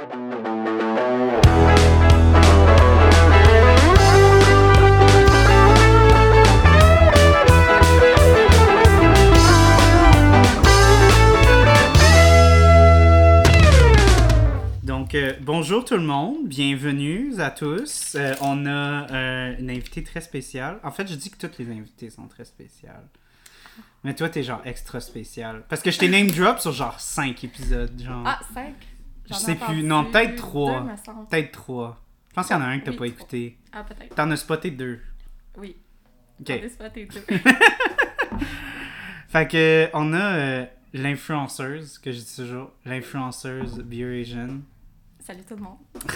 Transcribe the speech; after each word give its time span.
Donc, 0.00 0.08
euh, 15.14 15.34
bonjour 15.42 15.84
tout 15.84 15.96
le 15.96 16.00
monde, 16.00 16.48
bienvenue 16.48 17.38
à 17.38 17.50
tous. 17.50 18.14
Euh, 18.14 18.32
on 18.40 18.64
a 18.64 18.70
euh, 19.12 19.54
une 19.58 19.70
invitée 19.70 20.02
très 20.02 20.22
spéciale. 20.22 20.80
En 20.82 20.90
fait, 20.92 21.06
je 21.08 21.14
dis 21.14 21.30
que 21.30 21.36
toutes 21.36 21.58
les 21.58 21.70
invités 21.70 22.08
sont 22.08 22.26
très 22.26 22.46
spéciales. 22.46 23.06
Mais 24.04 24.14
toi, 24.14 24.30
t'es 24.30 24.42
genre 24.42 24.62
extra 24.64 25.00
spécial. 25.00 25.62
Parce 25.68 25.82
que 25.82 25.90
je 25.90 25.98
t'ai 25.98 26.08
name 26.08 26.30
drop 26.30 26.58
sur 26.58 26.72
genre 26.72 26.98
5 26.98 27.44
épisodes. 27.44 28.00
Genre. 28.02 28.22
Ah, 28.24 28.40
5 28.54 28.72
je 29.30 29.34
sais 29.34 29.54
plus. 29.54 29.82
Non, 29.82 30.04
peut-être 30.10 30.36
3. 30.36 30.86
Peut-être 31.30 31.52
3. 31.52 32.00
Je 32.30 32.34
pense 32.34 32.46
qu'il 32.46 32.56
y 32.56 32.58
en 32.58 32.62
a 32.62 32.66
un 32.66 32.78
que 32.78 32.84
t'as 32.86 32.90
Oui, 32.92 32.96
pas 32.96 33.04
trois. 33.06 33.08
écouté. 33.08 33.58
Ah, 33.72 33.84
peut-être. 33.84 34.14
T'en 34.14 34.30
as 34.30 34.36
spoté 34.36 34.70
deux. 34.70 35.00
Oui. 35.56 35.76
Ok. 36.40 36.46
J'en 36.48 36.54
ai 36.54 36.68
spoté 36.68 37.06
deux. 37.06 37.24
Fait 39.28 39.48
que, 39.48 39.88
on 39.94 40.12
a 40.12 40.32
euh, 40.36 40.64
l'influenceuse, 40.92 41.98
que 41.98 42.10
je 42.12 42.18
dis 42.18 42.36
toujours, 42.36 42.72
l'influenceuse 42.84 43.78
BioAsian. 43.80 44.60
Salut 45.20 45.42
tout 45.46 45.56
le 45.56 45.62
monde. 45.62 45.78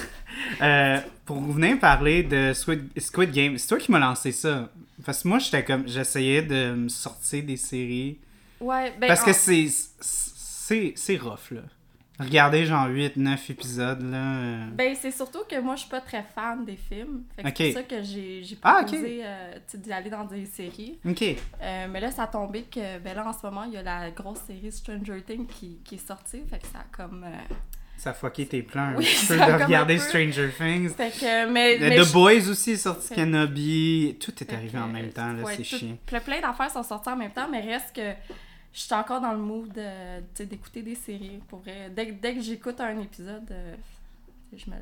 Euh, 0.61 1.01
pour 1.25 1.41
venir 1.41 1.79
parler 1.79 2.25
de 2.25 2.53
Squid, 2.53 2.89
Squid 2.99 3.31
Game, 3.31 3.57
c'est 3.57 3.69
toi 3.69 3.79
qui 3.79 3.91
m'as 3.93 4.01
lancé 4.01 4.33
ça. 4.33 4.69
Parce 5.05 5.23
que 5.23 5.29
moi, 5.29 5.39
j'étais 5.39 5.65
comme, 5.65 5.87
j'essayais 5.87 6.43
de 6.43 6.75
me 6.75 6.89
sortir 6.89 7.45
des 7.45 7.57
séries. 7.57 8.19
Ouais, 8.61 8.93
ben. 9.01 9.07
Parce 9.07 9.23
que 9.23 9.33
c'est, 9.33 9.69
c'est 10.97 11.17
rough, 11.17 11.53
là. 11.53 11.63
Regardez 12.21 12.65
genre 12.65 12.87
8-9 12.89 13.51
épisodes, 13.51 14.03
là. 14.03 14.17
euh. 14.37 14.65
Ben, 14.73 14.95
c'est 15.01 15.11
surtout 15.11 15.41
que 15.51 15.59
moi, 15.61 15.75
je 15.75 15.81
suis 15.81 15.91
pas 15.91 16.01
très 16.01 16.23
fan 16.35 16.65
des 16.65 16.77
films. 16.77 17.25
Fait 17.35 17.43
que 17.43 17.49
c'est 17.59 17.65
pour 17.73 17.83
ça 17.83 17.83
que 17.83 18.03
j'ai 18.05 18.45
j'ai 18.45 18.57
Ah, 18.63 18.83
proposé 18.85 19.21
euh, 19.25 19.55
tu 19.55 19.61
sais, 19.73 19.79
d'aller 19.79 20.11
dans 20.11 20.25
des 20.25 20.47
séries. 20.47 20.99
Ok. 21.05 21.23
Euh, 21.23 21.87
mais 21.91 22.01
là, 22.01 22.13
ça 22.13 22.23
a 22.23 22.27
tombé 22.29 22.63
que, 22.63 22.99
ben 23.01 23.17
là, 23.17 23.27
en 23.27 23.33
ce 23.33 23.45
moment, 23.45 23.65
il 23.65 23.73
y 23.73 23.77
a 23.77 23.83
la 23.83 24.11
grosse 24.13 24.39
série 24.47 24.71
Stranger 24.71 25.23
Things 25.27 25.47
qui, 25.49 25.79
qui 25.85 25.97
est 25.97 26.07
sortie. 26.07 26.43
Fait 26.49 26.59
que 26.59 26.67
ça 26.69 26.79
a 26.79 26.97
comme. 26.97 27.25
euh, 27.25 27.55
Ça 27.97 28.11
a 28.11 28.13
fucké 28.15 28.47
tes 28.47 28.63
plans 28.63 28.95
Oui, 28.97 29.09
peu 29.29 29.37
de 29.37 29.41
un 29.41 29.65
regarder 29.65 29.99
Stranger 29.99 30.51
Things. 30.57 30.91
Fait 30.91 31.11
que. 31.11 31.51
Mais. 31.51 31.79
The 31.79 31.81
mais 31.81 32.05
je- 32.05 32.13
Boys 32.13 32.49
aussi 32.49 32.71
est 32.73 32.77
sorti, 32.77 33.09
Fait- 33.09 33.17
Kenobi. 33.17 34.17
Tout 34.21 34.33
est 34.41 34.53
arrivé 34.53 34.79
que, 34.79 34.79
en 34.79 34.87
même 34.87 35.11
temps, 35.11 35.33
là, 35.33 35.43
ouais, 35.43 35.57
c'est 35.57 35.63
tout- 35.65 35.79
chiant. 35.79 35.97
Plein 36.07 36.41
d'affaires 36.41 36.71
sont 36.71 36.85
sorties 36.85 37.09
en 37.11 37.17
même 37.17 37.33
temps, 37.33 37.49
mais 37.51 37.61
reste 37.61 37.93
que 37.97 38.13
je 38.75 38.81
suis 38.81 38.95
encore 38.95 39.21
dans 39.23 39.33
le 39.33 39.39
mood 39.39 39.73
de- 39.73 40.45
d'écouter 40.45 40.83
des 40.83 40.95
séries. 40.97 41.41
Pour 41.49 41.61
vrai. 41.61 41.91
Dès, 41.95 42.09
que- 42.09 42.13
dès 42.21 42.35
que 42.35 42.41
j'écoute 42.43 42.79
un 42.81 43.01
épisode, 43.01 43.49
euh, 43.51 43.75
je 44.55 44.69
me. 44.71 44.77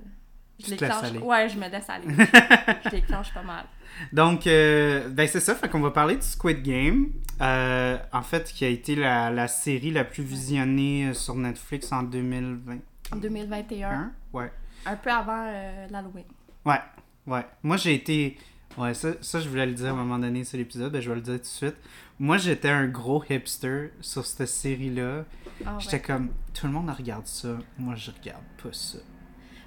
Je. 0.58 1.18
Ouais, 1.20 1.48
je 1.48 1.58
me 1.58 1.68
laisse 1.68 1.88
aller. 1.90 2.06
je 2.84 2.90
l'éclenche 2.90 3.32
pas 3.34 3.42
mal. 3.42 3.64
Donc, 4.12 4.46
euh, 4.46 5.08
ben 5.08 5.26
c'est 5.28 5.40
ça, 5.40 5.54
fait 5.54 5.68
qu'on 5.68 5.80
va 5.80 5.90
parler 5.90 6.16
du 6.16 6.22
Squid 6.26 6.62
Game. 6.62 7.08
Euh, 7.40 7.98
en 8.12 8.22
fait, 8.22 8.44
qui 8.52 8.64
a 8.64 8.68
été 8.68 8.94
la, 8.94 9.30
la 9.30 9.48
série 9.48 9.90
la 9.90 10.04
plus 10.04 10.22
visionnée 10.22 11.12
sur 11.14 11.34
Netflix 11.34 11.90
en 11.92 12.02
2020. 12.04 12.78
En 13.12 13.16
2021, 13.16 13.90
Hein? 13.90 14.12
Ouais. 14.32 14.50
un 14.86 14.96
peu 14.96 15.10
avant 15.10 15.44
l'Halloween. 15.90 16.24
Ouais, 16.64 16.80
ouais. 17.26 17.44
Moi, 17.62 17.76
j'ai 17.76 17.94
été. 17.94 18.38
Ouais, 18.78 18.94
ça, 18.94 19.10
ça, 19.20 19.40
je 19.40 19.48
voulais 19.48 19.66
le 19.66 19.72
dire 19.74 19.88
à 19.88 19.90
un 19.90 19.94
moment 19.94 20.18
donné 20.18 20.44
sur 20.44 20.56
l'épisode, 20.58 20.92
ben, 20.92 21.00
je 21.00 21.08
vais 21.10 21.16
le 21.16 21.20
dire 21.20 21.34
tout 21.34 21.40
de 21.40 21.44
suite. 21.44 21.76
Moi, 22.18 22.38
j'étais 22.38 22.68
un 22.70 22.86
gros 22.86 23.22
hipster 23.28 23.90
sur 24.00 24.24
cette 24.24 24.48
série-là. 24.48 25.24
Ah, 25.66 25.76
J'étais 25.78 25.96
ouais. 25.96 26.02
comme, 26.02 26.30
tout 26.54 26.66
le 26.66 26.72
monde 26.72 26.90
regarde 26.90 27.26
ça. 27.26 27.48
Moi, 27.78 27.94
je 27.96 28.10
regarde 28.10 28.42
pas 28.62 28.70
ça. 28.72 28.98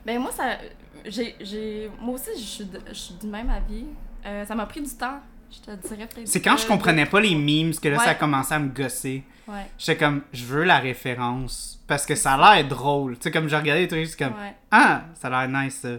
Ben 0.06 0.20
moi, 0.20 0.32
ça. 0.32 0.58
J'ai, 1.06 1.90
moi 2.00 2.16
aussi, 2.16 2.30
je 2.38 2.44
suis, 2.46 2.68
je 2.88 2.94
suis 2.94 3.14
du 3.16 3.28
même 3.28 3.50
avis. 3.50 3.86
Euh, 4.26 4.46
ça 4.46 4.56
m'a 4.56 4.66
pris 4.66 4.82
du 4.82 4.90
temps. 4.90 5.20
Je 5.52 5.60
te 5.72 5.88
dirais. 5.88 6.08
C'est 6.26 6.42
quand 6.42 6.58
je 6.58 6.66
comprenais 6.68 7.06
pas 7.06 7.20
les 7.22 7.36
memes 7.36 7.74
que 7.76 7.88
là, 7.88 7.98
Ouais. 7.98 8.04
ça 8.04 8.12
a 8.12 8.16
commencé 8.16 8.54
à 8.54 8.60
me 8.60 8.70
gosser. 8.70 9.24
Ouais. 9.48 9.66
J'étais 9.78 9.98
comme, 9.98 10.22
je 10.34 10.44
veux 10.46 10.64
la 10.64 10.80
référence. 10.80 11.80
Parce 11.88 12.06
que 12.06 12.16
ça 12.16 12.34
a 12.34 12.56
l'air 12.56 12.68
drôle. 12.68 13.16
Tu 13.18 13.24
sais, 13.24 13.32
comme 13.32 13.48
je 13.48 13.56
regardais 13.56 13.82
les 13.82 13.88
trucs, 13.88 14.08
c'est 14.08 14.18
comme, 14.18 14.34
Ouais. 14.40 14.56
ah, 14.72 15.04
ça 15.14 15.28
a 15.28 15.46
l'air 15.48 15.64
nice 15.64 15.76
ça. 15.82 15.98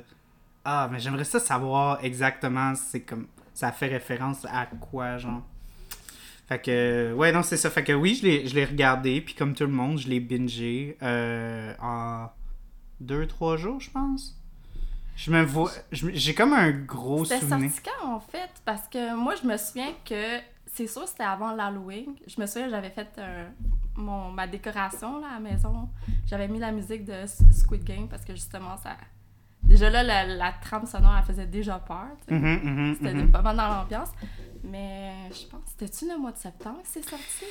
Ah, 0.69 0.89
mais 0.91 0.99
j'aimerais 0.99 1.23
ça 1.23 1.39
savoir 1.39 2.03
exactement, 2.03 2.75
c'est 2.75 3.03
comme, 3.03 3.29
ça 3.55 3.71
fait 3.71 3.87
référence 3.87 4.45
à 4.47 4.67
quoi, 4.67 5.17
genre. 5.17 5.43
Fait 6.49 6.61
que, 6.61 7.13
ouais, 7.15 7.31
non, 7.31 7.45
c'est 7.45 7.57
ça. 7.57 7.71
Fait 7.71 7.85
que 7.85 7.93
oui, 7.93 8.17
je 8.21 8.53
l'ai, 8.53 8.65
regardé, 8.65 9.21
puis 9.21 9.35
comme 9.35 9.55
tout 9.55 9.63
le 9.63 9.73
monde, 9.73 9.99
je 9.99 10.09
l'ai 10.09 10.19
bingé 10.19 10.97
euh, 11.03 11.73
en 11.81 12.29
deux, 12.99 13.29
trois 13.29 13.57
jours, 13.57 13.81
je 13.81 13.91
pense. 13.91 14.37
Je 15.15 15.31
me 15.31 15.45
vois, 15.45 15.71
j'ai 15.93 16.35
comme 16.35 16.53
un 16.53 16.73
gros 16.73 17.25
C'était 17.25 17.43
souvenir. 17.43 17.71
sorti 17.71 17.89
quand, 17.89 18.15
en 18.15 18.21
fait? 18.21 18.51
Parce 18.65 18.89
que 18.89 19.17
moi, 19.17 19.37
je 19.41 19.47
me 19.47 19.57
souviens 19.57 19.93
que... 20.05 20.39
C'est 20.67 20.89
sûr, 20.89 21.07
c'était 21.07 21.23
avant 21.23 21.53
l'Halloween. 21.53 22.17
Je 22.27 22.41
me 22.41 22.47
souviens, 22.47 22.69
j'avais 22.69 22.91
fait 22.91 23.09
mon, 23.95 24.33
ma 24.33 24.49
décoration 24.49 25.21
là, 25.21 25.29
à 25.29 25.41
la 25.41 25.51
maison. 25.51 25.89
J'avais 26.27 26.49
mis 26.49 26.59
la 26.59 26.73
musique 26.73 27.05
de 27.05 27.25
Squid 27.53 27.85
Game 27.85 28.09
parce 28.09 28.25
que 28.25 28.35
justement, 28.35 28.77
ça... 28.77 28.97
Déjà 29.67 29.91
là, 29.91 30.03
la, 30.03 30.25
la 30.27 30.53
trame 30.53 30.87
sonore, 30.87 31.15
elle 31.19 31.25
faisait 31.25 31.47
déjà 31.47 31.79
peur. 31.79 32.07
Mhm, 32.31 32.61
mhm, 32.63 32.95
C'était 32.99 33.15
mhm. 33.15 33.31
pas 33.31 33.43
mal 33.43 33.57
dans 33.57 33.69
l'ambiance. 33.69 34.09
Mais 34.65 35.13
je 35.31 35.47
pense, 35.49 35.61
c'était-tu 35.67 36.09
le 36.11 36.19
mois 36.19 36.33
de 36.33 36.39
septembre 36.39 36.79
que 36.83 36.89
c'est 36.89 37.09
sorti? 37.09 37.45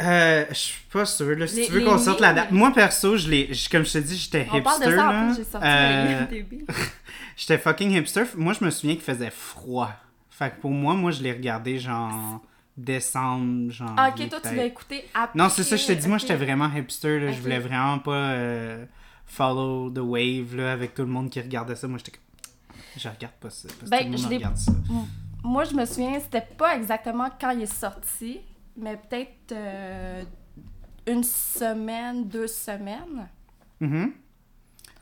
Euh, 0.00 0.44
je 0.50 0.54
suis 0.54 0.84
pas 0.92 1.04
sûr. 1.04 1.36
Là, 1.36 1.46
si 1.48 1.56
Les- 1.56 1.66
tu 1.66 1.72
veux 1.72 1.84
qu'on 1.84 1.98
sorte 1.98 2.20
la 2.20 2.32
date. 2.32 2.52
Moi, 2.52 2.72
perso, 2.72 3.16
je 3.16 3.28
l'ai, 3.28 3.50
comme 3.70 3.84
je 3.84 3.92
te 3.92 3.98
dis, 3.98 4.16
j'étais 4.16 4.46
On 4.52 4.62
parle 4.62 4.80
de 4.80 4.84
hipster. 4.86 4.96
ça, 4.96 5.12
là. 5.12 5.20
en 5.22 5.26
plus, 5.26 5.36
j'ai 5.36 5.44
sorti 5.44 5.66
Euh, 5.68 6.20
le 6.20 6.26
début. 6.30 6.64
J'étais 7.36 7.58
fucking 7.58 7.90
hipster. 7.92 8.24
Moi, 8.36 8.52
je 8.58 8.64
me 8.64 8.70
souviens 8.70 8.94
qu'il 8.94 9.04
faisait 9.04 9.30
froid. 9.30 9.90
Fait 10.30 10.50
que 10.50 10.60
pour 10.60 10.70
moi, 10.70 10.94
moi, 10.94 11.10
je 11.10 11.22
l'ai 11.22 11.32
regardé 11.32 11.78
genre 11.80 12.40
décembre, 12.76 13.70
genre. 13.72 13.94
Ah, 13.96 14.10
ok, 14.16 14.28
toi, 14.28 14.38
tu 14.40 14.54
l'as 14.54 14.64
écouté 14.66 15.04
après. 15.14 15.36
Non, 15.38 15.48
c'est 15.48 15.64
ça, 15.64 15.74
je 15.76 15.84
te 15.86 15.92
dis, 15.92 16.06
moi, 16.08 16.18
j'étais 16.18 16.36
vraiment 16.36 16.70
hipster. 16.72 17.18
Là. 17.20 17.32
Je 17.32 17.40
voulais 17.40 17.58
vraiment 17.58 17.98
pas 17.98 18.12
euh, 18.12 18.84
follow 19.28 19.90
the 19.90 19.98
wave 19.98 20.56
là, 20.56 20.72
avec 20.72 20.94
tout 20.94 21.02
le 21.02 21.08
monde 21.08 21.30
qui 21.30 21.40
regardait 21.40 21.76
ça. 21.76 21.86
Moi, 21.86 21.98
j'étais 21.98 22.12
comme. 22.12 22.80
Je 22.96 23.08
regarde 23.08 23.34
pas 23.34 23.50
ça. 23.50 23.68
Parce 23.78 23.90
Ben, 23.90 23.98
tout 23.98 24.04
le 24.06 24.10
monde 24.10 24.18
je 24.20 24.28
regarde 24.28 24.56
ça. 24.56 24.72
Moi, 25.44 25.64
je 25.64 25.74
me 25.74 25.84
souviens, 25.84 26.18
c'était 26.18 26.40
pas 26.56 26.74
exactement 26.76 27.28
quand 27.40 27.50
il 27.50 27.62
est 27.62 27.66
sorti, 27.72 28.40
mais 28.76 28.96
peut-être 28.96 29.52
euh, 29.52 30.24
une 31.06 31.22
semaine, 31.22 32.26
deux 32.28 32.48
semaines. 32.48 33.28
Mhm. 33.80 34.12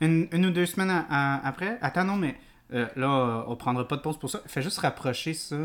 une, 0.01 0.27
une 0.31 0.45
ou 0.45 0.51
deux 0.51 0.67
semaines 0.67 0.91
à- 0.91 1.05
à- 1.09 1.47
après? 1.47 1.79
Attends, 1.81 2.03
non, 2.05 2.17
mais 2.17 2.35
euh, 2.73 2.87
là, 2.95 3.43
on 3.47 3.55
prendra 3.55 3.87
pas 3.87 3.95
de 3.97 4.01
pause 4.01 4.19
pour 4.19 4.29
ça. 4.29 4.41
Fais 4.45 4.61
juste 4.61 4.77
rapprocher 4.77 5.33
ça. 5.33 5.55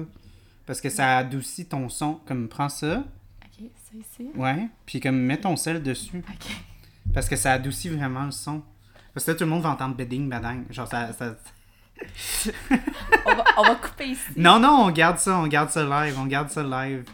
Parce 0.64 0.80
que 0.80 0.88
ça 0.88 1.18
adoucit 1.18 1.66
ton 1.66 1.88
son. 1.90 2.14
Comme, 2.24 2.48
prends 2.48 2.68
ça. 2.70 3.04
Ok, 3.44 3.66
ça 3.74 3.98
ici. 3.98 4.30
Ouais. 4.34 4.68
Puis, 4.86 5.00
comme, 5.00 5.16
mets 5.18 5.40
ton 5.40 5.56
sel 5.56 5.82
dessus. 5.82 6.22
Ok. 6.26 6.50
Parce 7.14 7.28
que 7.28 7.36
ça 7.36 7.52
adoucit 7.52 7.88
vraiment 7.88 8.24
le 8.24 8.30
son. 8.30 8.62
Parce 9.14 9.26
que 9.26 9.32
là, 9.32 9.36
tout 9.36 9.44
le 9.44 9.50
monde 9.50 9.62
va 9.62 9.70
entendre 9.70 9.94
bedding, 9.94 10.28
badang. 10.28 10.64
Genre, 10.70 10.86
ça. 10.88 11.12
ça... 11.12 11.36
On 13.26 13.34
va, 13.34 13.44
on 13.58 13.62
va 13.62 13.74
couper 13.76 14.06
ici. 14.08 14.22
Non, 14.36 14.58
non, 14.58 14.86
on 14.86 14.90
garde 14.90 15.18
ça, 15.18 15.36
on 15.38 15.46
garde 15.46 15.70
ça 15.70 15.84
live, 15.84 16.18
on 16.18 16.26
garde 16.26 16.48
ça 16.50 16.62
live. 16.62 17.04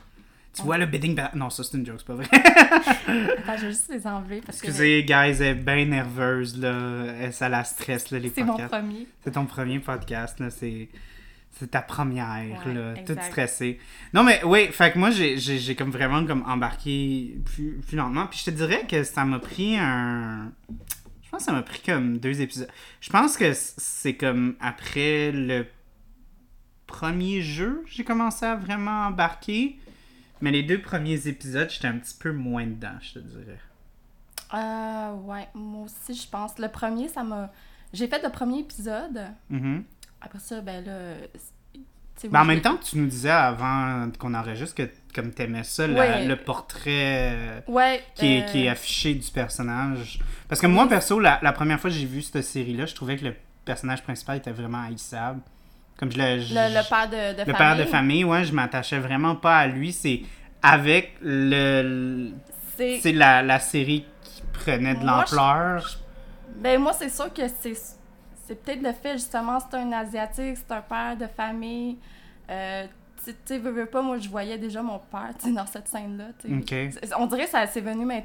Tu 0.54 0.62
vois 0.62 0.78
le 0.78 0.86
bedding, 0.86 1.14
badang. 1.14 1.36
Non, 1.36 1.50
ça, 1.50 1.62
c'est 1.64 1.76
une 1.76 1.84
joke, 1.84 1.96
c'est 1.98 2.06
pas 2.06 2.14
vrai. 2.14 2.26
Attends, 2.32 3.56
je 3.56 3.62
vais 3.66 3.68
juste 3.68 3.90
les 3.90 4.06
enlever 4.06 4.40
parce 4.40 4.58
Excusez, 4.58 5.04
guys, 5.04 5.36
elle 5.40 5.42
est 5.42 5.54
bien 5.54 5.84
nerveuse, 5.84 6.58
là. 6.58 7.06
Elle, 7.20 7.32
ça 7.32 7.48
la 7.48 7.64
stresse, 7.64 8.10
là, 8.10 8.18
les 8.18 8.28
que 8.30 8.36
c'est 8.36 8.44
mon 8.44 8.52
podcasts. 8.56 8.72
premier. 8.72 9.06
C'est 9.22 9.32
ton 9.32 9.46
premier 9.46 9.80
podcast, 9.80 10.40
là. 10.40 10.50
C'est. 10.50 10.88
C'est 11.52 11.70
ta 11.72 11.82
première, 11.82 12.26
Ouais, 12.66 12.72
là. 12.74 12.90
exact. 12.92 13.06
Toute 13.06 13.22
stressée. 13.22 13.80
Non, 14.14 14.22
mais 14.22 14.40
oui, 14.44 14.68
fait 14.68 14.92
que 14.92 14.98
moi, 14.98 15.10
j'ai- 15.10 15.74
comme 15.74 15.90
vraiment 15.90 16.24
comme 16.24 16.42
embarqué 16.46 17.36
plus, 17.44 17.80
plus 17.86 17.96
lentement. 17.96 18.26
Puis 18.28 18.38
je 18.40 18.44
te 18.44 18.50
dirais 18.50 18.86
que 18.86 19.02
ça 19.02 19.24
m'a 19.24 19.40
pris 19.40 19.76
un. 19.76 20.52
Je 21.24 21.28
pense 21.30 21.40
que 21.40 21.46
ça 21.46 21.52
m'a 21.52 21.62
pris 21.62 21.80
comme 21.84 22.18
deux 22.18 22.40
épisodes. 22.40 22.68
Je 23.00 23.10
pense 23.10 23.36
que 23.36 23.52
c'est 23.54 24.14
comme 24.14 24.54
après 24.60 25.32
le 25.32 25.66
premier 26.86 27.42
jeu, 27.42 27.82
j'ai 27.86 28.04
commencé 28.04 28.46
à 28.46 28.54
vraiment 28.54 29.06
embarquer. 29.06 29.78
Mais 30.40 30.52
les 30.52 30.62
deux 30.62 30.80
premiers 30.80 31.26
épisodes, 31.26 31.68
j'étais 31.68 31.88
un 31.88 31.98
petit 31.98 32.14
peu 32.18 32.30
moins 32.32 32.64
dedans, 32.66 32.96
je 33.00 33.14
te 33.14 33.18
dirais. 33.18 33.58
Euh, 34.54 35.12
ouais, 35.24 35.48
moi 35.54 35.84
aussi, 35.86 36.14
je 36.20 36.28
pense. 36.28 36.58
Le 36.58 36.68
premier, 36.68 37.08
ça 37.08 37.24
m'a. 37.24 37.52
J'ai 37.92 38.06
fait 38.06 38.22
le 38.22 38.30
premier 38.30 38.60
épisode. 38.60 39.26
Mhm. 39.50 39.82
Après 40.28 40.40
ça, 40.40 40.60
ben 40.60 40.84
là. 40.84 40.92
Ben, 42.30 42.40
en 42.40 42.44
même 42.44 42.58
je- 42.58 42.62
temps, 42.62 42.76
tu 42.76 42.98
nous 42.98 43.06
disais 43.06 43.30
avant 43.30 44.10
qu'on 44.18 44.34
enregistre 44.34 44.74
que 44.74 44.90
comme 45.14 45.30
t'aimais 45.30 45.62
ça, 45.64 45.86
la- 45.86 46.22
le 46.24 46.36
portrait 46.36 47.30
euh, 47.32 47.60
Ouais. 47.68 48.02
qui, 48.16 48.34
est, 48.34 48.42
euh, 48.42 48.46
qui 48.50 48.64
est 48.64 48.68
affiché 48.68 49.14
du 49.14 49.30
personnage. 49.30 50.18
Parce 50.48 50.60
que 50.60 50.66
moi, 50.66 50.88
perso, 50.88 51.18
la, 51.20 51.38
la 51.42 51.52
première 51.52 51.78
fois 51.80 51.88
que 51.90 51.96
j'ai 51.96 52.04
vu 52.06 52.20
cette 52.22 52.42
série-là, 52.42 52.86
je 52.86 52.94
trouvais 52.94 53.16
que 53.16 53.24
le 53.24 53.34
personnage 53.64 54.02
principal 54.02 54.36
était 54.38 54.50
vraiment 54.50 54.82
haïssable. 54.82 55.40
Comme 55.96 56.10
je 56.12 56.18
le... 56.18 56.40
je- 56.40 56.54
Le, 56.54 56.74
le 56.74 56.88
père 56.88 57.08
de, 57.08 57.32
de 57.34 57.38
le 57.38 57.44
famille. 57.44 57.54
père 57.56 57.76
de 57.76 57.84
famille, 57.84 58.24
ouais, 58.24 58.44
je 58.44 58.52
m'attachais 58.52 58.98
vraiment 58.98 59.36
pas 59.36 59.56
à 59.56 59.66
lui. 59.68 59.92
C'est 59.92 60.22
avec 60.62 61.14
le... 61.22 62.30
C'est. 62.76 63.12
La, 63.12 63.42
la 63.42 63.60
série 63.60 64.04
qui 64.24 64.42
prenait 64.52 64.94
de 64.96 65.04
l'ampleur. 65.06 65.98
Ben, 66.56 66.80
moi, 66.80 66.92
c'est 66.92 67.08
sûr 67.08 67.32
que 67.32 67.42
c'est, 67.60 67.74
c'est 68.48 68.62
peut-être 68.62 68.82
le 68.82 68.92
fait, 68.92 69.12
justement, 69.12 69.58
c'est 69.60 69.76
un 69.76 69.92
Asiatique, 69.92 70.56
c'est 70.56 70.72
un 70.72 70.80
père 70.80 71.16
de 71.16 71.26
famille. 71.26 71.98
Euh, 72.50 72.86
tu 73.24 73.34
sais, 73.44 73.58
veux, 73.58 73.70
veux 73.70 73.86
pas, 73.86 74.00
moi, 74.00 74.18
je 74.18 74.28
voyais 74.28 74.56
déjà 74.58 74.80
mon 74.82 74.98
père, 74.98 75.34
tu 75.38 75.52
dans 75.52 75.66
cette 75.66 75.86
scène-là. 75.88 76.28
tu 76.40 76.48
sais. 76.48 76.54
Ok. 76.88 76.94
C'est- 77.02 77.14
On 77.18 77.26
dirait 77.26 77.44
que 77.44 77.50
ça 77.50 77.66
c'est 77.66 77.80
venu 77.82 78.04
m'in- 78.06 78.22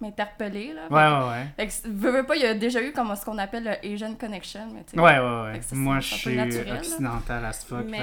m'interpeller, 0.00 0.72
là. 0.74 0.82
Ouais, 0.90 1.24
ouais, 1.24 1.30
ouais. 1.30 1.46
Fait 1.56 1.66
que, 1.66 1.88
veux, 1.88 2.10
veux 2.10 2.26
pas, 2.26 2.36
il 2.36 2.42
y 2.42 2.46
a 2.46 2.54
déjà 2.54 2.82
eu 2.82 2.92
comme 2.92 3.14
ce 3.16 3.24
qu'on 3.24 3.38
appelle 3.38 3.64
le 3.64 3.92
Asian 3.92 4.14
Connection, 4.14 4.68
mais 4.74 4.84
tu 4.84 4.90
sais. 4.94 5.00
Ouais, 5.00 5.18
ouais, 5.18 5.52
ouais. 5.52 5.60
Ça, 5.62 5.74
Moi, 5.76 6.00
je 6.00 6.14
suis 6.14 6.36
naturel, 6.36 6.66
là. 6.68 6.76
occidental 6.78 7.44
as 7.44 7.64
fuck. 7.64 7.84
Mais, 7.88 7.98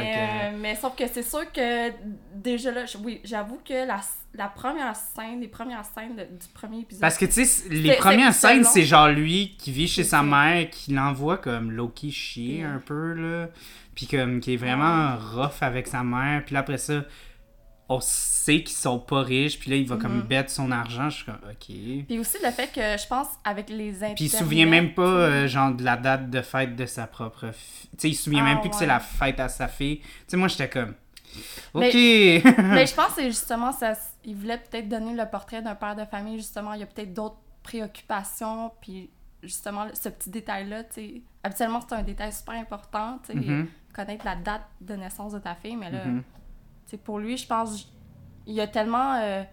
que- 0.54 0.58
mais 0.62 0.76
sauf 0.76 0.96
que 0.96 1.04
c'est 1.08 1.24
sûr 1.24 1.52
que 1.52 1.92
déjà 2.36 2.72
là, 2.72 2.86
oui, 3.04 3.22
j'avoue 3.24 3.60
que 3.68 3.86
la, 3.88 4.00
la 4.34 4.48
première 4.48 4.96
scène, 4.96 5.40
les 5.42 5.48
premières 5.48 5.86
scènes 5.86 6.16
de- 6.16 6.24
du 6.24 6.48
premier 6.54 6.80
épisode. 6.80 7.02
Parce 7.02 7.18
que, 7.18 7.26
tu 7.26 7.46
sais, 7.46 7.70
les 7.70 7.96
premières 7.96 8.34
scènes, 8.34 8.64
c'est 8.64 8.84
genre 8.84 9.10
lui 9.10 9.56
qui 9.60 9.72
vit 9.72 9.88
chez 9.88 10.04
sa 10.04 10.24
mère, 10.24 10.70
qui 10.70 10.94
l'envoie 10.94 11.38
comme 11.38 11.72
Loki 11.72 12.12
chier 12.12 12.64
un 12.64 12.80
peu, 12.84 13.14
là. 13.14 13.48
Puis 13.96 14.08
comme, 14.08 14.40
qui 14.40 14.56
est 14.56 14.58
vraiment 14.58 15.16
rough 15.18 15.62
avec 15.62 15.86
sa 15.88 16.04
mère. 16.04 16.44
Puis 16.44 16.56
là, 16.56 16.62
après 16.62 16.80
ça, 16.80 17.04
on 17.90 18.00
sait 18.02 18.64
qu'ils 18.64 18.76
sont 18.78 19.00
pas 19.00 19.22
riches. 19.22 19.60
Puis 19.60 19.70
là, 19.70 19.76
il 19.78 19.88
va 19.88 19.98
comme 19.98 20.18
Mhm. 20.18 20.22
bête 20.28 20.50
son 20.50 20.72
argent. 20.72 21.10
Je 21.10 21.16
suis 21.18 21.26
comme, 21.26 21.40
OK. 21.50 22.06
Puis 22.08 22.20
aussi 22.20 22.38
le 22.44 22.52
fait 22.52 22.68
que 22.68 22.82
je 23.02 23.08
pense 23.08 23.28
avec 23.44 23.70
les 23.70 23.96
internets. 23.98 24.16
Puis 24.16 24.26
il 24.26 24.30
se 24.30 24.38
souvient 24.38 24.66
même 24.66 24.94
pas, 24.94 25.02
euh, 25.04 25.48
genre, 25.48 25.74
de 25.74 25.84
la 25.84 25.98
date 25.98 26.30
de 26.30 26.42
fête 26.42 26.76
de 26.76 26.86
sa 26.86 27.08
propre 27.08 27.52
fille. 27.52 27.90
Tu 27.92 27.98
sais, 28.00 28.10
il 28.10 28.16
se 28.16 28.24
souvient 28.24 28.44
Ah, 28.46 28.50
même 28.50 28.62
plus 28.62 28.70
que 28.70 28.76
c'est 28.76 28.86
la 28.86 29.00
fête 29.00 29.40
à 29.40 29.50
sa 29.50 29.68
fille. 29.68 30.00
Tu 30.00 30.08
sais, 30.28 30.38
moi, 30.38 30.48
j'étais 30.48 30.70
comme, 30.70 30.94
OK. 31.74 31.84
Mais 31.94 32.86
je 32.88 32.94
pense 32.96 33.14
que 33.16 33.24
justement 33.24 33.72
ça. 33.72 33.94
Il 34.26 34.36
voulait 34.36 34.58
peut-être 34.58 34.88
donner 34.88 35.14
le 35.14 35.26
portrait 35.30 35.62
d'un 35.62 35.76
père 35.76 35.96
de 35.96 36.06
famille, 36.06 36.38
justement. 36.38 36.74
Il 36.74 36.80
y 36.80 36.84
a 36.84 36.86
peut-être 36.86 37.14
d'autres 37.14 37.38
préoccupations, 37.64 38.72
puis 38.82 39.10
justement, 39.42 39.88
ce 39.94 40.10
petit 40.10 40.30
détail-là, 40.30 40.84
tu 40.86 40.94
sais. 40.94 41.22
Habituellement, 41.44 41.82
c'est 41.82 41.96
un 41.96 42.04
détail 42.04 42.32
super 42.32 42.56
important, 42.56 43.20
tu 43.26 43.34
sais. 43.34 43.40
Mhm, 43.40 43.68
Connaître 43.94 44.26
la 44.26 44.36
date 44.36 44.64
de 44.82 44.96
naissance 44.96 45.34
de 45.34 45.40
ta 45.40 45.54
fille, 45.56 45.76
mais 45.76 45.92
là, 45.92 46.06
mhm. 46.06 46.24
tu 46.24 46.26
sais, 46.94 47.04
pour 47.04 47.20
lui, 47.20 47.38
je 47.38 47.46
pense, 47.48 47.88
il 48.48 48.54
y 48.54 48.62
a 48.62 48.68
tellement. 48.68 49.16
euh, 49.22 49.44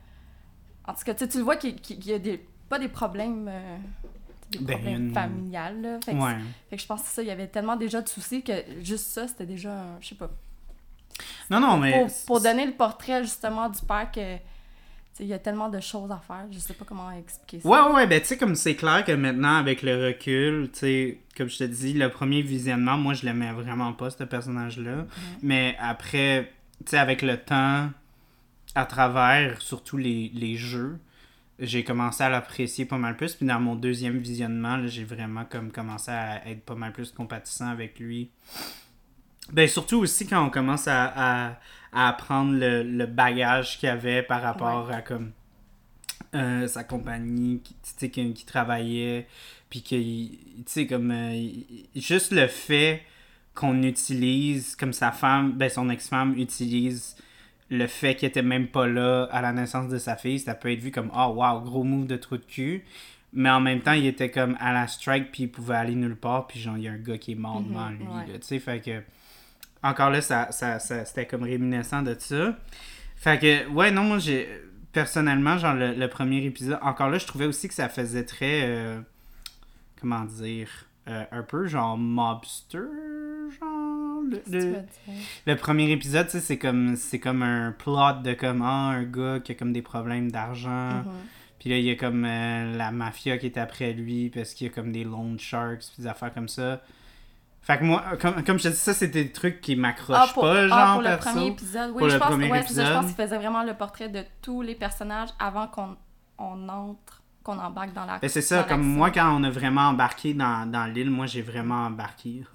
En 0.87 0.95
tout 0.95 1.05
cas, 1.05 1.15
tu 1.15 1.27
le 1.39 1.45
vois 1.45 1.57
qu'il 1.57 1.77
qu'il 1.81 2.05
y 2.07 2.13
a 2.13 2.19
des, 2.19 2.45
pas 2.69 2.79
des 2.79 2.89
problèmes. 2.89 3.49
euh, 3.49 3.77
des 4.51 4.59
Ben, 4.59 4.75
problèmes 4.79 5.07
une- 5.09 5.15
familiales, 5.15 5.81
là. 5.81 5.99
Fait 6.05 6.13
que, 6.13 6.17
Ouais. 6.19 6.35
fait 6.71 6.77
que 6.77 6.83
je 6.83 6.87
pense 6.89 7.03
que 7.03 7.09
ça, 7.09 7.23
il 7.23 7.29
y 7.29 7.31
avait 7.31 7.47
tellement 7.47 7.77
déjà 7.77 8.01
de 8.03 8.09
soucis 8.09 8.43
que 8.43 8.53
juste 8.83 9.07
ça, 9.07 9.29
c'était 9.29 9.47
déjà, 9.47 9.85
je 10.01 10.09
sais 10.09 10.15
pas. 10.17 10.29
Non, 11.51 11.61
non, 11.61 11.77
mais. 11.77 11.93
Pour, 12.01 12.09
pour 12.27 12.41
donner 12.41 12.67
le 12.67 12.73
portrait, 12.73 13.23
justement, 13.23 13.69
du 13.69 13.81
père 13.83 14.11
que. 14.11 14.37
Il 15.19 15.27
y 15.27 15.35
a 15.35 15.39
tellement 15.39 15.69
de 15.69 15.81
choses 15.81 16.11
à 16.11 16.17
faire, 16.17 16.47
je 16.51 16.59
sais 16.59 16.73
pas 16.73 16.87
comment 16.87 17.11
expliquer 17.11 17.61
ça. 17.61 17.69
Ouais, 17.69 17.79
ouais, 17.79 17.93
ouais, 17.95 18.07
ben 18.07 18.21
tu 18.21 18.27
sais, 18.29 18.39
comme 18.39 18.55
c'est 18.55 18.75
clair 18.75 19.05
que 19.05 19.13
maintenant, 19.13 19.57
avec 19.57 19.83
le 19.83 20.07
recul, 20.07 20.71
tu 20.73 20.79
sais, 20.79 21.19
comme 21.37 21.49
je 21.51 21.59
te 21.59 21.65
dis, 21.65 21.93
le 21.93 22.09
premier 22.09 22.41
visionnement, 22.41 22.97
moi, 22.97 23.13
je 23.13 23.27
l'aimais 23.27 23.53
vraiment 23.53 23.93
pas, 23.93 24.09
ce 24.09 24.25
personnage-là. 24.25 25.05
Mais 25.43 25.77
après, 25.79 26.51
tu 26.85 26.91
sais, 26.91 26.99
avec 26.99 27.23
le 27.23 27.37
temps, 27.37 27.91
à 28.75 28.85
travers 28.85 29.61
surtout 29.61 29.97
les, 29.97 30.31
les 30.35 30.57
jeux, 30.57 30.99
j'ai 31.59 31.85
commencé 31.85 32.23
à 32.23 32.31
l'apprécier 32.31 32.85
pas 32.87 32.99
mal 32.99 33.17
plus. 33.17 33.35
Puis 33.35 33.47
dans 33.47 33.61
mon 33.61 33.77
deuxième 33.77 34.19
visionnement, 34.19 34.87
j'ai 34.87 35.05
vraiment 35.05 35.45
comme 35.45 35.71
commencé 35.71 36.11
à 36.11 36.47
être 36.49 36.63
pas 36.63 36.75
mal 36.75 36.93
plus 36.93 37.13
compatissant 37.13 37.69
avec 37.69 37.99
lui. 37.99 38.31
Ben 39.53 39.69
surtout 39.69 39.99
aussi 39.99 40.27
quand 40.27 40.45
on 40.45 40.51
commence 40.51 40.87
à, 40.87 41.13
à, 41.15 41.59
à 41.93 42.09
apprendre 42.09 42.53
le, 42.55 42.83
le 42.83 43.07
bagage 43.07 43.79
qu'il 43.79 43.89
avait 43.89 44.23
par 44.23 44.43
rapport 44.43 44.91
à 44.91 45.03
comme 45.03 45.33
euh, 46.35 46.69
sa 46.69 46.85
compagnie 46.85 47.61
qui, 47.61 47.75
tu 47.75 47.91
sais, 47.97 48.11
qui, 48.11 48.33
qui 48.33 48.45
travaillait 48.47 49.27
puis 49.69 49.83
que 49.83 49.97
tu 49.97 50.65
sais 50.67 50.87
comme 50.87 51.11
euh, 51.11 51.49
juste 51.97 52.31
le 52.33 52.47
fait 52.47 53.03
qu'on 53.55 53.83
utilise 53.83 54.77
comme 54.77 54.93
sa 54.93 55.13
femme 55.13 55.53
ben 55.53 55.69
son 55.69 55.91
ex-femme 55.91 56.35
utilise 56.39 57.17
le 57.69 57.87
fait 57.87 58.15
qu'il 58.17 58.29
était 58.29 58.43
même 58.43 58.67
pas 58.69 58.87
là 58.87 59.29
à 59.31 59.41
la 59.43 59.53
naissance 59.53 59.89
de 59.89 59.99
sa 59.99 60.17
fille 60.17 60.39
ça 60.39 60.55
peut 60.55 60.73
être 60.73 60.81
vu 60.81 60.91
comme 60.91 61.11
oh 61.15 61.35
wow 61.37 61.61
gros 61.61 61.85
move 61.85 62.07
de 62.07 62.17
trou 62.17 62.37
de 62.37 62.45
cul. 62.45 62.85
Mais 63.33 63.49
en 63.51 63.61
même 63.61 63.81
temps 63.81 63.93
il 63.93 64.07
était 64.07 64.31
comme 64.31 64.57
à 64.61 64.73
la 64.73 64.89
strike 64.89 65.31
puis 65.31 65.45
il 65.45 65.49
pouvait 65.51 65.77
aller 65.77 65.95
nulle 65.95 66.17
part 66.17 66.47
puis 66.49 66.59
genre 66.59 66.77
il 66.77 66.85
y 66.85 66.89
a 66.89 66.93
un 66.93 66.99
gars 66.99 67.19
qui 67.19 67.33
est 67.33 67.37
mort 67.37 67.61
Mhm, 67.61 67.69
devant 67.69 67.89
lui 67.91 68.03
ouais. 68.05 68.39
tu 68.41 68.47
sais. 68.47 68.59
Fait 68.59 68.81
que 68.81 69.03
encore 69.83 70.11
là 70.11 70.21
ça, 70.21 70.51
ça, 70.53 70.79
ça- 70.79 71.05
c'était 71.05 71.27
comme 71.27 71.43
réminiscent 71.45 72.03
de 72.03 72.17
ça. 72.19 72.57
Fait 73.17 73.39
que 73.39 73.69
ouais 73.69 73.91
non 73.91 74.03
moi 74.05 74.19
j'ai 74.19 74.49
personnellement 74.93 75.59
genre 75.59 75.75
le, 75.75 75.95
le 75.95 76.09
premier 76.09 76.45
épisode 76.45 76.79
encore 76.83 77.09
là 77.11 77.19
je 77.19 77.27
trouvais 77.27 77.47
aussi 77.47 77.69
que 77.69 77.75
ça 77.75 77.89
faisait 77.89 78.25
très 78.25 78.63
euh, 78.65 79.01
comment 80.01 80.25
dire 80.25 80.69
euh, 81.09 81.25
un 81.33 81.43
peu 81.43 81.67
genre 81.67 81.97
mobster 81.97 82.79
genre 83.59 84.21
le- 84.23 84.85
le- 85.47 85.57
premier 85.57 85.91
épisode, 85.91 86.27
tu 86.27 86.33
sais, 86.33 86.41
c'est 86.41 86.59
comme 86.59 86.97
c'est 86.97 87.19
comme 87.19 87.43
un 87.43 87.73
plot 87.73 88.21
de 88.23 88.35
comme 88.35 88.63
ah, 88.63 88.91
un 88.91 89.05
gars 89.05 89.41
qui 89.41 89.53
a 89.53 89.55
comme 89.55 89.73
des 89.73 89.83
problèmes 89.83 90.31
d'argent. 90.31 90.71
Mhm. 90.99 91.05
Puis 91.59 91.71
là, 91.71 91.77
il 91.79 91.85
y 91.85 91.91
a 91.91 91.95
comme 91.97 92.25
euh, 92.25 92.77
la 92.77 92.91
mafia 92.91 93.37
qui 93.39 93.47
est 93.47 93.59
après 93.59 93.93
lui 93.93 94.31
parce 94.31 94.55
qu'il 94.55 94.67
y 94.67 94.71
a 94.71 94.73
comme 94.73 94.93
des 94.93 95.05
loan 95.05 95.37
sharks 95.39 95.85
des 95.99 96.07
affaires 96.07 96.33
comme 96.33 96.49
ça. 96.49 96.81
Fait 97.63 97.77
que 97.79 97.85
moi, 97.85 98.03
comme, 98.21 98.43
comme 98.43 98.59
je 98.59 98.65
te 98.65 98.69
dis, 98.69 98.77
ça, 98.77 98.95
c'est 98.95 99.09
des 99.09 99.31
trucs 99.33 99.61
qui 99.61 99.77
m'accrochent 99.77 100.17
Ah, 100.19 100.41
pas, 100.41 100.67
genre, 100.67 100.79
ah, 100.79 100.93
pour 100.95 101.03
le 101.03 101.17
premier 101.19 101.47
épisode, 101.49 101.91
oui, 101.91 101.99
Pour 101.99 102.09
je 102.09 102.15
le 102.15 102.19
pense, 102.21 102.29
premier 102.31 102.51
ouais, 102.51 102.63
je 102.67 102.93
pense 102.95 103.07
qu'il 103.07 103.15
faisait 103.15 103.37
vraiment 103.37 103.63
le 103.63 103.75
portrait 103.75 104.09
de 104.09 104.23
tous 104.41 104.63
les 104.63 104.75
personnages 104.75 105.29
avant 105.39 105.67
qu'on 105.67 105.97
on 106.39 106.69
entre, 106.71 107.20
qu'on 107.43 107.59
embarque 107.59 107.93
dans 107.95 108.05
la 108.05 108.19
Ben, 108.19 108.29
c'est 108.29 108.43
ça, 108.43 108.65
comme 108.65 108.83
moi, 108.83 109.11
quand 109.11 109.35
on 109.35 109.43
a 109.45 109.51
vraiment 109.51 109.89
embarqué 109.89 110.35
dans, 110.35 110.71
dans 110.71 110.85
l'île, 110.85 111.11
moi, 111.11 111.27
j'ai 111.27 111.43
vraiment 111.43 111.87
embarqué. 111.87 112.43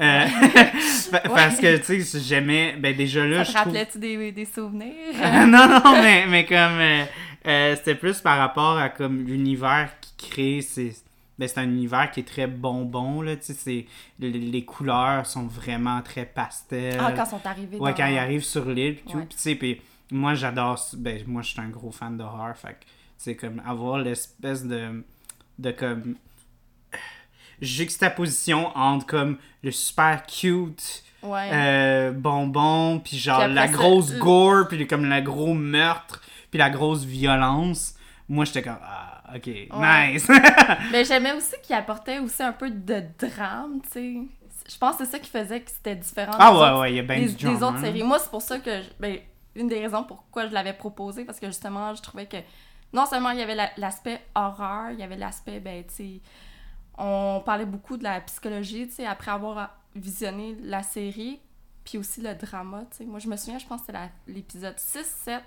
Euh, 0.00 0.26
Parce 1.24 1.58
que, 1.58 1.76
tu 1.78 2.02
sais, 2.02 2.20
j'aimais, 2.20 2.76
ben 2.78 2.94
déjà 2.94 3.26
là, 3.26 3.38
Ça 3.38 3.44
je 3.44 3.48
te 3.48 3.52
trouve... 3.52 3.72
rappelait-tu 3.72 3.98
des, 3.98 4.32
des 4.32 4.44
souvenirs? 4.44 4.92
non, 5.46 5.68
non, 5.68 6.02
mais, 6.02 6.26
mais 6.26 6.44
comme. 6.44 6.56
euh, 6.56 7.04
euh, 7.46 7.76
c'était 7.76 7.94
plus 7.94 8.20
par 8.20 8.38
rapport 8.38 8.76
à 8.76 8.88
comme 8.88 9.22
l'univers 9.24 9.90
qui 10.00 10.30
crée. 10.30 10.60
C'est, 10.62 10.92
ben, 11.38 11.48
c'est 11.48 11.58
un 11.60 11.64
univers 11.64 12.10
qui 12.10 12.20
est 12.20 12.28
très 12.28 12.46
bonbon, 12.46 13.22
là. 13.22 13.36
Tu 13.36 13.54
sais, 13.54 13.86
les, 14.18 14.30
les 14.30 14.64
couleurs 14.64 15.26
sont 15.26 15.46
vraiment 15.46 16.02
très 16.02 16.24
pastel. 16.26 16.98
ah, 17.00 17.12
quand 17.12 17.24
ils 17.24 17.30
sont 17.30 17.46
arrivés 17.46 17.78
ouais, 17.78 17.90
dans... 17.90 17.96
quand 17.96 18.06
ils 18.06 18.18
arrivent 18.18 18.44
sur 18.44 18.64
l'île, 18.66 18.96
tout. 19.02 19.18
Ouais. 19.18 19.26
Puis, 19.26 19.36
tu 19.36 19.42
sais, 19.42 19.54
puis 19.54 19.80
moi, 20.10 20.34
j'adore. 20.34 20.78
Ben, 20.96 21.22
moi, 21.26 21.42
je 21.42 21.50
suis 21.50 21.60
un 21.60 21.68
gros 21.68 21.92
fan 21.92 22.16
d'horreur. 22.16 22.56
Fait 22.56 22.72
que, 22.72 22.84
c'est 23.16 23.36
comme 23.36 23.60
avoir 23.66 23.98
l'espèce 23.98 24.64
de. 24.64 25.04
de 25.58 25.70
comme. 25.70 26.16
juxtaposition 27.60 28.76
entre 28.76 29.06
comme 29.06 29.38
le 29.62 29.70
super 29.70 30.24
cute 30.26 31.02
Ouais. 31.22 31.50
euh, 31.52 32.12
bonbon, 32.12 33.00
puis 33.00 33.16
genre 33.18 33.44
Puis 33.46 33.54
la 33.54 33.66
grosse 33.66 34.12
euh, 34.12 34.18
gore, 34.18 34.68
puis 34.68 34.86
comme 34.86 35.06
le 35.08 35.20
gros 35.22 35.54
meurtre, 35.54 36.20
puis 36.50 36.58
la 36.58 36.70
grosse 36.70 37.04
violence. 37.04 37.94
Moi, 38.28 38.44
j'étais 38.44 38.62
comme, 38.62 38.78
ah, 38.82 39.22
ok, 39.34 39.46
Ouais. 39.46 40.12
nice. 40.12 40.28
Mais 40.92 41.04
j'aimais 41.04 41.32
aussi 41.32 41.54
qu'il 41.62 41.74
apportait 41.74 42.18
aussi 42.20 42.42
un 42.42 42.52
peu 42.52 42.70
de 42.70 43.02
drame, 43.18 43.80
tu 43.82 43.88
sais. 43.90 44.14
Je 44.70 44.78
pense 44.78 44.96
que 44.96 45.04
c'est 45.04 45.12
ça 45.12 45.18
qui 45.18 45.30
faisait 45.30 45.60
que 45.62 45.70
c'était 45.70 45.96
différent 45.96 46.32
ah 46.38 46.50
des 46.52 46.56
ouais, 46.58 46.62
autres 46.64 46.80
ouais, 46.80 46.92
il 46.92 46.96
y 46.96 46.98
a 47.00 47.02
bien 47.02 47.18
des, 47.20 47.26
du 47.28 47.34
des 47.34 47.42
drama, 47.44 47.66
autres 47.68 47.76
hein. 47.78 47.80
séries. 47.82 48.02
Moi, 48.02 48.18
c'est 48.20 48.30
pour 48.30 48.42
ça 48.42 48.58
que, 48.58 48.82
je- 48.82 48.88
ben, 49.00 49.18
une 49.56 49.68
des 49.68 49.80
raisons 49.80 50.04
pourquoi 50.04 50.46
je 50.48 50.52
l'avais 50.52 50.72
proposé, 50.74 51.24
parce 51.24 51.40
que 51.40 51.46
justement, 51.46 51.94
je 51.94 52.02
trouvais 52.02 52.26
que 52.26 52.36
non 52.96 53.06
seulement 53.06 53.30
il 53.30 53.38
y 53.38 53.42
avait 53.42 53.54
la- 53.54 53.70
l'aspect 53.76 54.20
horreur, 54.34 54.90
il 54.90 54.98
y 54.98 55.02
avait 55.02 55.16
l'aspect, 55.18 55.60
ben, 55.60 55.84
tu 55.86 55.94
sais, 55.94 56.20
on 56.98 57.42
parlait 57.44 57.66
beaucoup 57.66 57.96
de 57.98 58.02
la 58.04 58.20
psychologie, 58.22 58.88
tu 58.88 58.94
sais, 58.94 59.06
après 59.06 59.30
avoir 59.30 59.76
visionné 59.94 60.56
la 60.62 60.82
série, 60.82 61.38
puis 61.84 61.98
aussi 61.98 62.20
le 62.22 62.34
drama, 62.34 62.84
tu 62.90 62.96
sais. 62.98 63.04
Moi, 63.04 63.18
je 63.18 63.28
me 63.28 63.36
souviens, 63.36 63.58
je 63.58 63.66
pense 63.66 63.80
que 63.82 63.86
c'était 63.88 64.10
l'épisode 64.26 64.76
6-7, 64.78 65.40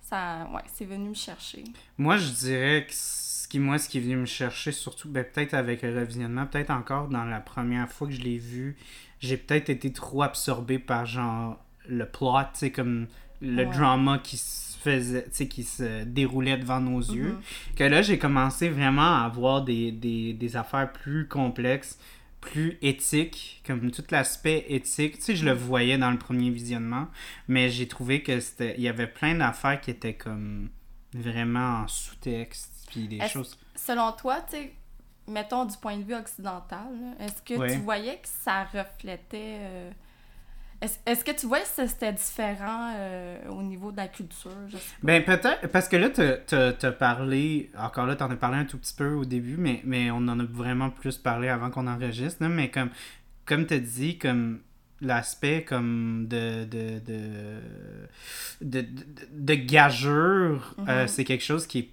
ça, 0.00 0.48
ouais, 0.54 0.62
c'est 0.72 0.84
venu 0.86 1.10
me 1.10 1.14
chercher. 1.14 1.64
Moi, 1.98 2.16
je 2.16 2.30
dirais 2.30 2.86
que 2.88 2.94
ce 2.94 3.46
qui, 3.46 3.58
moi, 3.58 3.78
ce 3.78 3.88
qui 3.88 3.98
est 3.98 4.00
venu 4.00 4.16
me 4.16 4.26
chercher, 4.26 4.72
surtout, 4.72 5.08
ben, 5.10 5.22
peut-être 5.24 5.54
avec 5.54 5.82
le 5.82 5.94
revisionnement, 5.98 6.46
peut-être 6.46 6.70
encore 6.70 7.08
dans 7.08 7.24
la 7.24 7.40
première 7.40 7.90
fois 7.90 8.06
que 8.08 8.14
je 8.14 8.20
l'ai 8.22 8.38
vu, 8.38 8.76
j'ai 9.20 9.36
peut-être 9.36 9.68
été 9.70 9.92
trop 9.92 10.22
absorbé 10.22 10.78
par, 10.78 11.04
genre, 11.06 11.58
le 11.86 12.06
plot, 12.08 12.32
tu 12.54 12.60
sais, 12.60 12.72
comme 12.72 13.06
le 13.44 13.64
Ouais. 13.66 13.72
drama 13.74 14.18
qui 14.18 14.36
se 14.36 14.76
faisait, 14.78 15.24
tu 15.24 15.30
sais, 15.32 15.48
qui 15.48 15.62
se 15.62 16.04
déroulait 16.04 16.56
devant 16.58 16.80
nos 16.80 17.00
yeux. 17.00 17.32
Mhm. 17.32 17.40
que 17.76 17.84
là, 17.84 18.02
j'ai 18.02 18.18
commencé 18.18 18.68
vraiment 18.68 19.16
à 19.22 19.24
avoir 19.24 19.62
des, 19.62 19.92
des, 19.92 20.32
des 20.34 20.56
affaires 20.56 20.92
plus 20.92 21.26
complexes, 21.28 21.98
plus 22.40 22.76
éthiques, 22.82 23.62
comme 23.66 23.90
tout 23.90 24.04
l'aspect 24.10 24.66
éthique. 24.68 25.16
Tu 25.16 25.22
sais, 25.22 25.36
je 25.36 25.44
le 25.46 25.52
voyais 25.52 25.96
dans 25.96 26.10
le 26.10 26.18
premier 26.18 26.50
visionnement, 26.50 27.06
mais 27.48 27.70
j'ai 27.70 27.88
trouvé 27.88 28.22
que 28.22 28.38
c'était 28.40 28.74
il 28.76 28.82
y 28.82 28.88
avait 28.88 29.06
plein 29.06 29.34
d'affaires 29.34 29.80
qui 29.80 29.90
étaient 29.90 30.12
comme 30.14 30.68
vraiment 31.14 31.82
en 31.84 31.88
sous-texte, 31.88 32.86
puis 32.90 33.08
des 33.08 33.26
choses... 33.28 33.56
Selon 33.74 34.12
toi, 34.12 34.42
tu 34.50 34.56
sais, 34.56 34.72
mettons 35.26 35.64
du 35.64 35.76
point 35.78 35.96
de 35.96 36.02
vue 36.04 36.14
occidental, 36.14 36.88
est-ce 37.20 37.40
que 37.42 37.58
Ouais. 37.58 37.72
tu 37.72 37.78
voyais 37.80 38.16
que 38.16 38.28
ça 38.28 38.64
reflétait. 38.64 39.58
euh, 39.60 39.90
Est-ce 41.06 41.24
que 41.24 41.30
tu 41.32 41.46
vois 41.46 41.60
si 41.64 41.86
c'était 41.88 42.12
différent 42.12 42.92
euh, 42.96 43.48
au 43.48 43.62
niveau 43.62 43.90
de 43.92 43.96
la 43.96 44.08
culture? 44.08 44.50
Je 44.68 44.78
sais 44.78 44.96
pas. 45.00 45.06
Ben 45.06 45.24
peut-être, 45.24 45.68
parce 45.68 45.88
que 45.88 45.96
là, 45.96 46.10
t'as- 46.10 46.38
t'as 46.38 46.72
t'as 46.72 46.92
parlé, 46.92 47.70
encore 47.78 48.06
là, 48.06 48.16
t'en 48.16 48.30
as 48.30 48.36
parlé 48.36 48.58
un 48.58 48.64
tout 48.64 48.78
petit 48.78 48.94
peu 48.94 49.12
au 49.14 49.24
début, 49.24 49.56
mais, 49.56 49.80
mais 49.84 50.10
on 50.10 50.16
en 50.28 50.38
a 50.40 50.44
vraiment 50.44 50.90
plus 50.90 51.18
parlé 51.18 51.48
avant 51.48 51.70
qu'on 51.70 51.86
enregistre, 51.86 52.42
là, 52.42 52.48
mais 52.48 52.70
comme, 52.70 52.90
comme 53.46 53.66
t'as 53.66 53.78
dit, 53.78 54.18
comme 54.18 54.60
l'aspect 55.00 55.64
comme 55.64 56.26
de 56.28 56.64
de 56.64 56.98
de 57.00 57.60
de, 58.62 58.80
de, 58.80 58.86
de 59.32 59.54
gageure, 59.54 60.74
euh, 60.88 61.06
c'est 61.06 61.24
quelque 61.24 61.44
chose 61.44 61.66
qui 61.66 61.78
est 61.80 61.88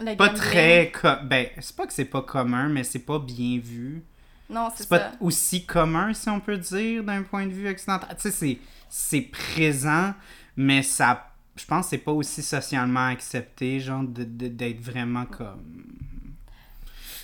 Le 0.00 0.16
pas 0.16 0.26
gambling. 0.28 0.34
très 0.42 0.92
ben 1.24 1.46
c'est 1.60 1.76
pas 1.76 1.86
que 1.86 1.92
c'est 1.92 2.04
pas 2.06 2.22
commun 2.22 2.68
mais 2.68 2.82
c'est 2.84 2.98
pas 3.04 3.18
bien 3.18 3.58
vu 3.58 4.02
Non, 4.50 4.68
c'est 4.74 4.88
pas 4.88 5.12
aussi 5.20 5.64
commun 5.64 6.12
si 6.12 6.28
on 6.28 6.40
peut 6.40 6.58
dire 6.58 7.02
d'un 7.02 7.22
point 7.22 7.46
de 7.46 7.52
vue 7.52 7.68
occidental 7.68 8.14
tu 8.20 8.30
sais 8.30 8.58
c'est 8.88 9.22
présent 9.22 10.14
mais 10.56 10.82
ça 10.82 11.30
je 11.56 11.64
pense 11.64 11.86
que 11.86 11.90
c'est 11.90 11.98
pas 11.98 12.12
aussi 12.12 12.42
socialement 12.42 13.06
accepté 13.06 13.80
genre 13.80 14.02
d'être 14.04 14.80
vraiment 14.80 15.24
comme 15.24 15.62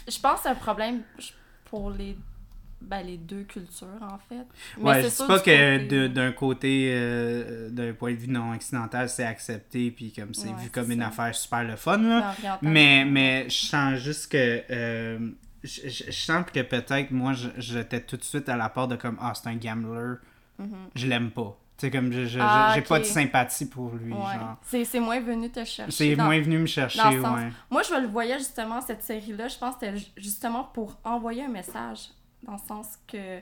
Je 0.09 0.19
pense 0.19 0.37
que 0.37 0.43
c'est 0.45 0.49
un 0.49 0.55
problème 0.55 1.03
pour 1.67 1.91
les, 1.91 2.17
ben, 2.81 3.03
les 3.03 3.17
deux 3.17 3.43
cultures, 3.45 3.87
en 4.03 4.19
fait. 4.19 4.47
Mais 4.79 4.85
ouais 4.85 5.03
je 5.03 5.09
sûr 5.09 5.27
pas 5.27 5.39
que 5.41 6.07
d'un 6.07 6.33
côté 6.33 6.93
euh, 6.95 7.69
d'un 7.71 7.93
point 7.93 8.13
de 8.13 8.19
vue 8.19 8.29
non 8.29 8.55
occidental 8.55 9.09
c'est 9.09 9.25
accepté 9.25 9.91
puis 9.91 10.13
comme 10.13 10.33
c'est 10.33 10.49
Ouais, 10.49 10.63
vu 10.63 10.71
comme 10.71 10.91
une 10.91 11.03
affaire 11.03 11.35
super 11.35 11.65
le 11.65 11.77
fun 11.77 11.99
là. 11.99 12.35
Mais, 12.63 13.05
mais 13.05 13.49
je 13.49 13.67
sens 13.67 13.99
juste 13.99 14.33
que. 14.33 14.63
euh, 14.71 15.31
je, 15.63 15.89
je- 15.89 16.05
je 16.07 16.11
sens 16.13 16.45
que 16.53 16.61
peut-être 16.63 17.11
moi, 17.11 17.33
j'étais 17.57 18.01
tout 18.01 18.17
de 18.17 18.25
suite 18.25 18.49
à 18.49 18.57
la 18.57 18.69
part 18.69 18.89
de 18.89 18.97
comme 18.97 19.19
Ah, 19.21 19.33
c'est 19.35 19.49
un 19.49 19.57
gambler. 19.57 20.15
Mhm. 20.59 20.77
Je 20.95 21.07
l'aime 21.07 21.31
pas. 21.31 21.57
Tu 21.79 21.87
sais, 21.87 21.91
comme 21.91 22.13
je, 22.13 22.39
Ah, 22.41 22.73
j'ai 22.75 22.83
pas 22.83 22.99
de 22.99 23.05
sympathie 23.05 23.67
pour 23.67 23.91
lui. 23.95 24.13
Ouais. 24.13 24.19
Genre. 24.35 24.57
C'est 24.63 24.85
c'est 24.85 25.01
moins 25.01 25.21
venu 25.21 25.51
te 25.51 25.65
chercher. 25.65 25.91
C'est 25.91 26.15
dans- 26.17 26.25
moins 26.27 26.41
venu 26.41 26.59
me 26.59 26.67
chercher, 26.67 26.99
sens- 26.99 27.39
ouais. 27.39 27.49
Moi, 27.71 27.83
je 27.83 27.95
le 27.95 28.07
voyais 28.07 28.39
justement, 28.39 28.81
cette 28.83 29.03
série-là, 29.03 29.49
je 29.49 29.57
pense 29.59 29.77
que 29.77 29.87
c'était 29.87 29.97
ju- 29.99 30.07
justement 30.19 30.65
pour 30.65 30.99
envoyer 31.05 31.45
un 31.45 31.49
message, 31.49 32.11
dans 32.43 32.53
le 32.53 32.59
sens 32.69 32.99
que 33.09 33.39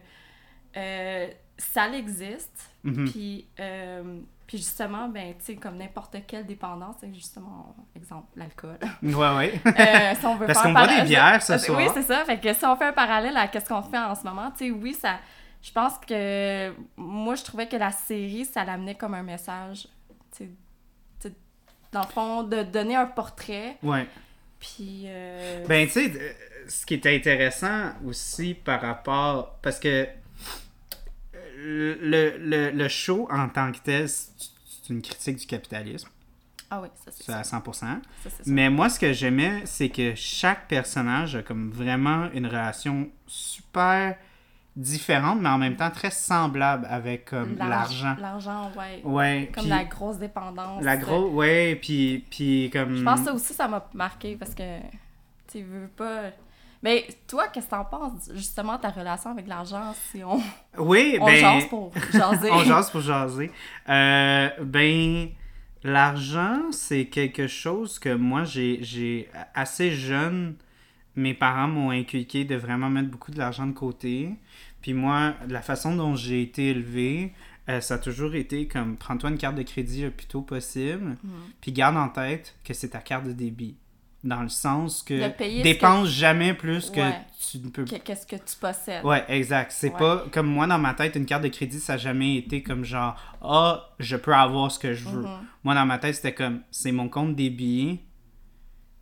euh, 0.76 1.26
ça 1.56 1.88
existe, 1.96 2.70
Mhm. 2.84 3.10
puis, 3.10 3.48
euh, 3.58 4.20
puis 4.48 4.58
justement, 4.58 5.08
ben, 5.08 5.34
tu 5.38 5.44
sais, 5.44 5.54
comme 5.56 5.76
n'importe 5.76 6.16
quelle 6.26 6.44
dépendance, 6.46 6.96
c'est 7.00 7.12
justement, 7.14 7.76
exemple, 7.94 8.26
l'alcool. 8.34 8.78
Ouais, 9.02 9.12
ouais. 9.36 9.60
Euh, 9.66 10.14
si 10.18 10.26
on 10.26 10.34
veut 10.36 10.46
Parce 10.46 10.62
qu'on 10.62 10.72
boit 10.72 10.86
des 10.88 11.02
bières 11.02 11.40
ce 11.42 11.52
Euh, 11.52 11.58
soir. 11.58 11.78
Oui, 11.78 11.84
c'est 11.94 12.02
ça. 12.02 12.24
Fait 12.24 12.40
que 12.40 12.52
si 12.52 12.64
on 12.64 12.74
fait 12.74 12.86
un 12.86 12.92
parallèle 12.92 13.36
à 13.36 13.46
ce 13.52 13.68
qu'on 13.68 13.82
fait 13.82 13.98
en 13.98 14.14
ce 14.16 14.24
moment, 14.24 14.50
tu 14.50 14.64
sais, 14.64 14.70
oui, 14.72 14.94
ça. 14.94 15.18
Je 15.62 15.70
pense 15.70 15.98
que 15.98 16.72
moi, 16.96 17.34
je 17.34 17.44
trouvais 17.44 17.68
que 17.68 17.76
la 17.76 17.90
série, 17.92 18.44
ça 18.46 18.64
l'amenait 18.64 18.94
comme 18.94 19.14
un 19.14 19.22
message. 19.22 19.86
Tu 20.36 20.48
sais, 21.20 21.32
dans 21.92 22.00
le 22.02 22.06
fond, 22.06 22.42
de 22.42 22.62
donner 22.62 22.96
un 22.96 23.06
portrait. 23.06 23.76
ouais. 23.82 24.06
Puis. 24.58 25.04
euh, 25.06 25.64
Ben, 25.68 25.86
tu 25.86 25.92
sais, 25.92 26.36
ce 26.68 26.84
qui 26.86 26.94
est 26.94 27.06
intéressant 27.06 27.92
aussi 28.06 28.54
par 28.54 28.80
rapport. 28.80 29.58
Parce 29.62 29.78
que 29.78 30.08
le, 32.00 32.36
le, 32.38 32.70
le 32.70 32.88
show 32.88 33.28
en 33.30 33.48
tant 33.48 33.72
que 33.72 33.78
tel, 33.78 34.08
c'est 34.08 34.88
une 34.90 35.02
critique 35.02 35.36
du 35.38 35.46
capitalisme. 35.46 36.08
Ah 36.70 36.80
oui, 36.82 36.88
ça, 36.94 37.10
c'est 37.10 37.24
C'est 37.24 37.32
ça. 37.32 37.38
à 37.38 37.42
100%. 37.60 37.72
ça, 37.72 37.96
c'est 38.24 38.30
ça. 38.30 38.42
Mais 38.46 38.68
moi, 38.68 38.88
ce 38.90 38.98
que 39.00 39.12
j'aimais, 39.12 39.62
c'est 39.64 39.88
que 39.88 40.14
chaque 40.14 40.68
personnage 40.68 41.34
a 41.36 41.42
comme 41.42 41.70
vraiment 41.70 42.28
une 42.34 42.46
relation 42.46 43.08
super 43.26 44.16
différente, 44.76 45.40
mais 45.40 45.48
en 45.48 45.58
même 45.58 45.76
temps 45.76 45.90
très 45.90 46.10
semblable 46.10 46.86
avec 46.90 47.24
comme 47.24 47.56
l'argent. 47.56 48.14
L'argent, 48.20 48.70
ouais. 48.76 49.00
Ouais, 49.02 49.50
Comme 49.54 49.66
la 49.68 49.84
grosse 49.84 50.18
dépendance. 50.18 50.84
la 50.84 50.96
grosse, 50.96 51.32
ouais, 51.32 51.76
puis 51.82 52.24
puis 52.30 52.70
comme. 52.72 52.96
Je 52.96 53.02
pense 53.02 53.20
que 53.20 53.24
ça 53.26 53.32
aussi, 53.34 53.54
ça 53.54 53.66
m'a 53.66 53.88
marqué 53.94 54.36
parce 54.36 54.54
que 54.54 54.78
tu 55.50 55.62
veux 55.62 55.88
pas. 55.88 56.30
Mais 56.82 57.06
toi, 57.26 57.48
qu'est-ce 57.48 57.66
que 57.66 57.70
t'en 57.70 57.84
penses, 57.84 58.30
justement, 58.34 58.78
ta 58.78 58.90
relation 58.90 59.30
avec 59.30 59.48
l'argent, 59.48 59.94
si 60.12 60.22
on, 60.22 60.40
Oui, 60.78 61.18
on 61.20 61.26
ben. 61.26 61.36
jase 61.40 61.66
pour 61.68 61.92
jaser? 62.12 62.50
on 62.52 62.62
jase 62.64 62.90
pour 62.90 63.00
jaser. 63.00 63.50
Euh, 63.88 64.48
ben, 64.62 65.28
l'argent, 65.82 66.70
c'est 66.72 67.06
quelque 67.06 67.46
chose 67.46 67.98
que 67.98 68.14
moi, 68.14 68.44
j'ai, 68.44 69.28
assez 69.54 69.90
jeune, 69.90 70.54
mes 71.16 71.34
parents 71.34 71.68
m'ont 71.68 71.90
inculqué 71.90 72.44
de 72.44 72.54
vraiment 72.54 72.88
mettre 72.90 73.08
beaucoup 73.10 73.30
de 73.32 73.38
l'argent 73.38 73.66
de 73.66 73.72
côté. 73.72 74.30
Puis 74.80 74.94
moi, 74.94 75.34
la 75.48 75.62
façon 75.62 75.96
dont 75.96 76.14
j'ai 76.14 76.42
été 76.42 76.68
élevé, 76.70 77.32
euh, 77.68 77.80
ça 77.80 77.94
a 77.94 77.98
toujours 77.98 78.34
été 78.36 78.68
comme 78.68 78.96
prends-toi 78.96 79.30
une 79.30 79.38
carte 79.38 79.56
de 79.56 79.62
crédit 79.62 80.02
le 80.02 80.10
plus 80.12 80.26
tôt 80.26 80.42
possible, 80.42 81.16
Mhm. 81.24 81.30
puis 81.60 81.72
garde 81.72 81.96
en 81.96 82.08
tête 82.08 82.54
que 82.64 82.72
c'est 82.72 82.90
ta 82.90 82.98
carte 83.00 83.24
de 83.26 83.32
débit. 83.32 83.76
Dans 84.24 84.42
le 84.42 84.48
sens 84.48 85.02
que 85.04 85.14
dépense 85.62 86.08
jamais 86.08 86.52
plus 86.52 86.90
que 86.90 86.98
Ouais. 87.00 87.20
tu 87.50 87.58
ne 87.58 87.68
peux 87.70 87.84
Que- 87.84 87.96
Qu'est-ce 87.98 88.26
que 88.26 88.34
tu 88.34 88.56
possèdes? 88.60 89.04
Ouais, 89.04 89.24
exact. 89.28 89.70
C'est 89.70 89.92
Ouais. 89.92 89.98
pas 89.98 90.24
comme 90.32 90.48
moi 90.48 90.66
dans 90.66 90.78
ma 90.78 90.92
tête, 90.94 91.14
une 91.14 91.24
carte 91.24 91.44
de 91.44 91.48
crédit, 91.48 91.78
ça 91.78 91.92
n'a 91.92 91.98
jamais 91.98 92.34
été 92.36 92.62
comme 92.64 92.84
genre 92.84 93.14
Ah, 93.40 93.90
je 94.00 94.16
peux 94.16 94.34
avoir 94.34 94.72
ce 94.72 94.78
que 94.80 94.92
je 94.92 95.04
veux. 95.08 95.22
Mhm. 95.22 95.38
Moi 95.62 95.74
dans 95.76 95.86
ma 95.86 95.98
tête, 95.98 96.16
c'était 96.16 96.34
comme 96.34 96.60
c'est 96.72 96.90
mon 96.90 97.08
compte 97.08 97.36
des 97.36 97.48
billets. 97.50 98.00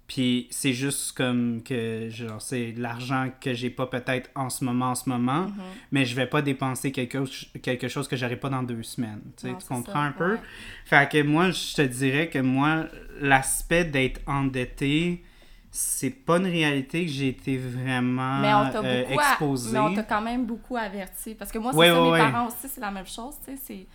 Puis 0.07 0.47
c'est 0.51 0.73
juste 0.73 1.17
comme 1.17 1.63
que 1.65 2.09
genre 2.11 2.41
c'est 2.41 2.73
l'argent 2.77 3.29
que 3.41 3.55
j'ai 3.55 3.71
pas 3.71 3.87
peut-être 3.87 4.31
en 4.37 4.51
ce 4.51 4.65
moment 4.65 4.91
en 4.91 4.95
ce 4.95 5.09
moment, 5.09 5.43
Mhm. 5.49 5.53
mais 5.91 6.05
je 6.05 6.15
vais 6.15 6.29
pas 6.29 6.43
dépenser 6.43 6.93
quelque, 6.93 7.25
quelque 7.59 7.89
chose 7.89 8.07
que 8.07 8.15
j'aurai 8.17 8.37
pas 8.37 8.49
dans 8.49 8.63
deux 8.63 8.85
semaines. 8.85 9.21
Tu 9.37 9.43
sais, 9.43 9.49
Non, 9.49 9.55
tu 9.57 9.63
c'est 9.63 9.69
comprends 9.69 9.93
ça, 9.93 9.99
un 10.01 10.13
peu? 10.13 10.35
ouais. 10.35 10.41
Fait 10.85 11.11
que 11.11 11.23
moi, 11.25 11.51
je 11.51 11.75
te 11.75 11.83
dirais 11.83 12.29
que 12.29 12.39
moi, 12.39 12.87
l'aspect 13.21 13.85
d'être 13.85 14.21
endetté, 14.29 15.25
c'est 15.73 16.11
pas 16.11 16.37
une 16.39 16.47
réalité 16.47 17.05
que 17.05 17.11
j'ai 17.11 17.29
été 17.29 17.59
vraiment 17.59 18.39
Mais 18.41 18.55
on 18.55 18.71
t'a 18.71 18.79
euh, 18.85 19.03
beaucoup 19.03 19.19
a- 19.21 19.25
exposé. 19.33 19.73
mais 19.73 19.79
on 19.81 19.93
t'a 19.95 20.03
quand 20.05 20.23
même 20.23 20.47
beaucoup 20.47 20.77
averti. 20.77 21.35
Parce 21.35 21.51
que 21.51 21.59
moi, 21.59 21.73
c'est 21.73 21.79
Ouais, 21.79 21.89
ça, 21.89 22.01
ouais, 22.01 22.19
mes 22.25 22.31
parents 22.31 22.47
aussi, 22.47 22.69
c'est 22.69 22.81
la 22.81 22.93
même 22.93 23.07
chose. 23.09 23.35
Tu 23.45 23.57
sais, 23.57 23.61
c'est. 23.63 23.87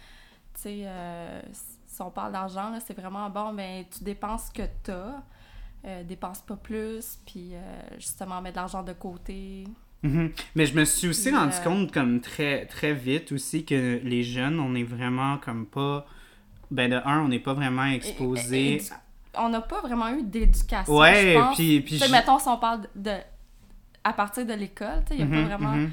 Tu 0.56 0.62
sais, 0.62 0.82
euh, 0.86 1.42
si 1.88 2.02
on 2.02 2.12
parle 2.12 2.34
d'argent, 2.34 2.78
c'est 2.86 2.94
vraiment 3.00 3.30
bon, 3.30 3.54
ben, 3.54 3.86
tu 3.90 4.04
dépenses 4.04 4.48
ce 4.48 4.62
que 4.62 4.68
t'as. 4.84 5.22
Euh, 5.84 6.04
dépense 6.04 6.42
pas 6.42 6.56
plus, 6.56 7.18
puis 7.26 7.56
euh, 7.56 7.82
justement, 7.98 8.40
mets 8.40 8.52
de 8.52 8.56
l'argent 8.58 8.84
de 8.84 8.94
côté. 8.94 9.64
Mhm. 10.04 10.32
Mais 10.56 10.68
je 10.68 10.76
me 10.76 10.86
suis 10.86 11.08
aussi 11.08 11.30
Puis, 11.30 11.36
rendu 11.38 11.56
euh, 11.56 11.64
compte 11.64 11.92
comme 11.92 12.22
très 12.22 12.68
très 12.68 12.94
vite 12.94 13.32
aussi 13.32 13.66
que 13.66 14.00
les 14.04 14.24
jeunes, 14.24 14.60
on 14.60 14.76
est 14.76 14.84
vraiment 14.84 15.38
comme 15.40 15.66
pas 15.66 16.06
ben 16.70 16.90
de 16.92 16.98
un, 17.04 17.22
on 17.22 17.28
n'est 17.30 17.40
pas 17.40 17.54
vraiment 17.56 17.86
exposé. 17.86 18.76
et- 18.76 18.82
on 19.36 19.50
n'a 19.50 19.62
pas 19.62 19.82
vraiment 19.82 20.10
eu 20.10 20.22
d'éducation. 20.24 20.94
Ouais, 20.96 21.34
je 21.34 21.40
pense. 21.40 21.56
puis 21.56 21.82
puis 21.82 21.98
je- 21.98 22.12
mettons, 22.12 22.38
si 22.38 22.48
on 22.48 22.58
parle 22.58 22.82
de. 22.96 23.14
à 24.04 24.14
partir 24.14 24.46
de 24.46 24.54
l'école, 24.54 25.04
tu 25.08 25.16
sais, 25.16 25.20
il 25.20 25.28
n'y 25.28 25.36
a 25.38 25.42
pas 25.42 25.48
vraiment. 25.48 25.72
mhm. 25.72 25.92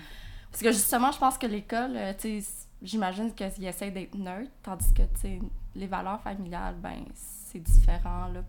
Parce 0.50 0.62
que 0.62 0.72
justement, 0.72 1.12
je 1.12 1.18
pense 1.18 1.38
que 1.38 1.46
l'école, 1.46 1.96
tu 2.18 2.40
sais, 2.42 2.50
j'imagine 2.82 3.32
qu'ils 3.34 3.64
essayent 3.66 3.92
d'être 3.92 4.14
neutres, 4.16 4.50
tandis 4.62 4.92
que, 4.92 5.02
tu 5.02 5.20
sais, 5.20 5.38
les 5.74 5.86
valeurs 5.86 6.20
familiales, 6.20 6.74
ben, 6.82 7.04
c'est 7.14 7.58
différent, 7.60 8.28
là, 8.34 8.42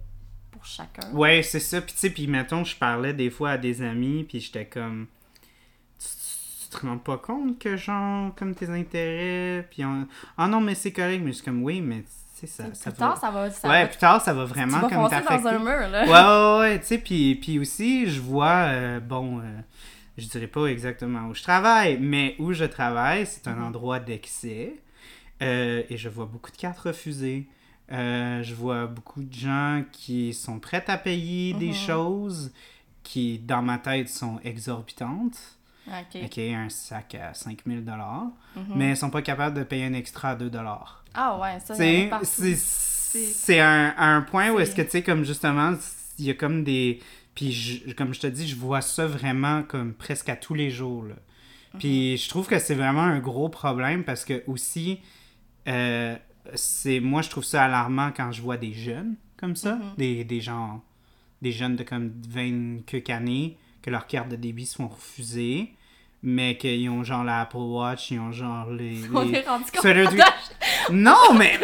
pour 0.51 0.65
chacun. 0.65 1.09
Ouais, 1.13 1.41
c'est 1.43 1.59
ça. 1.59 1.81
Puis 1.81 1.93
tu 1.93 1.99
sais, 1.99 2.09
puis 2.09 2.27
mettons, 2.27 2.63
je 2.63 2.75
parlais 2.75 3.13
des 3.13 3.29
fois 3.29 3.51
à 3.51 3.57
des 3.57 3.81
amis, 3.81 4.23
puis 4.27 4.39
j'étais 4.39 4.65
comme 4.65 5.07
tu, 5.99 6.05
tu 6.69 6.77
te 6.77 6.85
rends 6.85 6.97
pas 6.97 7.17
compte 7.17 7.59
que 7.59 7.75
genre 7.77 8.33
comme 8.35 8.53
tes 8.55 8.69
intérêts, 8.69 9.67
puis 9.69 9.83
on... 9.85 10.07
ah 10.37 10.47
non 10.47 10.61
mais 10.61 10.75
c'est 10.75 10.91
correct, 10.91 11.21
mais 11.23 11.31
je 11.31 11.37
suis 11.37 11.45
comme 11.45 11.63
oui, 11.63 11.81
mais 11.81 12.01
tu 12.01 12.07
sais 12.41 12.47
ça, 12.47 12.63
Plus 12.65 12.75
ça 12.75 12.91
tard, 12.91 13.15
va... 13.15 13.19
ça 13.19 13.31
va. 13.31 13.49
Ça 13.51 13.69
ouais, 13.69 13.81
va 13.83 13.87
plus 13.87 13.97
tard 13.97 14.21
ça 14.21 14.33
va 14.33 14.43
tu 14.45 14.49
vraiment 14.49 14.79
vas 14.79 14.89
comme 14.89 15.09
t'affecter. 15.09 15.43
dans 15.43 15.47
un 15.49 15.59
mur, 15.59 15.89
là. 15.89 16.05
Ouais, 16.05 16.59
ouais, 16.63 16.69
ouais, 16.71 16.79
tu 16.79 16.85
sais, 16.87 16.97
puis, 16.99 17.35
puis 17.35 17.59
aussi, 17.59 18.07
je 18.09 18.21
vois, 18.21 18.67
euh, 18.69 18.99
bon, 18.99 19.39
euh, 19.39 19.43
je 20.17 20.25
dirais 20.27 20.47
pas 20.47 20.65
exactement 20.67 21.27
où 21.27 21.33
je 21.33 21.43
travaille, 21.43 21.97
mais 21.99 22.35
où 22.39 22.53
je 22.53 22.65
travaille, 22.65 23.25
c'est 23.25 23.47
un 23.47 23.55
Mhm. 23.55 23.63
endroit 23.65 23.99
d'excès, 23.99 24.73
euh, 25.41 25.83
et 25.89 25.97
je 25.97 26.07
vois 26.09 26.25
beaucoup 26.25 26.51
de 26.51 26.57
cartes 26.57 26.79
refusées. 26.79 27.47
Euh, 27.91 28.43
je 28.43 28.53
vois 28.53 28.85
beaucoup 28.85 29.23
de 29.23 29.33
gens 29.33 29.83
qui 29.91 30.33
sont 30.33 30.59
prêts 30.59 30.83
à 30.87 30.97
payer 30.97 31.53
des 31.53 31.69
Mhm. 31.69 31.73
choses 31.73 32.51
qui, 33.03 33.39
dans 33.39 33.61
ma 33.63 33.77
tête, 33.79 34.09
sont 34.09 34.39
exorbitantes. 34.43 35.37
OK. 35.87 36.37
Un 36.37 36.69
sac 36.69 37.15
à 37.15 37.33
5000 37.33 37.83
dollars, 37.83 38.27
Mhm. 38.55 38.63
mais 38.75 38.91
ils 38.91 38.97
sont 38.97 39.09
pas 39.09 39.23
capables 39.23 39.57
de 39.57 39.63
payer 39.63 39.85
un 39.85 39.93
extra 39.93 40.31
à 40.31 40.35
2 40.35 40.49
dollars. 40.51 41.03
Ah 41.15 41.39
ouais, 41.39 41.59
ça, 41.59 41.73
c'est 41.73 43.59
un, 43.59 43.93
un 43.97 44.21
point 44.21 44.51
où 44.51 44.59
est-ce 44.59 44.75
que 44.75 44.83
tu 44.83 44.89
sais 44.91 45.01
comme 45.03 45.23
justement 45.23 45.73
il 46.19 46.25
y 46.25 46.29
a 46.29 46.33
comme 46.35 46.63
des 46.63 46.99
puis 47.33 47.51
je- 47.51 47.91
comme 47.93 48.13
je 48.13 48.19
te 48.19 48.27
dis 48.27 48.47
je 48.47 48.55
vois 48.55 48.81
ça 48.81 49.07
vraiment 49.07 49.63
comme 49.63 49.93
presque 49.93 50.29
à 50.29 50.35
tous 50.35 50.53
les 50.53 50.69
jours 50.69 51.03
là. 51.05 51.15
puis 51.79 52.17
je 52.17 52.29
trouve 52.29 52.47
que 52.47 52.59
c'est 52.59 52.75
vraiment 52.75 53.01
un 53.01 53.19
gros 53.19 53.49
problème 53.49 54.03
parce 54.03 54.25
que 54.25 54.43
aussi 54.47 54.99
euh, 55.67 56.15
c'est 56.55 56.99
moi 56.99 57.21
je 57.21 57.29
trouve 57.29 57.43
ça 57.43 57.63
alarmant 57.65 58.11
quand 58.15 58.31
je 58.31 58.41
vois 58.41 58.57
des 58.57 58.73
jeunes 58.73 59.15
comme 59.37 59.55
ça 59.55 59.75
Mhm. 59.75 59.81
des, 59.97 60.23
des 60.23 60.41
gens 60.41 60.83
des 61.41 61.51
jeunes 61.51 61.75
de 61.75 61.83
comme 61.83 62.11
20 62.27 62.85
quelques 62.85 63.09
années 63.09 63.57
que 63.81 63.89
leurs 63.89 64.07
cartes 64.07 64.29
de 64.29 64.35
débit 64.35 64.65
se 64.65 64.75
font 64.75 64.87
refuser 64.89 65.73
mais 66.21 66.57
qu'ils 66.57 66.89
ont 66.89 67.03
genre 67.03 67.23
la 67.23 67.41
Apple 67.41 67.57
Watch, 67.57 68.11
ils 68.11 68.19
ont 68.19 68.31
genre 68.31 68.69
les. 68.69 68.97
On 69.13 69.31
est 69.33 69.47
rendu 69.47 69.65
compte. 69.71 69.83
Dream- 69.83 70.21
Non, 70.91 71.15
mais. 71.37 71.57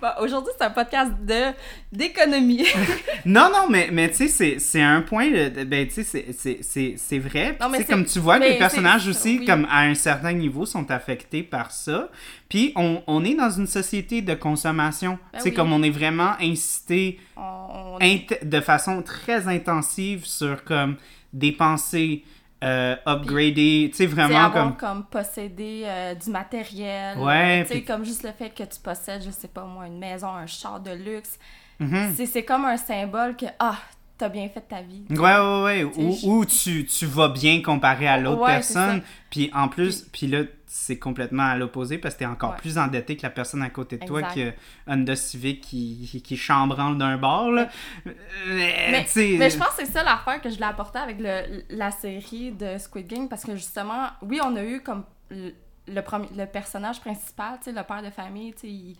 Bon, 0.00 0.08
Aujourd'hui, 0.20 0.52
c'est 0.56 0.64
un 0.64 0.70
podcast 0.70 1.12
de 1.22 1.52
d'économie. 1.92 2.64
Non, 3.24 3.50
non, 3.52 3.68
mais, 3.68 3.88
mais 3.92 4.08
tu 4.10 4.14
sais, 4.16 4.28
c'est- 4.28 4.58
c'est 4.60 4.80
un 4.80 5.00
point. 5.02 5.30
de- 5.30 5.64
Ben, 5.64 5.86
tu 5.88 5.94
sais, 5.94 6.02
c'est- 6.04 6.32
c'est- 6.32 6.58
c'est 6.62 6.94
c'est 6.96 7.18
vrai. 7.18 7.54
Puis, 7.58 7.58
Non, 7.60 7.68
mais 7.68 7.78
c'est- 7.78 7.86
comme 7.92 8.04
tu 8.06 8.20
vois 8.20 8.36
que 8.36 8.40
mais 8.44 8.50
les 8.52 8.58
personnages 8.58 9.02
c'est- 9.04 9.10
aussi, 9.10 9.38
oui. 9.40 9.44
comme 9.46 9.66
à 9.70 9.80
un 9.80 9.94
certain 9.94 10.32
niveau, 10.32 10.64
sont 10.66 10.88
affectés 10.90 11.42
par 11.42 11.72
ça. 11.72 12.08
Puis, 12.48 12.72
on, 12.76 13.02
on 13.06 13.24
est 13.24 13.34
dans 13.34 13.50
une 13.50 13.66
société 13.66 14.22
de 14.22 14.34
consommation. 14.34 15.18
Ben 15.32 15.38
tu 15.38 15.44
sais, 15.44 15.48
oui. 15.50 15.54
comme 15.56 15.72
on 15.72 15.82
est 15.82 15.90
vraiment 15.90 16.32
incité 16.40 17.18
On- 17.36 17.96
on- 17.96 17.98
int- 17.98 18.44
de 18.44 18.60
façon 18.60 19.02
très 19.02 19.48
intensive 19.48 20.24
sur 20.24 20.62
comme 20.64 20.96
dépenser, 21.32 22.24
euh, 22.64 22.96
upgrader, 23.06 23.88
tu 23.90 23.96
sais, 23.96 24.06
vraiment 24.06 24.50
comme. 24.50 24.76
comme, 24.76 25.04
posséder 25.04 25.82
euh, 25.84 26.14
du 26.14 26.30
matériel. 26.30 27.18
Ouais, 27.18 27.64
Tu 27.66 27.74
sais, 27.74 27.82
comme 27.82 28.04
juste 28.04 28.22
le 28.24 28.32
fait 28.32 28.50
que 28.50 28.62
tu 28.64 28.80
possèdes, 28.82 29.22
je 29.24 29.30
sais 29.30 29.48
pas 29.48 29.64
moi, 29.64 29.86
une 29.86 29.98
maison, 29.98 30.28
un 30.28 30.46
char 30.46 30.80
de 30.80 30.90
luxe. 30.90 31.38
Mhm. 31.78 32.14
C'est- 32.16 32.26
C'est 32.26 32.42
comme 32.44 32.64
un 32.64 32.76
symbole 32.76 33.36
que, 33.36 33.46
ah, 33.60 33.76
t'as 34.16 34.28
bien 34.28 34.48
fait 34.48 34.60
ta 34.62 34.82
vie. 34.82 35.04
Ouais, 35.10 35.16
ouais, 35.16 35.62
ouais. 35.62 35.84
Ou, 35.84 36.16
je- 36.20 36.26
ou 36.26 36.44
tu, 36.44 36.84
tu 36.86 37.06
vas 37.06 37.28
bien 37.28 37.62
comparé 37.62 38.08
à 38.08 38.18
l'autre 38.18 38.40
Ouais, 38.42 38.46
personne. 38.54 39.02
Puis 39.30 39.50
en 39.54 39.68
plus, 39.68 40.00
puis 40.12 40.26
là, 40.26 40.42
c'est 40.78 40.98
complètement 40.98 41.42
à 41.44 41.56
l'opposé 41.56 41.98
parce 41.98 42.14
que 42.14 42.20
t'es 42.20 42.26
encore 42.26 42.52
Ouais. 42.52 42.56
plus 42.58 42.78
endetté 42.78 43.16
que 43.16 43.22
la 43.22 43.30
personne 43.30 43.62
à 43.62 43.70
côté 43.70 43.98
de 43.98 44.06
toi 44.06 44.22
qui 44.22 44.42
a 44.42 44.52
Honda 44.86 45.16
Civic 45.16 45.60
qui, 45.60 46.06
qui, 46.10 46.22
qui 46.22 46.36
chambranle 46.36 46.96
d'un 46.98 47.16
bord, 47.18 47.50
là. 47.50 47.68
Mais, 48.04 48.88
Mais, 48.90 49.04
tu 49.04 49.36
mais 49.38 49.50
je 49.50 49.58
pense 49.58 49.68
que 49.76 49.84
c'est 49.84 49.92
ça 49.92 50.02
l'affaire 50.02 50.40
que 50.40 50.50
je 50.50 50.56
l'ai 50.56 50.64
apporté 50.64 50.98
avec 50.98 51.16
le, 51.20 51.62
la 51.70 51.90
série 51.90 52.52
de 52.52 52.78
Squid 52.78 53.06
Game 53.06 53.28
parce 53.28 53.44
que 53.44 53.54
justement, 53.56 54.08
oui, 54.22 54.40
on 54.42 54.54
a 54.56 54.62
eu 54.64 54.80
comme 54.82 55.04
le, 55.30 55.52
le, 55.86 56.00
premier, 56.02 56.28
le 56.36 56.46
personnage 56.46 57.00
principal, 57.00 57.58
tu 57.62 57.72
le 57.72 57.82
père 57.82 58.02
de 58.02 58.10
famille, 58.10 58.54
tu 58.54 58.66
il, 58.68 58.96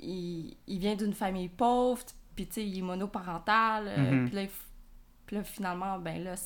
il, 0.00 0.56
il 0.66 0.78
vient 0.78 0.94
d'une 0.96 1.14
famille 1.14 1.48
pauvre, 1.48 2.02
puis 2.34 2.46
tu 2.46 2.60
il 2.60 2.78
est 2.78 2.82
monoparental, 2.82 3.84
euh, 3.88 4.10
Mhm. 4.12 4.26
puis 4.28 4.34
là, 4.36 4.42
là, 5.32 5.44
finalement, 5.44 5.98
ben 5.98 6.22
là, 6.22 6.34
tu 6.36 6.42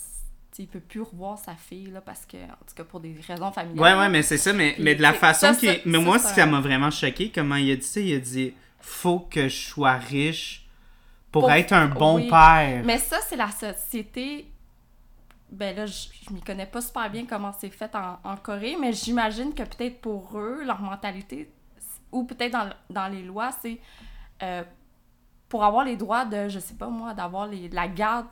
il 0.59 0.67
peut 0.69 0.81
plus 0.81 1.01
revoir 1.03 1.39
sa 1.39 1.55
fille, 1.55 1.87
là, 1.91 2.01
parce 2.01 2.27
que, 2.27 2.37
en 2.37 2.65
tout 2.67 2.75
cas, 2.77 2.85
pour 2.85 3.01
des 3.01 3.15
raisons 3.27 3.53
familiales. 3.53 3.81
Ouais, 3.97 3.99
ouais, 4.01 4.09
mais 4.09 4.23
c'est 4.23 4.37
ça, 4.39 4.53
mais, 4.53 4.73
Puis, 4.73 4.83
mais 4.83 4.95
de 4.95 5.03
la 5.03 5.13
façon 5.15 5.53
ça, 5.53 5.55
qui. 5.55 5.67
ça- 5.67 5.75
mais 5.87 5.99
ça, 5.99 6.05
moi, 6.05 6.19
c'est 6.19 6.29
ce 6.29 6.35
qui 6.35 6.41
un- 6.41 6.47
m'a 6.47 6.61
vraiment 6.61 6.91
choqué, 6.91 7.31
comment 7.35 7.57
il 7.57 7.71
a 7.71 7.77
dit 7.77 7.83
ça, 7.83 8.01
il 8.01 8.15
a 8.15 8.19
dit 8.19 8.55
faut 8.81 9.21
que 9.21 9.49
je 9.49 9.57
sois 9.69 9.93
riche 9.95 10.67
pour, 11.31 11.43
Pour- 11.43 11.53
être 11.53 11.73
un 11.73 11.87
bon 11.87 12.17
oui. 12.17 12.29
père. 12.29 12.83
Mais 12.85 12.99
ça, 12.99 13.19
c'est 13.29 13.37
la 13.37 13.51
société. 13.51 14.47
Ben 15.53 15.75
là, 15.77 15.87
je, 15.87 16.09
je 16.29 16.33
m'y 16.33 16.41
connais 16.41 16.67
pas 16.67 16.81
super 16.81 17.11
bien 17.11 17.27
comment 17.27 17.53
c'est 17.59 17.71
fait 17.71 17.93
en, 17.95 18.19
en 18.23 18.37
Corée, 18.37 18.77
mais 18.81 18.93
j'imagine 18.93 19.53
que 19.53 19.65
peut-être 19.65 20.01
pour 20.01 20.39
eux, 20.39 20.63
leur 20.65 20.81
mentalité, 20.81 21.51
ou 22.13 22.25
peut-être 22.25 22.53
dans, 22.53 22.71
dans 22.89 23.09
les 23.09 23.23
lois, 23.23 23.51
c'est 23.61 23.79
euh, 24.43 24.63
pour 25.49 25.65
avoir 25.65 25.85
les 25.85 25.97
droits 25.97 26.25
de, 26.25 26.49
je 26.49 26.61
sais 26.61 26.75
pas 26.75 26.87
moi, 26.89 27.15
d'avoir 27.15 27.49
la 27.73 27.89
garde 27.89 28.27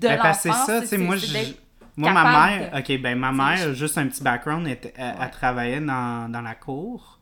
de 0.00 0.06
Ben, 0.08 0.16
que 0.18 0.32
c'est 0.38 0.52
ça, 0.52 0.80
tu 0.80 0.86
sais, 0.88 0.98
moi, 0.98 1.16
c'est 1.18 1.56
moi 1.96 2.12
ma 2.12 2.48
mère, 2.58 2.70
de- 2.72 2.78
ok, 2.94 3.00
ben 3.02 3.18
ma 3.18 3.32
mère, 3.32 3.72
juste 3.74 3.96
un 3.98 4.06
petit 4.06 4.22
background, 4.22 4.66
elle, 4.66 4.78
elle- 4.82 4.92
elle 4.96 5.18
Ouais. 5.20 5.30
travaillait 5.30 5.80
dans, 5.80 6.30
dans 6.30 6.42
la 6.42 6.54
cour. 6.54 7.18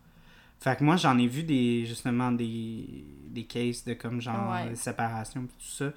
Fait 0.61 0.77
que 0.77 0.83
moi, 0.85 0.97
j'en 0.97 1.19
ai 1.19 1.27
vu 1.27 1.43
des, 1.43 1.85
justement, 1.87 2.33
des, 2.33 3.05
des 3.29 3.45
cases 3.45 3.85
de 3.85 3.95
comme 3.95 4.21
genre 4.21 4.51
Ouais. 4.53 4.75
séparations 4.75 5.43
pis 5.43 5.55
tout 5.59 5.85
ça. 5.85 5.93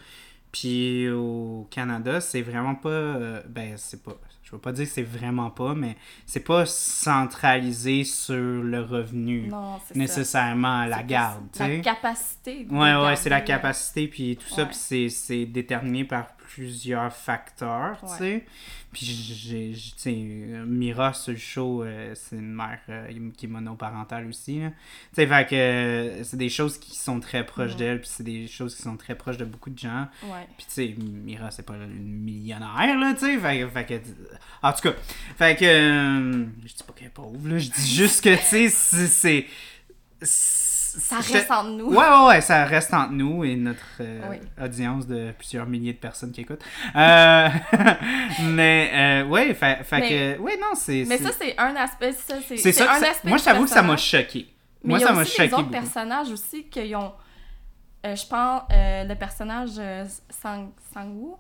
Puis 0.52 1.10
au 1.10 1.68
Canada, 1.72 2.20
c'est 2.22 2.42
vraiment 2.42 2.76
pas, 2.76 2.90
euh, 2.90 3.42
ben 3.48 3.74
c'est 3.78 4.02
pas, 4.04 4.14
je 4.44 4.52
veux 4.52 4.58
pas 4.58 4.72
dire 4.72 4.86
que 4.86 4.92
c'est 4.92 5.04
vraiment 5.04 5.50
pas, 5.50 5.74
mais 5.76 5.98
c'est 6.26 6.40
pas 6.44 6.66
centralisé 6.66 8.04
sur 8.04 8.36
le 8.64 8.82
revenu 8.82 9.48
Non, 9.50 9.78
c'est 9.88 9.94
ça. 9.94 10.00
nécessairement 10.00 10.82
à 10.82 10.88
la 10.88 10.98
C'est 11.00 11.06
garde, 11.06 11.44
tu 11.52 11.58
sais. 11.60 11.78
La 11.78 11.84
capacité. 11.84 12.68
Ouais, 12.70 12.96
ouais, 12.96 13.16
c'est 13.16 13.30
la 13.30 13.42
capacité, 13.42 14.08
puis 14.08 14.38
tout 14.38 14.48
ça, 14.54 14.66
puis 14.66 14.76
c'est- 14.76 15.10
c'est 15.10 15.46
déterminé 15.46 16.06
par 16.06 16.28
plusieurs 16.56 17.14
facteurs, 17.14 17.98
tu 18.02 18.08
sais. 18.18 18.46
Puis, 18.94 19.06
j'ai, 19.06 19.74
tu 19.74 19.92
sais, 19.98 20.12
Mira 20.66 21.14
sur 21.14 21.34
le 21.34 21.38
show, 21.38 21.84
euh, 21.84 22.14
c'est 22.16 22.38
une 22.38 22.54
mère 22.56 22.80
euh, 22.90 23.08
qui 23.38 23.46
est 23.46 23.50
monoparentale 23.50 24.28
aussi, 24.28 24.60
là. 24.62 24.70
Tu 24.70 24.76
sais, 25.16 25.28
fait 25.28 25.48
que 25.50 25.56
euh, 25.56 26.24
c'est 26.24 26.38
des 26.38 26.50
choses 26.50 26.78
qui 26.80 26.96
sont 26.96 27.20
très 27.20 27.46
proches 27.46 27.76
d'elle, 27.76 28.00
puis 28.00 28.10
c'est 28.12 28.24
des 28.24 28.48
choses 28.48 28.76
qui 28.76 28.82
sont 28.82 28.96
très 28.98 29.16
proches 29.16 29.38
de 29.38 29.46
beaucoup 29.46 29.70
de 29.70 29.78
gens. 29.78 30.08
Ouais. 30.24 30.48
Puis, 30.58 30.66
tu 30.68 30.74
sais, 30.74 30.96
Mira, 30.98 31.52
c'est 31.52 31.66
pas 31.66 31.76
une 31.76 32.02
millionnaire, 32.24 32.98
là, 32.98 33.14
tu 33.14 33.26
sais. 33.26 33.38
Fait, 33.38 33.60
que- 33.60 33.68
fait 33.70 33.86
que. 33.86 33.94
En 34.64 34.72
tout 34.74 34.82
cas, 34.82 34.94
fait 35.38 35.56
que. 35.60 35.66
euh, 35.66 36.46
je 36.66 36.74
dis 36.74 36.84
pas 36.88 36.94
qu'elle 36.94 37.08
est 37.08 37.12
pauvre, 37.12 37.48
là. 37.50 37.58
Je 37.60 37.70
dis 37.70 37.96
juste 37.96 38.24
que, 38.24 38.36
tu 38.36 38.70
sais, 38.70 39.08
c'est. 39.08 39.46
Ça 40.98 41.18
reste 41.18 41.52
entre 41.52 41.70
nous. 41.70 41.90
Ouais, 41.90 41.98
ouais, 41.98 42.28
ouais, 42.28 42.42
ça 42.42 42.66
reste 42.66 42.94
entre 42.94 43.12
nous 43.14 43.44
et 43.44 43.56
notre 43.56 43.80
euh, 44.02 44.22
Oui. 44.30 44.38
audience 44.62 45.06
de 45.08 45.32
plusieurs 45.38 45.66
milliers 45.68 45.94
de 45.94 45.98
personnes 46.00 46.32
qui 46.32 46.42
écoutent. 46.42 46.64
Euh, 46.96 47.50
mais, 48.44 48.92
euh, 48.94 49.26
ouais, 49.28 49.54
fait, 49.54 49.84
fait 49.84 50.00
Mais- 50.00 50.10
que. 50.38 50.42
Ouais, 50.42 50.58
non, 50.58 50.76
c'est. 50.76 51.06
Mais 51.08 51.18
ça, 51.18 51.30
c'est 51.38 51.58
un 51.58 51.76
aspect. 51.76 52.12
Ça, 52.14 52.36
c'est 52.46 52.72
ça. 52.72 52.92
un 52.96 53.00
ça- 53.00 53.10
aspect 53.12 53.30
moi, 53.30 53.38
je 53.38 53.44
t'avoue 53.44 53.64
que 53.64 53.70
ça 53.70 53.82
m'a 53.82 53.98
choqué. 53.98 54.48
Mais 54.84 54.90
Moi, 54.92 55.00
il 55.00 55.02
y 55.02 55.04
a 55.06 55.08
ça 55.08 55.14
m'a 55.14 55.26
choqué. 55.26 55.64
personnages 55.72 56.30
aussi 56.32 56.64
qui 56.66 56.96
ont. 56.96 57.14
euh, 58.06 58.16
je 58.16 58.26
pense 58.28 58.62
le 58.70 59.14
personnage 59.16 59.72
Sang 60.30 60.72
Sang-woo. 60.94 61.38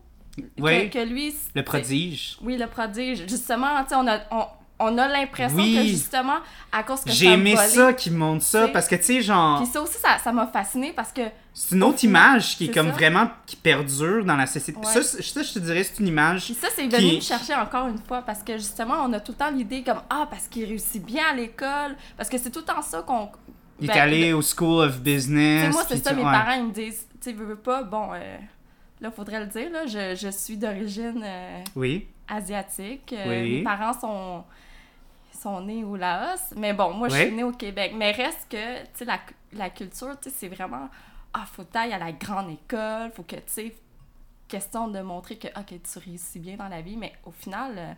Oui, 0.59 0.89
Que, 0.89 0.99
que 0.99 1.03
lui. 1.09 1.33
le 1.55 1.63
prodige. 1.63 2.37
Oui, 2.43 2.57
le 2.57 2.67
prodige. 2.67 3.23
Justement, 3.27 3.81
tu 3.83 3.89
sais, 3.89 3.95
on 3.95 4.07
a, 4.07 4.19
on, 4.31 4.45
on 4.79 4.97
a 4.97 5.07
l'impression 5.07 5.57
Oui. 5.57 5.75
que 5.75 5.83
justement, 5.87 6.37
à 6.71 6.83
cause 6.83 7.01
que 7.03 7.11
J'ai 7.11 7.27
aimé 7.33 7.55
volé- 7.55 7.67
ça 7.67 7.93
qui 7.93 8.11
montre 8.11 8.43
ça 8.43 8.67
parce 8.67 8.87
que, 8.87 8.95
tu 8.95 9.03
sais, 9.03 9.21
genre. 9.21 9.61
Puis 9.61 9.71
ça 9.71 9.81
aussi, 9.81 9.97
ça 9.97 10.17
ça 10.23 10.31
m'a 10.31 10.47
fasciné 10.47 10.93
parce 10.93 11.11
que. 11.11 11.21
C'est 11.53 11.75
une 11.75 11.81
autre 11.83 12.03
image 12.03 12.55
qui 12.57 12.65
est 12.65 12.73
comme 12.73 12.87
ça. 12.89 12.93
vraiment. 12.93 13.29
qui 13.47 13.55
perdure 13.55 14.23
dans 14.23 14.35
la 14.35 14.45
société. 14.45 14.77
Ouais. 14.79 14.85
Ça, 14.85 15.01
c'est- 15.01 15.23
ça, 15.23 15.41
je 15.41 15.53
te 15.53 15.59
dirais, 15.59 15.83
c'est 15.83 15.99
une 15.99 16.07
image. 16.07 16.45
Puis 16.45 16.53
ça, 16.53 16.67
c'est 16.75 16.83
venu 16.87 17.09
Qui- 17.09 17.15
me 17.15 17.21
chercher 17.21 17.55
encore 17.55 17.87
une 17.87 17.97
fois 17.97 18.21
parce 18.21 18.43
que 18.43 18.53
justement, 18.57 18.95
on 19.03 19.11
a 19.13 19.19
tout 19.19 19.31
le 19.31 19.37
temps 19.39 19.49
l'idée 19.49 19.81
comme 19.83 20.01
Ah, 20.09 20.27
parce 20.29 20.47
qu'il 20.47 20.65
réussit 20.65 21.03
bien 21.03 21.23
à 21.31 21.33
l'école. 21.33 21.95
Parce 22.15 22.29
que 22.29 22.37
c'est 22.37 22.51
tout 22.51 22.59
le 22.59 22.65
temps 22.65 22.81
ça 22.83 23.01
qu'on. 23.01 23.29
Il 23.79 23.89
est 23.89 23.93
Ben, 23.93 23.99
allé 24.01 24.33
au 24.33 24.41
School 24.43 24.85
of 24.87 24.99
Business. 25.01 25.71
moi, 25.73 25.83
c'est 25.87 26.03
ça, 26.03 26.11
mes 26.13 26.23
ouais. 26.23 26.31
parents, 26.31 26.53
ils 26.53 26.65
me 26.65 26.71
disent, 26.71 27.07
tu 27.23 27.31
veux, 27.33 27.45
veux 27.45 27.55
pas, 27.55 27.81
bon, 27.83 28.09
euh, 28.13 28.37
là, 29.01 29.09
faudrait 29.11 29.39
le 29.39 29.45
dire, 29.47 29.69
là, 29.71 29.85
je, 29.87 30.15
je 30.15 30.29
suis 30.31 30.57
d'origine 30.57 31.21
euh, 31.23 31.59
Oui. 31.75 32.07
asiatique. 32.27 33.13
Euh, 33.17 33.25
Oui. 33.43 33.57
Mes 33.57 33.63
parents 33.63 33.99
sont, 33.99 34.43
sont 35.37 35.61
nés 35.61 35.83
au 35.83 35.95
Laos, 35.95 36.53
mais 36.55 36.73
bon, 36.73 36.93
moi, 36.93 37.09
je 37.09 37.13
Oui. 37.15 37.21
suis 37.27 37.31
née 37.35 37.43
au 37.43 37.51
Québec. 37.51 37.93
Mais 37.95 38.11
reste 38.11 38.47
que, 38.49 38.81
tu 38.83 38.87
sais, 38.95 39.05
la, 39.05 39.19
la 39.53 39.69
culture, 39.69 40.19
tu 40.21 40.29
sais, 40.29 40.35
c'est 40.37 40.47
vraiment, 40.47 40.89
ah, 41.33 41.45
faut 41.51 41.63
tailler 41.63 41.93
à 41.93 41.99
la 41.99 42.11
grande 42.11 42.49
école, 42.49 43.11
faut 43.15 43.23
que, 43.23 43.35
tu 43.35 43.41
sais, 43.47 43.75
question 44.47 44.87
de 44.87 44.99
montrer 45.01 45.37
que, 45.37 45.47
ok, 45.47 45.73
tu 45.83 45.99
réussis 45.99 46.39
bien 46.39 46.55
dans 46.57 46.67
la 46.69 46.81
vie, 46.81 46.97
mais 46.97 47.13
au 47.25 47.31
final, 47.31 47.73
euh, 47.77 47.93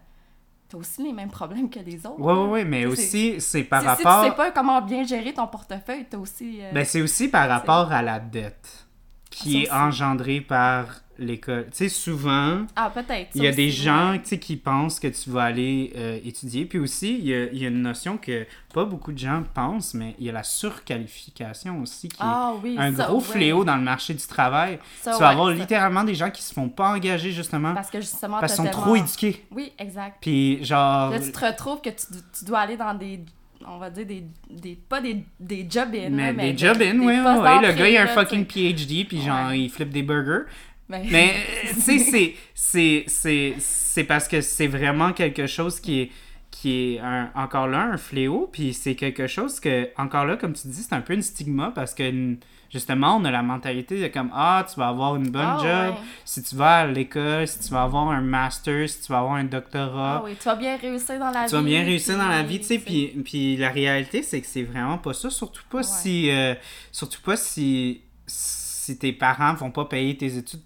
t'as 0.68 0.78
aussi 0.78 1.04
les 1.04 1.14
mêmes 1.14 1.30
problèmes 1.32 1.70
que 1.70 1.80
les 1.80 2.06
autres. 2.06 2.20
Ouais, 2.20 2.34
ouais, 2.34 2.40
hein. 2.40 2.48
ouais, 2.50 2.66
mais 2.66 2.86
aussi, 2.86 3.40
c'est 3.40 3.64
par 3.64 3.84
rapport. 3.84 4.20
si 4.22 4.26
tu 4.26 4.30
sais 4.32 4.36
pas 4.36 4.52
comment 4.52 4.82
bien 4.82 5.04
gérer 5.04 5.34
ton 5.34 5.48
portefeuille, 5.48 6.06
t'as 6.10 6.18
aussi... 6.18 6.60
euh, 6.62 6.72
Ben, 6.74 6.86
c'est 6.86 7.02
aussi 7.02 7.28
par 7.30 7.48
rapport 7.50 7.92
à 7.92 8.02
la 8.02 8.20
dette 8.20 8.86
qui 9.30 9.64
est 9.64 9.72
engendrée 9.72 10.42
par 10.42 11.02
l'école. 11.20 11.66
Tu 11.72 11.78
sais, 11.78 11.90
souvent, 11.90 12.66
Ah, 12.76 12.90
peut-être. 12.94 13.30
il 13.36 13.44
y 13.44 13.48
a 13.48 13.52
des 13.52 13.70
gens 13.72 14.12
ouais. 14.14 14.40
qui 14.40 14.56
pensent 14.58 15.00
que 15.00 15.08
tu 15.08 15.30
vas 15.30 15.44
aller 15.44 15.94
euh, 15.96 16.20
étudier. 16.24 16.66
Puis 16.66 16.80
aussi, 16.80 17.18
il 17.20 17.26
y, 17.28 17.34
a, 17.34 17.44
il 17.52 17.58
y 17.58 17.66
a 17.66 17.70
une 17.70 17.82
notion 17.82 18.18
que 18.18 18.46
pas 18.74 18.86
beaucoup 18.86 19.12
de 19.12 19.18
gens 19.18 19.44
pensent, 19.54 19.94
mais 19.94 20.16
il 20.20 20.26
y 20.26 20.30
a 20.30 20.34
la 20.34 20.44
surqualification 20.44 21.82
aussi 21.82 22.10
qui 22.10 22.18
Ah 22.20 22.54
oui, 22.64 22.76
est 22.78 22.82
un 22.82 22.96
ça, 22.96 23.06
gros 23.06 23.18
ouais. 23.18 23.24
fléau 23.24 23.64
dans 23.64 23.76
le 23.76 23.82
marché 23.82 24.14
du 24.14 24.26
travail. 24.26 24.80
Ça, 25.02 25.14
tu 25.14 25.20
vas 25.20 25.28
ouais, 25.28 25.32
avoir 25.34 25.50
littéralement 25.52 26.04
des 26.04 26.16
gens 26.16 26.30
qui 26.30 26.42
se 26.42 26.54
font 26.54 26.70
pas 26.70 26.90
engager 26.94 27.32
justement 27.32 27.74
Parce 27.74 27.90
que 27.90 28.02
justement, 28.02 28.40
parce 28.40 28.56
qu'ils 28.56 28.66
sont 28.66 28.72
trop 28.72 28.96
éduqués. 28.96 29.46
Oui, 29.52 29.72
exact. 29.80 30.18
Puis 30.22 30.64
genre... 30.64 31.12
Là, 31.12 31.20
tu 31.20 31.32
te 31.32 31.46
retrouves 31.46 31.82
que 31.82 31.90
tu, 31.90 32.06
tu 32.38 32.46
dois 32.46 32.60
aller 32.60 32.78
dans 32.78 32.94
des, 32.94 33.20
on 33.68 33.78
va 33.78 33.90
dire, 33.90 34.06
des, 34.06 34.24
des 34.50 34.76
pas 34.76 35.02
des, 35.02 35.24
des 35.40 35.68
job-in, 35.70 36.10
Mais 36.10 36.34
des 36.34 36.54
des- 36.54 36.58
job 36.58 36.78
in, 36.82 36.94
des 36.94 37.00
oui, 37.00 37.06
oui, 37.06 37.16
oui. 37.16 37.68
Le 37.68 37.74
gars, 37.74 37.90
il 37.90 37.98
a 37.98 38.04
un 38.04 38.08
fucking. 38.08 38.46
PhD, 38.46 39.06
puis 39.08 39.22
genre, 39.22 39.50
Ouais. 39.50 39.60
il 39.62 39.70
flippe 39.70 39.90
des 39.92 40.04
burgers. 40.04 40.46
Mais, 40.90 41.04
Mais, 41.12 41.34
euh, 41.68 41.74
tu 41.76 41.82
sais, 41.82 42.00
c'est- 42.00 42.36
c'est- 42.56 43.04
c'est 43.08 43.54
c'est 43.60 44.04
parce 44.04 44.28
que 44.28 44.42
c'est 44.42 44.68
vraiment 44.68 45.14
quelque 45.14 45.46
chose 45.48 45.80
qui 45.80 46.00
est, 46.02 46.12
qui 46.52 46.96
est 46.96 47.00
un- 47.00 47.32
encore 47.36 47.68
là 47.68 47.82
un 47.94 47.98
fléau, 47.98 48.50
puis 48.52 48.74
c'est 48.74 48.96
quelque 48.96 49.28
chose 49.28 49.60
que, 49.60 49.90
encore 49.98 50.26
là, 50.26 50.36
comme 50.36 50.54
tu 50.54 50.68
dis, 50.68 50.82
c'est 50.84 50.94
un 50.94 51.02
peu 51.02 51.14
une 51.14 51.22
stigma 51.22 51.72
parce 51.76 51.94
que, 51.94 52.36
justement, 52.72 53.18
on 53.18 53.26
a 53.26 53.32
la 53.32 53.44
mentalité 53.44 54.02
de 54.02 54.08
comme, 54.08 54.32
ah, 54.34 54.66
tu 54.72 54.80
vas 54.80 54.88
avoir 54.88 55.16
une 55.16 55.30
bonne 55.30 55.42
Ah, 55.46 55.58
job 55.62 55.94
ouais. 55.96 56.02
si 56.26 56.42
tu 56.44 56.56
vas 56.56 56.78
à 56.80 56.88
l'école, 56.88 57.48
si 57.48 57.60
tu 57.60 57.70
vas 57.70 57.84
avoir 57.84 58.10
un 58.10 58.22
master, 58.22 58.90
si 58.90 59.02
tu 59.02 59.12
vas 59.12 59.20
avoir 59.20 59.36
un 59.36 59.44
doctorat. 59.44 60.18
Ah 60.18 60.22
oui, 60.26 60.36
tu 60.40 60.46
vas 60.46 60.56
bien 60.56 60.76
réussir 60.78 61.20
dans 61.20 61.30
la 61.32 61.44
vie. 61.44 61.50
Tu 61.50 61.56
vas 61.56 61.62
bien 61.62 61.84
réussir 61.84 62.18
dans 62.18 62.28
la 62.28 62.42
vie, 62.44 62.60
tu 62.60 62.66
sais, 62.66 62.80
puis- 62.80 63.08
puis, 63.14 63.24
puis 63.24 63.58
la 63.58 63.70
réalité, 63.70 64.24
c'est 64.24 64.42
que 64.42 64.48
c'est 64.48 64.64
vraiment 64.64 64.98
pas 64.98 65.14
ça, 65.14 65.30
surtout 65.30 65.64
pas 65.70 65.78
Ouais. 65.78 65.84
si, 65.84 66.32
euh, 66.32 66.56
surtout 66.92 67.22
pas 67.22 67.36
si, 67.38 68.02
si 68.26 68.98
tes 68.98 69.14
parents 69.14 69.54
vont 69.54 69.72
pas 69.72 69.86
payer 69.86 70.18
tes 70.18 70.36
études 70.38 70.62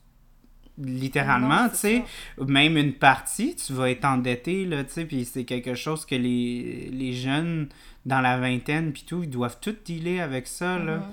littéralement, 0.77 1.69
tu 1.69 1.75
sais. 1.77 2.03
Même 2.39 2.77
une 2.77 2.93
partie, 2.93 3.55
tu 3.55 3.73
vas 3.73 3.89
être 3.91 4.05
endetté, 4.05 4.65
là, 4.65 4.83
tu 4.83 4.91
sais, 4.91 5.05
puis 5.05 5.25
c'est 5.25 5.43
quelque 5.43 5.75
chose 5.75 6.05
que 6.05 6.15
les, 6.15 6.89
les 6.91 7.13
jeunes 7.13 7.67
dans 8.05 8.21
la 8.21 8.37
vingtaine, 8.37 8.91
puis 8.91 9.03
tout, 9.07 9.23
ils 9.23 9.29
doivent 9.29 9.57
tout 9.61 9.75
dealer 9.85 10.19
avec 10.21 10.47
ça, 10.47 10.77
là. 10.79 10.97
Mhm. 10.97 11.03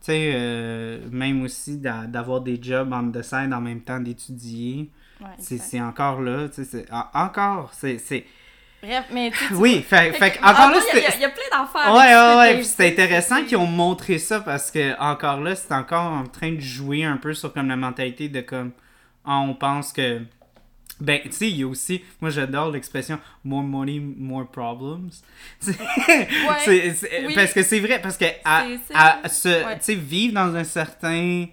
Tu 0.00 0.04
sais, 0.12 0.30
euh, 0.34 1.00
même 1.10 1.42
aussi 1.42 1.76
d'a- 1.78 2.06
d'avoir 2.06 2.40
des 2.40 2.58
jobs 2.62 2.92
en 2.92 3.10
the 3.10 3.22
side 3.22 3.52
en 3.52 3.60
même 3.60 3.80
temps 3.80 3.98
d'étudier. 4.00 4.90
Ouais, 5.20 5.26
C'est 5.38 5.80
encore 5.80 6.20
là, 6.22 6.48
tu 6.48 6.64
sais, 6.64 6.86
encore, 7.12 7.72
c'est... 7.74 8.24
Bref, 8.80 9.06
mais 9.12 9.32
tu 9.32 9.36
sais, 9.38 9.46
tu 9.48 9.54
Oui, 9.54 9.82
fait, 9.82 10.12
Fait 10.12 10.30
fait 10.30 10.38
encore 10.40 10.70
là, 10.70 10.78
il 10.94 11.00
y 11.00 11.04
a- 11.04 11.08
y, 11.28 11.32
plein 11.32 11.58
d'affaires. 11.58 11.92
Ouais, 11.92 12.14
ouais, 12.14 12.56
ouais, 12.58 12.62
c'est 12.62 12.86
intéressant 12.86 13.42
qu'ils 13.44 13.56
ont 13.56 13.66
montré 13.66 14.18
ça 14.18 14.38
parce 14.38 14.70
que, 14.70 14.96
encore 15.00 15.40
là, 15.40 15.56
c'est 15.56 15.72
encore 15.72 16.12
en 16.12 16.22
train 16.28 16.52
de 16.52 16.60
jouer 16.60 17.02
un 17.02 17.16
peu 17.16 17.34
sur 17.34 17.52
comme 17.52 17.66
la 17.66 17.74
mentalité 17.74 18.28
de 18.28 18.40
comme, 18.40 18.70
on 19.36 19.54
pense 19.54 19.92
que. 19.92 20.22
Ben, 21.00 21.20
tu 21.22 21.30
sais, 21.30 21.48
il 21.48 21.56
y 21.58 21.62
a 21.62 21.66
aussi, 21.68 22.02
moi 22.20 22.28
j'adore 22.30 22.72
l'expression 22.72 23.20
more 23.44 23.62
money, 23.62 24.00
more 24.00 24.48
problems. 24.48 25.10
C'est- 25.60 26.94
c'est- 26.94 27.24
oui. 27.26 27.34
Parce 27.36 27.52
que 27.52 27.62
c'est 27.62 27.78
vrai, 27.78 28.00
parce 28.02 28.16
que 28.16 28.24
à, 28.44 28.64
à 29.22 29.28
se, 29.28 29.48
ouais. 29.64 29.78
tu 29.78 29.84
sais, 29.84 29.94
vivre 29.94 30.34
dans 30.34 30.54
un 30.56 30.64
certain, 30.64 31.46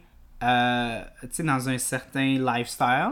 euh, 0.44 1.02
tu 1.22 1.28
sais, 1.32 1.44
dans 1.44 1.70
un 1.70 1.78
certain 1.78 2.40
lifestyle, 2.40 3.12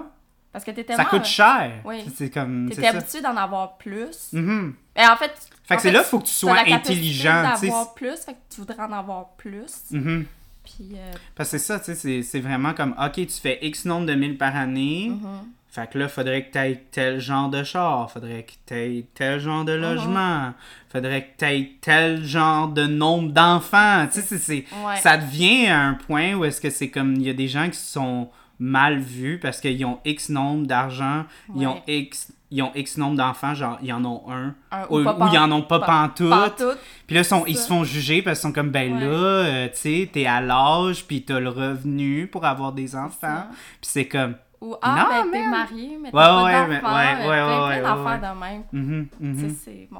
Parce 0.52 0.66
que 0.66 0.72
t'es 0.72 0.82
ça 0.82 0.96
tellement... 0.96 1.10
coûte 1.12 1.26
cher. 1.26 1.72
oui. 1.86 2.04
C'est 2.16 2.32
comme, 2.32 2.72
ça. 2.74 2.90
habitué 2.90 3.22
d'en 3.22 3.38
avoir 3.38 3.78
plus. 3.78 4.30
Mhm. 4.34 4.74
Et 4.96 5.06
en 5.06 5.16
fait... 5.16 5.32
Fait 5.66 5.76
que 5.76 5.82
c'est 5.84 5.92
là, 5.92 6.04
faut 6.04 6.20
que 6.20 6.26
tu 6.26 6.34
sois 6.34 6.60
intelligent, 6.68 7.54
tu 7.60 7.70
plus, 7.96 8.18
fait 8.26 8.34
que 8.34 8.38
tu 8.50 8.62
voudrais 8.62 8.82
en 8.82 8.92
avoir 8.92 9.30
plus. 9.38 9.84
Mhm. 9.92 10.26
Puis... 10.64 10.92
euh, 10.96 11.12
Parce 11.36 11.52
que 11.52 11.58
c'est 11.58 11.66
ça, 11.66 11.80
tu 11.80 11.94
sais, 11.96 12.22
c'est- 12.24 12.40
vraiment 12.40 12.74
comme, 12.74 12.96
OK, 13.04 13.14
tu 13.16 13.28
fais 13.42 13.60
X 13.62 13.86
nombre 13.86 14.06
de 14.08 14.14
mille 14.14 14.38
par 14.38 14.56
année, 14.56 15.10
mhm. 15.12 15.22
fait 15.70 15.90
que 15.90 15.98
là, 16.00 16.08
faudrait 16.08 16.46
que 16.46 16.52
tu 16.54 16.58
aies 16.60 16.84
tel 16.92 17.20
genre 17.20 17.50
de 17.50 17.64
char, 17.64 18.10
faudrait 18.12 18.44
que 18.44 18.52
tu 18.66 18.74
aies 18.74 19.06
tel 19.14 19.40
genre 19.40 19.66
de 19.66 19.74
logement, 19.74 20.54
faudrait 20.90 21.24
que 21.26 21.38
tu 21.40 21.46
aies 21.46 21.72
tel 21.82 22.24
genre 22.24 22.68
de 22.70 22.86
nombre 22.86 23.32
d'enfants, 23.32 24.08
tu 24.12 24.22
sais, 24.22 24.26
c'est- 24.26 24.38
c'est- 24.38 24.66
Ouais. 24.86 24.96
ça 24.98 25.18
devient 25.18 25.68
un 25.68 25.94
point 25.96 26.34
où 26.36 26.46
est-ce 26.46 26.60
que 26.62 26.70
c'est 26.70 26.90
comme, 26.90 27.16
il 27.16 27.24
y 27.24 27.30
a 27.30 27.34
des 27.34 27.48
gens 27.48 27.70
qui 27.70 27.78
sont 27.80 28.30
mal 28.60 29.00
vus 29.00 29.40
parce 29.42 29.60
qu'ils 29.60 29.84
ont 29.86 30.00
X 30.06 30.30
nombre 30.30 30.66
d'argent, 30.68 31.26
ils 31.56 31.66
ont. 31.68 31.82
X... 31.88 32.32
Ils 32.56 32.62
ont 32.62 32.72
X 32.76 32.98
nombre 32.98 33.18
d'enfants, 33.18 33.56
genre, 33.56 33.80
ils 33.82 33.92
en 33.92 34.06
ont 34.06 34.22
un. 34.30 34.54
Un- 34.72 34.86
Ou, 34.90 35.00
ou 35.00 35.04
pas 35.04 35.16
ou 35.18 35.28
ils 35.34 35.38
en 35.40 35.52
ont 35.52 35.64
pas, 35.64 35.80
pas- 35.80 35.86
pantoute. 35.88 36.30
Pantoute. 36.30 36.78
Puis 37.08 37.16
là, 37.16 37.22
ils, 37.22 37.26
sont- 37.26 37.46
se 37.48 37.68
font 37.68 37.84
juger 37.84 38.22
parce 38.22 38.40
qu'ils 38.40 38.48
sont 38.50 38.54
comme, 38.54 38.70
ben 38.70 38.94
Ouais. 38.94 39.00
là, 39.00 39.08
euh, 39.08 39.68
tu 39.70 39.78
sais, 39.80 40.10
t'es 40.14 40.26
à 40.28 40.40
l'âge, 40.40 41.06
puis 41.06 41.24
t'as 41.24 41.40
le 41.40 41.50
revenu 41.50 42.28
pour 42.28 42.46
avoir 42.46 42.72
des 42.72 42.96
enfants. 42.96 43.46
Puis 43.82 43.90
c'est 43.90 44.08
comme, 44.08 44.36
Ou 44.62 44.76
ah, 44.82 44.96
Non, 45.26 45.32
ben 45.32 45.32
t'es 45.32 45.48
marié, 45.50 45.98
mais 46.02 46.08
Ouais, 46.10 46.12
t'as 46.14 46.44
ouais, 46.44 46.52
pas 46.54 46.68
mais- 46.68 46.76
d'enfant. 46.82 46.96
ouais, 46.96 47.04
euh, 47.04 47.18
ouais, 47.18 47.28
ouais, 47.28 47.80
plein 47.82 47.90
ouais, 47.98 48.06
d'affaires 48.06 48.34
de 48.34 48.40
même. 48.40 49.40
sais, 49.50 49.56
c'est 49.66 49.88
bon. 49.92 50.00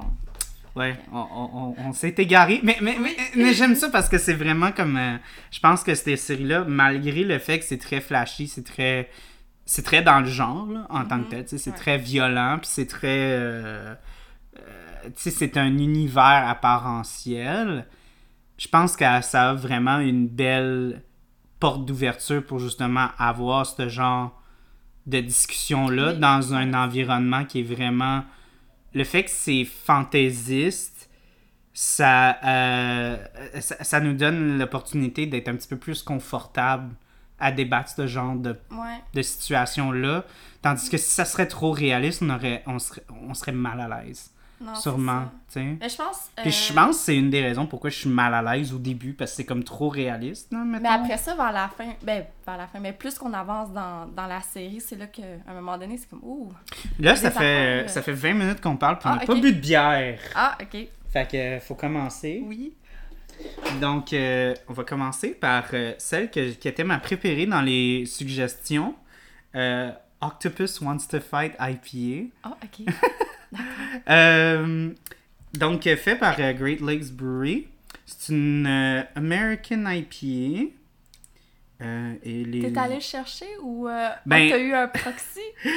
Ouais, 0.76 0.96
on, 1.12 1.18
on, 1.18 1.50
on- 1.58 1.88
on 1.88 1.92
s'est 1.92 2.14
égaré. 2.18 2.60
Mais, 2.64 2.76
mais, 2.80 2.96
mais, 3.00 3.14
mais 3.36 3.52
j'aime 3.54 3.74
ça 3.76 3.90
parce 3.90 4.08
que 4.08 4.18
c'est 4.18 4.34
vraiment 4.34 4.72
comme. 4.72 4.96
euh, 4.96 5.16
je 5.52 5.60
pense 5.60 5.82
que 5.84 5.94
cette 5.94 6.18
série-là, 6.18 6.64
malgré 6.66 7.22
le 7.24 7.38
fait 7.38 7.58
que 7.60 7.64
c'est 7.64 7.78
très 7.78 8.00
flashy, 8.00 8.48
c'est 8.48 8.64
très. 8.64 9.08
C'est 9.66 9.82
très 9.82 10.02
dans 10.02 10.20
le 10.20 10.26
genre, 10.26 10.66
là, 10.66 10.86
en 10.90 11.04
tant 11.04 11.22
que 11.22 11.30
tel. 11.30 11.44
tu 11.44 11.50
sais, 11.50 11.58
C'est 11.58 11.70
Ouais. 11.70 11.76
très 11.76 11.98
violent, 11.98 12.58
puis 12.60 12.68
c'est 12.70 12.86
très. 12.86 13.08
euh, 13.08 13.94
euh, 14.58 15.08
c'est 15.16 15.56
un 15.56 15.66
univers 15.78 16.44
apparentiel. 16.48 17.86
Je 18.58 18.68
pense 18.68 18.96
que 18.96 19.04
ça 19.22 19.50
a 19.50 19.54
vraiment 19.54 19.98
une 19.98 20.28
belle 20.28 21.02
porte 21.60 21.84
d'ouverture 21.86 22.44
pour 22.44 22.58
justement 22.58 23.08
avoir 23.18 23.66
ce 23.66 23.88
genre 23.88 24.40
de 25.06 25.20
discussion-là 25.20 26.12
Oui. 26.12 26.18
dans 26.18 26.54
un 26.54 26.72
environnement 26.74 27.44
qui 27.44 27.60
est 27.60 27.62
vraiment 27.74 28.24
le 28.94 29.04
fait 29.04 29.24
que 29.24 29.30
c'est 29.30 29.64
fantaisiste, 29.64 31.10
ça, 31.72 32.38
euh, 32.44 33.16
ça, 33.60 33.82
ça 33.82 34.00
nous 34.00 34.14
donne 34.14 34.58
l'opportunité 34.58 35.26
d'être 35.26 35.48
un 35.48 35.56
petit 35.56 35.66
peu 35.68 35.76
plus 35.76 36.02
confortable 36.02 36.94
à 37.44 37.52
débattre 37.52 37.90
ce 37.90 38.06
genre 38.06 38.34
de, 38.36 38.50
Ouais. 38.70 39.00
de 39.12 39.22
situation-là. 39.22 40.24
Tandis 40.62 40.88
que 40.88 40.96
si 40.96 41.10
ça 41.10 41.24
serait 41.24 41.46
trop 41.46 41.72
réaliste, 41.72 42.22
on, 42.22 42.30
aurait, 42.30 42.62
on, 42.66 42.78
serait, 42.78 43.02
on 43.28 43.34
serait 43.34 43.52
mal 43.52 43.80
à 43.80 44.02
l'aise. 44.02 44.30
Non, 44.60 44.74
Sûrement. 44.76 45.24
ça. 45.48 45.60
tu 45.60 45.60
sais. 45.60 45.76
Mais 45.80 45.88
je 45.88 45.96
pense. 45.96 46.30
Puis 46.36 46.46
euh, 46.48 46.50
je 46.50 46.72
pense 46.72 46.96
que 46.96 47.02
c'est 47.02 47.16
une 47.16 47.28
des 47.28 47.42
raisons 47.42 47.66
pourquoi 47.66 47.90
je 47.90 47.96
suis 47.98 48.08
mal 48.08 48.32
à 48.32 48.40
l'aise 48.40 48.72
au 48.72 48.78
début, 48.78 49.12
parce 49.12 49.32
que 49.32 49.36
c'est 49.38 49.44
comme 49.44 49.62
trop 49.64 49.88
réaliste, 49.90 50.52
non, 50.52 50.64
Mais 50.64 50.78
mettons? 50.78 50.94
après 50.94 51.18
ça, 51.18 51.34
vers 51.34 51.52
la 51.52 51.68
fin, 51.68 51.92
ben, 52.02 52.24
vers 52.46 52.56
la 52.56 52.66
fin, 52.68 52.78
mais 52.80 52.92
plus 52.92 53.18
qu'on 53.18 53.32
avance 53.34 53.72
dans, 53.72 54.06
dans 54.06 54.26
la 54.26 54.40
série, 54.40 54.80
c'est 54.80 54.96
là 54.96 55.06
qu'à 55.08 55.22
un 55.48 55.54
moment 55.54 55.76
donné, 55.76 55.98
c'est 55.98 56.08
comme, 56.08 56.20
ouh. 56.22 56.50
Là, 57.00 57.14
ça 57.16 57.30
fait, 57.30 57.36
affaires, 57.36 57.84
euh. 57.84 57.88
ça 57.88 58.00
fait 58.00 58.12
20 58.12 58.32
minutes 58.34 58.60
qu'on 58.60 58.76
parle, 58.76 58.98
puis 58.98 59.08
on 59.08 59.12
Ah, 59.12 59.16
n'a 59.16 59.26
pas 59.26 59.34
bu 59.34 59.40
de 59.52 59.58
bière. 59.58 60.20
Ah, 60.34 60.56
ok. 60.62 60.86
Fait 61.12 61.30
que 61.30 61.36
euh, 61.36 61.60
faut 61.60 61.74
commencer. 61.74 62.42
Oui. 62.46 62.74
Donc, 63.80 64.12
euh, 64.12 64.54
on 64.68 64.72
va 64.72 64.84
commencer 64.84 65.30
par 65.30 65.64
euh, 65.74 65.92
celle 65.98 66.30
que- 66.30 66.52
qui 66.52 66.68
était 66.68 66.84
ma 66.84 66.98
préférée 66.98 67.46
dans 67.46 67.62
les 67.62 68.06
suggestions. 68.06 68.94
Euh, 69.54 69.90
Octopus 70.20 70.80
Wants 70.80 71.06
to 71.10 71.20
Fight 71.20 71.54
IPA. 71.60 72.30
Ah, 72.44 72.56
ok. 72.62 72.86
Donc, 75.54 75.82
fait 75.82 76.16
par 76.16 76.36
Great 76.36 76.80
Lakes 76.80 77.10
Brewery. 77.12 77.68
C'est 78.06 78.32
une 78.32 79.04
American 79.14 79.84
IPA. 79.86 80.70
Euh, 81.82 82.14
et 82.22 82.44
les... 82.44 82.72
T'es 82.72 82.78
allé 82.78 83.00
chercher 83.00 83.46
ou 83.60 83.88
euh, 83.88 84.08
Ben- 84.26 84.46
oh, 84.46 84.50
t'as 84.50 84.58
eu 84.58 84.72
un 84.72 84.86
proxy? 84.88 85.40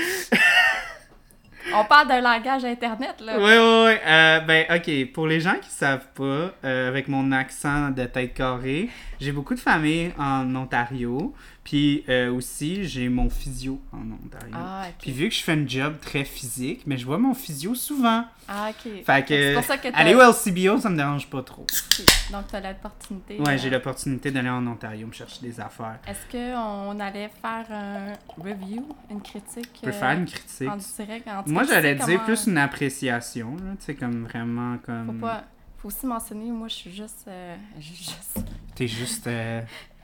On 1.73 1.83
parle 1.85 2.07
d'un 2.07 2.21
langage 2.21 2.65
internet, 2.65 3.15
là. 3.19 3.37
Ouais, 3.37 3.59
ouais, 3.59 3.83
ouais. 3.85 4.01
Euh, 4.05 4.39
ben, 4.41 4.65
ok. 4.73 5.11
Pour 5.11 5.27
les 5.27 5.39
gens 5.39 5.55
qui 5.61 5.69
savent 5.69 6.07
pas, 6.15 6.53
euh, 6.63 6.87
avec 6.87 7.07
mon 7.07 7.31
accent 7.31 7.89
de 7.89 8.03
tête 8.05 8.33
carrée, 8.33 8.89
j'ai 9.19 9.31
beaucoup 9.31 9.55
de 9.55 9.59
famille 9.59 10.11
en 10.17 10.55
Ontario. 10.55 11.33
Puis 11.67 12.05
euh, 12.07 12.31
aussi, 12.31 12.85
j'ai 12.85 13.09
mon 13.09 13.29
physio 13.29 13.81
en 13.91 14.09
Ontario. 14.13 14.53
Ah. 14.53 14.85
Puis 15.01 15.11
vu 15.11 15.27
que 15.27 15.35
je 15.35 15.43
fais 15.43 15.51
un 15.51 15.67
job 15.67 15.95
très 15.99 16.23
physique, 16.23 16.83
mais 16.85 16.97
je 16.97 17.05
vois 17.05 17.17
mon 17.17 17.33
physio 17.33 17.75
souvent. 17.75 18.23
Ah, 18.47 18.69
ok. 18.69 19.03
Fait 19.03 19.25
que, 19.25 19.33
C'est 19.33 19.53
pour 19.53 19.63
ça 19.65 19.77
que 19.77 19.89
aller 19.93 20.15
au 20.15 20.21
LCBO, 20.21 20.79
ça 20.79 20.89
me 20.89 20.95
dérange 20.95 21.27
pas 21.27 21.43
trop. 21.43 21.65
Donc, 22.31 22.47
t'as 22.49 22.61
l'opportunité. 22.61 23.37
Ouais, 23.41 23.55
euh, 23.55 23.57
j'ai 23.57 23.69
l'opportunité 23.69 24.31
d'aller 24.31 24.47
en 24.47 24.65
Ontario 24.65 25.07
me 25.07 25.11
chercher 25.11 25.41
des 25.41 25.59
affaires. 25.59 25.99
Est-ce 26.07 26.31
qu'on 26.31 26.97
allait 27.01 27.29
faire 27.41 27.65
un 27.69 28.13
review, 28.41 28.87
une 29.11 29.21
critique? 29.21 29.81
Peux 29.83 29.89
euh, 29.89 29.91
faire 29.91 30.11
une 30.17 30.25
critique. 30.25 30.69
En 30.69 30.77
direct, 30.77 31.27
en 31.27 31.43
Moi, 31.51 31.65
j'allais 31.65 31.97
tu 31.97 32.05
dire 32.05 32.13
comment- 32.13 32.25
plus 32.27 32.47
une 32.47 32.57
appréciation, 32.59 33.57
là. 33.57 33.73
Tu 33.77 33.87
sais, 33.87 33.95
comme 33.95 34.23
vraiment 34.23 34.75
Faut 34.77 34.85
comme. 34.85 35.19
pas... 35.19 35.43
Faut 35.79 35.89
aussi 35.89 36.05
mentionner, 36.05 36.49
moi, 36.49 36.69
je 36.69 36.75
suis 36.75 36.95
juste... 36.95 37.25
euh, 37.27 37.57
je 37.77 37.83
suis 37.87 38.05
juste... 38.05 38.39
T'es 38.73 38.87
juste. 38.87 39.29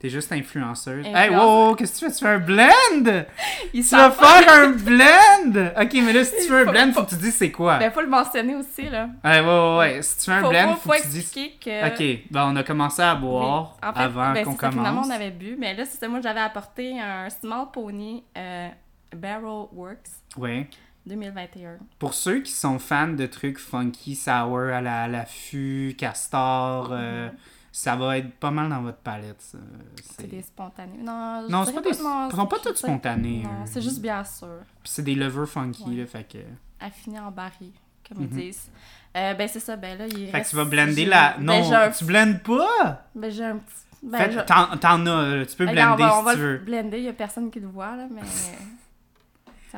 T'es 0.00 0.08
juste 0.08 0.32
influenceuse. 0.32 1.04
Hey, 1.06 1.28
wow, 1.28 1.68
wow, 1.68 1.74
qu'est-ce 1.74 1.92
que 1.92 1.98
tu 1.98 2.04
fais? 2.06 2.12
Tu 2.18 2.24
fais 2.24 2.30
un 2.30 2.38
blend? 2.38 3.22
Ils 3.74 3.84
Tu 3.84 3.94
vas 3.94 4.10
faire 4.10 4.50
un 4.54 4.68
blend? 4.70 5.70
Ok, 5.78 5.92
mais 6.02 6.12
là, 6.14 6.24
si 6.24 6.36
tu 6.36 6.42
fais 6.48 6.60
un 6.62 6.64
blend, 6.64 6.86
faut 6.92 7.00
faut- 7.00 7.04
que 7.04 7.10
tu 7.10 7.16
dises 7.16 7.34
c'est 7.36 7.50
quoi. 7.52 7.78
Ben, 7.78 7.90
faut 7.90 8.00
le 8.00 8.06
mentionner 8.08 8.54
aussi, 8.56 8.88
là. 8.88 9.10
Ouais, 9.22 9.40
ouais, 9.40 9.76
ouais. 9.78 10.02
Si 10.02 10.16
tu 10.18 10.24
fais 10.24 10.32
un 10.32 10.40
Faut, 10.40 10.48
blend, 10.48 10.74
faut, 10.76 10.88
faut, 10.90 10.96
que 10.96 11.02
tu 11.02 11.08
dises. 11.08 11.20
expliquer 11.20 11.58
que... 11.60 11.88
Ok, 12.14 12.20
ben 12.30 12.46
on 12.50 12.56
a 12.56 12.62
commencé 12.62 13.02
à 13.02 13.14
boire 13.14 13.76
Oui. 13.82 13.88
En 13.88 13.92
fait, 13.92 14.00
avant 14.00 14.32
ben, 14.32 14.44
qu'on 14.44 14.52
c'est 14.52 14.60
ça, 14.60 14.70
Finalement, 14.70 15.02
commence. 15.02 15.06
on 15.08 15.10
avait 15.10 15.30
bu, 15.30 15.56
mais 15.58 15.74
là, 15.74 15.84
c'est 15.84 16.08
moi, 16.08 16.20
j'avais 16.22 16.40
apporté 16.40 16.98
un 16.98 17.28
Small 17.28 17.66
Pony 17.70 18.24
euh, 18.38 18.68
Barrel 19.14 19.66
Works 19.72 20.08
Ouais. 20.38 20.66
2021. 21.06 21.76
Pour 21.98 22.14
ceux 22.14 22.40
qui 22.40 22.52
sont 22.52 22.78
fans 22.78 23.08
de 23.08 23.26
trucs 23.26 23.58
funky, 23.58 24.14
sour, 24.14 24.60
à 24.60 24.80
la, 24.80 25.02
à 25.02 25.08
la 25.08 25.26
fût, 25.26 25.94
castor, 25.98 26.88
euh, 26.92 27.26
Mhm. 27.28 27.32
Ça 27.72 27.94
va 27.96 28.18
être 28.18 28.32
pas 28.34 28.50
mal 28.50 28.68
dans 28.68 28.82
votre 28.82 28.98
palette. 28.98 29.40
ça. 29.40 29.58
C'est 30.02 30.22
C'est- 30.22 30.26
des 30.28 30.42
spontanés. 30.42 30.98
Non, 30.98 31.46
Non, 31.48 31.64
c'est 31.64 31.72
pas 31.72 31.80
des. 31.82 31.90
non, 32.02 32.28
Ils 32.30 32.36
sont 32.36 32.46
pas 32.46 32.58
dirais- 32.58 32.74
spontanées. 32.76 33.42
Non, 33.44 33.64
c'est 33.66 33.80
juste 33.82 34.00
bien 34.00 34.24
sûr. 34.24 34.58
Puis 34.82 34.92
c'est 34.92 35.02
des 35.02 35.14
levures 35.14 35.48
funky, 35.48 35.84
Ouais. 35.84 35.94
là, 35.96 36.06
fait 36.06 36.24
que. 36.24 36.38
Affiné 36.80 37.20
en 37.20 37.30
baril, 37.30 37.72
comme 38.08 38.22
ils 38.22 38.28
disent. 38.28 38.70
Euh, 39.16 39.34
ben, 39.34 39.48
c'est 39.48 39.60
ça, 39.60 39.76
ben 39.76 39.98
là, 39.98 40.06
il 40.06 40.26
Fait 40.26 40.30
que 40.30 40.36
reste- 40.36 40.50
tu 40.50 40.56
vas 40.56 40.64
blender 40.64 41.04
la. 41.04 41.34
ben, 41.36 41.44
Non, 41.44 41.72
un- 41.72 41.90
tu 41.90 42.04
blendes 42.04 42.42
pas! 42.42 43.06
Ben, 43.14 43.30
j'ai 43.30 43.44
un 43.44 43.56
petit... 43.56 43.74
Ben, 44.02 44.18
Fait, 44.18 44.32
je- 44.32 44.40
t'en, 44.40 44.76
t'en 44.78 45.06
as, 45.06 45.44
tu 45.46 45.56
peux 45.56 45.64
blender 45.66 45.82
on 45.92 45.96
va, 45.96 46.18
on 46.18 46.22
va 46.22 46.30
si 46.32 46.36
tu 46.38 46.42
veux. 46.44 46.58
blender, 46.58 46.98
il 46.98 47.04
y 47.04 47.08
a 47.08 47.12
personne 47.12 47.50
qui 47.50 47.60
le 47.60 47.66
voit, 47.66 47.96
là, 47.96 48.06
mais... 48.10 48.20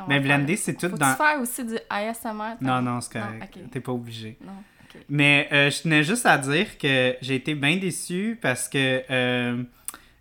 Mais 0.08 0.14
faire- 0.14 0.22
blender, 0.22 0.56
c'est 0.56 0.74
tout 0.74 0.88
Faut-tu 0.88 0.98
dans. 1.00 1.14
faire 1.16 1.38
aussi 1.40 1.64
du 1.64 1.76
ASMR? 1.90 2.54
Non, 2.60 2.80
non, 2.80 3.00
c'est 3.00 3.18
Non, 3.18 3.26
correct. 3.26 3.56
ok. 3.62 3.70
T'es 3.70 3.80
pas 3.80 3.92
obligé. 3.92 4.38
Non, 4.42 4.52
ok. 4.94 5.00
Mais 5.08 5.48
euh, 5.52 5.70
je 5.70 5.82
tenais 5.82 6.04
juste 6.04 6.26
à 6.26 6.38
dire 6.38 6.78
que 6.78 7.16
j'ai 7.20 7.34
été 7.36 7.54
bien 7.54 7.76
déçu 7.76 8.38
parce 8.40 8.68
que 8.68 9.02
euh, 9.10 9.62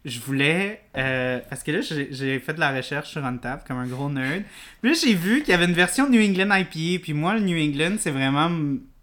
je 0.06 0.20
voulais. 0.20 0.82
euh, 0.98 1.40
parce 1.50 1.64
que 1.64 1.72
là, 1.72 1.80
j'ai 1.82 2.40
fait 2.40 2.54
de 2.54 2.60
la 2.60 2.72
recherche 2.76 3.10
sur 3.12 3.24
Untap 3.26 3.68
comme 3.68 3.78
un 3.78 3.88
gros 3.88 4.10
nerd. 4.10 4.44
Puis 4.82 4.92
là, 4.92 4.98
j'ai 5.02 5.14
vu 5.14 5.40
qu'il 5.42 5.50
y 5.50 5.54
avait 5.54 5.66
une 5.66 5.74
version 5.74 6.10
New 6.10 6.22
England 6.22 6.56
IPA. 6.56 7.04
Puis 7.04 7.14
moi, 7.14 7.36
le 7.36 7.42
New 7.42 7.58
England, 7.58 7.98
c'est 8.00 8.12
vraiment 8.12 8.50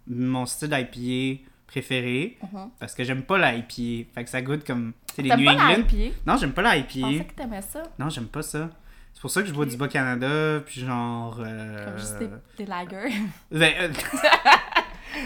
mon 0.09 0.47
style 0.47 0.73
IPA 0.73 1.43
préféré. 1.67 2.37
Mhm. 2.43 2.71
Parce 2.81 2.95
que 2.95 3.05
j'aime 3.05 3.23
pas 3.23 3.39
la 3.39 3.55
IPA. 3.55 4.09
Fait 4.15 4.25
que 4.25 4.31
ça 4.31 4.43
goûte 4.43 4.65
comme. 4.67 4.93
C'est 5.15 5.23
les 5.23 5.31
New 5.37 5.45
pas 5.45 5.53
la 5.55 5.63
England. 5.65 5.85
IPA? 5.93 6.15
Non, 6.27 6.37
j'aime 6.37 6.53
pas 6.53 6.63
la 6.63 6.77
Je 6.77 6.83
pensais 6.83 6.99
IPA. 7.01 7.25
que 7.25 7.33
t'aimais 7.35 7.63
ça. 7.63 7.83
Non, 7.99 8.09
j'aime 8.09 8.27
pas 8.29 8.43
ça. 8.43 8.71
C'est 9.15 9.21
pour 9.23 9.31
ça 9.33 9.43
que 9.43 9.49
je 9.49 9.53
bois 9.53 9.67
du 9.67 9.77
Bas-Canada, 9.77 10.61
puis 10.65 10.81
genre... 10.83 11.41
euh, 11.41 11.85
Comme 11.87 11.99
juste 11.99 12.19
des, 12.21 12.29
des 12.57 12.67
lagers. 12.67 13.13
ben, 13.51 13.73
euh, 13.81 13.89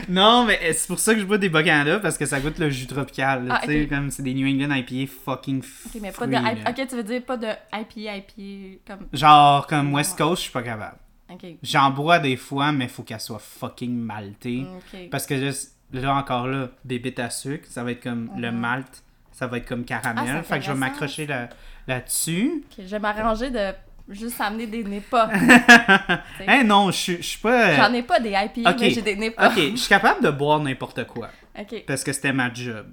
non, 0.09 0.45
mais 0.45 0.59
euh, 0.63 0.73
c'est 0.75 0.87
pour 0.89 0.99
ça 0.99 1.15
que 1.15 1.21
je 1.21 1.25
bois 1.25 1.39
des 1.39 1.49
Bas-Canada, 1.49 1.99
parce 2.01 2.19
que 2.19 2.27
ça 2.27 2.41
goûte 2.41 2.59
le 2.59 2.71
jus 2.71 2.87
tropical, 2.87 3.47
Ah, 3.51 3.61
tu 3.63 3.69
sais, 3.69 3.87
comme 3.87 4.11
c'est 4.11 4.23
des 4.23 4.35
New 4.35 4.47
England 4.47 4.75
IPA 4.75 5.11
fucking 5.25 5.59
Ok, 5.61 5.93
mais 6.01 6.09
pas 6.09 6.15
fruits, 6.15 6.29
de 6.29 6.33
là. 6.33 6.55
Ok, 6.69 6.87
tu 6.89 6.97
veux 6.97 7.03
dire 7.03 7.23
pas 7.23 7.37
de 7.37 7.49
IPA, 7.73 8.17
IPA 8.17 8.79
comme. 8.87 9.07
Genre, 9.13 9.67
comme 9.67 9.93
West 9.95 10.17
Coast, 10.19 10.37
je 10.37 10.43
suis 10.45 10.53
pas 10.53 10.63
capable. 10.63 10.97
Ok. 11.31 11.45
J'en 11.63 11.91
bois 11.91 12.19
des 12.19 12.37
fois, 12.37 12.73
mais 12.73 12.89
faut 12.89 13.03
qu'elle 13.03 13.21
soit 13.21 13.39
fucking 13.39 13.95
maltée. 13.97 14.67
Ok. 14.77 15.09
Parce 15.11 15.27
que 15.27 15.35
là, 15.35 15.51
là, 15.93 16.15
encore 16.17 16.47
là, 16.47 16.69
bébite 16.85 17.19
à 17.21 17.31
sucre, 17.31 17.67
ça 17.71 17.83
va 17.85 17.93
être 17.93 18.03
comme 18.03 18.31
le 18.37 18.51
Mhm. 18.51 18.59
malt, 18.59 19.03
ça 19.33 19.47
va 19.47 19.57
être 19.59 19.67
comme 19.69 19.85
caramel. 19.85 20.25
Ah, 20.29 20.41
c'est 20.43 20.49
fait 20.55 20.59
que 20.61 20.65
je 20.67 20.73
vais 20.73 20.79
m'accrocher 20.79 21.27
là- 21.27 21.49
là-dessus. 21.89 22.65
Ok, 22.71 22.85
je 22.85 22.91
vais 22.91 22.99
m'arranger 22.99 23.51
de 23.51 23.71
juste 24.09 24.41
amener 24.41 24.67
des 24.67 24.85
NEPA. 24.85 25.31
Hein, 26.49 26.65
non, 26.65 26.91
je 26.91 27.21
suis- 27.23 27.39
pas. 27.39 27.75
J'en 27.77 27.93
ai 27.93 28.03
pas 28.03 28.19
des 28.21 28.31
IPA, 28.31 28.71
Ok. 28.71 28.77
mais 28.81 28.91
j'ai 28.91 29.03
des 29.03 29.17
NEPA. 29.17 29.49
Ok, 29.49 29.55
je 29.57 29.77
suis 29.77 29.89
capable 29.89 30.23
de 30.25 30.31
boire 30.31 30.61
n'importe 30.61 31.07
quoi. 31.07 31.29
Ok. 31.59 31.85
Parce 31.87 32.03
que 32.05 32.13
c'était 32.13 32.33
ma 32.33 32.53
job 32.53 32.87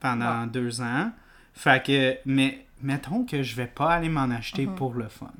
pendant 0.00 0.46
deux 0.46 0.80
ans. 0.80 1.10
Fait 1.52 1.82
que, 1.84 2.16
mais 2.26 2.66
mettons 2.82 3.24
que 3.24 3.42
je 3.42 3.54
vais 3.56 3.66
pas 3.66 3.92
aller 3.94 4.08
m'en 4.08 4.30
acheter 4.30 4.66
Mhm. 4.66 4.74
pour 4.74 4.94
le 4.94 5.08
fun. 5.08 5.30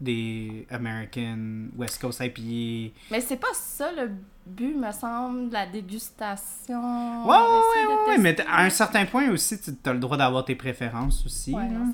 Des 0.00 0.64
American 0.70 1.68
West 1.76 2.00
Coast 2.00 2.20
IPA. 2.20 2.94
Mais 3.10 3.20
c'est 3.20 3.36
pas 3.36 3.52
ça 3.52 3.90
le 3.90 4.10
but, 4.46 4.76
me 4.76 4.92
semble, 4.92 5.48
de 5.48 5.52
la 5.54 5.66
dégustation. 5.66 7.26
Ouais, 7.26 7.36
ouais, 7.36 7.86
ouais, 7.86 8.08
ouais, 8.10 8.18
mais 8.18 8.40
à 8.42 8.62
un 8.62 8.70
certain 8.70 9.04
point 9.06 9.28
aussi, 9.30 9.60
tu 9.60 9.70
as 9.84 9.92
le 9.92 9.98
droit 9.98 10.16
d'avoir 10.16 10.44
tes 10.44 10.54
préférences 10.54 11.24
aussi. 11.26 11.52
Ouais, 11.52 11.64
là. 11.64 11.68
non, 11.70 11.92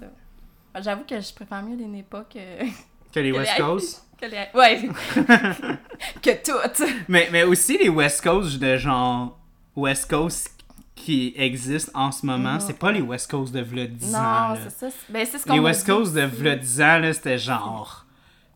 J'avoue 0.80 1.04
que 1.04 1.20
je 1.20 1.32
préfère 1.34 1.62
mieux 1.62 1.76
les 1.76 1.86
NEPA 1.86 2.24
que, 2.32 2.64
que 3.12 3.20
les 3.20 3.30
que 3.32 3.36
West 3.36 3.52
les 3.56 3.62
Coast? 3.64 4.06
que 4.20 4.26
les. 4.26 4.46
Ouais! 4.54 4.88
que 6.22 6.30
toutes! 6.44 6.88
Mais, 7.08 7.28
mais 7.32 7.42
aussi 7.44 7.78
les 7.78 7.88
West 7.88 8.22
Coast 8.22 8.58
de 8.58 8.76
genre 8.76 9.38
West 9.76 10.08
Coast 10.10 10.50
qui 10.94 11.34
existent 11.36 11.92
en 11.94 12.12
ce 12.12 12.24
moment, 12.24 12.54
Mhm. 12.54 12.60
c'est 12.60 12.78
pas 12.78 12.92
les 12.92 13.00
West 13.02 13.30
Coast 13.30 13.52
de 13.52 13.60
v'là 13.60 13.86
10 13.86 14.14
ans. 14.14 14.48
Non, 14.50 14.56
c'est 14.62 14.70
ça. 14.90 14.96
Ben, 15.08 15.26
c'est 15.30 15.38
ce 15.38 15.44
qu'on 15.46 15.54
Les 15.54 15.60
West 15.60 15.84
dit 15.84 15.90
Coast 15.92 16.14
de 16.14 16.20
v'là 16.22 16.56
10 16.56 16.80
ans, 16.80 16.98
là, 16.98 17.12
c'était 17.12 17.38
genre. 17.38 18.06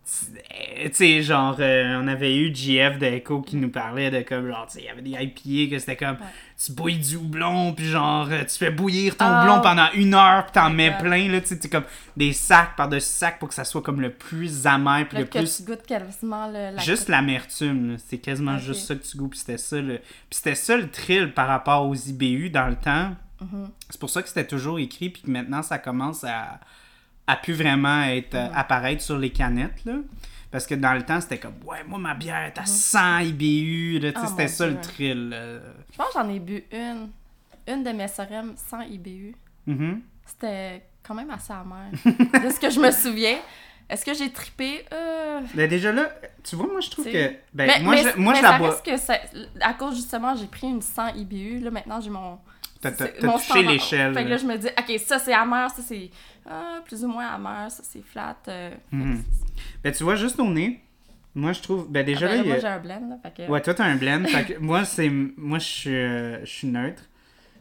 Tu 0.06 0.90
sais, 0.94 1.22
genre, 1.22 1.56
euh, 1.60 2.00
on 2.02 2.08
avait 2.08 2.34
eu 2.34 2.54
GF 2.54 2.98
de 2.98 3.04
Echo 3.06 3.42
qui 3.42 3.56
nous 3.56 3.68
parlait 3.70 4.10
de 4.10 4.22
comme, 4.22 4.48
genre, 4.48 4.66
tu 4.66 4.74
sais, 4.74 4.80
il 4.80 4.86
y 4.86 4.88
avait 4.88 5.02
des 5.02 5.10
IPA 5.10 5.74
que 5.74 5.78
c'était 5.78 5.96
comme, 5.96 6.16
Ouais. 6.16 6.26
Tu 6.64 6.72
bouilles 6.72 6.98
du 6.98 7.14
houblon, 7.16 7.72
puis 7.72 7.86
genre, 7.86 8.26
euh, 8.30 8.42
tu 8.44 8.56
fais 8.58 8.72
bouillir 8.72 9.16
ton 9.16 9.26
Ah. 9.26 9.40
houblon 9.42 9.60
pendant 9.60 9.86
une 9.94 10.12
heure, 10.14 10.44
puis 10.44 10.52
t'en 10.54 10.70
mets 10.70 10.96
plein, 10.98 11.28
là, 11.30 11.40
tu 11.40 11.56
sais, 11.56 11.68
comme 11.68 11.84
des 12.16 12.32
sacs 12.32 12.74
par-dessus 12.74 13.06
sacs 13.06 13.38
pour 13.38 13.48
que 13.48 13.54
ça 13.54 13.62
soit 13.64 13.80
comme 13.82 14.00
le 14.00 14.10
plus 14.12 14.66
amer, 14.66 15.06
puis 15.08 15.18
le 15.18 15.24
que 15.24 15.38
plus 15.38 15.58
tu 15.58 15.62
goûtes 15.62 15.86
quasiment 15.86 16.48
le, 16.48 16.74
la 16.74 16.78
Juste 16.82 17.08
l'amertume, 17.08 17.92
là. 17.92 17.96
c'est 18.04 18.18
quasiment 18.18 18.58
juste 18.58 18.86
ça 18.88 18.96
que 18.96 19.04
tu 19.04 19.16
goûtes, 19.16 19.30
puis 19.30 19.38
c'était 19.38 19.56
ça 19.58 19.76
le... 19.80 19.98
Puis 19.98 20.04
c'était 20.32 20.56
ça 20.56 20.76
le 20.76 20.90
thrill 20.90 21.32
par 21.32 21.46
rapport 21.46 21.86
aux 21.86 21.94
IBU 21.94 22.50
dans 22.50 22.66
le 22.66 22.74
temps. 22.76 23.14
Mhm. 23.40 23.68
C'est 23.88 24.00
pour 24.00 24.10
ça 24.10 24.20
que 24.20 24.28
c'était 24.28 24.46
toujours 24.46 24.80
écrit, 24.80 25.10
puis 25.10 25.22
que 25.22 25.30
maintenant 25.30 25.62
ça 25.62 25.78
commence 25.78 26.24
à, 26.24 26.58
à 27.28 27.36
plus 27.36 27.52
vraiment 27.54 28.02
être, 28.02 28.34
euh, 28.34 28.48
Mhm. 28.48 28.52
apparaître 28.56 29.02
sur 29.02 29.16
les 29.16 29.30
canettes, 29.30 29.84
là. 29.84 29.92
Parce 30.50 30.66
que 30.66 30.74
dans 30.74 30.94
le 30.94 31.02
temps, 31.02 31.20
c'était 31.20 31.38
comme, 31.38 31.54
ouais, 31.66 31.84
moi 31.86 31.98
ma 32.00 32.14
bière 32.14 32.46
est 32.46 32.58
à 32.58 32.64
100 32.66 33.18
IBU, 33.18 34.00
là, 34.00 34.12
tu 34.12 34.18
sais, 34.18 34.24
Oh, 34.26 34.30
c'était 34.30 34.48
ça 34.48 34.66
le 34.66 34.80
thrill. 34.80 35.28
là. 35.28 35.58
Je 35.98 36.04
pense 36.04 36.12
que 36.14 36.18
j'en 36.20 36.28
ai 36.28 36.38
bu 36.38 36.62
une. 36.72 37.10
Une 37.66 37.82
de 37.84 37.90
mes 37.90 38.08
sorem 38.08 38.54
sans 38.56 38.80
IBU. 38.80 39.34
Mhm. 39.66 40.00
C'était 40.24 40.82
quand 41.02 41.14
même 41.14 41.30
assez 41.30 41.52
amer. 41.52 41.90
de 42.04 42.50
ce 42.50 42.58
que 42.60 42.70
je 42.70 42.80
me 42.80 42.90
souviens. 42.90 43.36
Est-ce 43.90 44.04
que 44.04 44.14
j'ai 44.14 44.30
trippé? 44.30 44.84
Euh... 44.92 45.40
Ben, 45.54 45.68
déjà 45.68 45.92
là, 45.92 46.08
tu 46.44 46.56
vois, 46.56 46.66
moi 46.66 46.80
je 46.80 46.90
trouve 46.90 47.06
que. 47.06 47.28
Ben, 47.52 47.66
mais 47.66 47.80
moi, 47.82 47.94
mais- 47.94 48.02
je, 48.12 48.18
moi 48.18 48.32
mais 48.34 48.38
je 48.38 48.42
la 48.44 48.58
bois. 48.58 48.80
que 48.84 48.96
ça- 48.96 49.18
à 49.60 49.74
cause 49.74 49.96
justement, 49.96 50.34
j'ai 50.36 50.46
pris 50.46 50.66
une 50.68 50.80
100 50.82 51.08
IBU. 51.14 51.58
Là, 51.60 51.70
maintenant, 51.70 52.00
j'ai 52.00 52.10
mon. 52.10 52.38
T'as 52.80 52.92
touché 52.92 53.62
l'échelle. 53.64 54.14
Fait 54.14 54.24
que 54.24 54.28
là. 54.28 54.36
je 54.36 54.46
me 54.46 54.56
dis, 54.56 54.68
ok, 54.68 54.98
ça 55.00 55.18
c'est 55.18 55.32
amer, 55.34 55.68
ça 55.70 55.82
c'est 55.82 56.10
ah, 56.48 56.80
plus 56.86 57.04
ou 57.04 57.08
moins 57.08 57.26
amer, 57.26 57.70
ça 57.70 57.82
c'est 57.82 58.02
flat. 58.02 58.36
euh, 58.46 58.70
Mhm. 58.92 59.24
c'est- 59.32 59.52
Ben, 59.82 59.92
tu 59.92 60.04
vois, 60.04 60.14
juste 60.14 60.38
au 60.38 60.48
nez, 60.48 60.80
moi 61.34 61.52
je 61.52 61.60
trouve. 61.62 61.90
Ben, 61.90 62.00
Ah, 62.00 62.02
déjà 62.04 62.26
ben 62.28 62.34
là, 62.36 62.42
il 62.42 62.48
moi 62.48 62.58
j'ai 62.58 62.66
un 62.66 62.78
blend. 62.78 63.08
Là, 63.08 63.18
fait 63.22 63.34
que... 63.46 63.50
Ouais, 63.50 63.60
toi, 63.60 63.74
t'as 63.74 63.84
un 63.84 63.96
blend. 63.96 64.24
fait 64.26 64.44
que 64.54 64.58
moi, 64.58 64.84
c'est, 64.84 65.08
moi 65.10 65.58
je, 65.58 65.64
suis, 65.64 65.94
euh, 65.94 66.40
je 66.44 66.50
suis 66.50 66.68
neutre. 66.68 67.02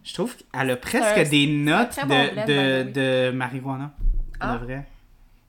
Je 0.03 0.13
trouve 0.13 0.36
qu'elle 0.38 0.71
a 0.71 0.77
presque 0.77 1.17
un- 1.17 1.30
des 1.30 1.47
notes 1.47 1.95
de, 1.97 2.06
bon 2.08 2.34
blend, 2.34 2.45
de, 2.45 2.91
de 2.91 3.32
marijuana. 3.32 3.93
Ah. 4.39 4.58
de 4.58 4.65
vrai. 4.65 4.88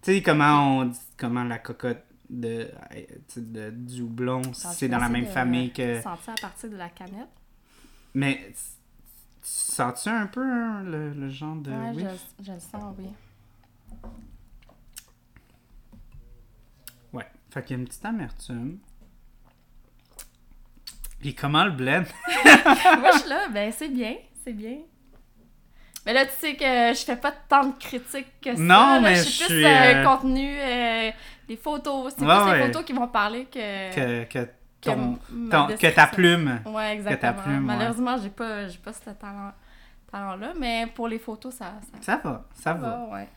Tu 0.03 0.15
sais, 0.15 0.23
comment 0.23 0.79
on 0.79 0.85
dit, 0.87 0.99
comment 1.17 1.45
la 1.45 1.59
cocotte 1.59 2.05
de, 2.31 2.69
de 3.37 3.71
du 3.71 4.05
Alors, 4.23 4.43
c'est 4.55 4.89
dans 4.89 4.99
la 4.99 5.09
même 5.09 5.27
famille 5.27 5.73
que. 5.73 6.01
sentir 6.01 6.33
à 6.37 6.41
partir 6.41 6.71
de 6.71 6.77
la 6.77 6.89
canette. 6.89 7.29
Mais, 8.15 8.53
tu 8.53 8.59
sens-tu 9.43 10.09
un 10.09 10.27
peu 10.27 10.43
hein, 10.43 10.83
le, 10.85 11.13
le 11.13 11.29
genre 11.29 11.57
de. 11.57 11.71
ouais, 11.71 11.93
oui? 11.95 12.05
je, 12.39 12.45
je 12.45 12.53
le 12.53 12.61
sens, 12.61 12.95
oui. 12.99 13.09
Ouais. 17.13 17.27
Fait 17.59 17.65
qu'il 17.65 17.77
y 17.77 17.81
a 17.81 17.83
une 17.83 17.89
petite 17.89 18.05
amertume. 18.05 18.79
Puis 21.19 21.35
comment 21.35 21.65
le 21.65 21.73
blend? 21.73 22.05
Moi, 23.01 23.11
je 23.15 23.19
suis 23.19 23.29
là, 23.29 23.49
ben 23.53 23.73
c'est 23.77 23.89
bien, 23.89 24.15
c'est 24.45 24.53
bien. 24.53 24.77
Mais 26.07 26.13
là, 26.13 26.25
tu 26.25 26.33
sais 26.39 26.55
que 26.55 26.65
je 26.65 27.05
fais 27.05 27.17
pas 27.17 27.33
tant 27.33 27.67
de 27.67 27.75
critiques 27.77 28.41
que 28.41 28.55
ça. 28.55 28.63
Non, 28.63 28.67
là. 28.95 29.01
mais 29.01 29.17
je 29.17 29.23
suis 29.23 29.47
plus 29.47 29.65
euh, 29.65 29.69
euh, 29.69 30.05
contenu, 30.05 30.57
euh, 30.57 31.11
les 31.49 31.57
photos. 31.57 32.15
C'est 32.17 32.25
Ouais, 32.25 32.37
plus 32.37 32.45
ouais. 32.51 32.59
les 32.61 32.67
photos 32.67 32.85
qui 32.85 32.93
vont 32.93 33.09
parler 33.09 33.47
que, 33.47 33.93
Que, 33.93 34.25
que, 34.25 34.45
que 34.45 34.51
ton, 34.81 35.19
que 35.67 35.95
ta 35.95 36.07
plume. 36.07 36.61
Ouais, 36.65 36.93
exactement. 36.93 37.43
plume, 37.43 37.69
ouais. 37.69 37.77
Malheureusement, 37.77 38.17
j'ai 38.23 38.31
pas, 38.31 38.69
j'ai 38.69 38.79
pas 38.79 38.93
ce 38.93 39.11
talent, 39.11 39.53
talent-là, 40.13 40.53
mais 40.57 40.87
pour 40.95 41.09
les 41.09 41.19
photos, 41.19 41.53
ça, 41.53 41.73
ça, 41.83 41.99
Ça 42.01 42.21
va, 42.23 42.47
ça 42.55 42.73
va. 42.75 42.89
va, 42.89 43.09
ouais. 43.09 43.29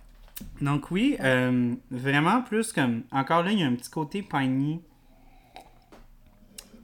Donc 0.62 0.92
oui, 0.92 1.16
euh, 1.22 1.74
vraiment 1.90 2.42
plus 2.42 2.72
comme... 2.72 3.04
Encore 3.12 3.44
là, 3.44 3.52
il 3.52 3.60
y 3.60 3.64
a 3.64 3.68
un 3.68 3.76
petit 3.76 3.90
côté 3.90 4.22
piney. 4.22 4.80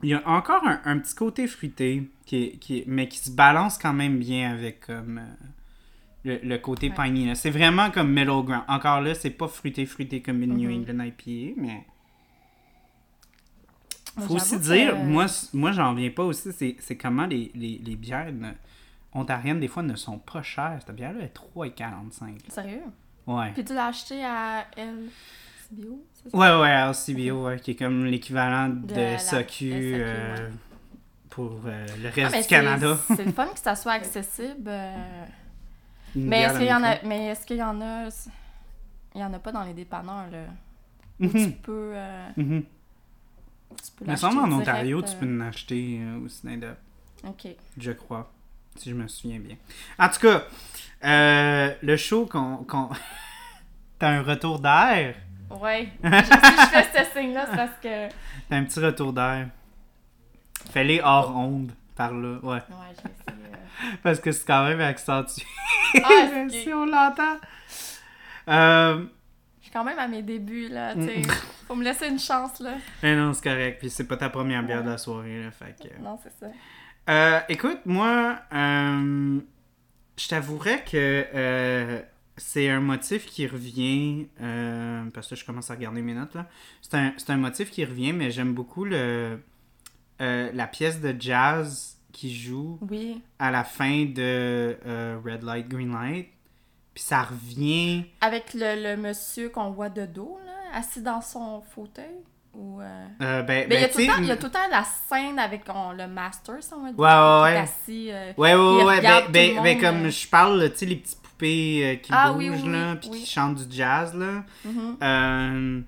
Il 0.02 0.10
y 0.10 0.14
a 0.14 0.28
encore 0.28 0.64
un, 0.66 0.80
un 0.84 0.98
petit 0.98 1.14
côté 1.14 1.46
fruité, 1.46 2.08
qui 2.26 2.36
est, 2.44 2.50
qui 2.58 2.78
est- 2.78 2.84
mais 2.86 3.08
qui 3.08 3.18
se 3.18 3.30
balance 3.30 3.78
quand 3.78 3.92
même 3.92 4.18
bien 4.18 4.52
avec 4.52 4.86
comme, 4.86 5.18
euh, 5.18 5.34
le, 6.24 6.38
le 6.48 6.58
côté 6.58 6.88
Ouais. 6.90 6.94
piney. 6.94 7.34
C'est 7.34 7.50
vraiment 7.50 7.90
comme 7.90 8.10
middle 8.12 8.44
ground. 8.44 8.62
Encore 8.68 9.00
là, 9.00 9.14
c'est 9.14 9.30
pas 9.30 9.48
fruité 9.48 9.86
fruité 9.86 10.22
comme 10.22 10.42
une 10.42 10.54
New 10.56 10.70
Mhm. 10.70 10.82
England 10.88 11.04
IPA, 11.04 11.60
mais... 11.60 11.84
Faut 14.20 14.34
aussi 14.34 14.58
dire, 14.58 14.92
que- 14.94 15.04
moi, 15.04 15.26
moi 15.52 15.70
j'en 15.72 15.94
viens 15.94 16.10
pas 16.10 16.24
aussi, 16.24 16.52
c'est 16.52 16.76
c'est 16.80 16.96
comment 16.96 17.26
les, 17.26 17.52
les, 17.54 17.80
les 17.84 17.94
bières 17.96 18.32
ne- 18.32 18.50
ontariennes, 19.12 19.60
des 19.60 19.68
fois, 19.68 19.84
ne 19.84 19.94
sont 19.94 20.18
pas 20.18 20.42
chères. 20.42 20.80
Cette 20.84 20.94
bière-là 20.96 21.20
est 21.24 21.34
3,45. 21.36 22.38
Sérieux? 22.48 22.82
Ouais. 23.28 23.52
Puis 23.52 23.64
tu 23.64 23.74
l'as 23.74 23.86
acheté 23.88 24.24
à 24.24 24.64
LCBO, 24.76 26.02
c'est 26.14 26.30
ça? 26.30 26.36
Ouais, 26.36 26.60
ouais, 26.60 26.90
LCBO, 26.90 27.44
ouais, 27.46 27.60
qui 27.60 27.72
est 27.72 27.76
comme 27.76 28.06
l'équivalent 28.06 28.68
de, 28.70 28.86
De 28.86 29.16
euh, 29.94 30.46
ouais. 30.48 30.52
pour 31.28 31.60
euh, 31.66 31.86
le 32.02 32.08
Ah, 32.08 32.10
reste 32.14 32.32
mais 32.32 32.42
du 32.42 32.48
Canada. 32.48 32.98
C'est 33.14 33.24
le 33.26 33.32
fun 33.32 33.48
que 33.48 33.60
ça 33.60 33.74
soit 33.76 33.92
accessible. 34.00 34.64
euh, 34.68 35.24
Mais 36.16 36.40
est-ce 36.40 36.58
qu'il 36.58 36.66
y 36.68 36.72
en 36.72 36.82
a 36.82 37.02
mais 37.04 37.30
qu'il 37.46 37.56
y 37.58 37.62
en 37.62 37.80
a 37.82 38.08
il 39.14 39.20
y 39.20 39.24
en 39.24 39.32
a 39.34 39.38
pas 39.38 39.52
dans 39.52 39.64
les 39.64 39.74
dépanneurs 39.74 40.30
là? 40.30 40.44
Où 41.20 41.24
Mhm, 41.24 41.32
tu 41.32 41.50
peux 41.62 41.90
euh, 41.94 42.28
mhm. 42.36 42.62
tu 43.82 43.90
peux 43.96 44.04
semble 44.16 44.38
en 44.38 44.52
Ontario, 44.52 45.02
tu 45.02 45.14
peux 45.16 45.26
en 45.26 45.40
acheter 45.40 46.00
au 46.24 46.28
Snyder, 46.28 46.72
OK. 47.26 47.48
je 47.76 47.92
crois, 47.92 48.32
si 48.76 48.88
je 48.90 48.94
me 48.94 49.06
souviens 49.08 49.40
bien. 49.40 49.56
En 49.98 50.08
tout 50.08 50.20
cas, 50.20 50.44
euh, 51.04 51.70
le 51.82 51.96
show 51.96 52.26
qu'on... 52.26 52.58
qu'on- 52.64 52.90
T'as 53.98 54.10
un 54.10 54.22
retour 54.22 54.60
d'air? 54.60 55.14
Ouais. 55.50 55.88
Je- 56.04 56.08
si 56.10 56.22
je 56.22 56.66
fais 56.70 57.04
ce 57.04 57.10
signe 57.18 57.34
là, 57.34 57.46
c'est 57.50 57.56
parce 57.56 57.78
que 57.82 58.08
T'as 58.48 58.56
un 58.56 58.64
petit 58.64 58.78
retour 58.80 59.12
d'air. 59.12 59.48
Fais-les 60.70 61.00
hors 61.02 61.34
onde, 61.36 61.72
par 61.96 62.12
là, 62.12 62.38
ouais. 62.42 62.54
ouais, 62.56 62.60
j'ai 62.90 63.10
essayé. 63.10 63.52
euh, 63.52 63.96
Parce 64.02 64.20
que 64.20 64.30
c'est 64.30 64.46
quand 64.46 64.64
même 64.68 64.80
accentué. 64.80 65.44
Ah, 66.04 66.08
si 66.50 66.72
on 66.72 66.86
l'entend. 66.86 67.38
Euh, 68.48 69.04
Je 69.58 69.62
suis 69.64 69.72
quand 69.72 69.84
même 69.84 69.98
à 69.98 70.06
mes 70.08 70.22
débuts 70.22 70.68
là. 70.68 70.94
Mm. 70.94 71.08
Faut 71.66 71.74
me 71.74 71.84
laisser 71.84 72.08
une 72.08 72.18
chance 72.18 72.60
là. 72.60 72.72
mais 73.02 73.16
non, 73.16 73.32
c'est 73.32 73.42
correct. 73.44 73.78
Puis 73.80 73.90
c'est 73.90 74.06
pas 74.06 74.16
ta 74.16 74.28
première 74.30 74.62
bière 74.62 74.82
de 74.84 74.90
la 74.90 74.98
soirée, 74.98 75.42
là, 75.42 75.50
fait 75.50 75.74
que... 75.82 76.02
Non, 76.02 76.18
c'est 76.22 76.32
ça. 76.38 76.52
Euh, 77.10 77.40
écoute, 77.48 77.80
moi, 77.86 78.38
euh, 78.52 79.40
je 80.18 80.28
t'avouerais 80.28 80.84
que 80.84 81.26
euh, 81.34 82.02
c'est 82.36 82.68
un 82.68 82.80
motif 82.80 83.26
qui 83.26 83.46
revient, 83.46 84.26
euh, 84.40 85.04
parce 85.14 85.28
que 85.28 85.36
je 85.36 85.44
commence 85.44 85.70
à 85.70 85.74
regarder 85.74 86.02
mes 86.02 86.14
notes, 86.14 86.34
là. 86.34 86.46
C'est 86.82 86.94
un, 86.96 87.14
un 87.28 87.36
motif 87.36 87.70
qui 87.70 87.84
revient, 87.84 88.12
mais 88.12 88.30
j'aime 88.30 88.52
beaucoup 88.52 88.84
le, 88.84 89.40
euh, 90.20 90.50
la 90.52 90.66
pièce 90.66 91.00
de 91.00 91.14
jazz 91.18 91.96
qui 92.12 92.34
joue 92.34 92.78
Oui. 92.90 93.22
à 93.38 93.50
la 93.50 93.64
fin 93.64 94.04
de 94.06 94.76
Red 95.24 95.42
Light, 95.44 95.68
Green 95.68 95.92
Light. 95.92 96.28
Puis 96.94 97.04
ça 97.04 97.22
revient... 97.22 98.06
Avec 98.20 98.54
le, 98.54 98.82
le 98.82 98.96
monsieur 99.00 99.50
qu'on 99.50 99.70
voit 99.70 99.88
de 99.90 100.04
dos 100.04 100.38
là, 100.44 100.78
assis 100.78 101.00
dans 101.00 101.20
son 101.20 101.60
fauteuil? 101.60 102.16
Ou, 102.60 102.80
euh, 102.80 103.06
Euh, 103.22 103.42
ben, 103.42 103.66
Mais 103.68 103.76
il 103.76 103.80
y, 103.80 103.84
a 103.84 103.86
ben, 103.86 103.92
tout 103.92 103.98
le 104.00 104.06
temps, 104.06 104.12
il 104.18 104.26
y 104.26 104.30
a 104.32 104.36
tout 104.36 104.46
le 104.46 104.50
temps 104.52 104.58
la 104.70 104.82
scène 104.84 105.38
avec 105.38 105.62
on- 105.72 105.92
le 105.92 106.08
master, 106.08 106.56
si 106.60 106.74
on 106.74 106.82
va 106.82 106.90
dire. 106.90 106.98
Ouais, 106.98 107.06
ouais, 107.06 107.12
qui 107.12 107.54
est 107.54 107.54
ouais. 107.54 107.58
assis, 107.58 108.08
euh, 108.10 108.32
Ouais, 108.36 108.54
ouais, 108.54 108.80
il 108.80 108.84
ouais, 108.84 109.00
ben, 109.00 109.22
ben, 109.30 109.62
ben, 109.62 109.80
comme 109.80 110.06
euh. 110.06 110.10
je 110.10 110.26
parle, 110.28 110.70
tu 110.72 110.78
sais, 110.78 110.86
les 110.86 110.96
petites 110.96 111.22
poupées 111.22 111.80
euh, 111.84 111.94
qui 111.96 112.10
Ah, 112.12 112.32
bougent, 112.32 112.38
oui, 112.38 112.60
oui, 112.64 112.72
là, 112.72 112.96
puis 112.96 113.10
oui. 113.12 113.20
qui 113.20 113.26
chantent 113.30 113.64
du 113.68 113.76
jazz, 113.76 114.12
là. 114.14 114.42
Euh, 115.02 115.80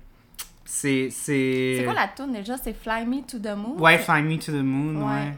c'est, 0.63 1.09
c'est... 1.11 1.75
C'est 1.79 1.83
quoi 1.83 1.93
la 1.93 2.07
tune 2.07 2.31
déjà? 2.31 2.55
C'est 2.57 2.73
Fly 2.73 3.05
Me 3.05 3.21
to 3.23 3.37
the 3.39 3.55
Moon? 3.55 3.77
Ouais, 3.77 3.97
Fly 3.97 4.21
Me 4.23 4.37
to 4.37 4.51
the 4.53 4.63
Moon, 4.63 4.95
ouais. 5.05 5.33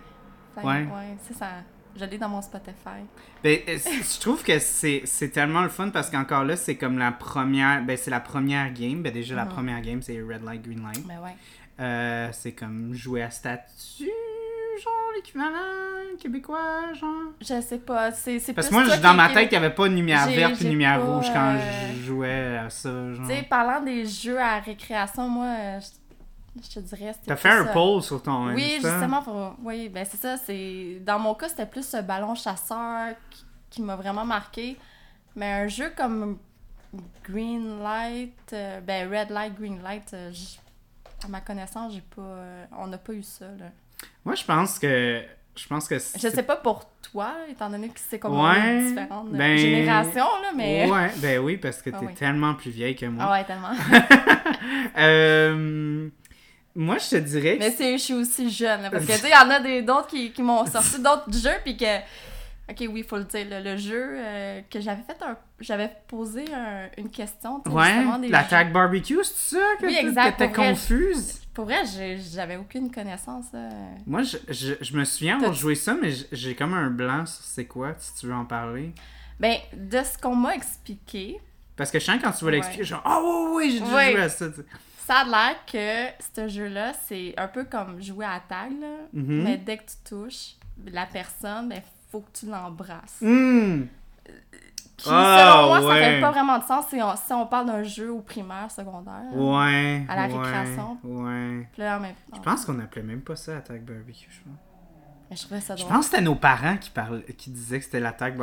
Ouais. 0.58 0.64
Ouais. 0.64 0.72
ouais. 0.84 1.18
c'est 1.28 1.36
ça. 1.36 1.48
Je 1.96 2.06
l'ai 2.06 2.18
dans 2.18 2.30
mon 2.30 2.42
Spotify. 2.42 3.02
Ben, 3.44 3.60
euh, 3.68 3.78
je 3.78 4.20
trouve 4.20 4.44
que 4.44 4.58
c'est, 4.60 5.04
tellement 5.32 5.62
le 5.62 5.70
fun 5.70 5.90
parce 5.90 6.10
qu'encore 6.10 6.44
là, 6.44 6.56
c'est 6.56 6.76
comme 6.76 6.98
la 6.98 7.12
première, 7.12 7.84
ben, 7.84 7.96
c'est 7.98 8.10
la 8.12 8.20
première 8.20 8.74
game. 8.74 9.02
Ben, 9.04 9.12
déjà, 9.14 9.36
la 9.36 9.46
Mhm. 9.46 9.52
première 9.52 9.82
game, 9.82 10.02
c'est 10.02 10.20
Red 10.22 10.44
Light, 10.44 10.62
Green 10.64 10.82
Light. 10.84 11.04
Mais 11.08 11.18
ouais. 11.18 11.36
Euh, 11.80 12.30
c'est 12.32 12.54
comme 12.54 12.94
jouer 12.94 13.22
à 13.24 13.30
statut, 13.32 14.10
genre 14.84 14.94
l'équivalent 15.16 15.50
québécois, 16.20 16.94
genre. 17.00 17.32
Je 17.42 17.62
sais 17.62 17.80
pas. 17.80 18.12
C'est 18.12 18.40
Parce 18.54 18.70
que 18.70 18.74
moi, 18.74 18.84
je- 18.86 19.02
dans 19.02 19.14
ma 19.14 19.30
tête, 19.30 19.50
il 19.52 19.58
n'y 19.60 19.66
avait 19.66 19.74
pas 19.74 19.88
de 19.90 19.94
lumière 19.96 20.28
verte 20.28 20.62
et 20.62 20.70
lumière 20.70 21.00
pas, 21.00 21.06
rouge 21.06 21.28
quand 21.34 21.56
euh, 21.56 21.94
je 21.98 22.04
jouais 22.04 22.58
à 22.58 22.70
ça, 22.70 23.14
genre. 23.14 23.28
Tu 23.28 23.34
sais, 23.36 23.44
parlant 23.44 23.82
des 23.82 24.06
jeux 24.06 24.40
à 24.40 24.60
récréation, 24.60 25.28
moi, 25.30 25.46
euh, 25.46 25.80
je, 25.80 25.86
je 26.62 26.70
te 26.76 26.80
dirais. 26.80 27.14
T'as 27.26 27.36
fait 27.36 27.50
un 27.50 27.66
euh, 27.68 27.74
poll 27.74 28.02
sur 28.04 28.22
ton 28.22 28.54
Oui, 28.54 28.76
Insta? 28.78 28.90
justement, 28.92 29.22
pour... 29.22 29.56
oui, 29.64 29.90
ben 29.90 30.06
c'est 30.10 30.18
ça. 30.20 30.38
C'est 30.38 31.00
Dans 31.06 31.20
mon 31.20 31.34
cas, 31.36 31.50
c'était 31.50 31.66
plus 31.66 31.86
ce 31.88 32.02
ballon 32.02 32.36
chasseur 32.36 33.10
qui, 33.30 33.46
qui 33.70 33.82
m'a 33.82 33.96
vraiment 33.96 34.26
marqué. 34.26 34.78
Mais 35.36 35.52
un 35.52 35.68
jeu 35.68 35.92
comme 35.98 36.38
Green 37.28 37.82
Light, 37.82 38.38
euh, 38.54 38.80
ben 38.82 39.10
Red 39.12 39.32
Light, 39.32 39.56
Green 39.60 39.82
Light, 39.82 40.12
euh, 40.14 40.32
à 41.26 41.28
ma 41.28 41.42
connaissance, 41.42 41.94
j'ai 41.94 42.04
pas, 42.16 42.22
euh, 42.22 42.66
on 42.78 42.86
n'a 42.88 43.00
pas 43.00 43.14
eu 43.14 43.24
ça. 43.24 43.46
Là. 43.46 43.66
Moi, 44.26 44.36
je 44.36 44.44
pense 44.44 44.78
que. 44.78 45.24
Je 45.56 45.68
pense 45.68 45.88
que 45.88 46.00
Je 46.00 46.30
sais 46.30 46.42
pas 46.42 46.56
pour 46.56 46.84
toi, 47.12 47.32
étant 47.48 47.70
donné 47.70 47.88
que 47.90 48.00
c'est 48.00 48.18
comme 48.18 48.40
Ouais, 48.40 48.80
une 48.80 48.88
différente 48.90 49.30
ben- 49.30 49.56
génération, 49.56 50.26
là, 50.42 50.52
mais. 50.56 50.90
Ouais, 50.90 51.12
ben 51.18 51.40
oui, 51.40 51.58
parce 51.58 51.80
que 51.82 51.90
Ah 51.94 52.00
t'es 52.00 52.06
oui. 52.08 52.14
tellement 52.16 52.56
plus 52.56 52.72
vieille 52.72 52.96
que 52.96 53.06
moi. 53.06 53.24
Ah 53.28 53.32
ouais, 53.34 53.44
tellement. 53.44 53.70
Euh, 56.76 56.80
moi, 56.80 56.98
je 56.98 57.10
te 57.12 57.16
dirais 57.18 57.56
que. 57.58 57.64
Mais 57.64 57.72
c'est, 57.72 57.98
je 57.98 58.04
suis 58.04 58.14
aussi 58.14 58.50
jeune, 58.50 58.82
là, 58.82 58.90
parce 58.90 59.06
que 59.06 59.12
tu 59.14 59.18
sais, 59.20 59.28
il 59.30 59.32
y 59.32 59.36
en 59.36 59.50
a 59.50 59.60
des, 59.60 59.82
d'autres 59.82 60.08
qui, 60.08 60.32
qui 60.32 60.42
m'ont 60.42 60.66
sorti 60.66 61.00
d'autres 61.02 61.32
jeux, 61.32 61.58
puis 61.64 61.78
que. 61.78 61.98
Ok, 62.70 62.78
oui, 62.80 63.02
il 63.02 63.04
faut 63.04 63.18
le 63.18 63.26
dire, 63.26 63.46
le, 63.50 63.62
le 63.62 63.76
jeu 63.78 64.16
euh, 64.18 64.62
que 64.70 64.80
j'avais 64.80 65.02
fait 65.04 65.22
un. 65.22 65.38
J'avais 65.60 65.92
posé 66.08 66.46
un- 66.54 66.88
une 66.98 67.10
question, 67.10 67.62
Ouais, 67.66 68.06
l'attaque 68.30 68.72
barbecue, 68.72 69.20
c'est 69.24 69.56
ça 69.58 69.62
que 69.80 69.86
Oui, 69.86 69.98
exact, 70.00 70.40
vrai. 70.40 70.52
confuse? 70.52 71.42
Pour 71.54 71.66
vrai, 71.66 71.82
j'avais 72.34 72.56
aucune 72.56 72.90
connaissance. 72.90 73.46
là. 73.54 73.70
Moi, 74.08 74.24
je, 74.24 74.38
je, 74.50 74.74
je 74.80 74.96
me 74.98 75.04
souviens 75.04 75.36
avoir 75.38 75.54
joué 75.54 75.76
ça, 75.76 75.94
mais 76.02 76.12
j'ai 76.32 76.56
comme 76.56 76.74
un 76.74 76.90
blanc 76.90 77.26
sur 77.26 77.44
c'est 77.44 77.66
quoi, 77.66 77.94
si 78.00 78.16
tu 78.16 78.28
veux 78.28 78.34
en 78.34 78.46
parler. 78.46 78.92
Ben, 79.42 79.58
de 79.74 80.00
ce 80.02 80.18
qu'on 80.18 80.36
m'a 80.36 80.56
expliqué, 80.56 81.40
Parce 81.76 81.92
que 81.92 82.00
je 82.00 82.06
sens 82.06 82.18
que 82.18 82.24
quand 82.24 82.32
tu 82.32 82.46
vas 82.46 82.52
Ouais. 82.52 82.58
l'expliquer, 82.58 82.84
genre, 82.86 83.02
ah 83.04 83.20
oui, 83.22 83.48
oui, 83.56 83.72
j'ai 83.74 83.80
déjà 83.82 83.96
Ouais. 83.96 84.12
joué 84.14 84.22
à 84.22 84.30
ça. 84.30 84.48
tu 84.50 84.56
sais. 84.56 84.66
Ça 85.06 85.18
a 85.20 85.24
l'air 85.26 85.56
que 85.66 86.24
ce 86.36 86.48
jeu-là, 86.48 86.94
c'est 87.08 87.34
un 87.38 87.48
peu 87.48 87.64
comme 87.66 88.02
jouer 88.02 88.26
à 88.26 88.40
tag, 88.48 88.72
là. 88.80 88.88
Mhm. 89.14 89.44
Mais 89.44 89.58
dès 89.58 89.78
que 89.78 89.84
tu 89.84 89.96
touches 90.10 90.56
la 90.86 91.06
personne, 91.06 91.70
ben, 91.70 91.82
faut 92.12 92.22
que 92.22 92.32
tu 92.38 92.46
l'embrasses. 92.48 93.20
Hmm. 93.22 93.84
Puis, 94.96 95.08
Ah, 95.12 95.38
selon 95.56 95.68
moi, 95.68 95.82
ça 95.82 95.88
ouais. 95.88 96.00
fait 96.16 96.22
pas 96.22 96.32
vraiment 96.32 96.60
de 96.60 96.64
sens 96.64 96.86
si 96.88 97.02
on, 97.02 97.16
si 97.16 97.34
on 97.34 97.46
parle 97.48 97.66
d'un 97.66 97.84
jeu 97.84 98.12
au 98.12 98.20
primaire, 98.22 98.70
secondaire. 98.72 99.24
là. 99.34 99.38
Ouais. 99.38 100.06
À 100.08 100.16
la 100.16 100.28
ouais, 100.28 100.40
récréation. 100.42 100.98
Ouais. 101.04 101.68
Puis 101.74 101.82
là, 101.82 101.98
en 101.98 102.00
même 102.00 102.14
temps. 102.14 102.38
Je 102.38 102.42
pense 102.42 102.64
qu'on 102.66 102.80
appelait 102.80 103.02
même 103.04 103.22
pas 103.22 103.36
ça 103.36 103.58
attaque 103.58 103.84
barbecue, 103.84 104.30
je 104.30 104.40
pense. 104.42 104.60
Je 105.36 105.42
trouvais 105.44 105.62
ça 105.62 105.76
Je 105.76 105.82
drôle. 105.82 105.94
pense 105.96 106.06
que 106.06 106.12
c'était 106.12 106.22
nos 106.24 106.36
parents 106.36 106.78
qui, 106.78 106.90
parlaient, 106.90 107.24
qui 107.38 107.50
disaient 107.50 107.80
que 107.80 107.86
c'était 107.86 108.00
l'attaque. 108.00 108.36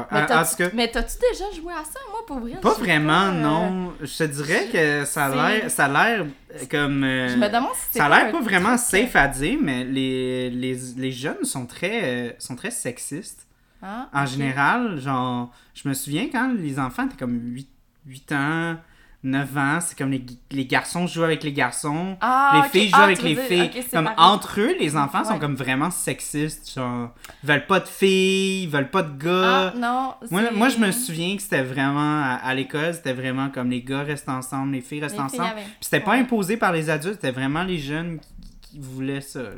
Mais 0.74 0.90
t'as-tu 0.90 1.16
déjà 1.31 1.44
joué 1.55 1.72
à 1.72 1.85
ça, 1.85 1.98
moi, 2.11 2.20
pour 2.26 2.40
vrai? 2.40 2.53
pas 2.61 2.74
vraiment, 2.74 3.29
euh, 3.29 3.33
non. 3.33 3.92
Je 4.00 4.18
te 4.18 4.24
dirais 4.24 4.68
que 4.72 5.05
ça 5.05 5.26
a 5.26 5.50
l'air, 5.59 5.70
ça 5.70 5.87
a 5.87 5.88
l'air 5.88 6.26
euh, 6.26 6.59
comme. 6.70 7.05
euh, 7.05 7.29
Je 7.29 7.37
me 7.37 7.48
demande 7.48 7.70
si 7.90 7.98
Ça 7.98 8.07
a 8.07 8.09
l'air 8.09 8.33
pas 8.33 8.40
vraiment 8.40 8.76
safe 8.76 9.14
à 9.16 9.29
dire, 9.29 9.59
mais 9.62 9.85
les, 9.85 10.50
les, 10.50 10.74
les 10.96 11.12
jeunes 11.12 11.44
sont 11.44 11.66
très, 11.66 12.05
euh, 12.05 12.33
sont 12.38 12.57
très 12.57 12.70
sexistes. 12.70 13.46
Hein? 13.83 14.09
En 14.12 14.26
général, 14.26 14.98
genre, 15.00 15.50
je 15.74 15.88
me 15.88 15.94
souviens 15.94 16.29
quand 16.31 16.53
les 16.59 16.79
enfants 16.79 17.07
étaient 17.07 17.16
comme 17.16 17.38
8, 17.55 17.68
8 18.07 18.33
ans, 18.33 18.76
9 19.22 19.59
ans, 19.59 19.78
c'est 19.83 19.98
comme 19.98 20.11
les, 20.11 20.24
les 20.50 20.64
garçons 20.64 21.06
jouent 21.06 21.24
avec 21.24 21.42
les 21.42 21.52
garçons, 21.52 22.16
Ah, 22.22 22.62
les 22.64 22.68
filles 22.70 22.88
jouent 22.88 22.96
Ah, 22.98 23.04
avec 23.04 23.20
les 23.22 23.35
dire- 23.35 23.44
filles. 23.44 23.70
comme 23.92 24.04
pareil. 24.04 24.16
entre 24.18 24.61
eux, 24.61 24.74
les 24.80 24.96
enfants 24.96 25.24
sont 25.24 25.38
comme 25.38 25.56
vraiment 25.56 25.90
sexistes, 25.90 26.72
genre, 26.74 27.11
ils 27.42 27.46
veulent 27.46 27.66
pas 27.66 27.80
de 27.80 27.88
filles, 27.88 28.62
ils 28.62 28.68
veulent 28.70 28.90
pas 28.90 29.02
de 29.02 29.12
Ah, 29.28 29.72
gars. 29.74 29.74
non. 29.76 30.14
moi, 30.54 30.68
je 30.70 30.78
me 30.78 30.90
souviens 30.90 31.37
que 31.37 31.42
c'était 31.42 31.62
vraiment, 31.62 32.22
à, 32.22 32.40
à 32.42 32.54
l'école, 32.54 32.94
c'était 32.94 33.12
vraiment 33.12 33.50
comme 33.50 33.68
les 33.70 33.83
gars 33.83 34.02
restent 34.04 34.28
ensemble, 34.30 34.72
les 34.72 34.80
filles 34.80 35.00
restent 35.00 35.18
Les 35.18 35.28
filles 35.28 35.40
ensemble. 35.40 35.56
Puis 35.56 35.66
c'était 35.83 36.00
pas 36.00 36.12
ouais. 36.12 36.20
imposé 36.20 36.56
par 36.56 36.72
les 36.72 36.88
adultes, 36.88 37.16
c'était 37.16 37.30
vraiment 37.33 37.62
les 37.62 37.78
jeunes 37.78 38.20
qui, 38.20 38.70
qui 38.72 38.78
voulaient 38.78 39.20
ça, 39.20 39.42
là. 39.42 39.50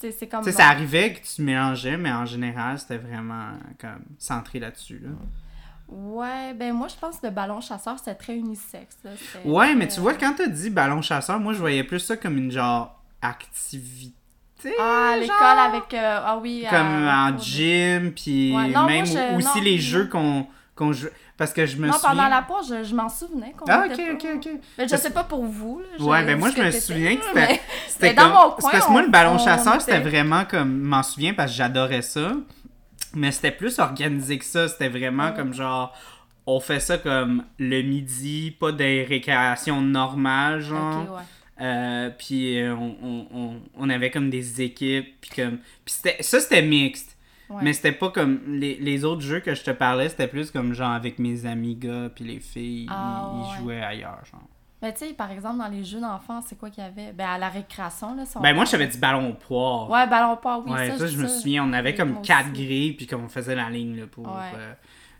C'est 0.00 0.12
c'est 0.12 0.28
comme. 0.28 0.44
Ça 0.44 0.68
arrivait 0.68 1.12
que 1.14 1.26
tu 1.26 1.42
mélangeais, 1.42 1.96
mais 1.96 2.12
en 2.12 2.24
général, 2.24 2.78
c'était 2.78 2.98
vraiment 2.98 3.48
comme 3.80 4.02
centré 4.16 4.60
là-dessus. 4.60 5.00
Là. 5.02 5.10
Ouais, 5.88 6.52
ben 6.54 6.72
moi, 6.74 6.88
je 6.88 6.96
pense 6.96 7.18
que 7.18 7.26
le 7.26 7.32
ballon 7.32 7.60
chasseur, 7.60 7.98
c'était 7.98 8.14
très 8.14 8.34
unisexe. 8.36 8.98
là. 9.04 9.10
Ouais, 9.44 9.74
mais 9.74 9.88
tu 9.88 10.00
vois, 10.00 10.12
euh, 10.12 10.16
quand 10.20 10.34
t'as 10.36 10.46
dit 10.46 10.68
ballon 10.70 11.00
chasseur, 11.02 11.40
moi, 11.40 11.54
je 11.54 11.58
voyais 11.58 11.82
plus 11.84 12.00
ça 12.00 12.16
comme 12.16 12.36
une 12.36 12.50
genre 12.50 13.00
activité. 13.22 14.14
Ah, 14.80 15.10
à 15.12 15.16
l'école 15.16 15.36
genre, 15.38 15.58
avec. 15.58 15.94
euh, 15.94 16.20
ah 16.24 16.38
oui. 16.42 16.66
Comme 16.68 17.08
en 17.08 17.38
gym, 17.38 18.12
puis 18.12 18.54
Ouais, 18.54 18.68
non, 18.68 18.84
même 18.86 19.06
moi, 19.06 19.20
je- 19.30 19.36
aussi 19.36 19.58
non, 19.58 19.64
les 19.64 19.74
non. 19.76 19.80
jeux 19.80 20.06
qu'on 20.06 20.46
qu'on 20.74 20.92
joue. 20.92 21.08
Parce 21.36 21.52
que 21.52 21.66
je 21.66 21.76
me 21.76 21.86
Non, 21.88 21.92
souviens. 21.92 22.10
pendant 22.10 22.28
la 22.28 22.42
pause, 22.42 22.68
je, 22.68 22.84
je 22.84 22.94
m'en 22.94 23.08
souvenais. 23.08 23.52
qu'on 23.58 23.64
Ah, 23.68 23.84
ok, 23.86 24.00
ok, 24.14 24.26
ok. 24.36 24.48
Mais 24.76 24.84
je 24.84 24.90
Parce- 24.90 25.02
sais 25.02 25.10
pas 25.10 25.24
pour 25.24 25.44
vous. 25.44 25.80
Là, 25.98 26.04
Ouais, 26.04 26.24
ben 26.24 26.38
moi, 26.38 26.50
je 26.56 26.60
me 26.62 26.70
souviens 26.70 27.16
que 27.16 27.24
c'était. 27.34 27.60
C'était 27.88 28.14
dans 28.14 28.28
mon 28.28 28.54
c'est 28.56 28.62
coin, 28.62 28.70
parce 28.72 28.86
que 28.86 28.90
moi, 28.92 29.02
le 29.02 29.08
ballon 29.08 29.34
on 29.34 29.38
chasseur, 29.38 29.80
c'était 29.80 29.98
était- 29.98 30.08
vraiment 30.08 30.44
comme. 30.44 30.78
m'en 30.80 31.02
souviens 31.02 31.34
parce 31.34 31.50
que 31.50 31.56
j'adorais 31.56 32.02
ça. 32.02 32.30
Mais 33.14 33.32
c'était 33.32 33.50
plus 33.52 33.78
organisé 33.78 34.38
que 34.38 34.44
ça. 34.44 34.68
C'était 34.68 34.88
vraiment 34.88 35.32
comme 35.32 35.52
genre. 35.52 35.94
On 36.46 36.60
fait 36.60 36.80
ça 36.80 36.96
comme 36.98 37.44
le 37.58 37.82
midi, 37.82 38.56
pas 38.58 38.72
des 38.72 39.04
récréations 39.04 39.82
normales, 39.82 40.60
genre. 40.60 41.12
Ouais. 41.16 41.22
Euh, 41.60 42.10
puis 42.16 42.58
euh, 42.60 42.74
on, 42.74 43.26
on, 43.32 43.60
on, 43.76 43.90
avait 43.90 44.10
comme 44.10 44.30
des 44.30 44.62
équipes. 44.62 45.20
Puis 45.20 45.30
comme. 45.36 45.58
Puis 45.84 45.94
c'était, 45.94 46.22
ça, 46.22 46.40
c'était 46.40 46.62
mixte. 46.62 47.16
Ouais. 47.50 47.60
Mais 47.62 47.72
c'était 47.72 47.92
pas 47.92 48.10
comme. 48.10 48.40
Les, 48.46 48.76
les 48.76 49.04
autres 49.04 49.22
jeux 49.22 49.40
que 49.40 49.54
je 49.54 49.62
te 49.62 49.70
parlais, 49.72 50.08
c'était 50.08 50.28
plus 50.28 50.50
comme 50.50 50.72
genre 50.74 50.90
avec 50.92 51.18
mes 51.18 51.44
amis 51.46 51.74
gars, 51.76 52.10
puis 52.14 52.24
les 52.24 52.40
filles, 52.40 52.84
ils- 52.84 52.88
Ah, 52.90 53.30
ils, 53.34 53.40
ouais. 53.52 53.58
jouaient 53.58 53.82
ailleurs, 53.82 54.22
genre. 54.30 54.48
Mais 54.80 54.92
tu 54.92 55.06
sais, 55.06 55.12
par 55.12 55.30
exemple, 55.32 55.58
dans 55.58 55.68
les 55.68 55.82
jeux 55.84 56.00
d'enfants, 56.00 56.40
c'est 56.46 56.56
quoi 56.56 56.70
qu'il 56.70 56.84
y 56.84 56.86
avait? 56.86 57.12
Ben, 57.12 57.26
à 57.28 57.38
la 57.38 57.48
récréation, 57.48 58.14
là. 58.14 58.24
si 58.24 58.36
on 58.36 58.40
Ben, 58.40 58.54
moi, 58.54 58.64
j'avais 58.64 58.86
dit 58.86 58.98
ballon 58.98 59.30
au 59.30 59.34
poire. 59.34 59.90
Ouais, 59.90 60.06
ballon 60.06 60.36
pas, 60.36 60.58
oui. 60.64 60.70
Ouais, 60.70 60.90
ça, 60.96 61.06
je 61.06 61.16
me 61.16 61.26
ça. 61.26 61.38
souviens, 61.40 61.64
on 61.64 61.72
avait 61.72 61.94
comme 61.94 62.22
quatre 62.22 62.52
grilles, 62.52 62.92
puis 62.92 63.06
qu'on 63.06 63.28
faisait 63.28 63.56
la 63.56 63.68
ligne 63.70 63.98
là, 64.00 64.06
pour 64.06 64.24
Ouais. 64.26 64.52
euh, 64.54 64.72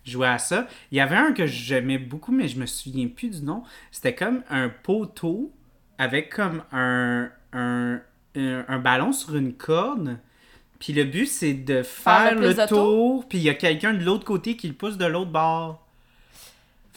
jouer 0.04 0.28
à 0.28 0.38
ça. 0.38 0.66
Il 0.92 0.98
y 0.98 1.00
avait 1.00 1.16
un 1.16 1.32
que 1.32 1.46
j'aimais 1.46 1.98
beaucoup, 1.98 2.30
mais 2.32 2.46
je 2.46 2.58
me 2.58 2.66
souviens 2.66 3.08
plus 3.08 3.30
du 3.40 3.44
nom. 3.44 3.62
C'était 3.90 4.14
comme 4.14 4.42
un 4.48 4.68
poteau 4.68 5.52
avec 5.98 6.32
comme 6.32 6.62
un, 6.70 7.28
un, 7.52 8.00
un, 8.36 8.64
un 8.68 8.78
ballon 8.78 9.12
sur 9.12 9.34
une 9.34 9.54
corde. 9.54 10.18
Puis 10.78 10.92
le 10.92 11.02
but, 11.02 11.26
c'est 11.26 11.54
de 11.54 11.82
faire, 11.82 12.36
le 12.36 12.50
le, 12.52 12.66
tour, 12.68 13.26
puis 13.28 13.38
il 13.38 13.44
y 13.44 13.50
a 13.50 13.54
quelqu'un 13.54 13.92
de 13.94 14.04
l'autre 14.04 14.24
côté 14.24 14.56
qui 14.56 14.68
le 14.68 14.74
pousse 14.74 14.96
de 14.96 15.06
l'autre 15.06 15.32
bord. 15.32 15.84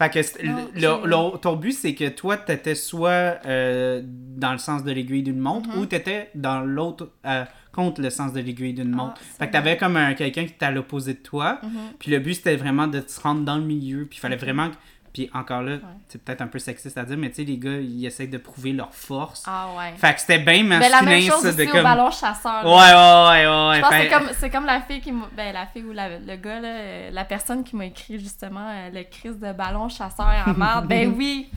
Fait 0.01 0.09
que 0.09 0.43
le- 0.43 1.07
le- 1.07 1.37
ton 1.37 1.55
but, 1.55 1.73
c'est 1.73 1.93
que 1.93 2.09
toi, 2.09 2.37
t'étais 2.37 2.75
soit 2.75 3.37
euh, 3.45 4.01
dans 4.05 4.51
le 4.53 4.57
sens 4.57 4.83
de 4.83 4.91
l'aiguille 4.91 5.23
d'une 5.23 5.39
montre 5.39 5.69
Mhm. 5.69 5.81
ou 5.81 5.85
t'étais 5.85 6.29
dans 6.33 6.61
l'autre, 6.61 7.09
euh, 7.25 7.43
contre 7.71 8.01
le 8.01 8.09
sens 8.09 8.33
de 8.33 8.39
l'aiguille 8.41 8.73
d'une 8.73 8.93
Ah, 8.93 8.97
montre. 8.97 9.21
c'est 9.21 9.37
fait 9.39 9.47
que 9.47 9.51
t'avais 9.53 9.77
comme 9.77 9.95
un, 9.97 10.13
quelqu'un 10.13 10.45
qui 10.45 10.53
était 10.53 10.65
à 10.65 10.71
l'opposé 10.71 11.13
de 11.13 11.19
toi. 11.19 11.59
Mhm. 11.63 11.69
Puis 11.99 12.11
le 12.11 12.19
but, 12.19 12.33
c'était 12.33 12.55
vraiment 12.55 12.87
de 12.87 12.99
te 12.99 13.21
rendre 13.21 13.41
dans 13.45 13.57
le 13.57 13.63
milieu. 13.63 14.05
Puis 14.05 14.17
il 14.17 14.21
fallait 14.21 14.35
vraiment. 14.37 14.69
Puis 15.13 15.29
encore 15.33 15.61
là, 15.61 15.77
c'est 16.07 16.23
peut-être 16.23 16.39
un 16.41 16.47
peu 16.47 16.57
sexiste 16.57 16.97
à 16.97 17.03
dire, 17.03 17.17
mais 17.17 17.29
tu 17.29 17.35
sais, 17.37 17.43
les 17.43 17.57
gars, 17.57 17.77
ils 17.79 18.05
essayent 18.05 18.29
de 18.29 18.37
prouver 18.37 18.71
leur 18.71 18.93
force. 18.93 19.43
Ah, 19.45 19.67
ouais. 19.77 19.93
Fait 19.97 20.13
que 20.13 20.21
c'était 20.21 20.39
bien 20.39 20.59
Ben, 20.63 20.67
masculin, 20.79 20.99
la 20.99 21.01
même 21.05 21.21
chose 21.23 21.41
ça, 21.41 21.47
aussi 21.49 21.57
de 21.57 21.63
au 21.63 21.67
comme. 21.71 21.83
ballon 21.83 22.11
chasseur. 22.11 22.63
Ouais, 22.65 22.71
là. 22.71 23.29
ouais, 23.31 23.45
ouais, 23.45 23.69
ouais. 23.69 23.75
Je 23.75 23.81
pense 23.81 23.89
que 23.89 23.95
c'est 23.97 24.09
comme, 24.09 24.29
c'est 24.39 24.49
comme 24.49 24.65
la 24.65 24.81
fille 24.81 25.01
qui 25.01 25.11
m'a- 25.11 25.29
Ben, 25.35 25.53
la 25.53 25.65
fille 25.67 25.83
ou 25.83 25.91
la- 25.91 26.17
le 26.17 26.35
gars, 26.37 26.59
là, 26.61 26.67
euh, 26.69 27.09
la 27.11 27.25
personne 27.25 27.63
qui 27.65 27.75
m'a 27.75 27.85
écrit 27.87 28.19
justement 28.19 28.69
euh, 28.69 28.89
le 28.93 29.03
crise 29.03 29.37
de 29.37 29.51
ballon 29.51 29.89
chasseur 29.89 30.31
en 30.47 30.53
marde. 30.53 30.87
ben 30.87 31.13
oui. 31.17 31.49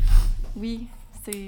Oui. 0.57 0.87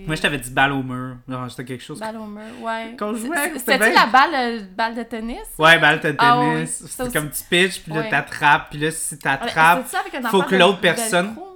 Moi, 0.06 0.14
je 0.16 0.22
t'avais 0.22 0.38
dit 0.38 0.48
balle 0.50 0.72
au 0.72 0.82
mur. 0.82 1.16
Non, 1.28 1.48
c'était 1.50 1.64
quelque 1.66 1.84
chose. 1.84 2.00
Balle 2.00 2.16
au 2.16 2.24
mur, 2.24 2.40
ouais. 2.62 2.96
Qu'on 2.98 3.14
jouait, 3.14 3.36
C'est- 3.36 3.58
c'était 3.58 3.72
C'était-tu 3.72 3.90
bien. 3.92 4.04
la 4.04 4.06
balle, 4.06 4.30
euh, 4.34 4.60
balle 4.74 4.94
de 4.94 5.02
tennis? 5.02 5.38
Ouais, 5.58 5.78
balle 5.78 5.96
de 5.96 6.02
tennis. 6.02 6.16
Ah 6.20 6.40
oui, 6.40 6.62
aussi. 6.62 7.12
comme 7.12 7.30
tu 7.30 7.42
pitches, 7.50 7.82
puis 7.82 7.92
là, 7.92 8.00
Ouais. 8.00 8.08
t'attrapes, 8.08 8.68
puis 8.70 8.78
là, 8.78 8.90
si 8.90 9.14
Ouais, 9.14 9.20
t'attrapes. 9.20 9.84
faut 10.30 10.42
que 10.44 10.54
l'autre 10.54 10.80
personne- 10.80 11.26
velcro? 11.26 11.55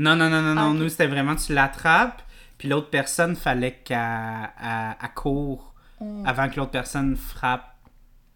Non, 0.00 0.16
non, 0.16 0.28
non, 0.30 0.40
non, 0.42 0.54
non. 0.54 0.74
Nous, 0.74 0.88
c'était 0.88 1.06
vraiment, 1.06 1.36
tu 1.36 1.52
l'attrapes, 1.54 2.22
puis 2.58 2.68
l'autre 2.68 2.90
personne, 2.90 3.36
fallait 3.36 3.72
qu'elle 3.84 3.98
elle- 3.98 4.96
elle 5.02 5.14
court 5.14 5.74
Mm. 6.00 6.26
avant 6.26 6.48
que 6.48 6.56
l'autre 6.56 6.70
personne 6.70 7.14
frappe 7.16 7.74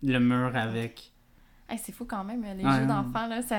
le 0.03 0.19
mur 0.19 0.53
avec. 0.55 1.11
Hey, 1.69 1.79
c'est 1.83 1.93
fou 1.93 2.05
quand 2.05 2.23
même, 2.25 2.43
les 2.43 2.63
Ouais. 2.65 2.73
jeux 2.81 2.87
d'enfants, 2.87 3.27
là, 3.27 3.41
ça... 3.43 3.57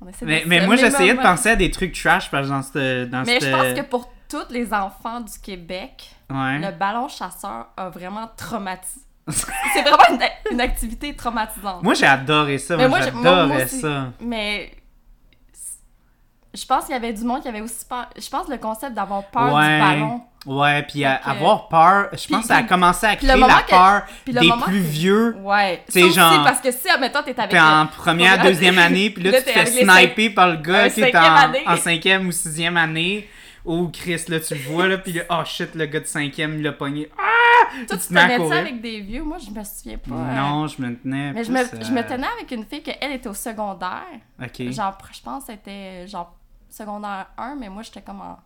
On 0.00 0.04
Mais, 0.26 0.42
de 0.44 0.48
mais 0.48 0.60
se 0.60 0.66
moi, 0.66 0.76
j'essayais 0.76 1.14
de 1.14 1.20
penser 1.20 1.48
à 1.50 1.56
des 1.56 1.70
trucs 1.70 1.92
trash, 2.00 2.30
parce 2.30 2.46
que 2.46 2.52
dans 2.52 2.62
cette... 2.62 3.10
Dans 3.10 3.24
Mais 3.24 3.40
je 3.40 3.50
pense 3.50 3.72
que 3.80 3.88
pour 3.88 4.12
tous 4.28 4.44
les 4.50 4.72
enfants 4.72 5.20
du 5.22 5.32
Québec, 5.42 6.10
Ouais. 6.30 6.58
le 6.58 6.70
ballon 6.78 7.08
chasseur 7.08 7.68
a 7.76 7.88
vraiment 7.88 8.30
traumatisé. 8.36 9.00
c'est 9.28 9.82
vraiment 9.82 10.04
une, 10.10 10.52
une 10.52 10.60
activité 10.60 11.16
traumatisante. 11.16 11.82
Moi, 11.82 11.94
j'ai 11.94 12.06
adoré 12.06 12.58
ça. 12.58 12.76
Mais 12.76 12.88
Moi, 12.88 13.00
j'adorais 13.00 13.66
ça. 13.66 14.12
Mais 14.20 14.70
je 16.54 16.64
pense 16.64 16.84
qu'il 16.86 16.94
y 16.94 16.96
avait 16.96 17.12
du 17.12 17.24
monde 17.24 17.42
qui 17.42 17.48
avait 17.48 17.60
aussi 17.60 17.84
peur. 17.88 18.06
Je 18.16 18.28
pense 18.28 18.46
que 18.46 18.52
le 18.52 18.58
concept 18.58 18.94
d'avoir 18.94 19.24
peur 19.24 19.52
Ouais. 19.54 19.74
du 19.78 19.84
ballon. 19.84 20.20
Ouais, 20.46 20.82
puis 20.84 21.00
que- 21.02 21.28
avoir 21.30 21.68
peur, 21.68 22.08
je 22.12 22.26
pense 22.28 22.42
que 22.42 22.46
ça 22.48 22.56
a 22.58 22.62
commencé 22.62 23.04
à 23.06 23.16
créer 23.16 23.28
la 23.36 23.62
que- 23.62 23.70
peur 23.70 24.02
puis 24.24 24.32
le 24.32 24.40
des 24.40 24.50
plus 24.64 24.80
que- 24.80 24.86
vieux. 24.88 25.36
Ouais. 25.42 25.82
Aussi, 25.88 26.12
genre- 26.12 26.42
parce 26.44 26.60
que 26.60 26.70
si, 26.70 26.88
admettons, 26.88 27.22
t'es 27.22 27.38
avec. 27.38 27.50
T'es 27.50 27.60
en 27.60 27.86
première, 27.86 28.38
deuxième 28.42 28.78
année, 28.78 29.10
puis 29.10 29.22
là, 29.24 29.32
Là, 29.32 29.38
tu 29.42 29.44
te 29.44 29.50
fais 29.50 29.66
sniper 29.66 30.30
par 30.30 30.48
le 30.48 30.56
gars 30.56 30.88
qui 30.88 31.00
est 31.02 31.14
en, 31.14 31.22
année. 31.22 31.62
en 31.66 31.76
cinquième 31.76 32.28
ou 32.28 32.32
sixième 32.32 32.76
année. 32.76 33.28
Oh, 33.70 33.88
Chris, 33.92 34.24
là, 34.28 34.40
tu 34.40 34.54
le 34.54 34.60
vois, 34.60 34.86
là, 34.88 34.98
puis 34.98 35.12
là, 35.12 35.22
oh 35.30 35.42
shit, 35.44 35.74
le 35.74 35.84
gars 35.86 36.00
de 36.00 36.06
cinquième, 36.06 36.54
il 36.56 36.62
l'a 36.62 36.72
pogné. 36.72 37.08
Ah! 37.18 37.22
Toi, 37.86 37.96
tu 37.96 37.96
tu 37.96 37.98
te 37.98 38.08
te 38.08 38.14
mets 38.14 38.20
à 38.20 38.24
tenais-tu 38.24 38.42
courir. 38.42 38.58
avec 38.60 38.80
des 38.80 39.00
vieux? 39.00 39.22
Moi, 39.22 39.36
je 39.38 39.50
me 39.50 39.62
souviens 39.62 39.98
pas. 39.98 40.14
Non, 40.14 40.66
je 40.66 40.80
me 40.80 40.96
tenais. 40.96 41.32
Mais 41.34 41.44
je 41.44 41.52
me, 41.52 41.58
je 41.58 41.92
me 41.92 42.02
tenais 42.02 42.26
avec 42.38 42.50
une 42.50 42.64
fille 42.64 42.82
qu'elle 42.82 43.12
était 43.12 43.28
au 43.28 43.34
secondaire. 43.34 44.04
Ok. 44.42 44.70
Genre, 44.70 44.96
je 45.12 45.20
pense 45.20 45.44
que 45.44 45.52
c'était 45.52 46.06
genre 46.06 46.34
secondaire 46.70 47.26
1, 47.36 47.56
mais 47.56 47.68
moi, 47.68 47.82
j'étais 47.82 48.00
comme 48.00 48.20
en 48.22 48.38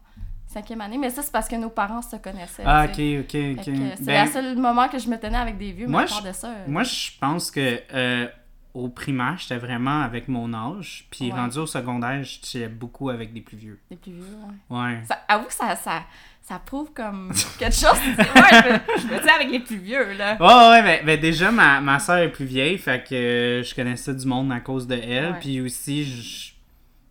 cinquième 0.46 0.80
année. 0.80 0.98
Mais 0.98 1.10
ça, 1.10 1.22
c'est 1.22 1.32
parce 1.32 1.48
que 1.48 1.56
nos 1.56 1.70
parents 1.70 2.02
se 2.02 2.16
connaissaient. 2.16 2.64
Ah, 2.66 2.84
ok, 2.86 2.98
ok, 3.20 3.36
ok. 3.58 3.74
C'est 3.96 4.04
Ben, 4.04 4.24
le 4.26 4.30
seul 4.32 4.56
moment 4.58 4.88
que 4.88 4.98
je 4.98 5.08
me 5.08 5.16
tenais 5.18 5.38
avec 5.38 5.56
des 5.56 5.70
vieux, 5.72 5.86
mais 5.86 5.92
Moi, 5.92 6.06
je- 6.06 6.26
de 6.28 6.32
ça... 6.32 6.48
euh, 6.48 6.64
Moi, 6.66 6.82
je 6.82 7.10
pense 7.20 7.50
que 7.52 7.80
euh, 7.94 8.26
au 8.74 8.88
primaire, 8.88 9.36
j'étais 9.38 9.58
vraiment 9.58 10.00
avec 10.02 10.28
mon 10.28 10.52
âge, 10.54 11.06
puis 11.10 11.26
Ouais. 11.30 11.38
rendu 11.38 11.58
au 11.58 11.66
secondaire, 11.66 12.22
j'étais 12.24 12.68
beaucoup 12.68 13.10
avec 13.10 13.32
des 13.32 13.40
plus 13.42 13.56
vieux. 13.56 13.78
Les 13.90 13.96
plus 13.96 14.12
vieux, 14.12 14.24
ouais. 14.70 14.78
Ouais. 14.78 15.00
Ça, 15.06 15.18
avoue 15.28 15.44
que 15.46 15.52
ça, 15.52 15.76
ça, 15.76 16.02
ça 16.40 16.58
prouve 16.58 16.90
comme 16.94 17.32
quelque 17.58 17.74
chose. 17.74 17.98
Ouais, 18.18 18.72
je, 18.98 19.06
me- 19.06 19.22
tiens 19.22 19.34
avec 19.34 19.50
les 19.50 19.60
plus 19.60 19.76
vieux, 19.76 20.12
là. 20.14 20.36
Ouais, 20.40 20.70
ouais, 20.70 20.82
mais, 20.82 21.02
mais 21.04 21.18
déjà, 21.18 21.50
ma, 21.50 21.80
ma 21.80 21.98
soeur 21.98 22.18
est 22.18 22.32
plus 22.32 22.46
vieille, 22.46 22.78
fait 22.78 23.02
que 23.06 23.62
je 23.64 23.74
connaissais 23.74 24.14
du 24.14 24.26
monde 24.26 24.50
à 24.52 24.60
cause 24.60 24.86
de 24.86 24.94
elle. 24.96 25.38
Puis 25.40 25.60
aussi, 25.60 26.04
je 26.04 26.52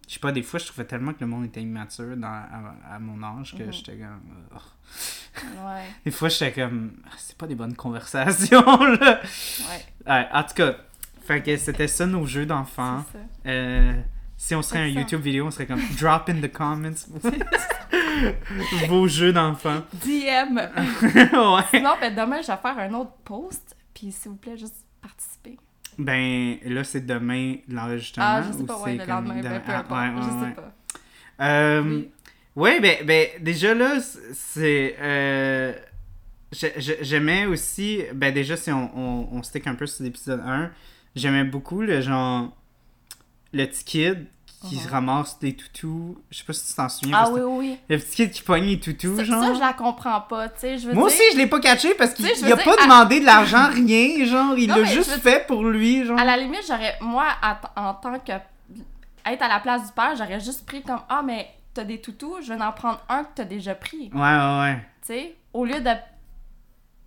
je 0.08 0.16
sais 0.16 0.20
pas, 0.20 0.34
des 0.34 0.44
fois, 0.44 0.60
je 0.60 0.66
trouvais 0.66 0.84
tellement 0.84 1.14
que 1.14 1.22
le 1.22 1.28
monde 1.28 1.46
était 1.46 1.62
immature 1.62 2.18
dans, 2.18 2.28
à, 2.28 2.96
à 2.96 3.00
mon 3.00 3.24
âge 3.24 3.56
que 3.58 3.64
Mhm. 3.64 3.72
j'étais 3.72 3.94
comme. 3.94 4.22
ugh. 4.54 4.62
Ouais, 5.64 5.84
Des 6.04 6.12
fois, 6.12 6.28
j'étais 6.28 6.52
comme. 6.52 6.92
Ah, 7.06 7.12
C'est 7.18 7.38
pas 7.38 7.48
des 7.48 7.56
bonnes 7.56 7.76
conversations, 7.78 8.62
là. 9.00 9.22
ouais. 9.22 9.86
Ouais, 10.06 10.28
en 10.34 10.44
tout 10.44 10.54
cas, 10.56 10.74
fait 11.22 11.42
que 11.42 11.56
c'était 11.58 11.88
ça 11.88 12.06
nos 12.06 12.26
jeux 12.26 12.46
d'enfants. 12.46 13.04
Euh, 13.46 13.94
si 14.38 14.56
on 14.56 14.62
serait 14.62 14.80
un 14.80 14.94
ça. 14.94 15.00
YouTube 15.00 15.22
vidéo, 15.22 15.46
on 15.48 15.52
serait 15.52 15.68
comme 15.68 15.82
drop 16.00 16.28
in 16.30 16.42
the 16.42 16.52
comments 16.52 17.08
vos 18.88 19.08
jeux 19.08 19.34
d'enfants. 19.34 19.82
DM. 20.06 20.58
ouais. 20.58 21.62
Sinon, 21.70 21.92
ben, 22.00 22.14
demain, 22.16 22.42
je 22.42 22.48
vais 22.52 22.58
faire 22.58 22.78
un 22.80 22.94
autre 22.94 23.14
post. 23.24 23.76
Puis, 23.94 24.12
s'il 24.12 24.32
vous 24.32 24.38
plaît, 24.38 24.58
juste 24.58 24.86
participer. 25.02 25.58
Ben 25.98 26.58
là, 26.66 26.84
c'est 26.84 27.06
demain 27.06 27.56
l'enregistrement. 27.68 28.26
Ah, 28.28 28.42
je 28.48 28.52
sais 28.54 28.62
ou 28.62 28.66
pas, 28.66 28.76
c'est 28.78 28.84
ouais, 28.84 28.98
le 28.98 29.06
lendemain, 29.06 29.36
ben, 29.36 29.44
demain- 29.44 29.60
peu 29.60 29.72
Ah, 29.74 29.80
importe. 29.80 29.92
ouais, 30.02 30.08
ouais, 30.08 30.22
je 30.22 30.46
sais 30.46 30.56
pas. 30.56 31.46
Euh, 31.46 31.84
Oui. 31.84 32.10
Ouais, 32.56 32.80
ben, 32.82 33.06
ben 33.06 33.28
déjà 33.42 33.74
là, 33.74 33.98
c'est. 34.34 34.96
euh, 35.00 35.74
j'ai- 36.52 36.74
j'ai- 36.78 36.98
J'aimais 37.04 37.46
aussi. 37.46 38.04
Ben 38.14 38.34
déjà, 38.34 38.58
si 38.58 38.72
on, 38.72 38.90
on, 38.98 39.30
on 39.38 39.44
stick 39.44 39.68
un 39.68 39.76
peu 39.76 39.86
sur 39.86 40.04
l'épisode 40.04 40.42
1, 40.46 40.72
j'aimais 41.16 41.44
beaucoup 41.44 41.82
le 41.82 42.02
genre. 42.02 42.50
Le 43.54 43.66
petit 43.66 43.84
kid 43.84 44.28
qui 44.68 44.78
se 44.78 44.86
Mhm. 44.88 44.92
ramasse 44.94 45.40
des 45.40 45.56
toutous. 45.56 46.18
Je 46.30 46.38
sais 46.38 46.44
pas 46.46 46.54
si 46.54 46.68
tu 46.70 46.74
t'en 46.76 46.88
souviens. 46.88 47.18
Ah 47.20 47.30
oui, 47.32 47.42
oui, 47.44 47.80
Le 47.90 47.98
petit 47.98 48.16
kid 48.16 48.32
qui 48.32 48.42
pogne 48.44 48.64
les 48.66 48.80
toutous. 48.80 49.18
Ça, 49.18 49.24
genre. 49.24 49.44
ça, 49.44 49.54
je 49.56 49.60
la 49.60 49.74
comprends 49.74 50.22
pas, 50.22 50.48
tu 50.50 50.60
sais. 50.60 50.78
Moi 50.86 50.94
dire, 50.94 51.04
aussi, 51.04 51.22
je 51.34 51.38
l'ai 51.38 51.48
pas 51.48 51.60
catché 51.60 51.94
parce 51.96 52.14
qu'il 52.14 52.26
a 52.28 52.58
pas 52.58 52.74
à- 52.80 52.84
demandé 52.84 53.20
de 53.20 53.26
l'argent, 53.26 53.70
rien, 53.74 54.24
genre. 54.26 54.58
Il 54.58 54.70
l'a 54.70 54.84
juste 54.86 55.18
fait 55.20 55.46
pour 55.48 55.64
lui, 55.66 56.06
genre. 56.06 56.20
à 56.20 56.24
la 56.24 56.38
limite, 56.38 56.64
j'aurais. 56.68 56.96
Moi, 57.02 57.26
en 57.76 57.94
tant 57.96 58.20
que. 58.20 58.32
Être 59.26 59.42
à 59.44 59.48
la 59.48 59.60
place 59.60 59.86
du 59.88 59.92
père, 59.94 60.16
j'aurais 60.16 60.40
juste 60.40 60.66
pris 60.66 60.82
comme 60.82 61.02
Ah, 61.10 61.22
mais 61.26 61.48
t'as 61.74 61.84
des 61.84 62.00
toutous, 62.00 62.38
je 62.42 62.54
vais 62.54 62.62
en 62.64 62.72
prendre 62.72 63.04
un 63.10 63.24
que 63.24 63.30
t'as 63.36 63.44
déjà 63.46 63.76
pris. 63.76 64.10
Ouais, 64.14 64.20
ouais, 64.20 64.60
ouais. 64.62 64.78
Tu 65.02 65.08
sais, 65.08 65.36
au 65.54 65.66
lieu 65.66 65.80
de 65.82 65.90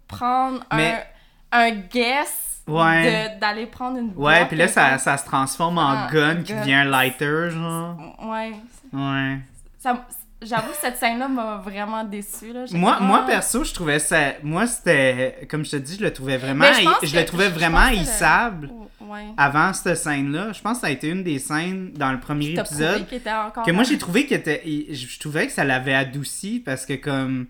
prendre 0.09 0.61
Mais- 0.75 1.05
un, 1.53 1.59
un 1.61 1.71
guess 1.71 2.54
Ouais. 2.67 3.37
d'aller 3.41 3.67
prendre 3.67 3.99
une 3.99 4.13
Ouais, 4.17 4.47
puis 4.47 4.57
là, 4.57 4.69
ça, 4.69 4.97
ça 4.99 5.17
se 5.19 5.25
transforme 5.25 5.79
en 5.79 5.91
Ah, 5.91 6.09
gun 6.13 6.37
qui 6.43 6.55
devient 6.55 6.75
un 6.75 6.85
lighter, 6.85 7.51
genre. 7.51 7.97
Ouais. 8.23 8.53
Ouais. 8.93 9.39
Ça- 9.79 10.07
J'avoue 10.43 10.73
que 10.73 10.77
cette 10.79 10.99
scène-là 10.99 11.27
m'a 11.27 11.57
vraiment 11.57 12.05
déçue. 12.05 12.53
Là. 12.53 12.65
Moi, 12.73 12.99
moi, 13.01 13.21
Ah. 13.23 13.27
perso, 13.27 13.65
je 13.65 13.73
trouvais 13.73 13.99
ça. 13.99 14.33
Moi, 14.43 14.67
c'était. 14.67 15.47
Comme 15.51 15.65
je 15.65 15.71
te 15.71 15.77
dis, 15.77 15.97
je 15.99 16.03
le 16.03 16.13
trouvais 16.13 16.37
vraiment. 16.37 16.67
Je 17.03 17.17
le 17.17 17.25
trouvais 17.25 17.49
vraiment 17.49 17.89
le- 17.89 18.69
Ouais. 19.01 19.25
avant 19.39 19.73
cette 19.73 19.97
scène-là. 19.97 20.53
Je 20.53 20.61
pense 20.61 20.79
que 20.79 20.81
ça 20.83 20.87
a 20.89 20.91
été 20.91 21.09
une 21.09 21.23
des 21.23 21.39
scènes 21.39 21.93
dans 21.95 22.13
le 22.13 22.21
premier 22.21 22.51
épisode. 22.51 23.07
était 23.11 23.31
encore. 23.33 23.65
Que 23.65 23.71
moi, 23.71 23.85
j'ai 23.85 23.97
trouvé 23.97 24.27
que 24.27 24.35
je 24.35 24.93
je 24.95 25.19
trouvais 25.21 25.47
que 25.47 25.53
ça 25.53 25.65
l'avait 25.65 25.95
adouci 25.95 26.61
parce 26.65 26.85
que, 26.85 26.95
comme. 26.95 27.47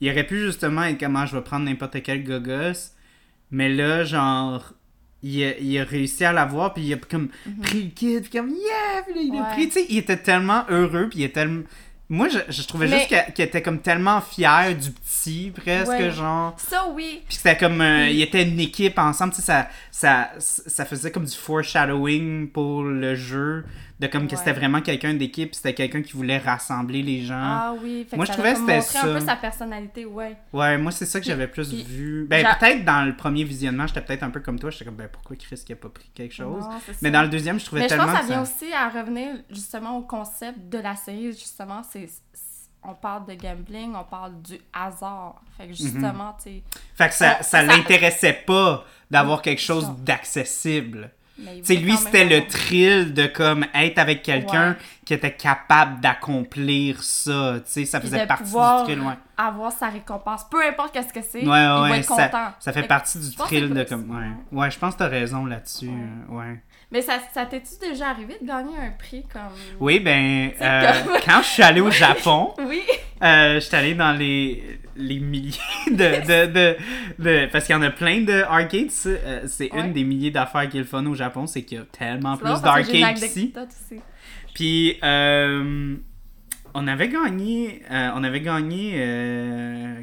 Il 0.00 0.10
aurait 0.10 0.24
pu 0.24 0.38
justement 0.40 0.82
être 0.84 0.98
comment 0.98 1.26
je 1.26 1.36
vais 1.36 1.42
prendre 1.42 1.64
n'importe 1.66 2.02
quel 2.02 2.24
gogos. 2.24 2.92
Mais 3.52 3.68
là, 3.68 4.02
genre. 4.04 4.72
Il 5.24 5.44
a, 5.44 5.56
il 5.56 5.78
a 5.78 5.84
réussi 5.84 6.24
à 6.24 6.32
l'avoir, 6.32 6.74
puis 6.74 6.82
il 6.82 6.94
a 6.94 6.96
comme 6.96 7.28
pris 7.62 7.84
le 7.84 7.90
kid, 7.90 8.22
puis 8.28 8.40
comme 8.40 8.48
yeah! 8.50 9.02
Puis 9.06 9.14
là, 9.14 9.20
il 9.22 9.38
a 9.40 9.44
pris, 9.54 9.68
tu 9.68 9.74
sais, 9.74 9.86
il 9.88 9.98
était 9.98 10.16
tellement 10.16 10.64
heureux, 10.68 11.06
puis 11.08 11.20
il 11.20 11.22
était 11.26 11.34
tellement. 11.34 11.62
Moi, 12.08 12.28
je, 12.28 12.38
je 12.48 12.66
trouvais 12.66 12.88
Mais- 12.88 13.06
juste 13.08 13.32
qu'il 13.34 13.44
était 13.44 13.62
comme 13.62 13.78
tellement 13.78 14.20
fier 14.20 14.74
du 14.76 14.90
petit, 14.90 15.52
presque, 15.54 15.92
Ouais. 15.92 16.10
genre. 16.10 16.54
Ça, 16.58 16.88
oui. 16.92 17.22
Puis 17.28 17.36
c'était 17.36 17.56
comme. 17.56 17.80
euh, 17.80 18.06
Oui. 18.06 18.14
Il 18.16 18.22
était 18.22 18.42
une 18.42 18.58
équipe 18.58 18.98
ensemble, 18.98 19.32
tu 19.32 19.40
sais, 19.42 19.46
ça, 19.46 19.68
ça, 19.92 20.30
ça 20.38 20.84
faisait 20.84 21.12
comme 21.12 21.24
du 21.24 21.36
foreshadowing 21.36 22.48
pour 22.48 22.82
le 22.82 23.14
jeu, 23.14 23.64
de 24.00 24.06
comme 24.08 24.26
que 24.26 24.32
Ouais. 24.32 24.38
c'était 24.38 24.52
vraiment 24.52 24.80
quelqu'un 24.80 25.14
d'équipe, 25.14 25.54
c'était 25.54 25.74
quelqu'un 25.74 26.02
qui 26.02 26.12
voulait 26.14 26.38
rassembler 26.38 27.02
les 27.02 27.22
gens. 27.22 27.34
Ah 27.36 27.74
oui. 27.82 28.06
Fait 28.10 28.16
Moi, 28.16 28.26
que 28.26 28.32
je 28.32 28.36
ça 28.36 28.42
trouvais 28.42 28.54
c'était 28.56 28.76
montré 28.78 28.98
un 28.98 29.02
ça. 29.02 29.18
peu 29.20 29.20
sa 29.20 29.36
personnalité, 29.36 30.04
ouais. 30.06 30.36
Ouais, 30.52 30.78
moi, 30.78 30.90
c'est 30.90 31.06
ça 31.06 31.20
que 31.20 31.26
j'avais 31.26 31.46
plus 31.46 31.68
puis 31.68 31.82
vu. 31.84 32.26
Ben, 32.28 32.44
peut-être 32.58 32.84
dans 32.84 33.06
le 33.06 33.14
premier 33.16 33.44
visionnement, 33.44 33.86
j'étais 33.86 34.00
peut-être 34.00 34.22
un 34.24 34.30
peu 34.30 34.40
comme 34.40 34.58
toi, 34.58 34.70
j'étais 34.70 34.84
comme, 34.86 34.96
ben, 34.96 35.08
pourquoi 35.12 35.36
Chris 35.36 35.62
qui 35.64 35.72
a 35.72 35.76
pas 35.76 35.88
pris 35.88 36.10
quelque 36.14 36.34
chose? 36.34 36.62
Non, 36.64 36.70
Mais 37.02 37.08
ça. 37.08 37.10
dans 37.10 37.22
le 37.22 37.28
deuxième, 37.28 37.60
je 37.60 37.64
trouvais 37.64 37.82
Mais 37.82 37.88
je 37.88 37.94
tellement 37.94 38.06
pense 38.06 38.16
que 38.16 38.20
ça 38.22 38.26
vient 38.28 38.42
aussi 38.42 38.72
à 38.72 38.88
revenir 38.88 39.36
justement 39.50 39.96
au 39.98 40.02
concept 40.02 40.68
de 40.68 40.78
la 40.78 40.96
série. 40.96 41.32
Justement, 41.32 41.82
c'est 41.88 42.08
on 42.84 42.94
parle 42.94 43.26
de 43.26 43.34
gambling, 43.34 43.94
on 43.94 44.02
parle 44.02 44.42
du 44.42 44.58
hasard. 44.72 45.40
Fait 45.56 45.64
Mhm. 45.66 45.70
que 45.70 45.76
justement, 45.76 46.36
tu 46.42 46.50
sais. 46.50 46.62
Fait 46.96 47.08
que 47.08 47.14
ça, 47.14 47.36
ça 47.36 47.42
ça- 47.42 47.62
l'intéressait 47.62 48.42
pas 48.44 48.84
d'avoir 49.08 49.40
quelque 49.40 49.60
chose 49.62 49.84
ça. 49.84 49.96
d'accessible. 50.00 51.12
Voulait 51.38 51.80
lui, 51.80 51.96
c'était 51.96 52.24
le 52.24 52.46
thrill 52.46 53.14
de 53.14 53.26
comme 53.26 53.64
être 53.74 53.98
avec 53.98 54.22
quelqu'un 54.22 54.70
Ouais. 54.70 54.76
qui 55.04 55.14
était 55.14 55.32
capable 55.34 56.00
d'accomplir 56.00 57.02
ça. 57.02 57.56
Ça 57.64 58.00
faisait 58.00 58.20
de 58.22 58.26
partie 58.26 58.44
pouvoir 58.44 58.84
du 58.86 58.92
thrill, 58.92 59.06
ouais. 59.06 59.14
avoir 59.36 59.72
sa 59.72 59.88
récompense. 59.88 60.44
Peu 60.50 60.64
importe 60.66 60.92
qu'est-ce 60.92 61.12
que 61.12 61.22
c'est, 61.22 61.38
Ouais, 61.46 61.62
il 61.62 61.90
va 61.90 61.96
être 61.98 62.04
ça, 62.14 62.28
content. 62.28 62.52
ça 62.58 62.72
fait 62.72 62.82
partie 62.84 63.18
du 63.18 63.34
thrill 63.34 63.70
de 63.70 63.74
c'est 63.76 63.88
comme. 63.88 64.10
Ouais, 64.10 64.58
ouais 64.60 64.70
je 64.70 64.78
pense 64.78 64.94
que 64.94 64.98
t'as 65.00 65.08
raison 65.08 65.44
là-dessus. 65.46 65.90
Ouais. 66.28 66.60
Mais 66.92 67.00
ça, 67.02 67.18
ça 67.32 67.46
t'es-tu 67.46 67.78
déjà 67.88 68.10
arrivé 68.10 68.36
de 68.40 68.46
gagner 68.46 68.76
un 68.78 68.90
prix 68.90 69.24
comme... 69.32 69.40
Oui, 69.80 69.98
ben, 69.98 70.50
euh, 70.60 70.92
comme- 71.04 71.16
quand 71.24 71.40
je 71.42 71.48
suis 71.48 71.62
allé 71.62 71.80
au 71.80 71.90
Japon, 71.90 72.52
Oui. 72.66 72.82
euh, 73.22 73.58
j'étais 73.60 73.76
allé 73.78 73.94
dans 73.94 74.12
les, 74.12 74.78
les 74.96 75.18
milliers 75.18 75.52
de, 75.90 75.94
de, 75.94 76.52
de, 76.52 76.76
de- 77.18 77.48
Parce 77.50 77.64
qu'il 77.64 77.74
y 77.74 77.78
en 77.78 77.82
a 77.82 77.90
plein 77.90 78.20
de 78.20 78.42
arcades. 78.42 78.90
euh, 79.06 79.44
c'est 79.46 79.72
Ouais. 79.72 79.80
une 79.80 79.92
des 79.94 80.04
milliers 80.04 80.30
d'affaires 80.30 80.68
qui 80.68 80.76
est 80.76 80.80
le 80.80 80.86
fun 80.86 81.04
au 81.06 81.14
Japon, 81.14 81.46
c'est 81.46 81.62
qu'il 81.62 81.78
y 81.78 81.80
a 81.80 81.84
tellement 81.84 82.36
plus 82.36 82.60
d'arcades 82.60 83.18
ici. 83.18 83.52
Puis, 84.54 84.98
euh, 85.02 85.96
on 86.74 86.86
avait 86.88 87.08
gagné, 87.08 87.82
on 87.90 88.22
avait 88.22 88.40
gagné 88.42 88.92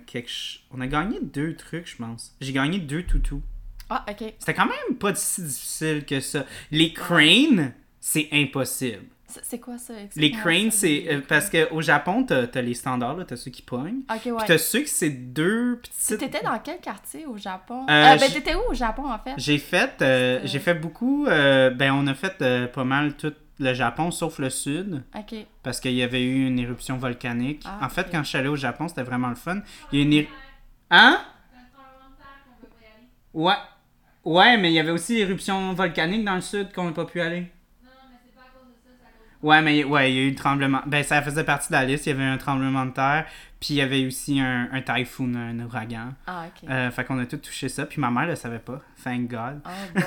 quelque 0.08 0.30
On 0.72 0.82
a 0.82 0.88
gagné 0.88 1.20
deux 1.22 1.56
trucs, 1.56 1.88
je 1.88 1.96
pense. 1.98 2.36
J'ai 2.42 2.54
gagné 2.54 2.80
deux 2.80 3.04
toutous. 3.04 3.42
Ah, 3.90 4.06
ok. 4.10 4.34
C'était 4.40 4.54
quand 4.54 4.68
même 4.68 4.96
pas 4.98 5.16
si 5.16 5.42
difficile 5.44 6.06
que 6.06 6.20
ça. 6.20 6.46
Les 6.72 6.94
cranes, 6.94 7.74
c'est 8.00 8.28
impossible. 8.32 9.06
C'est 9.44 9.60
quoi 9.60 9.78
ça? 9.78 9.94
Les 10.16 10.32
cranes, 10.32 10.72
c'est. 10.72 11.06
euh, 11.08 11.22
parce 11.28 11.52
qu'au 11.52 11.82
Japon, 11.82 12.24
t'as 12.24 12.46
as 12.52 12.62
les 12.62 12.74
standards, 12.74 13.16
là, 13.16 13.26
t'as 13.26 13.36
ceux 13.36 13.52
qui 13.52 13.62
pognent. 13.62 14.02
Ok, 14.12 14.22
Puis 14.22 14.32
ouais. 14.32 14.44
t'as 14.48 14.58
ceux 14.58 14.80
qui 14.82 14.88
c'est 14.88 15.10
deux 15.12 15.80
petites. 15.84 16.18
T'étais 16.18 16.44
dans 16.44 16.58
quel 16.60 16.80
quartier 16.80 17.28
au 17.28 17.38
Japon? 17.38 17.86
Euh, 17.90 18.14
Euh, 18.14 18.18
ben, 18.18 18.32
t'étais 18.32 18.56
où 18.56 18.62
au 18.72 18.74
Japon, 18.74 19.12
en 19.12 19.20
fait? 19.20 19.34
J'ai 19.38 19.60
fait, 19.60 20.02
euh, 20.02 20.40
j'ai 20.46 20.58
fait 20.60 20.74
beaucoup. 20.74 21.28
euh, 21.28 21.70
ben, 21.70 21.92
on 21.94 22.08
a 22.08 22.16
fait 22.16 22.42
euh, 22.42 22.66
pas 22.68 22.84
mal 22.84 23.16
toutes 23.18 23.38
le 23.60 23.74
Japon, 23.76 24.10
sauf 24.10 24.40
le 24.40 24.50
sud, 24.50 25.04
Ok. 25.16 25.36
parce 25.64 25.80
qu'il 25.80 25.92
y 25.94 26.02
avait 26.02 26.24
eu 26.24 26.48
une 26.48 26.58
éruption 26.58 26.98
volcanique. 26.98 27.62
Ah, 27.66 27.86
en 27.86 27.90
fait, 27.90 28.08
quand 28.10 28.24
je 28.24 28.30
suis 28.30 28.38
allé 28.38 28.48
au 28.48 28.56
Japon, 28.56 28.88
c'était 28.88 29.04
vraiment 29.04 29.28
le 29.30 29.36
fun. 29.36 29.60
Il 29.92 30.00
y 30.00 30.18
a 30.18 30.22
une... 30.22 30.28
Hein? 30.90 31.20
Ouais. 33.34 33.54
Ouais, 34.26 34.57
mais 34.57 34.72
il 34.72 34.74
y 34.74 34.80
avait 34.80 34.91
aussi 34.91 35.15
l'éruption 35.15 35.74
volcanique 35.74 36.26
dans 36.26 36.36
le 36.36 36.41
sud 36.41 36.72
qu'on 36.74 36.86
n'a 36.86 36.91
pas 36.91 37.05
pu 37.05 37.22
aller. 37.22 37.47
Ouais, 39.41 39.61
mais 39.61 39.86
ouais, 39.86 40.11
il 40.11 40.15
y 40.15 40.20
a 40.20 40.24
eu 40.24 40.30
le 40.32 40.36
tremblement. 40.36 40.82
Ben, 40.86 41.01
ça 41.01 41.22
faisait 41.22 41.45
partie 41.45 41.70
de 41.70 41.74
la 41.74 41.86
liste. 41.86 42.05
Il 42.05 42.09
y 42.09 42.11
avait 42.11 42.26
un 42.26 42.38
tremblement 42.38 42.86
de 42.86 42.91
terre, 42.91 43.26
puis 43.61 43.70
il 43.70 43.78
y 43.78 43.82
avait 43.82 44.05
aussi 44.05 44.41
un, 44.41 44.67
un 44.74 44.82
typhoon, 44.82 45.34
un 45.34 45.57
ouragan. 45.61 46.09
Ah, 46.28 46.43
ok. 46.47 46.70
Euh, 46.70 46.91
fait 46.91 47.05
qu'on 47.05 47.17
a 47.20 47.26
tout 47.26 47.38
touché 47.38 47.70
ça, 47.70 47.86
puis 47.86 48.01
ma 48.01 48.11
mère 48.11 48.26
le 48.28 48.36
savait 48.36 48.59
pas. 48.59 48.82
Thank 49.01 49.30
God. 49.30 49.61
Oh, 49.65 49.70
bon. 49.95 50.01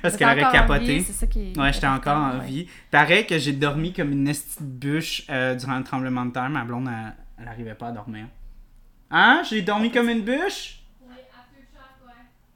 Parce 0.00 0.16
qu'elle 0.16 0.28
aurait 0.28 0.52
capoté. 0.52 1.00
C'est 1.00 1.12
ça 1.12 1.26
qui 1.26 1.52
Ouais, 1.56 1.72
j'étais 1.72 1.88
encore 1.88 2.16
en 2.18 2.38
ouais. 2.38 2.46
vie. 2.46 2.68
Pareil 2.92 3.26
que 3.26 3.36
j'ai 3.36 3.52
dormi 3.52 3.92
comme 3.92 4.12
une 4.12 4.26
petite 4.26 4.62
bûche 4.62 5.24
euh, 5.28 5.56
durant 5.56 5.78
le 5.78 5.84
tremblement 5.84 6.24
de 6.24 6.30
terre. 6.30 6.50
Ma 6.50 6.62
blonde, 6.62 6.88
elle, 6.88 7.14
elle 7.42 7.48
arrivait 7.48 7.74
pas 7.74 7.88
à 7.88 7.92
dormir. 7.92 8.26
Hein? 9.10 9.42
J'ai 9.50 9.62
dormi 9.62 9.90
comme 9.90 10.08
une 10.08 10.22
bûche? 10.22 10.79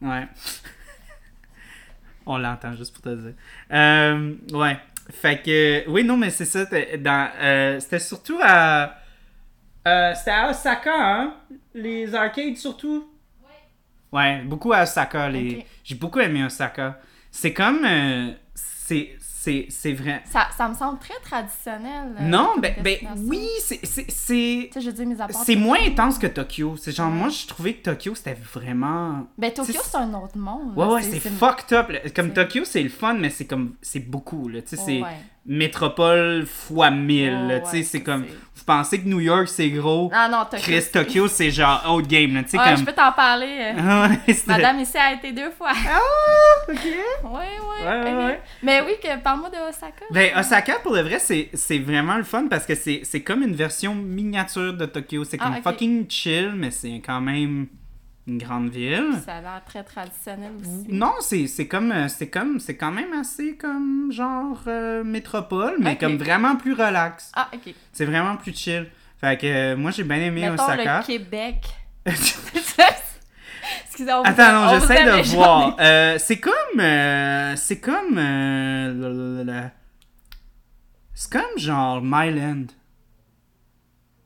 Ouais. 0.01 0.27
On 2.27 2.39
l'entend 2.39 2.75
juste 2.75 2.93
pour 2.95 3.03
te 3.03 3.15
dire. 3.15 3.35
Euh, 3.73 4.35
ouais. 4.53 4.79
Fait 5.11 5.43
que, 5.43 5.89
oui, 5.89 6.05
non, 6.05 6.17
mais 6.17 6.31
c'est 6.31 6.47
ça. 6.47 6.65
Dans, 6.65 7.31
euh, 7.39 7.79
c'était 7.81 7.99
surtout 7.99 8.39
à. 8.43 8.95
euh, 9.87 10.15
c'était 10.15 10.31
à 10.31 10.49
Osaka, 10.49 10.93
hein? 10.95 11.35
Les 11.75 12.15
arcades 12.15 12.57
surtout? 12.57 13.11
Ouais, 14.11 14.43
beaucoup 14.45 14.73
à 14.73 14.85
Osaka. 14.85 15.29
Les... 15.29 15.67
J'ai 15.83 15.97
beaucoup 15.97 16.21
aimé 16.21 16.45
Osaka. 16.45 16.99
C'est 17.31 17.53
comme. 17.53 17.87
c'est, 18.55 19.17
c'est, 19.45 19.67
c'est 19.69 19.93
vrai. 19.93 20.23
Ça, 20.25 20.49
ça 20.57 20.69
me 20.69 20.75
semble 20.75 20.99
très 20.99 21.19
traditionnel. 21.23 22.15
euh, 22.19 22.23
non, 22.23 22.53
ben, 22.59 22.75
ben 22.83 22.99
oui, 23.27 23.47
c'est. 23.61 23.85
c'est, 23.85 24.07
c'est... 24.11 24.71
Tu 24.73 24.81
sais, 24.81 24.91
je 24.91 25.21
à 25.21 25.29
part. 25.29 25.43
C'est 25.45 25.57
moins 25.57 25.79
intense 25.87 26.19
que 26.19 26.27
Tokyo. 26.27 26.77
C'est 26.77 26.93
genre, 26.93 27.11
moi, 27.11 27.29
je 27.29 27.47
trouvais 27.47 27.75
que 27.75 27.83
Tokyo, 27.83 28.15
c'était 28.15 28.35
vraiment. 28.35 29.27
Ben, 29.37 29.53
Tokyo, 29.53 29.75
C'est- 29.85 29.97
un 29.97 30.15
autre 30.15 30.39
monde. 30.39 30.77
Ouais, 30.77 30.87
ouais, 30.87 31.03
c'est 31.03 31.21
fucked 31.21 31.73
up. 31.77 31.91
là. 31.91 31.99
Comme 32.15 32.33
Tokyo, 32.33 32.65
c'est 32.65 32.83
le 32.83 32.89
fun, 32.89 33.15
mais 33.15 33.31
c'est 33.31 33.45
comme. 33.47 33.75
C'est 33.83 34.01
beaucoup, 34.01 34.49
là. 34.49 34.63
Tu 34.63 34.69
sais, 34.71 34.77
c'est 34.77 35.03
Ouais. 35.03 35.17
Métropole 35.47 36.47
fois 36.47 36.91
mille, 36.91 37.31
là. 37.33 37.55
Ouais, 37.57 37.61
Tu 37.63 37.71
sais, 37.71 37.77
ouais, 37.79 37.83
c'est 37.83 38.03
comme. 38.03 38.25
Vous 38.57 38.65
pensez 38.65 39.03
que 39.03 39.09
New 39.09 39.21
York, 39.21 39.49
c'est 39.49 39.69
gros? 39.71 40.11
Ah 40.15 40.29
non, 40.29 40.45
Tokyo. 40.51 40.63
Chris, 40.63 40.85
Tokyo, 40.91 41.29
c'est 41.29 41.51
genre 41.51 41.83
haute 41.89 42.07
game, 42.07 42.35
là. 42.35 42.45
Tu 42.45 42.51
sais, 42.51 42.59
Ouais, 42.59 42.65
comme. 42.65 42.77
je 42.79 42.85
peux 42.85 42.93
t'en 42.93 43.13
parler. 43.13 43.73
euh, 43.77 43.79
Ah 43.79 44.09
Madame 44.47 44.81
ici 44.81 44.97
a 44.97 45.13
été 45.13 45.33
deux 45.33 45.51
fois. 45.51 45.71
Ah, 45.75 45.99
ok. 46.71 46.79
ouais, 47.25 47.85
ouais. 47.85 48.15
Ouais. 48.15 48.41
Mais 48.63 48.81
oui, 48.83 48.93
que 49.03 49.21
parle-moi 49.23 49.51
de 49.51 49.57
Osaka. 49.69 50.05
Ben, 50.11 50.31
Osaka, 50.39 50.75
pour 50.83 50.95
le 50.95 51.03
vrai, 51.03 51.19
c'est 51.19 51.79
vraiment 51.79 52.17
le 52.17 52.23
fun 52.25 52.47
parce 52.49 52.65
que 52.65 52.75
c'est 52.75 53.23
comme 53.23 53.43
une 53.43 53.55
version 53.55 53.95
miniature 53.95 54.73
de 54.73 54.87
Tokyo. 54.87 55.25
C'est 55.25 55.39
Ah, 55.41 55.45
comme 55.53 55.63
fucking 55.63 56.07
chill, 56.09 56.53
mais 56.57 56.71
c'est 56.71 57.03
quand 57.05 57.21
même 57.21 57.67
une 58.27 58.39
grande 58.39 58.71
ville. 58.71 59.11
Ça 59.25 59.37
a 59.37 59.41
l'air 59.43 59.63
très 59.67 59.85
traditionnel 59.85 60.53
aussi. 60.61 60.87
Non, 60.89 61.13
c'est 61.21 61.47
c'est 61.47 61.69
comme 61.69 61.93
euh, 61.93 62.09
c'est 62.09 62.29
comme 62.29 62.59
c'est 62.59 62.77
quand 62.77 62.91
même 62.93 63.13
assez 63.13 63.57
comme 63.57 64.11
genre 64.11 64.63
euh, 64.67 65.05
métropole, 65.05 65.75
mais 65.79 65.99
comme 65.99 66.17
vraiment 66.17 66.57
plus 66.57 66.73
relax. 66.73 67.31
Ah, 67.35 67.49
ok. 67.53 67.75
C'est 67.93 68.07
vraiment 68.07 68.37
plus 68.37 68.55
chill. 68.55 68.87
Fait 69.21 69.39
que 69.39 69.47
euh, 69.47 69.77
moi 69.77 69.91
j'ai 69.91 70.05
bien 70.05 70.17
aimé 70.17 70.49
Mettons 70.49 70.65
Osaka. 70.65 71.01
le 71.01 71.05
Québec. 71.07 71.57
Excusez, 72.07 72.83
on 74.13 74.23
vous- 74.23 74.29
Attends, 74.29 74.53
non, 74.53 74.79
j'essaie 74.81 75.05
de 75.05 75.23
voir. 75.35 75.77
Euh, 75.81 76.17
c'est 76.19 76.41
comme 76.41 76.81
c'est 77.57 77.81
comme 77.81 78.19
c'est 81.15 81.31
comme 81.31 81.59
genre 81.59 82.01
Myland. 82.03 82.67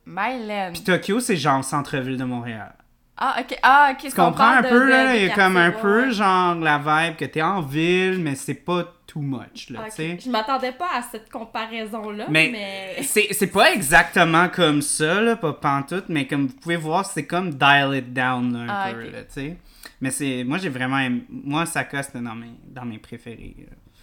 Myland. 0.05 0.71
Puis 0.73 0.83
Tokyo, 0.83 1.19
c'est 1.19 1.37
genre 1.37 1.63
centre-ville 1.63 2.17
de 2.17 2.23
Montréal. 2.23 2.73
Ah, 3.21 3.35
ok. 3.41 3.57
Ah, 3.61 3.91
ok. 3.93 4.09
Tu 4.09 4.15
comprends 4.15 4.47
un 4.51 4.63
peu, 4.63 4.89
là? 4.89 5.15
Il 5.15 5.25
y 5.25 5.29
a 5.29 5.35
comme 5.35 5.57
un 5.57 5.71
peu, 5.71 6.09
genre 6.09 6.53
genre, 6.53 6.55
la 6.55 6.77
vibe 6.77 7.17
que 7.17 7.25
t'es 7.25 7.41
en 7.41 7.61
ville, 7.61 8.17
mais 8.19 8.35
c'est 8.35 8.53
pas 8.53 8.93
too 9.05 9.19
much, 9.21 9.69
là, 9.71 9.85
tu 9.85 9.91
sais. 9.91 10.17
Je 10.23 10.29
m'attendais 10.29 10.71
pas 10.71 10.87
à 10.93 11.01
cette 11.01 11.29
comparaison-là, 11.31 12.27
Mais- 12.29 12.49
mais... 12.51 13.03
C'est 13.03 13.51
pas 13.51 13.73
exactement 13.73 14.47
comme 14.49 14.81
ça, 14.81 15.19
là, 15.19 15.35
pas 15.35 15.51
pantoute, 15.53 16.05
mais 16.09 16.27
comme 16.27 16.47
vous 16.47 16.53
pouvez 16.55 16.77
voir, 16.77 17.05
c'est 17.05 17.25
comme 17.25 17.49
dial 17.55 17.95
it 17.95 18.13
down, 18.13 18.53
là, 18.53 18.59
un 18.59 18.67
Ah, 18.69 18.93
peu, 18.93 19.05
ok. 19.07 19.11
là, 19.11 19.23
tu 19.23 19.31
sais. 19.33 19.57
Mais 19.99 20.11
c'est... 20.11 20.43
Moi, 20.45 20.59
j'ai 20.59 20.69
vraiment 20.69 20.99
aimé... 20.99 21.23
Moi, 21.29 21.63
Osaka, 21.63 22.03
c'était 22.03 22.19
dans 22.21 22.35
mes, 22.35 22.51
dans 22.67 22.85
mes 22.85 22.99
préférés. 22.99 23.55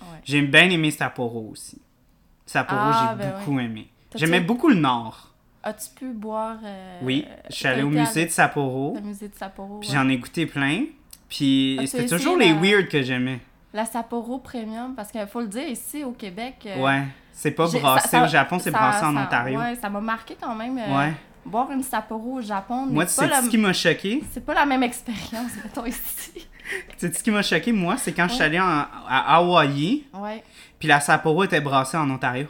Ouais. 0.02 0.06
J'ai 0.24 0.42
bien 0.42 0.68
aimé 0.68 0.90
Sapporo 0.90 1.50
aussi. 1.52 1.80
Sapporo, 2.44 2.80
Ah, 2.92 2.98
j'ai 3.00 3.24
ben 3.24 3.32
beaucoup 3.38 3.58
aimé. 3.60 3.88
J'aimais 4.14 4.40
beaucoup 4.40 4.68
le 4.68 4.74
nord. 4.76 5.25
As-tu 5.68 5.90
pu 5.96 6.12
boire... 6.12 6.58
euh, 6.64 7.00
Oui, 7.02 7.26
je 7.50 7.54
suis 7.54 7.62
t'as 7.64 7.70
allé 7.70 7.82
au 7.82 7.88
musée 7.90 8.24
de 8.26 8.30
Sapporo, 8.30 8.94
Le 8.94 9.00
musée 9.00 9.26
de 9.28 9.34
Sapporo, 9.34 9.80
puis 9.80 9.88
ouais. 9.90 9.94
j'en 9.96 10.08
ai 10.08 10.16
goûté 10.16 10.46
plein. 10.46 10.84
Puis 11.28 11.78
c'était 11.86 12.06
toujours 12.06 12.36
les 12.36 12.52
la- 12.52 12.60
weird 12.60 12.88
que 12.88 13.02
j'aimais. 13.02 13.40
La 13.74 13.84
Sapporo 13.84 14.38
Premium, 14.38 14.94
parce 14.94 15.10
qu'il 15.10 15.26
faut 15.26 15.40
le 15.40 15.48
dire, 15.48 15.66
ici, 15.68 16.04
au 16.04 16.12
Québec... 16.12 16.54
euh, 16.66 16.80
Ouais, 16.80 17.02
c'est 17.32 17.50
pas 17.50 17.66
brassé 17.66 18.08
ça- 18.08 18.08
ça- 18.20 18.24
au 18.24 18.28
Japon, 18.28 18.58
c'est 18.60 18.70
brassé 18.70 19.04
en 19.04 19.12
ça- 19.14 19.22
Ontario. 19.22 19.58
Ouais, 19.58 19.74
ça 19.74 19.90
m'a 19.90 20.00
marqué 20.00 20.36
quand 20.40 20.54
même. 20.54 20.78
euh, 20.78 20.96
Ouais. 20.98 21.12
Boire 21.44 21.70
une 21.72 21.82
Sapporo 21.82 22.34
au 22.38 22.40
Japon, 22.40 22.86
Moi, 22.86 23.04
tu 23.06 23.12
sais 23.12 23.28
ce 23.28 23.48
qui 23.48 23.58
m'a 23.58 23.72
choqué? 23.72 24.22
c'est 24.30 24.44
pas 24.44 24.54
la 24.54 24.66
même 24.66 24.82
expérience, 24.84 25.50
mettons, 25.64 25.84
ici. 25.84 26.32
Tu 26.34 27.08
sais 27.08 27.12
ce 27.12 27.22
qui 27.22 27.30
m'a 27.32 27.42
choqué, 27.42 27.72
moi? 27.72 27.96
C'est 27.98 28.12
quand 28.12 28.26
je 28.28 28.34
suis 28.34 28.40
Ouais. 28.40 28.46
allé 28.46 28.60
en- 28.60 28.84
à 29.08 29.36
Hawaï, 29.36 30.04
Ouais. 30.14 30.42
puis 30.78 30.86
la 30.88 31.00
Sapporo 31.00 31.42
était 31.44 31.60
brassée 31.60 31.96
en 31.96 32.08
Ontario. 32.10 32.46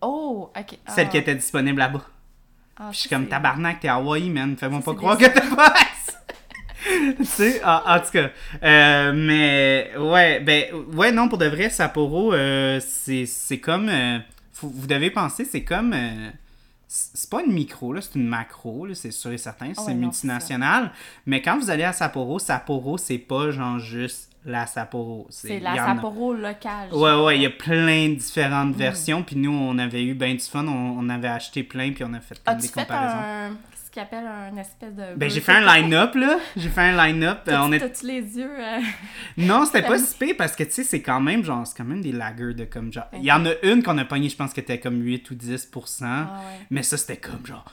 Oh, 0.00 0.50
ok. 0.56 0.78
Celle 0.88 1.06
Ah. 1.06 1.10
qui 1.10 1.16
était 1.18 1.34
disponible 1.34 1.78
là-bas. 1.80 2.02
Ah, 2.80 2.86
Puis 2.90 2.94
je 2.94 3.00
suis 3.00 3.08
comme 3.10 3.26
tabarnak, 3.26 3.80
t'es 3.80 3.88
à 3.88 3.94
Hawaï, 3.96 4.30
man. 4.30 4.56
Fais-moi 4.56 4.80
pas 4.80 4.94
croire 4.94 5.18
que 5.18 5.26
t'as 5.26 5.54
pas 5.54 5.74
tu 7.18 7.24
sais, 7.26 7.62
en, 7.62 7.82
en 7.86 8.00
tout 8.00 8.10
cas. 8.12 8.30
Euh, 8.62 9.12
mais, 9.14 9.90
ouais, 9.98 10.40
ben, 10.40 10.64
ouais, 10.94 11.12
non, 11.12 11.28
pour 11.28 11.36
de 11.36 11.44
vrai, 11.46 11.68
Sapporo, 11.68 12.32
euh, 12.32 12.80
c'est 12.80 13.58
comme. 13.58 13.88
euh, 13.90 14.18
faut- 14.54 14.72
vous 14.74 14.86
devez 14.86 15.10
penser, 15.10 15.44
c'est 15.44 15.62
comme. 15.62 15.94
c'est 16.88 17.28
pas 17.28 17.42
une 17.42 17.52
micro, 17.52 17.92
là, 17.92 18.00
c'est 18.00 18.14
une 18.18 18.26
macro, 18.26 18.86
là, 18.86 18.94
c'est 18.94 19.10
sûr 19.10 19.30
et 19.32 19.38
certain, 19.38 19.72
Ah 19.76 19.82
c'est 19.84 19.94
multinational. 19.94 20.90
Mais 21.26 21.42
quand 21.42 21.58
vous 21.58 21.68
allez 21.70 21.84
à 21.84 21.92
Sapporo, 21.92 22.38
Sapporo, 22.38 22.96
c'est 22.96 23.18
pas 23.18 23.50
genre 23.50 23.78
juste 23.78 24.29
la 24.44 24.66
Sapporo. 24.66 25.26
C'est 25.30 25.60
la 25.60 25.72
a- 25.72 25.94
Sapporo 25.94 26.32
locale. 26.34 26.88
Ouais, 26.92 27.22
ouais, 27.24 27.36
il 27.36 27.42
y 27.42 27.46
a 27.46 27.50
plein 27.50 28.08
de 28.08 28.14
différentes 28.14 28.74
versions. 28.74 29.22
Puis 29.22 29.36
nous, 29.36 29.52
on 29.52 29.76
avait 29.78 30.02
eu 30.04 30.14
bien 30.14 30.32
du 30.34 30.40
fun. 30.40 30.66
On, 30.66 30.96
on 30.98 31.08
avait 31.08 31.28
acheté 31.28 31.62
plein, 31.62 31.92
puis 31.92 32.04
on 32.04 32.12
a 32.14 32.20
fait 32.20 32.40
comme 32.44 32.56
des 32.56 32.68
fait 32.68 32.80
comparaisons. 32.82 33.16
un. 33.18 33.50
Ce 33.84 33.90
qu'ils 33.92 34.02
appellent 34.02 34.24
un 34.26 34.56
espèce 34.56 34.94
de. 34.94 35.16
Ben, 35.16 35.28
j'ai 35.28 35.40
fait 35.40 35.50
un 35.52 35.66
line-up, 35.74 36.14
là. 36.14 36.38
J'ai 36.56 36.68
fait 36.68 36.80
un 36.80 36.96
line-up. 37.06 37.38
On 37.48 37.72
est... 37.72 37.80
T'as-tu 37.80 38.06
les 38.06 38.20
yeux. 38.38 38.48
euh, 38.56 38.78
Non, 39.36 39.64
c'était 39.66 39.82
pas 39.82 39.98
si 39.98 40.16
pire 40.16 40.36
parce 40.38 40.54
que, 40.54 40.62
tu 40.62 40.70
sais, 40.70 40.84
c'est 40.84 41.02
quand 41.02 41.20
même, 41.20 41.44
genre, 41.44 41.66
c'est 41.66 41.76
quand 41.76 41.84
même 41.84 42.00
des 42.00 42.12
lagers 42.12 42.54
de 42.54 42.66
comme, 42.66 42.92
genre... 42.92 43.06
Il 43.14 43.24
y 43.24 43.32
en 43.32 43.44
a 43.46 43.50
une 43.64 43.82
qu'on 43.82 43.98
a 43.98 44.04
pogné, 44.04 44.28
je 44.28 44.36
pense 44.36 44.52
que 44.52 44.60
était 44.60 44.78
comme 44.78 45.02
8 45.02 45.28
ou 45.32 45.34
10 45.34 45.70
Ah 46.02 46.06
ouais. 46.46 46.66
Mais 46.70 46.84
ça, 46.84 46.96
c'était 46.96 47.16
comme, 47.16 47.44
genre, 47.44 47.64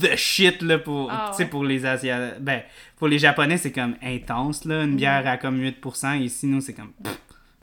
the 0.00 0.16
shit, 0.16 0.62
là, 0.62 0.78
pour, 0.78 1.10
Ah 1.10 1.30
tu 1.30 1.36
sais, 1.38 1.42
ouais. 1.44 1.48
pour 1.48 1.64
les 1.64 1.84
Asiatiques. 1.84 2.40
Ben, 2.40 2.62
pour 2.96 3.08
les 3.08 3.18
Japonais, 3.18 3.56
c'est 3.58 3.72
comme 3.72 3.94
intense, 4.02 4.64
là. 4.64 4.82
Une 4.84 4.90
Mhm. 4.92 4.96
bière 4.96 5.26
à 5.26 5.36
comme 5.36 5.60
8 5.60 5.76
Ici, 6.20 6.46
nous, 6.46 6.60
c'est 6.60 6.72
comme, 6.74 6.92
pff, 7.02 7.18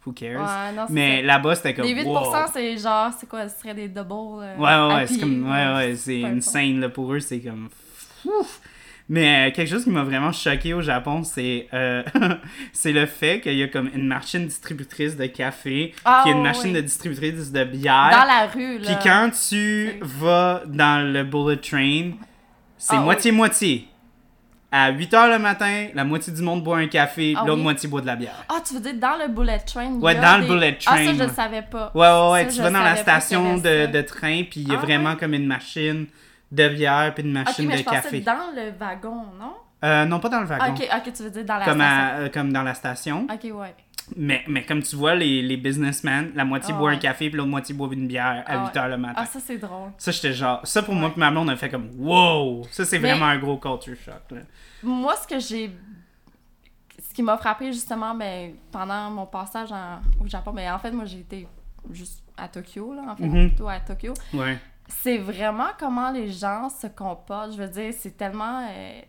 who 0.06 0.12
cares? 0.14 0.42
Ouais, 0.42 0.76
non, 0.76 0.86
c'est 0.88 0.94
Mais 0.94 1.22
là-bas, 1.22 1.56
c'était 1.56 1.74
comme, 1.74 1.86
Les 1.86 1.94
8%, 1.94 2.06
wow. 2.46 2.52
c'est 2.54 2.78
genre, 2.78 3.12
c'est 3.18 3.28
quoi, 3.28 3.48
ce 3.50 3.60
serait 3.60 3.74
des 3.74 3.88
doubles. 3.88 4.44
euh, 4.44 4.58
Ouais, 4.58 4.88
ouais, 4.88 4.96
ouais, 4.96 5.08
c'est 5.08 5.20
comme, 5.20 5.50
ouais, 5.50 5.74
ouais, 5.76 5.96
c'est 5.96 6.24
importe. 6.24 6.38
insane, 6.38 6.80
là, 6.82 6.90
pour 6.90 7.14
eux, 7.14 7.20
c'est 7.20 7.40
comme, 7.40 7.70
ouf. 8.26 8.60
Mais 9.10 9.50
euh, 9.50 9.54
quelque 9.54 9.70
chose 9.70 9.84
qui 9.84 9.90
m'a 9.90 10.04
vraiment 10.04 10.32
choqué 10.32 10.74
au 10.74 10.82
Japon, 10.82 11.24
c'est 11.24 11.68
euh, 11.74 12.04
c'est 12.72 12.94
le 12.94 13.06
fait 13.06 13.42
qu'il 13.42 13.56
y 13.56 13.64
a 13.64 13.68
comme 13.68 13.90
une 13.94 14.08
machine 14.08 14.46
distributrice 14.46 15.18
de 15.18 15.26
café, 15.26 15.94
puis 15.94 16.14
il 16.26 16.30
y 16.30 16.34
a 16.34 16.36
une 16.38 16.44
machine 16.44 16.68
ouais. 16.72 16.78
de 16.78 16.82
distributrice 16.82 17.52
de 17.52 17.64
Dans 17.64 17.70
bière. 17.70 18.26
la 18.26 18.48
rue, 18.48 18.80
là. 18.80 18.86
Puis 18.86 18.96
quand 19.04 19.30
tu 19.50 19.94
vas 20.02 20.64
dans 20.68 21.06
le 21.12 21.24
bullet 21.24 21.58
train, 21.58 22.12
c'est 22.78 22.96
Ah, 22.96 23.02
moitié-moitié. 23.02 23.88
À 24.72 24.90
8 24.90 25.14
h 25.14 25.32
le 25.34 25.38
matin, 25.38 25.88
la 25.94 26.04
moitié 26.04 26.34
du 26.34 26.42
monde 26.42 26.64
boit 26.64 26.78
un 26.80 26.88
café, 26.88 27.36
Ah, 27.38 27.44
l'autre 27.46 27.58
oui? 27.58 27.64
moitié 27.64 27.88
boit 27.88 28.02
de 28.02 28.08
la 28.08 28.16
bière. 28.16 28.44
Ah, 28.50 28.56
tu 28.66 28.74
veux 28.74 28.80
dire 28.80 28.96
dans 28.96 29.18
le 29.22 29.28
bullet 29.28 29.60
train? 29.60 29.92
Ouais, 30.00 30.18
a 30.18 30.22
dans 30.22 30.42
le 30.42 30.48
bullet 30.48 30.78
Ah, 30.88 30.98
ça, 30.98 31.04
train, 31.04 31.14
je 31.14 31.24
le 31.24 31.30
savais 31.30 31.62
pas. 31.62 31.92
Ouais, 31.94 32.08
ouais, 32.08 32.32
ouais. 32.32 32.50
Ça, 32.50 32.56
tu 32.56 32.62
vas 32.64 32.72
dans 32.72 32.84
la 32.84 32.96
station 32.96 33.58
de, 33.58 33.86
de 33.86 34.02
train, 34.02 34.44
puis 34.50 34.62
il 34.62 34.70
y 34.70 34.74
a 34.74 34.78
vraiment 34.78 35.16
comme 35.16 35.34
une 35.36 35.46
machine 35.46 36.08
de 36.54 36.70
bière, 36.70 37.14
puis 37.14 37.24
une 37.24 37.32
machine 37.34 37.68
mais 37.68 37.74
de 37.74 37.80
je 37.80 37.84
café. 37.86 38.20
dans 38.22 38.52
le 38.56 38.72
wagon, 38.78 39.26
non? 39.40 39.54
Euh, 39.84 40.06
non, 40.06 40.20
pas 40.20 40.30
dans 40.30 40.40
le 40.40 40.48
Ah, 40.50 40.58
wagon. 40.60 40.76
ok, 40.76 40.90
ok, 40.98 41.14
tu 41.14 41.24
veux 41.24 41.30
dire 41.30 41.44
dans 41.46 41.58
la 41.58 41.66
comme, 41.66 41.76
station. 41.82 41.96
à- 42.06 42.20
euh, 42.20 42.30
comme 42.30 42.54
dans 42.54 42.64
la 42.64 42.74
station. 42.74 43.28
Ok, 43.32 43.44
ouais. 43.54 43.76
Mais, 44.18 44.44
mais 44.48 44.66
comme 44.66 44.84
tu 44.84 44.96
vois, 44.98 45.16
les, 45.16 45.42
les 45.42 45.56
businessmen, 45.58 46.32
la 46.36 46.44
moitié 46.46 46.74
Ah, 46.76 46.78
boit 46.80 46.92
un 46.92 46.98
café, 46.98 47.30
puis 47.30 47.38
l'autre 47.38 47.50
moitié 47.50 47.74
boit 47.74 47.90
une 47.92 48.08
bière 48.08 48.44
à 48.46 48.64
Ah, 48.64 48.66
8 48.66 48.76
h 48.80 48.90
le 48.90 48.98
matin. 48.98 49.14
Ah, 49.18 49.26
ça, 49.26 49.40
c'est 49.40 49.58
drôle. 49.58 49.92
Ça, 49.98 50.12
j'étais 50.12 50.34
genre. 50.34 50.60
Ça, 50.66 50.84
pour 50.84 50.94
moi, 50.94 51.10
puis 51.10 51.20
ma 51.20 51.32
blonde, 51.32 51.48
on 51.50 51.52
a 51.54 51.56
fait 51.56 51.70
comme 51.70 51.90
wow! 51.98 52.64
Ça, 52.72 52.84
c'est 52.86 53.00
Mais- 53.00 53.10
vraiment 53.12 53.26
un 53.28 53.38
gros 53.38 53.58
culture 53.58 53.96
shock. 54.06 54.32
Là. 54.32 54.42
Moi, 54.84 55.16
ce 55.16 55.28
que 55.28 55.40
j'ai. 55.40 55.72
Ce 57.02 57.14
qui 57.14 57.24
m'a 57.24 57.38
frappé 57.38 57.72
justement 57.72 58.14
ben, 58.16 58.54
pendant 58.72 59.10
mon 59.10 59.26
passage 59.26 59.72
en- 59.72 60.00
au 60.24 60.28
Japon, 60.28 60.52
ben, 60.54 60.74
en 60.74 60.80
fait, 60.80 60.92
moi 60.92 61.06
j'ai 61.06 61.20
été 61.20 61.48
juste 61.92 62.24
à 62.38 62.48
Tokyo, 62.48 62.94
là, 62.94 63.04
en 63.12 63.16
fait, 63.16 63.24
Mhm. 63.26 63.50
plutôt 63.50 63.68
à 63.70 63.80
Tokyo. 63.80 64.14
Ouais. 64.34 64.58
C'est 64.88 65.18
vraiment 65.18 65.70
comment 65.80 66.12
les 66.12 66.30
gens 66.32 66.70
se 66.70 66.88
comportent. 66.88 67.54
Je 67.54 67.58
veux 67.58 67.68
dire, 67.70 67.94
c'est 67.98 68.16
tellement. 68.18 68.68
euh, 68.70 69.00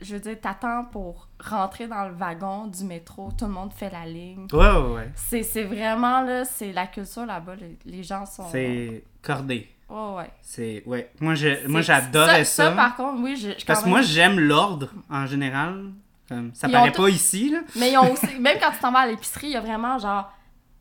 je 0.00 0.14
veux 0.14 0.20
dire, 0.20 0.36
t'attends 0.40 0.84
pour 0.84 1.28
rentrer 1.40 1.88
dans 1.88 2.06
le 2.06 2.14
wagon 2.14 2.66
du 2.66 2.84
métro, 2.84 3.30
tout 3.36 3.46
le 3.46 3.50
monde 3.52 3.72
fait 3.72 3.90
la 3.90 4.04
ligne. 4.06 4.46
Ouais, 4.52 4.58
ouais, 4.70 4.94
ouais. 4.94 5.10
C'est 5.16 5.42
c'est 5.42 5.64
vraiment, 5.64 6.20
là, 6.22 6.44
c'est 6.44 6.72
la 6.72 6.86
culture 6.86 7.26
là-bas. 7.26 7.56
Les, 7.56 7.78
les 7.84 8.02
gens 8.02 8.24
sont. 8.26 8.48
C'est 8.50 9.02
cordé. 9.22 9.68
Ouais, 9.88 10.16
ouais. 10.16 10.30
C'est. 10.42 10.82
Ouais. 10.86 11.10
Moi, 11.20 11.34
je- 11.34 11.66
moi 11.66 11.80
j'adorais 11.80 12.44
ça. 12.44 12.70
ça. 12.70 12.72
par 12.72 12.94
contre, 12.96 13.20
oui, 13.22 13.36
je. 13.36 13.64
Parce 13.64 13.82
que 13.82 13.88
moi, 13.88 14.02
j'aime 14.02 14.38
l'ordre 14.38 14.90
en 15.10 15.26
général. 15.26 15.90
Comme, 16.28 16.50
ça 16.54 16.68
Ils 16.68 16.72
paraît 16.72 16.92
pas 16.92 17.08
ici, 17.08 17.48
là. 17.50 17.60
Mais 17.76 17.90
ils 17.92 17.96
ont 17.96 18.12
aussi, 18.12 18.38
même 18.38 18.58
quand 18.60 18.70
tu 18.70 18.78
t'en 18.80 18.92
vas 18.92 18.98
à 19.00 19.06
l'épicerie, 19.06 19.46
il 19.46 19.52
y 19.54 19.56
a 19.56 19.62
vraiment 19.62 19.98
genre, 19.98 20.30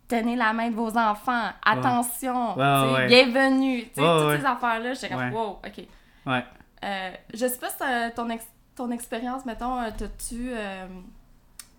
tenez 0.08 0.36
la 0.36 0.54
main 0.54 0.70
de 0.70 0.76
vos 0.76 0.98
enfants, 0.98 1.50
attention, 1.64 2.58
Ouais, 2.58 3.08
bienvenue, 3.08 3.84
tu 3.84 3.90
sais, 3.96 4.02
Ouais, 4.02 4.32
toutes 4.34 4.40
ces 4.42 4.46
affaires-là, 4.46 4.94
j'étais 4.94 5.10
comme, 5.10 5.34
wow, 5.34 5.60
ok. 5.66 5.86
Ouais. 6.26 6.44
Euh, 6.84 7.12
je 7.34 7.48
sais 7.48 7.58
pas 7.60 7.70
si 7.70 7.84
euh, 7.84 8.10
ton, 8.16 8.30
ex- 8.30 8.48
ton 8.76 8.92
expérience, 8.92 9.46
mettons, 9.46 9.80
euh, 9.82 9.90
t'as-tu 9.98 10.50
euh, 10.52 10.86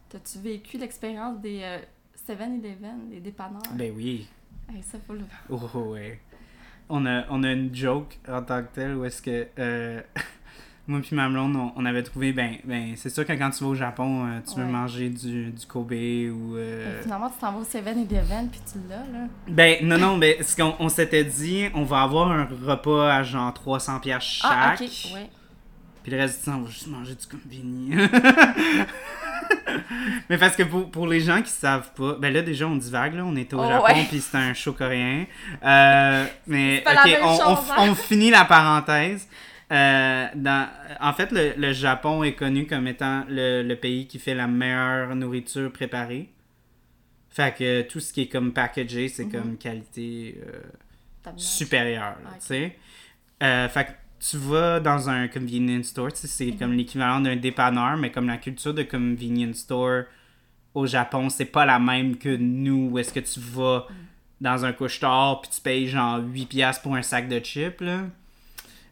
t'as-tu 0.09 0.39
vécu 0.39 0.77
l'expérience 0.79 1.39
des 1.41 1.61
euh, 1.63 1.79
7-Eleven, 2.29 3.09
des 3.11 3.21
dépanneurs? 3.21 3.63
Ben 3.75 3.93
oui. 3.97 4.29
Hey, 4.75 4.83
ça, 4.83 4.99
faut 5.07 5.15
le... 5.15 5.23
Oh, 5.51 5.61
oh, 5.75 5.79
ouais. 5.95 6.21
On 6.91 7.05
a, 7.07 7.25
on 7.31 7.43
a 7.45 7.53
une 7.53 7.75
joke 7.75 8.19
en 8.29 8.43
tant 8.43 8.63
que 8.63 8.69
telle 8.75 8.95
où 8.97 9.05
est-ce 9.05 9.23
que 9.23 9.47
euh, 9.59 10.03
moi 10.89 11.01
puis 11.03 11.15
ma 11.15 11.29
blonde, 11.29 11.55
on, 11.55 11.73
on 11.77 11.85
avait 11.85 12.03
trouvé, 12.03 12.33
ben, 12.33 12.57
ben 12.65 12.95
c'est 12.97 13.11
sûr 13.11 13.27
que 13.27 13.33
quand 13.35 13.51
tu 13.51 13.63
vas 13.63 13.71
au 13.71 13.75
Japon, 13.75 14.27
euh, 14.27 14.41
tu 14.51 14.59
veux 14.59 14.67
manger 14.67 15.11
du, 15.11 15.51
du 15.51 15.67
Kobe 15.67 15.93
ou... 15.93 16.57
euh, 16.57 16.97
que 16.99 17.03
Finalement, 17.03 17.29
tu 17.29 17.39
t'en 17.39 17.53
vas 17.53 17.59
au 17.59 17.65
7-Eleven, 17.65 18.49
puis 18.51 18.61
tu 18.73 18.79
l'as, 18.89 18.97
là. 18.97 19.27
Ben, 19.49 19.77
non, 19.87 19.99
non, 19.99 20.17
mais 20.17 20.43
ce 20.43 20.57
qu'on 20.57 20.75
on 20.79 20.89
s'était 20.89 21.25
dit, 21.25 21.67
on 21.75 21.85
va 21.85 22.01
avoir 22.03 22.33
un 22.33 22.49
repas 22.67 23.15
à 23.15 23.23
genre 23.23 23.53
300 23.53 24.01
pièces 24.01 24.23
chaque. 24.23 24.51
Ah, 24.51 24.75
ok. 24.81 24.89
Puis 26.03 26.13
le 26.13 26.19
reste 26.23 26.39
du 26.39 26.45
temps, 26.47 26.59
on 26.59 26.63
va 26.63 26.71
juste 26.71 26.87
manger 26.87 27.15
du 27.15 27.27
conveni. 27.27 27.95
Mais 30.31 30.39
parce 30.39 30.57
que 30.57 30.63
pour, 30.63 30.91
pour 30.91 31.07
les 31.07 31.21
gens 31.21 31.43
qui 31.43 31.51
savent 31.51 31.91
pas, 31.95 32.15
ben 32.19 32.33
là 32.33 32.43
déjà 32.43 32.67
on 32.67 32.77
divague, 32.77 33.15
là, 33.15 33.25
on 33.25 33.37
était 33.37 33.55
au 33.55 33.61
Oh, 33.61 33.69
Japon 33.69 33.85
ouais. 33.87 34.07
puis 34.09 34.21
c'était 34.21 34.39
un 34.39 34.55
show 34.55 34.73
coréen. 34.73 35.27
Euh, 35.63 36.25
mais 36.47 36.83
ok, 36.87 37.19
on, 37.23 37.53
hein. 37.53 37.59
on 37.79 37.95
finit 37.95 38.31
la 38.31 38.45
parenthèse. 38.45 39.27
Euh, 39.71 40.27
dans, 40.35 40.69
en 41.01 41.13
fait, 41.13 41.31
le, 41.31 41.53
le 41.59 41.73
Japon 41.73 42.23
est 42.23 42.33
connu 42.35 42.67
comme 42.67 42.87
étant 42.87 43.25
le, 43.29 43.63
le 43.63 43.77
pays 43.77 44.07
qui 44.07 44.19
fait 44.19 44.35
la 44.35 44.47
meilleure 44.47 45.15
nourriture 45.15 45.71
préparée. 45.73 46.31
Fait 47.29 47.55
que 47.55 47.83
tout 47.83 48.01
ce 48.01 48.13
qui 48.13 48.23
est 48.23 48.29
comme 48.29 48.53
packagé, 48.53 49.09
c'est 49.09 49.25
Mhm. 49.27 49.33
comme 49.33 49.57
qualité 49.59 50.41
euh, 50.47 50.61
supérieure, 51.37 52.17
là. 52.25 52.31
Euh, 53.43 53.69
fait 53.69 53.85
que 53.85 53.91
tu 54.21 54.37
vas 54.39 54.81
dans 54.81 55.09
un 55.11 55.29
convenience 55.29 55.87
store, 55.89 56.09
c'est 56.15 56.47
Mhm. 56.47 56.59
comme 56.59 56.73
l'équivalent 56.73 57.21
d'un 57.21 57.37
dépanneur, 57.37 57.97
mais 57.99 58.11
comme 58.11 58.27
la 58.27 58.39
culture 58.39 58.73
de 58.75 58.83
convenience 58.83 59.59
store 59.59 60.05
au 60.75 60.87
Japon, 60.87 61.29
c'est 61.29 61.45
pas 61.45 61.67
la 61.67 61.79
même 61.79 62.17
que 62.17 62.35
nous, 62.37 62.89
où 62.91 62.99
est-ce 62.99 63.13
que 63.13 63.21
tu 63.21 63.39
vas 63.41 63.87
Mhm. 63.91 63.97
dans 64.41 64.65
un 64.65 64.73
couche-tard 64.73 65.43
puis 65.43 65.51
tu 65.55 65.61
payes 65.61 65.87
genre 65.89 66.21
8 66.25 66.47
piastres 66.47 66.83
pour 66.83 66.95
un 66.97 67.03
sac 67.03 67.29
de 67.29 67.39
chips, 67.41 67.81
là. 67.83 68.01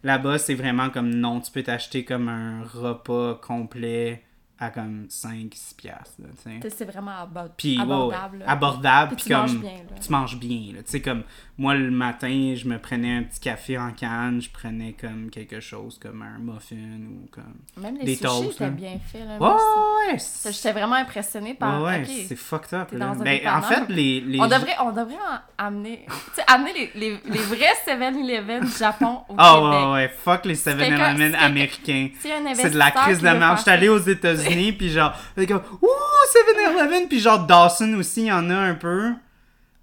Là-bas, 0.06 0.38
c'est 0.38 0.54
vraiment 0.54 0.88
comme 0.88 1.12
non, 1.12 1.40
tu 1.40 1.50
peux 1.50 1.64
t'acheter 1.64 2.04
comme 2.04 2.28
un 2.28 2.62
repas 2.62 3.34
complet 3.42 4.22
à 4.58 4.70
comme 4.70 5.06
5-6 5.10 5.74
piastres, 5.76 6.14
là, 6.18 6.28
tu 6.42 6.50
sais. 6.50 6.56
Tu 6.62 6.70
sais, 6.70 6.74
C'est 6.78 6.84
vraiment 6.86 7.10
abo- 7.12 7.50
ouais, 7.62 7.76
abordable. 7.78 8.44
abordable, 8.46 9.16
Puis 9.16 9.24
tu 9.26 9.32
manges 9.34 9.56
bien, 9.58 9.70
là. 9.72 9.96
tu 10.02 10.10
manges 10.12 10.36
bien, 10.38 10.60
là. 10.74 10.82
Tu 10.82 10.90
sais, 10.92 11.00
comme, 11.02 11.24
moi, 11.58 11.74
le 11.74 11.90
matin, 11.90 12.54
je 12.56 12.66
me 12.66 12.78
prenais 12.78 13.16
un 13.18 13.22
petit 13.24 13.40
café 13.40 13.76
en 13.76 13.90
canne, 13.92 14.40
je 14.40 14.48
prenais 14.50 14.94
comme 14.98 15.28
quelque 15.30 15.60
chose, 15.60 15.98
comme 16.02 16.22
un 16.22 16.38
muffin 16.38 16.76
ou 16.76 17.28
comme... 17.30 17.54
Même 17.82 17.98
les 17.98 18.04
des 18.04 18.14
sushis 18.16 18.48
étaient 18.50 18.64
là. 18.64 18.70
bien 18.70 18.98
faits, 19.12 19.26
là. 19.26 19.38
Ouais. 19.40 20.16
J'étais 20.50 20.72
vraiment 20.72 20.96
impressionnée 20.96 21.52
par... 21.54 21.82
Ouais, 21.82 22.04
c'est 22.26 22.36
fucked 22.36 22.72
up, 22.72 22.92
là. 22.92 23.12
Ben, 23.22 23.40
en 23.46 23.60
fait, 23.62 23.84
les... 23.90 24.20
les 24.22 24.40
On 24.40 24.46
devrait, 24.48 24.76
on 24.80 24.90
devrait 24.90 25.16
en 25.58 25.66
amener, 25.66 26.06
tu 26.06 26.12
sais, 26.34 26.42
amener 26.46 26.72
les, 26.72 26.90
les, 26.94 27.20
les 27.26 27.38
vrais 27.40 27.74
7-Eleven 27.86 28.64
du 28.64 28.70
Japon 28.72 29.20
au 29.28 29.34
Ah 29.36 29.54
Québec. 29.54 29.70
ouais, 29.86 29.92
ouais, 29.92 30.08
fuck 30.16 30.44
les 30.46 30.56
quelqu'un- 30.56 30.78
7-Eleven 30.86 31.16
si 31.16 31.18
quelqu'un- 31.32 31.38
américains. 31.44 32.08
C'est 32.54 32.70
de 32.70 32.78
la 32.78 32.90
crise 32.90 33.18
de 33.20 33.24
la 33.24 33.34
faire 33.38 33.56
J'étais 33.58 33.70
allé 33.70 33.88
aux 33.88 33.98
États-Unis, 33.98 34.45
puis 34.76 34.90
genre, 34.90 35.12
avec 35.36 35.48
comme, 35.48 35.62
ouh, 35.82 35.86
7-Eleven, 36.32 37.08
puis 37.08 37.20
genre 37.20 37.38
Dawson 37.46 37.94
aussi, 37.98 38.22
il 38.22 38.26
y 38.26 38.32
en 38.32 38.48
a 38.50 38.54
un 38.56 38.74
peu. 38.74 39.08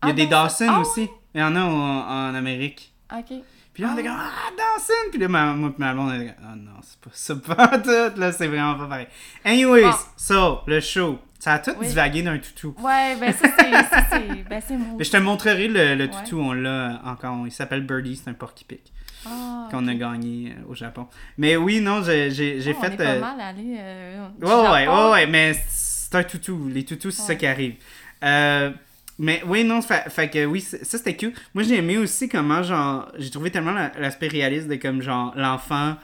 Il 0.04 0.08
y 0.08 0.10
a 0.10 0.10
Ah, 0.10 0.14
des 0.14 0.28
Dawson. 0.28 0.66
Dawson 0.66 0.74
Ah, 0.78 0.82
aussi. 0.82 1.10
Il 1.36 1.42
y 1.42 1.44
en 1.44 1.56
a 1.56 1.62
en, 1.62 2.30
en 2.30 2.36
Amérique. 2.36 2.94
OK. 3.12 3.34
Puis 3.74 3.82
là, 3.84 3.90
on 3.90 3.96
Ah. 3.96 4.00
était 4.00 4.08
comme, 4.10 4.18
ah, 4.20 4.52
Dawson! 4.58 5.10
Puis 5.10 5.20
là, 5.20 5.28
ma, 5.28 5.46
moi, 5.54 5.74
ma 5.78 5.94
blonde, 5.94 6.12
on 6.12 6.16
était 6.16 6.34
comme, 6.36 6.46
ah 6.48 6.56
non, 6.56 6.72
c'est 6.82 7.00
pas 7.00 7.10
ça, 7.14 7.36
pas 7.56 7.78
tout, 7.80 8.20
là, 8.20 8.32
c'est 8.32 8.48
vraiment 8.48 8.76
pas 8.76 8.86
pareil. 8.86 9.08
Anyways, 9.44 9.82
Bon. 9.84 9.92
so, 10.16 10.60
le 10.68 10.80
show, 10.80 11.18
ça 11.40 11.54
a 11.54 11.60
tout 11.60 11.72
Oui. 11.80 11.88
divagué 11.88 12.22
d'un 12.22 12.38
toutou. 12.38 12.76
Ouais, 12.80 13.16
ben 13.20 13.34
ça, 13.34 13.48
c'est... 13.58 13.72
c'est- 14.12 14.44
Ben, 14.50 14.62
c'est. 14.68 14.78
Mais 14.98 15.04
je 15.04 15.12
te 15.12 15.18
montrerai 15.18 15.68
le, 15.68 15.96
le 15.96 16.04
Ouais. 16.06 16.10
toutou, 16.10 16.40
on 16.40 16.54
l'a 16.54 17.02
encore, 17.06 17.36
il 17.48 17.52
s'appelle 17.52 17.86
Birdie, 17.86 18.16
c'est 18.16 18.30
un 18.30 18.34
porc-épic 18.34 18.94
Ah, 19.26 19.68
qu'on 19.72 19.88
a 19.88 19.94
gagné 19.96 20.52
euh, 20.52 20.70
au 20.72 20.76
Japon. 20.76 21.08
Mais 21.38 21.56
oui, 21.56 21.80
non, 21.82 22.04
j'ai 22.04 22.30
Oh, 22.30 22.82
fait... 22.82 22.90
On 22.90 22.92
est 22.92 22.98
pas 22.98 23.04
euh, 23.04 23.20
mal 23.22 23.40
allé 23.42 23.76
euh, 23.78 24.28
Ouais, 24.42 24.48
ouais, 24.48 24.86
Japon. 24.86 25.06
ouais, 25.06 25.12
ouais, 25.12 25.28
mais 25.28 25.54
c'est 25.70 26.16
un 26.16 26.24
toutou. 26.24 26.68
Les 26.70 26.84
toutous, 26.84 27.12
c'est 27.12 27.22
ça 27.22 27.30
Ouais. 27.30 27.38
qui 27.38 27.46
arrive. 27.48 27.76
Euh, 28.24 28.72
mais 29.20 29.42
oui, 29.46 29.64
non, 29.64 29.82
fait, 29.82 30.10
fait 30.10 30.30
que 30.30 30.46
oui, 30.46 30.60
ça 30.62 30.78
c'était 30.84 31.16
cute. 31.16 31.36
Moi, 31.54 31.64
j'ai 31.64 31.78
aimé 31.78 31.98
aussi 31.98 32.28
comment, 32.28 32.64
genre, 32.64 33.12
j'ai 33.18 33.30
trouvé 33.30 33.52
tellement 33.52 33.72
la- 33.72 33.92
l'aspect 34.00 34.28
réaliste 34.28 34.68
de 34.68 34.76
comme, 34.76 35.02
genre, 35.02 35.34
l'enfant 35.36 35.96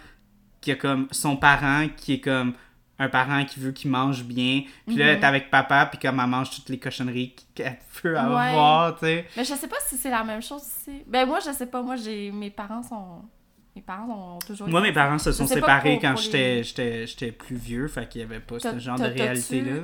qui 0.62 0.72
a 0.72 0.76
comme 0.76 1.08
son 1.12 1.38
parent 1.38 1.88
qui 1.96 2.14
est 2.16 2.20
comme 2.20 2.54
un 3.00 3.10
parent 3.10 3.46
qui 3.46 3.60
veut 3.60 3.72
qu'il 3.72 3.90
mange 3.90 4.24
bien. 4.24 4.64
Puis 4.86 4.98
là, 4.98 5.14
Mhm. 5.14 5.20
t'es 5.22 5.26
avec 5.26 5.50
papa, 5.50 5.86
puis 5.86 5.98
comme 6.00 6.20
elle 6.20 6.28
mange 6.28 6.50
toutes 6.52 6.70
les 6.70 6.78
cochonneries 6.80 7.34
qu'elle 7.56 7.78
peut 8.02 8.14
Ouais. 8.14 8.20
avoir, 8.20 9.00
tu 9.00 9.06
sais. 9.06 9.26
Mais 9.38 9.44
je 9.46 9.54
sais 9.54 9.68
pas 9.68 9.78
si 9.88 9.96
c'est 9.98 10.10
la 10.12 10.24
même 10.24 10.42
chose 10.42 10.62
ici. 10.64 11.04
Ben 11.08 11.26
moi, 11.26 11.40
je 11.40 11.52
sais 11.52 11.66
pas. 11.68 11.82
Moi, 11.82 11.96
j'ai... 11.96 12.32
Mes 12.32 12.50
parents 12.50 12.84
sont... 12.84 13.22
Mes 13.76 13.82
parents 13.82 14.36
ont 14.36 14.40
toujours... 14.40 14.68
Moi, 14.68 14.82
mes 14.82 14.92
parents 14.92 15.18
se 15.20 15.32
sont 15.32 15.48
séparés 15.48 15.94
pour- 15.94 16.02
quand 16.02 16.16
les- 16.34 16.64
j'étais 16.64 17.08
j'étais 17.08 17.32
plus 17.32 17.56
vieux, 17.56 17.88
fait 17.88 18.08
qu'il 18.10 18.20
y 18.22 18.24
avait 18.26 18.40
pas 18.42 18.60
ce 18.60 18.78
genre 18.80 18.98
de 19.00 19.06
réalité-là. 19.06 19.82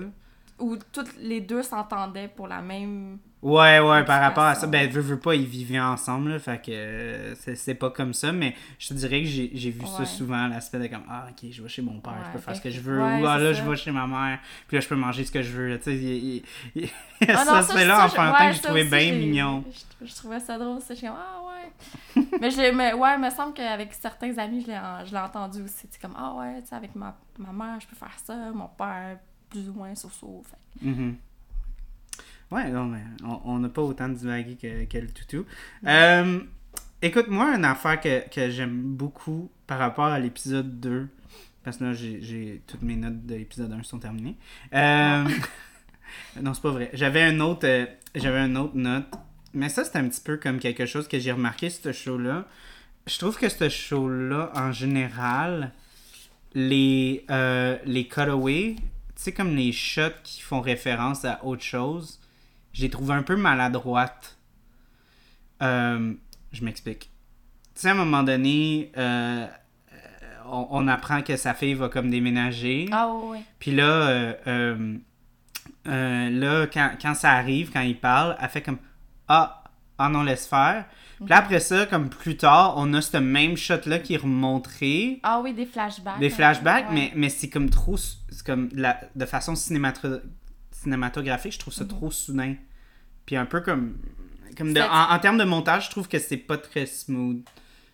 Où 0.60 0.78
toutes 0.92 1.18
les 1.18 1.42
deux 1.42 1.64
s'entendaient 1.64 2.30
pour 2.30 2.48
la 2.48 2.62
même... 2.62 3.18
Ouais, 3.42 3.80
ouais, 3.80 4.04
par 4.06 4.22
rapport 4.22 4.46
à 4.46 4.56
ça, 4.56 4.66
ben, 4.66 4.90
veux, 4.90 5.02
veux 5.02 5.20
pas, 5.20 5.36
ils 5.36 5.46
vivaient 5.46 5.80
ensemble, 5.80 6.32
là, 6.32 6.40
fait 6.40 6.60
que 6.60 6.72
euh, 6.72 7.36
c'est 7.36 7.56
c'est 7.56 7.76
pas 7.76 7.92
comme 7.92 8.12
ça, 8.12 8.32
mais 8.32 8.56
je 8.80 8.88
te 8.88 8.94
dirais 8.96 9.22
que 9.22 9.28
j'ai 9.28 9.52
j'ai 9.54 9.70
vu 9.70 9.86
ça 9.86 10.04
souvent, 10.04 10.48
l'aspect 10.48 10.80
de 10.80 10.88
comme, 10.88 11.04
ah, 11.08 11.28
ok, 11.30 11.52
je 11.52 11.62
vais 11.62 11.70
chez 11.70 11.84
mon 11.84 12.00
père, 12.00 12.16
je 12.26 12.32
peux 12.32 12.40
faire 12.40 12.56
ce 12.56 12.62
que 12.62 12.72
je 12.72 12.80
veux, 12.80 12.98
ouais, 12.98 13.22
ou 13.22 13.26
ah, 13.28 13.36
c'est 13.38 13.44
là, 13.44 13.54
ça. 13.54 13.62
je 13.64 13.70
vais 13.70 13.76
chez 13.76 13.92
ma 13.92 14.08
mère, 14.08 14.40
puis 14.68 14.78
là, 14.78 14.82
je 14.82 14.88
peux 14.88 14.96
manger 14.96 15.26
ce 15.26 15.32
que 15.32 15.44
je 15.44 15.52
veux, 15.52 15.68
là, 15.68 15.78
tu 15.78 15.84
sais, 15.84 15.96
il- 15.96 16.44
Ah 17.28 17.36
ça, 17.46 17.58
aspect-là 17.60 17.96
ça, 17.98 18.06
enfantin 18.06 18.52
que 18.52 18.64
trouvé 18.64 18.82
aussi, 18.82 18.90
bien 18.90 19.12
mignon. 19.14 19.64
Je, 20.02 20.08
je 20.08 20.16
trouvais 20.16 20.40
ça 20.40 20.58
drôle, 20.58 20.80
c'est 20.82 21.00
comme 21.00 21.16
ah 21.16 21.42
ouais. 21.46 22.24
mais 22.42 22.50
je, 22.50 22.74
mais 22.74 22.94
ouais, 22.94 23.14
il 23.16 23.22
me 23.22 23.30
semble 23.30 23.54
qu'avec 23.54 23.94
certains 23.94 24.36
amis, 24.40 24.62
je 24.62 25.06
je 25.06 25.12
l'ai 25.12 25.20
entendu 25.20 25.62
aussi. 25.62 25.88
C'est 25.92 26.02
comme 26.02 26.16
ah 26.18 26.34
ouais, 26.40 26.62
tu 26.64 26.70
sais, 26.70 26.76
avec 26.76 26.96
ma, 26.96 27.16
ma 27.38 27.52
mère, 27.52 27.80
je 27.80 27.86
peux 27.86 27.96
faire 27.96 28.18
ça, 28.24 28.34
mon 28.54 28.70
père, 28.70 29.20
plus 29.56 29.70
ou 29.70 29.74
moins 29.74 29.96
so-so. 29.96 30.44
Fait. 30.50 30.86
Mhm. 30.86 31.16
Ouais, 32.52 32.70
non, 32.70 32.86
mais 32.86 33.02
on- 33.24 33.58
n'a 33.60 33.70
pas 33.70 33.82
autant 33.82 34.10
divagué 34.10 34.56
que, 34.56 34.86
que 34.86 34.98
le 34.98 35.08
toutou. 35.08 35.46
Euh, 35.86 36.40
écoute, 37.02 37.28
moi, 37.28 37.56
une 37.56 37.66
affaire 37.66 38.00
que, 38.00 38.30
que 38.30 38.50
j'aime 38.50 38.82
beaucoup 38.96 39.50
par 39.66 39.80
rapport 39.80 40.06
à 40.06 40.20
l'épisode 40.20 40.80
2, 40.80 41.08
parce 41.64 41.78
que 41.78 41.86
là, 41.86 41.94
j'ai- 41.94 42.62
toutes 42.68 42.84
mes 42.84 42.96
notes 42.96 43.26
de 43.26 43.36
l'épisode 43.36 43.72
1 43.72 43.82
sont 43.84 44.00
terminées. 44.00 44.36
Euh, 44.74 45.24
non, 46.42 46.54
c'est 46.54 46.62
pas 46.62 46.72
vrai. 46.72 46.90
J'avais 46.94 47.24
un 47.24 47.40
autre, 47.40 47.66
euh, 47.68 47.86
j'avais 48.14 48.40
une 48.40 48.58
autre 48.58 48.76
note, 48.78 49.08
mais 49.54 49.70
ça, 49.70 49.84
c'est 49.84 49.98
un 49.98 50.08
petit 50.08 50.22
peu 50.22 50.38
comme 50.38 50.60
quelque 50.60 50.86
chose 50.86 51.08
que 51.08 51.18
j'ai 51.18 51.32
remarqué, 51.32 51.70
ce 51.70 51.92
show-là. 51.92 52.46
Je 53.08 53.18
trouve 53.18 53.38
que 53.38 53.50
ce 53.50 53.70
show-là, 53.70 54.52
en 54.56 54.72
général, 54.72 55.72
les, 56.54 57.26
euh, 57.32 57.78
les 57.86 58.08
cutaways, 58.08 58.76
sais, 59.22 59.32
comme 59.32 59.56
les 59.56 59.72
shots 59.72 60.22
qui 60.24 60.42
font 60.42 60.62
référence 60.62 61.26
à 61.26 61.44
autre 61.44 61.64
chose, 61.64 62.20
je 62.74 62.82
les 62.82 62.90
trouve 62.90 63.12
un 63.12 63.24
peu 63.24 63.36
maladroites. 63.36 64.38
Euh, 65.62 66.14
je 66.52 66.64
m'explique. 66.64 67.10
Tu 67.74 67.82
sais, 67.82 67.90
à 67.90 67.92
un 67.92 67.96
moment 67.96 68.24
donné, 68.24 68.92
euh, 68.98 69.48
on, 70.48 70.68
on 70.70 70.88
apprend 70.88 71.22
que 71.22 71.38
sa 71.38 71.54
fille 71.54 71.74
va 71.74 71.90
comme 71.90 72.10
déménager. 72.10 72.88
Ah 72.92 73.10
ouais. 73.10 73.42
Puis 73.60 73.72
là, 73.72 73.84
euh, 73.84 74.98
euh, 75.88 76.30
là 76.30 76.68
quand, 76.68 76.92
quand 77.02 77.16
ça 77.16 77.32
arrive, 77.32 77.72
quand 77.72 77.82
il 77.82 78.00
parle, 78.00 78.36
elle 78.42 78.50
fait 78.50 78.62
comme 78.62 78.80
Ah, 79.28 79.64
ah 79.98 80.10
non, 80.10 80.24
laisse 80.24 80.48
faire. 80.48 80.86
Puis 81.18 81.30
là, 81.30 81.38
après 81.38 81.60
ça, 81.60 81.86
comme 81.86 82.10
plus 82.10 82.36
tard, 82.38 82.74
on 82.78 82.94
a 82.94 83.02
ce 83.02 83.18
même 83.18 83.56
shot-là 83.56 84.00
qui 84.00 84.14
est 84.16 84.18
remontré. 84.18 85.20
Ah 85.24 85.40
oui, 85.44 85.54
des 85.54 85.66
flashbacks. 85.66 86.20
Des 86.20 86.30
flashbacks, 86.30 86.90
Ouais. 86.90 86.94
mais, 86.94 87.12
mais 87.16 87.30
c'est 87.30 87.50
comme 87.50 87.70
trop. 87.70 87.96
C'est 87.98 88.46
comme 88.46 88.68
de 88.70 88.82
la, 88.82 89.00
de 89.16 89.26
façon 89.26 89.54
cinémato- 89.54 90.22
cinématographique, 90.72 91.54
je 91.54 91.60
trouve 91.60 91.74
ça 91.74 91.84
Mhm. 91.84 91.90
trop 91.90 92.12
soudain. 92.12 92.56
Puis 93.26 93.36
un 93.36 93.46
peu 93.46 93.62
comme. 93.62 93.98
comme 94.58 94.74
de, 94.74 94.82
en, 94.82 95.14
en 95.16 95.20
termes 95.20 95.38
de 95.38 95.44
montage, 95.44 95.86
je 95.86 95.90
trouve 95.92 96.08
que 96.08 96.20
c'est 96.20 96.38
pas 96.38 96.58
très 96.58 96.86
smooth. 96.86 97.44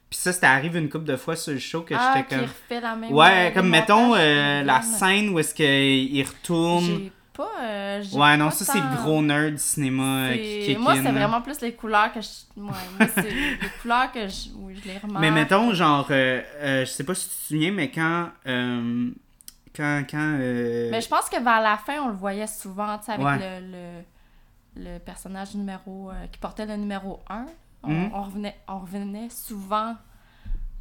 Puis 0.10 0.20
ça, 0.20 0.34
c'était 0.34 0.48
arrivé 0.48 0.78
une 0.80 0.90
couple 0.90 1.06
de 1.06 1.16
fois 1.16 1.36
sur 1.38 1.54
le 1.54 1.60
show 1.60 1.82
que 1.84 1.94
ah, 1.98 2.14
j'étais 2.18 2.36
comme. 2.36 2.46
refait 2.46 2.82
la 2.82 2.96
même 2.96 3.14
Ouais, 3.14 3.50
le 3.50 3.54
comme 3.56 3.70
mettons 3.70 4.14
euh, 4.16 4.62
la 4.64 4.82
scène 4.82 5.30
où 5.30 5.40
est-ce 5.40 5.54
qu'il 5.56 6.24
retourne. 6.28 7.10
Pas. 7.44 7.62
euh, 7.64 8.04
Ouais, 8.14 8.38
non, 8.38 8.46
pas 8.46 8.52
ça, 8.52 8.66
c'est 8.74 8.80
le 8.80 8.96
gros 9.04 9.22
nerd 9.22 9.52
du 9.54 9.58
cinéma 9.58 10.04
euh, 10.28 10.34
qui 10.36 10.44
C'est- 10.44 10.66
kick 10.68 10.80
Moi, 10.80 10.94
in, 10.94 11.04
c'est 11.04 11.12
vraiment 11.12 11.42
plus 11.42 11.60
les 11.62 11.74
couleurs 11.74 12.12
que 12.14 12.20
je. 12.22 12.28
Ouais, 12.62 12.72
moi, 13.00 13.08
c'est 13.16 13.22
les 13.30 13.58
couleurs 13.82 14.12
que 14.12 14.28
je. 14.28 14.50
Oui, 14.58 14.76
je 14.84 14.88
les 14.90 14.98
remarque. 14.98 15.22
Mais 15.22 15.32
mettons, 15.32 15.74
genre, 15.74 16.08
euh, 16.12 16.42
euh, 16.62 16.86
je 16.86 16.90
sais 16.92 17.04
pas 17.04 17.16
si 17.16 17.30
tu 17.30 17.36
te 17.36 17.42
souviens, 17.48 17.72
mais 17.72 17.90
quand. 17.92 18.30
quand. 18.46 20.04
quand 20.10 20.38
Mais 20.38 21.02
je 21.02 21.08
pense 21.08 21.30
que 21.30 21.42
vers 21.42 21.62
la 21.62 21.78
fin, 21.78 22.02
on 22.04 22.08
le 22.10 22.16
voyait 22.16 22.48
souvent, 22.48 22.98
tu 22.98 23.06
sais, 23.06 23.12
avec 23.14 23.26
Ouais. 23.26 23.60
le, 23.62 23.72
le, 23.72 24.84
le 24.94 25.00
personnage 25.00 25.56
numéro. 25.56 26.12
qui 26.32 26.40
portait 26.40 26.66
le 26.66 26.76
numéro 26.76 27.20
1. 27.30 27.46
On, 27.84 27.90
Mhm. 27.90 28.12
on 28.14 28.22
revenait, 28.24 28.58
on 28.68 28.80
revenait 28.80 29.30
souvent 29.32 29.96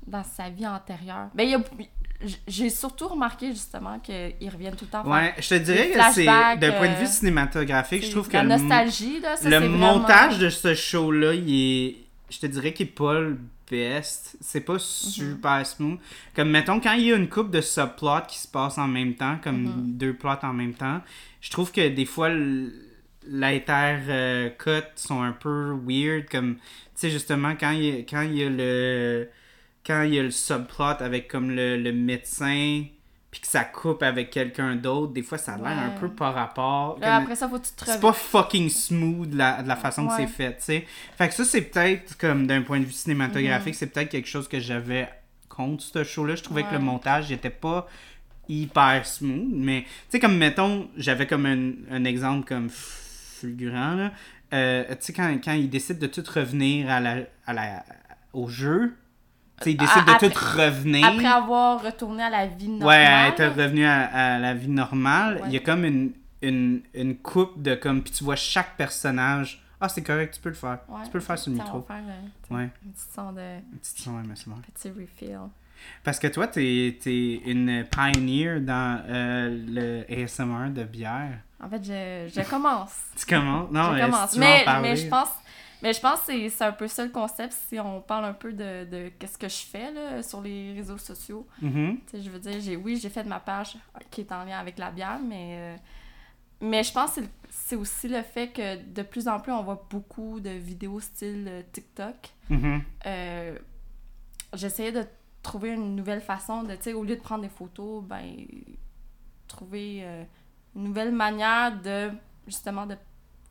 dans 0.07 0.23
sa 0.25 0.51
vie 0.51 0.67
antérieure. 0.67 1.29
Mais 1.35 1.47
il 1.47 1.51
y 1.51 1.55
a. 1.55 1.61
J'ai 2.47 2.69
surtout 2.69 3.09
remarqué 3.09 3.49
justement 3.51 3.99
qu'ils 3.99 4.51
reviennent 4.53 4.77
tout 4.77 4.85
le 4.85 4.91
temps. 4.91 5.05
Ouais, 5.11 5.35
je 5.39 5.49
te 5.49 5.55
dirais 5.55 5.91
que 5.91 5.99
c'est. 6.13 6.25
D'un 6.27 6.73
point 6.73 6.89
de 6.89 6.95
euh, 6.95 7.01
vue 7.01 7.07
cinématographique, 7.07 8.05
je 8.05 8.11
trouve 8.11 8.29
que. 8.29 8.35
La 8.35 8.43
nostalgie, 8.43 9.21
là, 9.21 9.37
ça, 9.37 9.49
le 9.49 9.57
vraiment- 9.57 9.99
montage 9.99 10.39
de 10.39 10.51
ce 10.51 10.75
show-là, 10.75 11.33
il 11.35 11.49
est. 11.55 11.97
Je 12.29 12.39
te 12.39 12.47
dirais 12.47 12.73
qu'il 12.75 12.87
est 12.87 12.91
pas 12.91 13.19
le 13.21 13.39
best. 13.71 14.37
C'est 14.41 14.61
pas 14.61 14.75
Mhm. 14.75 14.79
super 14.81 15.67
smooth. 15.67 15.99
Comme, 16.37 16.51
mettons, 16.51 16.79
quand 16.81 16.93
il 16.93 17.07
y 17.07 17.13
a 17.13 17.17
une 17.17 17.29
coupe 17.29 17.51
de 17.51 17.61
subplots 17.61 18.27
qui 18.29 18.39
se 18.39 18.49
passe 18.49 18.77
en 18.79 18.87
même 18.89 19.15
temps, 19.15 19.39
comme 19.43 19.63
Mhm. 19.63 19.73
deux 19.97 20.13
plots 20.15 20.31
en 20.43 20.53
même 20.53 20.75
temps, 20.75 21.01
je 21.41 21.51
trouve 21.51 21.73
que 21.73 21.89
des 21.89 22.05
fois, 22.05 22.29
l- 22.29 22.71
l'inter 23.27 23.99
euh, 24.09 24.49
cut 24.59 24.85
sont 24.97 25.23
un 25.23 25.33
peu 25.33 25.75
weird. 25.87 26.29
Comme, 26.31 26.57
tu 26.57 26.61
sais, 26.97 27.11
justement, 27.11 27.55
quand 27.59 27.71
il, 27.71 27.85
y 27.85 27.91
a- 27.91 28.03
quand 28.03 28.23
il 28.23 28.37
y 28.37 28.45
a 28.45 28.49
le. 28.51 29.29
Quand 29.87 30.03
il 30.03 30.15
y 30.15 30.19
a 30.19 30.23
le 30.23 30.31
subplot 30.31 31.01
avec 31.01 31.29
comme 31.29 31.51
le, 31.51 31.77
le 31.77 31.93
médecin, 31.93 32.85
puis 33.31 33.41
que 33.41 33.47
ça 33.47 33.65
coupe 33.65 34.03
avec 34.03 34.31
quelqu'un 34.31 34.75
d'autre, 34.77 35.13
des 35.13 35.23
fois, 35.23 35.39
ça 35.39 35.55
a 35.55 35.57
l'air 35.57 35.79
un 35.79 35.91
peu 36.01 36.09
par 36.11 36.35
rapport. 36.35 36.99
Là, 36.99 37.07
comme- 37.17 37.23
après 37.25 37.37
ça, 37.37 37.49
faut 37.49 37.59
que 37.59 37.67
tu 37.67 37.73
te 37.73 37.85
c'est 37.85 38.01
pas 38.01 38.13
fucking 38.13 38.69
smooth 38.69 39.33
la, 39.35 39.63
de 39.63 39.69
la 39.69 39.77
façon 39.77 40.07
que 40.07 40.13
c'est 40.17 40.27
fait, 40.27 40.57
tu 40.57 40.65
sais. 40.65 40.87
Fait 41.17 41.29
que 41.29 41.35
ça, 41.35 41.45
c'est 41.45 41.63
peut-être, 41.63 42.19
comme 42.19 42.47
d'un 42.47 42.63
point 42.63 42.79
de 42.79 42.85
vue 42.85 42.91
Mhm. 42.91 42.95
cinématographique, 42.97 43.75
c'est 43.75 43.87
peut-être 43.87 44.11
quelque 44.11 44.29
chose 44.29 44.49
que 44.49 44.59
j'avais 44.61 45.09
contre 45.49 45.83
ce 45.85 46.03
show-là. 46.05 46.35
Je 46.35 46.43
trouvais 46.43 46.65
que 46.65 46.73
le 46.73 46.79
montage 46.81 47.31
était 47.33 47.51
pas 47.51 47.87
hyper 48.49 49.07
smooth, 49.07 49.49
mais 49.55 49.83
tu 49.83 49.89
sais, 50.11 50.21
comme 50.21 50.37
mettons, 50.37 50.91
j'avais 50.97 51.27
comme 51.29 51.47
un, 51.47 51.73
un 51.95 52.05
exemple 52.05 52.47
comme 52.49 52.69
fulgurant, 52.69 53.95
là. 53.95 54.13
Euh, 54.53 54.85
tu 54.91 54.97
sais, 55.01 55.13
quand, 55.13 55.33
quand 55.43 55.53
ils 55.53 55.71
décident 55.71 56.01
de 56.01 56.07
tout 56.09 56.25
revenir 56.35 56.91
à 56.91 56.99
la, 57.01 57.19
à 57.47 57.53
la, 57.53 57.85
au 58.33 58.49
jeu, 58.49 58.95
sais, 59.65 59.73
ils 59.73 59.81
À- 59.81 59.85
décident 59.85 60.05
de 60.05 60.11
après- 60.11 60.31
tout 60.31 60.45
revenir. 60.59 61.07
Après 61.07 61.27
avoir 61.27 61.83
retourné 61.83 62.23
à 62.23 62.31
la 62.31 62.47
vie 62.47 62.69
normale. 62.69 62.89
Ouais, 62.89 63.07
à 63.07 63.29
être 63.29 63.45
revenu 63.57 63.85
à, 63.85 64.05
à 64.05 64.39
la 64.39 64.55
vie 64.55 64.69
normale, 64.69 65.37
Ouais. 65.37 65.43
il 65.47 65.53
y 65.53 65.57
a 65.57 65.61
comme 65.61 65.85
une, 65.85 66.13
une, 66.43 66.83
une 66.95 67.17
coupe 67.17 67.61
de 67.63 67.75
comme. 67.75 68.03
Puis 68.03 68.13
tu 68.13 68.25
vois 68.25 68.37
chaque 68.37 68.77
personnage. 68.77 69.63
Ah, 69.81 69.89
c'est 69.89 70.03
correct, 70.03 70.35
tu 70.35 70.41
peux 70.41 70.51
le 70.51 70.55
faire. 70.55 70.79
Ouais. 70.89 71.01
Tu 71.05 71.11
peux 71.11 71.19
le 71.19 71.25
faire 71.25 71.39
sur 71.39 71.51
le 71.53 71.57
micro. 71.59 71.81
faire 71.83 71.97
euh, 71.97 72.55
Ouais. 72.55 72.65
un 72.65 72.69
petit 72.93 73.07
son 73.15 73.33
de 73.33 73.41
Un 73.41 73.79
petit 73.81 74.03
son, 74.03 74.13
bon. 74.51 74.57
petit 74.75 74.89
refill. 74.91 75.39
Parce 76.05 76.19
que 76.19 76.27
toi, 76.27 76.47
t'es 76.47 76.99
es 77.07 77.41
une 77.47 77.87
pioneer 77.91 78.61
dans 78.61 79.01
euh, 79.09 79.59
le 79.69 80.05
ASMR 80.25 80.69
de 80.69 80.85
bière. 80.85 81.39
En 81.63 81.69
fait, 81.71 81.83
je, 81.83 82.31
je 82.43 82.49
commence. 82.51 82.93
Tu 83.19 83.25
commences? 83.25 83.71
Non, 83.71 83.97
je 83.97 84.03
commence. 84.05 84.37
mais, 84.37 84.65
mais 84.83 84.97
je 84.97 85.07
pense, 85.09 85.29
mais 85.83 85.93
je 85.93 86.01
pense 86.01 86.21
que 86.21 86.49
c'est- 86.49 86.65
un 86.65 86.73
peu 86.73 86.89
ça 86.89 87.05
le 87.05 87.11
concept 87.11 87.53
si 87.69 87.79
on 87.81 88.01
parle 88.01 88.25
un 88.27 88.33
peu 88.35 88.53
de, 88.53 88.85
de 88.85 89.09
qu'est-ce 89.19 89.39
que 89.39 89.49
je 89.49 89.63
fais 89.67 89.91
là, 89.93 90.23
sur 90.23 90.41
les 90.41 90.73
réseaux 90.75 90.99
sociaux. 90.99 91.47
Mhm. 91.63 91.99
Sais, 92.07 92.23
je 92.23 92.31
veux 92.31 92.39
dire, 92.39 92.61
j'ai, 92.61 92.77
oui, 92.77 92.97
j'ai 92.97 93.09
fait 93.11 93.25
ma 93.25 93.41
page 93.41 93.77
qui 94.11 94.21
est 94.23 94.33
en 94.33 94.45
lien 94.45 94.59
avec 94.59 94.79
la 94.79 94.91
bière, 94.91 95.19
mais, 95.25 95.57
euh, 95.59 95.77
mais 96.61 96.83
je 96.83 96.93
pense 96.93 97.15
que 97.15 97.21
c'est, 97.49 97.77
aussi 97.77 98.09
le 98.09 98.23
fait 98.23 98.49
que 98.49 98.77
de 98.83 99.03
plus 99.03 99.27
en 99.29 99.41
plus, 99.41 99.53
on 99.53 99.63
voit 99.63 99.87
beaucoup 99.91 100.41
de 100.41 100.51
vidéos 100.51 101.01
style 101.01 101.47
euh, 101.49 101.63
TikTok. 101.73 102.15
Mhm. 102.51 102.83
Euh, 103.07 103.59
j'essayais 104.55 104.93
de 104.93 105.05
trouver 105.43 105.71
une 105.71 105.97
nouvelle 105.97 106.21
façon 106.21 106.63
de, 106.65 106.75
tu 106.75 106.83
sais, 106.83 106.93
au 106.93 107.03
lieu 107.05 107.17
de 107.17 107.21
prendre 107.23 107.43
des 107.43 107.49
photos, 107.49 108.05
ben, 108.05 108.47
trouver 109.49 110.01
euh, 110.03 110.23
une 110.77 110.85
nouvelle 110.85 111.13
manière 111.13 111.81
de, 111.81 112.11
justement, 112.47 112.87
de 112.87 112.97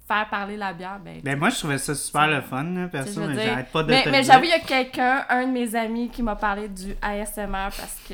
faire 0.10 0.28
parler 0.28 0.58
la 0.58 0.74
bière. 0.74 1.00
Ben, 1.00 1.22
Ben, 1.24 1.38
moi, 1.38 1.50
je 1.50 1.58
trouvais 1.60 1.78
ça 1.78 1.94
super 1.94 2.28
le 2.28 2.42
fun, 2.42 2.64
là, 2.64 2.88
perso, 2.88 3.22
mais 3.28 3.46
j'arrête 3.46 3.72
pas 3.72 3.84
de 3.84 3.90
mais, 3.92 4.04
mais 4.10 4.24
j'avoue, 4.24 4.46
il 4.46 4.50
y 4.50 4.54
a 4.54 4.60
quelqu'un, 4.60 5.24
un 5.30 5.46
de 5.46 5.52
mes 5.52 5.76
amis, 5.76 6.10
qui 6.10 6.24
m'a 6.24 6.36
parlé 6.36 6.68
du 6.68 6.96
ASMR 7.02 7.70
parce 7.78 7.96
que 8.10 8.14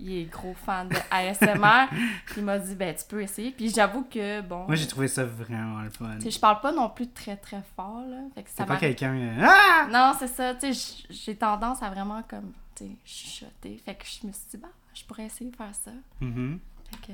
il 0.00 0.18
est 0.20 0.24
gros 0.24 0.54
fan 0.54 0.88
de 0.88 0.96
ASMR. 1.10 1.88
il 2.38 2.42
m'a 2.42 2.58
dit, 2.58 2.74
ben, 2.74 2.94
tu 2.94 3.04
peux 3.06 3.20
essayer. 3.22 3.50
Puis 3.50 3.68
j'avoue 3.70 4.04
que, 4.04 4.40
bon. 4.40 4.64
Moi, 4.66 4.76
j'ai 4.76 4.86
trouvé 4.86 5.08
ça 5.08 5.24
vraiment 5.24 5.82
le 5.82 5.90
fun. 5.90 6.16
tu 6.20 6.30
je 6.30 6.38
parle 6.40 6.60
pas 6.60 6.72
non 6.72 6.88
plus 6.88 7.08
très 7.10 7.36
très 7.36 7.60
fort, 7.76 8.02
là. 8.08 8.16
Fait 8.34 8.42
que 8.42 8.50
ça 8.50 8.64
pas 8.64 8.76
quelqu'un. 8.78 9.14
euh, 9.14 9.46
Ah! 9.46 9.86
Non, 9.90 10.12
c'est 10.18 10.28
ça. 10.28 10.54
Tu 10.54 10.72
sais, 10.72 11.04
j'ai 11.10 11.36
tendance 11.36 11.82
à 11.82 11.90
vraiment, 11.90 12.22
comme, 12.28 12.52
tu 12.74 12.84
sais, 12.84 12.90
chuchoter. 13.04 13.78
Fait 13.84 13.94
que 13.94 14.04
je 14.06 14.26
me 14.26 14.32
suis 14.32 14.42
dit, 14.52 14.56
bah, 14.56 14.68
je 14.94 15.04
pourrais 15.04 15.24
essayer 15.26 15.50
de 15.50 15.56
faire 15.56 15.74
ça. 15.74 15.90
Mhm. 16.20 16.58
Fait 16.90 17.06
que, 17.08 17.12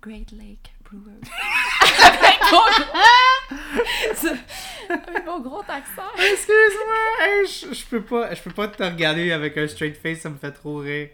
Great 0.00 0.30
Lake 0.30 0.72
Brewer. 0.90 1.20
avec, 2.50 2.70
mon... 5.26 5.40
gros 5.40 5.60
accent. 5.60 6.10
Excuse-moi, 6.16 6.96
hey, 7.20 7.46
je, 7.46 7.74
je 7.74 7.84
peux 7.84 8.02
pas, 8.02 8.34
je 8.34 8.40
peux 8.40 8.50
pas 8.50 8.68
te 8.68 8.82
regarder 8.82 9.30
avec 9.32 9.58
un 9.58 9.68
straight 9.68 9.96
face, 9.96 10.20
ça 10.20 10.30
me 10.30 10.36
fait 10.36 10.52
trop 10.52 10.78
rire. 10.78 11.08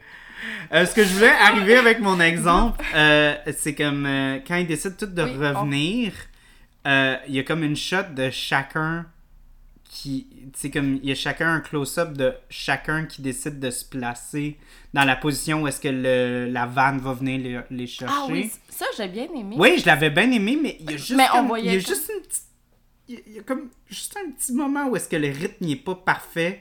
Euh, 0.73 0.87
ce 0.87 0.95
que 0.95 1.05
je 1.05 1.15
voulais 1.15 1.29
arriver 1.29 1.77
avec 1.77 2.01
mon 2.01 2.21
exemple, 2.21 2.85
euh, 2.95 3.35
c'est 3.57 3.75
comme 3.75 4.07
euh, 4.07 4.39
quand 4.47 4.57
ils 4.57 4.67
décident 4.67 4.95
tous 4.99 5.07
de 5.07 5.23
Oui, 5.23 5.31
revenir, 5.31 6.13
euh, 6.87 7.17
il 7.29 7.35
y 7.35 7.39
a 7.39 7.43
comme 7.43 7.63
une 7.63 7.77
shot 7.77 8.15
de 8.15 8.31
chacun 8.31 9.07
qui, 9.97 10.27
c'est 10.57 10.73
comme 10.73 10.97
il 10.97 11.09
y 11.09 11.13
a 11.13 11.15
chacun 11.15 11.55
un 11.55 11.61
close-up 11.61 12.15
de 12.15 12.35
chacun 12.51 13.07
qui 13.07 13.23
décide 13.23 13.61
de 13.61 13.71
se 13.71 13.85
placer 13.85 14.59
dans 14.93 15.05
la 15.05 15.15
position 15.15 15.63
où 15.63 15.69
est-ce 15.69 15.81
que 15.81 15.87
le, 15.89 16.51
la 16.51 16.67
vanne 16.67 16.99
va 16.99 17.13
venir 17.13 17.39
les, 17.71 17.77
les 17.77 17.87
chercher. 17.87 18.13
Ah 18.17 18.27
oui, 18.29 18.51
ça, 18.69 18.87
j'ai 18.97 19.07
bien 19.07 19.29
aimé. 19.33 19.55
Oui, 19.57 19.79
je 19.79 19.87
l'avais 19.87 20.11
bien 20.11 20.29
aimé, 20.33 20.59
mais 20.61 20.77
il 20.81 20.91
y 20.91 20.95
a 20.95 20.97
juste, 20.97 21.15
Mais 21.17 21.27
comme- 21.31 21.55
il 21.59 21.65
y 21.67 21.69
a 21.71 21.79
juste 21.79 22.11
une 22.13 22.23
petite... 22.23 22.43
Il 23.07 23.35
y 23.35 23.39
a- 23.39 23.43
comme 23.45 23.71
juste 23.89 24.17
un 24.17 24.33
petit 24.33 24.53
moment 24.53 24.89
où 24.89 24.97
est-ce 24.97 25.09
que 25.09 25.15
le 25.17 25.29
rythme 25.29 25.65
n'est 25.65 25.77
pas 25.77 25.95
parfait, 25.95 26.61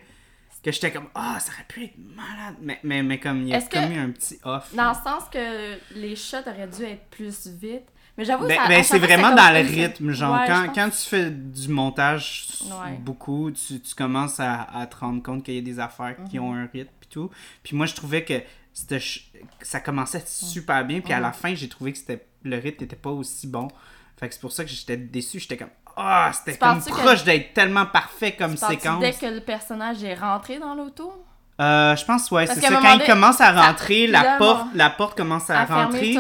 que 0.64 0.72
j'étais 0.72 0.92
comme, 0.92 1.08
ah, 1.16 1.40
ça 1.40 1.52
aurait 1.54 1.66
pu 1.68 1.86
être 1.86 1.98
malade, 1.98 2.56
mais, 2.62 2.80
mais, 2.84 3.02
mais 3.02 3.20
comme, 3.20 3.42
il 3.42 3.50
y 3.50 3.54
a 3.56 3.62
comme 3.62 3.82
que- 3.90 3.94
eu 3.94 3.98
un 3.98 4.12
petit 4.12 4.40
off. 4.44 4.74
Dans 4.76 4.90
le 4.90 4.96
sens 4.96 5.24
que 5.32 5.76
les 5.96 6.16
shots 6.16 6.38
auraient 6.48 6.68
dû 6.68 6.84
être 6.84 7.06
plus 7.10 7.48
vite. 7.48 7.88
Mais 8.18 8.26
j'avoue, 8.26 8.46
Ben, 8.48 8.58
ça- 8.58 8.68
ben, 8.68 8.84
c'est 8.84 9.00
vraiment 9.00 9.34
dans 9.34 9.52
le 9.54 9.60
rythme, 9.68 10.12
genre, 10.12 10.36
Ouais, 10.40 10.46
quand, 10.48 10.68
quand 10.76 10.90
tu 10.92 11.10
fais 11.10 11.32
du 11.32 11.68
montage 11.70 12.46
Ouais. 12.66 12.98
beaucoup, 13.00 13.50
tu, 13.52 13.80
tu 13.82 13.96
commences 13.96 14.40
à, 14.40 14.68
à 14.74 14.86
te 14.86 14.96
rendre 14.98 15.24
compte 15.24 15.44
qu'il 15.44 15.56
y 15.56 15.58
a 15.58 15.62
des 15.62 15.80
affaires 15.80 16.16
qui 16.30 16.38
Mhm. 16.38 16.46
ont 16.46 16.54
un 16.54 16.68
rythme 16.72 16.92
et 17.02 17.06
tout. 17.10 17.32
Puis 17.64 17.76
moi, 17.76 17.88
je 17.88 17.96
trouvais 17.96 18.24
que, 18.24 18.36
ça 19.62 19.80
commençait 19.80 20.24
super 20.28 20.86
bien, 20.86 21.00
puis 21.02 21.14
à 21.14 21.20
la 21.20 21.32
fin, 21.32 21.56
j'ai 21.56 21.68
trouvé 21.70 21.94
que 21.94 22.00
le 22.44 22.56
rythme 22.58 22.82
n'était 22.84 22.96
pas 22.96 23.10
aussi 23.10 23.48
bon. 23.48 23.68
Fait 24.20 24.28
que 24.28 24.34
c'est 24.36 24.42
pour 24.42 24.52
ça 24.52 24.64
que 24.64 24.70
j'étais 24.70 24.98
déçu, 24.98 25.40
j'étais 25.40 25.58
comme, 25.58 25.70
ah, 25.98 26.32
c'était 26.34 26.58
comme 26.58 26.76
penses-tu 26.76 26.92
que- 26.92 26.98
proche 27.00 27.24
d'être 27.24 27.54
tellement 27.54 27.86
parfait 27.88 28.34
comme 28.34 28.52
Tu 28.56 28.66
séquence. 28.66 29.00
dès 29.00 29.14
que 29.14 29.26
le 29.26 29.42
personnage 29.42 30.04
est 30.04 30.16
rentré 30.16 30.60
dans 30.60 30.76
l'auto? 30.76 31.12
Euh, 31.62 31.96
je 31.96 32.06
pense, 32.06 32.30
ouais, 32.32 32.46
c'est 32.48 32.60
ça. 32.62 32.70
Quand 32.82 32.94
il 33.00 33.06
commence 33.06 33.40
à 33.42 33.52
rentrer, 33.52 34.08
la, 34.08 34.38
porte, 34.38 34.68
la 34.76 34.90
porte 34.90 35.16
commence 35.18 35.50
à, 35.50 35.62
À 35.62 35.66
rentrer. 35.66 36.00
Puis 36.00 36.14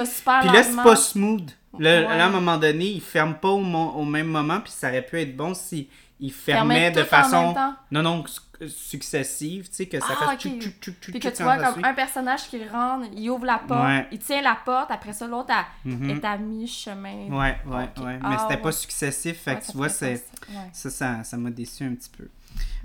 là, 0.49 0.63
c'est 0.63 0.75
pas 0.83 0.95
smooth. 0.95 1.49
Là, 1.79 2.01
Ouais. 2.01 2.17
là, 2.17 2.25
à 2.25 2.27
un 2.27 2.31
moment 2.31 2.57
donné, 2.57 2.85
il 2.85 3.01
ferme 3.01 3.35
pas 3.35 3.49
au, 3.49 3.63
au 3.63 4.05
même 4.05 4.27
moment, 4.27 4.59
puis 4.61 4.71
ça 4.71 4.89
aurait 4.89 5.01
pu 5.01 5.19
être 5.19 5.35
bon 5.35 5.53
si 5.53 5.89
il 6.19 6.31
fermait 6.31 6.91
Fermer 6.91 6.91
de 6.91 7.03
façon. 7.03 7.55
Non, 7.91 8.01
non, 8.03 8.23
su- 8.27 8.39
successive, 8.69 9.67
tu 9.69 9.75
sais, 9.75 9.85
que 9.87 9.99
ça 9.99 10.05
Ah, 10.11 10.25
fasse 10.25 10.33
ok. 10.45 10.51
tchou, 10.59 10.69
tchou, 10.79 10.91
tchou, 11.01 11.11
Puis 11.11 11.19
que 11.19 11.27
tu 11.29 11.43
vois 11.43 11.57
comme 11.57 11.83
un 11.83 11.93
personnage 11.93 12.43
qui 12.47 12.63
rentre, 12.67 13.07
il 13.15 13.29
ouvre 13.29 13.45
la 13.45 13.57
porte, 13.57 13.83
Ouais. 13.85 14.07
il 14.11 14.19
tient 14.19 14.41
la 14.41 14.55
porte, 14.63 14.91
après 14.91 15.13
ça, 15.13 15.27
l'autre 15.27 15.49
elle- 15.85 15.91
Mhm. 15.91 16.09
est 16.11 16.25
à 16.25 16.37
mi-chemin. 16.37 17.27
Ouais, 17.29 17.57
ouais, 17.65 17.89
Ok. 17.97 18.03
ouais. 18.05 18.19
Ah, 18.23 18.29
Mais 18.29 18.37
c'était 18.37 18.57
pas 18.57 18.67
ouais. 18.67 18.71
successif, 18.71 19.41
fait 19.41 19.59
que 19.59 19.65
tu 19.65 19.75
vois, 19.77 19.89
c'est. 19.89 20.23
Ça, 20.71 20.89
ça, 20.89 21.23
ça 21.23 21.37
m'a 21.37 21.49
déçu 21.49 21.83
un 21.83 21.93
petit 21.95 22.09
peu. 22.15 22.27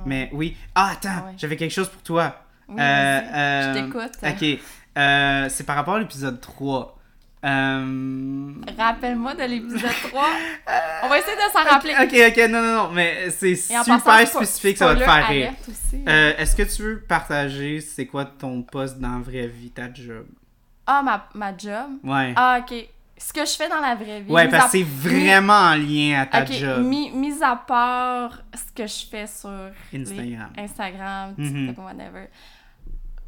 Mais 0.07 0.31
oui. 0.33 0.57
Ah, 0.75 0.91
attends, 0.93 1.33
j'avais 1.37 1.57
quelque 1.57 1.73
chose 1.73 1.89
pour 1.89 2.03
toi. 2.03 2.43
Oui, 2.69 2.77
Euh, 2.81 3.21
vas-y. 3.21 3.35
euh, 3.35 3.75
Je 3.75 3.85
t'écoute. 3.85 4.13
Ok. 4.23 4.61
Euh, 4.99 5.47
c'est 5.49 5.65
par 5.65 5.77
rapport 5.77 5.95
à 5.95 5.99
l'épisode 6.01 6.41
3. 6.41 6.98
Euh... 7.45 8.53
Rappelle-moi 8.77 9.35
de 9.35 9.43
l'épisode 9.45 9.91
3. 10.11 10.29
On 11.05 11.09
va 11.09 11.19
essayer 11.19 11.37
de 11.37 11.53
s'en 11.53 11.65
rappeler. 11.65 11.95
Ok, 12.01 12.13
ok, 12.37 12.51
non, 12.51 12.63
non, 12.63 12.75
non, 12.85 12.91
mais 12.93 13.31
c'est 13.31 13.55
super 13.55 13.85
passant, 14.03 14.39
spécifique, 14.39 14.77
ça 14.77 14.87
va 14.87 14.95
te 14.97 15.01
faire 15.05 15.29
rire. 15.29 15.53
aussi. 15.69 16.03
Euh, 16.09 16.33
Est-ce 16.37 16.57
que 16.57 16.63
tu 16.65 16.83
veux 16.83 17.01
partager 17.01 17.81
c'est 17.81 18.07
quoi 18.07 18.25
ton 18.25 18.63
poste 18.63 18.99
dans 18.99 19.13
la 19.19 19.23
vraie 19.23 19.47
vie, 19.47 19.71
ta 19.71 19.93
job? 19.93 20.27
Ah, 20.87 21.03
ma, 21.03 21.29
ma 21.35 21.57
job? 21.57 21.91
Ouais. 22.03 22.33
Ah, 22.37 22.61
ok. 22.61 22.75
ce 23.21 23.33
que 23.33 23.45
je 23.45 23.51
fais 23.53 23.69
dans 23.69 23.81
la 23.81 23.95
vraie 23.97 24.21
vie. 24.21 24.31
Ouais, 24.33 24.49
parce 24.49 24.67
que 24.67 24.79
c'est 24.79 24.85
vraiment 24.85 25.53
en 25.53 25.75
lien 25.75 26.21
à 26.21 26.27
ta 26.27 26.43
Ok, 26.43 26.53
job. 26.53 26.83
mis, 26.85 27.11
mis 27.11 27.43
à 27.43 27.57
part 27.57 28.43
ce 28.55 28.73
que 28.73 28.87
je 28.87 29.07
fais 29.11 29.27
sur 29.27 29.51
les- 29.93 30.37
Instagram. 30.57 31.35
Mhm. 31.37 31.67
TikTok, 31.69 31.85
whatever. 31.85 32.29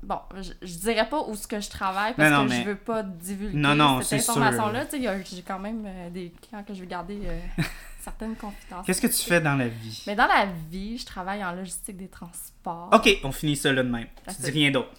Bon, 0.02 0.18
je, 0.40 0.52
je 0.62 0.74
dirais 0.78 1.08
pas 1.08 1.22
où 1.28 1.34
ce 1.36 1.46
que 1.46 1.60
je 1.60 1.68
travaille 1.68 2.14
parce 2.14 2.30
non, 2.30 2.44
que 2.44 2.50
mais- 2.50 2.62
je 2.62 2.68
veux 2.68 2.76
pas 2.76 3.02
divulguer 3.02 3.56
Non, 3.56 3.74
non, 3.74 4.00
cette 4.02 4.20
information-là. 4.20 4.86
Tu 4.86 5.02
sais, 5.02 5.24
j'ai 5.36 5.42
quand 5.42 5.58
même 5.58 5.84
euh, 5.86 6.10
des 6.10 6.32
clients 6.42 6.64
que 6.64 6.72
je 6.74 6.80
veux 6.80 6.86
garder 6.86 7.18
euh, 7.24 7.40
certaines 8.00 8.34
confidences. 8.34 8.86
Qu'est-ce 8.86 9.00
que 9.02 9.06
tu 9.08 9.22
fais 9.28 9.40
dans 9.42 9.56
la 9.56 9.68
vie? 9.68 10.02
Mais 10.06 10.14
dans 10.16 10.26
la 10.26 10.46
vie, 10.70 10.96
je 10.96 11.04
travaille 11.04 11.44
en 11.44 11.52
logistique 11.52 11.98
des 11.98 12.08
transports. 12.08 12.88
Ok, 12.92 13.10
on 13.24 13.30
finit 13.32 13.56
ça 13.56 13.72
là 13.72 13.82
de 13.82 13.88
même. 13.90 14.06
Tu 14.06 14.22
That's 14.24 14.40
dis 14.40 14.48
it. 14.48 14.54
rien 14.54 14.70
d'autre. 14.70 14.90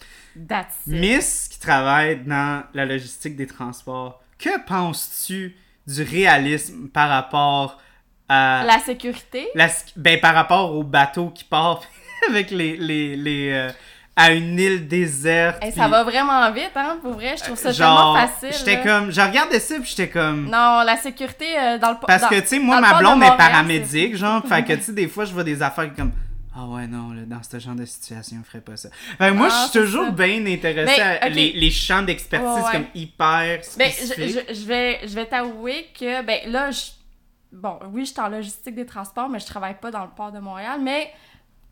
Miss 0.86 1.48
qui 1.48 1.58
travaille 1.58 2.24
dans 2.24 2.64
la 2.74 2.86
logistique 2.86 3.36
des 3.36 3.46
transports, 3.46 4.22
que 4.38 4.64
penses-tu 4.66 5.56
du 5.86 6.02
réalisme 6.02 6.88
par 6.88 7.08
rapport 7.08 7.80
à. 8.28 8.64
La 8.66 8.78
sécurité, 8.78 9.48
la- 9.54 9.68
ben, 9.96 10.20
par 10.20 10.34
rapport 10.34 10.74
au 10.74 10.84
bateau 10.84 11.30
qui 11.30 11.44
part 11.44 11.82
avec 12.28 12.50
les. 12.50 12.76
les, 12.76 13.16
les 13.16 13.50
euh, 13.52 13.70
à 14.14 14.32
une 14.32 14.58
île 14.58 14.86
déserte. 14.88 15.62
Hey, 15.64 15.70
puis- 15.72 15.80
ça 15.80 15.88
va 15.88 16.04
vraiment 16.04 16.50
vite, 16.52 16.72
hein, 16.76 16.98
pour 17.02 17.12
vrai. 17.12 17.34
Je 17.36 17.44
trouve 17.44 17.56
ça 17.56 17.72
genre, 17.72 18.14
tellement 18.14 18.28
facile. 18.28 18.58
J'étais 18.58 18.82
comme. 18.82 19.10
Je 19.10 19.20
regardais 19.20 19.60
ça, 19.60 19.74
puis 19.76 19.88
j'étais 19.88 20.08
comme. 20.08 20.44
Non, 20.50 20.82
la 20.84 20.96
sécurité 20.96 21.46
euh, 21.58 21.78
dans 21.78 21.90
le 21.92 21.96
Parce 22.06 22.22
dans- 22.22 22.28
que, 22.28 22.40
tu 22.40 22.46
sais, 22.46 22.58
moi, 22.58 22.80
ma 22.80 22.98
blonde 22.98 23.22
est 23.22 23.36
paramédic, 23.36 24.16
genre. 24.16 24.42
Fait 24.46 24.62
que, 24.64 24.74
tu 24.74 24.82
sais, 24.82 24.92
des 24.94 25.08
fois, 25.08 25.24
je 25.24 25.32
vois 25.32 25.44
des 25.44 25.62
affaires 25.62 25.94
comme. 25.94 26.12
Ah 26.54 26.66
ouais, 26.66 26.86
non, 26.86 27.12
là, 27.14 27.22
dans 27.26 27.42
ce 27.42 27.58
genre 27.58 27.74
de 27.74 27.86
situation, 27.86 28.36
je 28.44 28.46
ferais 28.46 28.60
pas 28.60 28.76
ça. 28.76 28.90
Fait 29.16 29.28
que 29.28 29.32
moi, 29.32 29.48
Ah, 29.50 29.54
je 29.54 29.70
suis 29.70 29.70
c'est 29.72 29.86
toujours 29.86 30.12
bien 30.12 30.44
intéressée 30.44 31.00
à 31.00 31.30
les, 31.30 31.52
les 31.52 31.70
champs 31.70 32.02
d'expertise 32.02 32.64
ouais. 32.66 32.72
comme 32.72 32.84
hyper 32.94 33.60
Ben, 33.78 33.90
spécifiques. 33.90 34.38
je, 34.48 34.54
je, 34.54 34.60
je 34.60 34.66
vais, 34.66 35.00
je 35.02 35.14
vais 35.14 35.24
t'avouer 35.24 35.86
que, 35.98 36.20
ben 36.22 36.40
là, 36.52 36.70
je, 36.70 36.88
bon, 37.52 37.78
oui, 37.90 38.04
je 38.04 38.10
suis 38.12 38.20
en 38.20 38.28
logistique 38.28 38.74
des 38.74 38.84
transports, 38.84 39.30
mais 39.30 39.38
je 39.38 39.46
travaille 39.46 39.76
pas 39.80 39.90
dans 39.90 40.02
le 40.04 40.10
port 40.14 40.30
de 40.30 40.40
Montréal. 40.40 40.78
Mais 40.82 41.10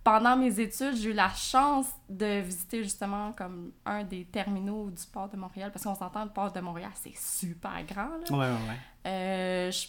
pendant 0.02 0.34
mes 0.36 0.58
études, 0.60 0.96
j'ai 0.96 1.10
eu 1.10 1.12
la 1.12 1.28
chance 1.30 1.86
de 2.08 2.40
visiter 2.40 2.82
justement 2.82 3.32
comme 3.32 3.72
un 3.84 4.02
des 4.02 4.24
terminaux 4.24 4.90
du 4.90 5.02
port 5.12 5.28
de 5.28 5.36
Montréal. 5.36 5.70
Parce 5.72 5.84
qu'on 5.84 5.94
s'entend, 5.94 6.24
le 6.24 6.30
port 6.30 6.50
de 6.52 6.60
Montréal, 6.60 6.90
c'est 6.94 7.14
super 7.16 7.82
grand. 7.86 8.08
Là. 8.08 8.30
Ouais, 8.30 8.38
ouais, 8.38 8.46
ouais. 8.46 9.10
Euh, 9.10 9.70
je, 9.70 9.88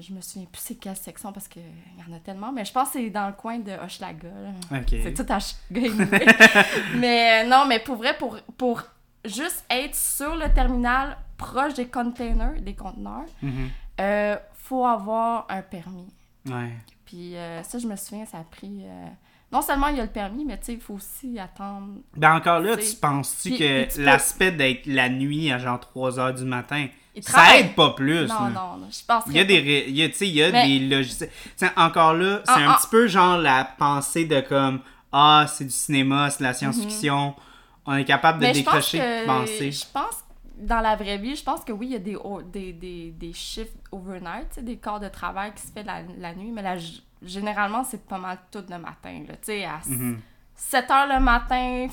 je 0.00 0.12
me 0.12 0.20
souviens 0.20 0.46
plus 0.50 0.60
c'est 0.60 0.74
quelle 0.74 0.96
section 0.96 1.32
parce 1.32 1.46
qu'il 1.46 1.62
y 1.62 2.10
en 2.10 2.16
a 2.16 2.18
tellement, 2.20 2.50
mais 2.52 2.64
je 2.64 2.72
pense 2.72 2.88
que 2.88 2.94
c'est 2.98 3.10
dans 3.10 3.28
le 3.28 3.32
coin 3.32 3.58
de 3.60 3.72
Hochelaga. 3.72 4.28
là. 4.28 4.78
Ok. 4.80 4.88
C'est 4.90 5.14
tout 5.14 5.26
à 5.32 5.38
mais 6.96 7.44
euh, 7.44 7.48
non, 7.48 7.64
mais 7.66 7.78
pour 7.78 7.96
vrai, 7.96 8.16
pour, 8.18 8.36
pour 8.56 8.82
juste 9.24 9.64
être 9.70 9.94
sur 9.94 10.34
le 10.34 10.52
terminal 10.52 11.16
proche 11.36 11.74
des 11.74 11.86
containers, 11.86 12.60
des 12.60 12.74
conteneurs, 12.74 13.24
euh, 14.00 14.36
faut 14.54 14.84
avoir 14.84 15.46
un 15.48 15.62
permis. 15.62 16.08
Ouais. 16.46 16.72
Puis 17.04 17.36
euh, 17.36 17.62
ça, 17.62 17.78
je 17.78 17.86
me 17.86 17.94
souviens, 17.94 18.26
ça 18.26 18.38
a 18.38 18.44
pris... 18.44 18.80
euh, 18.84 19.06
non 19.52 19.62
seulement 19.62 19.88
il 19.88 19.96
y 19.96 20.00
a 20.00 20.04
le 20.04 20.10
permis, 20.10 20.44
mais 20.44 20.58
tu 20.58 20.66
sais, 20.66 20.72
il 20.74 20.80
faut 20.80 20.94
aussi 20.94 21.38
attendre. 21.38 21.88
Ben 22.16 22.34
encore 22.34 22.60
là, 22.60 22.76
C'est- 22.78 22.94
tu 22.94 22.96
penses-tu 23.00 23.50
que 23.52 23.94
peux- 23.96 24.02
l'aspect 24.02 24.52
d'être 24.52 24.86
la 24.86 25.08
nuit 25.08 25.50
à 25.50 25.58
genre 25.58 25.80
3 25.80 26.18
heures 26.18 26.34
du 26.34 26.44
matin, 26.44 26.86
ça 27.20 27.56
aide 27.58 27.74
pas 27.74 27.90
plus? 27.90 28.26
Non, 28.28 28.42
non, 28.50 28.76
non, 28.76 28.88
je 28.90 29.04
pense 29.06 29.24
Il 29.26 29.32
y 29.34 29.40
a 29.40 29.44
des, 29.44 29.58
ré- 29.58 29.84
il 29.88 29.96
y 29.96 30.02
a, 30.04 30.06
il 30.20 30.26
y 30.28 30.42
a 30.42 30.50
Mais- 30.52 30.66
des 30.78 30.88
logiciels. 30.88 31.30
Encore 31.76 32.14
là, 32.14 32.42
c'est 32.44 32.52
Ah, 32.52 32.58
un 32.58 32.70
ah. 32.70 32.78
petit 32.80 32.88
peu 32.90 33.06
genre 33.08 33.38
la 33.38 33.64
pensée 33.64 34.24
de 34.26 34.40
comme 34.40 34.80
ah 35.12 35.46
c'est 35.48 35.64
du 35.64 35.70
cinéma, 35.70 36.28
c'est 36.30 36.40
de 36.40 36.44
la 36.44 36.52
science-fiction. 36.54 37.34
On 37.86 37.94
est 37.94 38.04
capable 38.04 38.40
de. 38.40 38.44
Mais 38.44 38.52
décrocher, 38.52 38.98
de 38.98 39.26
penser. 39.26 39.72
je 39.72 39.84
pense, 39.92 40.22
dans 40.58 40.80
la 40.80 40.94
vraie 40.94 41.16
vie, 41.16 41.34
je 41.34 41.42
pense 41.42 41.64
que 41.64 41.72
oui, 41.72 41.86
il 41.86 41.92
y 41.92 41.96
a 41.96 41.98
des, 41.98 42.16
des, 42.52 42.72
des, 42.74 43.10
des 43.12 43.32
shifts 43.32 43.72
overnight, 43.90 44.48
tu 44.50 44.56
sais, 44.56 44.62
des 44.62 44.76
corps 44.76 45.00
de 45.00 45.08
travail 45.08 45.52
qui 45.54 45.62
se 45.66 45.72
fait 45.72 45.82
la, 45.84 46.02
la 46.18 46.34
nuit, 46.34 46.52
mais 46.52 46.78
g- 46.78 47.00
généralement, 47.22 47.84
c'est 47.84 48.04
pas 48.06 48.18
mal 48.18 48.38
tout 48.50 48.64
le 48.68 48.78
matin, 48.78 49.22
là, 49.28 49.34
tu 49.34 49.44
sais, 49.44 49.64
à 49.64 49.80
Mhm. 49.86 50.20
7 50.54 50.90
heures 50.90 51.06
le 51.08 51.20
matin, 51.20 51.86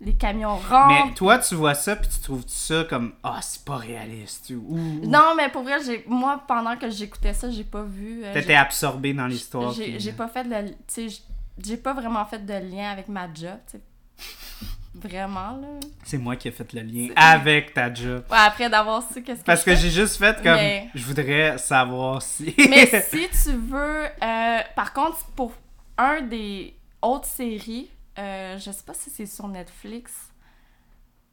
les 0.00 0.14
camions 0.14 0.56
rentrent. 0.56 0.88
Mais 1.08 1.14
toi, 1.14 1.38
tu 1.38 1.54
vois 1.54 1.74
ça 1.74 1.96
puis 1.96 2.08
tu 2.08 2.20
trouves 2.20 2.44
ça 2.46 2.84
comme 2.84 3.14
ah 3.22 3.38
c'est 3.42 3.64
pas 3.64 3.76
réaliste 3.76 4.50
ou, 4.50 4.76
ou 4.76 5.06
Non, 5.06 5.34
mais 5.36 5.48
pour 5.48 5.62
vrai, 5.62 5.78
moi, 6.06 6.42
pendant 6.46 6.76
que 6.76 6.88
j'écoutais 6.90 7.32
ça, 7.34 7.50
j'ai 7.50 7.64
pas 7.64 7.82
vu... 7.82 8.22
euh, 8.24 8.32
t'étais 8.34 8.54
absorbé 8.54 9.14
dans 9.14 9.26
l'histoire. 9.26 9.72
j'ai, 9.72 9.96
puis- 9.96 10.12
pas 10.12 10.28
fait 10.28 10.44
de... 10.44 10.68
Tu 10.70 10.74
sais, 10.88 11.08
j- 11.08 11.22
j'ai 11.64 11.76
pas 11.78 11.94
vraiment 11.94 12.24
fait 12.26 12.44
de 12.44 12.52
lien 12.52 12.90
avec 12.90 13.08
ma 13.08 13.32
job. 13.32 13.58
Vraiment, 14.98 15.50
là. 15.58 15.68
C'est 16.04 16.16
moi 16.18 16.36
qui 16.36 16.48
ai 16.48 16.50
fait 16.50 16.72
le 16.72 16.80
lien 16.80 17.08
avec 17.16 17.74
ta 17.74 17.92
job. 17.92 18.24
Ouais, 18.30 18.36
après 18.38 18.70
d'avoir 18.70 19.02
su 19.02 19.22
qu'est-ce 19.22 19.40
que 19.40 19.44
Parce 19.46 19.62
que 19.62 19.74
j'ai 19.74 19.90
juste 19.90 20.16
fait 20.16 20.36
comme 20.36 20.54
Mais- 20.54 20.88
je 20.94 21.04
voudrais 21.04 21.58
savoir 21.58 22.22
si. 22.22 22.54
Mais 22.70 22.86
si 23.02 23.28
tu 23.44 23.52
veux, 23.56 24.04
euh, 24.22 24.58
par 24.74 24.92
contre, 24.94 25.24
pour 25.36 25.52
un 25.98 26.22
des 26.22 26.74
autres 27.02 27.26
séries, 27.26 27.90
euh, 28.18 28.56
je 28.58 28.70
sais 28.70 28.82
pas 28.84 28.94
si 28.94 29.10
c'est 29.10 29.26
sur 29.26 29.46
Netflix, 29.48 30.12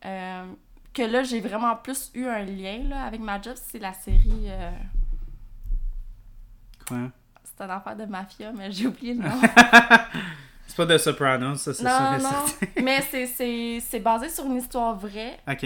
euh, 0.06 0.46
que 0.94 1.02
là 1.04 1.24
j'ai 1.24 1.40
vraiment 1.40 1.76
plus 1.78 2.12
eu 2.14 2.26
un 2.28 2.44
lien 2.44 2.80
là, 2.90 3.04
avec 3.06 3.22
ma 3.22 3.42
job, 3.42 3.56
c'est 3.56 3.80
la 3.80 3.94
série. 3.94 4.48
euh, 4.48 4.72
Quoi? 6.88 6.98
c'est 7.46 7.64
une 7.64 7.72
affaire 7.72 7.96
de 7.96 8.06
mafia, 8.06 8.52
mais 8.52 8.72
j'ai 8.72 8.88
oublié 8.88 9.14
le 9.14 9.22
nom. 9.30 9.40
C'est 10.68 10.78
pas 10.78 10.86
de 10.86 10.98
Sopranos, 10.98 11.56
ça, 11.58 11.74
c'est 11.74 11.84
sûr 11.84 12.14
et 12.16 12.20
certain. 12.20 12.82
mais 12.84 13.02
c'est- 13.02 14.00
basé 14.00 14.30
sur 14.30 14.46
une 14.46 14.58
histoire 14.58 14.96
vraie. 14.98 15.38
Ok. 15.48 15.66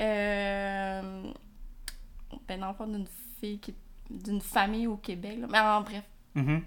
Euh, 0.00 1.22
ben, 2.48 2.60
dans 2.60 2.68
le 2.68 2.74
fond, 2.74 2.86
d'une 2.86 3.06
fille 3.40 3.58
qui 3.58 3.74
d'une 4.08 4.40
famille 4.40 4.86
au 4.86 4.96
Québec. 4.98 5.36
là. 5.40 5.46
Mais 5.50 5.58
en 5.58 5.80
bref, 5.80 6.04
Mhm. 6.36 6.62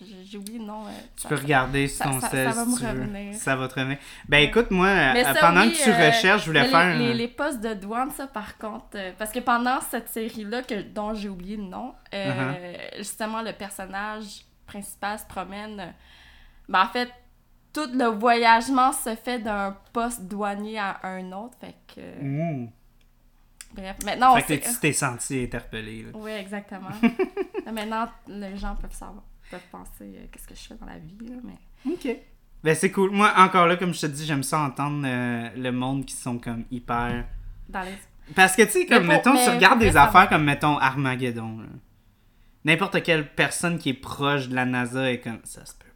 j'ai 0.00 0.24
j'ai 0.24 0.38
oublié 0.38 0.58
le 0.58 0.64
nom. 0.64 0.86
euh, 0.86 0.90
Tu 1.16 1.22
ça- 1.22 1.28
peux 1.28 1.36
regarder 1.36 1.86
sur 1.86 2.04
ton 2.04 2.20
ça- 2.20 2.28
va 2.28 2.52
si 2.52 2.58
me 2.84 2.88
revenir. 2.88 3.34
Ça 3.36 3.54
va 3.54 3.68
te 3.68 3.74
revenir. 3.78 3.98
Ben 4.28 4.38
écoute, 4.38 4.72
moi, 4.72 4.88
euh, 4.88 5.22
ça, 5.22 5.34
pendant 5.34 5.62
oui, 5.62 5.72
que 5.72 5.84
tu 5.84 5.88
euh, 5.90 6.06
recherches, 6.08 6.42
je 6.42 6.46
voulais 6.46 6.64
faire. 6.64 6.98
Les, 6.98 7.14
les, 7.14 7.28
postes 7.28 7.60
de 7.60 7.74
douane, 7.74 8.10
ça, 8.10 8.26
par 8.26 8.58
contre, 8.58 8.86
euh, 8.96 9.12
parce 9.16 9.30
que 9.30 9.38
pendant 9.38 9.80
cette 9.82 10.08
série-là, 10.08 10.62
que, 10.62 10.82
dont 10.82 11.14
j'ai 11.14 11.28
oublié 11.28 11.56
le 11.56 11.62
nom, 11.64 11.94
Uh-huh. 12.12 12.96
justement, 12.98 13.40
le 13.40 13.52
personnage 13.52 14.44
principal 14.66 15.16
se 15.18 15.24
promène. 15.26 15.94
Ben, 16.70 16.82
en 16.84 16.86
fait, 16.88 17.10
tout 17.72 17.88
le 17.92 18.06
voyagement 18.06 18.92
se 18.92 19.14
fait 19.14 19.38
d'un 19.40 19.76
poste 19.92 20.22
douanier 20.26 20.78
à 20.78 21.00
un 21.04 21.30
autre. 21.32 21.56
Fait 21.60 21.74
que. 21.94 22.00
Bref, 23.74 23.96
maintenant, 24.04 24.32
on 24.32 24.36
Fait 24.36 24.42
que 24.42 24.48
sait. 24.48 24.58
t'es- 24.60 24.68
tu 24.74 24.80
t'es 24.80 24.92
senti 24.92 25.42
interpellé. 25.44 26.02
là. 26.02 26.08
Oui, 26.14 26.30
exactement. 26.32 26.88
maintenant, 27.72 28.08
les 28.26 28.56
gens 28.56 28.74
peuvent 28.74 28.92
savoir, 28.92 29.22
peuvent 29.50 29.60
penser 29.70 29.90
euh, 30.16 30.26
qu'est-ce 30.32 30.48
que 30.48 30.54
je 30.56 30.60
fais 30.60 30.74
dans 30.74 30.86
la 30.86 30.98
vie, 30.98 31.16
là, 31.28 31.36
mais. 31.44 31.92
Ok. 31.92 32.16
Ben 32.64 32.74
c'est 32.74 32.90
cool. 32.90 33.10
Moi, 33.10 33.32
encore 33.36 33.66
là, 33.68 33.76
comme 33.76 33.94
je 33.94 34.00
te 34.00 34.06
dis, 34.06 34.26
j'aime 34.26 34.42
ça 34.42 34.60
entendre 34.60 35.04
euh, 35.06 35.48
le 35.56 35.70
monde 35.70 36.04
qui 36.04 36.14
sont 36.14 36.38
comme 36.38 36.64
hyper. 36.70 37.24
Dans 37.68 37.82
les... 37.82 37.94
Parce 38.34 38.54
que 38.56 38.62
tu 38.62 38.70
sais, 38.70 38.86
comme 38.86 39.06
Mais 39.06 39.14
mettons, 39.16 39.34
tu 39.34 39.48
regardes 39.48 39.78
des 39.78 39.96
affaires 39.96 40.28
comme 40.28 40.44
mettons 40.44 40.76
Armageddon. 40.78 41.60
N'importe 42.64 43.02
quelle 43.02 43.32
personne 43.34 43.78
qui 43.78 43.90
est 43.90 43.94
proche 43.94 44.48
de 44.48 44.54
la 44.54 44.66
NASA 44.66 45.10
est 45.10 45.20
comme 45.20 45.40
ça 45.44 45.64
se 45.64 45.74
peut 45.74 45.86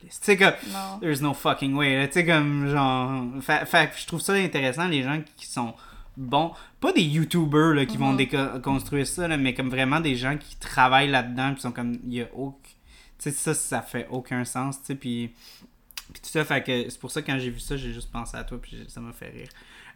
pas, 0.00 0.06
ce 0.10 0.16
calice. 0.16 0.20
Tu 0.20 0.26
sais, 0.26 0.36
comme. 0.36 0.72
Non. 0.72 0.98
There's 1.00 1.20
no 1.20 1.34
fucking 1.34 1.74
way. 1.74 1.96
là. 1.96 2.06
Tu 2.06 2.14
sais, 2.14 2.26
comme 2.26 2.68
genre. 2.68 3.24
Fait, 3.42 3.66
fait 3.66 3.90
je 3.96 4.06
trouve 4.06 4.20
ça 4.20 4.32
intéressant, 4.34 4.86
les 4.88 5.02
gens 5.02 5.20
qui 5.36 5.46
sont 5.46 5.74
bons. 6.16 6.52
Pas 6.80 6.92
des 6.92 7.02
YouTubers 7.02 7.74
là, 7.74 7.86
qui 7.86 7.96
vont 7.96 8.12
Mhm. 8.12 8.16
déconstruire 8.18 9.06
ça, 9.06 9.28
là, 9.28 9.36
mais 9.36 9.54
comme 9.54 9.70
vraiment 9.70 10.00
des 10.00 10.16
gens 10.16 10.36
qui 10.36 10.56
travaillent 10.56 11.10
là-dedans, 11.10 11.54
qui 11.54 11.60
sont 11.60 11.72
comme. 11.72 11.98
Il 12.06 12.14
y 12.14 12.22
a 12.22 12.26
aucun. 12.34 12.56
Tu 13.18 13.30
sais, 13.30 13.32
ça, 13.32 13.54
ça 13.54 13.82
fait 13.82 14.06
aucun 14.10 14.44
sens, 14.44 14.80
tu 14.80 14.86
sais, 14.86 14.94
puis. 14.94 15.32
Puis 16.12 16.22
tout 16.22 16.28
ça, 16.30 16.44
fait 16.44 16.62
que 16.64 16.88
c'est 16.88 16.98
pour 16.98 17.10
ça 17.10 17.20
que 17.20 17.26
quand 17.26 17.38
j'ai 17.38 17.50
vu 17.50 17.60
ça, 17.60 17.76
j'ai 17.76 17.92
juste 17.92 18.10
pensé 18.10 18.36
à 18.36 18.42
toi, 18.44 18.58
puis 18.60 18.84
ça 18.88 19.00
m'a 19.00 19.12
fait 19.12 19.28
rire. 19.28 19.48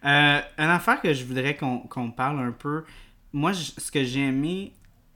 Euh, 0.05 0.41
une 0.59 0.69
affaire 0.71 1.01
que 1.01 1.15
je 1.15 1.25
voudrais 1.25 1.57
qu'on 1.57 2.11
parle 2.11 2.41
un 2.41 2.53
peu. 2.53 2.85
Moi, 3.33 3.53
je- 3.53 3.71
ce 3.79 3.91
que 3.91 4.05
j'ai 4.05 4.21
aimé. 4.27 4.75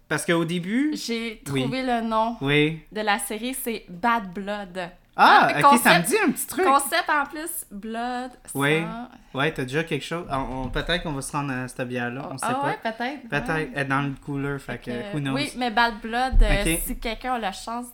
Parce 0.08 0.24
qu'au 0.24 0.44
début. 0.44 0.92
J'ai 0.94 1.42
Oui. 1.50 1.62
trouvé 1.62 1.82
le 1.82 2.00
nom 2.02 2.36
Oui. 2.40 2.80
de 2.92 3.00
la 3.00 3.18
série, 3.18 3.54
c'est 3.54 3.84
Bad 3.88 4.32
Blood. 4.32 4.90
Ah, 5.18 5.48
Ah, 5.48 5.48
ok, 5.48 5.52
ça 5.52 5.58
me 5.58 5.62
concept- 6.02 6.08
dit 6.08 6.16
un 6.26 6.30
petit 6.30 6.46
truc. 6.46 6.64
Concept 6.66 7.08
en 7.08 7.24
plus, 7.24 7.66
Blood. 7.70 8.32
Oui. 8.54 8.84
Ouais, 9.32 9.52
t'as 9.52 9.62
déjà 9.62 9.82
quelque 9.82 10.04
chose. 10.04 10.26
Peut-être 10.72 11.02
qu'on 11.02 11.12
va 11.12 11.22
se 11.22 11.32
rendre 11.32 11.52
à 11.54 11.66
cette 11.68 11.88
bière-là. 11.88 12.28
On 12.30 12.36
sait 12.38 12.46
ah 12.48 12.54
pas. 12.54 12.66
ouais, 12.66 12.78
peut-être. 12.82 13.28
Peut-être 13.28 13.48
ouais. 13.54 13.70
être 13.74 13.88
dans 13.88 14.02
le 14.02 14.12
cooler, 14.24 14.58
fait 14.58 14.78
que 14.78 14.90
Euh, 14.90 15.12
who 15.14 15.20
knows. 15.20 15.32
Oui, 15.34 15.50
mais 15.56 15.70
Bad 15.70 16.00
Blood, 16.02 16.42
euh, 16.42 16.76
si 16.84 16.98
quelqu'un 16.98 17.34
a 17.34 17.38
la 17.38 17.52
chance 17.52 17.86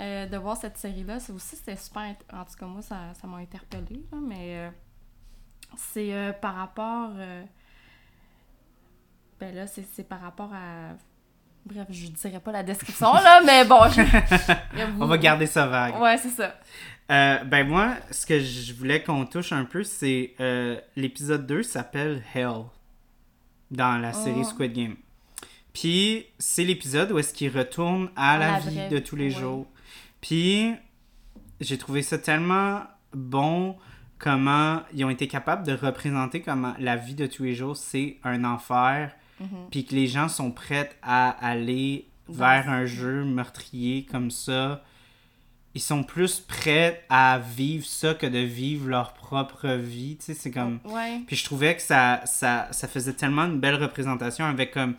euh, 0.00 0.26
de 0.26 0.36
voir 0.36 0.56
cette 0.56 0.76
série-là, 0.78 1.20
c'est 1.20 1.32
aussi 1.32 1.54
c'était 1.56 1.76
super. 1.76 2.02
En 2.32 2.44
tout 2.44 2.56
cas, 2.58 2.66
moi, 2.66 2.82
ça 2.82 2.96
ça 3.20 3.26
m'a 3.28 3.36
interpellée, 3.38 4.02
là, 4.12 4.18
mais 4.20 4.58
euh, 4.58 4.70
c'est 5.76 6.34
par 6.40 6.56
rapport. 6.56 7.10
ben 9.40 9.54
là, 9.54 9.66
c'est 9.68 9.84
c'est 9.94 10.04
par 10.08 10.20
rapport 10.20 10.50
à. 10.52 10.94
Bref, 11.72 11.86
je 11.90 12.06
dirais 12.08 12.40
pas 12.40 12.52
la 12.52 12.62
description, 12.62 13.12
là, 13.12 13.40
mais 13.44 13.64
bon. 13.64 13.80
je- 13.90 14.52
On 15.00 15.06
va 15.06 15.18
garder 15.18 15.46
ça 15.46 15.66
vague. 15.66 16.00
Ouais, 16.00 16.16
c'est 16.16 16.30
ça. 16.30 16.54
Euh, 17.10 17.42
ben 17.44 17.66
moi, 17.66 17.94
ce 18.10 18.26
que 18.26 18.38
je 18.40 18.72
voulais 18.74 19.02
qu'on 19.02 19.24
touche 19.26 19.52
un 19.52 19.64
peu, 19.64 19.82
c'est 19.84 20.34
euh, 20.40 20.78
l'épisode 20.96 21.46
2 21.46 21.62
s'appelle 21.62 22.22
Hell. 22.34 22.64
dans 23.70 23.98
la 24.00 24.12
série 24.12 24.40
Oh. 24.42 24.44
Squid 24.44 24.72
Game. 24.72 24.96
Puis 25.72 26.26
c'est 26.38 26.64
l'épisode 26.64 27.12
où 27.12 27.18
est-ce 27.18 27.32
qu'il 27.34 27.56
retourne 27.56 28.10
à 28.16 28.38
la, 28.38 28.52
la 28.52 28.58
vie 28.58 28.88
de 28.88 28.98
tous 28.98 29.16
les 29.16 29.34
ouais. 29.34 29.40
jours. 29.40 29.66
Puis 30.20 30.74
j'ai 31.60 31.78
trouvé 31.78 32.02
ça 32.02 32.18
tellement 32.18 32.82
bon 33.12 33.76
comment 34.18 34.82
ils 34.94 35.04
ont 35.04 35.10
été 35.10 35.28
capables 35.28 35.64
de 35.66 35.72
représenter 35.72 36.40
comment 36.42 36.74
la 36.78 36.96
vie 36.96 37.14
de 37.14 37.26
tous 37.26 37.44
les 37.44 37.54
jours 37.54 37.76
c'est 37.76 38.16
un 38.24 38.44
enfer 38.44 39.12
Mhm. 39.40 39.48
puis 39.70 39.84
que 39.84 39.94
les 39.94 40.06
gens 40.06 40.28
sont 40.28 40.50
prêts 40.50 40.90
à 41.02 41.30
aller 41.46 42.06
vers 42.28 42.68
un 42.68 42.86
jeu 42.86 43.24
meurtrier 43.24 44.04
comme 44.10 44.30
ça. 44.30 44.82
Ils 45.74 45.80
sont 45.80 46.02
plus 46.02 46.40
prêts 46.40 47.04
à 47.08 47.38
vivre 47.38 47.86
ça 47.86 48.14
que 48.14 48.26
de 48.26 48.38
vivre 48.38 48.88
leur 48.88 49.12
propre 49.14 49.68
vie. 49.68 50.16
Tu 50.18 50.24
sais, 50.26 50.34
c'est 50.34 50.50
comme... 50.50 50.80
Ouais. 50.84 51.20
Puis 51.26 51.36
je 51.36 51.44
trouvais 51.44 51.76
que 51.76 51.82
ça, 51.82 52.22
ça, 52.24 52.68
ça 52.72 52.88
faisait 52.88 53.12
tellement 53.12 53.44
une 53.44 53.60
belle 53.60 53.76
représentation 53.80 54.44
avec 54.46 54.72
comme 54.72 54.94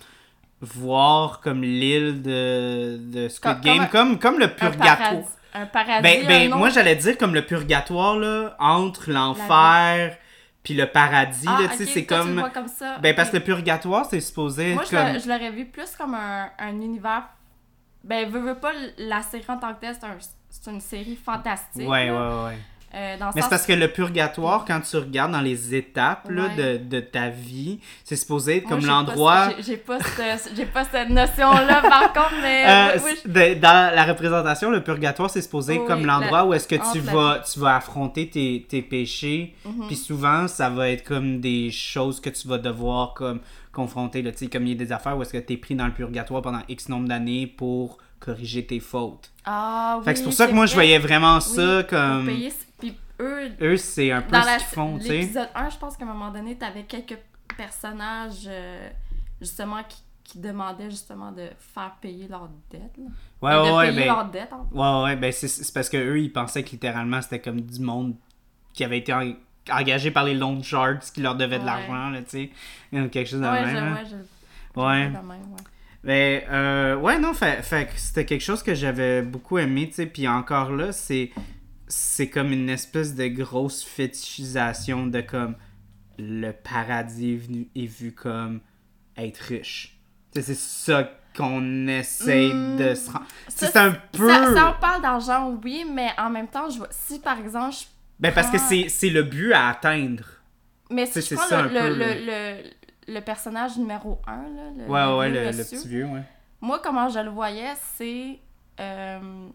voir 0.61 1.39
comme 1.41 1.61
l'île 1.63 2.21
de, 2.21 2.97
de 3.01 3.27
Squid 3.29 3.53
Comme- 3.55 3.61
Game, 3.61 3.77
comme 3.89 3.89
comme, 3.89 4.19
comme 4.19 4.39
le 4.39 4.45
Un 4.45 4.49
purgatoire. 4.49 4.97
paradis. 4.97 5.27
Un 5.53 5.65
paradis. 5.65 6.03
Ben, 6.03 6.27
ben 6.27 6.53
un 6.53 6.57
moi 6.57 6.69
j'allais 6.69 6.95
dire 6.95 7.17
comme 7.17 7.33
le 7.33 7.45
purgatoire 7.45 8.17
là, 8.17 8.55
entre 8.59 9.09
l'enfer 9.11 10.17
puis 10.63 10.73
le 10.73 10.85
paradis. 10.87 11.45
Ah, 11.47 11.61
là, 11.61 11.67
tu 11.69 11.77
sais, 11.77 11.83
ok, 11.83 11.89
c'est 11.93 12.05
comme... 12.05 12.49
comme 12.53 12.67
ça. 12.67 12.97
Ben 12.99 13.15
parce 13.15 13.29
que 13.29 13.37
le 13.37 13.43
purgatoire 13.43 14.05
c'est 14.09 14.19
supposé 14.21 14.73
Moi, 14.73 14.83
être 14.83 14.91
je 14.91 14.95
comme... 14.95 15.05
l'a- 15.13 15.19
je 15.19 15.27
l'aurais 15.27 15.51
vu 15.51 15.65
plus 15.65 15.95
comme 15.95 16.13
un, 16.15 16.49
un 16.57 16.81
univers. 16.81 17.29
Ben, 18.03 18.29
veux, 18.29 18.39
veux 18.39 18.55
pas, 18.55 18.71
la 18.97 19.21
série 19.21 19.43
en 19.47 19.57
tant 19.57 19.73
que 19.73 19.81
telle, 19.81 19.95
c'est 19.99 20.05
un- 20.05 20.17
c'est 20.49 20.71
une 20.71 20.81
série 20.81 21.15
fantastique. 21.15 21.87
Ouais, 21.87 22.09
ouais, 22.09 22.17
ouais. 22.45 22.57
Euh, 22.95 23.17
dans 23.19 23.29
Mais 23.35 23.41
c'est 23.43 23.49
parce 23.49 23.67
que 23.67 23.73
le 23.73 23.87
purgatoire, 23.87 24.65
quand 24.65 24.79
tu 24.81 24.97
regardes 24.97 25.31
dans 25.31 25.41
les 25.41 25.75
étapes 25.75 26.27
là, 26.31 26.45
Ouais. 26.57 26.77
de, 26.79 26.83
de 26.85 26.99
ta 26.99 27.29
vie, 27.29 27.79
c'est 28.03 28.15
supposé 28.15 28.57
être 28.57 28.67
comme 28.67 28.83
l'endroit... 28.83 29.51
ce- 29.59 29.63
J'ai 29.63 29.77
pas, 29.77 29.99
cette- 29.99 30.55
j'ai 30.55 30.65
pas 30.65 30.83
cette 30.85 31.09
notion-là, 31.09 31.81
par 31.83 32.13
contre, 32.13 32.33
mais. 32.41 32.65
Euh, 32.67 32.99
oui, 33.05 33.11
oui, 33.25 33.31
de- 33.55 33.59
dans 33.59 33.93
la 33.95 34.03
représentation, 34.05 34.71
le 34.71 34.81
purgatoire, 34.83 35.29
c'est 35.29 35.41
supposé 35.43 35.75
être 35.75 35.81
Oui, 35.81 35.87
comme 35.87 36.05
l'endroit 36.05 36.39
la- 36.39 36.45
où 36.47 36.53
est-ce 36.55 36.67
que 36.67 36.75
tu 36.91 36.99
vas, 36.99 37.43
tu 37.51 37.59
vas 37.59 37.75
affronter 37.75 38.27
tes, 38.27 38.65
tes 38.67 38.81
péchés. 38.81 39.53
Mhm. 39.65 39.85
Puis 39.85 39.95
souvent, 39.95 40.47
ça 40.47 40.69
va 40.71 40.89
être 40.89 41.03
comme 41.03 41.39
des 41.39 41.69
choses 41.69 42.19
que 42.19 42.31
tu 42.31 42.47
vas 42.47 42.57
devoir 42.57 43.13
comme 43.13 43.39
confronter. 43.71 44.23
Là, 44.23 44.31
Tu 44.31 44.39
sais, 44.39 44.47
comme 44.47 44.63
il 44.65 44.69
y 44.69 44.71
a 44.71 44.75
des 44.83 44.91
affaires 44.91 45.15
où 45.15 45.21
est-ce 45.21 45.31
que 45.33 45.37
tu 45.37 45.53
es 45.53 45.57
pris 45.57 45.75
dans 45.75 45.85
le 45.85 45.93
purgatoire 45.93 46.41
pendant 46.41 46.61
X 46.67 46.89
nombre 46.89 47.07
d'années 47.07 47.45
pour 47.45 47.99
corriger 48.19 48.65
tes 48.65 48.79
fautes. 48.79 49.31
Ah, 49.45 49.95
oui. 49.99 50.05
fait 50.05 50.13
que 50.13 50.17
c'est 50.19 50.23
pour 50.25 50.33
ça 50.33 50.47
que 50.47 50.53
moi, 50.53 50.65
je 50.65 50.73
voyais 50.73 50.99
vraiment 50.99 51.39
ça 51.39 51.77
Oui, 51.79 51.87
comme... 51.87 52.25
Payer, 52.25 52.53
puis 52.79 52.95
eux, 53.19 53.49
Eux, 53.61 53.77
c'est 53.77 54.11
un 54.11 54.21
peu 54.21 54.31
dans 54.31 54.43
ce 54.43 54.57
qu'ils 54.57 54.65
font, 54.67 54.97
tu 54.99 55.05
sais. 55.07 55.17
l'épisode 55.19 55.49
1, 55.55 55.69
je 55.69 55.77
pense 55.77 55.97
qu'à 55.97 56.05
un 56.05 56.07
moment 56.07 56.31
donné, 56.31 56.57
t'avais 56.57 56.83
quelques 56.83 57.17
personnages, 57.57 58.45
euh, 58.47 58.89
justement, 59.41 59.83
qui, 59.87 60.01
qui 60.23 60.39
demandaient 60.39 60.89
justement 60.89 61.31
de 61.31 61.47
faire 61.73 61.95
payer 62.01 62.27
leurs 62.27 62.49
dettes. 62.71 62.97
là. 62.97 63.05
Ouais, 63.41 63.53
de 63.53 63.71
ouais, 63.71 63.77
ouais, 63.77 63.87
payer 63.89 63.99
ben, 64.01 64.05
leurs 64.15 64.25
dettes, 64.29 64.53
en 64.53 64.65
fait. 64.65 64.75
Ouais, 64.75 65.03
ouais, 65.03 65.15
ben 65.15 65.31
c'est, 65.31 65.73
parce 65.73 65.89
que 65.89 65.97
eux 65.97 66.19
ils 66.19 66.31
pensaient 66.31 66.63
que 66.63 66.69
littéralement 66.71 67.21
c'était 67.21 67.39
comme 67.41 67.61
du 67.61 67.79
monde 67.79 68.13
qui 68.73 68.83
avait 68.83 68.99
été 68.99 69.11
en- 69.13 69.33
engagé 69.71 70.11
par 70.11 70.23
les 70.25 70.35
loan 70.35 70.61
sharks 70.61 71.11
qui 71.13 71.21
leur 71.21 71.35
devaient 71.35 71.57
de 71.57 71.63
Ouais. 71.63 71.65
l'argent, 71.65 72.09
là, 72.11 72.21
tu 72.21 72.29
sais. 72.29 72.49
Quelque 73.09 73.25
chose 73.29 73.41
de 73.41 73.45
Ouais, 73.45 73.65
même. 73.65 73.75
je, 73.75 73.77
hein. 73.77 73.93
ouais, 73.95 74.05
je, 74.05 74.79
Ouais. 74.81 75.03
je- 75.05 75.07
de 75.09 75.27
même, 75.27 75.29
ouais. 75.53 75.63
Mais, 76.03 76.45
euh, 76.49 76.95
ouais, 76.95 77.19
non, 77.19 77.33
fait, 77.33 77.61
fait 77.61 77.85
que 77.87 77.91
c'était 77.99 78.25
quelque 78.25 78.41
chose 78.41 78.63
que 78.63 78.73
j'avais 78.73 79.21
beaucoup 79.21 79.57
aimé, 79.57 79.87
tu 79.89 79.95
sais. 79.95 80.05
Puis 80.05 80.27
encore 80.27 80.71
là, 80.71 80.91
c'est, 80.93 81.31
c'est 81.87 82.29
comme 82.29 82.53
une 82.53 82.69
espèce 82.69 83.15
de 83.15 83.27
grosse 83.27 83.83
fétichisation 83.83 85.07
de 85.07 85.21
comme 85.21 85.55
le 86.17 86.51
paradis 86.51 87.33
est, 87.33 87.37
venu, 87.37 87.67
est 87.75 87.85
vu 87.85 88.13
comme 88.13 88.61
être 89.17 89.37
riche. 89.39 89.97
Tu 90.33 90.41
sais, 90.41 90.53
c'est 90.53 90.59
ça 90.59 91.11
qu'on 91.35 91.87
essaye 91.87 92.53
Hmm. 92.53 92.77
de 92.77 92.95
se 92.95 93.11
rendre. 93.11 93.25
C'est 93.49 93.75
un 93.77 93.91
peu. 94.11 94.27
Ça, 94.29 94.53
ça, 94.53 94.75
on 94.77 94.81
parle 94.81 95.01
d'argent, 95.01 95.57
oui, 95.63 95.85
mais 95.89 96.09
en 96.17 96.29
même 96.29 96.47
temps, 96.47 96.69
je 96.69 96.77
vois, 96.77 96.87
si 96.91 97.19
par 97.19 97.39
exemple, 97.39 97.75
je, 97.75 97.85
Ben, 98.19 98.33
parce 98.33 98.49
que 98.49 98.57
c'est, 98.57 98.87
c'est 98.89 99.09
le 99.09 99.23
but 99.23 99.53
à 99.53 99.69
atteindre. 99.69 100.23
mais 100.89 101.05
C'est- 101.05 101.21
je 101.29 101.35
prends 101.35 101.45
ça 101.45 101.61
le, 101.63 101.77
un 101.79 101.89
le, 101.89 101.95
peu, 101.97 102.13
le, 102.25 102.78
le, 103.13 103.19
personnage 103.21 103.77
numéro 103.77 104.19
1, 104.27 104.35
là, 104.35 104.47
le, 104.77 104.83
Ouais, 104.89 105.05
le 105.05 105.17
ouais, 105.17 105.31
vieux 105.31 105.51
le, 105.57 105.63
petit 105.63 105.87
vieux, 105.87 106.05
ouais. 106.05 106.23
moi, 106.61 106.79
comment 106.83 107.09
je 107.09 107.19
le 107.19 107.29
voyais, 107.29 107.73
c'est. 107.95 108.39
euh, 108.79 109.47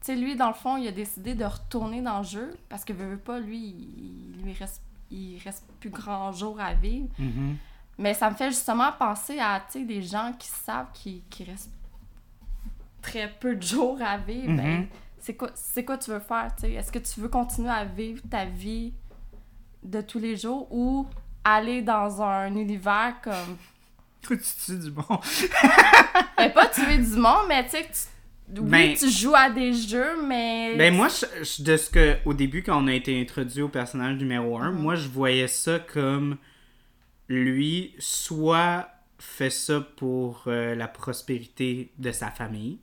tu 0.00 0.06
sais, 0.06 0.16
lui, 0.16 0.34
dans 0.34 0.48
le 0.48 0.54
fond, 0.54 0.76
il 0.76 0.88
a 0.88 0.92
décidé 0.92 1.34
de 1.34 1.44
retourner 1.44 2.02
dans 2.02 2.18
le 2.18 2.24
jeu 2.24 2.56
parce 2.68 2.84
que, 2.84 2.92
veut, 2.92 3.10
veut 3.10 3.18
pas, 3.18 3.38
lui, 3.38 3.58
il, 3.58 4.42
lui 4.42 4.52
reste, 4.52 4.82
il 5.12 5.38
reste 5.44 5.64
plus 5.78 5.90
grand 5.90 6.32
jour 6.32 6.60
à 6.60 6.74
vivre. 6.74 7.08
Mhm. 7.18 7.56
Mais 7.98 8.14
ça 8.14 8.28
me 8.30 8.34
fait 8.34 8.50
justement 8.50 8.90
penser 8.98 9.38
à, 9.38 9.60
tu 9.70 9.78
sais, 9.80 9.84
des 9.84 10.02
gens 10.02 10.32
qui 10.38 10.48
savent 10.48 10.90
qu'il 10.92 11.22
qu'il 11.28 11.48
reste 11.48 11.70
très 13.00 13.28
peu 13.28 13.54
de 13.56 13.62
jours 13.62 13.98
à 14.02 14.16
vivre. 14.16 14.56
Ben, 14.56 14.80
Mhm. 14.80 14.86
c'est 15.18 15.34
quoi, 15.36 15.50
c'est 15.54 15.84
quoi 15.84 15.98
tu 15.98 16.10
veux 16.10 16.18
faire, 16.20 16.50
tu 16.56 16.62
sais? 16.62 16.72
Est-ce 16.72 16.90
que 16.90 16.98
tu 16.98 17.20
veux 17.20 17.28
continuer 17.28 17.70
à 17.70 17.84
vivre 17.84 18.22
ta 18.30 18.44
vie 18.44 18.92
de 19.84 20.00
tous 20.00 20.18
les 20.18 20.36
jours 20.36 20.66
ou 20.72 21.06
aller 21.44 21.82
dans 21.82 22.22
un 22.22 22.54
univers 22.54 23.14
comme... 23.22 23.56
Tu 24.28 24.38
tues 24.38 24.78
du 24.78 24.90
bon. 24.92 25.02
Ben, 26.36 26.50
pas 26.54 26.66
tuer 26.68 26.96
du 26.98 27.16
monde, 27.16 27.46
mais 27.48 27.64
tu 27.64 27.70
sais, 27.70 27.82
que 27.82 27.88
tu... 27.88 28.60
Oui, 28.60 28.68
Ben- 28.70 28.94
tu 28.96 29.10
joues 29.10 29.34
à 29.34 29.50
des 29.50 29.72
jeux, 29.72 30.22
mais... 30.26 30.76
Ben 30.76 30.94
moi, 30.94 31.08
je- 31.08 31.42
je- 31.44 31.62
de 31.62 31.76
ce 31.76 31.90
que 31.90 32.16
au 32.24 32.32
début 32.34 32.62
quand 32.62 32.80
on 32.82 32.86
a 32.86 32.92
été 32.94 33.20
introduit 33.20 33.62
au 33.62 33.68
personnage 33.68 34.16
numéro 34.18 34.58
1, 34.58 34.70
Mhm. 34.72 34.78
moi 34.80 34.94
je 34.94 35.08
voyais 35.08 35.48
ça 35.48 35.78
comme 35.80 36.36
lui 37.28 37.94
soit 37.98 38.88
fait 39.18 39.50
ça 39.50 39.80
pour 39.80 40.44
euh, 40.48 40.74
la 40.74 40.88
prospérité 40.88 41.92
de 41.98 42.10
sa 42.12 42.30
famille, 42.30 42.78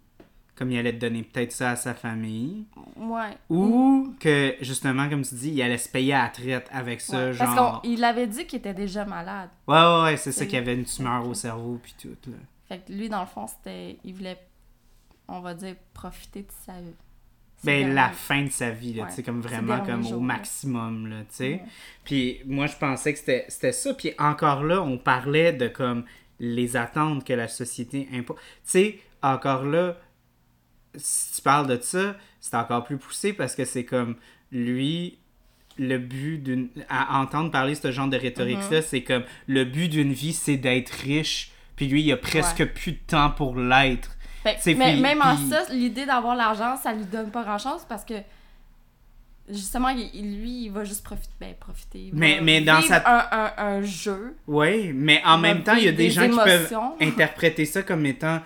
comme 0.60 0.72
il 0.72 0.78
allait 0.78 0.92
donner 0.94 1.24
peut-être 1.24 1.54
ça 1.54 1.72
à 1.72 1.76
sa 1.78 1.94
famille, 1.96 2.66
Ouais. 2.98 3.38
ou 3.50 4.14
que 4.20 4.56
justement 4.62 5.10
comme 5.10 5.24
tu 5.24 5.34
dis, 5.36 5.50
il 5.52 5.62
allait 5.62 5.78
se 5.78 5.88
payer 5.90 6.14
à 6.14 6.24
la 6.24 6.30
traite 6.30 6.68
avec 6.72 7.00
ça, 7.02 7.28
Ouais, 7.28 7.34
genre. 7.34 7.56
Parce 7.56 7.82
qu'il 7.82 8.04
avait 8.04 8.28
dit 8.28 8.46
qu'il 8.46 8.60
était 8.60 8.74
déjà 8.74 9.06
malade. 9.06 9.50
Ouais 9.68 9.76
ouais 9.78 10.04
ouais, 10.04 10.18
c'est 10.18 10.34
ça 10.34 10.46
qu'il 10.46 10.58
avait 10.60 10.76
une 10.76 10.84
tumeur 10.86 11.26
au 11.28 11.34
cerveau 11.34 11.80
puis 11.82 11.96
tout 12.00 12.16
là. 12.30 12.38
Fait 12.68 12.80
que 12.86 12.92
lui, 12.92 13.10
dans 13.10 13.22
le 13.22 13.26
fond, 13.26 13.48
c'était... 13.48 13.98
Il 14.04 14.14
voulait, 14.14 14.38
on 15.28 15.40
va 15.40 15.54
dire, 15.56 15.76
profiter 15.94 16.42
de 16.42 16.52
sa 16.66 16.74
vie. 16.74 16.94
Ben, 17.64 17.94
la 17.94 18.10
fin 18.10 18.44
de 18.44 18.50
sa 18.52 18.70
vie, 18.70 18.94
là, 18.94 19.04
Ouais. 19.04 19.10
tu 19.10 19.16
sais, 19.16 19.24
comme 19.24 19.42
vraiment 19.42 19.80
comme 19.84 20.06
au 20.06 20.10
jours, 20.10 20.22
maximum, 20.22 21.08
là, 21.08 21.22
tu 21.22 21.26
sais. 21.36 21.50
Ouais. 21.54 21.64
Puis 22.04 22.40
moi, 22.46 22.68
je 22.68 22.76
pensais 22.78 23.12
que 23.14 23.20
c'était 23.20 23.46
c'était 23.50 23.72
ça. 23.72 23.94
Puis 23.94 24.12
encore 24.20 24.64
là, 24.64 24.82
on 24.82 24.98
parlait 24.98 25.52
de 25.52 25.68
comme 25.68 26.04
les 26.40 26.78
attentes 26.78 27.24
que 27.26 27.34
la 27.34 27.48
société 27.48 28.08
impose. 28.14 28.38
Tu 28.38 28.44
sais, 28.66 29.00
encore 29.22 29.64
là, 29.66 29.98
si 30.96 31.36
tu 31.36 31.42
parles 31.42 31.68
de 31.68 31.80
ça, 31.82 32.16
c'est 32.40 32.56
encore 32.56 32.84
plus 32.84 32.98
poussé 32.98 33.34
parce 33.34 33.56
que 33.56 33.66
c'est 33.66 33.86
comme 33.86 34.16
lui, 34.52 35.18
le 35.78 35.98
but 35.98 36.38
d'une. 36.40 36.70
À 36.90 37.20
entendre 37.22 37.52
parler 37.52 37.76
ce 37.76 37.92
genre 37.92 38.08
de 38.08 38.18
rhétorique-là, 38.18 38.80
Mm-hmm. 38.80 38.86
c'est 38.88 39.04
comme 39.04 39.24
le 39.48 39.64
but 39.66 39.88
d'une 39.88 40.12
vie, 40.14 40.34
c'est 40.34 40.58
d'être 40.58 40.90
riche. 40.90 41.52
Puis 41.76 41.88
lui, 41.88 42.02
il 42.04 42.12
a 42.12 42.18
presque 42.18 42.60
Ouais. 42.60 42.66
plus 42.66 42.92
de 42.94 43.00
temps 43.08 43.30
pour 43.32 43.56
l'être. 43.58 44.12
C'est 44.60 44.74
mais- 44.74 44.94
puis- 44.94 45.02
même 45.02 45.22
en 45.22 45.36
puis- 45.36 45.50
ça, 45.50 45.64
l'idée 45.72 46.06
d'avoir 46.06 46.36
l'argent, 46.36 46.76
ça 46.76 46.92
lui 46.94 47.06
donne 47.06 47.30
pas 47.30 47.44
grand-chose 47.44 47.86
parce 47.88 48.04
que 48.04 48.16
justement, 49.50 49.90
il- 49.90 50.40
lui, 50.42 50.66
il 50.66 50.70
va 50.72 50.84
juste 50.84 51.04
profiter. 51.04 51.34
Ben, 51.40 51.54
profiter. 51.60 52.10
Mais- 52.14 52.40
mais 52.42 52.62
dans 52.62 52.82
sa- 52.82 53.04
un, 53.06 53.46
un, 53.46 53.78
un 53.78 53.82
jeu. 53.82 54.36
Oui, 54.48 54.92
mais 54.94 55.22
en 55.26 55.38
même 55.38 55.64
temps, 55.64 55.74
il 55.76 55.86
y 55.86 55.88
a 55.88 55.92
des, 55.92 55.98
des 56.06 56.10
gens 56.12 56.30
qui 56.30 56.36
peuvent 56.38 56.74
interpréter 57.02 57.66
ça 57.66 57.82
comme 57.84 58.06
étant 58.06 58.42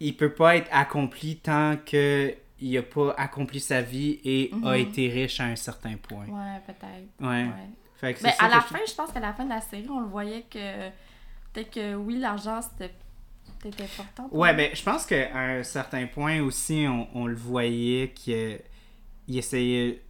il 0.00 0.16
peut 0.16 0.32
pas 0.32 0.56
être 0.56 0.68
accompli 0.72 1.36
tant 1.38 1.76
que 1.84 2.34
il 2.58 2.76
a 2.78 2.82
pas 2.82 3.14
accompli 3.18 3.60
sa 3.60 3.82
vie 3.82 4.18
et 4.24 4.50
a 4.64 4.76
Mhm. 4.78 4.88
été 4.88 5.08
riche 5.08 5.40
à 5.40 5.44
un 5.44 5.56
certain 5.56 5.96
point. 5.96 6.24
Ouais, 6.26 6.60
peut-être. 6.66 7.20
Ouais. 7.20 7.44
Ouais. 7.44 7.50
Fait 7.96 8.14
que 8.14 8.22
Mais 8.22 8.34
à 8.38 8.48
la 8.48 8.60
fin, 8.62 8.78
je 8.88 8.94
pense 8.94 9.12
qu'à 9.12 9.20
la 9.20 9.32
fin 9.34 9.44
de 9.44 9.50
la 9.50 9.60
série, 9.60 9.86
on 9.90 10.00
le 10.00 10.06
voyait 10.06 10.42
que 10.42 10.88
peut-être 11.52 11.70
que 11.70 11.94
oui, 11.94 12.18
l'argent 12.18 12.60
c'était 12.62 12.92
peut-être 13.60 13.80
important. 14.00 14.28
Ouais, 14.32 14.52
lui. 14.52 14.56
ben 14.58 14.70
je 14.74 14.82
pense 14.82 15.04
qu'à 15.06 15.36
un 15.38 15.62
certain 15.62 16.06
point 16.06 16.40
aussi, 16.42 16.86
on, 16.88 17.08
on 17.14 17.26
le 17.26 17.34
voyait 17.36 18.10
qu'il 18.14 18.58
il 19.28 19.38
essayait. 19.38 20.02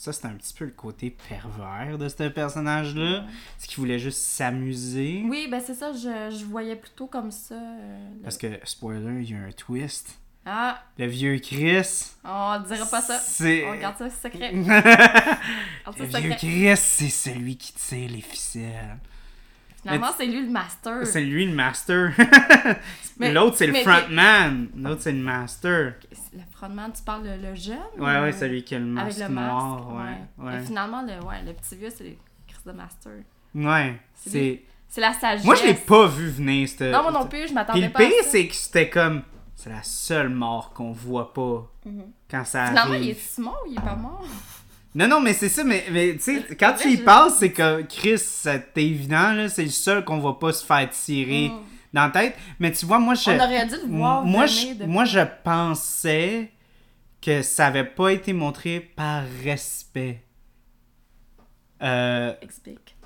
Ça, 0.00 0.12
c'était 0.12 0.28
un 0.28 0.34
petit 0.34 0.54
peu 0.54 0.64
le 0.64 0.70
côté 0.70 1.10
pervers 1.28 1.98
de 1.98 2.08
ce 2.08 2.28
personnage-là. 2.28 3.24
C'est 3.58 3.66
qu'il 3.66 3.78
voulait 3.78 3.98
juste 3.98 4.18
s'amuser? 4.20 5.24
Oui, 5.28 5.48
ben 5.50 5.60
c'est 5.64 5.74
ça, 5.74 5.92
je, 5.92 6.36
je 6.38 6.44
voyais 6.44 6.76
plutôt 6.76 7.08
comme 7.08 7.32
ça. 7.32 7.56
euh, 7.56 8.08
le- 8.16 8.22
Parce 8.22 8.38
que, 8.38 8.46
spoiler, 8.62 9.22
il 9.24 9.30
y 9.32 9.34
a 9.34 9.38
un 9.40 9.50
twist. 9.50 10.16
Ah, 10.46 10.80
Le 10.98 11.06
vieux 11.06 11.36
Chris. 11.40 12.12
on 12.24 12.60
dira 12.66 12.86
pas 12.86 13.00
ça. 13.02 13.18
C'est. 13.18 13.66
On 13.66 13.74
garde 13.76 13.98
ça 13.98 14.08
secret. 14.08 14.52
Le 14.54 14.62
On 15.84 15.90
vieux. 15.90 16.30
Chris, 16.36 16.76
c'est 16.76 17.08
celui 17.08 17.56
qui 17.56 17.72
tire 17.72 18.08
les 18.10 18.20
ficelles. 18.20 18.98
Finalement, 19.82 20.10
c'est 20.16 20.26
lui 20.26 20.42
le 20.42 20.50
master. 20.50 21.06
C'est 21.06 21.20
lui 21.22 21.44
le 21.46 21.52
master. 21.54 22.12
L'autre, 23.20 23.56
c'est 23.56 23.66
le 23.66 23.74
frontman. 23.74 24.68
L'autre, 24.76 25.02
c'est 25.02 25.12
le 25.12 25.18
master. 25.22 25.94
Le 26.32 26.42
frontman, 26.58 26.92
tu 26.92 27.02
parles 27.02 27.24
le, 27.24 27.36
le 27.48 27.54
jeune 27.54 27.76
Ouais, 27.98 28.18
ou- 28.18 28.22
ouais, 28.22 28.32
celui 28.32 28.62
qui 28.64 28.74
a 28.74 28.78
le 28.78 28.84
Avec 28.98 29.16
masque 29.16 29.18
le 29.20 29.28
masque. 29.28 29.52
noir. 29.52 29.94
Ouais, 30.38 30.56
Et 30.56 30.60
finalement, 30.66 31.02
le, 31.02 31.24
ouais, 31.26 31.42
le 31.46 31.52
petit 31.54 31.76
vieux, 31.76 31.90
c'est 31.90 32.16
Chris 32.46 32.58
de 32.66 32.72
Master. 32.72 33.12
Ouais, 33.54 34.00
C'est 34.14 34.62
c'est. 34.90 35.00
La 35.00 35.12
sagesse. 35.12 35.44
Moi, 35.44 35.54
je 35.54 35.64
l'ai 35.66 35.74
pas 35.74 36.06
vu 36.06 36.28
venir. 36.30 36.68
Non, 36.80 37.02
moi 37.02 37.10
non 37.12 37.26
plus, 37.26 37.40
je 37.40 37.44
Puis 37.46 37.54
m'attendais 37.54 37.80
le 37.86 37.90
pas 37.92 38.00
à 38.00 38.06
pire, 38.06 38.14
ça. 38.22 38.30
c'est 38.30 38.46
que 38.48 38.54
c'était 38.54 38.88
comme... 38.88 39.22
C'est 39.54 39.70
la 39.70 39.82
seule 39.82 40.28
mort 40.28 40.72
qu'on 40.72 40.92
voit 40.92 41.34
pas 41.34 41.68
quand 42.30 42.44
ça 42.44 42.66
Finalement, 42.68 42.92
arrive. 42.94 43.04
il 43.04 43.10
est 43.10 43.38
mort 43.38 43.58
ou 43.66 43.70
il 43.72 43.76
est 43.76 43.80
pas 43.84 43.96
mort? 43.96 44.24
Non, 44.94 45.06
non, 45.08 45.20
mais 45.20 45.32
c'est 45.34 45.48
ça, 45.48 45.62
mais, 45.64 45.84
mais 45.90 46.14
tu 46.14 46.20
sais, 46.20 46.56
quand 46.58 46.74
tu 46.78 46.88
y 46.88 46.96
je- 46.96 47.02
penses, 47.02 47.34
c'est 47.38 47.52
que 47.52 47.82
Chris, 47.82 48.18
c'est 48.18 48.70
évident, 48.76 49.32
là, 49.32 49.48
c'est 49.48 49.64
le 49.64 49.68
seul 49.70 50.04
qu'on 50.04 50.18
va 50.20 50.32
pas 50.34 50.52
se 50.52 50.64
faire 50.64 50.88
tirer 50.90 51.48
Mm. 51.50 51.60
Dans 51.92 52.04
la 52.04 52.10
tête. 52.10 52.36
Mais 52.58 52.70
tu 52.72 52.86
vois, 52.86 52.98
moi, 52.98 53.14
je. 53.14 53.30
On 53.30 53.36
aurait 53.38 53.66
dû 53.66 53.74
le 53.74 53.96
voir 53.96 54.24
moi, 54.24 54.46
je, 54.46 54.74
de- 54.74 54.84
moi, 54.86 55.04
je 55.04 55.20
pensais 55.44 56.50
que 57.20 57.42
ça 57.42 57.66
avait 57.66 57.84
pas 57.84 58.10
été 58.12 58.32
montré 58.32 58.80
par 58.80 59.22
respect. 59.44 60.22
Euh, 61.82 62.32
Explique. 62.42 62.96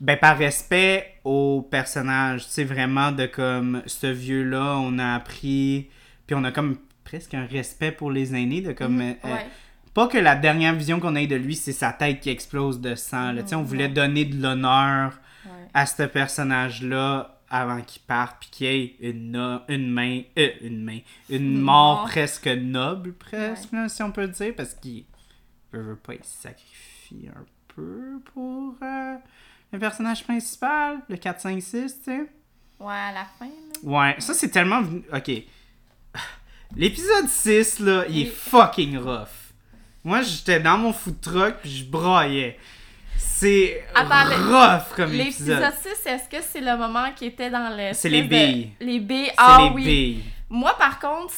ben, 0.00 0.16
par 0.16 0.36
respect 0.38 1.14
au 1.24 1.66
personnage. 1.70 2.46
Tu 2.46 2.50
sais, 2.52 2.64
vraiment, 2.64 3.12
de 3.12 3.26
comme, 3.26 3.82
ce 3.86 4.06
vieux-là, 4.08 4.76
on 4.78 4.98
a 4.98 5.14
appris. 5.14 5.88
Puis 6.26 6.34
on 6.36 6.44
a 6.44 6.52
comme 6.52 6.76
presque 7.04 7.34
un 7.34 7.46
respect 7.46 7.92
pour 7.92 8.10
les 8.10 8.34
aînés, 8.34 8.60
de 8.60 8.72
comme. 8.72 9.00
euh, 9.00 9.12
Mhm, 9.24 9.30
Ouais. 9.32 9.46
pas 9.94 10.08
que 10.08 10.18
la 10.18 10.34
dernière 10.36 10.74
vision 10.74 11.00
qu'on 11.00 11.16
a 11.16 11.22
eue 11.22 11.26
de 11.26 11.36
lui, 11.36 11.56
c'est 11.56 11.72
sa 11.72 11.92
tête 11.92 12.20
qui 12.20 12.30
explose 12.30 12.80
de 12.80 12.94
sang. 12.94 13.32
là. 13.32 13.42
Sais, 13.46 13.54
on 13.54 13.62
voulait 13.62 13.88
donner 13.88 14.24
de 14.24 14.40
l'honneur 14.40 15.18
Ouais. 15.46 15.50
à 15.74 15.86
ce 15.86 16.02
personnage-là 16.02 17.37
avant 17.50 17.80
qu'il 17.82 18.02
parte, 18.02 18.36
puis 18.40 18.50
qu'il 18.50 18.66
ait 18.66 18.96
une, 19.00 19.30
no- 19.32 19.60
une 19.68 19.90
main, 19.90 20.22
euh, 20.38 20.50
une 20.60 20.84
main, 20.84 20.98
une 21.30 21.58
mort 21.58 21.96
mort. 22.00 22.04
presque 22.08 22.46
noble, 22.48 23.12
presque, 23.14 23.68
si 23.88 24.02
on 24.02 24.12
peut 24.12 24.22
le 24.22 24.28
dire, 24.28 24.54
parce 24.56 24.74
qu'il 24.74 25.04
veut, 25.72 25.96
pas, 25.96 26.14
il 26.14 26.24
se 26.24 26.42
sacrifie 26.42 27.28
un 27.34 27.44
peu 27.74 28.20
pour 28.34 28.74
euh, 28.82 29.14
le 29.72 29.78
personnage 29.78 30.24
principal, 30.24 30.98
le 31.08 31.16
4, 31.16 31.40
5, 31.40 31.62
6, 31.62 31.70
tu 31.70 32.04
sais. 32.04 32.20
Ouais, 32.80 32.94
à 32.94 33.12
la 33.12 33.24
fin, 33.38 33.46
là. 33.46 33.50
Ouais, 33.82 34.16
ça 34.20 34.34
c'est 34.34 34.50
tellement... 34.50 34.82
Ok. 35.12 35.30
L'épisode 36.76 37.28
6, 37.28 37.80
là, 37.80 38.04
il 38.08 38.20
est 38.22 38.26
fucking 38.26 38.98
rough. 38.98 39.52
Moi, 40.04 40.22
j'étais 40.22 40.60
dans 40.60 40.78
mon 40.78 40.92
food 40.92 41.20
truck, 41.20 41.56
puis 41.62 41.70
je 41.70 41.84
braillais. 41.90 42.58
C'est 43.20 43.84
Attends, 43.94 44.28
le- 44.28 44.54
rough 44.54 44.94
comme 44.96 45.12
épisode. 45.14 45.60
L'épisode 45.60 45.94
6, 46.02 46.06
est-ce 46.06 46.28
que 46.28 46.42
c'est 46.42 46.60
le 46.60 46.76
moment 46.76 47.06
qui 47.14 47.26
était 47.26 47.50
dans 47.50 47.74
le. 47.76 47.90
C'est 47.92 48.08
les 48.08 48.22
billes. 48.22 48.70
Les 48.80 49.00
billes, 49.00 49.30
ah 49.36 49.58
les 49.62 49.70
oui. 49.74 49.84
billes. 49.84 50.24
Moi, 50.50 50.74
par 50.78 50.98
contre, 50.98 51.34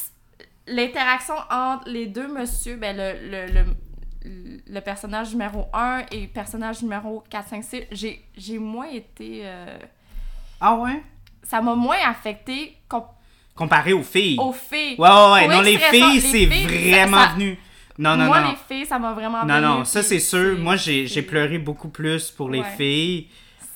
l'interaction 0.67 1.33
entre 1.49 1.83
les 1.87 2.07
deux 2.07 2.27
monsieur, 2.27 2.75
ben, 2.77 2.95
le, 2.95 3.29
le, 3.29 3.53
le, 4.25 4.61
le 4.67 4.79
personnage 4.81 5.31
numéro 5.31 5.65
1 5.73 6.05
et 6.11 6.21
le 6.21 6.27
personnage 6.27 6.81
numéro 6.81 7.23
4, 7.29 7.49
5, 7.49 7.63
6, 7.63 7.81
j'ai, 7.91 8.23
j'ai 8.37 8.57
moins 8.57 8.87
été. 8.89 9.41
euh, 9.43 9.77
Ah 10.59 10.75
ouais? 10.75 11.01
ça 11.43 11.59
m'a 11.61 11.73
moins 11.75 11.97
affecté 12.05 12.77
com- 12.87 13.03
Comparé 13.55 13.91
aux 13.93 14.03
filles. 14.03 14.37
aux 14.39 14.53
filles. 14.53 14.95
Ouais, 14.97 15.09
ouais, 15.09 15.31
ouais. 15.33 15.45
Pour 15.47 15.55
Non, 15.55 15.61
les 15.61 15.77
filles, 15.77 16.13
les 16.13 16.19
c'est 16.21 16.45
vraiment 16.45 17.17
ça- 17.17 17.33
venu. 17.33 17.57
Non, 18.01 18.17
non, 18.17 18.25
Moi, 18.25 18.41
non. 18.41 18.49
les 18.51 18.75
filles, 18.75 18.85
ça 18.85 18.97
m'a 18.99 19.13
vraiment 19.13 19.45
Non, 19.45 19.61
non, 19.61 19.85
ça 19.85 20.01
c'est 20.03 20.19
sûr. 20.19 20.57
Moi, 20.57 20.75
j'ai 20.75 21.21
pleuré 21.21 21.57
beaucoup 21.59 21.89
plus 21.89 22.31
pour 22.31 22.49
les 22.49 22.59
Ouais. 22.61 22.65
filles. 22.77 23.27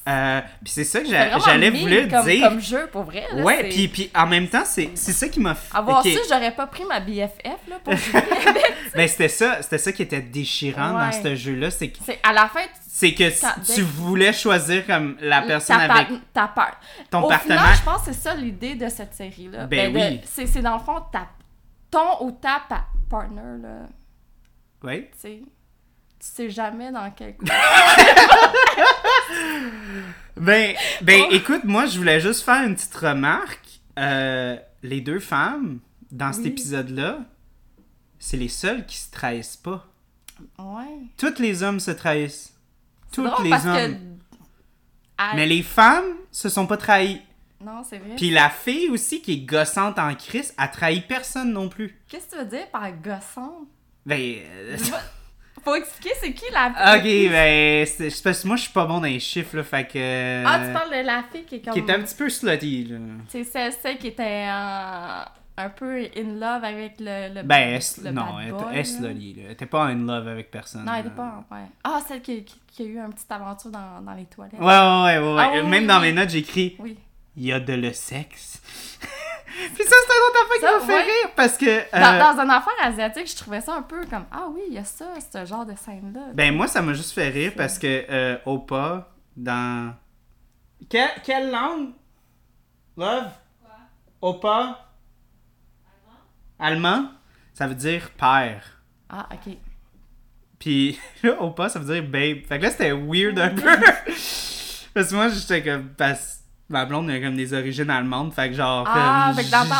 Euh, 0.07 0.39
puis 0.63 0.71
c'est 0.71 0.83
ça 0.83 1.01
que 1.01 1.07
vraiment 1.07 1.39
j'allais 1.39 1.71
mille 1.71 1.81
vouloir 1.81 2.21
comme, 2.23 2.31
dire. 2.31 2.47
Comme 2.47 2.59
jeu, 2.61 2.87
pour 2.91 3.03
vrai. 3.05 3.25
là, 3.33 3.41
ouais, 3.43 3.57
c'est- 3.63 3.69
puis, 3.69 3.87
puis 3.87 4.11
en 4.13 4.27
même 4.27 4.47
temps, 4.47 4.61
c'est 4.63 4.91
c'est 4.93 5.11
ça 5.13 5.27
qui 5.27 5.39
m'a 5.39 5.55
fait. 5.55 5.75
Avoir 5.75 6.05
ok. 6.05 6.11
su, 6.11 6.19
j'aurais 6.29 6.51
pas 6.53 6.67
pris 6.67 6.83
ma 6.85 6.99
BFF, 6.99 7.67
là, 7.67 7.79
pour 7.83 7.95
jouer. 7.95 8.21
Ben, 8.95 9.07
c'était 9.07 9.29
ça, 9.29 9.63
c'était 9.63 9.79
ça 9.79 9.91
qui 9.91 10.03
était 10.03 10.21
déchirant 10.21 10.91
dans 10.93 11.07
Ouais. 11.07 11.11
ce 11.23 11.35
jeu-là. 11.35 11.71
C'est 11.71 11.89
que, 11.89 11.97
c'est 12.05 12.19
à 12.21 12.33
la 12.33 12.47
fin, 12.47 12.61
tu 12.61 12.69
c'est 12.87 13.13
que 13.15 13.41
Quand- 13.41 13.61
tu 13.73 13.81
voulais 13.81 14.31
choisir 14.31 14.85
comme 14.85 15.17
la 15.21 15.41
personne 15.41 15.77
ta, 15.77 15.93
avec 15.93 16.07
ta 16.31 16.47
part. 16.49 16.79
ton 17.09 17.23
Au 17.23 17.27
partenaire. 17.27 17.59
final, 17.61 17.75
je 17.75 17.81
pense 17.83 18.01
que 18.05 18.13
c'est 18.13 18.21
ça 18.21 18.35
l'idée 18.35 18.75
de 18.75 18.87
cette 18.89 19.15
série-là. 19.15 19.65
Ben 19.65 19.91
de- 19.91 19.97
oui. 19.97 20.21
C'est 20.23 20.45
c'est 20.45 20.61
dans 20.61 20.75
le 20.77 20.83
fond 20.83 21.01
ta, 21.11 21.27
ton 21.89 22.23
ou 22.25 22.31
ta 22.31 22.61
pa- 22.69 22.85
partner, 23.09 23.41
là. 23.61 23.87
Tu 25.13 25.19
sais. 25.19 25.41
Tu 26.19 26.27
sais 26.27 26.49
jamais 26.49 26.91
dans 26.91 27.09
quel 27.11 27.35
coup. 27.37 27.45
Ben, 30.37 30.75
ben 31.01 31.21
Oh. 31.25 31.31
écoute, 31.31 31.63
moi, 31.63 31.85
je 31.85 31.97
voulais 31.97 32.19
juste 32.19 32.43
faire 32.43 32.65
une 32.67 32.75
petite 32.75 32.93
remarque. 32.95 33.79
Euh, 33.97 34.57
les 34.83 34.99
deux 35.01 35.19
femmes, 35.19 35.79
dans 36.11 36.33
cet 36.33 36.45
épisode-là, 36.45 37.19
c'est 38.19 38.35
les 38.37 38.49
seules 38.49 38.85
qui 38.85 38.97
se 38.97 39.09
trahissent 39.11 39.57
pas. 39.57 39.87
ouais. 40.59 40.99
Tous 41.17 41.39
les 41.39 41.63
hommes 41.63 41.79
se 41.79 41.91
trahissent. 41.91 42.53
Tous 43.13 43.23
drôle 43.23 43.43
les 43.45 43.49
parce 43.49 43.65
hommes. 43.65 43.95
que. 43.95 45.35
Mais 45.37 45.45
les 45.47 45.63
femmes 45.63 46.03
se 46.31 46.49
sont 46.49 46.67
pas 46.67 46.75
trahies. 46.77 47.21
Non, 47.61 47.81
c'est 47.89 47.99
vrai. 47.99 48.15
Puis 48.17 48.29
la 48.31 48.49
fille 48.49 48.89
aussi, 48.89 49.21
qui 49.21 49.31
est 49.33 49.45
gossante 49.45 49.97
en 49.97 50.13
crise, 50.15 50.53
a 50.57 50.67
trahi 50.67 50.99
personne 51.01 51.53
non 51.53 51.69
plus. 51.69 51.97
Qu'est-ce 52.09 52.25
que 52.25 52.31
tu 52.31 52.37
veux 52.39 52.45
dire 52.45 52.69
par 52.69 52.91
gossant? 52.91 53.61
Ben. 54.05 54.19
euh, 54.45 54.77
Faut 55.63 55.75
expliquer 55.75 56.11
c'est 56.21 56.33
qui 56.33 56.45
la 56.53 56.67
ok, 56.97 57.03
ben. 57.03 57.85
c'est 57.87 58.23
parce 58.23 58.41
que 58.43 58.47
moi, 58.47 58.55
je 58.55 58.63
suis 58.63 58.71
pas 58.71 58.85
bon 58.85 58.95
dans 58.99 59.07
les 59.07 59.19
chiffres, 59.19 59.57
là. 59.57 59.63
Fait 59.63 59.85
que. 59.87 60.43
Ah, 60.45 60.59
tu 60.67 60.73
parles 60.73 60.91
de 60.91 61.05
la 61.05 61.23
fille 61.31 61.43
qui 61.45 61.55
est 61.55 61.61
comme. 61.61 61.73
Qui 61.73 61.79
est 61.79 61.89
un 61.89 62.01
petit 62.01 62.15
peu 62.15 62.29
slutty, 62.29 62.83
là. 62.85 62.97
C'est 63.29 63.43
celle, 63.43 63.97
qui 63.97 64.07
était 64.07 64.45
en- 64.47 65.23
un 65.57 65.69
peu 65.69 66.01
in 66.17 66.33
love 66.39 66.63
avec 66.63 66.95
le. 66.99 67.33
le 67.33 67.41
Ben, 67.43 67.79
elle, 67.79 68.03
le 68.03 68.11
non, 68.11 68.25
bad 68.25 68.43
elle, 68.45 68.51
boy, 68.51 68.63
elle 68.73 68.79
est 68.79 68.83
slutty, 68.83 69.33
là. 69.33 69.41
Elle 69.45 69.51
était 69.53 69.65
pas 69.65 69.85
in 69.85 70.05
love 70.05 70.27
avec 70.27 70.51
personne. 70.51 70.85
Non, 70.85 70.93
elle 70.93 71.05
était 71.07 71.15
pas 71.15 71.43
ouais. 71.51 71.57
Ah, 71.83 71.99
celle 72.07 72.21
qui, 72.21 72.43
qui, 72.43 72.59
qui 72.67 72.83
a 72.83 72.85
eu 72.85 72.97
une 72.99 73.13
petite 73.13 73.31
aventure 73.31 73.71
dans, 73.71 74.01
dans 74.01 74.13
les 74.13 74.25
toilettes. 74.25 74.59
Ouais, 74.59 74.65
ouais, 74.67 75.17
ouais, 75.17 75.33
ouais. 75.35 75.41
Ah, 75.41 75.51
oui, 75.55 75.63
Même 75.69 75.83
oui, 75.83 75.87
dans 75.87 75.95
oui. 76.01 76.07
mes 76.07 76.13
notes, 76.13 76.29
j'écris 76.29 76.75
Oui. 76.77 76.97
il 77.37 77.45
y 77.45 77.51
a 77.53 77.59
de 77.59 77.73
le 77.73 77.91
sexe. 77.93 78.61
Puis 79.75 79.83
ça, 79.83 79.95
c'est 80.07 80.13
un 80.13 80.27
autre 80.27 80.39
affaire 80.43 80.55
qui 80.55 80.61
Ça, 80.61 80.71
m'a 80.73 80.79
fait 80.79 80.93
ouais. 80.93 81.03
rire 81.03 81.31
parce 81.35 81.57
que. 81.57 81.65
euh, 81.65 81.83
Dans, 81.93 82.35
dans 82.35 82.41
une 82.43 82.49
affaire 82.51 82.73
asiatique, 82.81 83.29
je 83.29 83.35
trouvais 83.35 83.61
ça 83.61 83.75
un 83.75 83.81
peu 83.83 84.05
comme 84.05 84.25
Ah 84.31 84.47
oui, 84.49 84.61
il 84.67 84.73
y 84.73 84.77
a 84.77 84.83
ça, 84.83 85.05
ce 85.33 85.45
genre 85.45 85.65
de 85.65 85.75
scène-là. 85.75 86.27
Ben, 86.33 86.53
moi, 86.55 86.67
ça 86.67 86.81
m'a 86.81 86.93
juste 86.93 87.11
fait 87.13 87.29
rire 87.29 87.53
parce 87.55 87.77
que 87.79 88.05
euh, 88.09 88.37
Opa, 88.45 89.09
dans. 89.35 89.93
Quelle, 90.89 91.09
quelle 91.23 91.51
langue? 91.51 91.91
Love? 92.97 93.29
Opa? 94.21 94.79
Allemand? 96.59 97.09
Ça 97.53 97.67
veut 97.67 97.75
dire 97.75 98.09
père. 98.11 98.63
Ah, 99.09 99.27
ok. 99.31 99.53
Puis 100.59 100.99
là, 101.23 101.41
Opa, 101.41 101.69
ça 101.69 101.79
veut 101.79 101.93
dire 101.93 102.03
babe. 102.03 102.45
Fait 102.47 102.57
que 102.57 102.63
là, 102.63 102.71
c'était 102.71 102.91
weird 102.91 103.37
un 103.39 103.49
peu. 103.49 103.61
parce 104.93 105.09
que 105.09 105.15
moi, 105.15 105.29
j'étais 105.29 105.63
comme. 105.63 105.89
Parce 105.89 106.39
ma 106.69 106.85
blonde 106.85 107.09
a 107.09 107.19
comme 107.19 107.35
des 107.35 107.53
origines 107.53 107.89
allemandes. 107.89 108.33
Fait 108.33 108.49
que 108.49 108.55
genre. 108.55 108.85
Ah, 108.87 109.33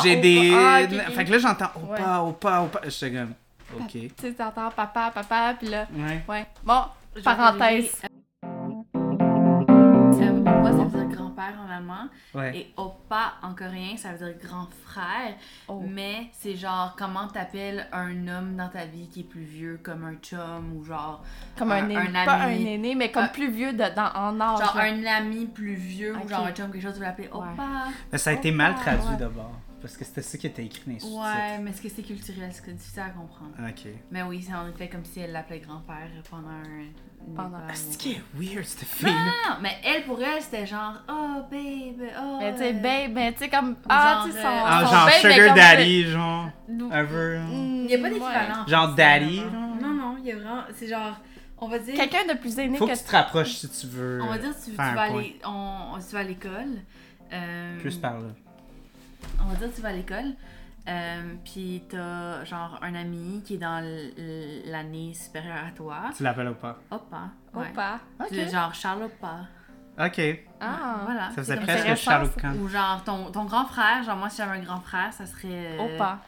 j'ai 0.04 0.16
des. 0.18 0.54
Ah. 0.54 0.80
Fait 1.12 1.26
que 1.26 1.32
là, 1.32 1.38
j'entends 1.40 1.72
Opa, 1.76 1.94
Ouais. 2.22 2.30
Opa, 2.30 2.62
Opa. 2.62 2.82
J'étais 2.88 3.12
comme. 3.18 3.34
Ok. 3.80 3.92
Tu 3.92 4.12
sais, 4.22 4.32
t'entends 4.34 4.70
papa, 4.70 5.12
papa, 5.14 5.56
puis 5.60 5.68
là. 5.70 5.88
Ouais. 5.94 6.24
Ouais. 6.30 6.46
Bon, 6.64 6.84
parenthèse. 7.24 8.02
Grand-père 11.36 11.56
en 11.62 11.70
allemand. 11.72 12.08
Ouais. 12.34 12.58
Et 12.58 12.74
Opa 12.78 13.34
en 13.42 13.54
coréen, 13.54 13.98
ça 13.98 14.14
veut 14.14 14.34
dire 14.34 14.48
grand 14.48 14.68
frère. 14.86 15.34
Oh. 15.68 15.82
Mais 15.88 16.28
c'est 16.34 16.56
genre 16.56 16.96
comment 16.98 17.28
t'appelles 17.28 17.88
un 17.92 18.28
homme 18.28 18.56
dans 18.56 18.70
ta 18.70 18.86
vie 18.86 19.08
qui 19.10 19.22
est 19.22 19.24
plus 19.24 19.44
vieux, 19.44 19.80
comme 19.84 20.04
un 20.06 20.16
chum 20.22 20.74
ou 20.76 20.84
genre. 20.84 21.24
Comme 21.58 21.72
un, 21.72 21.90
aîné. 21.90 21.98
un 21.98 22.26
Pas 22.26 22.36
un 22.36 22.42
ami. 22.54 22.68
aîné, 22.68 22.96
mais 22.96 23.12
comme 23.12 23.24
Un- 23.26 23.28
plus 23.30 23.52
vieux 23.52 23.74
de, 23.74 23.96
dans, 23.96 24.12
en 24.16 24.40
âge. 24.40 24.60
Genre 24.60 24.78
un 24.78 25.06
ami 25.06 25.46
plus 25.48 25.76
vieux 25.76 26.16
ou 26.16 26.28
genre 26.28 26.46
un 26.46 26.52
chum, 26.54 26.72
quelque 26.72 26.82
chose, 26.84 26.94
tu 26.94 27.00
veux 27.00 27.06
l'appeler 27.06 27.28
Ouais. 27.30 27.38
Opa. 27.54 27.64
Mais 28.12 28.18
ça 28.18 28.30
a 28.30 28.34
été 28.34 28.50
Opa, 28.50 28.58
mal 28.58 28.76
traduit 28.76 29.10
ouais. 29.10 29.18
d'abord. 29.18 29.52
Parce 29.86 29.98
que 29.98 30.04
c'était 30.06 30.24
ça 30.24 30.38
qui 30.40 30.48
était 30.48 30.66
écrit 30.66 30.82
dans 30.88 30.94
les 30.94 31.00
sous-titres. 31.00 31.22
Ouais, 31.22 31.60
mais 31.60 31.70
est-ce 31.70 31.82
que 31.84 31.90
c'est 31.90 32.02
culturel? 32.02 32.50
C'est 32.52 32.76
difficile 32.76 33.02
à 33.02 33.10
comprendre. 33.10 33.52
Ok. 33.60 33.86
Mais 34.10 34.24
oui, 34.24 34.42
c'est 34.42 34.56
en 34.56 34.68
effet 34.68 34.88
comme 34.90 35.06
si 35.06 35.20
elle 35.20 35.32
l'appelait 35.32 35.60
grand-père 35.60 36.10
pendant 36.28 36.48
un. 36.50 36.86
Pendant- 37.36 37.58
c'est 37.74 37.96
qui 37.98 38.12
est 38.14 38.22
weird, 38.34 38.66
cette 38.66 38.82
Non, 38.82 38.88
fille 38.88 39.08
non, 39.14 39.52
non, 39.52 39.56
mais 39.62 39.78
elle 39.84 40.04
pour 40.06 40.20
elle, 40.22 40.42
c'était 40.42 40.66
genre, 40.66 40.94
oh 41.08 41.42
babe, 41.52 42.08
oh. 42.20 42.38
Mais 42.40 42.52
tu 42.54 42.58
sais, 42.60 42.70
euh, 42.76 42.80
babe, 42.80 43.12
mais 43.14 43.34
tu 43.34 43.40
sais, 43.40 43.50
comme. 43.50 43.76
Ah, 43.88 44.24
tu 44.26 44.32
sais, 44.32 44.42
son. 44.42 44.48
euh, 44.48 44.62
Ah, 44.66 44.86
genre 44.86 45.10
Sugar 45.12 45.56
Daddy, 45.56 46.04
genre. 46.06 46.50
nous- 46.68 46.92
Ever. 46.92 47.40
Mm, 47.48 47.52
Il 47.54 47.86
n'y 47.86 47.94
a 47.94 47.98
pas 48.00 48.10
d'équivalent. 48.10 48.64
en 48.64 48.68
Genre 48.68 48.96
daddy, 48.96 49.36
genre? 49.38 49.52
Non, 49.82 49.90
non, 49.94 50.16
il 50.20 50.26
y 50.26 50.32
a 50.32 50.36
vraiment. 50.36 50.64
C'est 50.76 50.88
genre. 50.88 51.16
On 51.60 51.68
va 51.68 51.78
dire. 51.80 51.94
Quelqu'un 51.96 52.26
de 52.34 52.38
plus 52.40 52.58
aîné 52.60 52.78
Faut 52.78 52.86
que. 52.88 52.92
que 52.94 52.98
tu 52.98 53.04
te 53.04 53.12
rapproches 53.12 53.54
si 53.54 53.70
tu 53.70 53.86
veux. 53.88 54.20
On 54.24 54.28
va 54.28 54.38
dire 54.40 54.54
tu, 54.64 54.72
un 54.80 54.94
vas 54.96 55.02
aller. 55.04 55.40
Tu 55.42 56.14
vas 56.16 56.20
à 56.20 56.24
l'école. 56.24 56.82
euh, 57.34 57.80
Plus 57.80 57.98
par 57.98 58.20
là. 58.20 58.28
On 59.42 59.48
va 59.50 59.56
dire 59.56 59.70
tu 59.74 59.82
vas 59.82 59.90
à 59.90 59.94
l'école. 59.94 60.34
Euh, 60.88 61.34
puis 61.44 61.84
t'as 61.90 62.44
genre 62.46 62.78
un 62.84 62.94
ami 62.94 63.42
qui 63.44 63.56
est 63.56 63.58
dans 63.58 63.84
l'année 64.66 65.14
supérieure 65.14 65.66
à 65.68 65.72
toi. 65.72 65.96
Tu 66.16 66.22
l'appelles 66.24 66.50
ou 66.50 66.54
pas 66.54 66.78
Opa. 66.92 67.30
Ouais. 67.54 67.70
Opa. 67.72 68.00
C'est 68.30 68.50
genre 68.52 68.74
Charles 68.74 69.04
Opa. 69.04 69.48
Ok. 69.98 70.22
Ah. 70.62 70.98
Voilà. 71.06 71.30
Ça 71.30 71.36
faisait 71.38 71.56
presque 71.58 71.96
Charles. 71.96 72.30
Khan. 72.40 72.54
Ou 72.62 72.68
genre 72.68 73.04
ton, 73.04 73.32
ton 73.32 73.46
grand 73.46 73.66
frère, 73.66 74.04
genre 74.04 74.18
moi 74.18 74.30
si 74.30 74.38
j'avais 74.38 74.60
un 74.60 74.64
grand 74.64 74.80
frère, 74.82 75.12
ça 75.14 75.26
serait. 75.26 75.78
euh, 75.80 75.96
Opa. 75.96 76.20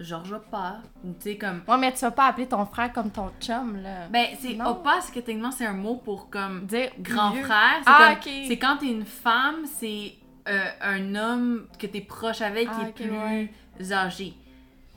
Georges 0.00 0.32
Opa. 0.32 0.78
Tu 1.02 1.08
sais, 1.20 1.38
comme. 1.38 1.62
Ouais, 1.68 1.78
mais 1.78 1.92
tu 1.92 2.00
vas 2.00 2.10
pas 2.10 2.26
appeler 2.26 2.48
ton 2.48 2.66
frère 2.66 2.92
comme 2.92 3.10
ton 3.10 3.30
chum, 3.40 3.80
là. 3.80 4.08
Ben, 4.10 4.26
c'est. 4.40 4.60
Opa, 4.60 5.00
c'est 5.00 5.12
que 5.14 5.20
techniquement, 5.20 5.52
c'est 5.52 5.66
un 5.66 5.74
mot 5.74 5.96
pour 5.96 6.28
comme 6.28 6.66
Dire 6.66 6.90
grand 6.98 7.30
vieux. 7.30 7.44
frère. 7.44 7.76
C'est 7.84 7.84
Ah, 7.86 8.14
comme- 8.22 8.32
ok. 8.32 8.44
c'est 8.48 8.58
quand 8.58 8.76
t'es 8.78 8.90
une 8.90 9.04
femme, 9.04 9.64
c'est 9.66 10.14
euh, 10.48 10.64
un 10.80 11.14
homme 11.14 11.66
que 11.78 11.86
t'es 11.86 12.00
proche 12.00 12.40
avec 12.40 12.68
Ah, 12.70 12.74
qui 12.74 12.80
ok, 12.82 12.88
est 12.88 13.08
plus 13.08 13.16
ouais. 13.16 13.92
âgé. 13.92 14.34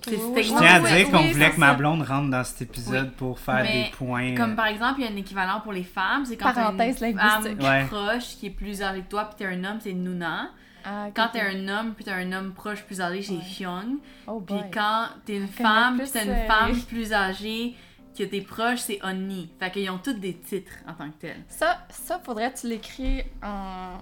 C'est 0.01 0.17
Oui, 0.17 0.43
Je 0.43 0.49
tiens 0.49 0.75
à 0.75 0.79
Oui, 0.81 0.91
dire 0.95 1.09
qu'on 1.11 1.17
oui, 1.23 1.31
voulait 1.31 1.49
que 1.51 1.59
ma 1.59 1.73
blonde 1.73 2.03
rentre 2.03 2.29
dans 2.29 2.43
cet 2.43 2.61
épisode 2.63 3.11
pour 3.13 3.39
faire 3.39 3.63
Mais 3.63 3.85
des 3.85 3.89
points. 3.91 4.33
euh, 4.33 4.37
Comme 4.37 4.55
par 4.55 4.67
exemple, 4.67 4.99
il 4.99 5.05
y 5.05 5.07
a 5.07 5.11
un 5.11 5.15
équivalent 5.15 5.61
pour 5.61 5.73
les 5.73 5.83
femmes, 5.83 6.25
c'est 6.25 6.37
quand 6.37 6.53
t'as 6.53 6.71
une 6.71 6.77
Parenthèse 6.77 6.99
femme. 6.99 7.59
Ouais. 7.59 7.85
proche 7.85 8.35
qui 8.37 8.47
est 8.47 8.51
plus 8.51 8.83
âgée 8.83 9.01
que 9.01 9.09
toi, 9.09 9.25
puis 9.25 9.35
t'es 9.39 9.45
un 9.45 9.63
homme, 9.63 9.79
c'est 9.81 9.93
Nuna. 9.93 10.49
Ah, 10.87 11.07
Quand 11.15 11.29
t'es 11.33 11.41
un 11.41 11.67
homme, 11.67 11.95
puis 11.95 12.05
t'es 12.05 12.11
un 12.11 12.31
homme 12.31 12.53
proche 12.53 12.83
plus 12.83 13.01
âgé, 13.01 13.23
c'est 13.23 13.33
Ouais. 13.33 13.39
Hyung. 13.59 13.97
Oh 14.27 14.39
Puis 14.45 14.57
quand 14.71 15.07
t'es 15.25 15.37
une 15.37 15.47
femme, 15.47 15.97
puis 15.97 16.07
t'as 16.11 16.23
une 16.23 16.29
euh, 16.29 16.47
femme 16.47 16.79
plus 16.87 17.11
âgée 17.11 17.73
que 18.15 18.23
t'es 18.23 18.41
proche, 18.41 18.79
c'est 18.81 18.99
Onni. 19.03 19.49
Fait 19.59 19.71
qu'ils 19.71 19.89
ont 19.89 19.97
tous 19.97 20.13
des 20.13 20.35
titres 20.35 20.73
en 20.87 20.93
tant 20.93 21.09
que 21.09 21.15
tels. 21.19 21.43
Ça, 21.49 21.79
ça 21.89 22.19
faudrait 22.23 22.53
que 22.53 22.59
tu 22.59 22.67
l'écris 22.67 23.23
en, 23.41 23.97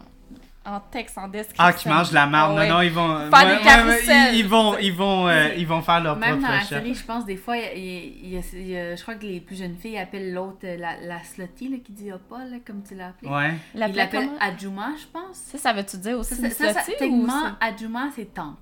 en 0.66 0.80
texte, 0.80 1.18
en 1.18 1.28
description. 1.28 1.64
Ah, 1.66 1.74
qui 1.74 1.90
mangent 1.90 2.12
la 2.14 2.26
marde. 2.26 2.54
Ah 2.58 2.62
ouais. 2.62 2.68
Non, 2.70 2.76
non, 2.76 2.82
ils 2.82 2.92
vont. 2.92 3.18
Faire 3.30 3.32
ouais, 3.32 3.46
des 3.46 3.52
ouais, 3.58 3.64
carousels. 3.64 4.34
ils, 4.34 4.40
ils 4.40 4.48
vont, 4.48 4.78
ils 4.78 4.94
vont, 4.94 5.28
euh, 5.28 5.50
ils 5.58 5.68
vont 5.68 5.82
faire 5.82 6.02
leur 6.02 6.16
Même 6.16 6.36
dans 6.36 6.48
propre 6.48 6.54
la 6.54 6.60
chat. 6.60 6.66
série, 6.68 6.94
je 6.96 7.04
pense, 7.04 7.26
des 7.26 7.36
fois, 7.36 7.58
il 7.58 7.64
y 7.64 7.68
a- 7.68 7.74
il 7.74 8.30
y 8.34 8.38
a- 8.38 8.42
il 8.54 8.68
y 8.70 8.78
a- 8.78 8.96
je 8.96 9.02
crois 9.02 9.16
que 9.16 9.26
les 9.26 9.40
plus 9.42 9.58
jeunes 9.58 9.76
filles 9.76 9.98
appellent 9.98 10.34
l'autre 10.34 10.60
euh, 10.64 10.78
la, 10.78 11.00
la 11.02 11.22
slutty, 11.24 11.68
là, 11.70 11.78
qui 11.84 11.92
dit 11.92 12.12
Opa, 12.14 12.46
là, 12.46 12.58
comme 12.66 12.82
tu 12.82 12.96
l'as 12.96 13.08
appelé. 13.08 13.30
Ouais. 13.30 13.54
Ils 13.76 13.80
l'appellent? 13.80 14.30
Adjuma, 14.40 14.92
je 15.00 15.06
pense. 15.08 15.36
Ça, 15.36 15.58
ça 15.58 15.74
veut-tu 15.74 15.98
dire 15.98 16.18
aussi 16.18 16.36
Ça, 16.36 16.50
ça, 16.50 16.74
ça, 16.74 16.82
techniquement, 16.86 17.34
c'est- 17.62 17.68
Adjuma, 17.68 18.10
c'est 18.16 18.34
tante. 18.34 18.58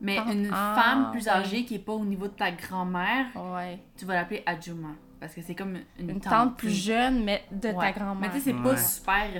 Mais 0.00 0.16
Tante. 0.16 0.32
une 0.34 0.50
Ah, 0.52 0.74
femme 0.78 1.10
plus 1.10 1.24
ouais. 1.24 1.30
âgée 1.30 1.64
qui 1.64 1.76
est 1.76 1.78
pas 1.78 1.92
au 1.92 2.04
niveau 2.04 2.26
de 2.26 2.32
ta 2.32 2.50
grand-mère, 2.50 3.26
Ouais. 3.34 3.78
tu 3.98 4.04
vas 4.04 4.14
l'appeler 4.14 4.42
Adjuma. 4.46 4.88
Parce 5.18 5.34
que 5.34 5.40
c'est 5.40 5.54
comme 5.54 5.78
une, 5.98 6.10
Une 6.10 6.20
tante 6.20 6.56
plus 6.58 6.70
jeune, 6.70 7.24
mais 7.24 7.42
de 7.50 7.68
Ouais. 7.68 7.92
ta 7.92 7.98
grand-mère. 7.98 8.16
Mais 8.20 8.28
tu 8.28 8.34
sais, 8.34 8.50
c'est 8.50 8.56
Ouais. 8.56 8.62
pas 8.62 8.76
super 8.76 9.32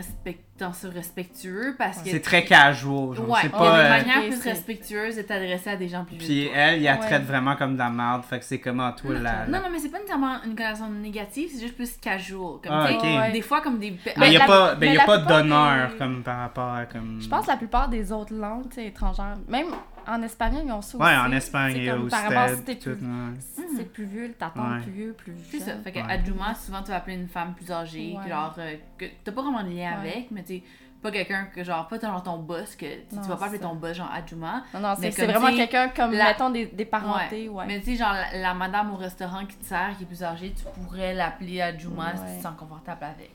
respectueux 0.89 1.74
parce 1.77 2.03
que. 2.03 2.09
C'est 2.11 2.20
très 2.20 2.44
casual. 2.44 3.15
Genre. 3.15 3.28
Ouais, 3.28 3.39
c'est 3.43 3.48
il 3.48 3.53
y 3.53 3.55
a 3.55 3.59
pas. 3.59 3.78
euh, 3.78 3.89
manières 3.90 4.19
Ok, 4.24 4.28
plus 4.31 4.40
respectueuses 4.43 5.16
de 5.16 5.23
t'adresser 5.23 5.70
à 5.70 5.77
des 5.77 5.89
gens 5.89 6.05
plus 6.05 6.16
vieux. 6.16 6.27
Puis 6.27 6.48
elle, 6.55 6.78
il 6.78 6.85
la 6.85 6.94
Ouais. 6.94 7.01
traite 7.07 7.24
vraiment 7.24 7.57
comme 7.57 7.74
de 7.74 7.78
la 7.78 7.90
merde. 7.90 8.23
Fait 8.24 8.39
que 8.39 8.44
c'est 8.47 8.59
comment 8.59 8.90
toi 8.93 9.19
la. 9.19 9.47
Non, 9.47 9.59
non, 9.61 9.69
mais 9.70 9.78
c'est 9.78 9.90
pas 9.90 9.98
nécessairement 9.98 10.43
une 10.44 10.55
connotation 10.57 10.89
négative, 10.90 11.51
c'est 11.53 11.61
juste 11.61 11.77
plus 11.77 11.97
casual. 11.98 12.59
Comme, 12.62 12.73
Ah. 12.73 13.31
Des 13.31 13.43
fois, 13.43 13.61
comme 13.61 13.78
des. 13.78 13.97
Mais 14.16 14.28
il 14.28 14.32
y 14.32 14.36
a 14.36 14.40
la- 14.40 14.47
pas, 14.47 14.74
ben, 14.77 14.89
mais 14.89 14.94
y 14.94 14.98
a 14.98 15.05
pas 15.05 15.19
d'honneur 15.19 15.90
des- 15.93 15.98
comme 15.98 16.23
par 16.23 16.39
rapport 16.39 16.73
à 16.73 16.86
comme. 16.86 17.20
Je 17.20 17.28
pense 17.28 17.44
que 17.47 17.51
la 17.51 17.57
plupart 17.59 17.89
des 17.89 18.12
autres 18.12 18.35
langues 18.35 18.69
tu 18.70 18.77
sais, 18.77 18.86
étrangères, 18.86 19.36
même 19.48 19.66
en 20.09 20.23
espagnol, 20.23 20.62
ils 20.66 20.73
ont 20.73 20.83
ça 20.83 20.99
Ouais, 20.99 21.05
aussi. 21.07 21.16
en 21.16 21.33
Espagne 21.33 21.73
C'est 21.74 21.85
et 21.85 21.89
comme 21.91 22.07
au 22.07 22.09
par 22.09 22.23
rapport 22.23 22.49
si 22.49 22.55
stade. 22.55 22.65
t'es 22.65 22.74
tout, 22.77 22.97
plus, 22.97 23.07
ouais. 23.07 23.35
si 23.39 23.62
c'est 23.77 23.93
plus 23.93 24.05
vieux, 24.05 24.33
ta 24.39 24.47
tante 24.51 24.70
Ouais. 24.73 24.81
plus 24.83 24.93
vieux, 24.93 25.12
plus 25.12 25.33
C'est 25.51 25.61
ça. 25.61 25.73
Fait 25.85 25.93
que 25.93 25.99
Ouais. 25.99 26.05
Adjuma, 26.12 26.55
souvent, 26.55 26.83
tu 26.83 26.91
vas 26.91 26.97
appeler 26.97 27.16
une 27.16 27.28
femme 27.28 27.55
plus 27.55 27.70
âgée, 27.70 28.15
Ouais. 28.16 28.24
que 28.24 28.28
genre, 28.31 28.55
euh, 28.59 28.74
que 28.99 29.05
t'as 29.24 29.33
pas 29.33 29.43
vraiment 29.43 29.62
de 29.62 29.69
lien 29.70 30.01
Ouais. 30.03 30.11
avec, 30.11 30.31
mais 30.31 30.43
tu 30.43 30.57
sais, 30.59 30.62
pas 31.03 31.11
quelqu'un 31.11 31.45
que 31.55 31.62
genre, 31.62 31.87
pas 31.89 32.01
genre 32.01 32.23
ton 32.23 32.39
boss, 32.39 32.74
que 32.74 32.87
tu 32.87 33.16
vas 33.28 33.37
pas 33.37 33.47
appeler 33.47 33.61
ton 33.61 33.74
boss 33.74 33.97
genre 33.97 34.11
Adjuma. 34.12 34.65
Non, 34.74 34.81
non, 34.81 34.95
Mais 34.99 35.11
c'est 35.11 35.27
vraiment 35.27 35.55
quelqu'un 35.55 35.89
comme, 35.91 36.12
la- 36.12 36.24
mettons, 36.28 36.51
des, 36.51 36.66
des 36.66 36.85
parentés, 36.85 37.49
ouais. 37.49 37.65
Mais 37.66 37.81
tu 37.81 37.93
sais, 37.93 37.97
genre, 37.97 38.12
la, 38.15 38.39
la 38.39 38.55
madame 38.55 38.93
au 38.93 38.97
restaurant 38.97 39.45
qui 39.47 39.57
te 39.57 39.65
sert, 39.65 39.95
qui 39.97 40.05
est 40.05 40.07
plus 40.07 40.23
âgée, 40.24 40.53
tu 40.57 40.65
pourrais 40.81 41.15
l'appeler 41.15 41.61
Adjuma 41.61 42.15
si 42.16 42.23
Ouais. 42.23 42.31
tu 42.33 42.39
te 42.39 42.43
sens 42.43 42.57
confortable 42.59 43.05
avec. 43.05 43.31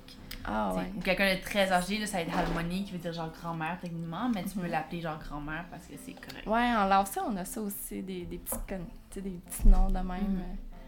Ah, 0.45 0.73
ouais. 0.76 0.91
Ou 0.97 1.01
quelqu'un 1.01 1.35
de 1.35 1.39
très 1.41 1.72
âgé, 1.72 1.97
là, 1.99 2.05
ça 2.07 2.18
va 2.18 2.23
être 2.23 2.38
Harmonie, 2.38 2.84
qui 2.85 2.91
veut 2.93 2.97
dire 2.99 3.13
genre 3.13 3.31
grand-mère 3.41 3.77
techniquement, 3.81 4.30
mais 4.34 4.43
tu 4.43 4.49
peux 4.57 4.61
Mhm. 4.65 4.72
l'appeler 4.72 5.01
genre 5.01 5.19
grand-mère 5.19 5.65
parce 5.69 5.85
que 5.85 5.93
c'est 6.03 6.13
correct. 6.13 6.47
Ouais, 6.47 6.76
en 6.76 6.88
Laosais, 6.88 7.19
on 7.27 7.35
a 7.38 7.45
ça 7.45 7.61
aussi, 7.61 8.01
des, 8.01 8.26
des, 8.26 8.38
petits, 8.38 8.55
con- 8.68 8.80
tu 9.09 9.15
sais, 9.15 9.22
des 9.22 9.30
petits 9.31 9.68
noms 9.68 9.88
de 9.88 9.93
même. 9.93 10.05
Mhm. 10.07 10.43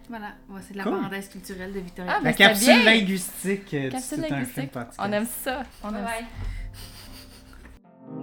Voilà, 0.09 0.31
ouais, 0.49 0.59
c'est 0.61 0.73
de 0.73 0.79
la 0.79 0.83
Cool. 0.83 0.97
parenthèse 0.97 1.29
culturelle 1.29 1.71
de 1.71 1.79
Victoria. 1.79 2.15
Ah, 2.17 2.19
La 2.23 2.33
capsule 2.33 2.67
bien. 2.73 2.83
linguistique. 2.83 3.73
euh, 3.73 3.89
Capsule 3.89 4.01
c'est 4.01 4.15
tout 4.17 4.21
un 4.23 4.27
film 4.27 4.39
linguistique. 4.39 4.71
On 4.99 5.11
aime 5.11 5.25
ça. 5.25 5.63
On 5.83 5.95
aime 5.95 6.05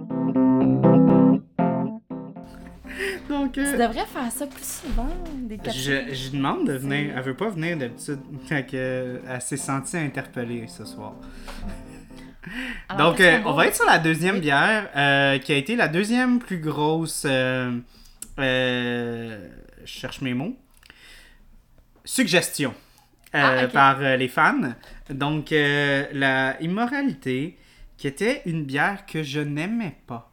ça. 0.07 0.20
Donc, 3.31 3.53
Tu 3.53 3.61
euh, 3.61 3.77
devrais 3.77 4.05
faire 4.05 4.29
ça 4.31 4.45
plus 4.45 4.63
souvent, 4.81 5.07
des 5.35 5.57
je, 5.65 6.13
je 6.13 6.29
demande 6.31 6.67
de 6.67 6.73
venir. 6.73 7.13
Elle 7.15 7.23
veut 7.23 7.33
pas 7.33 7.49
venir 7.49 7.77
d'habitude. 7.77 8.19
Euh, 8.73 9.19
elle 9.27 9.41
s'est 9.41 9.57
sentie 9.57 9.97
interpellée 9.97 10.65
ce 10.67 10.83
soir. 10.85 11.13
Alors, 12.89 13.11
Donc, 13.11 13.21
euh, 13.21 13.39
on 13.45 13.53
va 13.53 13.67
être 13.67 13.75
sur 13.75 13.85
la 13.85 13.99
deuxième 13.99 14.35
Oui. 14.35 14.41
bière, 14.41 14.89
euh, 14.95 15.37
qui 15.37 15.53
a 15.53 15.55
été 15.55 15.75
la 15.77 15.87
deuxième 15.87 16.39
plus 16.39 16.59
grosse. 16.59 17.23
euh, 17.25 17.79
euh, 18.39 19.47
je 19.85 19.91
cherche 19.91 20.21
mes 20.21 20.33
mots. 20.33 20.55
Suggestion 22.03 22.73
euh, 23.35 23.61
Ah, 23.63 23.67
par 23.67 24.01
euh, 24.01 24.17
les 24.17 24.27
fans. 24.27 24.73
Donc, 25.09 25.51
euh, 25.51 26.05
la 26.11 26.61
immoralité, 26.61 27.57
qui 27.97 28.07
était 28.07 28.41
une 28.45 28.65
bière 28.65 29.05
que 29.05 29.23
je 29.23 29.39
n'aimais 29.39 29.95
pas 30.07 30.31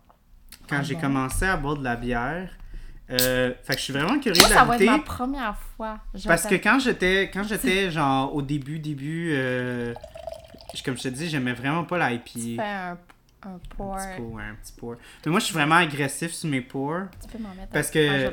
quand 0.69 0.79
Ah 0.81 0.83
j'ai 0.83 0.95
bon? 0.95 1.01
commencé 1.03 1.45
à 1.45 1.57
boire 1.57 1.77
de 1.77 1.85
la 1.85 1.97
bière. 1.97 2.58
Euh, 3.11 3.55
fait 3.65 3.73
que 3.73 3.79
je 3.79 3.85
suis 3.85 3.93
vraiment 3.93 4.19
curieux 4.19 4.39
Moi, 4.41 4.49
ça 4.49 4.55
la 4.57 4.65
va 4.65 4.75
être 4.75 4.81
goûter. 4.81 4.91
ma 4.91 4.99
première 4.99 5.57
fois. 5.77 5.99
Parce 6.27 6.47
que 6.47 6.57
quand 6.57 6.79
j'étais 6.79 7.31
quand 7.33 7.43
j'étais 7.45 7.91
genre 7.91 8.35
au 8.35 8.43
début 8.43 8.79
début 8.79 9.33
euh, 9.35 9.95
comme 10.85 10.97
je 10.99 11.05
te 11.05 11.09
dis, 11.09 11.29
j'aimais 11.29 11.55
vraiment 11.55 11.85
pas 11.85 11.97
la 11.99 12.17
Tu 12.19 12.57
fais 12.57 12.63
un, 12.63 12.99
un 13.45 13.59
pour. 13.77 13.97
Un 13.97 14.07
petit 14.07 14.17
pour, 14.21 14.33
ouais, 14.35 14.43
un 14.43 14.55
petit 14.57 14.73
pour. 14.75 14.97
Mais 15.25 15.31
moi 15.31 15.41
je 15.41 15.47
suis 15.47 15.55
vraiment 15.55 15.77
agressif 15.77 16.33
sur 16.33 16.51
mes 16.51 16.61
pours 16.61 17.01
Tu 17.23 17.29
peux 17.37 17.43
m'en 17.43 17.55
mettre 17.55 17.73
parce 17.73 17.91
que 17.91 18.31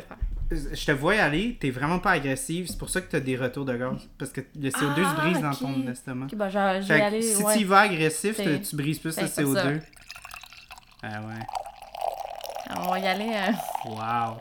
je 0.51 0.85
te 0.85 0.91
vois 0.91 1.15
y 1.15 1.19
aller, 1.19 1.57
t'es 1.59 1.71
vraiment 1.71 1.97
pas 1.99 2.11
agressive, 2.11 2.67
c'est 2.67 2.77
pour 2.77 2.89
ça 2.89 3.01
que 3.01 3.09
t'as 3.09 3.19
des 3.21 3.35
retours 3.37 3.65
de 3.65 3.75
gaz 3.77 3.93
parce 4.17 4.31
que 4.31 4.41
le 4.55 4.69
CO2 4.69 4.95
se 4.95 5.01
Ah, 5.17 5.21
brise 5.21 5.41
dans 5.41 5.53
ton 5.53 5.87
estomac. 5.87 6.25
Ok, 6.25 6.35
bah, 6.35 6.49
je 6.49 6.87
vais 6.87 7.01
aller. 7.01 7.21
si 7.21 7.41
ouais. 7.43 7.53
tu 7.55 7.61
y 7.61 7.63
vas 7.63 7.79
agressif, 7.79 8.39
tu 8.69 8.75
brises 8.75 8.99
plus 8.99 9.17
le 9.19 9.25
c'est 9.27 9.41
pour 9.43 9.53
CO2. 9.53 9.81
Ah 11.01 11.21
ouais. 11.21 12.75
On 12.77 12.89
va 12.89 12.99
y 12.99 13.07
aller. 13.07 13.31
euh, 13.33 13.89
Wow. 13.89 14.37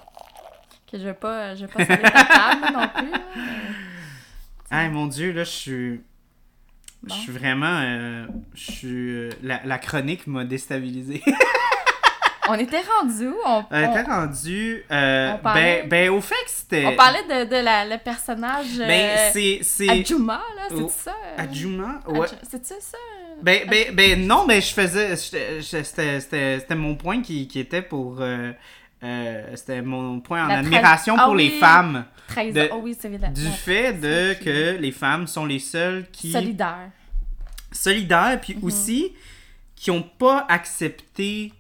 Que 0.97 1.01
je 1.03 1.05
vais 1.09 1.15
pas, 1.15 1.55
je 1.55 1.67
vais 1.67 1.73
pas 1.73 1.85
saler 1.85 2.03
ta 2.03 2.25
table 2.25 2.73
non 2.73 2.89
plus. 2.95 3.11
mais- 3.11 4.77
Hey 4.79 4.89
mon 4.91 5.07
dieu, 5.07 5.33
là 5.33 5.45
je 5.45 5.51
suis 5.51 6.01
Bon. 7.03 7.15
je 7.15 7.21
suis 7.21 7.33
vraiment 7.33 7.81
euh, 7.83 8.27
je 8.55 8.73
suis 8.73 9.11
euh, 9.11 9.31
la, 9.43 9.61
la 9.65 9.79
chronique 9.79 10.27
m'a 10.27 10.45
déstabilisé. 10.45 11.23
On 12.47 12.55
était 12.55 12.83
rendu 12.99 13.29
où? 13.29 13.35
On, 13.47 13.65
on- 13.71 13.91
était 13.91 14.03
rendue. 14.03 14.85
euh, 14.91 15.33
on 15.35 15.39
parlait- 15.39 15.81
ben, 15.83 15.89
ben, 15.89 16.11
au 16.11 16.21
fait 16.21 16.35
que 16.45 16.51
c'était. 16.51 16.85
on 16.85 16.95
parlait 16.95 17.23
de, 17.23 17.49
de 17.49 17.57
la, 17.57 17.87
le 17.87 17.97
personnage. 17.97 18.77
Ben, 18.77 18.91
euh, 19.17 19.31
c'est. 19.33 19.61
c'est... 19.63 19.89
Adjuma, 19.89 20.43
là, 20.55 20.63
c'est 20.69 20.75
Oh, 20.83 20.93
ça? 20.95 21.15
Adjuma? 21.39 22.01
Ouais. 22.07 22.21
Adju- 22.27 22.35
C'est-tu 22.51 22.75
ça? 22.81 22.99
Ben, 23.41 23.67
ben, 23.67 23.95
ben, 23.95 24.27
non, 24.27 24.47
ben, 24.47 24.61
je 24.61 24.75
faisais. 24.75 25.17
c'était 25.17 26.75
mon 26.75 26.97
point 26.97 27.23
qui, 27.23 27.49
qui 27.49 27.61
était 27.61 27.81
pour. 27.83 28.19
euh, 28.21 28.53
euh, 29.05 29.55
c'était 29.57 29.83
mon 29.83 30.21
point 30.21 30.45
en 30.45 30.49
La 30.49 30.59
admiration 30.59 31.15
Ah 31.19 31.25
pour 31.27 31.35
les 31.35 31.51
oui. 31.51 31.59
femmes. 31.59 32.05
13 32.29 32.55
de- 32.55 32.69
Oh 32.73 32.81
oui. 32.83 32.97
Du 33.35 33.47
fait 33.49 33.93
de 33.93 34.35
que 34.43 34.79
les 34.81 34.93
femmes 34.93 35.27
sont 35.27 35.45
les 35.45 35.59
seules 35.59 36.07
qui. 36.11 36.33
Solidaire. 36.33 36.91
solidaires, 37.71 38.41
puis 38.41 38.55
Mhm. 38.55 38.65
aussi 38.65 39.13
qui 39.77 39.91
ont 39.91 40.03
pas 40.03 40.47
accepté. 40.49 41.53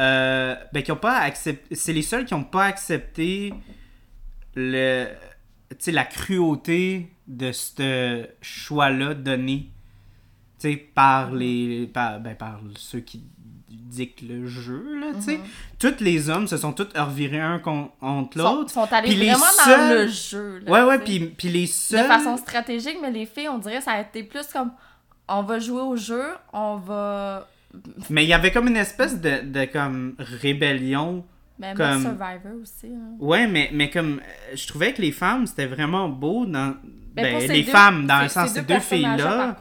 euh, 0.00 0.56
ben, 0.72 0.82
qui 0.82 0.90
ont 0.90 0.96
pas 0.96 1.18
accepté. 1.18 1.74
C'est 1.76 1.92
les 1.92 2.02
seuls 2.02 2.24
qui 2.24 2.34
ont 2.34 2.42
pas 2.44 2.64
accepté 2.64 3.52
le. 4.56 5.06
La 5.88 6.04
cruauté 6.04 7.10
de 7.28 7.52
ce 7.52 8.26
choix-là 8.40 9.14
donné. 9.14 9.70
Tu 10.60 10.70
sais, 10.72 10.76
par 10.76 11.30
Mhm. 11.30 11.38
les. 11.38 11.86
Par, 11.92 12.20
ben, 12.20 12.34
par 12.34 12.60
ceux 12.76 13.00
qui 13.00 13.22
le 14.28 14.46
jeu, 14.46 14.98
là, 15.00 15.06
tu 15.16 15.22
sais. 15.22 15.36
Mhm. 15.38 15.44
Tous 15.78 15.94
les 16.00 16.28
hommes 16.30 16.46
se 16.46 16.56
sont 16.56 16.72
tous 16.72 16.88
revirés 16.94 17.40
un 17.40 17.58
con- 17.58 17.90
contre 18.00 18.38
l'autre. 18.38 18.70
sont 18.70 18.92
allés 18.92 19.14
vraiment 19.14 19.44
dans 19.66 19.94
le 19.94 20.08
jeu. 20.08 20.62
là, 20.64 20.70
Ouais, 20.72 20.82
ouais, 20.88 20.98
puis, 20.98 21.20
puis 21.20 21.48
les 21.48 21.62
De 21.62 21.66
seuls. 21.66 22.06
façon 22.06 22.36
stratégique, 22.36 22.98
mais 23.00 23.10
les 23.10 23.26
filles, 23.26 23.48
on 23.48 23.58
dirait, 23.58 23.80
ça 23.80 23.92
a 23.92 24.00
été 24.00 24.22
plus 24.22 24.46
comme 24.52 24.72
on 25.28 25.42
va 25.42 25.58
jouer 25.58 25.80
au 25.82 25.96
jeu, 25.96 26.24
on 26.52 26.76
va. 26.76 27.48
Mais 28.10 28.24
il 28.24 28.28
y 28.28 28.34
avait 28.34 28.52
comme 28.52 28.68
une 28.68 28.76
espèce 28.76 29.20
de, 29.20 29.42
de 29.44 29.64
comme 29.64 30.14
rébellion 30.18 31.24
Comme- 31.60 31.76
même 31.78 32.00
Survivor 32.02 32.60
aussi. 32.62 32.86
hein. 32.86 33.16
Ouais, 33.18 33.46
mais, 33.46 33.70
mais 33.72 33.88
comme 33.90 34.20
euh, 34.20 34.56
je 34.56 34.66
trouvais 34.66 34.92
que 34.92 35.00
les 35.02 35.12
femmes, 35.12 35.46
c'était 35.46 35.66
vraiment 35.66 36.08
beau 36.08 36.46
dans. 36.46 36.74
Ben, 37.14 37.40
ces 37.40 37.48
les 37.48 37.62
deux- 37.62 37.70
femmes, 37.70 38.06
dans 38.06 38.22
le 38.22 38.28
sens, 38.28 38.50
ces 38.50 38.62
deux 38.62 38.74
deux 38.74 38.80
filles-là. 38.80 39.56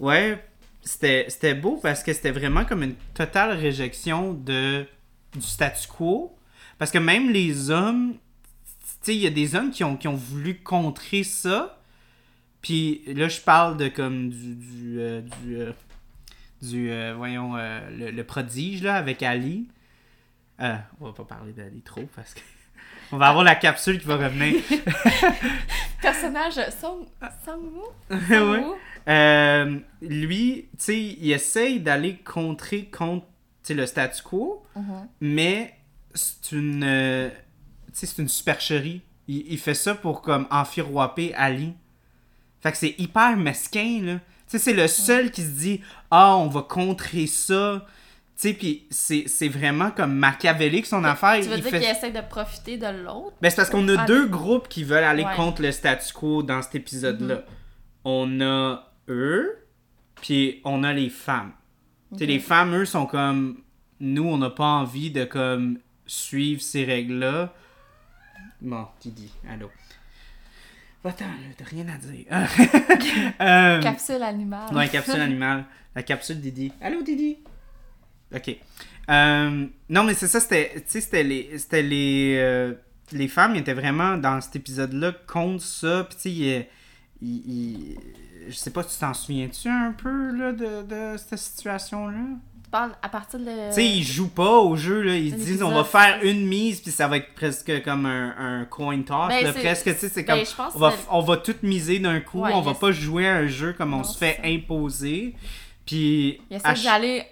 Ouais, 0.00 0.44
c'était 0.88 1.26
c'était 1.28 1.54
beau 1.54 1.78
parce 1.82 2.02
que 2.02 2.14
c'était 2.14 2.30
vraiment 2.30 2.64
comme 2.64 2.82
une 2.82 2.94
totale 3.12 3.50
réjection 3.50 4.32
de, 4.32 4.86
du 5.34 5.42
statu 5.46 5.86
quo. 5.86 6.34
Parce 6.78 6.90
que 6.90 6.96
même 6.96 7.30
les 7.30 7.68
hommes, 7.70 8.14
tu 8.14 8.96
sais, 9.02 9.14
il 9.14 9.20
y 9.20 9.26
a 9.26 9.30
des 9.30 9.54
hommes 9.54 9.70
qui 9.70 9.84
ont, 9.84 9.98
qui 9.98 10.08
ont 10.08 10.14
voulu 10.14 10.60
contrer 10.60 11.24
ça. 11.24 11.78
Puis 12.62 13.02
là, 13.06 13.28
je 13.28 13.38
parle 13.40 13.76
de 13.76 13.88
comme 13.88 14.30
du. 14.30 14.54
du, 14.54 15.00
euh, 15.00 15.20
du, 15.42 15.60
euh, 15.60 15.72
du, 16.62 16.90
euh, 16.90 17.12
voyons, 17.14 17.56
le, 17.56 18.10
le 18.10 18.24
prodige, 18.24 18.82
là, 18.82 18.96
avec 18.96 19.22
Ali. 19.22 19.68
On 20.58 21.04
va 21.04 21.12
pas 21.12 21.24
parler 21.24 21.52
d'Ali 21.52 21.82
trop 21.82 22.08
parce 22.16 22.32
que. 22.32 22.40
On 23.12 23.16
va 23.16 23.28
avoir 23.28 23.44
la 23.44 23.54
capsule 23.54 23.98
qui 23.98 24.06
va 24.06 24.16
revenir. 24.16 24.62
Personnage? 26.00 26.56
Ouais. 26.58 26.70
Song-woo? 27.44 28.76
Euh, 29.08 29.78
lui, 30.02 30.68
tu 30.72 30.84
sais, 30.84 31.00
il 31.02 31.32
essaye 31.32 31.80
d'aller 31.80 32.16
contrer 32.18 32.84
contre 32.86 33.26
le 33.70 33.84
statu 33.86 34.22
quo, 34.22 34.62
Mhm. 34.76 35.08
mais 35.20 35.74
c'est 36.14 36.52
une, 36.52 36.84
euh, 36.84 37.28
c'est 37.92 38.18
une 38.18 38.28
supercherie. 38.28 39.02
Il, 39.28 39.44
il 39.52 39.58
fait 39.58 39.74
ça 39.74 39.94
pour 39.94 40.22
comme 40.22 40.46
enfiroiper 40.50 41.34
Ali. 41.34 41.74
Fait 42.60 42.72
que 42.72 42.78
c'est 42.78 42.94
hyper 42.98 43.36
mesquin, 43.36 44.00
là. 44.02 44.14
Tu 44.14 44.20
sais, 44.56 44.58
c'est 44.58 44.72
le 44.72 44.88
seul 44.88 45.30
qui 45.30 45.42
se 45.42 45.50
dit 45.50 45.80
«Ah, 46.10 46.34
on 46.36 46.46
va 46.48 46.62
contrer 46.62 47.26
ça.» 47.26 47.86
Tu 48.40 48.48
sais, 48.48 48.54
puis 48.54 48.86
c'est 48.90 49.48
vraiment 49.48 49.90
comme 49.90 50.14
machiavélique 50.14 50.86
son 50.86 51.04
affaire. 51.04 51.40
Tu 51.42 51.48
veux 51.48 51.56
Il 51.56 51.62
dire 51.62 51.70
fait- 51.70 51.80
qu'il 51.80 51.88
essaie 51.90 52.10
de 52.12 52.20
profiter 52.26 52.78
de 52.78 52.86
l'autre? 52.86 53.34
ben, 53.42 53.50
c'est 53.50 53.56
parce 53.56 53.68
qu'on 53.68 53.86
a 53.88 54.00
Ah, 54.02 54.06
deux 54.06 54.26
groupes 54.26 54.68
qui 54.68 54.84
veulent 54.84 55.04
aller 55.04 55.24
Ouais. 55.24 55.34
contre 55.36 55.60
le 55.60 55.72
statu 55.72 56.12
quo 56.14 56.42
dans 56.42 56.62
cet 56.62 56.74
épisode-là. 56.76 57.34
Mhm. 57.34 57.42
On 58.04 58.40
a 58.40 58.87
eux, 59.08 59.66
puis 60.20 60.60
on 60.64 60.84
a 60.84 60.92
les 60.92 61.10
femmes. 61.10 61.52
Les 62.18 62.38
femmes, 62.38 62.74
eux, 62.74 62.84
sont 62.84 63.06
comme... 63.06 63.58
Nous, 64.00 64.24
on 64.24 64.38
n'a 64.38 64.50
pas 64.50 64.64
envie 64.64 65.10
de, 65.10 65.24
comme, 65.24 65.78
suivre 66.06 66.62
ces 66.62 66.84
règles-là. 66.84 67.52
Bon, 68.60 68.86
Didi, 69.00 69.32
allô. 69.48 69.70
Va-t'en, 71.04 71.26
t'as 71.56 71.64
rien 71.64 71.86
à 71.88 71.96
dire. 71.98 72.26
Euh, 73.40 73.80
Capsule 73.80 74.22
animale. 74.22 74.74
Ouais, 74.74 74.88
capsule 74.88 75.20
animale. 75.20 75.64
La 75.94 76.02
capsule 76.02 76.40
Didi. 76.40 76.72
Allô, 76.80 77.02
Didi? 77.02 77.38
Ok. 78.34 78.56
Euh, 79.10 79.66
non, 79.88 80.04
mais 80.04 80.14
c'est 80.14 80.26
ça, 80.26 80.40
c'était. 80.40 80.72
Tu 80.74 80.82
sais, 80.86 81.00
c'était 81.00 81.22
les. 81.22 81.58
C'était 81.58 81.82
les. 81.82 82.36
euh, 82.38 82.74
les 83.12 83.28
femmes 83.28 83.54
étaient 83.54 83.74
vraiment 83.74 84.16
dans 84.16 84.40
cet 84.40 84.56
épisode-là 84.56 85.12
contre 85.26 85.62
ça. 85.64 86.04
Puis, 86.08 86.16
tu 86.16 86.40
sais, 86.40 86.70
il- 87.22 87.42
il- 87.46 87.98
je 88.48 88.54
sais 88.54 88.70
pas, 88.70 88.82
tu 88.84 88.96
t'en 88.98 89.12
souviens-tu 89.14 89.68
un 89.68 89.92
peu, 89.92 90.34
là, 90.36 90.52
de, 90.52 90.82
de 90.82 91.16
cette 91.18 91.38
situation-là? 91.38 92.18
Tu 92.64 92.70
parles 92.70 92.92
à 93.02 93.08
partir 93.08 93.38
de... 93.40 93.68
Tu 93.68 93.74
sais, 93.74 93.86
ils 93.86 94.02
jouent 94.04 94.28
pas 94.28 94.58
au 94.58 94.76
jeu, 94.76 95.00
là. 95.02 95.16
Ils 95.16 95.34
disent, 95.34 95.62
on 95.62 95.70
va 95.70 95.84
faire 95.84 96.20
une 96.22 96.46
mise, 96.46 96.80
puis 96.80 96.90
ça 96.90 97.08
va 97.08 97.16
être 97.16 97.34
presque 97.34 97.82
comme 97.82 98.04
un, 98.06 98.34
un 98.60 98.64
coin 98.66 99.00
toss, 99.02 99.28
Ben, 99.28 99.42
là, 99.44 99.52
presque, 99.54 99.84
tu 99.84 99.92
sais, 99.98 100.08
c'est 100.08 100.22
ben, 100.22 100.44
comme. 100.56 100.70
On 100.74 100.78
va, 100.78 100.92
on 101.10 101.20
va 101.22 101.36
tout 101.38 101.54
miser 101.62 101.98
d'un 101.98 102.20
coup, 102.20 102.40
Ouais, 102.40 102.52
on 102.54 102.60
va 102.60 102.74
pas 102.74 102.92
jouer 102.92 103.26
à 103.26 103.36
un 103.36 103.46
jeu 103.46 103.72
comme 103.72 103.94
on 103.94 104.04
se 104.04 104.16
fait 104.18 104.38
imposer. 104.44 105.34
Puis. 105.86 106.40
Il 106.50 106.56
essaie 106.56 106.84
d'aller 106.84 107.24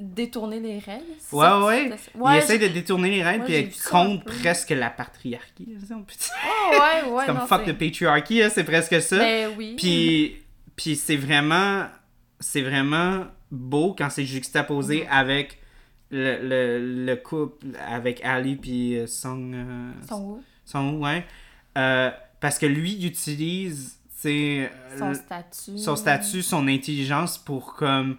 détourner 0.00 0.58
les 0.60 0.78
règles. 0.78 1.04
Ouais, 1.32 1.44
ça? 1.46 1.66
ouais. 1.68 1.90
Il 2.34 2.36
essaie 2.38 2.58
de 2.58 2.68
détourner 2.68 3.10
les 3.10 3.22
règles 3.22 3.44
puis 3.44 3.70
contre 3.90 4.24
peu. 4.24 4.32
presque 4.32 4.70
la 4.70 4.90
patriarchie. 4.90 5.66
là, 5.68 5.96
on 5.96 6.02
peut 6.02 6.14
dire. 6.18 6.30
Oh, 6.46 6.70
ouais, 6.72 7.10
ouais, 7.12 7.20
c'est 7.20 7.26
comme 7.26 7.36
non, 7.38 7.46
fuck 7.46 7.64
the 7.66 7.72
patriarchy, 7.72 8.38
là, 8.40 8.50
c'est 8.50 8.64
presque 8.64 9.00
ça. 9.02 9.18
Ben 9.18 9.50
oui. 9.56 9.74
Puis, 9.76 10.36
puis 10.76 10.96
c'est 10.96 11.16
vraiment, 11.16 11.86
c'est 12.40 12.62
vraiment 12.62 13.26
beau 13.50 13.94
quand 13.96 14.10
c'est 14.10 14.24
juxtaposé 14.24 15.00
Mhm. 15.02 15.06
avec 15.10 15.58
le, 16.10 16.38
le, 16.42 17.04
le 17.06 17.16
couple 17.16 17.66
avec 17.88 18.24
Ali 18.24 18.56
puis 18.56 18.96
euh, 18.98 19.06
Song. 19.06 19.52
euh, 19.54 19.92
Son 20.08 20.22
où? 20.22 20.42
Song, 20.64 20.98
ouais. 21.02 21.24
Euh, 21.78 22.10
parce 22.40 22.58
que 22.58 22.66
lui, 22.66 22.92
il 22.94 23.06
utilise, 23.06 23.98
Son 24.98 25.14
statut. 25.14 25.78
son 25.78 25.96
statut, 25.96 26.42
son 26.42 26.68
intelligence 26.68 27.38
pour 27.38 27.74
comme 27.74 28.16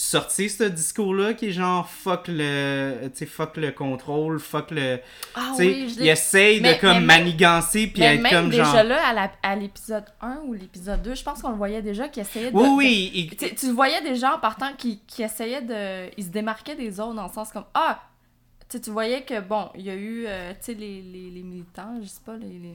sortir 0.00 0.50
ce 0.50 0.64
discours-là 0.64 1.34
qui 1.34 1.46
est 1.48 1.52
genre 1.52 1.88
fuck 1.88 2.26
le, 2.28 3.08
tu 3.12 3.18
sais, 3.18 3.26
fuck 3.26 3.56
le 3.56 3.70
contrôle, 3.72 4.38
fuck 4.40 4.70
le, 4.70 4.98
Ah 5.34 5.50
tu 5.50 5.56
sais, 5.56 5.66
oui, 5.68 5.94
il 5.98 6.08
essaye 6.08 6.60
Mais- 6.60 6.74
de 6.76 6.80
comme 6.80 7.00
mais 7.00 7.18
manigancer 7.18 7.86
puis 7.88 8.00
Mais 8.00 8.14
être 8.16 8.22
même 8.22 8.32
comme 8.32 8.50
déjà 8.50 8.64
genre, 8.64 8.82
là, 8.84 9.06
à 9.08 9.12
la- 9.12 9.32
à 9.42 9.56
l'épisode 9.56 10.04
1 10.20 10.38
ou 10.46 10.54
l'épisode 10.54 11.02
2, 11.02 11.14
je 11.14 11.22
pense 11.22 11.42
qu'on 11.42 11.50
le 11.50 11.56
voyait 11.56 11.82
déjà 11.82 12.08
qu'il 12.08 12.22
essayait 12.22 12.50
de... 12.50 12.56
oui 12.56 12.62
de- 12.64 12.68
oui, 12.76 13.10
il- 13.14 13.36
Tu, 13.36 13.54
tu 13.54 13.66
le 13.66 13.72
voyais 13.72 14.00
déjà 14.02 14.34
en 14.34 14.38
partant 14.38 14.72
qui, 14.76 15.00
qui 15.06 15.22
essayait 15.22 15.62
de. 15.62 16.10
Il 16.16 16.24
se 16.24 16.30
démarquait 16.30 16.76
des 16.76 16.98
autres 17.00 17.14
dans 17.14 17.26
le 17.26 17.32
sens 17.32 17.50
comme 17.52 17.64
Ah! 17.74 18.00
Tu 18.68 18.76
sais, 18.76 18.80
tu 18.84 18.90
voyais 18.90 19.22
que 19.22 19.40
bon, 19.40 19.68
il 19.74 19.82
y 19.82 19.90
a 19.90 19.94
eu 19.94 20.24
euh, 20.28 20.52
tu 20.52 20.56
sais, 20.60 20.74
les, 20.74 21.02
les, 21.02 21.28
les 21.30 21.42
militants, 21.42 21.98
je 22.00 22.06
sais 22.06 22.20
pas, 22.24 22.36
les, 22.36 22.46
les, 22.46 22.74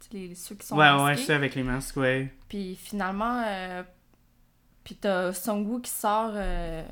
tu 0.00 0.06
sais, 0.08 0.08
les- 0.28 0.34
ceux 0.36 0.54
qui 0.54 0.64
sont 0.66 0.76
ouais 0.76 0.88
ouais, 0.88 0.96
masqués. 0.98 1.20
je 1.22 1.26
sais 1.26 1.34
avec 1.34 1.54
les 1.56 1.62
masques, 1.64 1.96
ouais. 1.96 2.32
Puis 2.48 2.76
finalement, 2.80 3.42
euh, 3.44 3.82
puis 4.86 4.94
t'as 4.94 5.32
Songwoo 5.32 5.80
qui 5.80 5.90
sort 5.90 6.30
euh, 6.36 6.84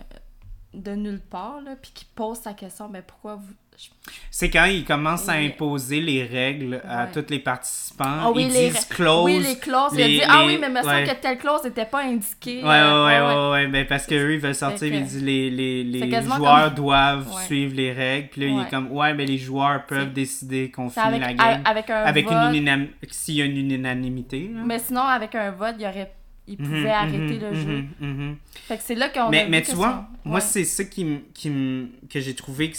de 0.75 0.91
nulle 0.97 1.21
part, 1.21 1.61
là, 1.65 1.77
puis 1.81 1.93
qui 1.95 2.05
pose 2.05 2.39
sa 2.39 2.53
question 2.53 2.89
Mais 2.89 3.03
pourquoi 3.03 3.37
vous. 3.37 3.53
je- 3.79 3.87
C'est 4.33 4.51
quand 4.51 4.65
il 4.65 4.85
commence 4.85 5.29
à 5.29 5.35
imposer 5.35 6.01
les 6.01 6.25
règles 6.25 6.83
à 6.89 7.05
Ouais. 7.05 7.13
tous 7.13 7.31
les 7.31 7.39
participants, 7.39 8.05
Ah 8.23 8.31
oui, 8.33 8.47
ils 8.49 8.53
les 8.53 8.71
disent. 8.71 8.89
Oui, 9.23 9.39
les 9.39 9.57
clauses. 9.57 9.93
il 9.95 10.03
a 10.03 10.07
dit 10.09 10.23
Ah 10.29 10.41
les- 10.41 10.47
oui, 10.49 10.59
mais 10.61 10.67
il 10.67 10.73
me 10.73 10.83
semble 10.83 10.89
ouais. 10.95 11.05
que 11.05 11.23
telle 11.23 11.39
clause 11.39 11.63
n'était 11.63 11.85
pas 11.87 12.03
indiquée. 12.03 12.65
Ouais, 12.65 12.69
ouais, 12.69 12.75
euh, 12.75 13.07
ouais, 13.07 13.21
ouais, 13.21 13.51
ouais, 13.53 13.67
ben 13.69 13.87
parce 13.87 14.05
que 14.07 14.17
eux, 14.17 14.35
ils 14.35 14.41
veulent 14.41 14.53
sortir, 14.57 14.91
que- 14.91 14.95
ils 14.95 15.05
disent 15.05 15.23
les, 15.23 15.49
les, 15.51 15.85
les 15.85 16.23
joueurs 16.23 16.65
comme- 16.67 16.75
doivent 16.75 17.33
suivre 17.45 17.77
les 17.77 17.93
règles, 17.93 18.29
puis 18.31 18.41
là, 18.41 18.47
il 18.49 18.61
est 18.67 18.71
comme, 18.71 18.91
ouais, 18.91 19.15
mais 19.15 19.27
les 19.27 19.39
joueurs 19.39 19.87
peuvent 19.87 20.13
décider 20.13 20.73
qu'on 20.73 20.91
finit 20.91 21.07
avec, 21.07 21.21
la 21.21 21.35
game. 21.35 21.63
avec 21.65 21.89
un 21.91 22.03
Avec 22.03 22.25
vote. 22.27 22.35
une 22.35 22.55
unanimité, 22.57 23.07
s'il 23.13 23.35
y 23.37 23.43
a 23.43 23.45
une 23.45 23.71
unanimité. 23.71 24.51
là. 24.53 24.63
Mais 24.65 24.81
sinon, 24.81 25.03
avec 25.03 25.37
un 25.37 25.53
vote, 25.53 25.77
il, 25.79 25.87
aurait... 25.87 26.13
il 26.47 26.61
Mhm, 26.61 26.67
pouvait 26.67 26.91
arrêter 26.91 27.39
mhm, 27.39 27.41
le 27.41 27.51
mhm, 27.51 28.31
jeu. 28.31 28.37
Fait 28.69 28.77
que 28.77 28.83
c'est 28.83 28.95
là 28.95 29.09
qu'on 29.09 29.31
Mais, 29.31 29.49
mais 29.49 29.63
tu 29.63 29.75
vois, 29.75 30.07
moi, 30.25 30.37
ouais. 30.37 30.41
c'est 30.41 30.65
ça 30.65 30.85
qui, 30.85 31.03
m- 31.03 31.23
qui 31.33 31.49
m- 31.49 31.89
que 32.11 32.21
j'ai 32.21 32.35
trouvé, 32.35 32.71
que, 32.71 32.77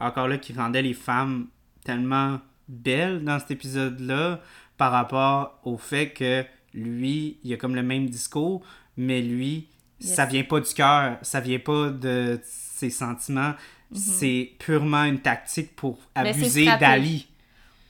encore 0.00 0.28
là, 0.28 0.38
qui 0.38 0.52
rendait 0.52 0.82
les 0.82 0.94
femmes 0.94 1.46
tellement 1.84 2.40
belles 2.68 3.22
dans 3.24 3.38
cet 3.38 3.52
épisode-là 3.52 4.40
par 4.76 4.92
rapport 4.92 5.58
au 5.64 5.78
fait 5.78 6.10
que 6.10 6.44
lui, 6.74 7.38
il 7.44 7.52
a 7.54 7.56
comme 7.56 7.74
le 7.74 7.82
même 7.82 8.08
discours, 8.08 8.62
mais 8.96 9.22
lui, 9.22 9.68
Yes. 10.00 10.14
ça 10.14 10.26
vient 10.26 10.44
pas 10.44 10.60
du 10.60 10.74
cœur, 10.74 11.16
ça 11.22 11.40
vient 11.40 11.58
pas 11.58 11.88
de 11.88 12.38
ses 12.44 12.90
sentiments, 12.90 13.54
c'est 13.94 14.50
purement 14.58 15.04
une 15.04 15.20
tactique 15.20 15.74
pour 15.74 15.98
abuser 16.14 16.66
d'Ali. 16.78 17.28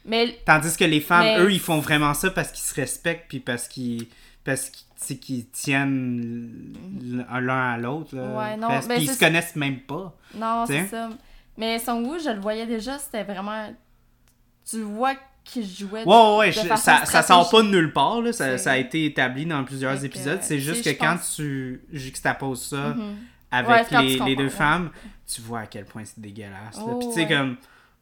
Mais 0.04 0.38
Tandis 0.44 0.76
que 0.76 0.84
les 0.84 1.00
femmes, 1.00 1.24
Mais- 1.24 1.38
eux, 1.40 1.52
ils 1.52 1.58
font 1.58 1.80
vraiment 1.80 2.14
ça 2.14 2.30
parce 2.30 2.52
qu'ils 2.52 2.64
se 2.64 2.74
respectent 2.74 3.24
puis 3.28 3.40
parce 3.40 3.66
qu'ils 3.66 4.06
parce 4.46 4.70
qu'ils 5.20 5.46
tiennent 5.50 6.72
l'un 7.02 7.72
à 7.72 7.76
l'autre. 7.76 8.16
Ouais, 8.16 8.56
non, 8.56 8.68
mais 8.88 8.96
Puis 8.96 9.04
ils 9.04 9.10
se 9.10 9.18
connaissent 9.18 9.56
même 9.56 9.80
pas. 9.80 10.16
non, 10.34 10.64
c'est 10.66 10.86
ça. 10.86 11.10
Mais 11.58 11.78
Son 11.78 12.02
Woo, 12.02 12.18
je 12.18 12.30
le 12.30 12.40
voyais 12.40 12.66
déjà, 12.66 12.98
c'était 12.98 13.24
vraiment. 13.24 13.74
Tu 14.68 14.80
vois 14.82 15.14
qu'il 15.44 15.66
jouait. 15.66 16.04
de- 16.04 16.08
Ouais, 16.08 16.36
ouais, 16.38 16.46
de 16.48 16.52
je- 16.52 16.76
ça, 16.76 17.04
ça 17.04 17.22
sort 17.22 17.48
pas 17.50 17.62
de 17.62 17.68
nulle 17.68 17.92
part. 17.92 18.20
Là. 18.22 18.32
Ça, 18.32 18.70
a 18.72 18.76
été 18.78 19.04
établi 19.04 19.44
dans 19.46 19.62
plusieurs 19.64 20.04
épisodes. 20.04 20.38
C'est 20.42 20.58
juste 20.60 20.82
que 20.84 20.90
quand 20.90 21.16
pense- 21.16 21.36
tu 21.36 21.82
juxtaposes 21.92 22.62
ça 22.68 22.94
Mhm. 22.94 23.16
Avec 23.50 23.90
les, 23.92 24.18
les 24.18 24.36
deux 24.36 24.44
ouais. 24.44 24.50
femmes, 24.50 24.90
tu 25.26 25.40
vois 25.40 25.60
à 25.60 25.66
quel 25.66 25.84
point 25.84 26.04
c'est 26.04 26.18
dégueulasse. 26.20 26.78
Oh, 26.80 26.98
Puis 26.98 27.08
tu 27.08 27.14
sais, 27.14 27.20
ouais. 27.22 27.28
comme 27.28 27.56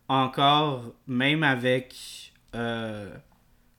encore, 0.09 0.85
même 1.07 1.43
avec. 1.43 1.95
euh, 2.55 3.11
tu 3.13 3.19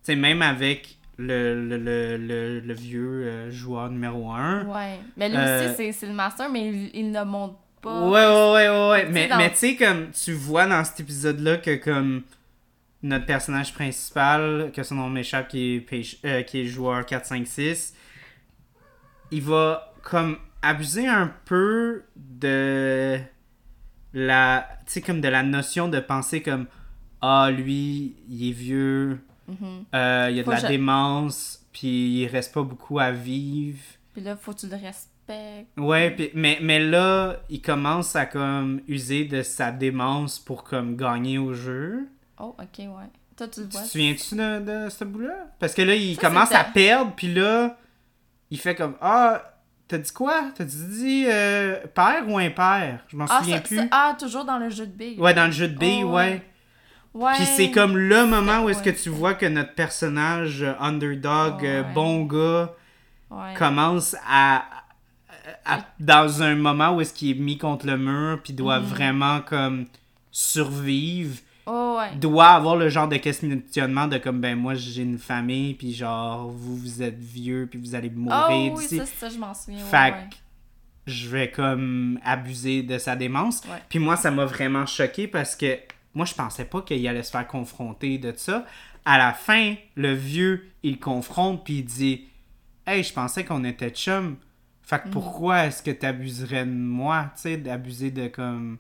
sais, 0.04 0.16
même 0.16 0.42
avec 0.42 0.94
le, 1.18 1.68
le, 1.68 1.78
le, 1.78 2.18
le, 2.18 2.60
le 2.60 2.74
vieux 2.74 3.24
euh, 3.26 3.52
joueur 3.52 3.90
numéro 3.90 4.32
1. 4.32 4.66
Ouais. 4.66 5.00
Mais 5.18 5.30
lui 5.30 5.38
Euh, 5.38 5.66
aussi, 5.68 5.76
c'est- 5.78 5.92
c'est 5.92 6.08
le 6.08 6.14
master, 6.14 6.50
mais 6.50 6.68
il, 6.68 6.92
il 6.94 7.12
ne 7.12 7.24
montre 7.24 7.56
pas. 7.82 8.08
Ouais, 8.10 8.26
ouais, 8.26 8.70
ouais, 8.70 8.90
ouais, 8.90 9.10
Mais, 9.12 9.28
dans- 9.28 9.38
mais 9.38 9.50
tu 9.52 9.58
sais, 9.58 9.76
comme 9.76 10.12
tu 10.12 10.34
vois 10.34 10.66
dans 10.68 10.84
cet 10.84 11.00
épisode-là 11.02 11.58
que 11.58 11.76
comme 11.76 12.24
notre 13.04 13.26
personnage 13.26 13.74
principal, 13.74 14.72
que 14.74 14.82
son 14.84 14.96
nom 14.96 15.10
m'échappe, 15.10 15.48
qui 15.50 15.76
est, 15.92 16.26
euh, 16.26 16.42
qui 16.42 16.62
est 16.62 16.66
joueur 16.66 17.06
4, 17.06 17.26
5, 17.26 17.46
6, 17.48 17.94
il 19.32 19.42
va 19.42 19.94
comme 20.02 20.38
abuser 20.62 21.08
un 21.08 21.32
peu 21.46 22.04
de 22.16 23.18
la, 24.14 24.68
tu 24.86 24.94
sais, 24.94 25.02
comme 25.02 25.22
de 25.22 25.28
la 25.28 25.44
notion 25.44 25.88
de 25.88 26.00
penser 26.00 26.42
comme, 26.42 26.66
ah, 27.22 27.50
lui, 27.52 28.16
il 28.30 28.50
est 28.50 28.54
vieux, 28.54 29.20
Mhm. 29.47 29.85
euh, 29.93 30.27
il 30.31 30.38
y 30.38 30.39
a 30.39 30.43
de 30.43 30.49
la 30.49 30.55
je- 30.57 30.67
démence, 30.67 31.65
puis 31.72 32.22
il 32.22 32.27
reste 32.27 32.53
pas 32.53 32.63
beaucoup 32.63 32.99
à 32.99 33.11
vivre. 33.11 33.80
Puis 34.13 34.22
là, 34.23 34.35
faut 34.35 34.53
que 34.53 34.59
tu 34.59 34.67
le 34.67 34.76
respectes. 34.76 35.69
Ouais, 35.77 36.11
pis- 36.11 36.31
mais, 36.34 36.59
mais 36.61 36.80
là, 36.80 37.38
il 37.49 37.61
commence 37.61 38.15
à 38.15 38.26
comme 38.26 38.81
user 38.88 39.26
de 39.26 39.41
sa 39.43 39.72
démence 39.72 40.39
pour 40.39 40.63
comme 40.63 40.95
gagner 40.95 41.38
au 41.38 41.53
jeu. 41.53 42.07
Oh, 42.39 42.55
ok, 42.59 42.77
ouais. 42.80 42.88
Toi, 43.38 43.47
tu 43.49 43.61
le 43.61 43.67
Tu 43.67 43.72
vois. 43.73 43.81
te 43.81 43.88
souviens-tu 43.88 44.35
de, 44.35 44.59
de 44.85 44.89
ce 44.89 45.03
bout-là? 45.03 45.47
Parce 45.59 45.73
que 45.73 45.81
là, 45.81 45.95
il 45.95 46.15
Ça, 46.15 46.22
commence 46.22 46.51
à 46.53 46.63
perdre, 46.63 47.11
puis 47.15 47.34
là, 47.34 47.77
il 48.49 48.57
fait 48.59 48.76
comme 48.76 48.95
Ah, 49.01 49.43
t'as 49.88 49.97
dit 49.97 50.11
quoi? 50.11 50.51
T'as 50.55 50.63
dit 50.63 51.26
euh, 51.27 51.76
père 51.93 52.23
ou 52.30 52.38
impair? 52.38 53.03
Je 53.07 53.17
m'en 53.17 53.26
Ah, 53.30 53.39
souviens 53.39 53.57
ça- 53.57 53.61
plus. 53.63 53.77
ça- 53.77 53.88
ah, 53.91 54.15
toujours 54.17 54.45
dans 54.45 54.57
le 54.57 54.69
jeu 54.69 54.85
de 54.88 54.91
billes. 54.93 55.19
Ouais, 55.19 55.34
dans 55.34 55.45
le 55.47 55.51
jeu 55.51 55.67
de 55.67 55.77
billes, 55.77 56.03
Oh, 56.05 56.09
ouais. 56.13 56.31
ouais. 56.34 56.41
Ouais. 57.16 57.34
Puis 57.36 57.46
c'est 57.46 57.72
comme 57.72 57.98
le 57.98 58.26
moment 58.28 58.64
où 58.66 58.70
est-ce 58.70 58.84
que 58.84 58.90
tu 58.92 59.10
vois 59.10 59.34
que 59.34 59.46
notre 59.46 59.74
personnage 59.74 60.62
euh, 60.62 60.74
underdog, 60.80 61.66
euh, 61.66 61.82
Ouais. 61.82 61.94
bon 61.94 62.26
gars, 62.26 62.74
Ouais. 63.32 63.54
commence 63.58 64.16
à, 64.30 64.64
à- 65.66 65.80
dans 66.00 66.44
un 66.44 66.56
moment 66.56 66.92
où 66.96 67.02
est-ce 67.02 67.14
qu'il 67.14 67.32
est 67.32 67.40
mis 67.42 67.58
contre 67.58 67.88
le 67.88 67.98
mur 67.98 68.40
puis 68.44 68.54
doit 68.54 68.80
Mhm. 68.82 68.86
vraiment 68.86 69.40
comme 69.42 69.86
survivre 70.32 71.38
Oh, 71.68 71.98
ouais. 72.00 72.16
doit 72.18 72.50
avoir 72.50 72.76
le 72.76 72.90
genre 72.90 73.08
de 73.08 73.18
questionnement 73.18 74.08
de 74.08 74.18
comme 74.20 74.40
ben 74.40 74.56
moi 74.56 74.76
j'ai 74.76 75.02
une 75.02 75.18
famille 75.18 75.74
puis 75.74 75.94
genre 75.94 76.50
vous 76.52 76.78
vous 76.78 77.02
êtes 77.02 77.18
vieux 77.18 77.68
puis 77.70 77.80
vous 77.80 77.96
allez 77.96 78.12
Oh, 78.16 78.20
mourir 78.20 78.74
oui, 78.74 78.84
d'ici 78.84 78.98
ça, 78.98 79.06
ça, 79.06 79.30
je 79.30 79.40
m'en 79.40 79.54
souviens. 79.54 79.84
fait 79.84 80.14
je 81.08 81.28
vais 81.30 81.50
comme 81.50 82.20
abuser 82.24 82.84
de 82.84 82.98
sa 83.00 83.16
démence 83.16 83.62
puis 83.90 83.98
moi 84.00 84.16
ça 84.16 84.30
m'a 84.30 84.46
vraiment 84.46 84.86
choqué 84.86 85.28
parce 85.28 85.56
que 85.56 85.78
moi 86.16 86.26
je 86.26 86.34
pensais 86.34 86.66
pas 86.66 86.82
qu'il 86.82 87.08
allait 87.08 87.24
se 87.24 87.32
faire 87.32 87.46
confronter 87.48 88.18
de 88.18 88.34
ça 88.36 88.66
à 89.06 89.18
la 89.20 89.34
fin 89.34 89.76
le 89.96 90.14
vieux 90.14 90.68
il 90.82 91.00
confronte 91.00 91.64
puis 91.64 91.76
il 91.80 91.86
dit 91.86 92.28
hey 92.88 93.04
je 93.04 93.14
pensais 93.14 93.46
qu'on 93.46 93.64
était 93.64 93.92
chum 93.92 94.38
fait 94.82 94.98
Mm. 94.98 95.00
que 95.04 95.10
pourquoi 95.10 95.66
est-ce 95.66 95.84
que 95.84 95.92
tu 95.92 96.06
abuserais 96.06 96.66
de 96.66 96.72
moi 96.72 97.32
tu 97.36 97.42
sais 97.44 97.58
d'abuser 97.58 98.10
de 98.12 98.28
comme 98.28 98.78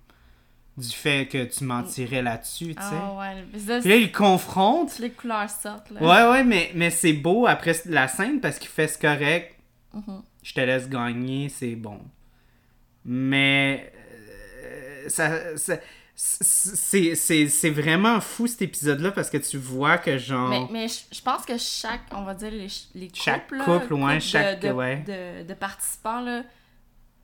du 0.77 0.89
fait 0.89 1.27
que 1.27 1.43
tu 1.45 1.63
mentirais 1.63 2.21
là-dessus 2.21 2.75
tu 2.75 2.81
sais? 2.81 2.89
Ah, 2.91 3.13
ouais. 3.17 3.45
Puis 3.79 3.89
là, 3.89 3.95
il 3.95 4.11
confronte. 4.11 4.99
les 4.99 5.09
couleurs 5.09 5.49
sortent, 5.49 5.89
là. 5.91 6.01
Ouais, 6.01 6.31
ouais, 6.31 6.43
mais, 6.43 6.69
mais 6.75 6.89
c'est 6.89 7.13
beau 7.13 7.47
après 7.47 7.75
la 7.85 8.09
scène 8.09 8.41
parce 8.41 8.59
qu'il 8.59 8.67
fait 8.67 8.89
ce 8.89 8.97
correct. 8.97 9.55
Mhm. 9.93 10.21
Je 10.43 10.53
te 10.53 10.59
laisse 10.59 10.89
gagner, 10.89 11.47
c'est 11.47 11.75
bon. 11.77 12.01
Mais. 13.05 13.91
euh, 13.95 15.09
ça, 15.09 15.57
ça- 15.57 15.79
c'est, 16.15 17.69
vraiment 17.71 18.21
fou 18.21 18.47
cet 18.47 18.61
épisode-là 18.61 19.11
parce 19.11 19.29
que 19.29 19.37
tu 19.37 19.57
vois 19.57 19.97
que 19.97 20.17
genre. 20.17 20.49
Mais, 20.49 20.61
mais 20.71 20.87
je 20.87 20.99
je 21.11 21.21
pense 21.21 21.45
que 21.45 21.57
chaque, 21.57 22.01
on 22.11 22.23
va 22.23 22.33
dire, 22.33 22.51
les, 22.51 22.67
les 22.95 23.07
couples, 23.07 23.19
Chaque 23.21 23.51
là, 23.51 23.65
couple, 23.65 23.93
ouais, 23.95 24.15
de- 24.15 24.19
chaque- 24.21 24.59
de, 24.61 24.71
ouais. 24.71 25.03
de, 25.05 25.47
de 25.47 25.53
participants, 25.53 26.21
là, 26.21 26.43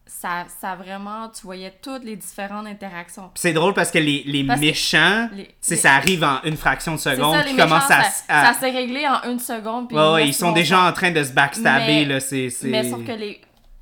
ça, 0.05 0.45
ça 0.59 0.75
vraiment, 0.75 1.29
tu 1.29 1.43
voyais 1.43 1.73
toutes 1.81 2.03
les 2.03 2.17
différentes 2.17 2.67
interactions. 2.67 3.31
C'est 3.35 3.53
drôle 3.53 3.73
parce 3.73 3.91
que 3.91 3.97
les, 3.99 4.23
les 4.25 4.43
Parce 4.43 4.59
que 4.59 4.65
méchants, 4.65 5.29
les- 5.33 5.55
les- 5.69 5.75
ça 5.77 5.93
arrive 5.95 6.23
en 6.25 6.41
une 6.43 6.57
fraction 6.57 6.93
de 6.95 6.99
seconde, 6.99 7.35
ça, 7.37 7.43
les 7.43 7.53
méchants, 7.53 7.75
à. 7.75 7.79
ça, 7.81 8.01
à- 8.27 8.53
ça 8.53 8.59
s'est 8.59 8.71
réglé 8.71 9.07
en 9.07 9.29
une 9.31 9.39
seconde. 9.39 9.87
Puis 9.87 9.97
ouais, 9.97 10.11
ouais, 10.13 10.27
ils 10.27 10.33
sont 10.33 10.51
déjà 10.51 10.81
en 10.85 10.91
train 10.91 11.11
de 11.11 11.23
se 11.23 11.31
backstabber, 11.31 11.85
Mais- 11.85 12.05
là. 12.05 12.19
C'est... 12.19 12.49
Mais 12.63 12.89
sauf 12.89 13.05
que 13.05 13.13
les... 13.13 13.39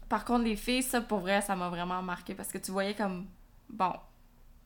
Par 0.07 0.23
contre, 0.23 0.43
les 0.45 0.55
filles, 0.55 0.83
ça, 0.83 1.01
pour 1.01 1.19
vrai, 1.19 1.41
ça 1.41 1.55
m'a 1.55 1.69
vraiment 1.69 2.01
marqué 2.03 2.35
parce 2.35 2.49
que 2.51 2.57
tu 2.59 2.69
voyais 2.71 2.93
comme... 2.93 3.25
Bon... 3.69 3.93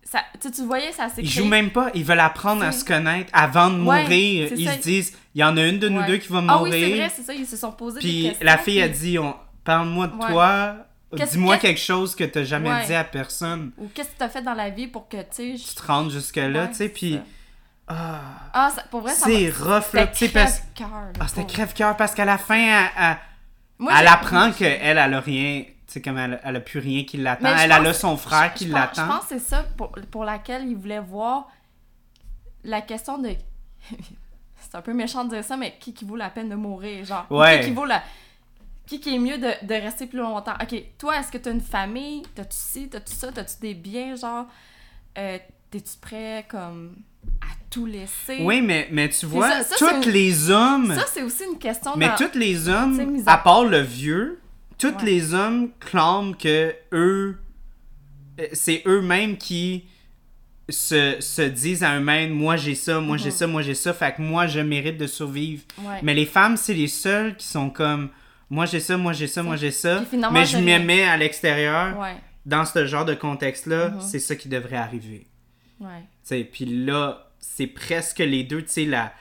Ça, 0.06 0.22
tu, 0.40 0.64
voyais, 0.66 0.92
ça 0.92 1.10
s'est 1.10 1.22
Ils 1.22 1.30
jouent 1.30 1.46
même 1.46 1.72
pas, 1.72 1.90
ils 1.96 2.04
veulent 2.04 2.20
apprendre 2.20 2.64
à 2.64 2.72
se 2.72 2.86
connaître 2.86 3.30
avant 3.34 3.70
de 3.72 3.82
Ouais, 3.84 4.02
mourir. 4.04 4.50
Ils 4.56 4.66
ça. 4.68 4.74
se 4.74 4.80
disent, 4.80 5.18
il 5.34 5.42
y 5.42 5.44
en 5.44 5.58
a 5.58 5.66
une 5.66 5.80
de 5.80 5.90
nous 5.90 6.02
Ouais. 6.02 6.08
deux 6.08 6.18
qui 6.18 6.28
va 6.32 6.44
Ah 6.48 6.62
oui, 6.62 6.70
mourir. 6.70 6.88
c'est 6.88 6.96
vrai, 6.98 7.12
c'est 7.16 7.24
ça, 7.24 7.34
ils 7.34 7.48
se 7.48 7.58
sont 7.58 7.72
posés 7.72 8.00
des 8.00 8.08
Puis 8.08 8.34
la 8.42 8.58
fille 8.58 8.82
a 8.82 8.90
puis- 8.90 8.98
dit 9.00 9.20
on, 9.20 9.36
Parle-moi 9.64 10.08
de 10.08 10.14
Ouais. 10.16 10.28
toi, 10.30 10.76
dis-moi 11.32 11.58
quelque 11.58 11.80
chose 11.80 12.16
que 12.16 12.26
t'as 12.26 12.44
jamais 12.44 12.86
dit 12.86 12.94
à 12.94 13.04
personne. 13.06 13.72
Ou 13.78 13.88
qu'est-ce 13.94 14.10
que 14.10 14.18
t'as 14.20 14.30
fait 14.30 14.42
dans 14.42 14.54
la 14.54 14.70
vie 14.70 14.88
pour 14.88 15.08
que, 15.08 15.18
tu 15.18 15.26
sais... 15.32 15.58
je- 15.58 15.68
Tu 15.70 15.76
te 15.76 15.88
rendes 15.88 16.12
jusque-là, 16.12 16.68
tu 16.68 16.74
sais, 16.76 16.90
puis. 16.90 17.20
Ah, 17.88 18.20
Ah, 18.54 18.72
ça- 18.76 18.84
pour 18.92 19.02
vrai, 19.02 19.14
ça 19.14 19.26
c'est 19.26 19.50
rough, 19.50 19.94
là, 19.94 20.08
tu 20.08 20.18
sais, 20.26 20.30
parce. 20.30 20.62
Ah, 21.20 21.28
c'était 21.28 21.46
crève-cœur 21.46 21.96
parce 21.98 22.14
qu'à 22.14 22.26
la 22.26 22.38
fin, 22.38 22.56
elle, 22.56 22.90
elle- 23.00 23.18
Moi, 23.80 23.92
elle 23.96 24.00
j'ai- 24.06 24.14
apprend 24.14 24.52
qu'elle, 24.52 24.80
elle 24.82 24.98
a 24.98 25.20
rien. 25.20 25.64
Sais, 25.94 26.02
comme 26.02 26.18
elle, 26.18 26.40
elle 26.44 26.56
a 26.56 26.60
plus 26.60 26.80
rien 26.80 27.04
qui 27.04 27.18
l'attend. 27.18 27.56
Elle 27.56 27.72
a 27.72 27.80
là 27.80 27.94
son 27.94 28.18
frère 28.18 28.54
qui 28.56 28.66
l'attend. 28.66 29.04
Je 29.04 29.08
pense 29.08 29.22
que 29.26 29.28
c'est 29.30 29.40
ça 29.40 29.64
pour, 29.78 29.92
pour 30.10 30.24
laquelle 30.24 30.68
il 30.68 30.76
voulait 30.76 31.00
voir 31.00 31.50
la 32.64 32.82
question 32.82 33.18
de. 33.20 33.30
c'est 34.60 34.76
un 34.76 34.82
peu 34.82 34.94
méchant 34.94 35.24
de 35.26 35.30
dire 35.36 35.44
ça, 35.44 35.56
mais 35.58 35.76
qui 35.80 35.94
qui 35.94 36.06
vaut 36.06 36.16
la 36.16 36.30
peine 36.30 36.50
de 36.50 36.56
mourir, 36.56 37.06
genre? 37.06 37.26
Ouais. 37.30 37.60
Qui 37.60 37.68
qui 37.68 37.74
vaut 37.74 37.86
la. 37.86 38.02
Qui 38.88 39.00
qui 39.00 39.16
est 39.16 39.20
mieux 39.20 39.38
de, 39.38 39.52
de 39.66 39.74
rester 39.76 40.08
plus 40.08 40.20
longtemps? 40.20 40.56
Ok, 40.62 40.76
toi, 40.98 41.18
est-ce 41.20 41.32
que 41.32 41.38
t'as 41.38 41.52
une 41.52 41.62
famille? 41.62 42.24
T'as-tu 42.36 42.58
ci? 42.58 42.90
T'as-tu 42.90 43.14
ça? 43.14 43.32
T'as-tu 43.32 43.56
des 43.62 43.74
biens, 43.76 44.16
genre? 44.16 44.46
Euh, 45.18 45.38
T'es-tu 45.72 45.98
prêt, 46.02 46.46
comme, 46.50 46.96
à 47.42 47.48
tout 47.70 47.86
laisser? 47.88 48.40
Oui, 48.42 48.62
mais, 48.62 48.88
mais 48.92 49.10
tu 49.10 49.26
vois, 49.26 49.50
ça- 49.50 49.64
ça, 49.64 49.76
tous 49.78 49.88
c'est 49.90 50.08
une- 50.08 50.14
les 50.14 50.50
hommes. 50.52 50.94
Ça, 50.94 51.06
c'est 51.12 51.24
aussi 51.24 51.44
une 51.52 51.58
question 51.58 51.94
Mais 51.96 52.10
dans- 52.10 52.16
tous 52.16 52.38
les 52.38 52.68
hommes, 52.70 53.24
à 53.26 53.38
part 53.38 53.64
le 53.64 53.80
vieux, 53.80 54.40
tous 54.92 54.98
Ouais. 55.04 55.12
les 55.12 55.34
hommes 55.34 55.70
clament 55.80 56.34
que 56.34 56.74
eux, 56.92 57.38
euh, 58.40 58.48
c'est 58.54 58.82
eux-mêmes 58.86 59.38
qui 59.38 59.86
se, 60.70 61.18
se 61.20 61.42
disent 61.42 61.84
à 61.84 61.98
eux-mêmes, 61.98 62.32
moi 62.32 62.56
j'ai 62.56 62.76
ça, 62.76 63.00
moi 63.02 63.18
j'ai 63.18 63.26
Mhm. 63.30 63.36
ça, 63.36 63.48
moi 63.48 63.62
j'ai 63.62 63.74
ça, 63.76 63.94
fait 63.94 64.16
que 64.16 64.22
moi 64.22 64.48
je 64.48 64.60
mérite 64.62 64.98
de 64.98 65.08
survivre. 65.08 65.64
Ouais. 65.80 66.00
Mais 66.04 66.14
les 66.14 66.26
femmes, 66.26 66.56
c'est 66.58 66.74
les 66.74 66.88
seules 66.88 67.36
qui 67.36 67.46
sont 67.48 67.70
comme, 67.70 68.10
moi 68.50 68.66
j'ai 68.66 68.80
ça, 68.80 68.96
moi 68.98 69.12
j'ai 69.14 69.28
ça, 69.28 69.44
moi 69.44 69.56
j'ai 69.58 69.72
ça, 69.72 70.04
mais 70.32 70.46
je 70.46 70.58
mets 70.58 71.04
à 71.04 71.18
l'extérieur. 71.18 71.98
Ouais, 72.00 72.16
Dans 72.46 72.66
ce 72.66 72.86
genre 72.86 73.06
de 73.06 73.14
contexte-là, 73.14 73.90
Mhm. 73.90 74.02
c'est 74.02 74.20
ça 74.20 74.36
qui 74.36 74.50
devrait 74.50 74.76
arriver. 74.78 75.28
Puis 76.52 76.66
là, 76.66 77.30
c'est 77.40 77.68
presque 77.68 78.20
les 78.20 78.44
deux, 78.44 78.62
tu 78.64 78.70
sais, 78.72 78.86
la... 78.86 79.14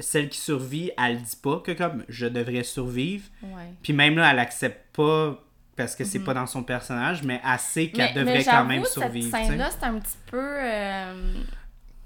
celle 0.00 0.28
qui 0.28 0.38
survit, 0.38 0.90
elle 0.98 1.20
dit 1.22 1.36
pas 1.42 1.58
que 1.60 1.72
comme 1.72 2.04
je 2.08 2.26
devrais 2.26 2.64
survivre. 2.64 3.24
Ouais. 3.42 3.72
Puis 3.82 3.92
même 3.92 4.16
là, 4.16 4.30
elle 4.32 4.38
accepte 4.38 4.94
pas 4.96 5.38
parce 5.76 5.96
que 5.96 6.04
c'est 6.04 6.20
pas 6.20 6.34
dans 6.34 6.46
son 6.46 6.62
personnage, 6.62 7.22
mais 7.24 7.40
elle 7.44 7.58
sait 7.58 7.88
qu'elle 7.90 8.14
devrait 8.14 8.38
mais 8.38 8.44
quand 8.44 8.64
même 8.64 8.84
survivre. 8.84 9.36
Cette 9.36 9.46
scène-là, 9.46 9.70
c'est 9.70 9.84
un 9.84 9.98
petit 9.98 10.16
peu. 10.30 10.38
euh, 10.40 11.32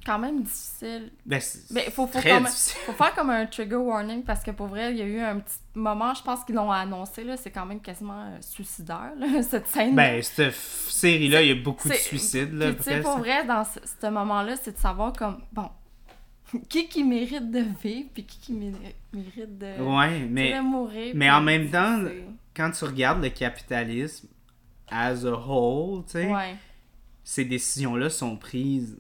quand 0.07 0.19
même 0.19 0.43
difficile. 0.43 1.11
Ben, 1.27 1.39
Mais 1.71 1.83
faut, 1.91 2.07
faut, 2.07 2.19
très 2.19 2.31
comme- 2.31 2.45
difficile. 2.47 2.79
faut 2.87 2.93
faire 2.95 3.15
comme 3.15 3.29
un 3.29 3.45
trigger 3.45 3.77
warning 3.77 4.23
parce 4.23 4.43
que 4.43 4.53
pour 4.53 4.69
vrai, 4.69 4.91
il 4.93 4.97
y 4.97 5.03
a 5.03 5.05
eu 5.05 5.21
un 5.21 5.39
petit 5.41 5.59
moment, 5.75 6.15
je 6.15 6.23
pense 6.23 6.45
qu'ils 6.45 6.55
l'ont 6.55 6.71
annoncé, 6.73 7.25
là, 7.25 7.37
c'est 7.37 7.51
quand 7.51 7.67
même 7.67 7.81
quasiment 7.81 8.23
euh, 8.23 8.39
suicidaire, 8.41 9.11
là, 9.19 9.43
cette 9.49 9.67
scène. 9.67 9.95
Ben, 9.95 10.23
cette 10.23 10.55
série-là, 10.55 11.43
il 11.43 11.49
y 11.49 11.51
a 11.51 11.63
beaucoup 11.63 11.89
de 11.91 11.95
suicides. 11.95 12.55
Là, 12.55 12.73
tu 12.73 12.85
sais, 12.85 13.01
pour 13.03 13.19
vrai, 13.19 13.45
dans 13.45 13.65
ce, 13.65 13.81
ce 14.01 14.07
moment-là, 14.07 14.55
c'est 14.57 14.73
de 14.73 14.79
savoir 14.79 15.13
comme, 15.13 15.43
bon, 15.53 15.69
qui 16.69 16.89
qui 16.89 17.05
mérite 17.05 17.51
de 17.51 17.61
vivre 17.83 18.09
puis 18.15 18.25
qui 18.25 18.39
qui 18.41 18.53
mé- 18.53 18.73
mérite 19.13 19.59
de, 19.59 19.83
Ouais, 19.83 20.21
de 20.21 20.27
mais 20.29 20.61
mourir. 20.63 21.13
mais 21.15 21.31
en 21.31 21.41
même 21.43 21.71
temps, 21.71 22.03
quand 22.55 22.71
tu 22.71 22.85
regardes 22.85 23.23
le 23.23 23.31
capitalisme 23.31 24.29
as 24.91 25.25
a 25.27 25.31
whole, 25.33 26.05
tu 26.07 26.13
sais, 26.13 26.27
Ouais, 26.33 26.57
ces 27.25 27.45
décisions-là 27.45 28.09
sont 28.11 28.37
prises 28.37 28.99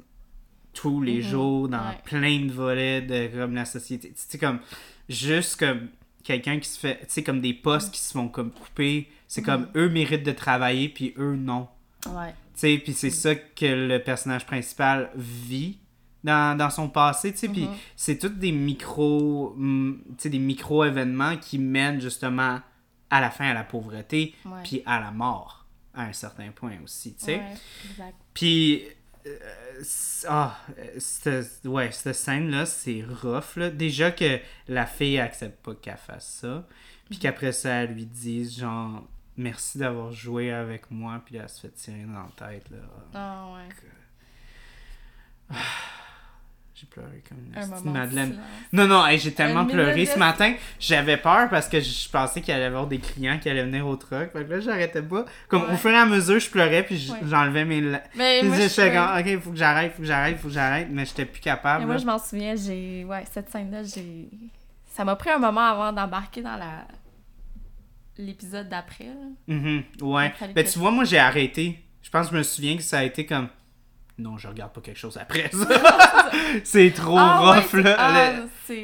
tous 0.74 1.00
les 1.02 1.16
Mhm, 1.16 1.22
jours 1.22 1.68
dans 1.68 1.78
ouais. 1.88 1.98
plein 2.04 2.40
de 2.46 2.52
volets 2.52 3.00
de 3.02 3.28
comme 3.28 3.54
la 3.54 3.64
société. 3.64 4.08
Tu 4.10 4.14
sais, 4.16 4.38
comme 4.38 4.60
juste 5.08 5.56
comme 5.56 5.88
quelqu'un 6.22 6.58
qui 6.60 6.68
se 6.68 6.78
fait, 6.78 6.98
tu 7.00 7.06
sais, 7.08 7.22
comme 7.22 7.40
des 7.40 7.54
postes 7.54 7.92
qui 7.94 8.00
se 8.00 8.12
font 8.12 8.28
comme 8.28 8.50
couper, 8.50 9.08
c'est 9.26 9.42
comme 9.42 9.62
Mhm. 9.62 9.70
eux 9.76 9.88
méritent 9.88 10.24
de 10.26 10.32
travailler 10.32 10.88
puis 10.90 11.14
eux 11.16 11.36
non. 11.36 11.68
ouais. 12.06 12.30
Tu 12.54 12.60
sais, 12.60 12.78
puis 12.78 12.92
c'est 12.92 13.10
ça 13.10 13.34
que 13.34 13.66
le 13.66 13.98
personnage 14.02 14.44
principal 14.44 15.10
vit 15.16 15.78
dans, 16.24 16.56
dans 16.56 16.70
son 16.70 16.88
passé, 16.88 17.32
tu 17.32 17.38
sais, 17.38 17.48
puis 17.48 17.64
Mhm. 17.66 17.74
c'est 17.96 18.18
tous 18.18 18.28
des 18.28 18.52
micro, 18.52 19.54
tu 19.56 20.02
sais, 20.18 20.28
des 20.30 20.38
micro-événements 20.38 21.36
qui 21.36 21.58
mènent 21.58 22.00
justement 22.00 22.60
à 23.10 23.20
la 23.20 23.30
fin 23.30 23.46
à 23.48 23.54
la 23.54 23.64
pauvreté, 23.64 24.34
puis 24.64 24.82
à 24.84 25.00
la 25.00 25.10
mort, 25.12 25.66
à 25.94 26.02
un 26.02 26.12
certain 26.12 26.50
point 26.50 26.74
aussi, 26.84 27.14
tu 27.14 27.24
sais. 27.26 27.40
Puis, 28.34 28.82
euh, 29.26 29.38
ah, 30.28 30.58
cette, 30.98 31.64
ouais, 31.64 31.90
cette 31.92 32.14
scène-là, 32.14 32.66
c'est 32.66 33.04
rough, 33.22 33.56
là. 33.56 33.70
Déjà 33.70 34.10
que 34.10 34.38
la 34.68 34.86
fille 34.86 35.18
accepte 35.18 35.64
pas 35.64 35.74
qu'elle 35.74 35.96
fasse 35.96 36.40
ça, 36.42 36.66
puis 37.08 37.18
qu'après 37.18 37.52
ça, 37.52 37.70
elle 37.82 37.94
lui 37.94 38.06
dise, 38.06 38.58
genre, 38.58 39.06
merci 39.36 39.78
d'avoir 39.78 40.12
joué 40.12 40.50
avec 40.52 40.90
moi, 40.90 41.22
puis 41.24 41.36
elle 41.36 41.48
se 41.48 41.60
fait 41.60 41.70
tirer 41.70 42.04
dans 42.04 42.24
la 42.24 42.48
tête, 42.48 42.68
là. 42.70 42.78
Ah 43.14 43.46
ouais. 43.54 43.68
J'ai 46.80 46.86
pleuré 46.86 47.24
comme 47.28 47.38
une 47.38 47.58
Un 47.58 47.68
petite 47.68 47.84
Madeleine. 47.86 48.38
Non, 48.72 48.86
non, 48.86 49.04
hey, 49.04 49.18
j'ai 49.18 49.32
tellement 49.32 49.62
Une 49.62 49.68
pleuré 49.70 50.06
ce 50.06 50.16
matin. 50.18 50.54
J'avais 50.78 51.16
peur 51.16 51.48
parce 51.50 51.68
que 51.68 51.80
je 51.80 52.08
pensais 52.08 52.40
qu'il 52.40 52.54
allait 52.54 52.64
y 52.64 52.66
avoir 52.66 52.86
des 52.86 52.98
clients 52.98 53.38
qui 53.40 53.48
allaient 53.48 53.64
venir 53.64 53.84
au 53.86 53.96
truck. 53.96 54.30
Fait 54.32 54.44
que 54.44 54.50
là, 54.52 54.60
j'arrêtais 54.60 55.02
pas. 55.02 55.24
Comme 55.48 55.64
au 55.64 55.76
fur 55.76 55.90
et 55.90 55.96
à 55.96 56.06
mesure, 56.06 56.38
je 56.38 56.48
pleurais, 56.48 56.84
puis 56.84 56.96
j'enlevais 57.28 57.64
mes... 57.64 57.80
Mais 58.14 58.40
Puis 58.40 58.48
moi, 58.48 58.58
je- 58.58 58.92
comme, 58.92 59.18
ok, 59.20 59.26
il 59.26 59.40
faut 59.40 59.50
que 59.50 59.56
j'arrête, 59.56 59.92
faut 59.92 60.02
que 60.02 60.08
j'arrête, 60.08 60.38
faut 60.38 60.48
que 60.48 60.54
j'arrête, 60.54 60.88
mais 60.90 61.04
j'étais 61.04 61.24
plus 61.24 61.40
capable. 61.40 61.80
Mais 61.80 61.86
moi, 61.86 61.96
je 61.96 62.06
m'en 62.06 62.18
souviens, 62.18 62.54
j'ai. 62.54 63.04
Ouais, 63.04 63.24
cette 63.32 63.50
scène-là, 63.50 63.82
j'ai. 63.82 64.28
Ça 64.86 65.04
m'a 65.04 65.16
pris 65.16 65.30
un 65.30 65.38
moment 65.38 65.62
avant 65.62 65.92
d'embarquer 65.92 66.42
dans 66.42 66.56
la. 66.56 66.86
l'épisode 68.18 68.68
d'après, 68.68 69.06
là. 69.06 69.54
Mhm, 69.54 69.82
ouais. 70.02 70.32
Ben, 70.54 70.64
tu 70.64 70.78
vois, 70.78 70.90
moi, 70.90 71.04
j'ai 71.04 71.18
arrêté. 71.18 71.82
Je 72.02 72.10
pense 72.10 72.26
que 72.28 72.32
je 72.34 72.38
me 72.38 72.42
souviens 72.42 72.76
que 72.76 72.82
ça 72.82 72.98
a 72.98 73.04
été 73.04 73.26
comme. 73.26 73.48
Non, 74.18 74.36
je 74.36 74.48
regarde 74.48 74.72
pas 74.72 74.80
quelque 74.80 74.98
chose 74.98 75.16
après 75.16 75.48
ça. 75.52 76.30
c'est 76.64 76.90
trop 76.90 77.16
Ah, 77.18 77.38
rough, 77.54 77.72
là. 77.74 77.96
ah, 77.98 78.32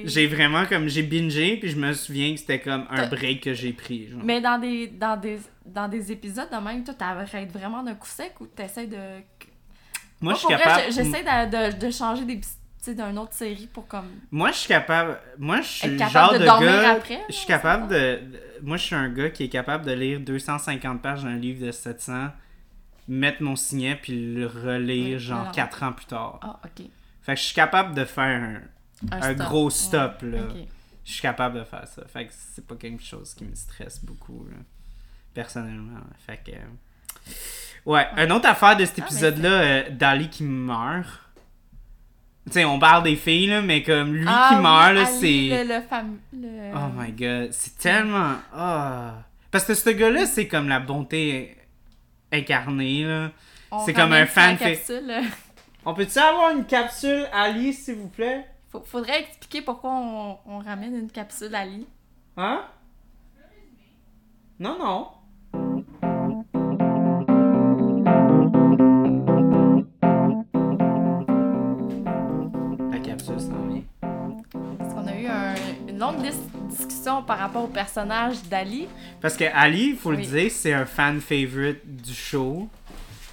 J'ai 0.05 0.27
vraiment 0.29 0.65
comme. 0.67 0.89
J'ai 0.89 1.03
bingé, 1.03 1.57
puis 1.57 1.71
je 1.71 1.77
me 1.77 1.93
souviens 1.93 2.33
que 2.35 2.41
c'était 2.41 2.61
comme 2.61 2.87
un 2.89 3.07
break 3.09 3.43
que 3.43 3.53
j'ai 3.53 3.73
pris. 3.73 4.09
genre. 4.09 4.21
Mais 4.23 4.41
dans 4.41 4.59
des, 4.59 4.87
dans, 4.87 5.17
des, 5.17 5.41
dans 5.67 5.89
des 5.89 6.13
épisodes 6.13 6.49
de 6.51 6.57
même, 6.65 6.85
toi, 6.85 6.95
t'arrêtes 6.95 7.51
vraiment 7.53 7.83
d'un 7.83 7.95
coup 7.95 8.07
sec 8.09 8.33
ou 8.41 8.47
t'essaies 8.47 8.87
de. 8.87 8.97
Moi, 10.21 10.35
je 10.35 10.39
suis 10.39 10.49
capable. 10.49 10.83
J'essaie 10.93 11.25
de, 11.25 11.73
de, 11.73 11.87
de 11.87 11.91
changer 11.91 12.25
des 12.25 12.37
petits- 12.37 12.49
tu 12.79 12.91
sais, 12.91 12.95
d'une 12.95 13.19
autre 13.19 13.33
série 13.33 13.67
pour 13.73 13.87
comme. 13.89 14.09
Moi, 14.31 14.53
je 14.53 14.57
suis 14.59 14.69
capable. 14.69 15.19
Moi, 15.39 15.63
je 15.63 15.67
suis 15.69 15.99
genre 15.99 16.33
de 16.35 16.39
de, 16.39 16.45
dormir 16.45 16.71
gars. 16.71 16.93
après, 16.93 17.21
je 17.29 17.35
suis 17.35 17.47
capable 17.47 17.89
de- 17.89 18.21
Moi, 18.63 18.77
je 18.77 18.83
suis 18.85 18.95
un 18.95 19.09
gars 19.09 19.31
qui 19.31 19.43
est 19.45 19.49
capable 19.49 19.85
de 19.85 19.93
lire 19.93 20.21
250 20.21 21.03
pages 21.03 21.25
d'un 21.25 21.37
livre 21.37 21.67
de 21.67 21.73
700, 21.73 22.29
mettre 23.09 23.43
mon 23.43 23.57
signet, 23.57 23.97
puis 24.01 24.35
le 24.35 24.47
relire, 24.47 25.17
Oui, 25.19 25.25
genre 25.25 25.45
non. 25.47 25.53
4 25.53 25.83
ans 25.83 25.93
plus 25.93 26.07
tard. 26.07 26.39
Ah, 26.43 26.59
ok. 26.65 26.87
Fait 27.23 27.35
que 27.35 27.41
je 27.41 27.45
suis 27.47 27.55
capable 27.55 27.95
de 27.95 28.05
faire 28.05 28.43
un, 29.11 29.17
un 29.17 29.23
stop. 29.35 29.37
gros 29.39 29.71
stop, 29.71 30.23
Ouais. 30.23 30.31
là. 30.31 30.43
Ok. 30.45 30.57
Je 31.05 31.13
suis 31.13 31.21
capable 31.23 31.59
de 31.59 31.65
faire 31.65 31.87
ça. 31.87 32.03
Fait 32.07 32.27
que 32.27 32.33
c'est 32.35 32.67
pas 32.67 32.77
quelque 32.77 33.03
chose 33.03 33.35
qui 33.35 33.45
me 33.45 33.55
stresse 33.55 34.03
beaucoup, 34.05 34.47
là, 34.51 34.57
personnellement. 35.35 36.01
Fait 36.27 36.41
que. 36.45 36.53
euh, 36.53 37.33
Ouais, 37.87 38.07
une 38.17 38.33
autre 38.33 38.49
affaire 38.49 38.77
de 38.77 38.85
cet 38.87 39.01
Ah, 39.01 39.05
épisode-là, 39.05 39.51
euh, 39.51 39.83
Dali 39.91 40.31
qui 40.31 40.43
meurt. 40.45 41.21
Tu 42.47 42.53
sais, 42.53 42.65
on 42.65 42.79
parle 42.79 43.03
des 43.05 43.17
filles, 43.17 43.49
là, 43.49 43.61
mais 43.63 43.83
comme 43.83 44.15
lui 44.15 44.25
Ah 44.27 44.51
qui 44.55 44.63
meurt, 44.63 44.95
là, 44.95 45.05
c'est. 45.07 45.65
Le, 45.65 45.69
le 45.69 45.81
fam- 45.87 46.17
le- 46.33 46.75
Oh 46.75 46.91
my 46.97 47.13
god, 47.13 47.53
c'est 47.53 47.77
tellement. 47.79 48.37
Ah. 48.55 49.23
Parce 49.51 49.65
que 49.67 49.75
ce 49.75 49.91
gars-là, 49.91 50.25
c'est 50.27 50.49
comme 50.49 50.69
la 50.69 50.81
bonté 50.81 51.57
incarnée, 52.35 53.05
là. 53.05 53.31
C'est 53.85 53.93
comme 53.93 54.13
un 54.13 54.27
fan 54.27 54.57
capsule, 54.57 55.13
On 55.85 55.95
peut-tu 55.95 56.19
avoir 56.19 56.51
une 56.51 56.65
capsule 56.65 57.27
Ali, 57.33 57.73
s'il 57.73 57.97
vous 57.97 58.09
plaît? 58.09 58.47
Faudrait 58.85 59.21
expliquer 59.21 59.63
pourquoi 59.63 59.91
on, 59.91 60.39
on 60.47 60.59
ramène 60.59 60.97
une 60.97 61.11
capsule 61.11 61.55
à 61.55 61.65
lit. 61.65 61.87
Hein? 62.37 62.65
Non, 64.59 64.79
non. 64.79 65.09
Longue 76.13 76.23
dis- 76.23 76.77
discussion 76.77 77.23
par 77.23 77.39
rapport 77.39 77.65
au 77.65 77.69
personnage 77.69 78.43
d'Ali. 78.51 78.87
Parce 79.21 79.37
que 79.37 79.45
Ali, 79.55 79.91
il 79.91 79.97
faut 79.97 80.11
le 80.13 80.19
dire, 80.19 80.51
c'est 80.51 80.73
un 80.73 80.87
fan 80.87 81.21
favorite 81.21 81.81
du 81.85 82.15
show. 82.15 82.69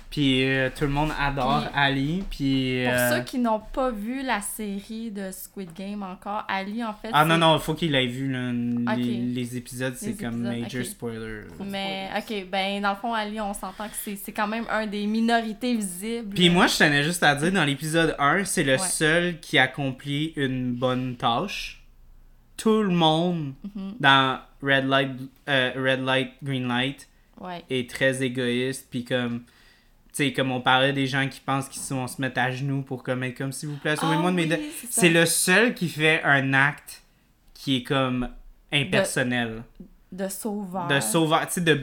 Puis 0.10 0.45
euh, 0.45 0.69
tout 0.77 0.84
le 0.84 0.89
monde 0.89 1.11
adore 1.18 1.61
Puis- 1.61 1.69
Ali. 1.73 2.23
Puis. 2.30 2.84
Pour 2.84 2.93
euh, 2.93 3.10
ceux 3.15 3.23
qui 3.23 3.39
n'ont 3.39 3.61
pas 3.72 3.91
vu 3.91 4.22
la 4.23 4.41
série 4.41 5.10
de 5.10 5.31
Squid 5.31 5.69
Game 5.73 6.03
encore, 6.03 6.43
Ali, 6.49 6.84
en 6.84 6.93
fait. 6.93 7.10
Ah 7.14 7.23
non, 7.23 7.38
non, 7.38 7.56
il 7.56 7.61
faut 7.61 7.73
qu'il 7.76 7.95
ait 7.95 8.07
vu 8.07 8.30
là, 8.30 8.52
les, 8.98 9.03
les 9.19 9.56
épisodes, 9.56 9.93
c'est 9.95 10.22
comme 10.22 10.41
major 10.41 10.81
ok. 10.81 10.85
spoiler. 10.85 11.43
Mais, 11.65 12.10
ok, 12.18 12.45
ben, 12.52 12.81
dans 12.81 12.89
le 12.89 12.95
fond, 12.98 13.14
Ali, 13.14 13.39
on 13.39 13.53
s'entend 13.53 13.85
que 13.88 13.95
c'est 14.03 14.18
c'est 14.18 14.34
quand 14.34 14.48
même 14.49 14.65
un 14.69 14.85
des 14.85 15.07
minorités 15.07 15.76
visibles. 15.76 16.35
Puis 16.35 16.49
moi, 16.49 16.68
je 16.68 16.77
tenais 16.77 17.03
juste 17.03 17.23
à 17.23 17.34
dire, 17.34 17.53
dans 17.53 17.64
l'épisode 17.64 18.14
1, 18.19 18.43
c'est 18.43 18.64
le 18.64 18.73
Ouais. 18.73 18.77
seul 18.80 19.39
qui 19.39 19.57
accomplit 19.57 20.34
une 20.35 20.73
bonne 20.73 21.15
tâche. 21.15 21.80
Tout 22.61 22.83
le 22.83 22.89
monde 22.89 23.53
Mhm. 23.75 23.95
dans 23.99 24.39
Red 24.61 24.85
Light, 24.88 25.09
euh, 25.49 25.71
Red 25.75 26.03
Light, 26.05 26.31
Green 26.43 26.67
Light 26.67 27.07
Ouais. 27.39 27.63
est 27.71 27.89
très 27.89 28.21
égoïste. 28.21 28.88
Puis 28.91 29.03
comme, 29.03 29.39
tu 29.39 29.45
sais, 30.13 30.33
comme 30.33 30.51
on 30.51 30.61
parlait 30.61 30.93
des 30.93 31.07
gens 31.07 31.27
qui 31.27 31.39
pensent 31.39 31.67
qu'ils 31.69 31.81
vont 31.95 32.05
se 32.07 32.21
mettre 32.21 32.39
à 32.39 32.51
genoux 32.51 32.83
pour 32.83 33.01
comme 33.03 33.23
être 33.23 33.38
comme 33.38 33.51
s'il 33.51 33.69
vous 33.69 33.77
plaît, 33.77 33.95
sauvez-moi 33.95 34.27
Ah 34.27 34.31
de 34.31 34.35
mes 34.35 34.53
oui, 34.55 34.71
c'est 34.91 35.09
le 35.09 35.25
seul 35.25 35.73
qui 35.73 35.89
fait 35.89 36.21
un 36.23 36.53
acte 36.53 37.01
qui 37.55 37.77
est 37.77 37.83
comme 37.83 38.29
impersonnel. 38.71 39.63
De 40.11 40.27
sauveur. 40.27 40.88
De 40.88 40.99
sauveur, 40.99 41.47
tu 41.47 41.53
sais, 41.53 41.61
de, 41.61 41.81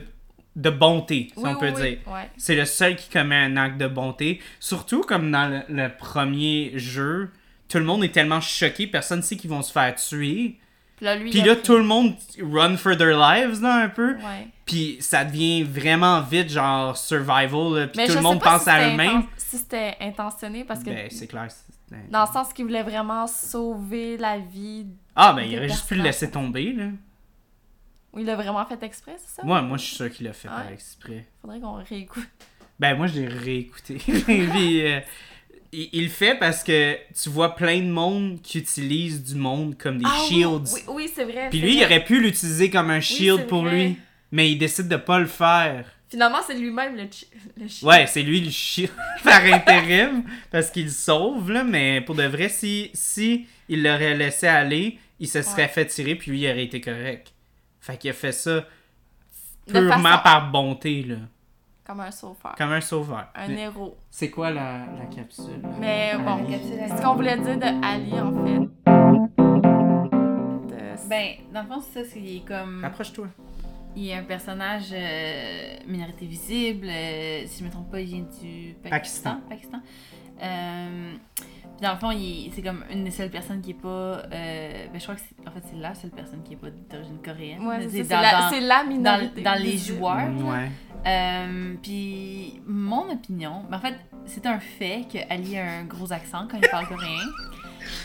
de 0.55 0.70
bonté, 0.70 1.28
si 1.34 1.42
Oui, 1.42 1.50
on 1.50 1.56
peut 1.59 1.72
oui, 1.74 1.74
dire. 1.74 1.98
ouais. 2.06 2.30
C'est 2.36 2.55
le 2.55 2.64
seul 2.66 2.94
qui 2.94 3.09
commet 3.10 3.36
un 3.36 3.56
acte 3.56 3.78
de 3.78 3.88
bonté. 3.88 4.40
Surtout 4.60 5.00
comme 5.02 5.30
dans 5.32 5.48
le, 5.48 5.62
le 5.74 5.88
premier 5.88 6.72
jeu, 6.76 7.30
tout 7.68 7.78
le 7.78 7.84
monde 7.84 8.05
est 8.05 8.12
tellement 8.12 8.40
choqué, 8.40 8.86
personne 8.86 9.18
ne 9.18 9.24
sait 9.24 9.36
qu'ils 9.36 9.50
vont 9.50 9.62
se 9.62 9.72
faire 9.72 9.94
tuer. 9.96 10.59
Puis 10.98 11.04
là, 11.06 11.16
lui, 11.16 11.30
Puis 11.30 11.40
là, 11.42 11.56
tout 11.56 11.76
le 11.76 11.84
monde 11.84 12.14
run 12.42 12.76
for 12.76 12.96
their 12.96 13.16
lives, 13.18 13.62
là, 13.62 13.84
un 13.84 13.88
peu. 13.88 14.14
Ouais. 14.16 14.48
Puis 14.66 14.98
ça 15.00 15.24
devient 15.24 15.62
vraiment 15.62 16.20
vite, 16.20 16.50
genre, 16.50 16.96
survival, 16.96 17.74
là, 17.74 17.86
puis 17.86 17.96
Mais 17.96 18.06
tout 18.08 18.14
le 18.14 18.20
monde 18.20 18.40
pense 18.42 18.62
si 18.64 18.70
à 18.70 18.92
eux-mêmes. 18.92 19.22
Si 19.36 19.56
c'était 19.58 19.96
intentionné, 20.00 20.64
parce 20.64 20.80
que 20.80 20.90
Ben, 20.90 21.08
c'est 21.10 21.26
clair. 21.26 21.48
dans 22.10 22.20
le 22.22 22.26
sens 22.32 22.52
qu'il 22.52 22.64
voulait 22.66 22.82
vraiment 22.82 23.26
sauver 23.26 24.16
la 24.18 24.38
vie. 24.38 24.86
Ah, 25.16 25.32
ben, 25.32 25.42
il 25.42 25.56
aurait 25.56 25.68
juste 25.68 25.88
pu 25.88 25.94
le 25.94 26.02
laisser 26.02 26.30
tomber, 26.30 26.72
là. 26.74 26.84
Oui, 28.12 28.22
il 28.22 28.30
a 28.30 28.36
vraiment 28.36 28.64
fait 28.66 28.82
exprès, 28.82 29.16
c'est 29.18 29.36
ça? 29.36 29.42
Moi, 29.44 29.62
moi, 29.62 29.76
je 29.78 29.84
suis 29.84 29.96
sûr 29.96 30.10
qu'il 30.10 30.26
l'a 30.26 30.32
fait 30.32 30.48
Ouais. 30.48 30.54
par 30.54 30.68
exprès. 30.72 31.26
Faudrait 31.40 31.60
qu'on 31.60 31.74
réécoute. 31.74 32.28
Ben, 32.78 32.96
moi, 32.96 33.06
je 33.06 33.20
l'ai 33.20 33.28
réécouté. 33.28 33.94
Puis, 34.26 34.86
euh, 34.86 35.00
il, 35.72 35.88
il 35.92 36.02
le 36.04 36.08
fait 36.10 36.34
parce 36.38 36.62
que 36.64 36.96
tu 37.20 37.28
vois 37.28 37.54
plein 37.54 37.78
de 37.80 37.90
monde 37.90 38.40
qui 38.42 38.58
utilise 38.58 39.22
du 39.22 39.34
monde 39.34 39.76
comme 39.78 39.98
des 39.98 40.04
Ah 40.06 40.18
shields. 40.28 40.72
Oui, 40.74 40.80
oui, 40.88 41.10
c'est 41.14 41.24
vrai. 41.24 41.48
Puis 41.50 41.60
lui, 41.60 41.76
il 41.78 41.84
aurait 41.84 42.04
pu 42.04 42.20
l'utiliser 42.20 42.70
comme 42.70 42.90
un 42.90 43.00
shield 43.00 43.46
pour 43.46 43.62
vrai. 43.64 43.86
lui. 43.88 43.96
Mais 44.30 44.50
il 44.50 44.56
décide 44.58 44.88
de 44.88 44.96
pas 44.96 45.18
le 45.18 45.26
faire. 45.26 45.90
Finalement, 46.10 46.38
c'est 46.46 46.54
lui-même 46.54 46.96
le, 46.96 47.04
le 47.62 47.68
chien. 47.68 47.88
Ouais, 47.88 48.06
c'est 48.06 48.22
lui 48.22 48.40
le 48.40 48.50
shield 48.50 48.90
par 49.24 49.42
intérim 49.44 50.24
parce 50.50 50.70
qu'il 50.70 50.90
sauve, 50.90 51.50
là. 51.50 51.64
Mais 51.64 52.00
pour 52.02 52.14
de 52.14 52.24
vrai, 52.24 52.48
si, 52.48 52.90
si 52.94 53.46
il 53.68 53.82
l'aurait 53.82 54.14
laissé 54.16 54.46
aller, 54.46 54.98
il 55.20 55.28
se 55.28 55.42
serait 55.42 55.62
Ouais. 55.62 55.68
fait 55.68 55.86
tirer, 55.86 56.14
puis 56.14 56.30
lui, 56.30 56.40
il 56.42 56.50
aurait 56.50 56.64
été 56.64 56.80
correct. 56.80 57.32
Fait 57.80 57.96
qu'il 57.98 58.10
a 58.10 58.14
fait 58.14 58.32
ça 58.32 58.66
purement 59.66 60.02
façon- 60.02 60.22
par 60.22 60.50
bonté, 60.50 61.02
là. 61.02 61.16
Comme 61.89 62.01
un 62.01 62.10
sauveur. 62.10 62.55
Comme 62.59 62.73
un 62.73 62.81
sauveur. 62.82 63.28
Un 63.35 63.48
Mais 63.48 63.62
héros. 63.62 63.97
C'est 64.10 64.28
quoi 64.31 64.51
la, 64.51 64.81
la 64.98 65.06
capsule? 65.06 65.62
Mais 65.81 66.12
bon, 66.19 66.44
à 66.85 66.97
ce 66.97 67.02
qu'on 67.02 67.15
voulait 67.15 67.39
dire 67.39 67.56
de 67.59 67.85
Ali, 67.85 68.12
en 68.20 68.44
fait. 68.44 68.59
de- 70.69 71.09
Ben, 71.09 71.28
dans 71.52 71.62
le 71.62 71.69
fond, 71.69 71.81
c'est 71.81 72.05
ça, 72.05 72.10
c'est 72.12 72.20
est 72.23 72.44
comme. 72.47 72.81
Rapproche-toi. 72.82 73.28
Il 73.97 74.09
est 74.10 74.15
un 74.15 74.23
personnage 74.23 74.90
euh, 74.93 75.77
minorité 75.86 76.27
visible. 76.27 76.86
euh, 76.90 77.44
si 77.47 77.60
je 77.60 77.65
me 77.65 77.70
trompe 77.70 77.90
pas, 77.90 78.01
il 78.01 78.06
vient 78.06 78.27
du 78.43 78.74
Pakistan. 78.82 79.39
Pakistan. 79.48 79.48
Pakistan. 79.48 79.78
Euh, 80.43 81.15
puis 81.78 81.86
dans 81.86 81.92
le 81.92 81.98
fond, 81.98 82.10
il- 82.10 82.50
c'est 82.55 82.62
comme 82.62 82.84
une 82.92 83.05
des 83.05 83.10
seules 83.12 83.30
personnes 83.30 83.60
qui 83.60 83.70
est 83.70 83.74
pas. 83.74 83.88
euh, 83.88 84.22
ben, 84.92 84.98
je 84.98 85.02
crois 85.02 85.14
que 85.14 85.20
c'est, 85.20 85.48
en 85.48 85.52
fait, 85.52 85.62
c'est 85.70 85.78
la 85.80 85.94
seule 85.94 86.10
personne 86.10 86.42
qui 86.42 86.55
est 86.55 86.56
pas 86.56 86.66
d'origine 86.90 87.18
coréenne. 87.24 87.64
Ouais, 87.66 87.88
C'est 87.88 88.02
la, 88.10 88.20
la 88.60 88.82
dans, 88.84 88.88
minorité. 88.88 89.42
dans 89.42 89.62
les 89.62 89.78
joueurs. 89.78 90.28
Ouais. 90.44 90.70
Euh, 91.06 91.74
puis 91.82 92.60
mon 92.66 93.10
opinion, 93.12 93.62
ben, 93.70 93.76
en 93.76 93.80
fait, 93.80 93.94
c'est 94.26 94.44
un 94.46 94.59
fait 94.59 95.06
que 95.10 95.18
Ali 95.32 95.56
a 95.56 95.64
un 95.64 95.84
gros 95.84 96.12
accent 96.12 96.46
quand 96.50 96.59
il 96.60 96.68
parle 96.68 96.88
coréen. 96.88 97.26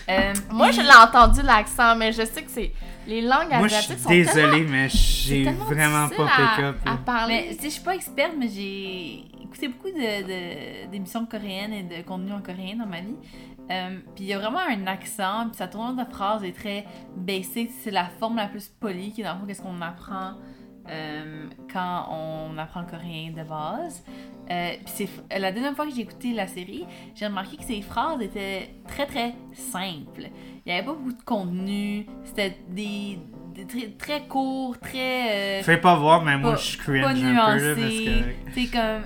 Euh, 0.10 0.34
Moi, 0.52 0.72
je 0.72 0.82
l'ai 0.82 0.95
entendu 0.95 1.41
l'accent, 1.41 1.95
mais 1.95 2.12
je 2.12 2.24
sais 2.26 2.44
que 2.44 2.52
c'est. 2.52 2.72
Les 3.08 3.22
langues 3.22 3.50
Moi, 3.50 3.68
je 3.68 3.76
asiatiques 3.76 3.98
suis 3.98 4.04
sont 4.04 4.10
tellement. 4.10 4.34
désolé, 4.34 4.66
mais 4.70 4.88
j'ai 4.90 5.44
vraiment 5.44 6.08
pas 6.10 6.26
à- 6.26 6.56
pick-up. 6.56 6.76
À, 6.86 6.90
là. 6.91 6.98
parler. 7.06 7.48
Mais 7.50 7.58
je 7.62 7.68
suis 7.70 7.82
pas 7.82 7.95
experte, 7.95 8.32
mais 8.38 8.48
j'ai 8.48 9.26
écouté 9.44 9.68
beaucoup 9.68 9.90
de, 9.90 10.24
de- 10.24 10.90
d'émissions 10.91 11.26
coréennes 11.26 11.74
et 11.74 11.84
de 11.84 12.02
contenu 12.08 12.32
en 12.32 12.40
coréen 12.40 12.78
dans 12.78 12.86
ma 12.86 13.02
vie. 13.02 13.16
Euh, 13.72 13.98
puis 14.15 14.26
il 14.26 14.27
y 14.27 14.34
a 14.34 14.40
vraiment 14.40 14.60
un 14.60 14.88
accent, 14.88 15.48
puis 15.48 15.56
sa 15.57 15.68
tournure 15.68 15.95
de 16.06 16.10
phrase 16.11 16.44
est 16.44 16.52
très 16.56 16.85
basic. 17.15 17.69
C'est 17.81 17.91
la 17.91 18.06
forme 18.06 18.35
la 18.38 18.48
plus 18.48 18.68
polie 18.68 19.11
qui 19.11 19.22
est 19.22 19.23
dans 19.23 19.34
le 19.34 19.40
fond 19.40 19.45
qu'est-ce 19.48 19.61
qu'on 19.61 19.81
apprend 19.81 20.34
euh, 20.90 21.48
quand 21.72 22.10
on 22.11 22.57
apprend 22.57 22.81
le 22.81 22.88
coréen 22.88 23.31
de 23.31 23.44
base. 23.48 24.03
Euh, 24.52 24.72
puis 24.85 25.07
c'est 25.30 25.40
la 25.40 25.53
deuxième 25.53 25.73
fois 25.76 25.85
que 25.85 25.94
j'ai 25.95 26.02
écouté 26.02 26.34
la 26.34 26.48
série, 26.48 26.85
j'ai 27.15 27.26
remarqué 27.27 27.56
que 27.56 27.64
ses 27.64 27.81
phrases 27.81 28.22
étaient 28.22 28.76
très 28.90 29.06
très 29.06 29.34
simples. 29.53 30.27
Il 30.65 30.73
n'y 30.73 30.73
avait 30.73 30.85
pas 30.85 30.91
beaucoup 30.91 31.14
de 31.14 31.23
contenu, 31.23 32.06
c'était 32.26 32.57
des, 32.69 33.19
des 33.56 33.65
très, 33.65 33.88
très 33.91 34.27
court, 34.27 34.77
très 34.81 35.60
euh, 35.60 35.64
Fais 35.64 35.77
pas 35.77 35.95
voir, 35.95 36.26
mais 36.26 36.38
moi, 36.38 36.52
pas- 36.52 36.57
je 36.57 36.77
cringe 36.77 37.02
pas 37.02 37.10
un 37.11 37.14
peu, 37.14 37.22
là, 37.31 37.76
parce 37.76 37.94
que... 37.94 38.53
C'est 38.53 38.65
comme. 38.65 39.03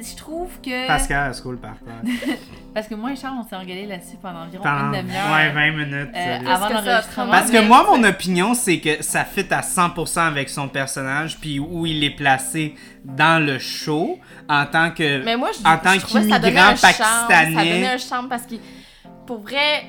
Je 0.00 0.16
trouve 0.16 0.50
que. 0.62 0.86
Pascal, 0.86 1.30
à 1.30 1.32
school 1.32 1.58
par 1.58 1.76
terre. 1.84 2.02
Parce 2.74 2.86
que 2.86 2.94
moi 2.94 3.12
et 3.12 3.16
Charles, 3.16 3.36
on 3.40 3.48
s'est 3.48 3.56
engueulé 3.56 3.86
là-dessus 3.86 4.16
pendant 4.20 4.40
environ 4.44 4.62
Pendant 4.62 4.92
une 4.92 5.00
demi-heure. 5.02 5.32
ouais, 5.34 5.50
20 5.50 5.70
minutes. 5.72 6.10
euh, 6.14 6.38
avant 6.46 6.68
l'enregistrement. 6.68 7.30
Parce 7.30 7.50
que 7.50 7.66
moi, 7.66 7.86
mon 7.90 8.04
opinion, 8.04 8.52
c'est 8.54 8.78
que 8.80 9.02
ça 9.02 9.24
fit 9.24 9.46
à 9.50 9.62
100% 9.62 10.18
avec 10.20 10.48
son 10.50 10.68
personnage, 10.68 11.38
puis 11.40 11.58
où 11.58 11.86
il 11.86 12.04
est 12.04 12.10
placé 12.10 12.74
dans 13.04 13.42
le 13.44 13.58
show, 13.58 14.18
en 14.48 14.66
tant 14.66 14.90
que... 14.90 15.24
Mais 15.24 15.36
moi, 15.36 15.50
je, 15.52 15.66
en 15.66 15.78
tant 15.78 15.94
je 15.94 16.00
trouvais 16.00 16.24
que 16.24 16.28
ça 16.30 16.38
donnait 16.38 16.52
qu'immigrant 16.52 16.72
un 16.72 16.76
charme, 16.76 16.92
Ça 16.98 17.26
pakistanais. 17.28 17.72
donnait 17.72 17.86
un 17.94 17.98
charme 17.98 18.28
parce 18.28 18.42
que, 18.46 18.54
pour 19.26 19.40
vrai, 19.40 19.84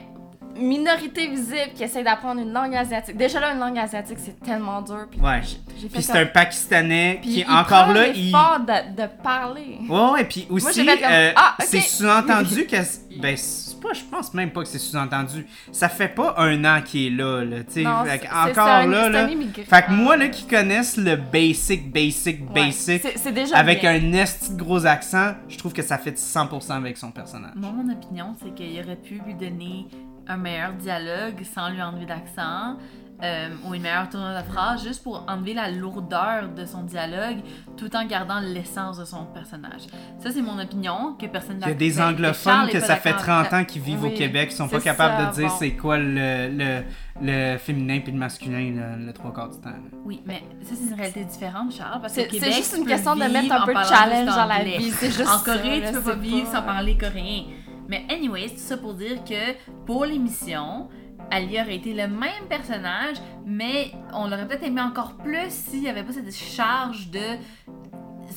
minorité 0.59 1.27
visible 1.27 1.71
qui 1.75 1.83
essaie 1.83 2.03
d'apprendre 2.03 2.41
une 2.41 2.51
langue 2.53 2.75
asiatique. 2.75 3.15
Déjà 3.17 3.39
là, 3.39 3.53
une 3.53 3.59
langue 3.59 3.77
asiatique, 3.77 4.17
c'est 4.19 4.39
tellement 4.39 4.81
dur. 4.81 5.07
Puis 5.11 5.19
Ouais. 5.19 5.41
Puis 5.41 6.01
c'est 6.01 6.11
comme- 6.13 6.21
un 6.21 6.25
Pakistanais 6.25 7.19
Puis 7.21 7.31
qui, 7.33 7.39
il 7.41 7.49
encore 7.51 7.93
là, 7.93 8.07
il... 8.07 8.25
l'effort 8.25 8.59
de, 8.59 9.01
de 9.01 9.07
parler. 9.23 9.77
Ouais, 9.89 10.09
ouais, 10.13 10.23
puis 10.25 10.47
aussi, 10.49 10.85
comme, 10.85 10.95
euh, 11.03 11.31
ah, 11.35 11.55
c'est 11.59 11.81
sous-entendu 11.81 12.65
que... 12.69 12.77
Ben, 13.19 13.35
c'est 13.35 13.79
pas, 13.81 13.93
je 13.93 14.03
pense 14.03 14.33
même 14.33 14.51
pas 14.51 14.61
que 14.61 14.67
c'est 14.67 14.77
sous-entendu. 14.79 15.45
Ça 15.71 15.89
fait 15.89 16.07
pas 16.07 16.35
un 16.37 16.63
an 16.65 16.81
qu'il 16.83 17.07
est 17.07 17.15
là, 17.17 17.43
là, 17.43 17.57
tu 17.63 17.73
sais. 17.73 17.81
Non, 17.83 18.03
Fait 18.03 18.11
c'est- 18.11 18.19
que 18.19 18.25
c'est- 18.27 18.51
Encore 18.51 18.67
un- 18.67 18.85
là, 18.87 19.09
là... 19.09 19.27
Fait 19.27 19.85
que 19.85 19.91
moi, 19.91 20.17
là, 20.17 20.27
qui 20.29 20.45
connaissent 20.45 20.97
le 20.97 21.15
basic, 21.15 21.91
basic, 21.91 22.41
Ouais, 22.49 22.65
basic, 22.65 23.01
c'est- 23.01 23.17
C'est 23.17 23.31
déjà 23.31 23.55
avec 23.57 23.81
bien. 23.81 23.91
un 23.95 24.13
esti 24.13 24.51
de 24.53 24.57
gros 24.57 24.85
accent, 24.85 25.33
je 25.49 25.57
trouve 25.57 25.73
que 25.73 25.81
ça 25.83 25.97
fait 25.97 26.17
100% 26.17 26.71
avec 26.77 26.97
son 26.97 27.11
personnage. 27.11 27.53
Moi, 27.55 27.71
mon 27.71 27.91
opinion, 27.91 28.35
c'est 28.43 28.53
qu'il 28.53 28.79
aurait 28.83 28.95
pu 28.97 29.19
lui 29.25 29.33
donner 29.33 29.87
un 30.27 30.37
meilleur 30.37 30.73
dialogue 30.73 31.43
sans 31.43 31.69
lui 31.69 31.81
enlever 31.81 32.05
d'accent. 32.05 32.77
euh, 33.23 33.47
ou 33.65 33.73
une 33.73 33.81
meilleure 33.81 34.07
tournure 34.11 34.37
de 34.39 34.43
phrase, 34.47 34.83
juste 34.83 35.01
pour 35.01 35.25
enlever 35.27 35.55
la 35.55 35.71
lourdeur 35.71 36.49
de 36.49 36.65
son 36.67 36.83
dialogue, 36.83 37.37
tout 37.75 37.95
en 37.95 38.05
gardant 38.05 38.39
l'essence 38.39 38.99
de 38.99 39.05
son 39.05 39.25
personnage. 39.25 39.87
Ça, 40.19 40.29
c'est 40.31 40.43
mon 40.43 40.59
opinion, 40.59 41.15
que 41.19 41.25
personne 41.25 41.57
Il 41.61 41.67
y 41.67 41.71
a 41.71 41.73
des 41.73 41.99
anglophones 41.99 42.69
que 42.69 42.79
ça 42.79 42.95
fait 42.95 43.13
30 43.13 43.51
ans 43.53 43.65
qu'ils 43.65 43.81
vivent 43.81 44.03
au 44.03 44.11
Québec, 44.11 44.49
qui 44.49 44.55
sont 44.55 44.67
pas 44.67 44.79
capables 44.79 45.15
ça, 45.23 45.29
de 45.31 45.35
dire 45.35 45.47
bon. 45.49 45.55
c'est 45.57 45.71
quoi 45.71 45.97
le, 45.97 46.49
le, 46.51 46.83
le 47.19 47.57
féminin 47.57 48.01
puis 48.03 48.11
le 48.11 48.19
masculin 48.19 48.71
le, 48.99 49.05
le 49.07 49.13
trois 49.13 49.33
quarts 49.33 49.49
du 49.49 49.57
temps. 49.61 49.69
là. 49.71 49.77
Oui, 50.05 50.21
mais 50.27 50.43
ça, 50.61 50.75
c'est 50.75 50.87
une 50.87 50.93
réalité 50.93 51.25
différente, 51.25 51.73
Charles, 51.73 51.99
parce 52.01 52.13
C'est 52.13 52.27
qu'au 52.27 52.37
c'est 52.39 52.51
juste 52.51 52.75
une 52.77 52.85
question 52.85 53.15
de 53.15 53.23
mettre 53.23 53.51
un 53.51 53.65
peu 53.65 53.73
de 53.73 53.83
challenge 53.83 54.27
dans 54.35 54.45
la 54.45 54.63
vie. 54.63 54.91
C'est 54.91 55.07
juste 55.07 55.27
En 55.27 55.39
ça, 55.39 55.55
Corée, 55.55 55.79
là, 55.81 55.87
tu 55.87 55.93
peux 55.95 56.01
pas 56.03 56.15
vivre 56.17 56.47
sans 56.51 56.61
parler 56.61 56.95
coréen. 56.95 57.45
Mais 57.87 58.05
anyways, 58.09 58.49
tout 58.49 58.57
ça 58.57 58.77
pour 58.77 58.93
dire 58.93 59.23
que 59.23 59.53
pour 59.85 60.05
l'émission, 60.05 60.89
Ali 61.31 61.59
aurait 61.59 61.75
été 61.77 61.93
le 61.93 62.07
même 62.07 62.47
personnage, 62.49 63.17
mais 63.45 63.91
on 64.13 64.27
l'aurait 64.27 64.47
peut-être 64.47 64.63
aimé 64.63 64.81
encore 64.81 65.17
plus 65.17 65.49
s'il 65.49 65.81
n'y 65.81 65.89
avait 65.89 66.03
pas 66.03 66.13
cette 66.13 66.33
charge 66.33 67.09
de 67.11 67.37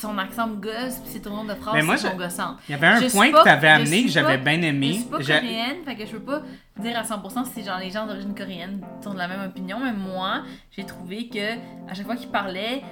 son 0.01 0.17
accent 0.19 0.47
me 0.47 0.57
gosse 0.57 0.99
puis 1.03 1.11
ses 1.13 1.21
tournures 1.21 1.45
de 1.55 1.59
phrases 1.61 1.75
Mais 1.75 1.83
moi, 1.83 1.97
sont 1.97 2.09
je- 2.13 2.17
gossantes. 2.17 2.57
Il 2.69 2.73
y 2.73 2.75
avait 2.75 2.87
un 2.87 3.01
Je 3.01 3.09
point 3.11 3.31
pas- 3.31 3.39
que 3.39 3.43
tu 3.45 3.49
avais 3.51 3.69
je 3.69 3.75
amené 3.83 4.03
que 4.05 4.09
j'avais 4.11 4.39
bien 4.39 4.61
Je 4.61 4.67
aimé. 4.67 4.93
suis 4.95 5.05
pas 5.05 5.19
coréenne, 5.19 5.77
fait 5.85 5.95
que 5.97 6.07
je 6.07 6.13
peux 6.13 6.21
pas 6.21 6.43
dire 6.79 6.99
à 6.99 7.03
100% 7.05 7.45
si 7.45 7.63
genre 7.65 7.79
les 7.79 7.91
gens 7.91 8.07
d'origine 8.07 8.35
coréenne 8.35 8.81
sont 9.03 9.13
de 9.13 9.19
la 9.19 9.29
même 9.29 9.45
opinion, 9.47 9.79
mais 9.83 9.93
moi, 9.93 10.43
j'ai 10.77 10.85
trouvé 10.85 11.29
que 11.29 11.55
à 11.91 11.95
chaque 11.95 12.07
fois 12.07 12.17
qu'il 12.17 12.29
parlait, 12.31 12.83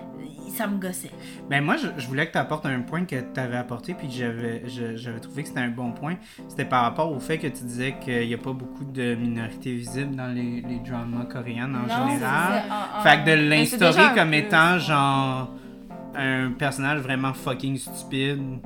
ça 0.55 0.67
me 0.67 0.79
gossait. 0.79 1.11
Ben 1.51 1.63
moi, 1.63 1.77
je, 1.77 1.87
je 2.01 2.07
voulais 2.07 2.27
que 2.27 2.33
tu 2.33 2.39
apportes 2.39 2.65
un 2.67 2.81
point 2.81 3.05
que 3.05 3.17
tu 3.33 3.41
avais 3.41 3.57
apporté, 3.59 3.95
puis 3.95 4.09
que 4.09 4.15
j'avais, 4.15 4.63
je- 4.67 4.97
j'avais 4.97 5.21
trouvé 5.21 5.43
que 5.43 5.49
c'était 5.49 5.61
un 5.61 5.69
bon 5.69 5.93
point. 5.93 6.17
C'était 6.49 6.65
par 6.65 6.83
rapport 6.83 7.13
au 7.13 7.21
fait 7.21 7.39
que 7.39 7.47
tu 7.47 7.65
disais 7.65 7.97
qu'il 8.03 8.27
n'y 8.27 8.35
a 8.35 8.39
pas 8.39 8.53
beaucoup 8.53 8.85
de 8.85 9.15
minorités 9.15 9.75
visibles 9.75 10.17
dans 10.17 10.27
les, 10.29 10.63
les 10.67 10.81
dramas 10.87 11.25
coréens 11.27 11.67
en 11.75 11.87
Non, 11.87 12.09
général. 12.11 12.63
en- 12.71 12.99
en- 12.99 13.03
Fait 13.03 13.17
que 13.25 13.31
de 13.31 13.37
déjà 13.37 13.57
l'instaurer 13.57 14.15
comme 14.15 14.35
étant 14.35 14.79
genre 14.79 15.51
un 16.17 16.51
personnage 16.53 17.01
vraiment 17.01 17.33
fucking 17.35 17.77
stupide, 17.79 18.59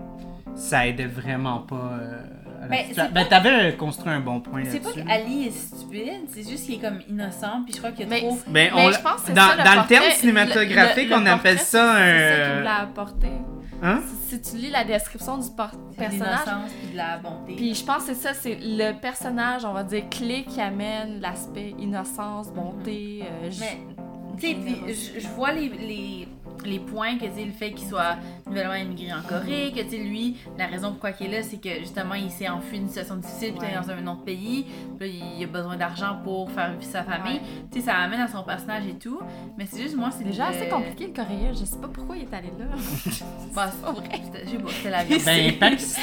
ça 0.54 0.86
aidait 0.86 1.06
vraiment 1.06 1.60
pas 1.60 1.76
euh, 2.00 2.22
à 2.58 2.62
la 2.62 2.68
Ben, 2.68 3.10
Ben, 3.12 3.26
t'avais 3.28 3.74
construit 3.76 4.12
un 4.12 4.20
bon 4.20 4.40
point 4.40 4.62
C'est 4.66 4.80
pas 4.80 4.90
là-dessus. 4.90 5.04
qu'Ali 5.06 5.46
est 5.46 5.50
stupide, 5.50 6.22
c'est 6.28 6.48
juste 6.48 6.66
qu'il 6.66 6.74
est 6.76 6.78
comme 6.78 7.00
innocent, 7.08 7.62
puis 7.64 7.72
je 7.74 7.78
crois 7.78 7.90
qu'il 7.90 8.00
y 8.00 8.06
a 8.06 8.10
Mais- 8.10 8.20
trop. 8.20 8.38
Ben, 8.46 8.52
Mais 8.52 8.70
on 8.74 8.86
je 8.88 8.92
l'a- 8.92 8.98
pense 8.98 9.20
que 9.22 9.26
c'est 9.28 9.32
dans, 9.32 9.42
ça, 9.48 9.56
le 9.56 9.64
dans 9.64 9.70
le 9.70 9.76
portrait, 9.78 9.98
terme 9.98 10.10
cinématographique, 10.12 11.08
le- 11.10 11.16
le 11.16 11.22
on 11.22 11.26
appelle 11.26 11.58
ça 11.58 11.64
C'est 11.64 11.68
ça 12.44 12.52
un. 12.52 12.56
voulait 12.58 12.68
apporter. 12.68 13.28
Hein? 13.84 14.00
Si, 14.28 14.36
si 14.40 14.40
tu 14.52 14.56
lis 14.62 14.70
la 14.70 14.84
description 14.84 15.38
du 15.38 15.48
personnage, 15.50 16.20
l'innocence 16.20 16.70
puis 16.80 16.92
de 16.92 16.96
la 16.96 17.18
bonté. 17.18 17.56
puis 17.56 17.74
je 17.74 17.84
pense 17.84 18.04
que 18.04 18.14
c'est 18.14 18.28
ça, 18.28 18.32
c'est 18.32 18.56
le 18.62 18.92
personnage, 19.00 19.64
on 19.64 19.72
va 19.72 19.82
dire, 19.82 20.04
clé 20.08 20.44
qui 20.44 20.60
amène 20.60 21.20
l'aspect 21.20 21.74
innocence, 21.80 22.52
bonté. 22.52 23.24
euh, 23.24 23.50
Mais, 23.58 23.78
tu 24.40 24.46
sais, 24.46 24.54
puis 24.54 24.76
je, 24.86 25.20
je 25.20 25.26
vois 25.34 25.50
les, 25.50 25.68
les, 25.68 26.28
les 26.64 26.78
points 26.78 27.16
que, 27.18 27.24
tu 27.24 27.34
sais, 27.34 27.44
le 27.44 27.52
fait 27.52 27.72
qu'il 27.72 27.88
soit 27.88 28.16
nouvellement 28.46 28.74
immigré 28.74 29.12
en 29.12 29.22
Corée, 29.22 29.72
que, 29.74 29.80
tu 29.82 29.90
sais, 29.90 29.96
lui, 29.98 30.36
la 30.58 30.66
raison 30.66 30.90
pourquoi 30.92 31.10
il 31.20 31.26
est 31.26 31.38
là, 31.38 31.42
c'est 31.42 31.60
que, 31.60 31.80
justement, 31.80 32.14
il 32.14 32.30
s'est 32.30 32.48
enfui 32.48 32.78
d'une 32.78 32.88
situation 32.88 33.16
difficile, 33.16 33.52
puis 33.54 33.60
il 33.68 33.74
est 33.74 33.78
Ouais. 33.78 33.84
dans 33.86 33.90
un 33.90 34.12
autre 34.12 34.22
pays, 34.24 34.66
puis 34.98 35.08
là, 35.08 35.14
il 35.38 35.44
a 35.44 35.46
besoin 35.46 35.76
d'argent 35.76 36.18
pour 36.22 36.50
faire 36.50 36.72
vivre 36.72 36.90
sa 36.90 37.02
famille. 37.02 37.34
Ouais. 37.40 37.42
Tu 37.72 37.80
sais, 37.80 37.86
ça 37.86 37.96
amène 37.96 38.20
à 38.20 38.28
son 38.28 38.42
personnage 38.42 38.84
et 38.88 38.98
tout, 38.98 39.20
mais 39.58 39.66
c'est 39.70 39.82
juste, 39.82 39.96
moi, 39.96 40.10
c'est 40.10 40.18
C'est 40.18 40.24
déjà 40.30 40.50
le- 40.50 40.56
assez 40.56 40.68
compliqué 40.68 41.06
le 41.08 41.12
coréen, 41.12 41.50
je 41.52 41.64
sais 41.64 41.76
pas 41.80 41.88
pourquoi 41.88 42.16
il 42.16 42.22
est 42.22 42.34
allé 42.34 42.48
là. 42.58 42.66
Bah, 43.54 43.68
c'est 43.70 43.82
pas 43.84 43.92
vrai. 43.92 44.08
Je 44.44 44.50
sais 44.50 44.56
pas, 44.58 44.70
c'était 44.70 44.90
la 44.90 45.04
vie. 45.04 45.18
Ben, 45.24 45.58
Pakistan, 45.58 46.00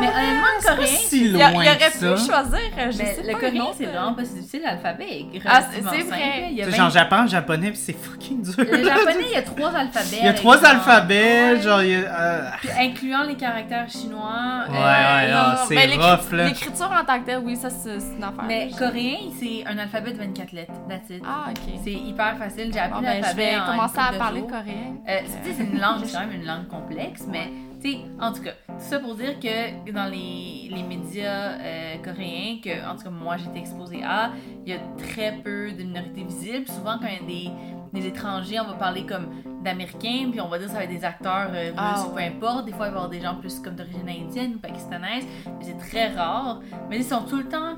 mais 0.00 0.06
honnêtement, 0.08 0.46
le 0.58 0.64
pas 0.66 0.74
coréen, 0.76 0.86
si 0.86 1.24
Il, 1.24 1.32
loin 1.32 1.44
a- 1.46 1.50
il 1.52 1.56
aurait 1.56 1.78
que 1.78 1.92
pu 1.92 1.98
ça. 1.98 2.16
choisir, 2.16 2.58
euh, 2.78 2.90
je 2.90 2.98
Ben, 2.98 3.06
sais 3.06 3.22
le 3.22 3.32
pas, 3.32 3.38
coréen, 3.40 3.64
c'est 3.76 3.86
vraiment 3.86 4.14
pas 4.14 4.24
si 4.24 4.34
difficile. 4.34 4.60
L'alphabet 4.64 5.04
est 5.32 5.40
Ah, 5.46 5.62
c'est 5.72 5.82
simple. 5.82 6.02
vrai. 6.04 6.48
Il 6.50 6.56
y 6.56 6.62
a 6.62 6.64
C'est 6.66 6.70
vingt- 6.72 6.76
genre 6.76 6.90
j'apprends 6.90 7.22
le 7.22 7.28
japonais, 7.28 7.68
puis 7.70 7.78
c'est 7.78 7.92
fucking 7.96 8.42
dur. 8.42 8.54
Le 8.58 8.84
japonais, 8.84 9.24
il 9.26 9.32
y 9.32 9.36
a 9.36 9.42
trois 9.42 9.68
alphabets. 9.74 9.89
Il 10.12 10.24
y 10.24 10.28
a 10.28 10.32
trois 10.34 10.56
genre- 10.56 10.70
alphabets, 10.70 11.52
Ouais. 11.54 11.60
genre 11.62 11.82
il 11.82 11.90
y 11.90 11.94
a. 11.94 11.98
euh, 12.20 12.50
Puis 12.60 12.68
incluant 12.78 13.22
les 13.24 13.34
caractères 13.34 13.88
chinois. 13.88 14.64
Ouais, 14.68 14.76
euh, 14.76 15.26
ouais, 15.26 15.32
non, 15.32 15.64
c'est 15.66 15.74
ben, 15.74 15.90
l'écri- 15.90 16.10
rough, 16.10 16.32
là. 16.32 16.44
L'écriture 16.46 16.90
en 16.90 17.04
tant 17.04 17.20
que 17.20 17.26
telle, 17.26 17.38
oui, 17.44 17.56
ça 17.56 17.70
c'est 17.70 17.90
une 18.16 18.22
affaire. 18.24 18.44
Mais 18.46 18.70
coréen, 18.78 19.16
c'est 19.38 19.64
un 19.66 19.78
alphabet 19.78 20.12
de 20.12 20.18
24 20.18 20.52
lettres. 20.52 20.72
That's 20.88 21.10
it. 21.10 21.22
Ah, 21.26 21.46
ok. 21.50 21.74
C'est 21.84 21.92
hyper 21.92 22.36
facile. 22.38 22.70
J'ai 22.72 22.78
appris 22.80 23.00
Bon, 23.00 23.00
ben, 23.02 23.16
je 23.16 23.20
l'alphabet 23.22 23.50
vais 23.50 23.56
en 23.58 23.66
commencer 23.66 23.94
une 23.98 24.14
à 24.14 24.18
parler 24.18 24.40
coréen. 24.42 24.94
Euh, 25.08 25.18
c'est 25.26 25.42
tu 25.42 25.48
sais, 25.50 25.54
c'est 25.58 25.64
une 25.64 25.80
langue, 25.80 26.00
c'est 26.04 26.12
quand 26.12 26.20
même 26.26 26.32
une 26.40 26.46
langue 26.46 26.68
complexe, 26.68 27.22
mais 27.28 27.48
tu 27.82 27.92
sais, 27.92 27.98
en 28.20 28.32
tout 28.32 28.42
cas, 28.42 28.52
tout 28.68 28.74
ça 28.78 28.98
pour 28.98 29.14
dire 29.14 29.38
que 29.40 29.90
dans 29.90 30.10
les, 30.10 30.68
les 30.70 30.82
médias 30.82 31.52
euh, 31.58 31.96
coréens, 32.04 32.58
que 32.62 32.88
en 32.90 32.96
tout 32.96 33.04
cas 33.04 33.10
moi 33.10 33.36
j'étais 33.36 33.58
exposée 33.58 34.02
à, 34.04 34.32
il 34.64 34.72
y 34.72 34.74
a 34.74 34.78
très 34.98 35.32
peu 35.42 35.72
de 35.72 35.82
minorités 35.82 36.24
visibles. 36.24 36.66
Souvent 36.68 36.98
quand 36.98 37.06
il 37.06 37.14
y 37.14 37.50
a 37.50 37.50
des, 37.92 38.00
des 38.00 38.06
étrangers, 38.08 38.60
on 38.60 38.66
va 38.66 38.74
parler 38.74 39.04
comme 39.06 39.28
d'américains, 39.64 40.28
puis 40.30 40.40
on 40.40 40.48
va 40.48 40.58
dire 40.58 40.66
que 40.66 40.72
ça 40.72 40.78
va 40.78 40.84
être 40.84 40.90
des 40.90 41.04
acteurs 41.04 41.50
euh, 41.52 41.70
russes 41.70 41.74
Ah, 41.76 42.04
ou 42.06 42.14
peu 42.14 42.20
importe. 42.20 42.66
Des 42.66 42.72
fois 42.72 42.86
il 42.88 42.92
va 42.92 42.96
y 42.96 42.96
avoir 42.96 43.08
des 43.08 43.20
gens 43.20 43.36
plus 43.36 43.58
comme 43.60 43.76
d'origine 43.76 44.08
indienne 44.08 44.54
ou 44.56 44.58
pakistanaise, 44.58 45.24
mais 45.46 45.64
c'est 45.64 45.78
très 45.78 46.08
rare. 46.08 46.60
Mais 46.88 46.98
ils 46.98 47.04
sont 47.04 47.22
tout 47.22 47.38
le 47.38 47.48
temps 47.48 47.76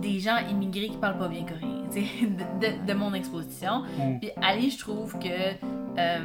des 0.00 0.20
gens 0.20 0.36
immigrés 0.50 0.88
qui 0.88 0.96
parlent 0.96 1.18
pas 1.18 1.28
bien 1.28 1.42
coréen, 1.44 1.82
de, 1.94 2.66
de- 2.66 2.86
de 2.86 2.94
mon 2.94 3.12
exposition. 3.14 3.82
Mm. 3.98 4.18
Puis 4.20 4.30
Ali, 4.42 4.70
je 4.70 4.78
trouve 4.78 5.18
que 5.18 5.28
euh, 5.98 6.18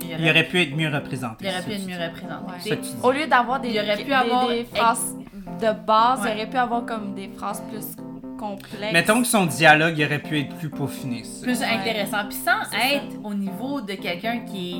il 0.00 0.06
y 0.08 0.14
Il 0.22 0.30
aurait 0.30 0.44
pu 0.44 0.60
être 0.60 0.76
mieux 0.76 0.88
représenté. 0.88 1.46
il 1.46 1.50
aurait 1.50 1.62
pu 1.62 1.72
être 1.72 1.86
mieux 1.86 1.96
représenté. 1.96 2.70
Ouais. 2.70 2.78
Au 3.02 3.12
lieu 3.12 3.26
d'avoir 3.26 3.60
des, 3.60 3.70
Il 3.70 3.78
aurait 3.78 3.96
pu 3.96 4.04
des- 4.04 4.12
avoir- 4.12 4.48
des 4.48 4.64
phrases 4.64 5.16
de 5.60 5.86
base, 5.86 6.20
Ouais. 6.22 6.30
il 6.32 6.36
aurait 6.36 6.50
pu 6.50 6.56
avoir 6.56 6.84
comme 6.86 7.14
des 7.14 7.28
phrases 7.28 7.62
plus 7.70 7.96
complexes. 8.38 8.92
Mettons 8.92 9.20
que 9.22 9.26
son 9.26 9.46
dialogue 9.46 9.94
il 9.98 10.04
aurait 10.04 10.18
pu 10.20 10.38
être 10.40 10.54
plus 10.56 10.68
peaufiné. 10.70 11.22
Plus 11.42 11.60
Ouais. 11.60 11.66
intéressant. 11.66 12.18
Puis 12.28 12.38
sans 12.38 12.62
être 12.76 13.16
au 13.24 13.34
niveau 13.34 13.80
de 13.80 13.94
quelqu'un 13.94 14.40
qui 14.40 14.76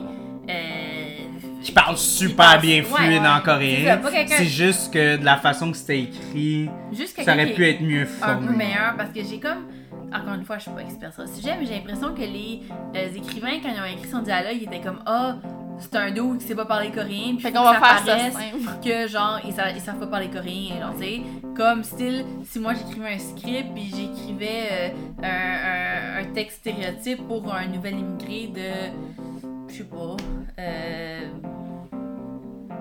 est. 0.48 0.52
euh, 0.52 0.87
Qui 1.68 1.74
parle 1.74 1.98
super 1.98 2.58
bien 2.62 2.82
fluide 2.82 3.20
ouais. 3.22 3.28
en 3.28 3.40
coréen. 3.40 4.00
C'est 4.26 4.46
juste 4.46 4.90
que 4.90 5.18
de 5.18 5.24
la 5.24 5.36
façon 5.36 5.70
que 5.70 5.76
c'était 5.76 6.00
écrit, 6.00 6.70
Juste 6.92 7.20
ça 7.22 7.34
aurait 7.34 7.52
pu 7.52 7.66
être 7.68 7.82
mieux 7.82 8.02
un 8.02 8.06
formé. 8.06 8.46
peu 8.46 8.54
meilleur 8.54 8.94
parce 8.96 9.10
que 9.10 9.22
j'ai 9.22 9.38
comme. 9.38 9.66
Encore 10.10 10.32
une 10.32 10.44
fois, 10.46 10.56
je 10.56 10.62
suis 10.62 10.70
pas 10.70 10.80
experte 10.80 11.12
sur 11.12 11.24
le 11.24 11.28
sujet, 11.28 11.54
mais 11.60 11.66
j'ai 11.66 11.74
l'impression 11.74 12.14
que 12.14 12.20
les, 12.22 12.62
euh, 12.96 13.14
écrivains, 13.14 13.58
quand 13.62 13.68
ils 13.68 13.80
ont 13.80 13.96
écrit 13.98 14.08
son 14.10 14.20
dialogue, 14.20 14.54
ils 14.58 14.62
étaient 14.62 14.80
comme 14.80 15.00
Ah, 15.04 15.36
c'est 15.78 15.94
un 15.96 16.10
dude 16.10 16.38
qui 16.38 16.46
sait 16.46 16.54
pas 16.54 16.64
parler 16.64 16.90
coréen, 16.90 17.34
puis 17.34 17.40
Fait 17.40 17.52
qu'on 17.52 17.62
va 17.62 17.74
faire 17.74 17.98
ça 17.98 18.18
simple. 18.30 18.80
que 18.82 19.06
genre 19.06 19.38
ils 19.46 19.52
savent, 19.52 19.72
ils 19.76 19.82
savent 19.82 19.98
pas 19.98 20.06
parler 20.06 20.28
coréen 20.28 20.80
genre 20.80 20.94
tu 20.98 21.04
sais 21.04 21.20
comme 21.54 21.84
style 21.84 22.24
si 22.44 22.58
moi 22.58 22.72
j'écrivais 22.72 23.14
un 23.14 23.18
script 23.18 23.66
puis 23.74 23.92
j'écrivais 23.94 24.68
euh, 24.72 24.88
un, 25.22 26.20
un- 26.20 26.22
un 26.22 26.32
texte 26.32 26.60
stéréotype 26.60 27.26
pour 27.28 27.52
un 27.54 27.66
nouvel 27.66 27.98
immigré 27.98 28.46
de 28.54 29.68
je 29.68 29.74
sais 29.74 29.84
pas 29.84 30.16
euh, 30.58 31.20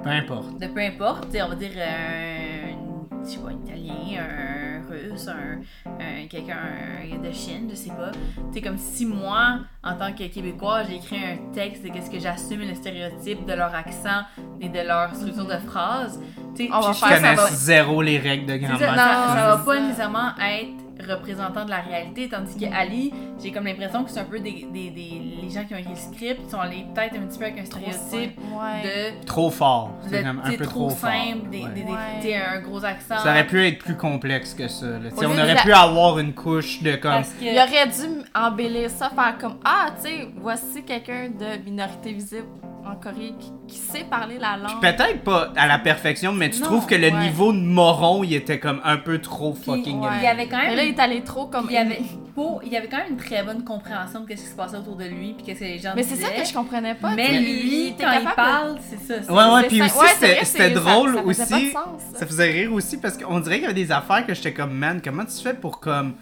Peu 0.04 0.10
importe. 0.10 0.60
de 0.60 0.68
peu 0.68 0.80
importe 0.82 1.26
tu 1.26 1.32
sais 1.34 1.42
on 1.42 1.50
va 1.50 1.56
dire 1.56 1.72
un 1.78 3.24
je 3.24 3.30
sais 3.32 3.38
pas 3.40 3.50
un 3.50 3.54
italien 3.54 4.22
un 4.22 4.90
russe 4.90 5.28
un, 5.28 5.60
un 6.00 6.28
quelqu'un 6.28 6.56
un- 6.58 7.18
de 7.28 7.32
Chine 7.34 7.68
je 7.70 7.76
sais 7.76 7.90
pas 7.90 8.12
c'est 8.54 8.62
comme 8.62 8.78
si 8.78 9.06
moi 9.06 9.60
en 9.84 9.96
tant 9.96 10.14
que 10.14 10.24
québécois 10.28 10.84
j'ai 10.84 10.96
écrit 10.96 11.18
un 11.18 11.52
texte 11.52 11.84
de 11.84 11.90
qu'est-ce 11.90 12.10
que 12.10 12.20
j'assume 12.20 12.62
le 12.62 12.74
stéréotype 12.76 13.46
de 13.46 13.54
leur 13.54 13.74
accent 13.74 14.22
et 14.62 14.70
de 14.70 14.80
leur 14.88 15.14
structure 15.16 15.46
de 15.46 15.58
phrase 15.68 16.22
tu 16.56 16.66
sais 16.68 16.70
On 16.72 16.80
va 16.80 16.92
je 16.92 16.94
Je 16.94 17.00
faire 17.00 17.10
que 17.10 17.16
ça 17.16 17.22
connais 17.22 17.36
va- 17.36 17.48
zéro 17.50 18.02
les 18.02 18.18
règles 18.20 18.46
de 18.46 18.58
grammaire. 18.58 18.80
ça, 18.80 18.92
Non, 18.92 19.34
ça, 19.36 19.56
va 19.56 19.58
pas 19.66 19.80
nécessairement 19.80 20.30
être 20.40 20.84
représentant 21.10 21.66
de 21.66 21.70
la 21.70 21.80
réalité, 21.82 22.30
tandis 22.30 22.58
que 22.58 22.66
Ali, 22.74 23.14
j'ai 23.44 23.52
comme 23.52 23.66
l'impression 23.66 24.04
que 24.04 24.10
c'est 24.12 24.20
un 24.20 24.26
peu 24.26 24.40
des, 24.40 24.68
des, 24.74 24.90
des- 24.90 25.22
les 25.42 25.50
gens 25.50 25.64
qui 25.66 25.74
ont 25.74 25.78
écrit 25.78 25.92
le 25.94 26.14
script 26.16 26.50
sont 26.50 26.60
allés 26.60 26.86
peut-être 26.94 27.16
un 27.16 27.26
petit 27.28 27.38
peu 27.38 27.46
avec 27.46 27.60
un 27.60 27.66
stéréotype 27.66 28.38
Ouais. 28.58 29.12
de, 29.22 29.26
Trop 29.26 29.50
fort. 29.50 29.92
C'est 30.10 30.24
comme 30.24 30.42
un 30.44 30.52
peu 30.52 30.64
trop, 30.66 30.88
trop, 30.88 30.90
fort. 30.90 31.10
simple, 31.10 31.50
des, 31.50 31.60
Ouais. 31.64 31.70
des- 31.76 31.82
des- 31.84 31.92
Ouais. 31.92 31.98
tu 32.22 32.28
sais, 32.28 32.36
un 32.38 32.60
gros 32.62 32.84
accent. 32.84 33.18
Ça 33.20 33.32
aurait 33.32 33.48
pu 33.48 33.66
être 33.66 33.80
plus 33.80 33.96
complexe 33.96 34.54
que 34.54 34.68
ça. 34.68 34.86
là. 34.86 35.10
On 35.16 35.22
lieu 35.22 35.28
aurait 35.28 35.56
pu 35.64 35.74
avoir 35.74 36.20
une 36.20 36.34
couche 36.34 36.82
de 36.82 36.96
comme. 36.96 37.12
Parce 37.12 37.30
que 37.34 37.44
Il 37.46 37.58
aurait 37.58 37.88
dû 37.88 38.24
embellir 38.36 38.90
ça, 38.90 39.10
faire 39.10 39.38
comme 39.40 39.58
Ah, 39.64 39.88
tu 40.02 40.10
sais, 40.10 40.28
voici 40.38 40.84
quelqu'un 40.84 41.30
de 41.30 41.64
minorité 41.64 42.12
visible 42.14 42.46
en 42.86 42.96
Corée 42.96 43.34
qui, 43.38 43.52
qui 43.68 43.78
sait 43.78 44.06
parler 44.10 44.38
la 44.40 44.56
langue. 44.56 44.80
Peut-être 44.82 45.22
pas 45.22 45.52
à 45.58 45.68
la 45.68 45.78
perfection, 45.78 46.32
mais 46.32 46.50
tu 46.50 46.62
Non, 46.62 46.68
trouves 46.68 46.86
que 46.86 46.96
le 46.96 47.10
ouais. 47.12 47.20
niveau 47.24 47.52
de 47.52 47.58
moron, 47.58 48.24
il 48.24 48.34
était 48.34 48.60
comme 48.60 48.80
un 48.86 48.96
peu 48.98 49.20
trop 49.20 49.54
fucking 49.54 50.00
ouais. 50.00 50.10
il 50.20 50.24
y 50.24 50.28
avait 50.28 50.48
quand 50.48 50.58
même 50.58 50.74
est 50.88 51.00
allé 51.00 51.22
trop 51.24 51.48
comme. 51.48 51.68
il 51.70 51.74
y 51.74 51.78
avait 51.78 52.02
pour, 52.36 52.62
il 52.64 52.72
y 52.72 52.78
avait 52.78 52.88
quand 52.88 52.98
même 52.98 53.12
une 53.14 53.18
très 53.18 53.42
bonne 53.44 53.64
compréhension 53.64 54.20
de 54.20 54.30
ce 54.30 54.34
qui 54.36 54.38
se 54.38 54.56
passait 54.56 54.78
autour 54.78 54.96
de 54.96 55.06
lui 55.06 55.34
puis 55.34 55.44
qu'est-ce 55.44 55.60
que 55.60 55.66
les 55.66 55.80
gens 55.80 55.94
Mais 55.96 56.04
c'est 56.04 56.16
disaient. 56.16 56.28
ça 56.36 56.42
que 56.42 56.48
je 56.48 56.54
comprenais 56.54 56.94
pas. 56.96 57.10
Mais 57.16 57.40
lui, 57.40 57.96
quand 58.00 58.12
il 58.22 58.28
parle, 58.36 58.78
c'est 58.88 59.22
ça. 59.24 59.34
Ouais, 59.34 59.54
ouais, 59.56 59.68
puis 59.68 59.80
ça. 59.80 59.86
aussi, 59.86 60.46
c'était 60.46 60.70
drôle 60.72 61.16
ça, 61.16 61.44
ça 61.44 61.46
faisait 61.46 61.56
aussi. 61.56 61.72
pas 61.74 61.86
de 61.86 61.86
sens, 62.00 62.02
ça. 62.20 62.26
Faisait 62.26 62.52
rire 62.52 62.74
aussi 62.74 62.98
parce 62.98 63.18
qu'on 63.18 63.40
dirait 63.40 63.56
qu'il 63.56 63.64
y 63.64 63.66
avait 63.66 63.74
des 63.74 63.92
affaires 63.92 64.26
que 64.26 64.34
j'étais 64.34 64.54
comme, 64.54 64.74
man, 64.74 65.02
comment 65.04 65.26
tu 65.26 65.42
fais 65.42 65.54
pour 65.56 65.80
comme 65.80 66.14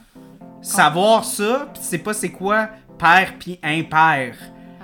savoir 0.61 1.25
ça, 1.25 1.67
pis 1.73 1.79
tu 1.81 1.85
sais 1.85 1.97
pas 1.97 2.13
c'est 2.13 2.31
quoi 2.31 2.69
père 2.97 3.33
puis 3.37 3.59
impair? 3.63 4.35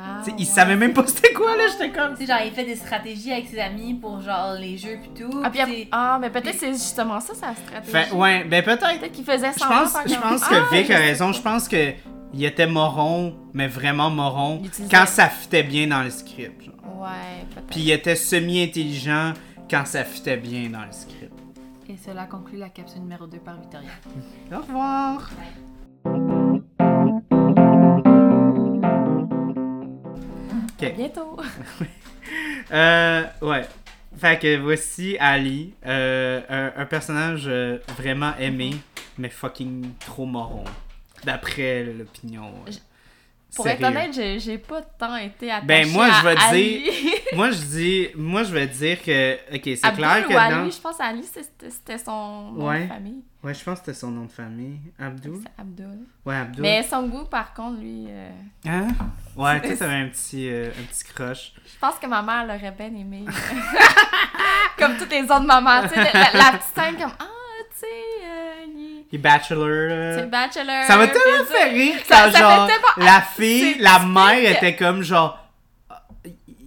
Ah, 0.03 0.23
il 0.37 0.45
savait 0.45 0.75
même 0.75 0.93
pas 0.93 1.05
c'était 1.05 1.33
quoi 1.33 1.55
là, 1.55 1.63
j'étais 1.71 1.91
comme. 1.91 2.15
Tu 2.15 2.25
sais, 2.25 2.27
genre, 2.31 2.41
il 2.45 2.51
fait 2.51 2.65
des 2.65 2.75
stratégies 2.75 3.31
avec 3.31 3.47
ses 3.47 3.59
amis 3.59 3.93
pour 3.93 4.19
genre 4.21 4.53
les 4.53 4.77
jeux 4.77 4.97
pis 5.01 5.09
tout. 5.21 5.41
Ah, 5.43 5.51
ah, 5.91 6.17
mais 6.19 6.29
peut-être 6.29 6.57
c'est 6.59 6.71
justement 6.73 7.19
ça 7.19 7.33
sa 7.35 7.53
stratégie. 7.53 7.91
Fait, 7.91 8.11
ouais, 8.11 8.43
ben 8.45 8.63
peut-être. 8.63 8.99
Peut-être 8.99 9.11
qu'il 9.11 9.25
faisait 9.25 9.51
Je 9.53 9.59
semblant 9.59 9.81
pense, 9.81 9.91
faire 9.91 10.07
je 10.07 10.15
pense 10.15 10.41
Ah, 10.45 10.49
que 10.69 10.75
Vic 10.75 10.87
je 10.87 10.93
a 10.93 10.97
raison. 10.97 11.31
Je 11.33 11.41
pense 11.41 11.67
que 11.67 11.91
il 12.33 12.45
était 12.45 12.67
moron, 12.67 13.35
mais 13.53 13.67
vraiment 13.67 14.09
moron, 14.09 14.61
quand 14.89 15.05
ça 15.05 15.27
fitait 15.29 15.63
bien 15.63 15.87
dans 15.87 16.01
le 16.01 16.09
script. 16.09 16.63
genre. 16.63 16.73
Ouais, 17.01 17.45
peut-être. 17.53 17.67
Puis 17.67 17.81
il 17.81 17.91
était 17.91 18.15
semi-intelligent 18.15 19.33
quand 19.69 19.85
ça 19.85 20.03
fitait 20.03 20.37
bien 20.37 20.69
dans 20.69 20.85
le 20.85 20.91
script. 20.91 21.33
Et 21.89 21.97
cela 21.97 22.25
conclut 22.25 22.57
la 22.57 22.69
capsule 22.69 23.01
numéro 23.01 23.27
2 23.27 23.37
par 23.39 23.57
Victoria. 23.59 23.89
Au 24.53 24.57
revoir! 24.61 25.29
À 30.81 30.89
bientôt. 30.89 31.37
Euh, 32.71 33.23
ouais. 33.41 33.67
Fait 34.17 34.39
que 34.39 34.57
voici 34.57 35.17
Ali, 35.19 35.73
euh, 35.85 36.39
un, 36.49 36.81
un 36.81 36.85
personnage 36.85 37.43
euh, 37.47 37.79
vraiment 37.97 38.33
aimé, 38.39 38.71
mais 39.17 39.29
fucking 39.29 39.91
trop 39.99 40.25
moron. 40.25 40.63
D'après 41.25 41.83
l'opinion. 41.83 42.53
euh, 42.67 42.71
Je- 42.71 42.77
Pour 43.55 43.67
être 43.67 43.83
honnête, 43.83 44.13
j'ai 44.13 44.39
j'ai 44.39 44.57
pas 44.57 44.81
tant 44.81 45.15
été 45.17 45.51
attachée 45.51 45.65
Ben, 45.67 45.87
moi, 45.91 46.05
à 46.05 46.11
je 46.21 46.23
vais 46.25 46.35
Ali. 46.37 46.89
Moi 47.35 47.51
je 47.51 47.57
dis, 47.61 48.07
moi 48.15 48.43
je 48.43 48.51
vais 48.53 48.67
dire 48.67 49.01
que, 49.01 49.35
ok, 49.55 49.61
c'est 49.63 49.93
clair 49.95 50.27
que 50.27 50.33
ou 50.33 50.37
Ali, 50.37 50.55
dans. 50.55 50.69
je 50.69 50.81
pense 50.81 50.99
Ali, 50.99 51.23
c'était 51.23 51.69
c'était 51.69 51.97
son 51.97 52.51
nom 52.51 52.67
Ouais. 52.67 52.83
de 52.83 52.87
famille. 52.89 53.23
Ouais, 53.43 53.53
je 53.53 53.63
pense 53.63 53.79
que 53.79 53.85
c'était 53.85 53.97
son 53.99 54.11
nom 54.11 54.25
de 54.25 54.31
famille. 54.31 54.79
Abdul? 54.99 55.39
C'est 55.41 55.61
Abdul. 55.61 55.99
Ouais, 56.25 56.35
Abdul. 56.35 56.61
Mais 56.61 56.83
son 56.83 57.07
goût, 57.07 57.23
par 57.25 57.53
contre, 57.53 57.79
lui, 57.79 58.05
euh, 58.09 58.29
Hein? 58.67 58.87
Ouais, 59.35 59.61
toi 59.61 59.75
t'avais 59.77 59.93
un 59.95 60.07
petit, 60.09 60.49
euh, 60.49 60.69
un 60.69 60.83
petit 60.83 61.03
crush. 61.05 61.53
je 61.65 61.79
pense 61.79 61.95
que 61.95 62.05
ma 62.07 62.21
mère 62.21 62.45
l'aurait 62.45 62.71
bien 62.77 62.87
aimé. 62.99 63.25
comme 64.77 64.97
toutes 64.97 65.11
les 65.11 65.23
autres 65.23 65.41
mamans, 65.45 65.83
tu 65.83 65.89
sais, 65.89 65.95
la, 66.13 66.31
la 66.33 66.57
petite 66.57 66.73
scène 66.75 66.95
comme 66.97 67.13
Ah, 67.19 67.25
tu 67.73 67.79
sais, 67.79 67.85
euh, 68.25 68.50
est 69.15 69.19
bachelor. 69.19 69.67
là. 69.67 70.17
c'est 70.19 70.29
bachelor. 70.29 70.85
Ça 70.87 70.97
m'a 70.97 71.07
tellement 71.07 71.45
fait 71.45 71.69
rire 71.69 71.95
Ça- 72.07 72.25
quand 72.25 72.31
ça 72.31 72.39
genre 72.39 72.67
tellement- 72.67 73.05
la 73.11 73.21
fille, 73.21 73.75
la 73.79 73.99
mère 73.99 74.51
était 74.57 74.75
comme 74.75 75.01
genre 75.03 75.37
Ah, 75.89 76.01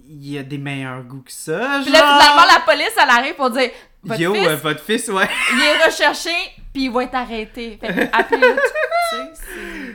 il 0.09 0.31
y 0.31 0.37
a 0.37 0.43
des 0.43 0.57
meilleurs 0.57 1.03
goûts 1.03 1.21
que 1.23 1.31
ça. 1.31 1.79
Puis 1.83 1.91
là, 1.91 1.99
genre. 1.99 2.19
finalement, 2.19 2.43
la 2.53 2.59
police, 2.65 2.93
elle 3.01 3.09
arrive 3.09 3.35
pour 3.35 3.49
dire 3.51 3.69
Votre 4.03 4.21
Yo, 4.21 4.33
fils, 4.35 4.47
euh, 4.47 4.55
votre 4.57 4.83
fils, 4.83 5.07
ouais. 5.09 5.27
il 5.53 5.61
est 5.63 5.85
recherché, 5.85 6.29
puis 6.73 6.83
il 6.85 6.91
va 6.91 7.03
être 7.03 7.15
arrêté. 7.15 7.77
Fait 7.81 7.87
que, 7.87 8.01
appelez-le 8.15 8.55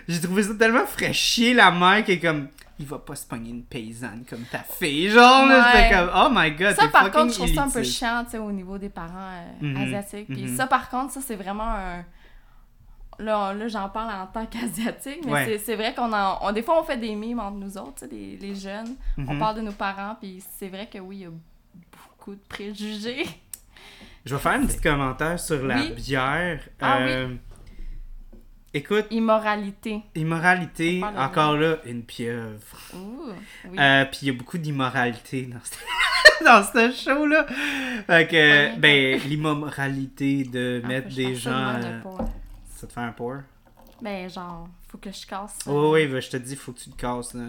J'ai 0.08 0.20
trouvé 0.20 0.42
ça 0.42 0.54
tellement 0.58 0.86
fraîchier 0.86 1.54
la 1.54 1.70
mère 1.70 2.04
qui 2.04 2.12
est 2.12 2.18
comme 2.20 2.48
il 2.78 2.86
va 2.86 2.98
pas 2.98 3.14
se 3.14 3.26
pogner 3.26 3.50
une 3.50 3.62
paysanne 3.64 4.24
comme 4.28 4.40
ta 4.50 4.60
fille. 4.60 5.10
Genre, 5.10 5.46
Ouais. 5.46 5.54
j'étais 5.74 5.94
comme 5.94 6.10
oh 6.16 6.28
my 6.32 6.50
god, 6.52 6.74
Ça, 6.74 6.88
par 6.88 7.10
contre, 7.10 7.32
je 7.34 7.38
trouve 7.38 7.54
ça 7.54 7.62
un 7.64 7.70
peu 7.70 7.82
chiant, 7.82 8.24
tu 8.24 8.30
sais, 8.32 8.38
au 8.38 8.50
niveau 8.50 8.78
des 8.78 8.88
parents 8.88 9.32
euh, 9.62 9.66
Mhm, 9.66 9.76
asiatiques. 9.76 10.26
Puis 10.28 10.44
mhm. 10.44 10.56
ça, 10.56 10.66
par 10.66 10.88
contre, 10.88 11.12
ça, 11.12 11.20
c'est 11.24 11.36
vraiment 11.36 11.68
un... 11.74 12.04
Là, 13.20 13.52
là 13.54 13.68
j'en 13.68 13.88
parle 13.88 14.10
en 14.12 14.26
tant 14.26 14.46
qu'asiatique, 14.50 15.20
mais 15.24 15.32
Ouais. 15.32 15.58
c'est- 15.58 15.76
vrai 15.76 15.94
qu'on 15.94 16.12
en... 16.12 16.38
on- 16.42 16.52
des 16.52 16.62
fois, 16.62 16.80
on 16.80 16.84
fait 16.84 16.96
des 16.98 17.14
mimes 17.14 17.38
entre 17.40 17.56
nous 17.58 17.78
autres, 17.78 18.04
les, 18.10 18.36
les 18.36 18.54
jeunes. 18.54 18.96
On 19.18 19.34
Mhm. 19.34 19.38
parle 19.38 19.56
de 19.56 19.60
nos 19.62 19.72
parents, 19.72 20.16
puis 20.20 20.42
c'est 20.58 20.68
vrai 20.68 20.88
que 20.92 20.98
oui, 20.98 21.16
il 21.18 21.22
y 21.22 21.26
a 21.26 21.30
beaucoup 21.92 22.34
de 22.34 22.40
préjugés. 22.48 23.24
Je 24.26 24.34
vais 24.34 24.40
faire 24.40 24.52
un 24.52 24.66
petit 24.66 24.80
commentaire 24.80 25.38
sur 25.40 25.64
la 25.64 25.76
Oui. 25.76 25.92
bière. 25.92 26.60
Ah 26.80 26.98
Euh, 27.00 27.34
Écoute, 28.72 29.06
Immoralité. 29.10 30.00
immoralité, 30.14 31.02
encore 31.16 31.56
là, 31.56 31.78
une 31.86 32.04
pieuvre. 32.04 32.60
Ouh, 32.94 33.32
oui. 33.68 33.76
Euh, 33.80 34.04
Puis 34.04 34.18
il 34.22 34.28
y 34.28 34.30
a 34.30 34.34
beaucoup 34.34 34.58
d'immoralité 34.58 35.42
dans 35.52 35.58
ce, 35.64 35.74
dans 36.44 36.62
ce 36.62 36.92
show-là. 36.96 37.46
Fait 38.06 38.28
que, 38.28 38.36
Ouais. 38.36 38.74
ben, 38.78 39.18
l'immoralité 39.28 40.44
de 40.44 40.80
Ah, 40.84 40.86
mettre 40.86 41.08
des 41.12 41.34
gens. 41.34 41.78
de 41.80 42.00
ça 42.80 42.86
te 42.86 42.92
fait 42.92 43.00
un 43.00 43.12
pour? 43.12 43.34
Ben, 44.02 44.28
genre, 44.30 44.68
faut 44.88 44.98
que 44.98 45.10
je 45.12 45.26
casse. 45.26 45.58
euh, 45.66 45.70
Oh, 45.72 45.92
oui, 45.94 46.06
ben, 46.06 46.20
je 46.20 46.30
te 46.30 46.36
dis, 46.38 46.56
faut 46.56 46.72
que 46.72 46.80
tu 46.80 46.90
te 46.90 46.96
casses, 46.96 47.34
là. 47.34 47.44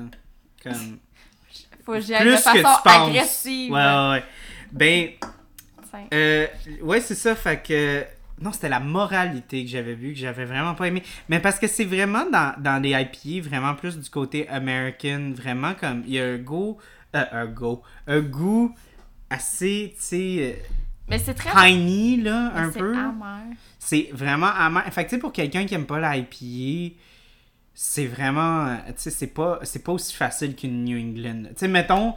Comme. 0.63 0.99
Faut 1.85 1.93
que 1.93 1.99
j'y 2.01 2.13
aille 2.13 2.21
Plus 2.21 2.31
de 2.33 2.53
que 2.53 2.61
façon 2.61 3.07
agressive. 3.09 3.71
Ouais, 3.71 3.79
ouais, 3.79 4.09
ouais. 4.11 4.23
Ben. 4.71 5.09
Euh, 6.13 6.47
ouais, 6.83 7.01
c'est 7.01 7.15
ça, 7.15 7.35
fait 7.35 7.61
que... 7.65 8.05
Non, 8.39 8.51
c'était 8.51 8.69
la 8.69 8.79
moralité 8.79 9.63
que 9.65 9.69
j'avais 9.69 9.95
vu, 9.95 10.13
que 10.13 10.19
j'avais 10.19 10.45
vraiment 10.45 10.75
pas 10.75 10.87
aimé. 10.87 11.01
Mais 11.27 11.39
parce 11.39 11.57
que 11.59 11.65
c'est 11.67 11.85
vraiment 11.85 12.25
dans, 12.31 12.53
dans 12.61 12.81
les 12.81 12.91
IPA, 12.91 13.47
vraiment 13.49 13.73
plus 13.75 13.97
du 13.97 14.09
côté 14.09 14.47
American, 14.49 15.31
vraiment 15.35 15.73
comme... 15.73 16.03
Il 16.05 16.13
y 16.13 16.19
a 16.19 16.25
un 16.25 16.37
goût... 16.37 16.77
euh, 17.15 17.25
un 17.31 17.45
goût... 17.47 17.81
Un 18.07 18.19
goût 18.21 18.75
assez, 19.29 19.93
tu 19.97 20.01
sais... 20.03 20.63
Mais 21.07 21.17
c'est 21.17 21.33
très... 21.33 21.49
Tiny, 21.51 22.21
là, 22.21 22.51
mais 22.53 22.59
un 22.61 22.71
c'est 22.71 22.79
peu. 22.79 22.95
amer. 22.95 23.43
C'est 23.83 24.09
vraiment 24.13 24.45
amer. 24.47 24.83
Fait 24.93 25.03
que, 25.05 25.09
tu 25.09 25.15
sais, 25.15 25.19
pour 25.19 25.33
quelqu'un 25.33 25.65
qui 25.65 25.73
aime 25.73 25.87
pas 25.87 25.99
la 25.99 26.15
IPA, 26.17 26.95
c'est 27.73 28.05
vraiment... 28.05 28.77
Tu 28.87 28.93
sais, 28.97 29.09
c'est 29.09 29.27
pas, 29.33 29.57
c'est 29.63 29.83
pas 29.83 29.91
aussi 29.91 30.13
facile 30.13 30.55
qu'une 30.55 30.83
New 30.83 30.99
England. 30.99 31.45
Tu 31.49 31.53
sais, 31.57 31.67
mettons... 31.67 32.13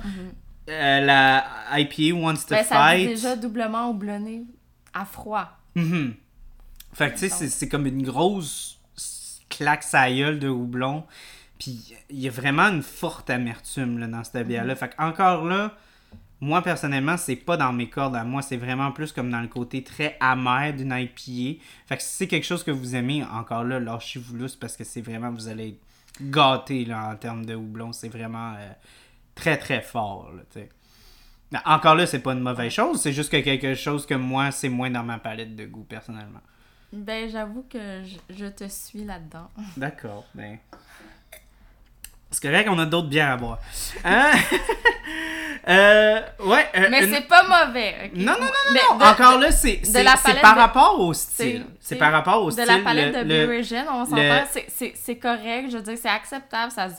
euh, 0.68 1.00
la 1.00 1.44
IPA 1.78 2.16
Wants 2.18 2.34
to 2.34 2.54
Mhm. 2.54 2.58
Ben, 2.58 2.64
ça 2.64 2.74
Fight... 2.76 3.08
déjà 3.08 3.34
doublement 3.36 3.88
houblonné 3.90 4.44
à 4.92 5.06
froid. 5.06 5.48
Mhm. 5.74 6.14
Fait 6.92 7.10
que 7.12 7.18
tu 7.18 7.28
sais, 7.30 7.48
c'est- 7.48 7.68
comme 7.68 7.86
une 7.86 8.02
grosse 8.02 8.78
claque 9.48 9.82
sa 9.84 10.10
gueule 10.12 10.38
de 10.38 10.48
houblon. 10.48 11.04
Puis 11.58 11.94
il 12.10 12.20
y 12.20 12.28
a 12.28 12.30
vraiment 12.30 12.64
une 12.68 12.82
forte 12.82 13.30
amertume 13.30 13.98
là, 13.98 14.06
dans 14.06 14.22
cette 14.22 14.46
bière-là. 14.46 14.76
Fait 14.76 14.90
que 14.90 15.02
encore 15.02 15.44
là, 15.44 15.72
moi 16.40 16.62
personnellement, 16.62 17.16
c'est 17.16 17.36
pas 17.36 17.56
dans 17.56 17.72
mes 17.72 17.88
cordes 17.88 18.16
à 18.16 18.24
moi. 18.24 18.42
C'est 18.42 18.56
vraiment 18.56 18.92
plus 18.92 19.12
comme 19.12 19.30
dans 19.30 19.40
le 19.40 19.48
côté 19.48 19.82
très 19.82 20.16
amer 20.20 20.74
d'une 20.74 20.92
IPA. 20.92 21.62
Fait 21.86 21.96
que 21.96 22.02
si 22.02 22.16
c'est 22.16 22.26
quelque 22.26 22.44
chose 22.44 22.62
que 22.64 22.70
vous 22.70 22.94
aimez, 22.96 23.24
encore 23.24 23.64
là, 23.64 23.80
lâchez-vous 23.80 24.48
c'est 24.48 24.58
parce 24.58 24.76
que 24.76 24.84
c'est 24.84 25.00
vraiment, 25.00 25.30
vous 25.30 25.48
allez 25.48 25.68
être 25.68 25.80
gâtés 26.30 26.84
là, 26.84 27.10
en 27.10 27.16
termes 27.16 27.44
de 27.46 27.54
houblon. 27.54 27.92
C'est 27.92 28.08
vraiment 28.08 28.54
euh, 28.54 28.72
très 29.34 29.56
très 29.56 29.80
fort. 29.80 30.30
Là, 30.34 30.42
tu 30.50 30.60
sais. 30.60 30.68
Mais 31.52 31.58
Encore 31.64 31.94
là, 31.94 32.06
c'est 32.06 32.20
pas 32.20 32.32
une 32.32 32.40
mauvaise 32.40 32.72
chose, 32.72 33.00
c'est 33.00 33.12
juste 33.12 33.30
que 33.30 33.36
quelque 33.36 33.74
chose 33.74 34.06
que 34.06 34.14
moi, 34.14 34.50
c'est 34.50 34.68
moins 34.68 34.90
dans 34.90 35.04
ma 35.04 35.18
palette 35.18 35.54
de 35.54 35.66
goût 35.66 35.84
personnellement. 35.84 36.40
Ben, 36.92 37.28
j'avoue 37.28 37.64
que 37.68 38.02
je, 38.02 38.34
je 38.34 38.46
te 38.46 38.68
suis 38.68 39.04
là-dedans. 39.04 39.50
D'accord, 39.76 40.24
ben. 40.34 40.58
C'est 42.34 42.48
correct 42.48 42.66
qu'on 42.68 42.78
a 42.80 42.86
d'autres 42.86 43.06
bières 43.08 43.30
à 43.30 43.36
boire. 43.36 43.58
Hein? 44.04 44.32
euh, 45.68 46.20
ouais. 46.44 46.66
euh, 46.76 46.88
Mais 46.90 47.04
une- 47.04 47.14
c'est 47.14 47.28
pas 47.28 47.42
mauvais, 47.44 47.94
ok? 48.06 48.10
Non, 48.14 48.32
non, 48.32 48.38
non, 48.40 48.80
non. 48.90 48.96
de- 48.98 49.04
Encore 49.04 49.38
là, 49.38 49.50
c'est 49.52 49.80
par 50.40 50.54
de- 50.54 50.60
rapport 50.60 51.00
au 51.00 51.14
style. 51.14 51.64
c'est- 51.80 51.96
par 51.96 52.12
rapport 52.12 52.42
au 52.42 52.46
De 52.46 52.52
style. 52.52 52.64
la 52.66 52.78
palette 52.78 53.14
le- 53.16 53.24
de 53.24 53.28
le- 53.34 53.46
Beer 53.46 53.56
Region, 53.58 53.84
on 53.92 54.00
le- 54.00 54.06
s'entend, 54.10 54.44
c'est- 54.50 54.66
c'est 54.68 54.92
c'est 54.96 55.16
correct, 55.16 55.68
je 55.70 55.76
veux 55.76 55.82
dire, 55.82 55.96
c'est 56.00 56.08
acceptable, 56.08 56.70
ça 56.72 56.88
se... 56.88 56.94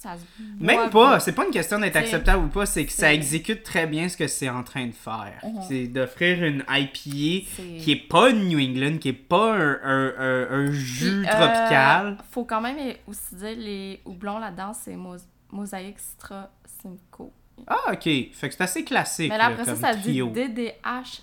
Ça 0.00 0.16
se 0.16 0.22
boit 0.42 0.66
Même 0.76 0.90
pas, 0.90 1.18
c'est 1.18 1.32
pas 1.32 1.44
une 1.44 1.50
question 1.50 1.78
d'être 1.80 1.96
acceptable 1.96 2.44
ou 2.44 2.48
pas, 2.48 2.66
c'est 2.66 2.86
que 2.86 2.92
ça 2.92 3.12
exécute 3.12 3.64
très 3.64 3.86
bien 3.88 4.08
ce 4.08 4.16
que 4.16 4.28
c'est 4.28 4.48
en 4.48 4.62
train 4.62 4.86
de 4.86 4.92
faire. 4.92 5.40
Mhm. 5.44 5.60
C'est 5.66 5.88
d'offrir 5.88 6.44
une 6.44 6.62
IPA 6.68 7.46
qui 7.80 7.92
est 7.92 8.08
pas 8.08 8.30
une 8.30 8.48
New 8.48 8.60
England, 8.60 8.98
qui 8.98 9.08
est 9.08 9.12
pas 9.12 9.54
un, 9.56 9.78
un- 9.82 10.14
un- 10.18 10.50
un 10.50 10.70
jus 10.70 11.22
Puis, 11.22 11.28
euh, 11.28 11.32
tropical. 11.32 12.16
faut 12.30 12.44
quand 12.44 12.60
même 12.60 12.76
aussi 13.08 13.34
dire, 13.34 13.56
les 13.56 14.00
houblons 14.04 14.38
là-dedans, 14.38 14.72
c'est 14.72 14.94
Mos 14.94 15.16
Mosaïque 15.50 15.98
Citra 15.98 16.50
Simcoe. 16.64 17.32
Ah, 17.66 17.92
ok. 17.92 18.02
Fait 18.04 18.30
que 18.48 18.54
c'est 18.54 18.60
assez 18.60 18.84
classique. 18.84 19.30
Mais 19.32 19.38
là, 19.38 19.46
après 19.46 19.64
ça, 19.64 19.72
comme 19.72 19.80
ça 19.80 19.94
dit 19.94 20.02
trio. 20.02 20.28
DDH 20.30 21.22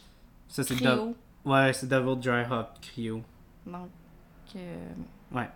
Ça, 0.50 0.64
c'est. 0.64 0.76
Ouais, 1.46 1.72
c'est 1.74 1.88
Double 1.88 2.20
Dry 2.20 2.44
Hop 2.52 2.70
Cryo. 2.82 3.22
Donc, 3.66 3.90
euh, 4.56 4.76
Ouais. 5.32 5.48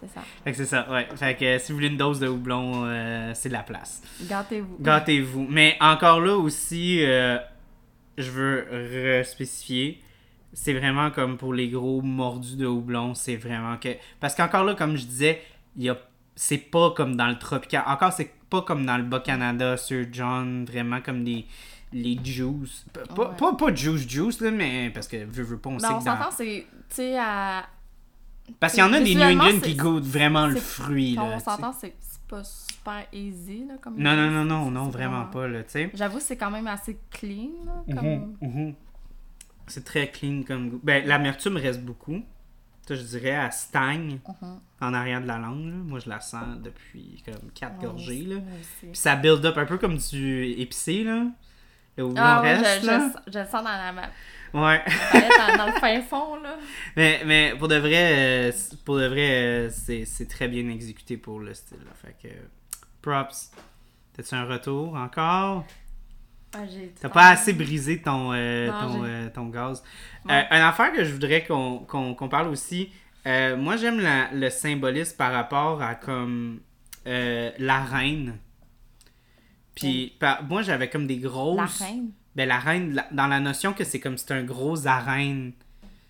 C'est 0.00 0.08
ça. 0.14 0.20
Fait 0.44 0.50
que 0.52 0.56
c'est 0.56 0.66
ça, 0.66 0.90
ouais. 0.90 1.06
Fait 1.16 1.34
que 1.36 1.44
euh, 1.44 1.58
si 1.58 1.72
vous 1.72 1.78
voulez 1.78 1.88
une 1.88 1.96
dose 1.96 2.20
de 2.20 2.28
houblon, 2.28 2.84
euh, 2.86 3.32
c'est 3.34 3.48
la 3.48 3.62
place. 3.62 4.02
Gâtez-vous. 4.28 4.76
Gâtez-vous. 4.80 5.46
Mais 5.48 5.76
encore 5.80 6.20
là 6.20 6.36
aussi, 6.36 7.04
euh, 7.04 7.38
je 8.16 8.30
veux 8.30 9.22
spécifier. 9.24 10.02
C'est 10.52 10.72
vraiment 10.72 11.10
comme 11.10 11.36
pour 11.36 11.52
les 11.54 11.68
gros 11.68 12.00
mordus 12.02 12.56
de 12.56 12.66
houblon, 12.66 13.14
c'est 13.14 13.36
vraiment 13.36 13.76
que. 13.76 13.90
Parce 14.20 14.34
qu'encore 14.34 14.64
là, 14.64 14.74
comme 14.74 14.96
je 14.96 15.04
disais, 15.04 15.42
il 15.76 15.84
y 15.84 15.90
a. 15.90 15.96
C'est 16.34 16.58
pas 16.58 16.90
comme 16.92 17.16
dans 17.16 17.26
le 17.28 17.36
tropical. 17.38 17.82
Encore, 17.86 18.12
c'est 18.12 18.30
pas 18.48 18.62
comme 18.62 18.86
dans 18.86 18.96
le 18.96 19.02
Bas-Canada, 19.02 19.76
Sir 19.76 20.06
John, 20.12 20.64
vraiment 20.64 21.00
comme 21.00 21.22
les. 21.24 21.46
Les 21.90 22.18
juice. 22.22 22.84
Pas, 22.92 23.00
pas- 23.14 23.30
Ouais. 23.30 23.36
pas, 23.38 23.54
pas 23.54 23.74
juice 23.74 24.06
juice, 24.06 24.40
là, 24.42 24.50
mais 24.50 24.90
parce 24.92 25.08
que 25.08 25.16
veux, 25.24 25.42
veux 25.42 25.56
pas, 25.58 25.70
on 25.70 25.78
sait 25.78 25.88
Non, 25.88 25.94
on 25.96 25.98
que 26.00 26.04
dans- 26.04 26.16
s'entend, 26.18 26.30
c'est, 26.30 26.66
tu 26.90 26.96
sais, 26.96 27.18
à... 27.18 27.64
Parce 28.60 28.74
qu'il 28.74 28.82
y 28.82 28.86
en 28.86 28.92
a 28.92 29.00
des 29.00 29.14
New 29.14 29.22
England 29.22 29.60
qui 29.60 29.74
goûtent 29.74 30.04
vraiment 30.04 30.46
le 30.46 30.56
fruit, 30.56 31.14
là. 31.14 31.24
on 31.24 31.38
s'entend, 31.38 31.72
c'est, 31.72 31.94
pas 32.28 32.44
super 32.44 33.06
easy, 33.12 33.64
là, 33.66 33.74
comme... 33.80 33.96
Non, 33.96 34.14
non, 34.14 34.30
non, 34.30 34.44
non, 34.44 34.70
non, 34.70 34.88
vraiment 34.90 35.24
pas, 35.26 35.48
là, 35.48 35.62
tu 35.62 35.70
sais. 35.70 35.90
J'avoue, 35.94 36.20
c'est 36.20 36.36
quand 36.36 36.50
même 36.50 36.66
assez 36.66 36.98
clean, 37.10 37.48
là, 37.64 37.94
comme... 37.94 38.06
Mhm, 38.06 38.36
mhm. 38.40 38.74
C'est 39.66 39.84
très 39.84 40.10
clean 40.10 40.42
comme 40.46 40.70
goût. 40.70 40.80
Ben, 40.82 41.06
l'amertume 41.06 41.56
reste 41.56 41.80
beaucoup. 41.82 42.22
Ça, 42.86 42.94
je 42.94 43.02
dirais, 43.02 43.34
à 43.36 43.50
stagne 43.50 44.18
Mhm. 44.26 44.60
en 44.80 44.94
arrière 44.94 45.20
de 45.20 45.26
la 45.26 45.38
langue. 45.38 45.66
là. 45.66 45.74
Moi, 45.76 45.98
je 46.00 46.08
la 46.08 46.20
sens 46.20 46.58
depuis 46.62 47.22
comme 47.24 47.50
quatre 47.54 47.78
Ouais, 47.78 47.84
gorgées. 47.86 48.22
Là. 48.22 48.36
Puis 48.80 48.90
ça 48.94 49.16
build 49.16 49.44
up 49.44 49.56
un 49.58 49.66
peu 49.66 49.76
comme 49.78 49.96
du 49.98 50.44
épicé, 50.58 51.04
là. 51.04 51.26
Houblon 51.98 52.14
Ah 52.16 52.40
ouais, 52.42 52.54
reste, 52.56 52.82
je, 52.82 52.86
là. 52.86 53.10
je, 53.26 53.32
je 53.32 53.38
le 53.40 53.44
sens 53.44 53.62
dans 53.64 53.64
la 53.64 53.92
map. 53.92 54.08
Ouais. 54.54 54.82
Dans, 55.12 55.56
dans 55.58 55.66
le 55.66 55.72
fin 55.80 56.00
fond, 56.02 56.36
là. 56.42 56.56
Mais, 56.96 57.20
mais 57.26 57.54
pour 57.58 57.68
de 57.68 57.76
vrai, 57.76 58.48
euh, 58.48 58.52
pour 58.84 58.96
de 58.98 59.06
vrai 59.06 59.30
euh, 59.30 59.70
c'est 59.70 60.04
c'est 60.04 60.26
très 60.26 60.48
bien 60.48 60.68
exécuté 60.70 61.16
pour 61.16 61.40
le 61.40 61.52
style. 61.54 61.78
là. 61.84 61.92
Fait 61.94 62.16
que, 62.22 62.34
props. 63.02 63.50
T'as-tu 64.16 64.34
un 64.34 64.44
retour 64.44 64.94
encore? 64.96 65.64
Ah, 66.54 66.60
j'ai 66.66 66.92
T'as 67.00 67.08
pas 67.10 67.28
assez 67.28 67.52
brisé 67.52 68.00
ton, 68.00 68.32
euh, 68.32 68.68
Non, 68.68 68.80
ton, 68.94 69.04
euh, 69.04 69.28
ton 69.34 69.46
gaz. 69.48 69.82
Euh, 70.30 70.42
une 70.50 70.56
affaire 70.62 70.92
que 70.92 71.04
je 71.04 71.12
voudrais 71.12 71.44
qu'on 71.44 71.80
qu'on- 71.80 72.14
qu'on 72.14 72.28
parle 72.28 72.48
aussi, 72.48 72.90
moi 73.26 73.76
j'aime 73.76 74.00
la- 74.00 74.30
le 74.32 74.48
symbolisme 74.50 75.16
par 75.18 75.32
rapport 75.32 75.82
à 75.82 75.94
comme 75.94 76.60
la 77.04 77.84
reine. 77.84 78.38
Puis 79.74 80.16
par- 80.18 80.42
moi 80.44 80.62
j'avais 80.62 80.88
comme 80.90 81.06
des 81.06 81.18
grosses... 81.18 81.80
La 81.80 81.86
reine? 81.86 82.10
Ben 82.38 82.48
la 82.48 82.58
reine, 82.58 82.94
la- 82.94 83.06
dans 83.10 83.26
la 83.26 83.40
notion 83.40 83.72
que 83.72 83.84
c'est 83.84 84.00
comme 84.00 84.16
c'est 84.16 84.32
un 84.32 84.42
gros 84.44 84.86
arène. 84.86 85.52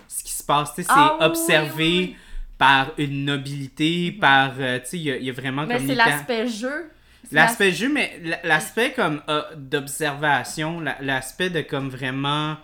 Ce 0.08 0.22
qui 0.22 0.32
se 0.32 0.44
passe, 0.44 0.70
tu 0.74 0.82
sais, 0.82 0.88
c'est 0.88 0.94
Ah 0.94 1.16
observé 1.26 1.84
oui, 1.84 2.06
oui. 2.10 2.16
par 2.58 2.92
une 2.98 3.24
nobilité, 3.24 4.12
par... 4.12 4.52
euh, 4.58 4.78
tu 4.78 4.86
sais, 4.86 4.96
il 4.98 5.02
y, 5.04 5.10
a- 5.10 5.16
il 5.16 5.24
y 5.24 5.30
a 5.30 5.32
vraiment 5.32 5.66
Mais 5.66 5.76
comme... 5.78 5.86
c'est 5.86 5.94
les 5.94 5.98
ca- 5.98 6.06
l'aspect 6.10 6.46
jeu. 6.48 6.90
C'est 7.24 7.34
L'aspect 7.34 7.72
jeu, 7.72 7.88
mais 7.92 8.20
l'aspect 8.44 8.92
comme 8.92 9.20
euh, 9.28 9.42
d'observation, 9.56 10.80
la- 10.80 10.96
l'aspect 11.00 11.50
de 11.50 11.60
comme 11.62 11.88
vraiment 11.88 12.56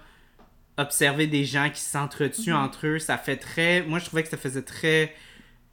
observer 0.78 1.26
des 1.26 1.44
gens 1.44 1.70
qui 1.70 1.80
s'entretuent 1.80 2.50
Mhm. 2.52 2.56
entre 2.64 2.86
eux, 2.86 2.98
ça 2.98 3.16
fait 3.18 3.36
très. 3.36 3.82
Moi, 3.82 3.98
je 3.98 4.06
trouvais 4.06 4.22
que 4.22 4.28
ça 4.28 4.36
faisait 4.36 4.62
très 4.62 5.14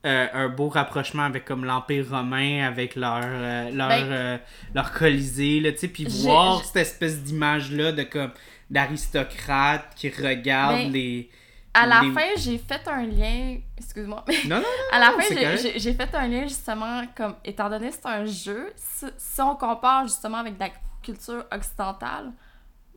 euh, 0.05 0.27
un 0.33 0.49
beau 0.49 0.67
rapprochement 0.69 1.23
avec 1.23 1.45
comme 1.45 1.63
l'Empire 1.65 2.05
romain, 2.09 2.65
avec 2.67 2.95
leur 2.95 3.21
euh, 3.23 3.69
leur, 3.71 3.87
Ben- 3.89 4.11
euh, 4.11 4.37
leur 4.73 4.91
colisée, 4.91 5.59
là, 5.59 5.71
tu 5.71 5.77
sais, 5.79 5.87
puis 5.87 6.05
voir 6.23 6.63
cette 6.65 6.77
espèce 6.77 7.21
d'image-là 7.21 7.91
de 7.91 8.03
comme 8.03 8.31
d'aristocrates 8.69 9.93
qui 9.95 10.09
regardent 10.09 10.75
Ben, 10.83 10.91
les. 10.91 11.29
À 11.73 11.85
la 11.87 12.01
les- 12.01 12.11
fin, 12.11 12.27
j'ai 12.37 12.57
fait 12.57 12.81
un 12.87 13.05
lien. 13.05 13.57
Excuse-moi. 13.77 14.25
mais 14.27 14.35
Non, 14.45 14.57
non, 14.57 14.61
non. 14.61 14.67
À 14.91 14.99
la 14.99 15.11
fin, 15.11 15.35
j'ai 15.77 15.93
fait 15.93 16.15
un 16.15 16.27
lien 16.27 16.43
justement 16.43 17.03
comme 17.15 17.35
étant 17.45 17.69
donné 17.69 17.89
que 17.89 17.95
c'est 17.95 18.07
un 18.07 18.25
jeu, 18.25 18.73
si, 18.75 19.05
si 19.17 19.41
on 19.41 19.55
compare 19.55 20.03
justement 20.07 20.39
avec 20.39 20.55
la 20.59 20.69
culture 21.01 21.45
occidentale, 21.51 22.31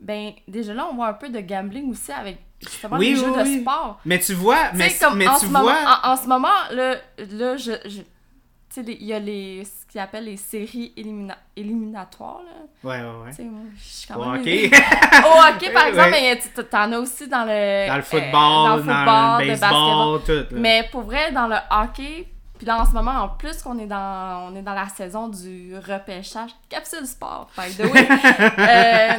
ben 0.01 0.33
déjà 0.49 0.75
là 0.75 0.87
on 0.91 0.95
voit 0.95 1.09
un 1.09 1.13
peu 1.15 1.29
de 1.29 1.41
gambling 1.41 1.91
aussi 1.91 2.13
avec 2.13 2.39
justement 2.61 2.97
Oui, 2.99 3.11
les 3.11 3.15
oui, 3.15 3.21
jeux 3.21 3.33
oui. 3.43 3.57
de 3.57 3.61
sport. 3.63 4.01
Mais 4.05 4.19
tu 4.19 4.35
vois, 4.35 4.73
mais, 4.75 4.93
comme 5.01 5.17
mais 5.19 5.29
en 5.29 5.35
tu 5.39 5.47
ce 5.47 5.51
vois. 5.51 5.61
moment, 5.61 5.77
en, 6.05 6.11
en 6.13 6.17
ce 6.17 6.27
moment 6.29 6.49
là, 6.71 6.95
là 7.19 7.57
je, 7.57 7.73
je- 7.87 8.01
tu 8.01 8.81
sais, 8.81 8.83
les- 8.83 8.99
il 9.01 9.07
y 9.07 9.13
a 9.13 9.19
les 9.21 9.65
ce 9.65 9.87
qu'ils 9.91 10.01
appellent 10.01 10.25
les 10.25 10.37
séries 10.37 10.93
élimina- 10.97 11.37
éliminatoires 11.57 12.41
là. 12.45 12.89
Ouais, 12.91 13.01
ouais, 13.01 13.25
ouais. 13.25 13.31
Tu 13.31 13.37
sais, 13.37 13.43
moi, 13.45 13.61
je 13.77 13.83
suis 13.89 14.07
quand 14.09 14.19
Au 14.19 14.35
hockey. 14.35 14.67
Au 15.25 15.55
hockey, 15.55 15.71
par 15.73 15.83
Ouais. 15.85 15.89
exemple, 15.91 16.11
mais 16.11 16.39
tu- 16.39 16.65
t'en 16.65 16.93
as 16.93 16.99
aussi 16.99 17.29
dans 17.29 17.45
le... 17.45 17.87
dans 17.89 17.95
le 17.95 18.01
euh, 18.01 18.03
football, 18.03 18.33
dans 18.33 18.77
le 18.77 18.83
dans 18.83 18.95
football, 18.95 19.43
le 19.43 19.49
baseball, 19.49 20.21
tout. 20.27 20.55
là. 20.55 20.61
Mais 20.61 20.89
pour 20.91 21.03
vrai, 21.03 21.31
dans 21.33 21.47
le 21.47 21.57
hockey, 21.71 22.27
puis 22.57 22.67
là, 22.67 22.81
en 22.81 22.85
ce 22.87 22.93
moment, 22.93 23.11
en 23.13 23.29
plus 23.31 23.63
qu'on 23.63 23.79
est 23.79 23.87
dans, 23.87 24.49
on 24.51 24.55
est 24.57 24.63
dans 24.63 24.75
la 24.75 24.89
saison 24.89 25.29
du 25.29 25.75
repêchage, 25.77 26.51
capsule 26.69 27.07
sport, 27.07 27.49
by 27.59 27.75
the 27.75 27.81
way. 27.93 28.09
Euh, 28.59 29.19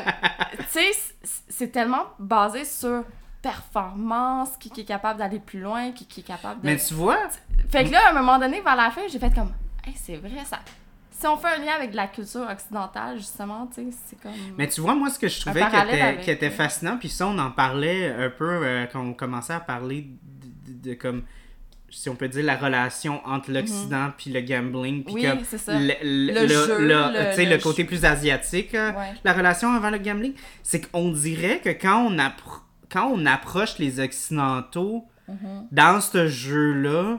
tu 0.71 0.79
sais, 0.79 1.13
c'est 1.49 1.71
tellement 1.71 2.05
basé 2.19 2.63
sur 2.65 3.03
performance, 3.41 4.49
qui, 4.59 4.69
qui 4.69 4.81
est 4.81 4.85
capable 4.85 5.19
d'aller 5.19 5.39
plus 5.39 5.59
loin, 5.59 5.91
qui, 5.91 6.05
qui 6.05 6.21
est 6.21 6.23
capable 6.23 6.61
de... 6.61 6.65
Mais 6.65 6.77
tu 6.77 6.93
vois, 6.93 7.17
Fait 7.69 7.83
que 7.85 7.91
là, 7.91 8.07
à 8.07 8.09
un 8.11 8.13
moment 8.13 8.39
donné, 8.39 8.61
vers 8.61 8.75
la 8.75 8.89
fin, 8.91 9.01
j'ai 9.07 9.19
fait 9.19 9.33
comme, 9.33 9.51
hey, 9.85 9.93
c'est 9.95 10.17
vrai, 10.17 10.43
ça... 10.45 10.59
Si 11.11 11.25
on 11.27 11.37
fait 11.37 11.47
un 11.47 11.57
lien 11.59 11.71
avec 11.75 11.93
la 11.93 12.07
culture 12.07 12.45
occidentale, 12.49 13.17
justement, 13.17 13.67
tu 13.73 13.89
sais, 13.89 13.97
c'est 14.05 14.21
comme... 14.21 14.33
mais 14.57 14.67
tu 14.67 14.81
vois, 14.81 14.95
moi, 14.95 15.09
ce 15.09 15.17
que 15.17 15.27
je 15.29 15.39
trouvais 15.41 15.61
qui 15.61 15.67
était, 15.67 16.01
avec, 16.01 16.27
était 16.27 16.49
fascinant, 16.49 16.97
puis 16.97 17.07
ça, 17.09 17.27
on 17.27 17.37
en 17.39 17.51
parlait 17.51 18.13
un 18.13 18.29
peu 18.29 18.49
euh, 18.49 18.85
quand 18.91 18.99
on 18.99 19.13
commençait 19.13 19.53
à 19.53 19.61
parler 19.61 20.07
de, 20.65 20.71
de- 20.73 20.89
de 20.89 20.93
comme, 20.95 21.23
si 21.97 22.09
on 22.09 22.15
peut 22.15 22.27
dire, 22.27 22.43
la 22.43 22.55
relation 22.57 23.25
entre 23.25 23.51
l'Occident 23.51 24.11
puis 24.17 24.29
le 24.31 24.41
gambling, 24.41 25.03
puis. 25.03 25.13
Oui, 25.13 25.23
comme 25.23 25.39
c'est 25.43 25.57
ça. 25.57 25.73
le, 25.79 25.93
le, 26.03 26.41
Le 26.41 26.47
jeu, 26.47 27.57
côté 27.59 27.83
plus 27.85 28.03
asiatique, 28.05 28.75
euh, 28.75 28.91
Ouais. 28.91 29.13
la 29.23 29.33
relation 29.33 29.71
avant 29.73 29.89
le 29.89 29.97
gambling, 29.97 30.33
c'est 30.63 30.81
qu'on 30.91 31.11
dirait 31.11 31.59
que 31.63 31.69
quand 31.69 32.03
on, 32.05 32.17
appro- 32.17 32.61
quand 32.91 33.07
on 33.13 33.25
approche 33.25 33.77
les 33.79 33.99
Occidentaux 33.99 35.05
Mhm. 35.27 35.67
dans 35.71 36.01
ce 36.01 36.27
jeu-là, 36.27 37.17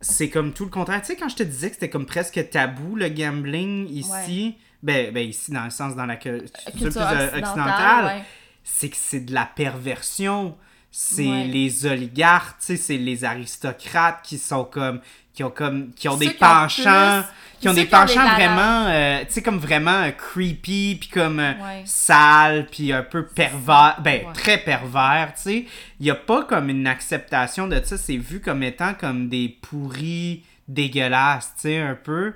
c'est 0.00 0.28
comme 0.28 0.52
tout 0.52 0.64
le 0.64 0.70
contraire. 0.70 1.00
Tu 1.02 1.08
sais, 1.08 1.16
quand 1.16 1.28
je 1.28 1.36
te 1.36 1.42
disais 1.44 1.68
que 1.68 1.74
c'était 1.74 1.90
comme 1.90 2.06
presque 2.06 2.50
tabou 2.50 2.96
le 2.96 3.08
gambling 3.08 3.86
ici, 3.88 4.56
ben, 4.82 5.12
ben 5.12 5.28
ici, 5.28 5.52
dans 5.52 5.62
le 5.64 5.70
sens 5.70 5.94
dans 5.94 6.06
la 6.06 6.16
cu- 6.16 6.40
culture 6.40 6.50
Culture 6.72 6.90
plus 6.90 7.00
euh, 7.00 7.26
occidentale, 7.26 7.42
occidentale, 7.44 8.04
ouais. 8.06 8.22
c'est 8.64 8.88
que 8.88 8.96
c'est 8.98 9.20
de 9.20 9.32
la 9.32 9.46
perversion. 9.46 10.56
C'est 10.94 11.26
Ouais. 11.26 11.44
les 11.44 11.86
oligarques, 11.86 12.56
c'est 12.60 12.98
les 12.98 13.24
aristocrates 13.24 14.20
qui 14.22 14.36
sont 14.38 14.64
comme 14.64 15.00
qui 15.32 15.42
ont 15.42 15.50
comme 15.50 15.90
qui 15.94 16.08
ont 16.10 16.18
des 16.18 16.28
penchants 16.30 17.24
qui 17.58 17.68
ont 17.68 17.72
des 17.72 17.86
penchants 17.86 18.28
vraiment 18.34 18.86
euh, 18.88 19.20
tu 19.26 19.32
sais 19.32 19.42
comme 19.42 19.56
vraiment 19.58 20.02
euh, 20.02 20.10
creepy 20.10 20.96
puis 21.00 21.08
comme 21.08 21.40
euh, 21.40 21.52
Ouais. 21.54 21.82
sale 21.86 22.66
puis 22.70 22.92
un 22.92 23.02
peu 23.02 23.24
pervers 23.24 23.96
ben 24.02 24.26
Ouais. 24.26 24.32
très 24.34 24.58
pervers 24.58 25.32
tu 25.34 25.42
sais 25.42 25.64
il 26.00 26.04
y 26.06 26.10
a 26.10 26.14
pas 26.14 26.44
comme 26.44 26.68
une 26.68 26.86
acceptation 26.86 27.66
de 27.66 27.80
ça 27.82 27.96
c'est 27.96 28.18
vu 28.18 28.40
comme 28.42 28.62
étant 28.62 28.92
comme 28.92 29.30
des 29.30 29.56
pourris 29.62 30.42
dégueulasses 30.68 31.54
tu 31.54 31.62
sais 31.62 31.78
un 31.78 31.94
peu 31.94 32.34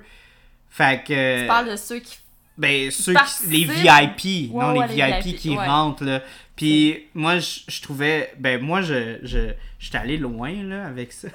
fait 0.71 1.03
que 1.03 1.41
Tu 1.41 1.47
parles 1.47 1.69
de 1.69 1.75
ceux 1.75 1.99
qui 1.99 2.17
ben, 2.57 2.89
ceux 2.89 3.13
qui, 3.13 3.47
les 3.49 3.63
VIP, 3.65 4.51
non, 4.51 4.71
les 4.71 4.87
les 4.87 5.21
VIP, 5.21 5.35
qui 5.37 5.55
rentrent, 5.55 6.03
là. 6.03 6.21
Puis 6.57 7.07
moi, 7.13 7.39
je, 7.39 7.59
je 7.69 7.81
trouvais, 7.81 8.33
ben, 8.37 8.59
moi, 8.61 8.81
je, 8.81 9.19
je, 9.23 9.51
j'étais 9.79 9.97
allé 9.99 10.17
loin, 10.17 10.51
là, 10.63 10.85
avec 10.87 11.13
ça. 11.13 11.29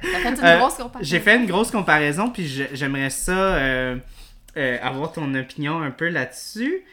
T'as 0.00 0.18
fait 0.20 0.28
une 0.30 0.44
Euh, 0.44 0.58
grosse 0.58 0.74
comparaison. 0.74 1.10
J'ai 1.10 1.20
fait 1.20 1.36
une 1.36 1.46
grosse 1.46 1.70
comparaison, 1.70 2.30
puis 2.30 2.46
je- 2.48 2.64
j'aimerais 2.72 3.10
ça, 3.10 3.32
euh, 3.56 3.96
euh, 4.56 4.78
avoir 4.80 5.12
ton 5.12 5.34
opinion 5.34 5.82
un 5.82 5.90
peu 5.90 6.08
là-dessus. 6.08 6.84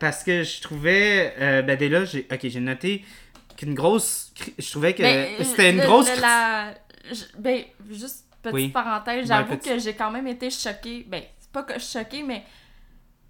Parce 0.00 0.24
que 0.24 0.42
je 0.42 0.60
trouvais, 0.60 1.34
ben, 1.38 1.76
dès 1.76 1.88
là, 1.88 2.04
j'ai, 2.04 2.26
ok, 2.32 2.40
j'ai 2.42 2.60
noté 2.60 3.04
qu'une 3.56 3.74
grosse, 3.74 4.32
je 4.58 4.70
trouvais 4.70 4.94
que 4.94 5.02
Ben, 5.02 5.28
c'était 5.44 5.70
une 5.70 5.78
le- 5.78 5.84
grosse... 5.86 6.08
le- 6.14 6.20
la- 6.20 6.74
Ben, 7.38 7.62
juste 7.90 8.24
petite 8.42 8.54
Oui. 8.54 8.68
parenthèse, 8.68 9.20
Ouais, 9.20 9.26
j'avoue 9.26 9.56
petit- 9.56 9.68
que 9.70 9.78
j'ai 9.78 9.94
quand 9.94 10.10
même 10.10 10.26
été 10.26 10.50
choquée. 10.50 11.04
Ben, 11.08 11.22
c'est 11.38 11.50
pas 11.52 11.62
que 11.62 11.78
choquée, 11.78 12.22
mais 12.22 12.42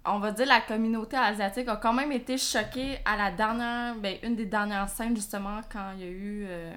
on 0.09 0.19
va 0.19 0.31
dire 0.31 0.45
la 0.47 0.61
communauté 0.61 1.17
asiatique 1.17 1.67
a 1.67 1.75
quand 1.77 1.93
même 1.93 2.11
été 2.11 2.37
choquée 2.37 2.97
à 3.05 3.15
la 3.17 3.31
dernière, 3.31 3.95
ben, 3.95 4.15
une 4.23 4.35
des 4.35 4.45
dernières 4.45 4.89
scènes, 4.89 5.15
justement, 5.15 5.61
quand 5.71 5.91
il 5.97 6.03
y 6.03 6.07
a 6.07 6.11
eu, 6.11 6.45
euh, 6.47 6.73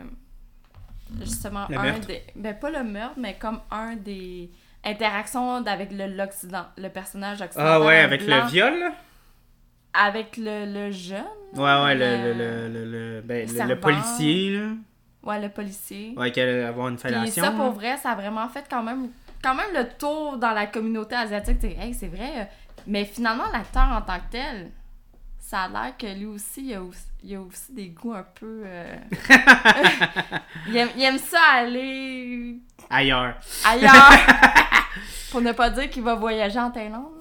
justement, 1.20 1.66
Le 1.68 1.78
un 1.78 1.82
meurtre? 1.82 2.06
des... 2.06 2.22
Ben, 2.36 2.54
pas 2.58 2.70
le 2.70 2.84
meurtre, 2.84 3.16
mais 3.18 3.34
comme 3.38 3.60
un 3.70 3.96
des 3.96 4.50
interactions 4.84 5.64
avec 5.66 5.92
le 5.92 6.06
l'Occident, 6.08 6.64
le 6.76 6.88
personnage 6.88 7.40
occidental. 7.40 7.80
Ah 7.82 7.86
ouais, 7.86 7.98
avec 7.98 8.24
blanc, 8.24 8.44
le 8.44 8.50
viol? 8.50 8.92
Avec 9.94 10.36
le, 10.38 10.64
le 10.66 10.90
jeune? 10.90 11.24
Ouais, 11.54 11.62
ouais, 11.62 11.94
le, 11.94 12.32
le- 12.32 12.68
le, 12.68 12.84
le, 13.16 13.20
ben, 13.20 13.46
serveur. 13.46 13.78
policier, 13.80 14.56
là. 14.58 14.68
Ouais, 15.22 15.40
le 15.40 15.50
policier. 15.50 16.14
Ouais, 16.16 16.32
qui 16.32 16.40
allait 16.40 16.64
avoir 16.64 16.88
une 16.88 16.98
fellation. 16.98 17.44
ça, 17.44 17.50
là. 17.50 17.56
pour 17.56 17.70
vrai, 17.72 17.96
ça 17.98 18.10
a 18.10 18.14
vraiment 18.14 18.48
fait 18.48 18.64
quand 18.68 18.82
même, 18.82 19.10
quand 19.42 19.54
même 19.54 19.68
le 19.74 19.86
tour 19.98 20.38
dans 20.38 20.50
la 20.52 20.66
communauté 20.66 21.14
asiatique. 21.14 21.62
Hey, 21.78 21.94
c'est 21.94 22.08
vrai. 22.08 22.48
Euh, 22.82 22.84
Mais 22.86 23.04
finalement, 23.04 23.44
l'acteur 23.52 23.88
en 23.88 24.02
tant 24.02 24.18
que 24.18 24.30
tel, 24.32 24.70
ça 25.38 25.62
a 25.62 25.68
l'air 25.68 25.96
que 25.98 26.06
lui 26.06 26.26
aussi, 26.26 26.66
il 26.66 26.74
a 26.74 26.82
aussi, 26.82 27.04
il 27.24 27.34
a 27.36 27.40
aussi 27.40 27.72
des 27.74 27.88
goûts 27.88 28.14
un 28.14 28.24
peu... 28.38 28.62
euh, 28.64 28.96
il, 30.68 30.76
aime, 30.76 30.88
il 30.96 31.02
aime 31.02 31.18
ça 31.18 31.38
aller 31.56 32.56
Ailleurs. 32.90 33.34
ailleurs. 33.64 34.12
pour 35.30 35.40
ne 35.40 35.52
pas 35.52 35.70
dire 35.70 35.88
qu'il 35.90 36.02
va 36.02 36.14
voyager 36.14 36.58
en 36.58 36.70
Thaïlande. 36.70 37.12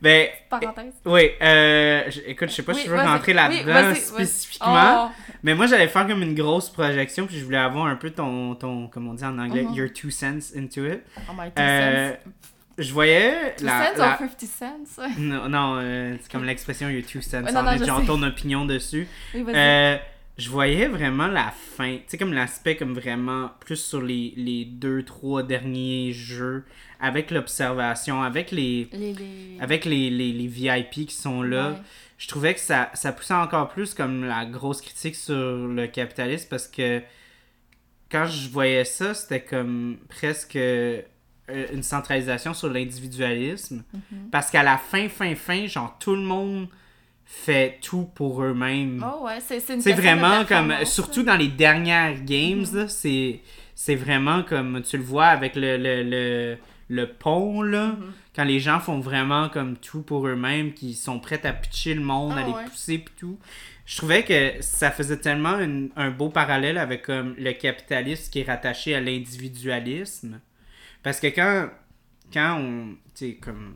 ben, 0.00 0.28
Parenthèse. 0.50 0.94
oui, 1.04 1.30
euh, 1.42 2.04
je- 2.10 2.20
écoute, 2.26 2.48
je 2.50 2.54
sais 2.54 2.62
pas 2.62 2.74
si 2.74 2.86
je 2.86 2.90
veux 2.90 2.98
rentrer 3.00 3.32
là-dedans 3.32 3.94
spécifiquement, 3.94 5.06
Oh, 5.06 5.10
mais 5.42 5.54
moi 5.54 5.66
j'allais 5.66 5.88
faire 5.88 6.06
comme 6.06 6.22
une 6.22 6.34
grosse 6.34 6.68
projection, 6.70 7.26
puis 7.26 7.38
je 7.38 7.44
voulais 7.44 7.58
avoir 7.58 7.86
un 7.86 7.96
peu 7.96 8.10
ton, 8.10 8.54
ton 8.54 8.88
comme 8.88 9.08
on 9.08 9.14
dit 9.14 9.24
en 9.24 9.38
anglais, 9.38 9.62
Mhm. 9.62 9.74
your 9.74 9.88
two 9.92 10.10
cents 10.10 10.52
into 10.56 10.84
it. 10.86 11.02
oh 11.28 11.32
my 11.36 11.50
two 11.50 11.62
Euh, 11.62 12.12
cents. 12.12 12.30
Je 12.78 12.92
voyais 12.92 13.54
Two 13.56 13.66
la, 13.66 13.92
cents 13.92 13.98
la- 13.98 14.12
or 14.12 14.18
50 14.18 14.40
cents? 14.48 15.08
Non, 15.18 15.48
non 15.48 15.76
euh, 15.80 16.16
c'est 16.20 16.30
comme 16.30 16.44
l'expression 16.44 16.88
your 16.88 17.02
two 17.04 17.20
cents, 17.20 17.42
Ouais, 17.44 17.52
non, 17.52 17.62
non, 17.62 18.00
sais. 18.00 18.06
ton 18.06 18.22
opinion 18.22 18.64
dessus. 18.64 19.06
Oui. 19.34 19.44
Euh, 19.48 19.96
je 20.38 20.48
voyais 20.50 20.86
vraiment 20.86 21.26
la 21.26 21.52
fin, 21.76 21.96
tu 21.96 22.02
sais, 22.06 22.18
comme 22.18 22.32
l'aspect 22.32 22.76
comme 22.76 22.94
vraiment 22.94 23.50
plus 23.58 23.76
sur 23.76 24.00
les, 24.00 24.32
les 24.36 24.64
deux, 24.64 25.02
trois 25.02 25.42
derniers 25.42 26.12
jeux, 26.12 26.64
avec 27.00 27.32
l'observation, 27.32 28.22
avec 28.22 28.52
les, 28.52 28.88
les, 28.92 29.12
les... 29.14 29.58
avec 29.60 29.84
les, 29.84 30.10
les, 30.10 30.32
les 30.32 30.46
VIP 30.46 31.08
qui 31.08 31.14
sont 31.14 31.42
là. 31.42 31.70
Ouais. 31.70 31.76
Je 32.18 32.28
trouvais 32.28 32.54
que 32.54 32.60
ça, 32.60 32.90
ça 32.94 33.12
poussait 33.12 33.34
encore 33.34 33.68
plus 33.68 33.94
comme 33.94 34.24
la 34.24 34.44
grosse 34.44 34.80
critique 34.80 35.16
sur 35.16 35.34
le 35.34 35.86
capitalisme 35.88 36.46
parce 36.50 36.68
que 36.68 37.02
quand 38.10 38.26
je 38.26 38.48
voyais 38.48 38.84
ça, 38.84 39.14
c'était 39.14 39.42
comme 39.42 39.98
presque 40.08 40.56
euh, 40.56 41.02
une 41.72 41.82
centralisation 41.82 42.54
sur 42.54 42.68
l'individualisme. 42.70 43.82
Mhm. 43.92 44.30
Parce 44.30 44.50
qu'à 44.50 44.62
la 44.62 44.76
fin, 44.78 45.08
fin, 45.08 45.34
fin, 45.34 45.66
genre 45.66 45.96
tout 45.98 46.14
le 46.14 46.22
monde 46.22 46.68
fait 47.24 47.78
tout 47.82 48.08
pour 48.14 48.42
eux-mêmes. 48.42 49.04
Oh 49.06 49.24
ouais, 49.26 49.38
c'est 49.40 49.58
vraiment 49.92 50.44
comme, 50.46 50.68
performance, 50.68 50.90
surtout 50.92 51.22
dans 51.22 51.36
les 51.36 51.48
dernières 51.48 52.22
games, 52.24 52.64
là, 52.72 52.88
c'est, 52.88 53.40
c'est 53.74 53.94
vraiment 53.96 54.42
comme, 54.42 54.82
tu 54.82 54.96
le 54.96 55.02
vois 55.02 55.26
avec 55.26 55.54
le, 55.54 55.76
le, 55.76 56.02
le, 56.02 56.56
le 56.88 57.06
pont, 57.12 57.60
là, 57.62 57.88
Mhm. 57.88 58.12
quand 58.34 58.44
les 58.44 58.60
gens 58.60 58.80
font 58.80 58.98
vraiment 59.00 59.48
comme 59.50 59.76
tout 59.76 60.00
pour 60.02 60.26
eux-mêmes, 60.26 60.72
qui 60.72 60.94
sont 60.94 61.18
prêts 61.20 61.44
à 61.46 61.52
pitcher 61.52 61.92
le 61.94 62.00
monde, 62.00 62.32
Ah 62.36 62.40
à 62.40 62.44
les 62.46 62.52
ouais. 62.52 62.64
pousser 62.64 62.98
pis 62.98 63.12
tout. 63.18 63.38
Je 63.84 63.96
trouvais 63.98 64.22
que 64.22 64.52
ça 64.60 64.90
faisait 64.90 65.16
tellement 65.18 65.58
une- 65.58 65.90
un 65.96 66.10
beau 66.10 66.28
parallèle 66.30 66.76
avec 66.78 67.02
comme 67.02 67.34
le 67.38 67.52
capitalisme 67.52 68.30
qui 68.30 68.40
est 68.40 68.44
rattaché 68.44 68.94
à 68.94 69.00
l'individualisme. 69.00 70.40
Parce 71.02 71.20
que 71.20 71.28
quand, 71.28 71.68
quand 72.32 72.58
on, 72.60 72.94
tu 73.14 73.26
sais, 73.30 73.34
comme, 73.34 73.74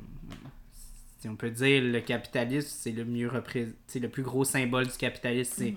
si 1.20 1.28
on 1.28 1.36
peut 1.36 1.50
dire 1.50 1.82
le 1.82 2.00
capitalisme, 2.00 2.68
c'est 2.70 2.92
le 2.92 3.04
mieux 3.04 3.28
représent, 3.28 3.72
le 3.94 4.08
plus 4.08 4.22
gros 4.22 4.44
symbole 4.44 4.86
du 4.86 4.96
capitalisme, 4.96 5.52
c'est 5.56 5.70
Mhm. 5.72 5.76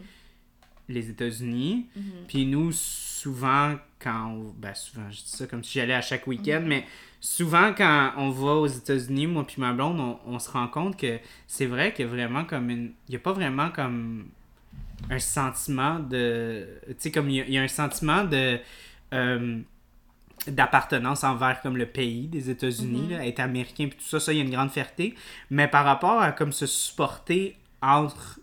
les 0.90 1.10
États-Unis. 1.10 1.88
Mhm. 1.96 2.04
Puis 2.28 2.46
nous, 2.46 2.72
souvent, 2.72 3.76
quand 4.00 4.28
on... 4.32 4.54
Ben, 4.58 4.74
souvent, 4.74 5.10
je 5.12 5.18
dis 5.18 5.30
ça 5.30 5.46
comme 5.48 5.64
si 5.64 5.74
j'allais 5.80 5.94
à 5.94 6.02
chaque 6.02 6.26
week-end, 6.28 6.62
Mhm. 6.62 6.68
mais 6.68 6.86
souvent, 7.22 7.74
quand 7.76 8.14
on 8.18 8.30
va 8.32 8.54
aux 8.54 8.68
États-Unis, 8.68 9.28
moi 9.28 9.46
puis 9.46 9.58
ma 9.62 9.72
blonde, 9.74 10.00
on, 10.00 10.20
on 10.26 10.40
se 10.40 10.50
rend 10.50 10.68
compte 10.68 10.98
que 11.00 11.20
c'est 11.48 11.66
vrai 11.68 11.94
que 11.94 12.04
vraiment 12.04 12.44
comme 12.46 12.70
une... 12.70 12.92
Il 13.08 13.12
n'y 13.12 13.16
a 13.16 13.20
pas 13.20 13.34
vraiment 13.34 13.70
comme 13.70 14.28
un 15.12 15.20
sentiment 15.20 16.00
de... 16.00 16.68
Tu 16.88 16.94
sais, 16.98 17.12
comme 17.12 17.30
il 17.30 17.36
y, 17.36 17.42
a- 17.42 17.46
il 17.46 17.54
y 17.54 17.58
a 17.58 17.62
un 17.62 17.68
sentiment 17.68 18.24
de... 18.24 18.60
euh, 19.14 19.60
d'appartenance 20.48 21.24
envers 21.24 21.62
comme 21.62 21.78
le 21.78 21.86
pays 21.86 22.28
des 22.28 22.50
États-Unis, 22.50 23.10
là, 23.10 23.26
être 23.26 23.40
américain 23.40 23.88
puis 23.90 23.98
tout 23.98 24.06
ça, 24.10 24.20
ça 24.20 24.32
il 24.34 24.38
y 24.38 24.42
a 24.42 24.44
une 24.44 24.52
grande 24.52 24.72
fierté, 24.72 25.16
mais 25.50 25.68
par 25.68 25.86
rapport 25.86 26.22
à 26.22 26.32
comme 26.32 26.52
se 26.52 26.66
supporter 26.66 27.58
entre 27.82 28.40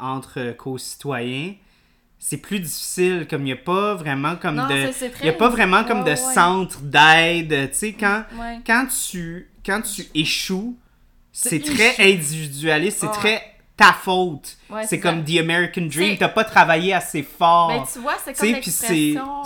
entre 0.00 0.40
euh, 0.40 0.52
co-citoyens, 0.52 1.54
c'est 2.18 2.38
plus 2.38 2.58
difficile 2.58 3.26
comme 3.30 3.42
il 3.42 3.46
n'y 3.46 3.52
a 3.52 3.56
pas 3.56 3.94
vraiment 3.94 4.34
comme 4.36 4.56
Non, 4.56 4.66
de 4.66 4.90
il 5.20 5.26
y 5.26 5.28
a 5.28 5.32
pas 5.32 5.48
vraiment 5.48 5.84
comme 5.84 6.02
de 6.02 6.10
Ouais, 6.10 6.16
centre 6.16 6.80
d'aide, 6.80 7.70
tu 7.70 7.76
sais 7.76 7.92
quand 7.92 8.24
Ouais. 8.38 8.58
quand 8.66 8.86
tu 8.86 9.48
quand 9.64 9.82
tu 9.82 10.06
échoues, 10.14 10.76
c'est 11.32 11.60
très 11.60 11.94
individualiste, 12.12 12.98
c'est 13.00 13.10
très 13.12 13.55
ta 13.76 13.92
faute. 13.92 14.56
Ouais, 14.70 14.86
c'est 14.86 14.98
comme. 15.00 15.22
The 15.22 15.38
American 15.38 15.82
Dream, 15.82 16.16
t'as 16.16 16.28
pas 16.30 16.44
travaillé 16.44 16.94
assez 16.94 17.22
fort. 17.22 17.68
Ben, 17.68 17.82
tu 17.92 17.98
vois, 17.98 18.14
c'est 18.24 18.32
comme 18.32 18.48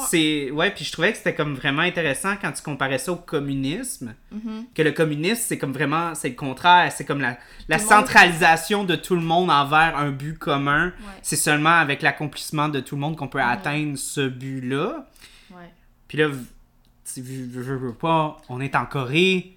c'est, 0.09 0.51
ouais, 0.52 0.70
puis 0.70 0.85
je 0.85 0.93
trouvais 0.93 1.11
que 1.11 1.19
c'était 1.19 1.35
comme 1.35 1.55
vraiment 1.57 1.82
intéressant 1.82 2.35
quand 2.40 2.52
tu 2.52 2.62
comparais 2.62 2.98
ça 2.98 3.11
au 3.12 3.16
communisme, 3.16 4.15
Mhm. 4.31 4.66
que 4.74 4.82
le 4.82 4.93
communisme 4.93 5.43
c'est 5.47 5.59
comme 5.59 5.73
vraiment, 5.73 6.15
c'est 6.15 6.28
le 6.28 6.35
contraire, 6.36 6.93
c'est 6.93 7.05
comme 7.05 7.20
la, 7.20 7.39
la 7.69 7.78
monde- 7.78 7.86
centralisation 7.89 8.85
de 8.85 8.94
tout 8.94 9.16
le 9.16 9.20
monde 9.23 9.51
envers 9.51 9.97
un 9.98 10.11
but 10.11 10.39
commun. 10.39 10.86
Ouais, 10.86 10.93
C'est 11.23 11.36
seulement 11.36 11.70
avec 11.78 12.01
l'accomplissement 12.02 12.69
de 12.69 12.78
tout 12.81 12.94
le 12.94 13.01
monde 13.01 13.16
qu'on 13.16 13.28
peut 13.28 13.39
Mhm. 13.43 13.48
atteindre 13.48 13.98
ce 13.98 14.28
but-là. 14.28 15.07
Puis 16.09 16.19
là, 16.19 16.28
veux- 16.28 17.77
veux 17.77 17.94
pas, 17.94 18.36
on 18.48 18.61
est 18.61 18.74
en 18.77 18.85
Corée. 18.86 19.57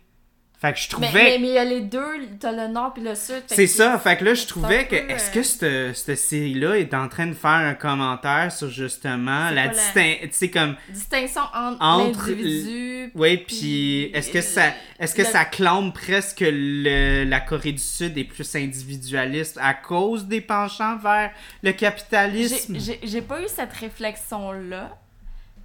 Fait 0.64 0.72
que 0.72 0.80
je 0.80 0.88
trouvais 0.88 1.10
mais, 1.14 1.38
mais 1.40 1.48
il 1.50 1.54
y 1.54 1.58
a 1.58 1.66
les 1.66 1.82
deux, 1.82 2.26
t'as 2.40 2.54
le 2.54 2.72
nord 2.72 2.94
puis 2.94 3.04
le 3.04 3.16
sud. 3.16 3.44
c'est 3.48 3.68
ça, 3.68 4.00
fait 4.00 4.16
que 4.16 4.24
là, 4.24 4.34
je 4.34 4.48
trouvais 4.48 4.88
que 4.88 4.96
est-ce 4.96 5.30
euh, 5.30 5.34
que 5.34 5.44
cette, 5.44 5.98
cette 5.98 6.18
série-là 6.18 6.78
est 6.80 6.94
en 6.94 7.10
train 7.10 7.28
de 7.28 7.34
faire 7.34 7.50
un 7.52 7.74
commentaire 7.74 8.50
sur 8.50 8.70
justement 8.70 9.50
la 9.50 9.68
quoi 9.68 9.74
la- 9.74 9.74
distinction, 9.74 10.28
tu 10.30 10.34
sais, 10.34 10.50
comme, 10.50 10.76
Distinction 10.88 11.42
entre, 11.54 11.84
Entre 11.84 12.30
l'individu... 12.30 13.12
oui, 13.14 13.38
puis 13.46 14.04
est-ce 14.14 14.30
que 14.32 14.40
ça, 14.40 14.68
est-ce 15.00 15.14
que 15.14 15.24
le- 15.24 15.28
ça 15.28 15.44
clame 15.44 15.92
presque 15.92 16.40
le, 16.48 17.26
la 17.26 17.42
Corée 17.42 17.74
du 17.74 17.78
Sud 17.80 18.18
est 18.18 18.24
plus 18.24 18.56
individualiste 18.56 19.60
à 19.62 19.74
cause 19.74 20.28
des 20.28 20.40
penchants 20.40 20.96
vers 20.96 21.32
le 21.62 21.74
capitalisme? 21.74 22.78
J'ai 22.80 23.02
j'ai 23.04 23.22
pas 23.22 23.42
eu 23.42 23.48
cette 23.54 23.74
réflexion-là, 23.74 24.98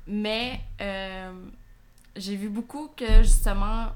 mais 0.09 0.59
euh, 0.81 1.31
j'ai 2.17 2.35
vu 2.35 2.49
beaucoup 2.49 2.91
que 2.97 3.23
justement, 3.23 3.87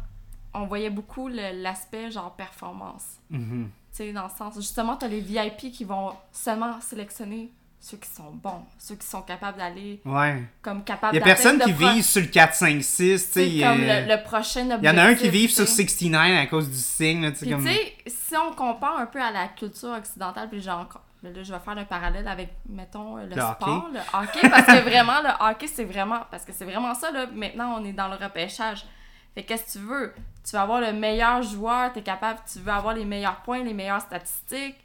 on 0.54 0.66
voyait 0.66 0.90
beaucoup 0.90 1.28
l'aspect 1.28 2.10
genre 2.10 2.34
performance. 2.36 3.04
Mhm. 3.30 3.70
Tu 3.90 3.96
sais, 3.96 4.12
dans 4.12 4.24
le 4.24 4.30
sens, 4.30 4.54
justement, 4.56 4.96
t'as 4.96 5.08
les 5.08 5.20
VIP 5.20 5.70
qui 5.72 5.84
vont 5.84 6.12
seulement 6.32 6.80
sélectionner 6.80 7.52
ceux 7.78 7.96
qui 7.96 8.08
sont 8.08 8.30
bons, 8.30 8.62
ceux 8.78 8.94
qui 8.94 9.06
sont 9.06 9.22
capables 9.22 9.58
d'aller, 9.58 10.00
Ouais. 10.04 10.40
comme 10.62 10.84
capables 10.84 11.16
Il 11.16 11.18
y 11.18 11.22
a 11.22 11.24
personne 11.24 11.58
qui 11.58 11.72
vit 11.72 12.02
sur 12.02 12.20
le 12.22 12.28
4, 12.28 12.54
5, 12.54 12.80
6, 12.80 12.84
tu 12.84 13.06
sais. 13.06 13.18
C'est 13.32 13.60
comme 13.60 13.80
euh, 13.82 14.00
le, 14.06 14.16
le 14.16 14.22
prochain 14.22 14.70
objectif. 14.70 14.78
Il 14.82 14.86
y 14.86 14.90
en 14.90 14.98
a 14.98 15.02
un 15.02 15.14
qui 15.16 15.28
vit 15.28 15.48
tu 15.48 15.54
sur 15.54 15.66
sais. 15.66 15.84
69 15.86 16.38
à 16.38 16.46
cause 16.46 16.70
du 16.70 16.76
signe, 16.78 17.22
là, 17.22 17.32
tu 17.32 17.38
sais, 17.38 17.46
Puis 17.46 17.54
comme... 17.54 17.64
tu 17.66 17.72
sais, 17.72 17.94
si 18.06 18.36
on 18.36 18.52
compare 18.54 18.98
un 18.98 19.06
peu 19.06 19.20
à 19.20 19.32
la 19.32 19.48
culture 19.48 19.90
occidentale, 19.90 20.48
puis 20.48 20.62
genre, 20.62 20.86
là, 21.24 21.30
je 21.34 21.52
vais 21.52 21.58
faire 21.58 21.74
le 21.74 21.84
parallèle 21.84 22.28
avec, 22.28 22.50
mettons, 22.68 23.16
le, 23.16 23.26
Le 23.26 23.32
sport, 23.32 23.90
le 23.92 23.98
hockey, 24.16 24.48
parce 24.48 24.66
que 24.66 24.88
vraiment, 24.88 25.20
le 25.20 25.50
hockey, 25.50 25.66
c'est 25.66 25.84
vraiment, 25.84 26.20
parce 26.30 26.44
que 26.44 26.52
c'est 26.52 26.64
vraiment 26.64 26.94
ça, 26.94 27.10
là, 27.10 27.26
maintenant, 27.34 27.80
on 27.80 27.84
est 27.84 27.92
dans 27.92 28.06
le 28.08 28.14
repêchage. 28.14 28.86
Fait 29.34 29.42
que 29.42 29.48
qu'est-ce 29.48 29.74
que 29.74 29.78
tu 29.78 29.84
veux? 29.84 30.12
Tu 30.44 30.54
veux 30.56 30.62
avoir 30.62 30.80
le 30.80 30.92
meilleur 30.92 31.42
joueur, 31.42 31.92
t'es 31.92 32.02
capable, 32.02 32.40
tu 32.50 32.58
veux 32.58 32.72
avoir 32.72 32.94
les 32.94 33.04
meilleurs 33.04 33.40
points, 33.42 33.62
les 33.64 33.72
meilleures 33.74 34.00
statistiques. 34.00 34.76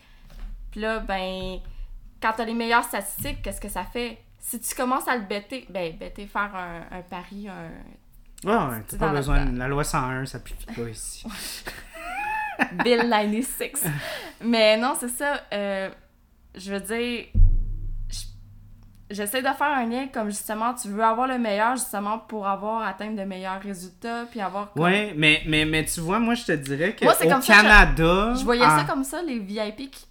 Puis 0.72 0.80
là, 0.82 1.00
ben, 1.00 1.60
quand 2.22 2.34
t'as 2.38 2.46
les 2.46 2.54
meilleures 2.54 2.84
statistiques, 2.84 3.42
qu'est-ce 3.42 3.60
que 3.62 3.70
ça 3.70 3.84
fait? 3.84 4.18
Si 4.40 4.60
tu 4.60 4.76
commences 4.76 5.08
à 5.08 5.16
le 5.18 5.24
bêter, 5.24 5.66
ben, 5.70 5.96
bêter, 5.98 6.26
faire 6.28 6.56
un, 6.56 6.82
un 6.98 7.02
pari, 7.02 7.50
un, 7.50 7.70
Ouais, 8.48 8.54
ouais, 8.56 8.84
t'as 8.88 8.98
pas 8.98 9.08
la- 9.08 9.14
besoin... 9.14 9.46
La 9.46 9.68
loi 9.68 9.84
101 9.84 10.26
s'applique 10.28 10.66
pas 10.76 10.84
ici. 10.90 11.26
Bill 12.84 13.00
96. 13.10 13.84
Mais 14.42 14.78
non, 14.78 14.94
c'est 15.00 15.10
ça. 15.10 15.42
euh, 15.54 15.90
je 16.56 16.72
veux 16.74 16.80
dire, 16.80 17.26
j'essaie 19.10 19.42
de 19.42 19.48
faire 19.48 19.68
un 19.78 19.86
lien 19.86 20.08
comme 20.08 20.30
justement, 20.30 20.74
tu 20.74 20.88
veux 20.90 21.04
avoir 21.04 21.28
le 21.28 21.38
meilleur 21.38 21.76
justement 21.76 22.20
pour 22.20 22.48
avoir 22.48 22.82
atteint 22.84 23.12
de 23.12 23.24
meilleurs 23.24 23.62
résultats, 23.62 24.26
puis 24.30 24.42
avoir 24.42 24.72
comme- 24.74 24.84
Ouais, 24.84 25.14
mais, 25.18 25.42
mais, 25.48 25.66
mais 25.66 25.86
tu 25.86 26.00
vois, 26.02 26.20
moi, 26.20 26.34
je 26.36 26.44
te 26.46 26.52
dirais 26.52 26.94
que 26.96 27.04
Moi, 27.06 27.14
au 27.14 27.18
comme 27.30 27.42
ça 27.42 27.54
que 27.54 27.60
je- 27.60 27.62
Canada... 27.64 28.34
Je 28.38 28.44
voyais 28.44 28.62
ça 28.64 28.84
comme 28.88 29.04
ça, 29.04 29.22
les 29.22 29.40
VIP 29.40 29.90
qui. 29.92 30.06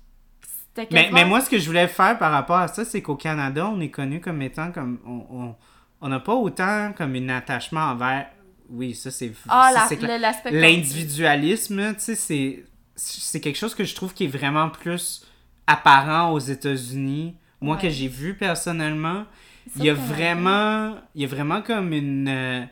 Mais, 0.93 1.09
mais 1.10 1.24
moi, 1.24 1.40
ce 1.40 1.48
que 1.48 1.59
je 1.59 1.66
voulais 1.66 1.89
faire 1.89 2.18
par 2.18 2.31
rapport 2.32 2.59
à 2.59 2.68
ça, 2.68 2.85
c'est 2.85 3.01
qu'au 3.01 3.16
Canada, 3.16 3.66
on 3.66 3.81
est 3.81 3.89
connu 3.90 4.20
comme 4.20 4.43
étant 4.43 4.70
comme. 4.73 4.98
On 5.06 5.24
on- 5.31 5.55
on 6.02 6.09
n'a 6.09 6.20
pas 6.20 6.35
autant 6.35 6.93
comme 6.94 7.14
un 7.14 7.31
attachement 7.31 7.81
envers. 7.81 8.27
Oui, 8.68 8.94
ça, 8.94 9.10
c'est. 9.10 9.32
Ah. 9.48 9.70
L'individualisme, 10.60 11.94
tu 11.94 12.01
sais, 12.01 12.14
c'est. 12.14 12.64
C'est 12.94 13.40
quelque 13.40 13.56
chose 13.56 13.74
que 13.74 13.85
je 13.85 13.94
trouve 13.94 14.12
qui 14.14 14.24
est 14.24 14.28
vraiment 14.39 14.68
plus 14.70 15.24
apparent 15.66 16.32
aux 16.32 16.39
États-Unis. 16.39 17.36
Moi, 17.61 17.77
Ouais. 17.77 17.83
que 17.83 17.89
j'ai 17.91 18.09
vu 18.09 18.35
personnellement, 18.35 19.24
il 19.77 19.85
y 19.85 19.91
a 19.91 19.95
vraiment. 19.95 20.97
Il 21.15 21.23
y 21.23 21.24
a 21.24 21.28
vraiment 21.28 21.62
comme 21.62 21.93
une. 21.93 22.28
euh, 22.28 22.65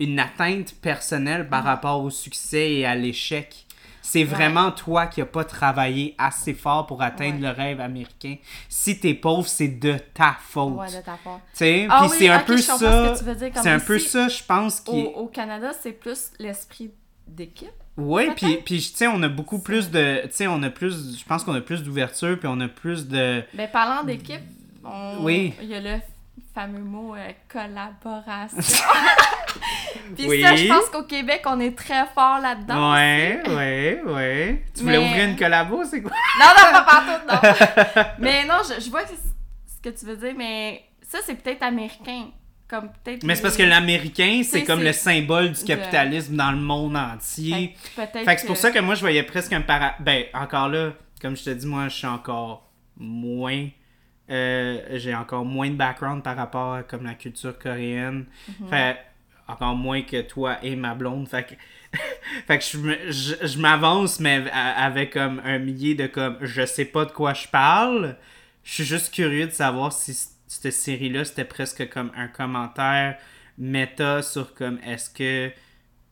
Une 0.00 0.18
atteinte 0.18 0.74
personnelle 0.80 1.48
par 1.48 1.62
rapport 1.62 2.02
au 2.02 2.10
succès 2.10 2.72
et 2.72 2.86
à 2.86 2.96
l'échec. 2.96 3.66
C'est 4.00 4.24
vraiment 4.24 4.72
toi 4.72 5.06
qui 5.06 5.20
n'as 5.20 5.26
pas 5.26 5.44
travaillé 5.44 6.16
assez 6.18 6.54
fort 6.54 6.86
pour 6.86 7.02
atteindre 7.02 7.36
Ouais. 7.36 7.42
le 7.42 7.50
rêve 7.50 7.80
américain. 7.80 8.34
Si 8.68 8.98
t'es 8.98 9.14
pauvre, 9.14 9.46
c'est 9.46 9.68
de 9.68 9.96
ta 10.12 10.36
faute. 10.40 10.76
Ouais, 10.76 10.88
de 10.88 11.04
ta 11.04 11.16
part. 11.22 11.38
Tu 11.52 11.58
sais, 11.58 11.86
Ah 11.88 12.00
puis 12.00 12.10
oui, 12.10 12.16
c'est 12.18 12.28
un 12.30 12.40
peu 12.40 12.56
ça. 12.58 13.14
ce 13.14 13.24
C'est 13.62 13.70
un 13.70 13.78
peu 13.78 13.98
ça, 14.00 14.26
je 14.26 14.42
pense. 14.42 14.82
Au, 14.88 14.96
au 14.96 15.26
Canada, 15.28 15.70
c'est 15.80 15.92
plus 15.92 16.32
l'esprit 16.40 16.90
d'équipe. 17.28 17.68
Oui, 17.96 18.30
puis, 18.36 18.56
puis 18.64 18.78
tu 18.78 18.96
sais, 18.96 19.06
on 19.06 19.22
a 19.22 19.28
beaucoup 19.28 19.58
plus 19.58 19.90
de. 19.90 20.22
Tu 20.24 20.28
sais, 20.32 20.46
on 20.46 20.62
a 20.62 20.70
plus. 20.70 21.18
Je 21.18 21.24
pense 21.24 21.44
qu'on 21.44 21.54
a 21.54 21.60
plus 21.60 21.82
d'ouverture, 21.82 22.38
puis 22.38 22.48
on 22.50 22.58
a 22.60 22.68
plus 22.68 23.06
de. 23.08 23.42
Ben, 23.54 23.68
parlant 23.70 24.02
d'équipe, 24.04 24.40
on- 24.84 25.18
Oui. 25.22 25.52
il 25.60 25.68
y 25.68 25.74
a 25.74 25.80
le 25.80 26.00
fameux 26.54 26.80
mot 26.80 27.14
euh, 27.14 27.28
collaboration. 27.50 28.56
Puis 30.16 30.26
Oui. 30.26 30.42
ça, 30.42 30.56
je 30.56 30.66
pense 30.68 30.88
qu'au 30.90 31.02
Québec, 31.04 31.42
on 31.46 31.60
est 31.60 31.76
très 31.76 32.06
fort 32.14 32.38
là-dedans. 32.40 32.92
Ouais, 32.94 33.42
ouais, 33.48 34.02
ouais. 34.06 34.64
Tu 34.74 34.82
voulais 34.82 34.98
Mais- 34.98 35.06
ouvrir 35.08 35.28
une 35.28 35.36
collabo, 35.36 35.84
c'est 35.84 36.00
quoi? 36.02 36.10
Non, 36.40 36.46
non, 36.46 36.72
pas 36.72 36.84
partout, 36.84 37.26
non. 37.28 38.02
mais 38.18 38.44
non, 38.46 38.54
je, 38.68 38.82
je 38.82 38.90
vois 38.90 39.02
ce 39.06 39.80
que 39.82 39.90
tu 39.96 40.06
veux 40.06 40.16
dire, 40.16 40.34
mais 40.36 40.82
ça, 41.02 41.18
c'est 41.24 41.34
peut-être 41.34 41.62
américain. 41.62 42.28
Comme 42.72 42.88
peut-être. 43.04 43.22
Mais 43.24 43.34
c'est 43.34 43.40
les- 43.40 43.42
parce 43.42 43.56
que 43.58 43.62
l'américain, 43.64 44.40
c'est 44.44 44.60
C'est- 44.60 44.64
comme 44.64 44.80
c'est- 44.80 44.86
le 44.86 44.92
symbole 44.92 45.52
du 45.52 45.60
de- 45.60 45.66
capitalisme 45.66 46.36
dans 46.36 46.52
le 46.52 46.58
monde 46.58 46.96
entier. 46.96 47.74
Fait 47.94 48.06
que 48.06 48.10
peut-être. 48.12 48.24
Fait 48.24 48.34
que 48.34 48.40
c'est 48.40 48.46
pour 48.46 48.56
ça 48.56 48.70
que 48.70 48.78
moi, 48.78 48.94
je 48.94 49.00
voyais 49.00 49.22
presque 49.24 49.52
un 49.52 49.60
para... 49.60 49.94
Ben, 50.00 50.24
encore 50.32 50.68
là, 50.70 50.92
comme 51.20 51.36
je 51.36 51.44
te 51.44 51.50
dis, 51.50 51.66
moi, 51.66 51.88
je 51.88 51.96
suis 51.96 52.06
encore 52.06 52.70
moins... 52.96 53.68
euh, 54.30 54.78
j'ai 54.92 55.14
encore 55.14 55.44
moins 55.44 55.68
de 55.68 55.74
background 55.74 56.22
par 56.22 56.36
rapport 56.36 56.74
à 56.74 56.82
comme 56.82 57.04
la 57.04 57.14
culture 57.14 57.58
coréenne. 57.58 58.24
Fait 58.70 58.96
encore 59.48 59.74
moins 59.74 60.02
que 60.02 60.22
toi 60.22 60.56
et 60.62 60.76
ma 60.76 60.94
blonde. 60.94 61.28
Fait 61.28 61.44
que, 61.44 61.54
fait 62.46 62.58
que 62.58 62.64
je, 62.64 63.12
je, 63.12 63.46
je 63.46 63.58
m'avance, 63.58 64.18
mais 64.20 64.44
avec 64.50 65.12
comme 65.12 65.42
un 65.44 65.58
millier 65.58 65.94
de 65.94 66.06
comme 66.06 66.38
je 66.40 66.64
sais 66.64 66.86
pas 66.86 67.04
de 67.04 67.10
quoi 67.12 67.34
je 67.34 67.48
parle. 67.48 68.16
Je 68.64 68.72
suis 68.74 68.84
juste 68.84 69.12
curieux 69.12 69.46
de 69.46 69.50
savoir 69.52 69.92
si 69.92 70.14
c- 70.14 70.28
cette 70.52 70.74
série-là, 70.74 71.24
c'était 71.24 71.46
presque 71.46 71.88
comme 71.88 72.12
un 72.14 72.28
commentaire 72.28 73.16
méta 73.56 74.20
sur 74.22 74.54
comme 74.54 74.78
est-ce 74.84 75.08
que 75.08 75.50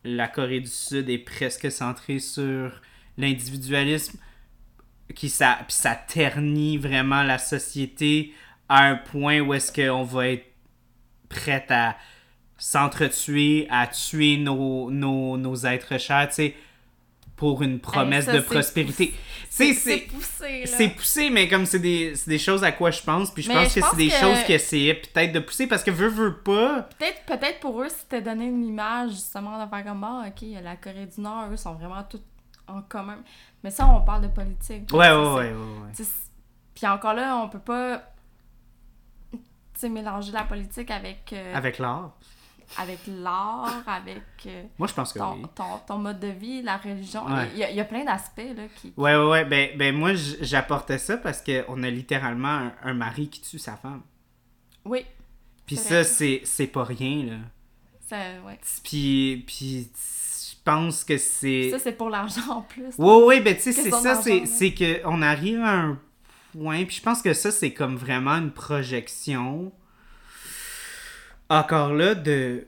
la 0.03 0.27
Corée 0.27 0.61
du 0.61 0.67
Sud 0.67 1.09
est 1.09 1.19
presque 1.19 1.71
centrée 1.71 2.19
sur 2.19 2.81
l'individualisme 3.17 4.17
qui 5.13 5.29
ça, 5.29 5.59
ça 5.67 5.95
ternit 5.95 6.77
vraiment 6.77 7.21
la 7.21 7.37
société 7.37 8.33
à 8.67 8.85
un 8.85 8.95
point 8.95 9.41
où 9.41 9.53
est-ce 9.53 9.71
qu'on 9.71 10.03
va 10.03 10.29
être 10.29 10.47
prêt 11.29 11.65
à 11.69 11.97
s'entretuer, 12.57 13.67
à 13.69 13.85
tuer 13.85 14.37
nos, 14.37 14.89
nos, 14.89 15.37
nos 15.37 15.55
êtres 15.65 15.99
chers, 15.99 16.29
tu 16.29 16.35
sais, 16.35 16.55
pour 17.41 17.63
une 17.63 17.79
promesse 17.79 18.25
ça, 18.25 18.33
de 18.33 18.39
prospérité. 18.39 19.15
C'est 19.49 19.73
poussé, 19.73 20.63
c'est 20.65 20.89
poussé, 20.89 21.31
mais 21.31 21.47
comme 21.49 21.65
c'est 21.65 21.79
des, 21.79 22.13
des 22.27 22.37
choses 22.37 22.63
à 22.63 22.71
quoi 22.71 22.91
je 22.91 23.01
pense, 23.01 23.31
puis 23.31 23.41
je 23.41 23.47
Mais 23.47 23.55
pense 23.55 23.73
je 23.73 23.79
que 23.79 23.85
c'est 23.89 23.95
des 23.97 24.09
que- 24.09 24.13
choses 24.15 24.43
qui 24.43 24.53
essayaient 24.53 24.93
peut-être 24.93 25.31
de 25.31 25.39
pousser 25.39 25.65
parce 25.65 25.81
que 25.83 25.89
veut, 25.89 26.07
veut 26.07 26.37
pas. 26.37 26.87
Peut-être 26.99 27.25
peut 27.25 27.59
pour 27.59 27.81
eux, 27.81 27.89
c'était 27.89 28.21
donné 28.21 28.45
une 28.45 28.63
image, 28.63 29.09
justement, 29.13 29.63
de 29.65 29.67
faire 29.67 29.83
comme, 29.83 30.03
ah, 30.03 30.25
ok, 30.27 30.47
la 30.63 30.75
Corée 30.75 31.07
du 31.07 31.19
Nord, 31.19 31.47
eux, 31.51 31.57
sont 31.57 31.73
vraiment 31.73 32.03
tous 32.03 32.21
en 32.67 32.83
commun. 32.83 33.17
Mais 33.63 33.71
ça, 33.71 33.87
on 33.87 34.01
parle 34.01 34.21
de 34.21 34.27
politique. 34.27 34.87
Ouais, 34.93 35.09
ouais, 35.09 35.15
ouais, 35.17 35.33
ouais. 35.33 35.51
ouais. 35.51 36.05
Puis 36.75 36.85
encore 36.87 37.15
là, 37.15 37.37
on 37.37 37.49
peut 37.49 37.57
pas, 37.57 38.03
mélanger 39.89 40.31
la 40.31 40.43
politique 40.43 40.91
avec, 40.91 41.33
euh, 41.33 41.55
Avec 41.55 41.79
l'art. 41.79 42.11
Avec 42.77 42.99
l'art, 43.07 43.83
avec 43.87 44.21
euh, 44.45 44.63
Moi, 44.79 44.87
je 44.87 44.93
pense 44.93 45.13
que 45.13 45.19
ton, 45.19 45.33
oui. 45.35 45.45
ton, 45.55 45.77
ton 45.87 45.97
mode 45.97 46.19
de 46.19 46.27
vie, 46.27 46.61
la 46.61 46.77
religion. 46.77 47.25
Ouais. 47.25 47.49
Il 47.53 47.59
y, 47.59 47.63
a- 47.63 47.69
il 47.71 47.75
y 47.75 47.79
a 47.81 47.85
plein 47.85 48.03
d'aspects, 48.05 48.37
là, 48.55 48.63
qui... 48.75 48.93
Ouais, 48.97 49.15
ouais, 49.15 49.27
ouais. 49.29 49.45
Ben, 49.45 49.77
ben 49.77 49.95
moi, 49.95 50.11
j'apportais 50.13 50.97
ça 50.97 51.17
parce 51.17 51.41
qu'on 51.41 51.83
a 51.83 51.89
littéralement 51.89 52.47
un, 52.47 52.73
un 52.83 52.93
mari 52.93 53.29
qui 53.29 53.41
tue 53.41 53.59
sa 53.59 53.75
femme. 53.75 54.01
Oui, 54.85 55.05
Puis 55.65 55.75
ça, 55.75 56.03
c'est 56.03 56.41
c'est 56.43 56.67
pas 56.67 56.83
rien, 56.83 57.25
là. 57.25 57.37
ça, 58.09 58.17
ouais. 58.45 58.59
Puis, 58.83 59.43
puis 59.45 59.89
je 59.93 60.55
pense 60.63 61.03
que 61.03 61.17
c'est... 61.17 61.69
Ça, 61.71 61.79
c'est 61.79 61.91
pour 61.93 62.09
l'argent 62.09 62.49
en 62.49 62.61
plus. 62.61 62.95
Ouais, 62.97 63.23
ouais, 63.25 63.41
ben 63.41 63.55
tu 63.55 63.61
sais, 63.61 63.71
c'est 63.73 63.91
ça, 63.91 64.15
c'est 64.21 64.45
c'est 64.45 64.73
que 64.73 65.01
on 65.05 65.21
arrive 65.21 65.61
à 65.61 65.71
un 65.73 65.99
point, 66.53 66.83
puis 66.85 66.95
je 66.97 67.01
pense 67.01 67.21
que 67.21 67.33
ça, 67.33 67.51
c'est 67.51 67.73
comme 67.73 67.95
vraiment 67.95 68.31
une 68.37 68.51
projection, 68.51 69.71
encore 71.59 71.93
là, 71.93 72.15
de 72.15 72.67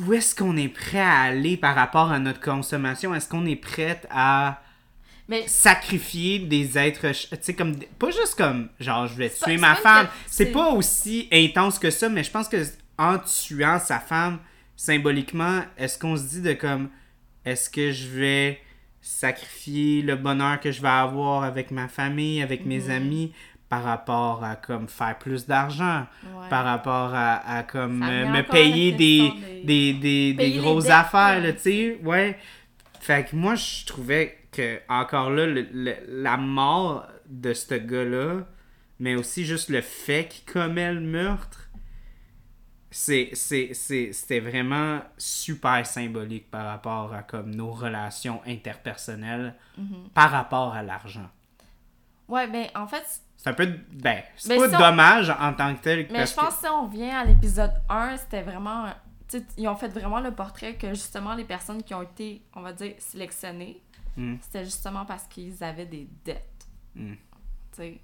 où 0.00 0.12
est-ce 0.12 0.34
qu'on 0.34 0.56
est 0.56 0.68
prêt 0.68 1.00
à 1.00 1.22
aller 1.22 1.56
par 1.56 1.74
rapport 1.74 2.10
à 2.12 2.18
notre 2.18 2.40
consommation? 2.40 3.14
Est-ce 3.14 3.28
qu'on 3.28 3.46
est 3.46 3.56
prêt 3.56 4.00
à 4.10 4.62
Mais 5.28 5.44
sacrifier 5.48 6.38
des 6.38 6.78
êtres, 6.78 7.10
tu 7.12 7.36
sais, 7.40 7.54
comme, 7.54 7.76
pas 7.98 8.10
juste 8.10 8.34
comme, 8.36 8.68
genre, 8.80 9.06
je 9.08 9.14
vais 9.14 9.28
pas- 9.28 9.46
tuer 9.46 9.56
ma 9.56 9.74
femme. 9.74 10.08
C'est 10.26 10.46
pas 10.52 10.70
aussi 10.70 11.28
intense 11.32 11.78
que 11.78 11.90
ça, 11.90 12.08
mais 12.08 12.22
je 12.24 12.30
pense 12.30 12.48
que 12.48 12.62
en 12.96 13.18
tuant 13.18 13.78
sa 13.78 13.98
femme, 14.00 14.38
symboliquement, 14.76 15.62
est-ce 15.76 15.98
qu'on 15.98 16.16
se 16.16 16.22
dit 16.22 16.42
de 16.42 16.52
comme, 16.52 16.88
est-ce 17.44 17.68
que 17.68 17.90
je 17.92 18.08
vais 18.08 18.60
sacrifier 19.00 20.02
le 20.02 20.16
bonheur 20.16 20.60
que 20.60 20.70
je 20.70 20.80
vais 20.82 20.88
avoir 20.88 21.42
avec 21.44 21.70
ma 21.70 21.88
famille, 21.88 22.40
avec 22.42 22.62
Mhm. 22.62 22.68
mes 22.68 22.90
amis, 22.90 23.32
par 23.68 23.82
rapport 23.84 24.42
à 24.44 24.56
comme 24.56 24.88
faire 24.88 25.18
plus 25.18 25.46
d'argent, 25.46 26.06
Ouais. 26.24 26.48
par 26.48 26.64
rapport 26.64 27.14
à, 27.14 27.36
à 27.58 27.62
comme 27.62 28.02
euh, 28.02 28.26
me 28.26 28.42
payer 28.42 28.92
des, 28.92 29.30
des, 29.64 29.92
des- 29.92 30.32
des, 30.32 30.34
Payer 30.36 30.58
grosses 30.60 30.84
dettes, 30.84 30.92
affaires, 30.92 31.54
tu 31.54 31.60
sais, 31.60 32.00
ouais. 32.02 32.38
Fait 33.00 33.24
que 33.28 33.36
moi, 33.36 33.54
je 33.54 33.84
trouvais 33.84 34.38
que, 34.52 34.80
encore 34.88 35.30
là, 35.30 35.46
le- 35.46 35.68
le- 35.72 35.96
la 36.22 36.36
mort 36.38 37.06
de 37.28 37.52
ce 37.52 37.74
gars-là, 37.74 38.46
mais 39.00 39.14
aussi 39.16 39.44
juste 39.44 39.68
le 39.68 39.82
fait 39.82 40.28
qu'il 40.28 40.50
commet 40.50 40.92
le 40.92 41.00
meurtre, 41.00 41.68
c'était 42.90 44.40
vraiment 44.40 45.00
super 45.18 45.84
symbolique 45.86 46.50
par 46.50 46.66
rapport 46.66 47.12
à 47.12 47.22
comme 47.22 47.54
nos 47.54 47.70
relations 47.70 48.40
interpersonnelles 48.46 49.54
Mhm. 49.76 50.08
par 50.14 50.30
rapport 50.30 50.74
à 50.74 50.82
l'argent. 50.82 51.28
Ouais, 52.28 52.46
ben 52.48 52.66
en 52.74 52.86
fait, 52.86 53.04
C'est 53.40 53.50
un 53.50 53.54
peu, 53.54 53.66
ben, 53.92 54.20
c'est 54.36 54.48
Mais 54.48 54.56
pas 54.58 54.68
si 54.68 54.74
on- 54.74 54.78
dommage 54.80 55.30
en 55.30 55.52
tant 55.54 55.72
que 55.76 55.80
tel. 55.80 56.08
mais 56.10 56.26
je 56.26 56.34
pense 56.34 56.56
que 56.56 56.60
si 56.60 56.66
on 56.68 56.86
vient 56.88 57.20
à 57.20 57.24
l'épisode 57.24 57.72
1, 57.88 58.16
c'était 58.16 58.42
vraiment. 58.42 58.86
ils 59.56 59.68
ont 59.68 59.76
fait 59.76 59.88
vraiment 59.88 60.20
le 60.20 60.32
portrait 60.32 60.74
que 60.74 60.88
justement 60.88 61.34
les 61.34 61.44
personnes 61.44 61.82
qui 61.82 61.94
ont 61.94 62.02
été, 62.02 62.42
on 62.56 62.62
va 62.62 62.72
dire, 62.72 62.94
sélectionnées, 62.98 63.80
Mm. 64.16 64.36
c'était 64.40 64.64
justement 64.64 65.04
parce 65.04 65.24
qu'ils 65.28 65.62
avaient 65.62 65.86
des 65.86 66.08
dettes. 66.24 66.66
Mm. 66.96 67.12
Tu 67.12 67.16
sais, 67.76 68.00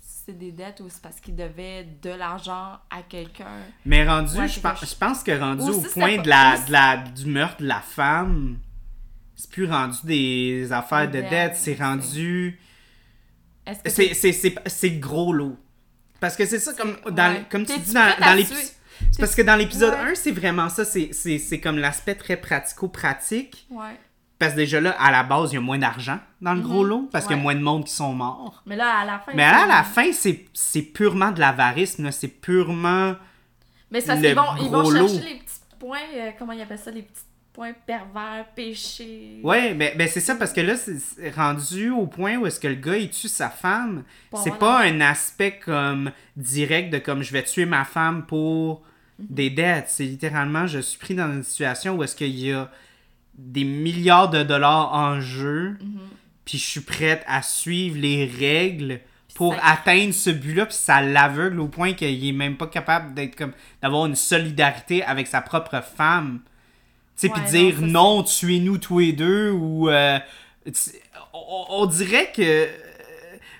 c'est 0.00 0.38
des 0.38 0.52
dettes 0.52 0.80
ou 0.80 0.88
c'est 0.88 1.02
parce 1.02 1.20
qu'ils 1.20 1.34
devaient 1.36 1.84
de 2.00 2.10
l'argent 2.10 2.78
à 2.88 3.02
quelqu'un. 3.06 3.58
Mais 3.84 4.06
rendu, 4.08 4.38
Ouais, 4.38 4.48
je, 4.48 4.60
pense, 4.60 4.80
que 4.80 4.86
je 4.86 4.94
pense 4.94 5.22
que 5.22 5.32
rendu 5.38 5.62
au 5.68 5.80
point 5.82 6.16
pas- 6.16 6.22
de 6.22 6.28
la, 6.28 6.58
de 6.58 6.72
la, 6.72 6.96
du 6.96 7.26
meurtre 7.26 7.60
de 7.60 7.66
la 7.66 7.80
femme, 7.80 8.56
c'est 9.36 9.50
plus 9.50 9.66
rendu 9.70 9.98
des 10.04 10.72
affaires 10.72 11.10
Des 11.10 11.18
de 11.18 11.22
dettes, 11.22 11.30
dette, 11.30 11.56
c'est 11.56 11.74
c'est- 11.76 11.82
rendu. 11.84 12.58
C'est, 14.66 14.90
gros 14.98 15.32
lot. 15.32 15.56
Parce 16.20 16.36
que 16.36 16.46
c'est 16.46 16.58
ça, 16.58 16.72
comme, 16.74 16.96
dans, 17.10 17.32
Ouais. 17.34 17.44
comme 17.50 17.64
tu 17.66 17.78
dis 17.78 17.92
dans, 17.94 18.14
dans 18.20 18.34
l'épisode. 18.34 18.58
parce 19.18 19.34
que 19.34 19.42
dans 19.42 19.56
l'épisode 19.56 19.94
Ouais. 19.94 20.12
1, 20.12 20.14
c'est 20.14 20.30
vraiment 20.32 20.68
ça, 20.68 20.84
c'est, 20.84 21.60
comme 21.62 21.78
l'aspect 21.78 22.14
très 22.14 22.36
pratico-pratique. 22.36 23.66
Ouais. 23.70 23.98
Parce 24.38 24.52
que 24.52 24.58
déjà 24.58 24.80
là, 24.80 24.90
à 24.98 25.12
la 25.12 25.22
base, 25.22 25.52
il 25.52 25.54
y 25.54 25.58
a 25.58 25.60
moins 25.60 25.78
d'argent 25.78 26.18
dans 26.40 26.54
le 26.54 26.60
gros 26.60 26.82
lot, 26.82 27.08
parce 27.12 27.26
qu'il 27.26 27.36
y 27.36 27.38
a 27.38 27.42
moins 27.42 27.54
de 27.54 27.60
monde 27.60 27.84
qui 27.84 27.92
sont 27.92 28.12
morts. 28.12 28.62
Mais 28.66 28.74
là, 28.74 28.98
à 28.98 29.04
la 29.04 29.18
fin. 29.20 29.32
Mais 29.34 29.42
là, 29.48 29.62
à 29.62 29.66
la 29.66 29.84
c'est- 29.84 30.12
fin, 30.12 30.44
c'est, 30.52 30.82
purement 30.82 31.30
de 31.30 31.38
l'avarisme, 31.38 32.10
c'est 32.10 32.26
purement. 32.28 33.14
Mais 33.92 34.00
c'est 34.00 34.08
parce 34.08 34.20
le 34.20 34.26
qu'ils 34.28 34.36
vont, 34.36 34.56
ils 34.60 34.70
vont 34.70 34.84
chercher 34.90 35.14
lot. 35.18 35.24
les 35.24 35.34
petits 35.36 35.60
points, 35.78 35.98
euh, 36.16 36.30
comment 36.38 36.52
ils 36.52 36.62
appellent 36.62 36.78
ça, 36.78 36.90
les 36.90 37.02
petits 37.02 37.22
points 37.52 37.72
pervers, 37.86 38.46
péchés. 38.54 39.40
Ouais, 39.42 39.74
mais 39.74 39.94
ben 39.96 40.08
c'est 40.08 40.20
ça 40.20 40.34
parce 40.36 40.52
que 40.52 40.60
là, 40.62 40.74
c'est 40.76 41.30
rendu 41.34 41.90
au 41.90 42.06
point 42.06 42.36
où 42.38 42.46
est-ce 42.46 42.58
que 42.58 42.68
le 42.68 42.74
gars, 42.76 42.96
il 42.96 43.10
tue 43.10 43.28
sa 43.28 43.50
femme. 43.50 44.04
Pour 44.30 44.40
C'est 44.42 44.58
pas 44.58 44.82
un 44.84 45.00
aspect 45.00 45.58
comme 45.64 46.12
direct 46.36 46.92
de 46.92 46.98
comme 46.98 47.22
je 47.22 47.32
vais 47.32 47.42
tuer 47.42 47.66
ma 47.66 47.84
femme 47.84 48.24
pour 48.26 48.82
Mhm. 49.18 49.26
des 49.28 49.50
dettes. 49.50 49.86
C'est 49.88 50.04
littéralement, 50.04 50.66
je 50.66 50.78
suis 50.78 50.98
pris 50.98 51.14
dans 51.14 51.30
une 51.30 51.42
situation 51.42 51.96
où 51.96 52.02
est-ce 52.02 52.16
qu'il 52.16 52.38
y 52.38 52.52
a 52.52 52.70
des 53.36 53.64
milliards 53.64 54.30
de 54.30 54.42
dollars 54.42 54.92
en 54.94 55.20
jeu, 55.20 55.76
Mhm. 55.80 56.00
puis 56.46 56.56
je 56.58 56.64
suis 56.64 56.80
prête 56.80 57.22
à 57.26 57.42
suivre 57.42 57.98
les 57.98 58.24
règles 58.24 59.00
pour 59.34 59.54
ça- 59.54 59.60
atteindre 59.64 60.14
ce 60.14 60.30
but-là, 60.30 60.66
puis 60.66 60.74
ça 60.74 61.02
l'aveugle 61.02 61.60
au 61.60 61.68
point 61.68 61.92
qu'il 61.92 62.26
est 62.26 62.32
même 62.32 62.56
pas 62.56 62.66
capable 62.66 63.12
d'être 63.14 63.36
comme 63.36 63.52
d'avoir 63.82 64.06
une 64.06 64.16
solidarité 64.16 65.02
avec 65.02 65.26
sa 65.26 65.42
propre 65.42 65.82
femme. 65.82 66.40
Puis 67.28 67.40
Ouais, 67.42 67.48
dire 67.50 67.80
non, 67.82 68.22
tuez-nous 68.22 68.78
tous 68.78 68.98
les 69.00 69.12
deux, 69.12 69.50
ou. 69.50 69.88
euh, 69.90 70.18
on, 71.32 71.64
on 71.70 71.86
dirait 71.86 72.30
que, 72.34 72.66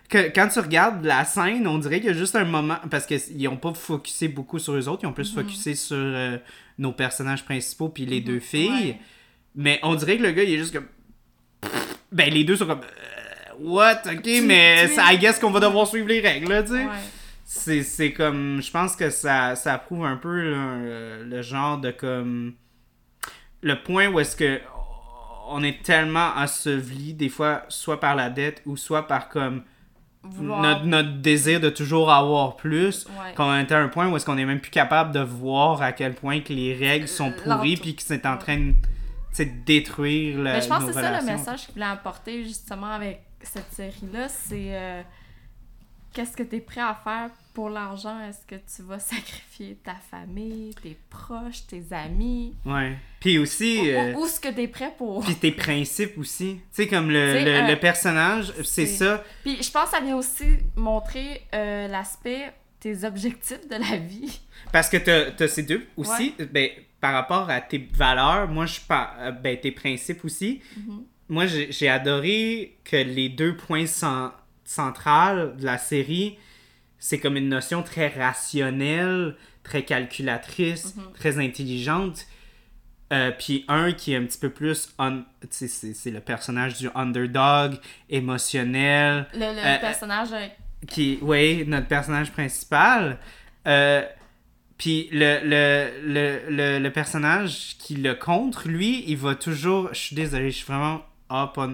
que. 0.09 0.33
Quand 0.35 0.49
tu 0.49 0.59
regardes 0.61 1.05
la 1.05 1.25
scène, 1.25 1.67
on 1.67 1.79
dirait 1.79 2.01
qu'il 2.01 2.09
y 2.11 2.13
a 2.13 2.17
juste 2.17 2.37
un 2.37 2.45
moment. 2.45 2.77
Parce 2.91 3.07
qu'ils 3.07 3.49
ont 3.49 3.57
pas 3.57 3.75
focusé 3.75 4.29
beaucoup 4.29 4.59
sur 4.59 4.75
eux 4.75 4.89
autres, 4.89 5.03
ils 5.03 5.07
ont 5.07 5.13
plus 5.13 5.33
focusé 5.33 5.75
sur 5.75 5.97
euh, 5.97 6.39
nos 6.79 6.93
personnages 6.93 7.45
principaux, 7.45 7.89
puis 7.89 8.07
les 8.07 8.21
deux 8.21 8.41
filles. 8.41 8.69
Ouais. 8.71 8.99
Mais 9.55 9.81
on 9.83 9.95
dirait 9.95 10.17
que 10.17 10.23
le 10.23 10.33
gars, 10.33 10.43
il 10.45 10.55
est 10.55 10.59
juste 10.59 10.73
comme. 10.75 10.87
Ben, 12.11 12.33
les 12.33 12.45
deux 12.45 12.57
sont 12.57 12.67
comme. 12.67 12.81
euh, 12.81 12.85
What? 13.61 14.03
Ok, 14.07 14.27
mais 14.45 14.89
tu- 14.89 14.95
ça, 14.95 15.13
I 15.13 15.19
guess 15.19 15.39
qu'on 15.39 15.51
va 15.51 15.61
devoir 15.61 15.87
suivre 15.87 16.09
les 16.09 16.21
règles, 16.21 16.49
là, 16.51 16.63
tu 16.63 16.71
sais. 16.71 16.85
Ouais. 16.85 17.83
C'est, 17.83 18.13
comme. 18.13 18.61
Je 18.63 18.71
pense 18.71 18.97
que 18.97 19.11
ça, 19.11 19.55
ça 19.57 19.77
prouve 19.79 20.05
un 20.07 20.17
peu 20.17 20.41
là, 20.51 20.77
le, 20.79 21.25
le 21.25 21.43
genre 21.43 21.79
de 21.79 21.91
comme. 21.91 22.55
Le 23.63 23.83
point 23.83 24.09
où 24.09 24.21
est-ce 24.21 24.37
que 24.37 24.61
on 25.49 25.63
est 25.63 25.83
tellement 25.83 26.31
enseveli, 26.37 27.15
des 27.15 27.29
fois, 27.29 27.63
soit 27.69 28.01
par 28.01 28.15
la 28.15 28.31
dette 28.31 28.63
ou 28.67 28.77
soit 28.77 29.07
par 29.07 29.29
comme 29.29 29.63
notre, 30.41 30.85
notre 30.85 31.13
désir 31.19 31.61
de 31.61 31.69
toujours 31.69 32.13
avoir 32.13 32.55
plus, 32.57 33.07
Ouais. 33.07 33.35
qu'on 33.35 33.53
est 33.57 33.71
à 33.73 33.79
un 33.81 33.89
point 33.89 34.09
où 34.09 34.17
est-ce 34.17 34.25
qu'on 34.25 34.39
est 34.39 34.45
même 34.45 34.61
plus 34.61 34.71
capable 34.71 35.13
de 35.13 35.21
voir 35.21 35.83
à 35.83 35.91
quel 35.93 36.15
point 36.15 36.41
que 36.41 36.53
les 36.53 36.75
règles 36.75 37.09
sont 37.09 37.33
pourries 37.33 37.77
puis 37.77 37.97
que 37.97 38.03
c'est 38.03 38.25
en 38.25 38.39
train 38.39 38.57
de 38.59 38.75
détruire 39.67 40.39
la, 40.39 40.53
Mais 40.55 40.61
je 40.61 40.69
pense 40.69 40.85
que 40.85 40.93
c'est 40.93 41.01
ça 41.01 41.21
le 41.21 41.27
message 41.27 41.65
qu'il 41.67 41.75
voulait 41.75 41.87
apporter 41.87 42.45
justement 42.45 42.93
avec 42.93 43.23
cette 43.41 43.73
série-là, 43.73 44.29
c'est 44.29 44.69
euh, 44.77 45.03
qu'est-ce 46.13 46.37
que 46.37 46.45
tu 46.45 46.57
es 46.57 46.61
prêt 46.61 46.81
à 46.81 46.95
faire 46.95 47.31
pour 47.55 47.69
l'argent? 47.71 48.19
Est-ce 48.21 48.45
que 48.47 48.55
tu 48.55 48.83
vas 48.83 48.99
sacrifier 49.15 49.77
ta 49.85 49.95
famille, 50.11 50.75
tes 50.83 50.97
proches, 51.11 51.67
tes 51.67 51.83
amis? 51.93 52.55
Ouais. 52.65 52.97
Puis 53.21 53.39
aussi... 53.39 53.79
Ou, 53.83 53.87
euh, 53.87 54.13
ou- 54.15 54.23
ou 54.23 54.27
ce 54.27 54.41
que 54.41 54.49
tu 54.49 54.63
es 54.63 54.69
prêt 54.69 54.93
pour... 54.97 55.25
Puis 55.25 55.35
tes 55.37 55.53
principes 55.53 56.17
aussi. 56.19 56.55
Tu 56.57 56.61
sais, 56.73 56.87
comme 56.89 57.09
le, 57.11 57.45
le, 57.45 57.47
euh, 57.51 57.67
le 57.69 57.77
personnage, 57.79 58.53
c'est 58.65 58.87
ça. 58.87 59.23
Puis 59.43 59.63
je 59.63 59.71
pense 59.71 59.85
que 59.91 59.97
ça 59.97 60.01
vient 60.01 60.17
aussi 60.17 60.45
montrer 60.77 61.43
euh, 61.55 61.89
l'aspect, 61.89 62.53
tes 62.81 63.05
objectifs 63.05 63.69
de 63.69 63.77
la 63.77 63.97
vie. 63.99 64.41
Parce 64.73 64.89
que 64.89 64.97
t'as 64.97 65.49
ces 65.49 65.63
deux 65.63 65.87
aussi. 65.97 66.35
Ben, 66.51 66.69
par 67.01 67.13
rapport 67.15 67.51
à 67.51 67.61
tes 67.61 67.89
valeurs, 67.95 68.49
moi, 68.49 68.67
je 68.67 68.81
par, 68.81 69.15
euh, 69.21 69.31
ben, 69.33 69.59
tes 69.59 69.73
principes 69.73 70.25
aussi. 70.25 70.61
Mhm. 70.77 71.05
Moi, 71.29 71.47
j'ai 71.47 71.89
adoré 71.89 72.77
que 72.85 72.97
les 72.97 73.29
deux 73.29 73.57
points 73.57 73.85
cen- 73.85 74.33
centrales 74.65 75.57
de 75.57 75.65
la 75.65 75.79
série, 75.79 76.39
c'est 77.05 77.19
comme 77.19 77.37
une 77.37 77.49
notion 77.49 77.83
très 77.83 78.07
rationnelle, 78.09 79.35
très 79.65 79.83
calculatrice, 79.85 80.95
Mhm. 80.97 81.03
très 81.19 81.39
intelligente. 81.45 82.27
Euh, 83.13 83.31
puis 83.37 83.65
un 83.69 83.93
qui 83.93 84.13
est 84.13 84.17
un 84.17 84.25
petit 84.25 84.39
peu 84.39 84.51
plus. 84.51 84.95
c'est 85.51 86.11
le 86.11 86.21
personnage 86.21 86.79
du 86.79 86.89
underdog, 86.95 87.75
émotionnel. 88.09 89.27
Le, 89.35 89.41
le 89.41 89.59
Euh, 89.67 89.79
personnage. 89.79 90.29
euh, 90.33 90.47
qui 90.89 91.19
oui 91.23 91.65
notre 91.69 91.87
personnage 91.87 92.33
principal 92.33 93.19
euh, 93.69 94.03
puis 94.79 95.09
le, 95.13 95.39
le, 95.45 96.41
le, 96.51 96.79
le, 96.81 96.91
personnage 96.91 97.77
qui 97.79 97.95
le 97.95 98.15
contre 98.17 98.67
lui 98.69 99.05
il 99.07 99.17
va 99.17 99.37
toujours 99.37 99.91
je 99.93 99.99
suis 100.01 100.17
désolé 100.17 100.51
je 100.51 100.57
suis 100.57 100.67
vraiment 100.67 101.03
ah, 101.29 101.53
pas, 101.55 101.71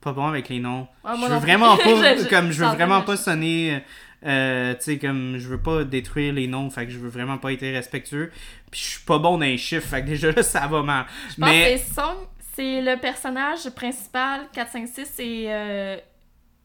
pas 0.00 0.12
bon 0.14 0.26
avec 0.26 0.48
les 0.48 0.58
noms 0.58 0.88
Ah, 1.04 1.16
je 1.20 1.26
veux 1.26 1.36
vraiment 1.38 1.76
pas 1.84 2.14
comme 2.30 2.50
je 2.50 2.64
veux 2.64 2.70
vraiment 2.70 3.02
ai- 3.02 3.04
pas 3.04 3.18
sonner 3.18 3.82
euh, 4.24 4.74
tu 4.74 4.82
sais 4.82 4.98
comme 4.98 5.38
je 5.38 5.48
veux 5.48 5.60
pas 5.62 5.84
détruire 5.84 6.32
les 6.34 6.46
noms 6.46 6.68
fait 6.70 6.86
que 6.86 6.92
je 6.92 6.98
veux 6.98 7.08
vraiment 7.08 7.38
pas 7.38 7.52
être 7.52 7.62
respectueux 7.62 8.30
puis 8.70 8.80
je 8.80 8.86
suis 8.90 9.04
pas 9.04 9.18
bon 9.18 9.38
dans 9.38 9.44
les 9.46 9.56
chiffres 9.58 9.86
fait 9.88 10.02
que 10.02 10.08
déjà 10.08 10.30
là 10.32 10.42
ça 10.42 10.66
va 10.66 10.82
mal 10.82 11.06
Je 11.30 11.36
pense 11.40 11.50
mais 11.50 11.74
que 11.76 11.94
Song, 11.94 12.16
c'est 12.54 12.82
le 12.82 13.00
personnage 13.00 13.70
principal 13.70 14.42
456 14.52 15.10
c'est 15.14 15.44
euh, 15.52 15.96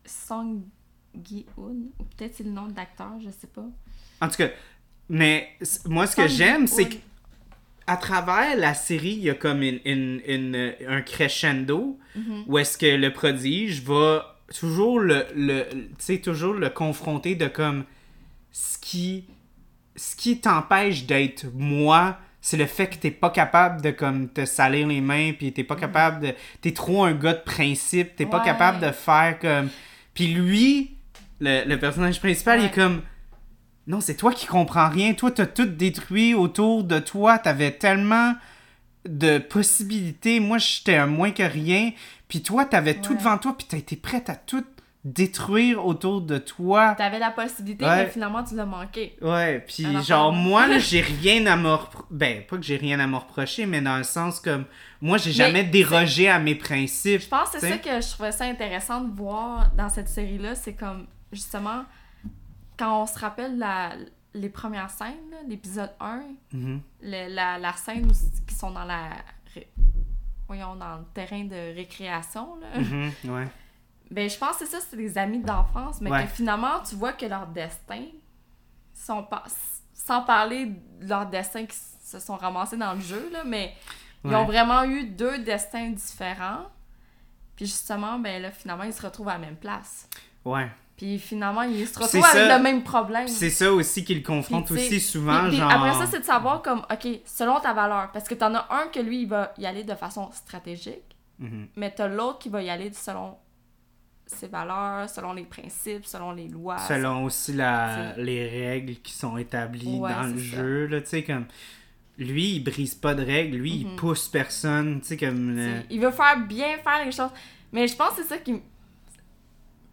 Song 0.05 0.61
Gi-hoon 1.23 1.91
ou 1.99 2.03
peut-être 2.03 2.35
c'est 2.35 2.43
le 2.43 2.51
nom 2.51 2.67
de 2.67 2.75
l'acteur, 2.75 3.11
je 3.23 3.29
sais 3.29 3.47
pas. 3.47 3.65
en 4.21 4.27
tout 4.27 4.35
cas 4.37 4.49
mais 5.07 5.49
moi 5.85 6.07
ce 6.07 6.15
que 6.15 6.27
j'aime 6.27 6.67
c'est 6.67 6.83
Gi-hoon. 6.83 6.89
que 6.99 7.05
à 7.87 7.97
travers 7.97 8.57
la 8.57 8.73
série, 8.73 9.11
il 9.11 9.19
y 9.23 9.29
a 9.29 9.35
comme 9.35 9.61
une, 9.61 9.79
une- 9.85 10.19
une- 10.25 10.73
un 10.87 11.01
crescendo 11.03 11.99
Mhm. 12.15 12.43
où 12.47 12.57
est-ce 12.57 12.79
que 12.79 12.87
le 12.87 13.13
prodige 13.13 13.83
va 13.83 14.34
toujours 14.59 14.99
le, 14.99 15.25
le 15.35 15.63
tu 15.71 15.87
sais, 15.99 16.17
toujours 16.19 16.53
le 16.53 16.69
confronter 16.69 17.35
de 17.35 17.47
comme 17.47 17.83
ce 18.51 18.77
qui 18.77 19.25
ce 19.95 20.15
qui 20.15 20.39
t'empêche 20.39 21.05
d'être 21.05 21.45
moi 21.53 22.17
c'est 22.41 22.57
le 22.57 22.65
fait 22.65 22.87
que 22.87 22.95
t'es 22.95 23.11
pas 23.11 23.29
capable 23.29 23.81
de 23.81 23.91
comme 23.91 24.29
te 24.29 24.45
salir 24.45 24.87
les 24.87 25.01
mains 25.01 25.33
puis 25.33 25.51
t'es 25.51 25.63
pas 25.63 25.75
capable 25.75 26.27
de 26.27 26.33
t'es 26.61 26.71
trop 26.71 27.03
un 27.03 27.13
gars 27.13 27.33
de 27.33 27.43
principe 27.43 28.15
t'es 28.15 28.25
pas 28.25 28.41
capable 28.41 28.79
de 28.79 28.91
faire 28.91 29.39
comme 29.39 29.69
puis 30.13 30.27
lui 30.27 30.97
le, 31.39 31.67
le 31.67 31.79
personnage 31.79 32.19
principal 32.19 32.59
il 32.59 32.65
est 32.65 32.73
comme 32.73 33.01
non, 33.87 34.01
c'est 34.01 34.15
toi 34.15 34.33
qui 34.33 34.47
comprends 34.47 34.89
rien. 34.89 35.13
Toi, 35.13 35.31
t'as 35.31 35.45
tout 35.45 35.65
détruit 35.65 36.33
autour 36.33 36.83
de 36.83 36.97
toi. 36.97 37.37
T'avais 37.37 37.71
tellement 37.71 38.33
de 39.07 39.37
possibilités. 39.37 40.39
Moi, 40.39 40.57
j'étais 40.57 40.95
un 40.95 41.07
moins 41.07 41.31
que 41.31 41.43
rien. 41.43 41.91
Puis 42.27 42.41
toi, 42.41 42.65
t'avais 42.65 42.95
tout 42.95 43.11
Ouais. 43.13 43.17
devant 43.19 43.37
toi. 43.37 43.55
Puis 43.57 43.67
t'as 43.69 43.77
été 43.77 43.95
prête 43.95 44.29
à 44.29 44.35
tout 44.35 44.63
détruire 45.03 45.85
autour 45.85 46.21
de 46.21 46.39
toi. 46.39 46.95
T'avais 46.97 47.19
la 47.19 47.29
possibilité, 47.29 47.85
Ouais. 47.85 48.05
mais 48.05 48.09
finalement 48.09 48.43
tu 48.43 48.55
l'as 48.55 48.65
manqué. 48.65 49.15
Ouais, 49.21 49.59
puis 49.59 49.85
genre, 50.03 50.33
moi, 50.33 50.65
là, 50.65 50.79
j'ai 50.79 51.01
rien 51.01 51.45
à 51.45 51.55
me 51.55 51.69
repro- 51.69 52.05
Ben, 52.09 52.41
pas 52.43 52.57
que 52.57 52.63
j'ai 52.63 52.77
rien 52.77 52.99
à 52.99 53.05
me 53.05 53.15
reprocher, 53.17 53.67
mais 53.67 53.81
dans 53.81 53.97
le 53.97 54.03
sens 54.03 54.39
comme... 54.39 54.65
Moi, 55.01 55.19
j'ai 55.19 55.31
jamais 55.31 55.63
dérogé 55.63 56.27
à 56.27 56.39
mes 56.39 56.55
principes. 56.55 57.21
Je 57.21 57.27
pense 57.27 57.49
que 57.51 57.59
c'est 57.59 57.69
ça 57.69 57.77
que 57.77 58.01
je 58.01 58.09
trouvais 58.13 58.31
ça 58.31 58.45
intéressant 58.45 59.01
de 59.01 59.15
voir 59.15 59.69
dans 59.77 59.89
cette 59.89 60.09
série-là, 60.09 60.55
c'est 60.55 60.73
comme 60.73 61.05
justement 61.31 61.83
quand 62.79 63.03
on 63.03 63.05
se 63.05 63.19
rappelle 63.19 63.59
la, 63.59 63.91
les 64.35 64.49
premières 64.49 64.89
scènes, 64.89 65.33
l'épisode 65.47 65.91
1, 65.99 66.23
Mhm. 66.53 66.81
le- 67.01 67.33
la, 67.33 67.57
la 67.57 67.73
scène 67.73 68.05
où 68.05 68.11
ils 68.47 68.53
sont 68.55 68.71
dans 68.71 68.83
la 68.85 69.09
ré- 69.53 69.71
voyons 70.47 70.75
dans 70.75 70.97
le 70.97 71.05
terrain 71.13 71.43
de 71.45 71.75
récréation 71.75 72.55
là. 72.57 72.79
Mhm, 72.79 73.11
ouais. 73.31 73.47
Ben 74.11 74.29
je 74.29 74.37
pense 74.37 74.57
que 74.57 74.65
c'est 74.65 74.71
ça, 74.79 74.85
c'est 74.87 74.97
des 74.97 75.17
amis 75.17 75.39
d'enfance, 75.39 75.99
mais 76.01 76.11
Ouais. 76.11 76.23
que 76.23 76.29
finalement 76.29 76.81
tu 76.87 76.95
vois 76.95 77.13
que 77.13 77.25
leur 77.25 77.47
destin 77.47 78.03
sont 78.93 79.23
pas 79.23 79.43
sans 79.93 80.21
parler 80.21 80.67
de 80.67 81.07
leur 81.07 81.25
destin 81.27 81.65
qui 81.65 81.75
se 81.77 82.19
sont 82.19 82.35
ramassés 82.35 82.77
dans 82.77 82.93
le 82.93 83.01
jeu 83.01 83.29
là, 83.31 83.43
mais 83.43 83.73
ils 84.23 84.33
ont 84.35 84.45
vraiment 84.45 84.83
eu 84.83 85.05
deux 85.05 85.39
destins 85.39 85.89
différents. 85.91 86.65
Puis 87.55 87.65
justement, 87.67 88.19
ben 88.19 88.41
là, 88.41 88.51
finalement, 88.51 88.83
ils 88.83 88.91
se 88.93 89.01
retrouvent 89.01 89.29
à 89.29 89.33
la 89.33 89.39
même 89.39 89.55
place. 89.55 90.09
Ouais. 90.43 90.69
Puis 90.97 91.19
finalement, 91.19 91.63
ils 91.63 91.85
se 91.87 91.93
C'est 91.93 91.99
retrouvent 92.03 92.23
avec 92.23 92.49
ça. 92.49 92.57
le 92.57 92.63
même 92.63 92.81
problème. 92.83 93.27
C'est 93.27 93.49
ça 93.49 93.71
aussi 93.73 94.05
qui 94.05 94.15
le 94.15 94.21
confronte 94.21 94.65
Puis, 94.67 94.75
aussi 94.75 94.99
souvent, 95.01 95.47
Puis- 95.49 95.57
genre... 95.57 95.69
Après 95.69 95.93
ça, 95.93 96.05
c'est 96.09 96.21
de 96.21 96.25
savoir 96.25 96.61
comme, 96.61 96.83
OK, 96.91 97.07
selon 97.25 97.59
ta 97.59 97.73
valeur. 97.73 98.11
Parce 98.13 98.27
que 98.29 98.33
t'en 98.35 98.55
as 98.55 98.65
un 98.69 98.87
que 98.87 98.99
lui, 99.01 99.23
il 99.23 99.27
va 99.27 99.53
y 99.57 99.65
aller 99.65 99.83
de 99.83 99.93
façon 99.95 100.29
stratégique, 100.31 101.03
Mhm. 101.39 101.67
mais 101.75 101.91
t'as 101.91 102.07
l'autre 102.07 102.39
qui 102.39 102.47
va 102.49 102.61
y 102.63 102.69
aller 102.69 102.91
selon 102.93 103.35
ses 104.25 104.47
valeurs, 104.47 105.09
selon 105.09 105.33
les 105.33 105.43
principes, 105.43 106.05
selon 106.05 106.31
les 106.31 106.47
lois. 106.47 106.77
selon 106.79 107.25
aussi 107.25 107.51
la, 107.53 108.13
les 108.17 108.47
règles 108.47 108.95
qui 108.95 109.11
sont 109.13 109.37
établies 109.37 109.97
Ouais, 109.99 110.11
dans 110.13 110.23
le 110.23 110.37
ça. 110.39 110.43
jeu, 110.57 110.85
là, 110.87 111.01
tu 111.01 111.07
sais, 111.09 111.23
comme... 111.23 111.45
Lui, 112.17 112.55
il 112.55 112.63
brise 112.63 112.95
pas 112.95 113.13
de 113.13 113.25
règles, 113.25 113.57
lui, 113.57 113.71
il 113.81 113.87
Mhm. 113.87 113.95
pousse 113.97 114.29
personne, 114.29 115.01
tu 115.01 115.07
sais, 115.09 115.17
comme... 115.17 115.59
Il 115.89 115.99
veut 115.99 116.11
faire 116.11 116.37
bien 116.39 116.77
faire 116.77 117.03
les 117.03 117.11
choses. 117.11 117.29
Mais 117.73 117.85
je 117.89 117.95
pense 117.97 118.11
que 118.15 118.23
c'est 118.23 118.29
ça 118.29 118.37
qui 118.37 118.61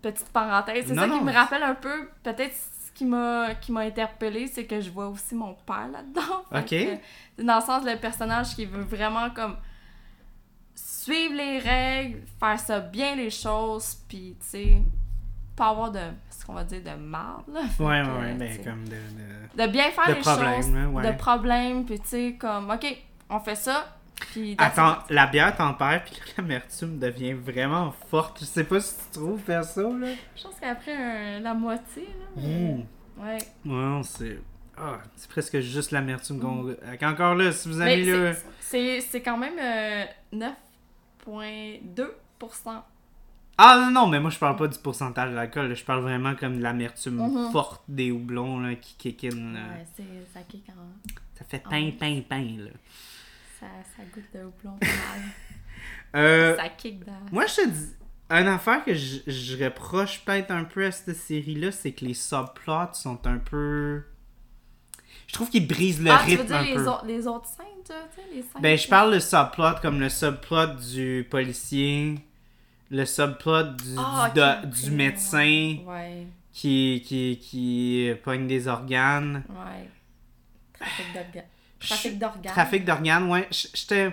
Petite 0.03 0.29
parenthèse, 0.31 0.87
c'est 0.89 0.95
Non, 0.95 1.03
ça 1.03 1.09
qui 1.19 1.25
me 1.25 1.33
rappelle 1.33 1.63
un 1.63 1.75
peu, 1.75 2.09
peut-être 2.25 2.55
ce 2.55 2.91
qui 2.93 3.05
m'a 3.05 3.55
qui 3.55 3.71
m'a 3.73 3.81
interpellée, 3.81 4.47
c'est 4.49 4.67
que 4.67 4.81
je 4.81 4.91
vois 4.91 5.09
aussi 5.09 5.35
mon 5.35 5.55
père 5.55 5.89
là-dedans. 5.93 6.45
Ok. 6.53 6.69
que, 6.71 7.43
dans 7.43 7.57
le 7.57 7.63
sens, 7.63 7.85
le 7.85 7.97
personnage 7.99 8.55
qui 8.57 8.67
veut 8.67 8.83
vraiment 8.83 9.31
comme 9.31 9.57
suivre 10.75 11.35
les 11.35 11.59
règles, 11.59 12.23
faire 12.41 12.59
ça 12.59 12.81
bien 12.81 13.15
les 13.17 13.31
choses, 13.31 13.97
puis 14.09 14.37
tu 14.41 14.47
sais, 14.47 14.83
pas 15.57 15.69
avoir 15.69 15.91
de, 15.91 16.01
ce 16.31 16.45
qu'on 16.45 16.55
va 16.55 16.65
dire, 16.65 16.83
de 16.83 16.95
marde, 17.01 17.45
là. 17.53 17.61
Ouais, 17.79 18.03
que, 18.03 18.21
ouais, 18.21 18.35
ben, 18.35 18.65
comme 18.65 18.85
de... 18.89 18.91
de- 18.95 19.63
De 19.67 19.71
bien 19.71 19.91
faire 19.91 20.09
de 20.09 20.15
les 20.15 20.21
problème, 20.21 20.63
choses, 20.63 20.95
ouais. 20.95 21.13
de 21.13 21.17
problèmes, 21.19 21.85
puis 21.85 22.01
tu 22.01 22.09
sais, 22.09 22.37
comme, 22.41 22.71
ok, 22.71 22.97
on 23.31 23.39
fait 23.41 23.55
ça, 23.55 23.85
Attends, 24.59 24.99
la 25.11 25.27
bière 25.27 25.57
tempère, 25.57 26.05
puis 26.05 26.15
l'amertume 26.39 26.99
devient 26.99 27.33
vraiment 27.35 27.93
forte. 28.09 28.41
Je 28.41 28.45
sais 28.45 28.65
pas 28.65 28.81
si 28.81 28.95
tu 28.97 29.19
trouves 29.19 29.41
perso, 29.43 29.97
là. 29.99 30.09
Je 30.37 30.43
pense 30.43 30.55
qu'après 30.61 30.95
un- 30.95 31.41
la 31.41 31.55
moitié, 31.55 32.05
là. 32.05 32.27
mais- 32.37 32.75
Mmh. 32.75 32.85
Ouais. 33.19 33.39
Ouais, 33.67 34.01
c'est... 34.05 34.39
Ah, 34.77 34.99
c'est 35.17 35.29
presque 35.31 35.61
juste 35.61 35.91
l'amertume 35.91 36.41
qu'on... 36.41 36.75
Encore 37.07 37.35
là, 37.35 37.53
si 37.53 37.69
vous 37.69 37.77
Mais 37.79 37.93
avez 37.93 38.05
là... 38.07 38.33
c'est- 38.61 39.21
quand 39.23 39.37
même 39.37 39.59
euh, 39.61 40.05
9,2%. 41.27 42.09
Ah 43.59 43.77
non, 43.79 43.91
non, 43.91 44.07
mais 44.09 44.19
moi 44.19 44.31
je 44.31 44.39
parle 44.39 44.57
pas 44.57 44.67
du 44.67 44.79
pourcentage 44.79 45.33
d'alcool, 45.35 45.75
je 45.77 45.85
parle 45.85 46.01
vraiment 46.01 46.35
comme 46.35 46.57
de 46.57 46.63
l'amertume 46.63 47.17
Mhm. 47.17 47.53
forte 47.53 47.83
des 47.87 48.11
houblons 48.11 48.59
là, 48.61 48.75
qui 48.77 48.95
kick 48.97 49.25
in. 49.25 49.53
là. 49.53 49.61
Ouais, 49.61 49.87
c'est- 49.95 50.03
ça 50.33 50.41
kick 50.49 50.65
en... 50.71 51.11
Ça 51.39 51.45
fait 51.45 51.63
Ah 51.67 51.71
pain, 51.71 51.85
ouais. 51.85 51.93
pain, 51.93 52.23
pain, 52.29 52.45
là. 52.59 52.71
Ça, 53.63 53.69
ça 53.97 54.03
goûte 54.13 54.25
de 54.35 54.41
mal. 54.89 55.23
Euh, 56.17 56.57
ça 56.57 56.69
kick 56.69 57.05
dans... 57.05 57.13
moi 57.31 57.47
je 57.47 57.55
te 57.63 57.69
dis, 57.69 57.95
une 58.29 58.47
affaire 58.49 58.85
que 58.85 58.93
je, 58.95 59.19
je 59.27 59.65
reproche 59.65 60.25
peut-être 60.25 60.51
un 60.51 60.65
peu 60.65 60.85
à 60.87 60.91
cette 60.91 61.17
série-là, 61.17 61.71
c'est 61.71 61.93
que 61.93 62.05
les 62.05 62.15
subplots 62.15 62.93
sont 62.95 63.27
un 63.27 63.39
peu... 63.39 64.03
Je 65.29 65.33
trouve 65.35 65.49
qu'ils 65.49 65.67
brisent 65.67 66.03
le 66.03 66.11
ah, 66.11 66.21
tu 66.25 66.33
veux 66.37 66.43
rythme 66.43 66.47
dire 66.49 66.57
un 66.57 66.63
les, 66.65 66.75
peu. 66.75 66.87
autres- 66.89 67.07
les 67.07 67.27
autres 67.27 67.47
scènes, 67.47 67.67
tu 67.87 67.93
sais, 67.93 68.23
les 68.35 68.43
scènes... 68.43 68.61
Ben, 68.63 68.77
je 68.77 68.89
parle 68.89 69.15
de 69.15 69.19
subplot 69.21 69.81
comme 69.81 70.01
le 70.01 70.09
subplot 70.09 70.67
du 70.93 71.27
policier, 71.31 72.17
le 72.91 73.05
subplot 73.07 73.63
du, 73.63 73.95
Ah, 73.97 74.31
du, 74.35 74.41
ok, 74.41 74.47
do- 74.63 74.69
ok, 74.69 74.75
du 74.75 74.91
médecin 74.91 75.77
Ouais, 75.87 76.27
qui, 76.53 77.03
qui, 77.07 77.39
qui 77.41 78.13
pogne 78.25 78.47
des 78.47 78.67
organes. 78.69 79.45
ouais. 79.49 79.89
Trafic 80.75 81.07
d'organes. 81.15 81.45
Trafic 81.87 82.19
d'organes. 82.19 82.53
Trafic 82.53 82.85
d'organes, 82.85 83.31
ouais. 83.31 83.49
J'étais... 83.51 84.13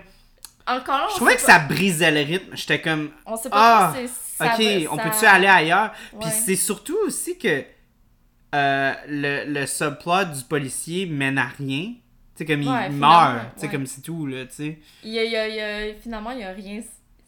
Encore 0.68 0.98
là, 1.00 1.06
on 1.08 1.10
Je 1.12 1.16
trouvais 1.16 1.36
que 1.36 1.42
pas- 1.42 1.54
ça 1.54 1.60
brisait 1.60 2.12
le 2.12 2.22
rythme. 2.22 2.56
J'étais 2.56 2.80
comme, 2.82 3.10
On 3.26 3.36
sait 3.36 3.50
pas 3.50 3.92
Ah, 3.92 3.96
si 3.98 4.08
ça 4.38 4.54
ok, 4.56 4.60
va- 4.62 4.94
on 4.94 4.98
peut-tu 4.98 5.26
aller 5.26 5.48
ailleurs? 5.48 5.92
Puis 6.22 6.30
c'est 6.30 6.56
surtout 6.56 6.98
aussi 7.08 7.38
que 7.40 7.64
euh, 8.56 8.94
le, 9.08 9.46
le 9.52 9.66
subplot 9.66 10.26
du 10.26 10.44
policier 10.44 11.06
mène 11.06 11.38
à 11.38 11.48
rien. 11.58 11.94
Tu 11.94 11.96
sais, 12.36 12.46
comme 12.46 12.68
Ouais, 12.68 12.88
il 12.90 12.96
meurt. 12.96 13.42
Tu 13.56 13.62
sais, 13.62 13.66
ouais. 13.66 13.72
comme 13.72 13.86
c'est 13.86 14.02
tout, 14.02 14.26
là, 14.28 14.46
tu 14.46 14.54
sais. 14.56 14.80
Il 15.04 15.12
y 15.12 15.20
a, 15.20 15.24
il 15.26 15.32
y 15.32 15.36
a- 15.38 15.48
il 15.48 15.56
y 15.56 15.92
a- 15.92 15.96
finalement, 16.02 16.32
il 16.32 16.38
n'y 16.38 16.44
a 16.44 16.52
rien... 16.52 16.82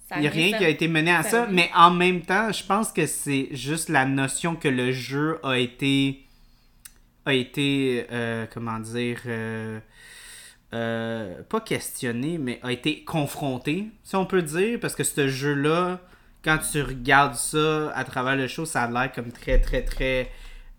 ça 0.07 0.15
Il 0.17 0.21
n'y 0.21 0.27
a 0.27 0.31
rien 0.31 0.57
qui 0.57 0.63
a 0.65 0.69
été 0.69 0.87
mené 0.87 1.11
à 1.11 1.23
ça, 1.23 1.47
mais 1.49 1.69
en 1.75 1.89
même 1.91 2.21
temps, 2.21 2.51
je 2.51 2.63
pense 2.63 2.91
que 2.91 3.05
c'est 3.07 3.49
juste 3.51 3.89
la 3.89 4.05
notion 4.05 4.55
que 4.55 4.67
le 4.67 4.91
jeu 4.91 5.39
a 5.43 5.57
été. 5.57 6.25
a 7.25 7.33
été. 7.33 8.05
euh, 8.11 8.45
comment 8.53 8.79
dire. 8.79 9.19
euh, 9.25 9.79
euh, 10.73 11.41
pas 11.43 11.61
questionné, 11.61 12.37
mais 12.37 12.59
a 12.63 12.71
été 12.71 13.03
confronté, 13.03 13.89
si 14.03 14.15
on 14.15 14.25
peut 14.25 14.41
dire, 14.41 14.79
parce 14.79 14.95
que 14.95 15.03
ce 15.03 15.27
jeu-là, 15.27 15.99
quand 16.43 16.59
tu 16.59 16.81
regardes 16.81 17.35
ça 17.35 17.91
à 17.91 18.03
travers 18.03 18.35
le 18.35 18.47
show, 18.47 18.65
ça 18.65 18.83
a 18.83 18.89
l'air 18.89 19.11
comme 19.11 19.31
très, 19.31 19.59
très, 19.59 19.83
très 19.83 20.31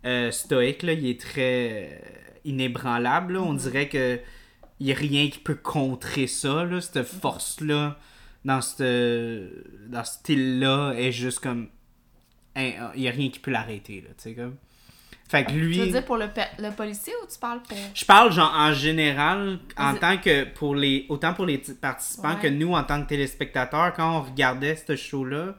euh, 0.04 0.30
stoïque, 0.30 0.82
là. 0.82 0.92
Il 0.92 1.06
est 1.06 1.20
très 1.20 1.90
euh, 1.92 2.08
inébranlable, 2.44 3.34
là. 3.34 3.42
On 3.42 3.54
dirait 3.54 3.88
que 3.88 4.18
il 4.80 4.86
n'y 4.86 4.92
a 4.92 4.96
rien 4.96 5.28
qui 5.28 5.38
peut 5.38 5.54
contrer 5.54 6.26
ça, 6.26 6.64
là, 6.64 6.80
cette 6.80 7.04
force-là 7.04 7.96
dans 8.44 8.60
ce 8.60 9.48
dans 9.88 10.04
style-là 10.04 10.94
est 10.96 11.12
juste 11.12 11.40
comme 11.40 11.68
hein, 12.56 12.90
il 12.94 13.02
n'y 13.02 13.08
a 13.08 13.12
rien 13.12 13.30
qui 13.30 13.38
peut 13.38 13.50
l'arrêter 13.50 14.00
là 14.00 14.08
tu 14.16 14.22
sais 14.22 14.34
comme 14.34 14.56
Fait 15.32 15.44
que 15.44 15.50
Tu 15.50 15.58
veux 15.60 15.66
lui. 15.66 15.90
dire 15.90 16.04
pour 16.04 16.18
le, 16.18 16.26
le 16.58 16.70
policier 16.72 17.14
ou 17.22 17.26
tu 17.26 17.38
parles 17.38 17.62
pour. 17.66 17.78
Je 17.94 18.04
parle 18.04 18.30
genre 18.32 18.52
en 18.54 18.72
général, 18.74 19.58
en 19.78 19.94
tant 19.94 20.18
que 20.18 20.44
pour 20.44 20.74
les. 20.74 21.06
Autant 21.08 21.32
pour 21.32 21.46
les 21.46 21.56
participants 21.80 22.34
Ouais. 22.34 22.40
que 22.42 22.48
nous 22.48 22.74
en 22.74 22.84
tant 22.84 23.02
que 23.02 23.08
téléspectateurs, 23.08 23.94
quand 23.94 24.18
on 24.18 24.20
regardait 24.20 24.76
ce 24.76 24.94
show-là, 24.94 25.54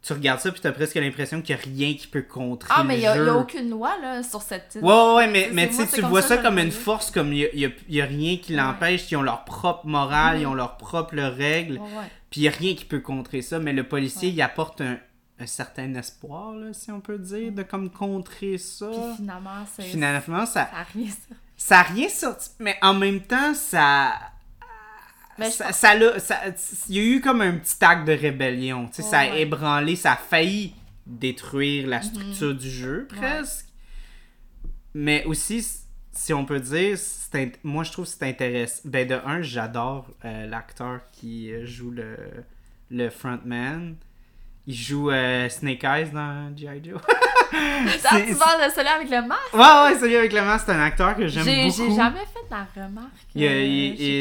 tu 0.00 0.12
regardes 0.12 0.38
ça 0.38 0.52
puis 0.52 0.60
t'as 0.60 0.70
presque 0.70 0.94
l'impression 0.94 1.42
qu'il 1.42 1.56
y 1.56 1.58
a 1.58 1.62
rien 1.62 1.94
qui 1.94 2.06
peut 2.06 2.22
contrer 2.22 2.70
Ah, 2.72 2.84
mais 2.84 2.98
il 2.98 3.00
n'y 3.00 3.06
a, 3.08 3.36
aucune 3.36 3.68
loi 3.68 3.96
là, 4.00 4.22
sur 4.22 4.40
cette 4.42 4.68
titre. 4.68 4.84
Ouais, 4.84 4.92
ouais, 4.94 5.14
ouais, 5.14 5.26
mais, 5.26 5.50
mais 5.52 5.68
tu 5.68 6.00
moi, 6.02 6.08
vois 6.08 6.22
ça 6.22 6.36
comme 6.38 6.58
une 6.60 6.70
force, 6.70 7.10
comme 7.10 7.32
il 7.32 7.48
y 7.52 7.66
a, 7.66 8.04
a- 8.04 8.06
rien 8.06 8.36
qui 8.36 8.54
Ouais. 8.54 8.60
l'empêche, 8.62 9.10
ils 9.10 9.16
ont 9.16 9.22
leur 9.22 9.44
propre 9.44 9.86
morale, 9.86 10.36
Mhm. 10.36 10.42
ils 10.42 10.46
ont 10.46 10.54
leur 10.54 10.76
propre 10.76 11.16
règles, 11.16 11.74
Ouais, 11.74 11.80
ouais. 11.80 12.10
puis 12.30 12.42
il 12.42 12.44
y 12.44 12.48
a 12.48 12.52
rien 12.52 12.74
qui 12.76 12.84
peut 12.84 13.00
contrer 13.00 13.42
ça, 13.42 13.58
mais 13.58 13.72
le 13.72 13.82
policier, 13.82 14.28
Ouais. 14.28 14.34
il 14.36 14.40
apporte 14.42 14.80
un, 14.80 14.98
un 15.40 15.46
certain 15.46 15.94
espoir, 15.94 16.52
là, 16.54 16.72
si 16.72 16.90
on 16.92 17.00
peut 17.00 17.18
dire, 17.18 17.52
de 17.52 17.62
comme 17.62 17.90
contrer 17.90 18.58
ça. 18.58 18.88
Puis 18.88 19.16
finalement, 19.16 19.66
c'est. 19.74 19.82
Finalement, 19.82 20.46
ça, 20.46 20.66
Ça 20.66 20.70
arrive, 20.78 21.10
ça. 21.12 21.34
ça 21.56 21.78
a 21.80 21.82
rien 21.82 22.08
sorti, 22.08 22.50
mais 22.58 22.76
en 22.82 22.94
même 22.94 23.20
temps, 23.20 23.54
ça... 23.54 24.12
Mais 25.38 25.46
je 25.46 25.52
ça, 25.52 25.64
pense- 25.66 25.76
ça 25.76 25.94
l'a- 25.94 26.18
ça- 26.18 26.40
il 26.88 26.96
y 26.96 26.98
a 26.98 27.02
eu 27.02 27.20
comme 27.22 27.40
un 27.40 27.52
petit 27.56 27.76
acte 27.82 28.06
de 28.06 28.12
rébellion. 28.12 28.88
tu 28.88 28.96
sais, 28.96 29.02
ça 29.02 29.20
a 29.20 29.30
Ouais. 29.30 29.40
ébranlé, 29.42 29.96
ça 29.96 30.12
a 30.12 30.16
failli 30.16 30.74
détruire 31.06 31.86
la 31.88 32.02
structure 32.02 32.54
du 32.54 32.68
jeu, 32.70 33.06
presque. 33.08 33.66
Mais 34.94 35.24
aussi, 35.24 35.66
si 36.12 36.32
on 36.34 36.44
peut 36.44 36.60
dire, 36.60 36.98
c'est 36.98 37.34
int- 37.34 37.52
moi 37.62 37.84
je 37.84 37.92
trouve 37.92 38.04
que 38.04 38.10
c'est 38.10 38.28
intéressant. 38.28 38.82
Ben 38.84 39.06
de 39.08 39.14
un, 39.24 39.40
j'adore 39.40 40.08
euh, 40.24 40.46
l'acteur 40.46 41.00
qui 41.12 41.50
euh, 41.52 41.64
joue 41.64 41.90
le, 41.90 42.16
le 42.90 43.08
frontman. 43.08 43.96
Il 44.66 44.74
joue 44.74 45.10
euh, 45.10 45.48
Snake 45.48 45.82
Eyes 45.84 46.10
dans 46.12 46.54
G.I. 46.56 46.80
Joe. 46.84 47.00
Tu 47.50 48.34
parles 48.36 48.64
de 48.68 48.72
celui 48.72 48.88
avec 48.88 49.10
le 49.10 49.26
masque? 49.26 49.54
ouais, 49.54 49.60
ouais, 49.92 49.98
celui 49.98 50.14
avec 50.16 50.32
le 50.32 50.42
masque, 50.42 50.66
c'est 50.66 50.72
un 50.72 50.80
acteur 50.82 51.16
que 51.16 51.26
j'aime 51.26 51.44
J'ai 51.44 51.64
beaucoup. 51.64 51.76
j'ai 51.90 51.96
jamais 51.96 52.20
fait 52.20 52.46
la 52.50 52.66
remarque. 52.84 53.08
Il- 53.34 53.44
euh, 53.44 53.62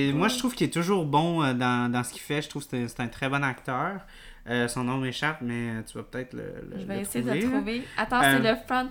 il- 0.08 0.16
moi, 0.16 0.28
je 0.30 0.38
trouve 0.40 0.56
qu'il 0.56 0.68
est 0.68 0.72
toujours 0.74 1.06
bon 1.06 1.44
euh, 1.44 1.54
dans, 1.54 1.92
dans 1.92 2.04
ce 2.04 2.12
qu'il 2.14 2.22
fait. 2.22 2.42
Je 2.42 2.50
trouve 2.50 2.68
que 2.68 2.88
c'est 2.88 3.00
un- 3.02 3.08
très 3.08 3.30
bon 3.30 3.44
acteur. 3.44 4.02
Euh, 4.50 4.68
son 4.68 4.84
nom 4.86 4.98
m'échappe, 4.98 5.40
mais 5.42 5.84
tu 5.86 5.98
vas 5.98 6.04
peut-être 6.04 6.34
le, 6.34 6.42
le- 6.72 6.80
Je 6.80 6.86
vais 6.86 6.96
le 6.96 7.02
essayer 7.02 7.24
trouver, 7.24 7.40
de 7.42 7.46
le 7.46 7.52
trouver. 7.52 7.84
Attends, 7.98 8.22
c'est 8.24 8.40
le 8.40 8.56
front, 8.68 8.90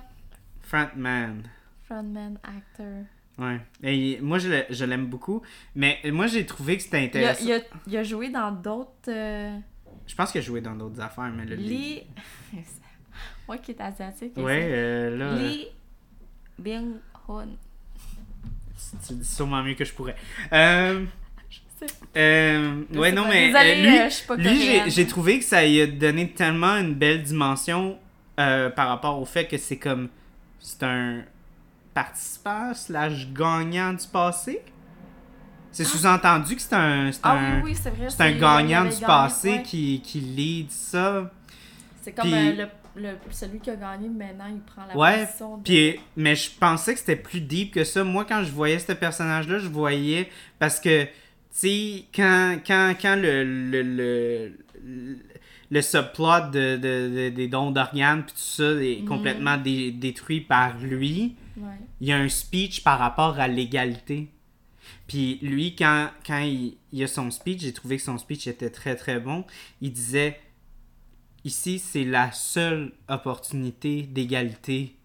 Frontman. 0.63 1.43
frontman 1.87 2.39
actor. 2.45 3.05
Ouais. 3.39 3.61
Et 3.83 4.19
moi, 4.21 4.39
je, 4.39 4.85
l'aime 4.85 5.07
beaucoup. 5.07 5.43
Mais 5.75 5.99
moi, 6.07 6.27
j'ai 6.27 6.45
trouvé 6.47 6.77
que 6.77 6.83
c'était 6.83 6.99
Il 7.03 7.25
a, 7.25 7.31
intéressant. 7.31 7.45
il, 7.45 7.53
a, 7.53 7.59
il 7.87 7.97
a 7.97 8.03
joué 8.05 8.29
dans 8.29 8.53
d'autres. 8.53 9.11
Euh, 10.09 10.11
Je 10.11 10.15
pense 10.15 10.33
qu'il 10.33 10.41
a 10.41 10.45
joué 10.45 10.61
dans 10.61 10.75
d'autres 10.75 11.01
affaires, 11.01 11.31
mais 11.35 11.45
le 11.45 11.57
Lee. 11.57 12.03
Moi 13.49 13.59
qui 13.59 13.73
est 13.73 13.81
asiatique. 13.81 14.37
Ouais, 14.37 14.69
euh, 14.71 15.17
là, 15.17 15.25
euh, 15.27 15.49
Lee 15.49 15.69
Byung-hun. 16.59 17.49
tu 19.07 19.15
dis 19.15 19.25
sûrement 19.25 19.63
mieux 19.63 19.75
que 19.75 19.85
je 19.85 19.93
pourrais. 19.93 20.17
Euh, 20.53 21.05
sais. 21.79 21.87
euh, 22.17 22.83
ouais, 22.95 23.13
non, 23.13 23.25
pas. 23.25 23.29
mais 23.31 23.47
Désolée, 23.47 23.71
euh, 23.71 23.83
lui, 23.83 23.99
euh, 23.99 24.05
lui 24.05 24.11
j'ai- 24.11 24.27
coréenne. 24.27 24.91
j'ai 24.91 25.07
trouvé 25.07 25.39
que 25.39 25.45
ça 25.45 25.65
lui 25.67 25.81
a 25.81 25.87
donné 25.87 26.31
tellement 26.33 26.77
une 26.77 26.95
belle 26.95 27.23
dimension 27.23 27.99
euh, 28.39 28.71
par 28.71 28.89
rapport 28.89 29.21
au 29.21 29.25
fait 29.25 29.47
que 29.47 29.57
c'est 29.59 29.79
comme. 29.79 30.09
C'est 30.61 30.83
un 30.83 31.23
participant 31.95 32.75
slash 32.75 33.29
gagnant 33.33 33.93
du 33.95 34.07
passé. 34.09 34.61
C'est 35.85 35.85
sous-entendu 35.99 36.57
que 36.57 36.63
c'est 36.63 36.75
un. 36.75 37.13
C'est 37.13 37.21
Ah 37.23 37.33
un, 37.33 37.63
oui, 37.63 37.73
oui, 37.73 37.77
c'est 38.09 38.21
un 38.21 38.33
gagnant 38.33 38.85
du 38.85 38.97
passé 39.05 39.51
ouais. 39.51 39.63
qui, 39.63 40.01
qui 40.03 40.21
lead 40.21 40.71
ça. 40.71 41.31
C'est 42.03 42.13
comme 42.13 42.25
Puis- 42.31 42.35
euh, 42.61 42.67
le, 42.97 43.03
le, 43.03 43.09
celui 43.31 43.61
qui 43.61 43.71
a 43.71 43.77
gagné, 43.77 44.09
maintenant, 44.09 44.47
il 44.49 44.61
prend 44.61 44.87
la 44.87 44.97
Ouais, 44.97 45.25
position 45.27 45.59
de... 45.59 45.63
Puis, 45.63 46.01
mais 46.17 46.35
je 46.35 46.51
pensais 46.59 46.95
que 46.95 46.99
c'était 47.01 47.17
plus 47.17 47.41
deep 47.41 47.75
que 47.75 47.85
ça. 47.85 48.03
Moi, 48.03 48.25
quand 48.25 48.43
je 48.43 48.51
voyais 48.51 48.79
ce 48.79 48.93
personnage-là, 48.93 49.59
je 49.59 49.69
voyais. 49.69 50.29
Parce 50.59 50.81
que, 50.81 51.05
tu 51.05 51.11
sais, 51.53 52.05
quand, 52.15 52.57
quand, 52.67 52.95
quand 53.01 53.15
le, 53.17 53.45
le, 53.45 53.83
le, 53.83 54.53
le, 54.85 55.19
le 55.71 55.83
subplot 55.83 56.51
de, 56.53 56.77
de- 56.77 56.79
de- 57.15 57.29
des 57.29 57.47
dons 57.47 57.71
d'organes, 57.71 58.25
puis 58.25 58.33
tout 58.35 58.41
ça, 58.41 58.65
est 58.83 59.01
Mhm. 59.03 59.07
complètement 59.09 59.57
dé- 59.59 59.93
détruit 59.93 60.41
par 60.41 60.77
lui, 60.79 61.37
Ouais. 61.57 61.69
il 62.01 62.09
y 62.09 62.13
a 62.13 62.17
un 62.17 62.29
speech 62.29 62.83
par 62.83 62.99
rapport 62.99 63.39
à 63.39 63.47
l'égalité. 63.49 64.29
Puis 65.09 65.39
lui, 65.43 65.75
quand, 65.75 66.11
quand 66.25 66.39
il, 66.41 66.77
il 66.93 67.03
a 67.03 67.07
son 67.09 67.31
speech, 67.33 67.63
j'ai 67.63 67.73
trouvé 67.73 67.97
que 67.97 68.03
son 68.03 68.19
speech 68.19 68.47
était 68.47 68.71
très 68.71 68.95
très 68.95 69.19
bon. 69.19 69.45
Il 69.81 69.93
disait 69.93 70.39
Ici, 71.45 71.79
c'est 71.79 72.05
la 72.05 72.31
seule 72.33 72.93
opportunité 73.09 74.03
d'égalité 74.03 74.97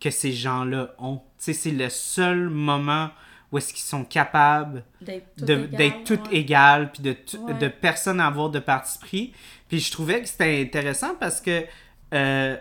que 0.00 0.10
ces 0.10 0.32
gens-là 0.32 0.94
ont. 0.98 1.16
Tu 1.16 1.22
sais, 1.38 1.52
c'est 1.54 1.70
le 1.70 1.88
seul 1.88 2.48
moment 2.50 3.10
où 3.52 3.58
est-ce 3.58 3.72
qu'ils 3.72 3.82
sont 3.82 4.04
capables 4.04 4.84
D'être 5.00 6.04
tout 6.04 6.16
de- 6.16 6.34
égal, 6.34 6.82
ouais. 6.82 6.88
puis 6.92 7.02
de, 7.02 7.16
Ouais. 7.38 7.54
de 7.58 7.68
personne 7.68 8.20
avoir 8.20 8.50
de 8.50 8.58
parti 8.58 8.98
pris. 8.98 9.32
Puis 9.68 9.80
je 9.80 9.90
trouvais 9.90 10.20
que 10.20 10.28
c'était 10.28 10.60
intéressant 10.60 11.14
parce 11.18 11.40
que, 11.40 11.64
euh, 12.14 12.56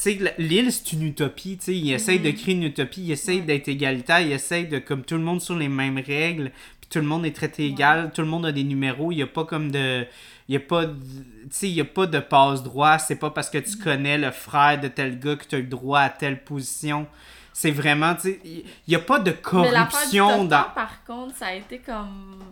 sais, 0.00 0.18
l'île, 0.38 0.72
c'est 0.72 0.92
une 0.92 1.02
utopie, 1.04 1.56
tu 1.58 1.64
sais, 1.66 1.76
il 1.76 1.92
essaye 1.92 2.18
de 2.20 2.30
créer 2.30 2.54
une 2.54 2.62
utopie, 2.64 3.02
il 3.02 3.10
essaye 3.12 3.40
Ouais. 3.40 3.42
d'être 3.42 3.68
égalitaire, 3.68 4.20
il 4.20 4.32
essaye 4.32 4.66
de, 4.66 4.78
comme 4.78 5.02
tout 5.04 5.16
le 5.16 5.22
monde 5.22 5.40
sur 5.40 5.56
les 5.56 5.68
mêmes 5.68 5.98
règles, 5.98 6.50
puis 6.80 6.88
tout 6.90 6.98
le 7.00 7.06
monde 7.06 7.24
est 7.26 7.34
traité 7.34 7.66
égal, 7.66 8.10
tout 8.14 8.20
le 8.22 8.28
monde 8.28 8.46
a 8.46 8.52
des 8.52 8.64
numéros, 8.64 9.12
il 9.12 9.16
n'y 9.16 9.22
a 9.22 9.26
pas 9.26 9.44
comme 9.44 9.70
de... 9.70 10.06
Il 10.48 10.54
y 10.54 10.56
a 10.56 10.60
pas 10.60 10.86
de, 10.86 11.66
y 11.66 11.80
a 11.80 11.84
pas 11.84 12.06
de 12.06 12.18
passe-droit, 12.18 12.98
c'est 12.98 13.16
pas 13.16 13.30
parce 13.30 13.48
que 13.48 13.58
tu 13.58 13.76
connais 13.78 14.18
le 14.18 14.30
frère 14.32 14.78
de 14.80 14.88
tel 14.88 15.18
gars 15.18 15.36
que 15.36 15.44
tu 15.46 15.54
as 15.54 15.58
le 15.58 15.64
droit 15.66 16.00
à 16.00 16.10
telle 16.10 16.42
position. 16.42 17.06
C'est 17.54 17.70
vraiment, 17.70 18.14
tu 18.16 18.22
sais, 18.22 18.40
il 18.44 18.64
n'y 18.88 18.96
a 18.96 18.98
pas 18.98 19.20
de 19.20 19.30
Mais 19.30 19.70
l'affaire 19.70 20.10
du 20.10 20.18
corruption 20.18 20.44
dans... 20.44 20.64
par 20.74 21.04
contre, 21.04 21.36
ça 21.36 21.46
a 21.46 21.54
été 21.54 21.78
comme... 21.78 22.42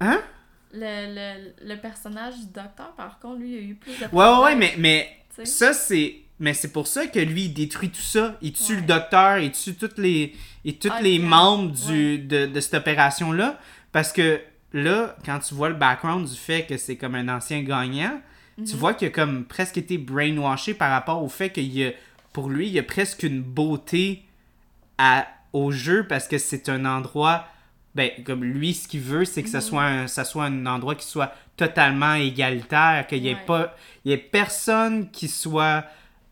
Hein? 0.00 0.20
Le, 0.72 1.14
le, 1.14 1.52
le 1.74 1.80
personnage 1.80 2.36
du 2.38 2.46
docteur, 2.46 2.92
par 2.96 3.18
contre, 3.18 3.40
lui, 3.40 3.52
il 3.54 3.58
a 3.58 3.62
eu 3.62 3.74
plus 3.74 3.92
de 3.98 4.04
Ouais, 4.12 4.24
ouais, 4.28 4.44
ouais, 4.44 4.54
mais, 4.56 4.74
mais 4.78 5.08
ça, 5.44 5.72
c'est. 5.72 6.16
Mais 6.38 6.52
c'est 6.54 6.72
pour 6.72 6.86
ça 6.86 7.06
que 7.06 7.18
lui, 7.18 7.44
il 7.46 7.54
détruit 7.54 7.88
tout 7.90 8.00
ça. 8.02 8.36
Il 8.42 8.52
tue 8.52 8.74
Ouais. 8.74 8.80
le 8.80 8.86
docteur, 8.86 9.38
il 9.38 9.52
tue 9.52 9.74
toutes 9.74 9.96
les, 9.98 10.34
et 10.64 10.74
tous 10.74 10.90
Ah, 10.92 11.00
les 11.00 11.18
membres 11.18 11.72
du, 11.72 12.18
de, 12.18 12.46
de 12.46 12.60
cette 12.60 12.74
opération-là. 12.74 13.58
Parce 13.92 14.12
que 14.12 14.40
là, 14.74 15.16
quand 15.24 15.38
tu 15.38 15.54
vois 15.54 15.70
le 15.70 15.74
background 15.76 16.28
du 16.28 16.36
fait 16.36 16.66
que 16.66 16.76
c'est 16.76 16.96
comme 16.96 17.14
un 17.14 17.28
ancien 17.28 17.62
gagnant, 17.62 18.20
tu 18.58 18.62
Mhm. 18.72 18.78
vois 18.78 18.92
qu'il 18.94 19.08
a 19.08 19.10
comme 19.10 19.44
presque 19.44 19.78
été 19.78 19.96
brainwashé 19.98 20.74
par 20.74 20.90
rapport 20.90 21.22
au 21.22 21.28
fait 21.28 21.50
qu'il 21.50 21.72
y 21.72 21.86
a, 21.86 21.92
pour 22.34 22.50
lui, 22.50 22.66
il 22.66 22.72
y 22.74 22.78
a 22.78 22.82
presque 22.82 23.22
une 23.22 23.40
beauté 23.42 24.22
à, 24.98 25.26
au 25.54 25.70
jeu 25.70 26.06
parce 26.06 26.28
que 26.28 26.36
c'est 26.38 26.68
un 26.68 26.84
endroit. 26.84 27.46
Ben, 27.94 28.10
comme 28.24 28.44
lui, 28.44 28.74
ce 28.74 28.86
qu'il 28.88 29.00
veut, 29.00 29.24
c'est 29.24 29.42
que 29.42 29.48
ça, 29.48 29.58
Mhm. 29.58 29.64
soit 29.64 29.82
un, 29.84 30.06
ça 30.06 30.24
soit 30.24 30.44
un 30.44 30.66
endroit 30.66 30.94
qui 30.96 31.06
soit 31.06 31.32
totalement 31.56 32.12
égalitaire, 32.14 33.06
qu'il 33.06 33.22
n'y 33.22 33.28
ait 33.28 33.34
Ouais. 33.34 33.40
pas. 33.46 33.74
Il 34.04 34.10
y 34.10 34.14
ait 34.14 34.18
personne 34.18 35.10
qui 35.10 35.28
soit. 35.28 35.84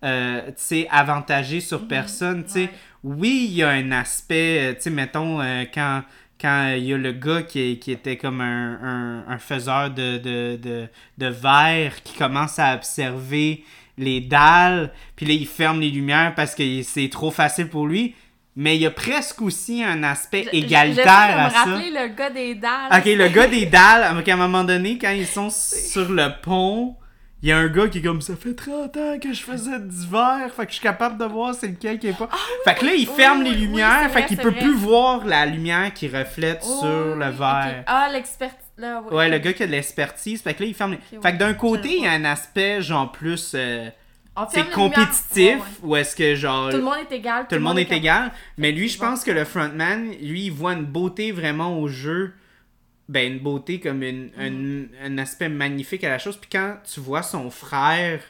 Euh, 0.05 0.51
avantagé 0.90 1.60
sur 1.60 1.89
personne, 1.89 2.44
tu 2.44 2.51
sais. 2.52 2.60
Ouais. 2.60 2.70
Oui, 3.02 3.47
il 3.51 3.56
y 3.56 3.62
a 3.62 3.70
un 3.70 3.93
aspect, 3.93 4.59
euh, 4.60 4.74
tu 4.74 4.82
sais, 4.82 4.90
mettons, 4.90 5.40
euh, 5.40 5.64
quand, 5.72 6.02
quand 6.40 6.74
il 6.76 6.85
y 6.85 6.94
a 6.94 6.97
le 6.97 7.12
gars 7.12 7.43
qui, 7.43 7.78
qui 7.78 7.93
était 7.93 8.16
comme 8.16 8.40
un, 8.40 8.78
un, 8.82 9.24
un 9.28 9.39
faiseur 9.39 9.90
de, 9.90 10.18
de, 10.18 10.56
de, 10.56 10.89
de 11.18 11.26
verre 11.26 12.02
qui 12.02 12.16
commence 12.16 12.59
à 12.59 12.74
observer 12.74 13.64
les 13.98 14.20
dalles, 14.20 14.90
puis 15.16 15.26
là, 15.26 15.35
il 15.35 15.47
ferme 15.47 15.81
les 15.81 15.90
lumières 15.90 16.35
parce 16.35 16.55
que 16.55 16.82
c'est 16.82 17.09
trop 17.10 17.31
facile 17.31 17.68
pour 17.68 17.86
lui. 17.86 18.14
Mais 18.56 18.76
il 18.76 18.82
y 18.82 18.86
a 18.86 18.90
presque 18.93 19.43
aussi 19.43 19.82
un 19.82 20.05
aspect 20.05 20.47
égalitaire 20.52 21.06
à 21.06 21.51
ça. 21.51 21.64
rappeler 21.64 21.90
le 21.90 22.09
gars 22.14 22.31
des 22.31 22.55
dalles. 22.55 22.90
Ok, 22.97 23.05
le 23.06 23.28
gars 23.28 23.47
des 23.48 23.66
dalles, 23.66 24.02
à 24.05 24.32
un 24.32 24.36
moment 24.36 24.62
donné, 24.62 24.97
quand 24.97 25.10
ils 25.10 25.26
sont 25.26 25.51
sur 25.51 26.09
le 26.09 26.28
pont, 26.40 26.94
il 27.44 27.48
y 27.48 27.52
a 27.52 27.58
un 27.58 27.68
gars 27.68 27.88
qui 27.88 27.98
est 27.98 28.00
comme 28.02 28.22
ça 28.22 28.34
fait 28.36 28.54
30 28.54 28.96
ans 28.96 29.18
que 29.22 29.34
je 29.34 29.42
faisais 29.42 29.78
du 29.78 30.06
verre, 30.10 30.50
fait 30.56 30.64
que 30.64 30.70
je 30.72 30.76
suis 30.76 30.82
capable 30.82 31.18
de 31.18 31.26
voir 31.26 31.54
c'est 31.54 31.66
lequel 31.68 31.98
qui 31.98 32.06
est 32.08 32.16
pas. 32.16 32.30
fait 32.64 32.74
que 32.74 32.86
là, 32.86 32.94
il 32.94 33.06
oui, 33.06 33.14
ferme 33.14 33.40
oui, 33.42 33.50
les 33.50 33.54
lumières, 33.56 34.10
fait 34.10 34.24
qu'il 34.24 34.38
peut 34.38 34.48
vrai. 34.48 34.60
plus 34.60 34.72
voir 34.74 35.26
la 35.26 35.44
lumière 35.44 35.92
qui 35.92 36.08
reflète 36.08 36.62
Oh, 36.66 36.78
sur 36.80 37.16
le 37.16 37.28
verre. 37.30 37.84
Ah, 37.86 38.08
l'expert... 38.10 38.50
Là, 38.78 39.02
oui, 39.06 39.14
Ouais, 39.14 39.28
le 39.28 39.36
gars 39.38 39.52
qui 39.52 39.62
a 39.62 39.66
de 39.66 39.72
l'expertise, 39.72 40.40
fait 40.40 40.54
que 40.54 40.62
là, 40.62 40.68
il 40.70 40.74
ferme 40.74 40.92
les... 40.92 41.20
Fait 41.20 41.32
que 41.32 41.36
d'un 41.38 41.52
côté, 41.52 41.96
il 41.98 42.04
y 42.04 42.06
a 42.06 42.12
un 42.12 42.24
aspect, 42.24 42.80
genre, 42.80 43.12
plus... 43.12 43.52
euh, 43.54 43.90
c'est 44.50 44.68
compétitif, 44.70 45.36
Ouais, 45.36 45.52
ouais. 45.54 45.60
ou 45.82 45.96
est-ce 45.96 46.16
que, 46.16 46.34
genre... 46.34 46.70
Tout 46.70 46.78
le 46.78 46.82
monde 46.82 46.96
est 47.10 47.14
égal. 47.14 47.46
Tout 47.46 47.54
le 47.56 47.60
monde 47.60 47.78
est 47.78 47.92
égal. 47.92 48.32
Mais 48.56 48.72
lui, 48.72 48.88
je 48.88 48.98
pense 48.98 49.22
que 49.22 49.30
le 49.30 49.44
frontman, 49.44 50.10
lui, 50.22 50.46
il 50.46 50.50
voit 50.50 50.72
une 50.72 50.86
beauté 50.86 51.30
vraiment 51.30 51.78
au 51.78 51.88
jeu. 51.88 52.32
Ben, 53.09 53.32
une 53.35 53.39
beauté 53.40 53.81
comme 53.81 54.02
une, 54.02 54.31
Mm. 54.36 54.89
un, 55.02 55.06
un 55.06 55.18
aspect 55.18 55.48
magnifique 55.48 56.05
à 56.05 56.09
la 56.09 56.18
chose. 56.18 56.36
Puis 56.39 56.48
quand 56.51 56.78
tu 56.90 57.01
vois 57.01 57.22
son 57.22 57.51
frère 57.51 58.22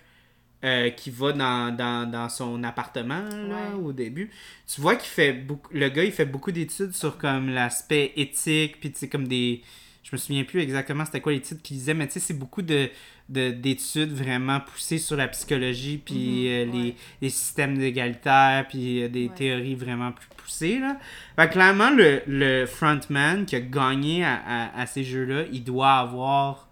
euh, 0.64 0.90
qui 0.90 1.10
va 1.10 1.32
dans, 1.32 1.76
dans, 1.76 2.10
dans 2.10 2.28
son 2.28 2.64
appartement, 2.64 3.22
là, 3.22 3.70
Ouais. 3.76 3.82
au 3.82 3.92
début, 3.92 4.30
tu 4.66 4.80
vois 4.80 4.96
qu'il 4.96 5.08
fait 5.10 5.32
beaucoup... 5.32 5.70
Le 5.72 5.88
gars, 5.90 6.04
il 6.04 6.10
fait 6.12 6.24
beaucoup 6.24 6.50
d'études 6.52 6.92
sur 6.94 7.18
comme 7.18 7.50
l'aspect 7.50 8.12
éthique, 8.16 8.80
puis 8.80 8.90
tu 8.90 8.98
sais, 9.00 9.08
comme 9.08 9.28
des... 9.28 9.62
je 10.04 10.10
me 10.12 10.16
souviens 10.18 10.44
plus 10.44 10.60
exactement 10.60 11.04
c'était 11.04 11.20
quoi 11.20 11.32
les 11.32 11.40
titres 11.40 11.62
qu'ils 11.62 11.78
disaient, 11.78 11.94
mais 11.94 12.06
tu 12.06 12.12
sais, 12.14 12.20
c'est 12.20 12.34
beaucoup 12.38 12.62
de 12.62 12.88
de- 13.30 13.52
d'études 13.52 14.12
vraiment 14.12 14.60
poussées 14.60 14.98
sur 14.98 15.16
la 15.16 15.26
psychologie, 15.28 15.96
puis 15.96 16.44
Mhm, 16.44 16.46
euh, 16.46 16.64
les, 16.66 16.88
ouais. 16.90 16.96
les 17.22 17.30
systèmes 17.30 17.80
égalitaires, 17.80 18.66
puis 18.68 19.02
euh, 19.02 19.08
des 19.08 19.28
Ouais. 19.28 19.34
théories 19.34 19.74
vraiment 19.74 20.12
plus 20.12 20.28
poussées. 20.36 20.78
Là. 20.78 20.98
Fait 21.36 21.48
clairement, 21.48 21.88
le, 21.88 22.20
le 22.26 22.66
frontman 22.66 23.46
qui 23.46 23.56
a 23.56 23.60
gagné 23.60 24.22
à, 24.24 24.34
à- 24.46 24.78
à 24.78 24.84
ces 24.86 25.04
jeux-là, 25.04 25.44
il 25.50 25.64
doit 25.64 25.92
avoir 25.94 26.68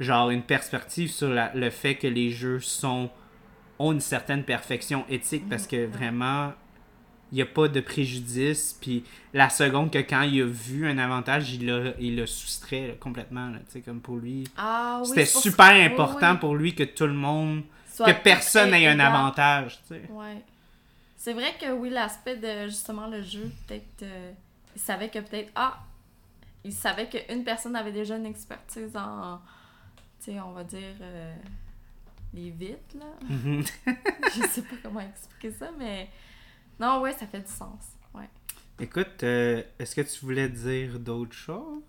genre 0.00 0.28
une 0.30 0.42
perspective 0.42 1.10
sur 1.10 1.30
la- 1.30 1.54
le 1.54 1.70
fait 1.70 1.94
que 1.94 2.06
les 2.08 2.30
jeux 2.30 2.60
sont 2.60 3.10
ont 3.78 3.92
une 3.92 4.00
certaine 4.00 4.44
perfection 4.44 5.04
éthique 5.08 5.48
parce 5.48 5.66
que 5.66 5.86
vraiment 5.86 6.52
n'y 7.34 7.42
a 7.42 7.46
pas 7.46 7.68
de 7.68 7.80
préjudice 7.80 8.76
puis 8.80 9.04
la 9.32 9.48
seconde 9.48 9.90
que 9.90 9.98
quand 9.98 10.22
il 10.22 10.42
a 10.42 10.46
vu 10.46 10.88
un 10.88 10.98
avantage 10.98 11.52
il 11.54 11.66
l'a 11.66 11.92
il 11.98 12.16
l'a 12.16 12.26
soustrait 12.26 12.88
là, 12.88 12.94
complètement 13.00 13.48
là, 13.50 13.58
tu 13.66 13.72
sais 13.72 13.80
comme 13.80 14.00
pour 14.00 14.16
lui 14.16 14.44
Ah 14.56 14.98
oui. 15.02 15.08
c'était 15.08 15.26
super 15.26 15.72
important 15.90 16.32
oui. 16.32 16.38
pour 16.38 16.54
lui 16.54 16.74
que 16.74 16.84
tout 16.84 17.06
le 17.06 17.12
monde 17.14 17.62
Soit 17.92 18.12
que 18.12 18.22
personne 18.22 18.70
n'ait 18.72 18.86
un 18.88 18.98
avantage 19.00 19.80
Ouais. 20.10 20.42
C'est 21.16 21.32
vrai 21.32 21.54
que 21.58 21.72
oui, 21.72 21.88
l'aspect 21.90 22.36
de 22.36 22.66
justement 22.66 23.06
le 23.06 23.22
jeu, 23.22 23.50
peut-être. 23.66 24.02
euh, 24.02 24.32
il 24.76 24.80
savait 24.82 25.08
que 25.08 25.20
peut-être. 25.20 25.50
Ah! 25.54 25.78
Il 26.64 26.72
savait 26.72 27.08
qu'une 27.08 27.44
personne 27.44 27.74
avait 27.76 27.92
déjà 27.92 28.16
une 28.16 28.26
expertise 28.26 28.94
en. 28.94 29.40
Tu 30.22 30.32
sais, 30.32 30.40
on 30.40 30.52
va 30.52 30.64
dire. 30.64 30.80
euh, 31.00 31.34
les 32.34 32.50
vitres, 32.50 32.96
là. 32.98 33.06
Mhm. 33.30 33.62
Je 34.34 34.46
sais 34.48 34.62
pas 34.62 34.76
comment 34.82 35.00
expliquer 35.00 35.52
ça, 35.52 35.70
mais. 35.78 36.10
Non, 36.80 37.00
ouais, 37.00 37.12
ça 37.12 37.26
fait 37.26 37.40
du 37.40 37.50
sens. 37.52 37.80
Ouais. 38.14 38.28
écoute 38.80 39.22
euh, 39.22 39.62
est-ce 39.78 39.94
que 39.94 40.00
tu 40.02 40.24
voulais 40.24 40.48
dire 40.48 40.98
d'autres 40.98 41.32
choses? 41.34 41.82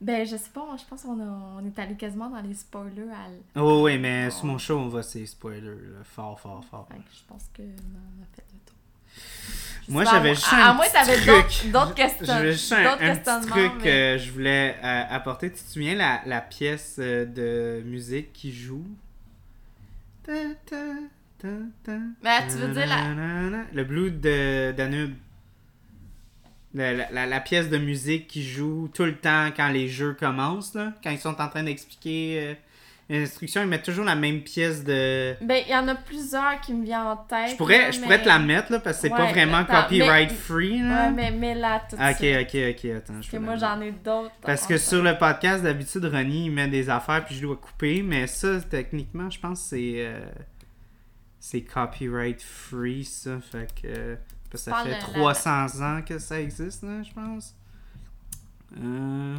Ben, 0.00 0.24
je 0.26 0.36
sais 0.36 0.50
pas, 0.50 0.64
moi, 0.64 0.76
je 0.78 0.84
pense 0.84 1.02
qu'on 1.02 1.18
a- 1.20 1.60
on 1.60 1.66
est 1.66 1.76
allé 1.78 1.96
quasiment 1.96 2.30
dans 2.30 2.40
les 2.40 2.54
spoilers 2.54 3.10
à. 3.12 3.60
oh 3.60 3.82
oui 3.84 3.98
mais 3.98 4.30
sur 4.30 4.44
mon 4.44 4.56
show 4.58 4.78
on 4.78 4.88
va 4.88 5.02
ces 5.02 5.26
spoilers 5.26 5.60
là, 5.62 6.04
fort 6.04 6.38
fort 6.38 6.64
fort 6.64 6.86
je 6.92 7.20
pense 7.26 7.44
que 7.52 7.62
non, 7.62 8.00
on 8.18 8.22
a 8.22 8.26
fait 8.36 8.44
le 8.52 8.58
tour. 8.64 8.76
Moi, 9.88 10.04
j'avais 10.04 10.34
juste 10.34 10.52
un 10.52 10.76
t'avais 10.92 11.16
truc. 11.16 11.26
d'autres- 11.26 11.66
d'autres 11.72 11.94
questions. 11.94 12.26
J'avais 12.26 12.52
juste 12.52 12.72
un, 12.72 12.92
un 12.92 13.16
petit 13.16 13.46
truc 13.48 13.72
mais- 13.78 13.82
que 13.84 14.18
je 14.22 14.30
voulais 14.32 14.76
euh, 14.84 15.04
apporter. 15.10 15.50
Tu 15.50 15.62
te 15.64 15.68
souviens 15.70 15.94
la, 15.94 16.20
la 16.26 16.42
pièce 16.42 16.96
euh, 17.00 17.24
de 17.24 17.82
musique 17.84 18.32
qui 18.34 18.52
joue? 18.52 18.84
Ta, 20.24 20.32
ta, 20.66 20.76
Mais 21.44 22.46
tu 22.48 22.56
veux 22.56 22.72
dire 22.72 22.86
la-. 22.86 23.64
Le 23.72 23.84
Blue 23.84 24.10
de 24.10 24.72
Danube. 24.76 25.14
La, 26.74 26.92
la- 26.92 27.10
la- 27.10 27.26
la 27.26 27.40
pièce 27.40 27.70
de 27.70 27.78
musique 27.78 28.26
qui 28.28 28.42
joue 28.46 28.90
tout 28.92 29.04
le 29.04 29.16
temps 29.16 29.48
quand 29.56 29.68
les 29.68 29.88
jeux 29.88 30.12
commencent, 30.12 30.74
là, 30.74 30.92
quand 31.02 31.10
ils 31.10 31.18
sont 31.18 31.40
en 31.40 31.48
train 31.48 31.62
d'expliquer 31.62 32.40
euh, 32.42 32.54
les 33.08 33.22
instructions, 33.22 33.62
ils 33.62 33.66
mettent 33.68 33.84
toujours 33.86 34.04
la 34.04 34.14
même 34.14 34.42
pièce 34.42 34.84
de. 34.84 35.34
Ben, 35.40 35.62
il 35.66 35.72
y 35.72 35.74
en 35.74 35.88
a 35.88 35.94
plusieurs 35.94 36.60
qui 36.60 36.74
me 36.74 36.84
viennent 36.84 37.00
en 37.00 37.16
tête. 37.16 37.52
Je 37.52 37.56
pourrais, 37.56 37.78
là, 37.78 37.90
je 37.90 37.96
mais- 37.96 38.02
pourrais 38.04 38.22
te 38.22 38.28
la 38.28 38.38
mettre 38.38 38.70
là, 38.70 38.80
parce 38.80 38.96
que 38.96 39.02
c'est 39.02 39.08
pas 39.08 39.24
Ouais, 39.24 39.32
vraiment 39.32 39.56
attends, 39.58 39.82
copyright 39.84 40.30
mais- 40.30 40.36
free. 40.36 40.78
Là. 40.82 41.06
Ouais, 41.06 41.10
mais 41.12 41.30
mets-la 41.30 41.82
tout 41.88 41.96
de 41.96 42.02
Ok, 42.02 42.16
suite. 42.16 42.36
ok, 42.36 42.76
ok, 42.84 42.96
attends. 42.98 43.12
Parce 43.14 43.26
je 43.26 43.30
que 43.32 43.36
moi, 43.38 43.56
j'en 43.56 43.80
ai 43.80 43.92
d'autres. 43.92 44.34
Parce 44.42 44.66
que 44.66 44.76
sur 44.76 45.02
le 45.02 45.16
podcast, 45.16 45.62
d'habitude, 45.64 46.04
Ronnie, 46.04 46.44
il 46.46 46.52
met 46.52 46.68
des 46.68 46.90
affaires 46.90 47.24
puis 47.24 47.34
je 47.34 47.40
dois 47.40 47.56
couper, 47.56 48.02
mais 48.02 48.26
ça, 48.26 48.60
techniquement, 48.60 49.30
je 49.30 49.40
pense 49.40 49.62
que 49.62 49.68
c'est. 49.70 49.94
euh, 49.96 50.20
c'est 51.50 51.62
copyright 51.62 52.42
free, 52.42 53.04
ça. 53.04 53.40
Fait 53.40 53.68
que. 53.74 53.86
euh, 53.88 54.16
parce 54.50 54.64
que 54.64 54.70
ça 54.70 54.76
fait 54.82 54.88
de 54.88 54.90
la- 54.94 54.98
300 55.00 55.80
ans 55.82 56.02
que 56.02 56.18
ça 56.18 56.40
existe, 56.40 56.82
là, 56.82 57.02
je 57.02 57.12
pense. 57.12 57.54
Euh. 58.78 59.36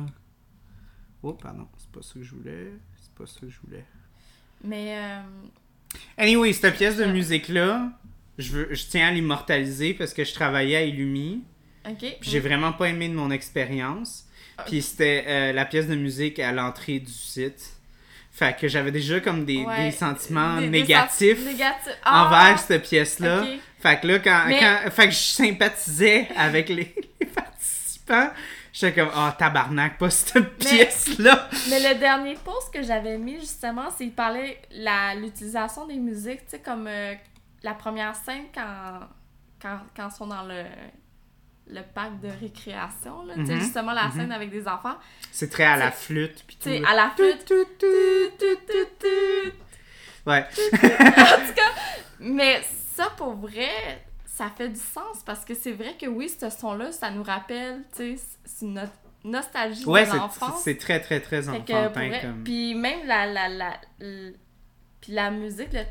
Oh, 1.22 1.34
pardon, 1.34 1.68
c'est 1.78 1.92
pas 1.92 2.02
ça 2.02 2.14
que 2.16 2.24
je 2.24 2.34
voulais. 2.36 2.72
C'est 2.96 3.14
pas 3.14 3.26
ça 3.28 3.40
que 3.42 3.50
je 3.50 3.60
voulais. 3.66 3.86
Mais, 4.64 4.98
euh, 4.98 5.22
Anyway, 6.18 6.54
cette 6.54 6.76
pièce 6.76 6.98
de 6.98 7.04
Ouais. 7.06 7.12
musique-là, 7.14 7.92
je, 8.38 8.52
veux, 8.52 8.74
je 8.74 8.86
tiens 8.86 9.08
à 9.08 9.12
l'immortaliser 9.12 9.94
parce 9.94 10.14
que 10.14 10.24
je 10.24 10.34
travaillais 10.34 10.76
à 10.78 10.84
Illumi. 10.84 11.44
j'ai 12.22 12.40
vraiment 12.40 12.74
pas 12.74 12.90
aimé 12.90 13.10
de 13.10 13.14
mon 13.16 13.32
expérience. 13.32 14.26
Puis 14.68 14.82
c'était 14.82 15.24
euh, 15.28 15.54
la 15.54 15.66
pièce 15.66 15.88
de 15.88 15.96
musique 15.96 16.38
à 16.40 16.52
l'entrée 16.52 17.00
du 17.00 17.12
site. 17.12 17.79
Fait 18.40 18.56
que 18.58 18.70
j'avais 18.70 18.92
déjà 18.92 19.20
comme 19.20 19.44
des, 19.44 19.66
Ouais. 19.66 19.86
des 19.86 19.92
sentiments 19.92 20.62
Des- 20.62 20.70
négatifs. 20.70 21.40
Ah! 22.06 22.26
envers 22.26 22.58
cette 22.58 22.84
pièce-là. 22.84 23.44
Fait 23.82 24.00
que 24.00 24.08
là, 24.08 24.20
quand, 24.20 24.44
Mais- 24.48 24.60
quand- 24.60 24.90
fait 24.92 25.06
que 25.10 25.12
je 25.14 25.18
sympathisais 25.18 26.28
avec 26.38 26.70
les, 26.70 26.96
les 27.20 27.26
participants, 27.28 28.30
j'étais 28.72 29.02
comme, 29.02 29.12
oh 29.14 29.28
tabarnak, 29.38 29.98
pas 29.98 30.10
cette 30.10 30.58
pièce-là. 30.58 31.50
Mais 31.70 31.80
le 31.94 32.00
dernier 32.00 32.36
post 32.36 32.74
que 32.74 32.82
j'avais 32.82 33.18
mis, 33.18 33.40
justement, 33.42 33.90
c'est 33.92 34.06
qu'il 34.06 34.14
parlait 34.14 34.62
la 34.72 35.16
l'utilisation 35.16 35.86
des 35.86 35.98
musiques, 35.98 36.46
tu 36.46 36.52
sais, 36.52 36.60
comme 36.60 36.88
euh, 36.88 37.14
la 37.64 37.74
première 37.74 38.16
scène 38.16 38.44
quand, 38.54 39.02
quand, 39.62 39.80
quand 39.96 40.08
ils 40.10 40.16
sont 40.16 40.28
dans 40.28 40.44
le, 40.44 40.64
le 41.70 41.82
parc 41.94 42.20
de 42.20 42.30
récréation, 42.42 43.24
là, 43.26 43.36
sais, 43.36 43.42
Mhm, 43.56 43.60
justement, 43.60 43.94
la 43.94 44.06
mhm. 44.08 44.12
scène 44.14 44.32
avec 44.32 44.50
des 44.50 44.68
enfants. 44.68 44.96
C'est 45.32 45.50
très 45.50 45.66
à 45.66 45.78
la 45.78 45.92
flûte. 45.92 46.44
Puis 46.48 46.56
tout. 46.58 46.70
Tu 46.70 46.76
sais, 46.76 46.80
là. 46.80 46.90
à 46.90 46.96
la 46.96 47.10
flûte. 47.12 47.46
Tout, 47.46 47.54
tout, 47.64 47.66
tout. 47.80 48.38
Tut, 48.40 48.66
tut, 48.66 48.88
tut. 49.00 49.54
Ouais. 50.26 50.46
En 50.82 51.48
tout 51.48 51.54
cas, 51.54 51.72
mais 52.20 52.62
ça, 52.96 53.10
pour 53.18 53.34
vrai, 53.36 53.70
ça 54.26 54.50
fait 54.56 54.70
du 54.70 54.80
sens 54.80 55.22
parce 55.26 55.46
que 55.46 55.54
c'est 55.54 55.72
vrai 55.72 55.96
que 56.00 56.06
oui, 56.08 56.30
ce 56.30 56.50
son-là, 56.50 56.92
ça 56.92 57.10
nous 57.12 57.24
rappelle, 57.24 57.84
tu 57.96 58.18
sais, 58.18 58.24
c'est 58.46 58.66
notre 58.66 58.92
nostalgie 59.24 59.86
Ouais, 59.86 60.06
de 60.06 60.16
l'enfance. 60.16 60.62
c'est 60.64 60.78
très, 60.78 61.00
très, 61.00 61.20
très 61.20 61.42
Fait 61.44 61.50
enfantin. 61.50 61.90
vrai, 61.90 62.20
comme... 62.22 62.44
Puis 62.44 62.74
même 62.76 63.06
la, 63.06 63.26
la, 63.26 63.48
la, 63.50 63.74
l- 64.02 64.36
puis 65.02 65.12
la 65.14 65.30
musique, 65.32 65.72
le. 65.74 65.84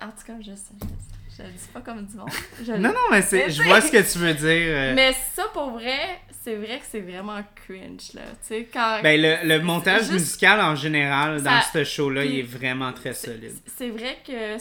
En 0.00 0.08
tout 0.10 0.24
cas, 0.26 0.34
je 0.40 0.54
sais, 0.54 0.74
je, 0.80 0.86
sais. 0.86 1.15
Je 1.36 1.42
le 1.42 1.48
dis 1.50 1.68
pas 1.72 1.80
comme 1.80 2.04
du 2.06 2.16
monde. 2.16 2.30
Je 2.64 2.72
le- 2.72 2.78
Non, 2.78 2.90
non, 2.90 3.00
mais 3.10 3.22
c'est, 3.22 3.50
je 3.50 3.62
vois 3.62 3.80
ce 3.80 3.90
que 3.92 4.12
tu 4.12 4.18
veux 4.18 4.34
dire. 4.34 4.46
euh. 4.48 4.94
Mais 4.94 5.12
ça, 5.34 5.44
pour 5.52 5.70
vrai, 5.72 5.98
c'est 6.42 6.54
vrai 6.56 6.78
que 6.78 6.86
c'est 6.88 7.00
vraiment 7.00 7.40
cringe, 7.66 8.12
là. 8.14 8.22
Tu 8.40 8.46
sais, 8.48 8.68
quand... 8.72 9.00
Ben, 9.02 9.20
le, 9.20 9.48
le 9.56 9.60
montage 9.62 10.02
juste- 10.02 10.12
musical 10.12 10.60
en 10.60 10.74
général 10.76 11.42
dans 11.42 11.60
Ça- 11.60 11.68
ce 11.72 11.84
show-là, 11.84 12.24
il 12.24 12.38
est 12.38 12.42
vraiment 12.42 12.92
très 12.92 13.12
solide. 13.14 13.54
C'est 13.66 13.90
vrai 13.90 14.18
que 14.26 14.56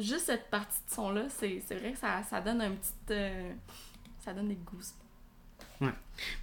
juste 0.00 0.26
cette 0.26 0.48
partie 0.50 0.78
de 0.88 0.94
son-là, 0.94 1.22
c'est 1.28 1.62
c'est 1.68 1.74
vrai 1.76 1.92
que 1.92 1.98
ça, 1.98 2.22
ça 2.28 2.40
donne 2.40 2.60
un 2.62 2.70
petit... 2.70 2.92
euh, 3.12 3.50
ça 4.24 4.32
donne 4.32 4.48
des 4.48 4.54
goûts. 4.56 4.80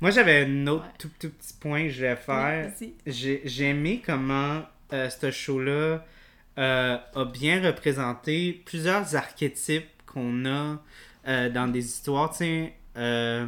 Moi, 0.02 0.11
j'avais 0.11 0.44
un 0.45 0.68
autre 0.68 0.84
Ouais. 0.84 0.90
tout, 0.99 1.10
tout 1.19 1.30
petit 1.30 1.53
point 1.53 1.84
que 1.84 1.90
je 1.90 1.95
voulais 1.98 2.15
faire. 2.18 2.72
J'ai 3.07 3.64
aimé 3.64 4.02
comment 4.06 4.61
euh, 4.91 5.10
ce 5.10 5.31
show-là 5.31 6.03
euh, 6.60 6.98
a 7.15 7.26
bien 7.26 7.65
représenté 7.65 8.61
plusieurs 8.65 9.15
archétypes 9.15 9.88
qu'on 10.06 10.45
a 10.45 10.81
euh, 11.26 11.49
dans 11.49 11.69
des 11.69 11.86
histoires. 11.86 12.36
Euh, 12.98 13.48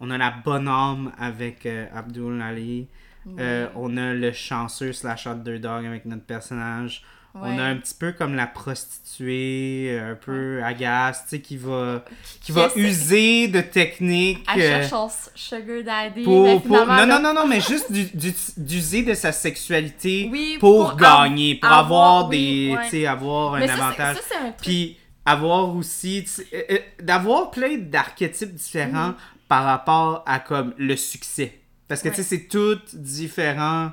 on 0.00 0.10
a 0.10 0.18
la 0.18 0.30
bonne 0.44 0.68
âme 0.68 1.12
avec 1.18 1.66
Abdul 1.66 2.42
Ali. 2.42 2.88
Ouais. 3.24 3.68
on 3.74 3.96
a 3.96 4.14
le 4.14 4.30
chanceux 4.30 4.92
slash 4.92 5.26
underdog 5.26 5.86
avec 5.86 6.04
notre 6.04 6.24
personnage. 6.24 7.02
On 7.42 7.58
a 7.58 7.64
un 7.64 7.76
petit 7.76 7.94
peu 7.98 8.12
comme 8.12 8.34
la 8.34 8.46
prostituée, 8.46 9.98
un 10.00 10.14
peu 10.14 10.62
agace, 10.62 11.22
tu 11.24 11.28
sais, 11.36 11.40
qui 11.40 11.56
va, 11.56 12.04
qui 12.40 12.46
Qui 12.46 12.52
va 12.52 12.66
essaie- 12.66 12.80
user 12.80 13.48
de 13.48 13.60
techniques. 13.60 14.46
Elle 14.54 14.60
euh, 14.62 14.80
cherche 14.80 14.90
son 14.90 15.08
sugar 15.34 15.82
daddy, 15.84 16.22
pour, 16.22 16.44
mais 16.44 16.60
pour- 16.60 16.78
finalement, 16.80 17.06
non, 17.06 17.20
non, 17.20 17.34
non, 17.34 17.40
non, 17.42 17.46
mais 17.46 17.60
juste 17.60 17.90
du- 17.92 18.04
du- 18.14 18.34
d'user 18.56 19.02
de 19.02 19.14
sa 19.14 19.32
sexualité 19.32 20.28
Oui, 20.32 20.56
pour, 20.60 20.90
pour 20.90 20.96
gagner, 20.96 21.56
pour 21.56 21.70
avoir- 21.70 21.84
avoir, 22.18 22.28
oui, 22.28 22.36
des, 22.68 22.74
ouais. 22.76 22.84
tu 22.84 22.90
sais, 22.90 23.06
avoir 23.06 23.54
un 23.54 23.60
Mais 23.60 23.70
avantage. 23.70 24.16
ça, 24.16 24.22
c'est 24.28 24.36
un 24.36 24.50
truc. 24.52 24.56
Puis 24.62 24.96
avoir 25.24 25.74
aussi, 25.74 26.24
euh, 26.52 26.62
euh, 26.70 26.78
d'avoir 27.02 27.50
plein 27.50 27.76
d'archétypes 27.78 28.54
différents 28.54 29.08
Mhm. 29.08 29.14
par 29.48 29.64
rapport 29.64 30.22
à 30.26 30.38
comme 30.40 30.74
le 30.78 30.96
succès. 30.96 31.58
Parce 31.88 32.02
que 32.02 32.08
tu 32.08 32.16
sais, 32.16 32.22
c'est 32.24 32.48
tous 32.48 32.78
différents 32.94 33.90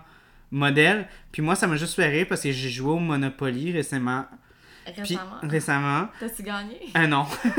modèles. 0.54 1.08
Puis 1.32 1.42
moi, 1.42 1.56
ça 1.56 1.68
m'a 1.68 1.76
juste 1.76 1.96
fait 1.96 2.08
rire 2.08 2.26
parce 2.30 2.42
que 2.42 2.52
j'ai 2.52 2.70
joué 2.70 2.92
au 2.92 3.00
Monopoly 3.00 3.72
récemment. 3.74 4.26
Puis, 4.86 5.16
Récemment. 5.16 5.32
récemment. 5.44 6.08
T'as-tu 6.20 6.44
gagné? 6.44 6.78
Ah 6.94 7.08
non. 7.08 7.26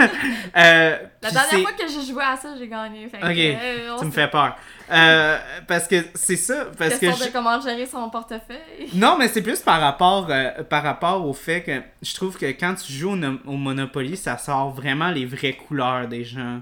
Euh, 0.56 0.96
La 1.22 1.30
dernière 1.30 1.60
fois 1.60 1.72
que 1.72 1.88
j'ai 1.88 2.04
joué 2.12 2.22
à 2.22 2.36
ça, 2.36 2.50
j'ai 2.58 2.68
gagné. 2.68 3.08
Fait 3.08 3.18
que, 3.18 3.24
Ok, 3.24 3.38
euh, 3.38 3.98
Tu 3.98 4.04
me 4.04 4.10
fais 4.10 4.28
peur. 4.28 4.56
Euh, 4.92 5.38
parce 5.66 5.88
que 5.88 5.96
c'est 6.14 6.36
ça. 6.36 6.66
Parce 6.78 6.94
que 6.96 7.00
Question 7.06 7.24
je- 7.24 7.28
de 7.30 7.32
comment 7.32 7.58
gérer 7.62 7.86
son 7.86 8.10
portefeuille. 8.10 8.90
Non, 8.94 9.16
mais 9.18 9.28
c'est 9.28 9.40
plus 9.42 9.60
par 9.60 9.80
rapport, 9.80 10.26
euh, 10.28 10.62
par 10.64 10.82
rapport 10.82 11.26
au 11.26 11.32
fait 11.32 11.62
que 11.62 11.80
je 12.02 12.14
trouve 12.14 12.36
que 12.36 12.46
quand 12.46 12.74
tu 12.74 12.92
joues 12.92 13.16
au 13.46 13.56
Monopoly, 13.56 14.18
ça 14.18 14.36
sort 14.36 14.70
vraiment 14.72 15.10
les 15.10 15.24
vraies 15.24 15.54
couleurs 15.54 16.06
des 16.06 16.24
gens. 16.24 16.60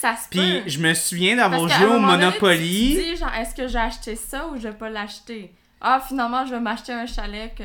Ça 0.00 0.14
se 0.16 0.28
Puis 0.30 0.38
peut. 0.40 0.62
je 0.68 0.78
me 0.78 0.94
souviens 0.94 1.36
d'avoir 1.36 1.68
joué 1.68 1.86
au 1.86 1.90
donné, 1.94 2.06
Monopoly. 2.06 2.94
Tu 2.96 3.02
te 3.02 3.10
dis, 3.10 3.16
genre, 3.16 3.34
est-ce 3.34 3.54
que 3.54 3.66
j'ai 3.66 3.78
acheté 3.78 4.14
ça 4.16 4.46
ou 4.48 4.56
je 4.56 4.68
vais 4.68 4.72
pas 4.74 4.88
l'acheter? 4.90 5.52
Ah, 5.80 6.00
finalement, 6.06 6.46
je 6.46 6.54
vais 6.54 6.60
m'acheter 6.60 6.92
un 6.92 7.06
chalet 7.06 7.52
que. 7.56 7.64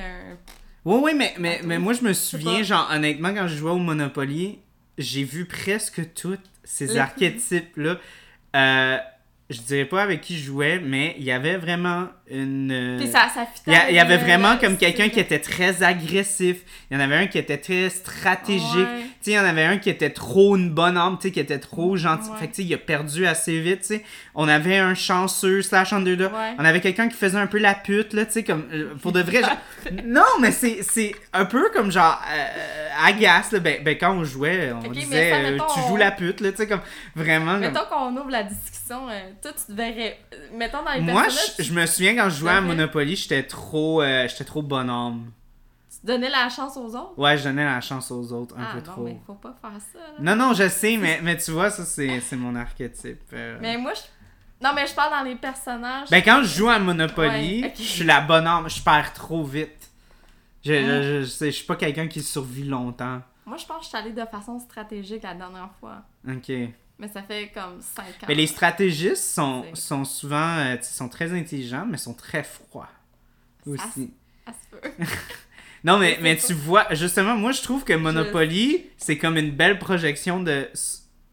Oui, 0.85 0.99
oui, 1.03 1.11
mais, 1.15 1.33
mais, 1.37 1.61
mais 1.63 1.77
moi, 1.77 1.93
je 1.93 2.01
me 2.01 2.09
pas. 2.09 2.13
souviens, 2.13 2.63
genre, 2.63 2.89
honnêtement, 2.91 3.33
quand 3.33 3.47
je 3.47 3.55
jouais 3.55 3.71
au 3.71 3.77
Monopoly, 3.77 4.59
j'ai 4.97 5.23
vu 5.23 5.45
presque 5.45 6.13
tous 6.15 6.37
ces 6.63 6.97
archétypes-là. 6.97 7.97
Euh, 8.55 8.97
je 9.49 9.61
dirais 9.61 9.85
pas 9.85 10.01
avec 10.01 10.21
qui 10.21 10.37
je 10.37 10.45
jouais, 10.45 10.79
mais 10.79 11.15
il 11.19 11.23
y 11.23 11.31
avait 11.31 11.57
vraiment 11.57 12.07
une. 12.33 12.71
euh, 12.71 12.99
ça, 13.11 13.27
ça 13.33 13.45
il 13.67 13.95
y, 13.95 13.99
avait 13.99 14.17
vraiment 14.17 14.57
comme 14.57 14.77
quelqu'un 14.77 15.09
qui 15.09 15.19
était 15.19 15.39
très 15.39 15.83
agressif. 15.83 16.57
Il 16.89 16.97
y 16.97 16.99
en 16.99 17.03
avait 17.03 17.15
un 17.15 17.27
qui 17.27 17.37
était 17.37 17.57
très 17.57 17.89
stratégique. 17.89 18.75
Ouais. 18.75 19.01
Tu 19.23 19.31
sais, 19.31 19.31
il 19.31 19.33
y 19.35 19.39
en 19.39 19.45
avait 19.45 19.63
un 19.65 19.77
qui 19.77 19.89
était 19.89 20.09
trop 20.09 20.55
une 20.57 20.69
bonne 20.69 20.97
âme, 20.97 21.17
tu 21.19 21.27
sais, 21.27 21.31
qui 21.33 21.39
était 21.39 21.59
trop 21.59 21.95
gentil. 21.95 22.29
Ouais. 22.31 22.37
Fait 22.39 22.47
que, 22.47 22.55
tu 22.55 22.61
sais, 22.63 22.67
il 22.67 22.73
a 22.73 22.77
perdu 22.77 23.25
assez 23.25 23.59
vite, 23.59 23.81
tu 23.81 23.87
sais. 23.87 24.03
On 24.35 24.47
avait 24.47 24.77
un 24.77 24.95
chanceux 24.95 25.61
slash 25.61 25.93
underdog. 25.93 26.31
Ouais. 26.33 26.53
On 26.59 26.65
avait 26.65 26.81
quelqu'un 26.81 27.07
qui 27.07 27.15
faisait 27.15 27.37
un 27.37 27.47
peu 27.47 27.57
la 27.59 27.73
pute, 27.75 28.13
là, 28.13 28.25
tu 28.25 28.31
sais, 28.33 28.43
comme, 28.43 28.65
euh, 28.73 28.93
pour 29.01 29.11
de 29.11 29.21
vrai. 29.21 29.41
genre- 29.41 29.57
Non, 30.05 30.23
mais 30.41 30.51
c'est 30.51 31.15
un 31.33 31.45
peu 31.45 31.69
comme 31.73 31.91
genre, 31.91 32.21
euh, 32.35 33.07
agace, 33.07 33.51
là. 33.51 33.59
Ben, 33.59 33.83
ben, 33.83 33.97
quand 33.97 34.11
on 34.13 34.23
jouait, 34.23 34.71
on 34.73 34.79
Ok, 34.79 34.87
mais 34.89 35.01
disait, 35.01 35.29
ça, 35.29 35.35
euh, 35.37 35.51
mettons, 35.51 35.65
tu 35.73 35.79
on- 35.79 35.87
joues 35.87 35.97
la 35.97 36.11
pute, 36.11 36.41
là, 36.41 36.51
tu 36.51 36.57
sais, 36.57 36.67
comme, 36.67 36.81
vraiment. 37.15 37.53
comme- 37.53 37.61
Mettons 37.61 37.85
qu'on 37.89 38.17
ouvre 38.17 38.29
la 38.31 38.43
discussion, 38.43 39.07
euh, 39.09 39.19
toi, 39.41 39.51
tu 39.53 39.71
te 39.71 39.77
verrais. 39.77 40.17
euh, 40.33 40.37
Mettons 40.55 40.83
dans 40.83 40.91
les 40.93 41.01
Moi, 41.01 41.25
je 41.59 41.73
me 41.73 41.85
souviens 41.85 42.15
quand 42.15 42.22
je 42.29 42.37
jouais 42.39 42.51
à 42.51 42.61
Monopoly, 42.61 43.15
j'étais 43.15 43.43
trop, 43.43 44.01
euh, 44.01 44.27
j'étais 44.27 44.43
trop 44.45 44.61
bonhomme. 44.61 45.31
tu 45.89 46.05
donnais 46.05 46.29
la 46.29 46.49
chance 46.49 46.75
aux 46.77 46.95
autres? 46.95 47.13
Ouais, 47.17 47.37
je 47.37 47.43
donnais 47.43 47.65
la 47.65 47.81
chance 47.81 48.11
aux 48.11 48.31
autres 48.33 48.55
un 48.57 48.63
ah 48.63 48.71
peu 48.73 48.77
non, 48.79 48.83
trop. 48.93 49.03
mais 49.03 49.17
faut 49.25 49.33
pas 49.35 49.55
faire 49.61 49.71
ça. 49.93 49.99
là. 49.99 50.13
Non, 50.19 50.35
non, 50.35 50.53
je 50.53 50.67
sais, 50.69 50.97
mais, 51.01 51.19
mais 51.23 51.37
tu 51.37 51.51
vois, 51.51 51.69
ça, 51.69 51.85
c'est 51.85 52.19
c'est 52.21 52.35
mon 52.35 52.55
archétype. 52.55 53.21
euh. 53.33 53.57
Mais 53.61 53.77
moi, 53.77 53.93
je. 53.95 54.01
Non, 54.65 54.71
mais 54.73 54.87
je 54.87 54.93
parle 54.93 55.11
dans 55.11 55.29
les 55.29 55.35
personnages. 55.35 56.09
Ben, 56.09 56.21
quand 56.23 56.41
je 56.43 56.47
joue 56.57 56.69
à 56.69 56.79
Monopoly, 56.79 57.61
Ouais, 57.63 57.67
ok. 57.67 57.73
je 57.77 57.81
suis 57.83 58.03
la 58.05 58.21
bonne 58.21 58.47
âme, 58.47 58.69
je 58.69 58.81
perds 58.81 59.11
trop 59.13 59.43
vite. 59.43 59.91
Je, 60.63 60.73
je, 60.73 60.79
je, 61.03 61.19
je 61.21 61.25
sais- 61.25 61.51
je 61.51 61.57
suis 61.57 61.65
pas 61.65 61.75
quelqu'un 61.75 62.07
qui 62.07 62.21
survit 62.23 62.63
longtemps. 62.63 63.21
Moi, 63.45 63.57
je 63.57 63.65
pense 63.65 63.79
que 63.79 63.83
je 63.83 63.89
suis 63.89 63.97
allée 63.97 64.13
de 64.13 64.25
façon 64.25 64.57
stratégique 64.59 65.23
la 65.23 65.33
dernière 65.33 65.69
fois. 65.81 65.97
Ok. 66.25 66.49
Mais 66.99 67.07
ça 67.07 67.23
fait 67.23 67.51
comme 67.53 67.81
5 67.81 68.03
ans. 68.03 68.25
Mais 68.27 68.35
les 68.35 68.47
stratégistes 68.47 69.23
sont, 69.23 69.65
sont 69.73 70.05
souvent 70.05 70.57
euh, 70.59 70.77
sont 70.81 71.09
très 71.09 71.33
intelligents, 71.33 71.85
mais 71.89 71.97
sont 71.97 72.13
très 72.13 72.43
froids. 72.43 72.89
Ça 73.65 73.71
Aussi. 73.71 74.13
Ça 74.45 74.53
se 74.53 74.77
peut. 74.77 74.89
Non, 75.83 75.97
mais, 75.97 76.17
mais 76.21 76.37
tu 76.37 76.53
vois, 76.53 76.85
justement, 76.91 77.35
moi, 77.35 77.51
je 77.51 77.61
trouve 77.61 77.83
que 77.83 77.91
Monopoly, 77.91 78.85
c'est 78.97 79.17
comme 79.17 79.35
une 79.35 79.51
belle 79.51 79.79
projection 79.79 80.41
de 80.41 80.69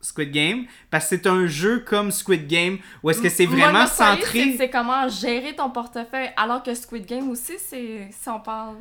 Squid 0.00 0.32
Game, 0.32 0.64
parce 0.90 1.04
que 1.04 1.16
c'est 1.16 1.26
un 1.28 1.46
jeu 1.46 1.78
comme 1.86 2.10
Squid 2.10 2.48
Game, 2.48 2.78
où 3.02 3.10
est-ce 3.10 3.22
que 3.22 3.28
c'est 3.28 3.46
vraiment 3.46 3.66
Monopoly, 3.84 3.88
centré... 3.90 4.54
c'est- 4.58 4.70
comment 4.70 5.08
gérer 5.08 5.54
ton 5.54 5.70
portefeuille. 5.70 6.30
Alors 6.36 6.64
que 6.64 6.74
Squid 6.74 7.06
Game 7.06 7.30
aussi, 7.30 7.52
c'est. 7.58 8.08
Si 8.10 8.28
on 8.28 8.40
parle. 8.40 8.74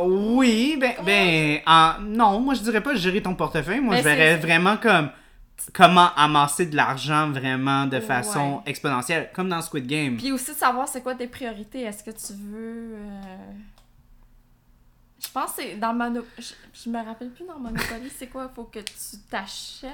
Oui, 0.00 0.78
ben, 0.80 0.94
ben 1.04 1.60
en- 1.66 2.00
non, 2.00 2.40
moi 2.40 2.54
je 2.54 2.62
dirais 2.62 2.82
pas 2.82 2.94
gérer 2.94 3.20
ton 3.20 3.34
portefeuille, 3.34 3.80
moi 3.80 3.96
Mais 3.96 3.98
je 3.98 4.04
verrais 4.04 4.36
vraiment 4.38 4.78
comme 4.78 5.10
comment 5.72 6.14
amasser 6.14 6.66
de 6.66 6.76
l'argent 6.76 7.30
vraiment 7.30 7.86
de 7.86 7.96
Ouais. 7.96 8.00
façon 8.02 8.62
exponentielle, 8.66 9.30
comme 9.34 9.48
dans 9.48 9.60
Squid 9.62 9.86
Game. 9.86 10.16
Puis 10.16 10.32
aussi 10.32 10.52
de 10.52 10.56
savoir 10.56 10.88
c'est 10.88 11.02
quoi 11.02 11.14
tes 11.14 11.26
priorités. 11.26 11.82
Est-ce 11.82 12.02
que 12.04 12.10
tu 12.10 12.32
veux. 12.34 12.94
euh, 12.94 13.52
Je 15.22 15.28
pense 15.32 15.52
que 15.52 15.62
c'est 15.62 15.76
dans 15.76 15.92
Mono... 15.92 16.24
Je, 16.38 16.52
je 16.72 16.88
me 16.90 17.04
rappelle 17.04 17.30
plus 17.30 17.44
dans 17.46 17.58
Monopoly, 17.58 18.10
c'est 18.16 18.28
quoi? 18.28 18.50
Faut 18.54 18.64
que 18.64 18.78
tu 18.80 19.18
t'achètes. 19.30 19.90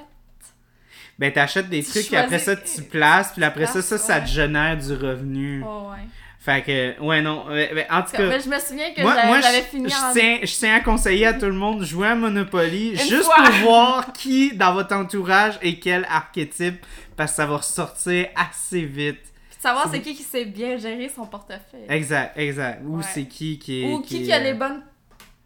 Ben 1.18 1.32
t'achètes 1.32 1.68
des 1.68 1.82
Tu 1.82 1.90
trucs, 1.90 2.06
puis 2.06 2.16
après 2.16 2.38
ça 2.38 2.56
tu 2.56 2.82
places, 2.82 3.32
puis 3.32 3.42
après 3.44 3.66
ça, 3.66 3.72
places, 3.74 3.86
ça, 3.86 3.98
ça 3.98 4.20
te 4.20 4.26
génère 4.26 4.76
du 4.78 4.92
revenu. 4.94 5.62
Oh, 5.66 5.90
ouais. 5.90 6.06
Fait 6.46 6.62
que, 6.62 7.00
ouais, 7.02 7.20
non, 7.22 7.44
ouais, 7.48 7.72
ben, 7.74 7.86
en 7.90 8.02
tout 8.02 8.12
cas... 8.12 8.28
Mais 8.28 8.38
je 8.40 8.48
me 8.48 8.58
souviens 8.60 8.92
que 8.94 9.02
Moi, 9.02 9.14
j'avais 9.16 9.26
moi 9.26 9.40
j'avais 9.40 9.58
je, 9.58 9.62
fini 9.64 9.88
je 9.90 9.96
en. 9.96 10.12
tiens, 10.12 10.38
je 10.42 10.54
tiens 10.54 10.74
à 10.76 10.80
conseiller 10.80 11.26
à 11.26 11.34
tout 11.34 11.46
le 11.46 11.52
monde 11.54 11.80
de 11.80 11.84
jouer 11.84 12.06
à 12.06 12.14
Monopoly 12.14 12.90
Une 12.92 12.98
juste 12.98 13.24
fois. 13.24 13.34
pour 13.42 13.52
voir 13.68 14.12
qui 14.12 14.54
dans 14.54 14.72
votre 14.72 14.94
entourage 14.94 15.58
est 15.60 15.80
quel 15.80 16.04
archétype 16.08 16.86
parce 17.16 17.32
que 17.32 17.36
ça 17.38 17.46
va 17.46 17.56
ressortir 17.56 18.28
assez 18.36 18.82
vite. 18.84 19.18
Puis 19.48 19.56
de 19.58 19.62
savoir 19.62 19.90
c'est- 19.90 20.00
qui 20.00 20.14
qui 20.14 20.22
sait 20.22 20.44
bien 20.44 20.76
gérer 20.76 21.08
son 21.08 21.26
portefeuille. 21.26 21.86
Exact, 21.88 22.38
exact. 22.38 22.80
Ou 22.86 22.98
Ouais. 22.98 23.04
c'est 23.12 23.24
qui 23.24 23.58
qui 23.58 23.82
est. 23.82 23.92
Ou 23.92 24.00
qui, 24.00 24.22
qui 24.22 24.32
a 24.32 24.36
euh, 24.36 24.44
les 24.44 24.54
bonnes 24.54 24.84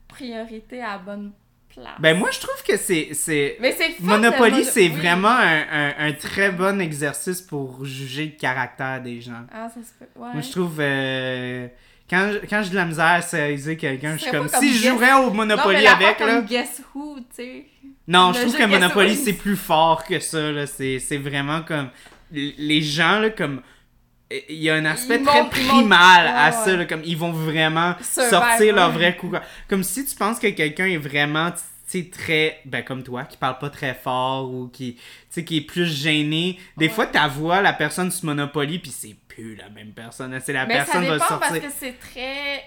priorités 0.07 0.83
à 0.83 0.93
la 0.93 0.99
bonne 0.99 1.33
place. 1.75 1.87
Ben 1.99 2.17
moi 2.19 2.31
je 2.33 2.39
trouve 2.41 2.63
que 2.67 2.77
c'est. 2.77 3.09
c'est... 3.13 3.57
Mais 3.61 3.73
c'est 3.73 3.91
fun, 3.93 4.05
Monopoly, 4.19 4.51
mono- 4.53 4.65
c'est 4.65 4.81
oui. 4.83 4.89
vraiment 4.89 5.29
un, 5.29 5.63
un, 5.73 5.93
un 6.09 6.13
très 6.13 6.51
bon 6.51 6.81
exercice 6.81 7.41
pour 7.41 7.85
juger 7.85 8.27
le 8.35 8.39
caractère 8.41 9.01
des 9.03 9.21
gens. 9.21 9.45
Ah, 9.53 9.69
ça 9.69 9.81
se 9.81 9.93
peut. 9.99 10.11
Ouais. 10.21 10.29
Moi 10.33 10.43
je 10.43 10.51
trouve. 10.51 10.77
euh, 10.81 11.69
Quand, 12.09 12.31
je- 12.33 12.47
quand 12.49 12.63
j'ai 12.63 12.71
de 12.71 12.77
la 12.77 12.85
misère 12.87 13.05
à 13.07 13.23
saisir 13.23 13.77
quelqu'un, 13.77 14.17
je 14.17 14.23
suis 14.23 14.31
comme 14.31 14.49
comme 14.49 14.61
si 14.61 14.75
je 14.77 14.89
jouerais 14.89 15.13
au 15.15 15.27
non, 15.27 15.31
mais 15.31 15.37
Monopoly 15.37 15.83
l'affaire 15.83 16.09
avec 16.09 16.21
là. 16.21 16.27
comme 16.37 16.45
Guess 16.47 16.83
Who, 16.95 17.19
tu 17.21 17.25
sais. 17.37 17.67
Non, 18.09 18.29
Le 18.31 18.35
je 18.35 18.41
trouve 18.43 18.57
que 18.57 18.65
Monopoly, 18.65 19.15
c'est 19.15 19.33
plus 19.35 19.57
fort 19.57 20.05
que 20.05 20.19
ça. 20.19 20.51
Là. 20.51 20.67
C'est, 20.67 20.99
c'est 20.99 21.19
vraiment 21.19 21.63
comme. 21.63 21.91
Les 22.33 22.83
gens, 22.83 23.21
là, 23.21 23.31
comme. 23.31 23.63
Il 24.49 24.57
y 24.63 24.71
a 24.71 24.75
un 24.77 24.85
aspect 24.85 25.17
Ils 25.19 25.25
très 25.27 25.43
montent- 25.43 25.51
primal 25.51 26.27
montent- 26.27 26.35
à 26.37 26.53
ça. 26.53 26.77
là, 26.77 26.85
comme 26.85 27.03
ils 27.05 27.17
vont 27.17 27.33
vraiment 27.33 27.95
sortir 28.01 28.75
leur 28.77 28.93
vrai 28.93 29.17
coup. 29.17 29.33
Comme 29.69 29.83
si 29.83 30.05
tu 30.05 30.15
penses 30.15 30.39
que 30.39 30.47
quelqu'un 30.49 30.87
est 30.87 30.97
vraiment. 30.99 31.51
Tu 31.51 31.59
sais, 32.05 32.11
très. 32.11 32.61
Ben, 32.65 32.85
comme 32.85 33.03
toi, 33.03 33.25
qui 33.25 33.37
parle 33.37 33.59
pas 33.59 33.71
très 33.71 33.93
fort 33.95 34.49
ou 34.53 34.69
qui. 34.69 34.95
Tu 34.95 35.03
sais, 35.31 35.45
qui 35.45 35.57
est 35.57 35.61
plus 35.63 35.87
gêné. 35.87 36.61
Des 36.77 36.87
Ouais. 36.87 36.93
fois, 36.93 37.07
ta 37.07 37.27
voix 37.27 37.61
la 37.61 37.73
personne 37.73 38.13
sur 38.13 38.27
Monopoly, 38.27 38.79
puis 38.79 38.93
c'est 38.93 39.17
plus 39.27 39.57
la 39.57 39.69
même 39.71 39.91
personne. 39.91 40.39
C'est 40.45 40.53
la 40.53 40.65
Mais 40.67 40.79
ça 40.79 40.85
personne 40.85 41.07
va 41.07 41.15
dépend 41.15 41.27
sortir. 41.27 41.49
parce 41.49 41.61
que 41.61 41.73
c'est 41.77 41.99
très. 41.99 42.63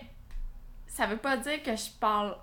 Ça 0.88 1.06
veut 1.08 1.16
pas 1.18 1.38
dire 1.38 1.64
que 1.64 1.72
je 1.76 1.90
parle 2.00 2.36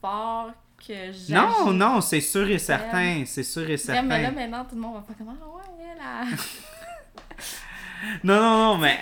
fort, 0.00 0.52
que. 0.86 1.32
Non, 1.32 1.72
non, 1.72 2.00
c'est 2.00 2.20
sûr 2.20 2.48
et 2.48 2.58
certain. 2.58 3.24
C'est 3.26 3.42
sûr 3.42 3.68
et 3.68 3.76
certain. 3.76 4.02
Mais 4.02 4.22
là, 4.22 4.30
maintenant, 4.30 4.64
tout 4.64 4.76
le 4.76 4.80
monde 4.82 4.94
va 4.94 5.02
faire 5.02 5.16
comme 5.18 5.34
Ah 5.42 5.46
ouais, 5.48 6.00
a. 6.00 6.36
Non, 8.24 8.36
non, 8.40 8.58
non, 8.74 8.78
mais 8.78 8.98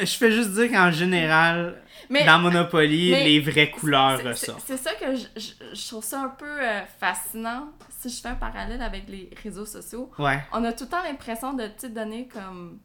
je 0.06 0.16
fais 0.16 0.30
juste 0.32 0.50
dire 0.52 0.70
qu'en 0.70 0.90
général, 0.90 1.82
Mais 2.10 2.24
dans 2.24 2.38
Monopoly, 2.38 3.10
mais 3.12 3.24
les 3.24 3.40
vraies 3.40 3.70
couleurs 3.70 4.22
ressortent. 4.22 4.62
C'est 4.66 4.76
ça 4.76 4.92
que 4.94 5.14
je, 5.14 5.26
je- 5.36 5.74
je 5.74 5.88
trouve 5.88 6.04
ça 6.04 6.22
un 6.22 6.28
peu 6.28 6.46
euh, 6.62 6.80
fascinant. 6.98 7.68
Si 7.90 8.08
je 8.10 8.20
fais 8.20 8.28
un 8.28 8.34
parallèle 8.34 8.80
avec 8.82 9.08
les 9.08 9.28
réseaux 9.42 9.66
sociaux, 9.66 10.10
Ouais, 10.18 10.42
on 10.52 10.62
a 10.64 10.72
tout 10.72 10.84
le 10.84 10.90
temps 10.90 11.02
l'impression 11.02 11.52
de 11.54 11.68
sais, 11.76 11.88
donner 11.88 12.28
comme. 12.28 12.78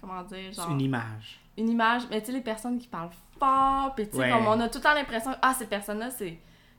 Comment 0.00 0.22
dire, 0.22 0.52
genre. 0.52 0.70
une 0.70 0.80
image. 0.80 1.40
une 1.58 1.68
image, 1.70 2.02
mais 2.10 2.20
tu 2.20 2.26
sais, 2.26 2.32
les 2.32 2.40
personnes 2.42 2.78
qui 2.78 2.86
parlent 2.86 3.10
fort, 3.38 3.94
puis 3.94 4.06
tu 4.08 4.12
sais, 4.12 4.18
Ouais. 4.18 4.30
comme 4.30 4.46
on 4.46 4.60
a 4.60 4.68
tout 4.68 4.78
le 4.78 4.82
temps 4.84 4.94
l'impression, 4.94 5.34
ah, 5.42 5.54
ces 5.58 5.66
personnes-là, 5.66 6.10
c'est, 6.10 6.30
tu 6.30 6.38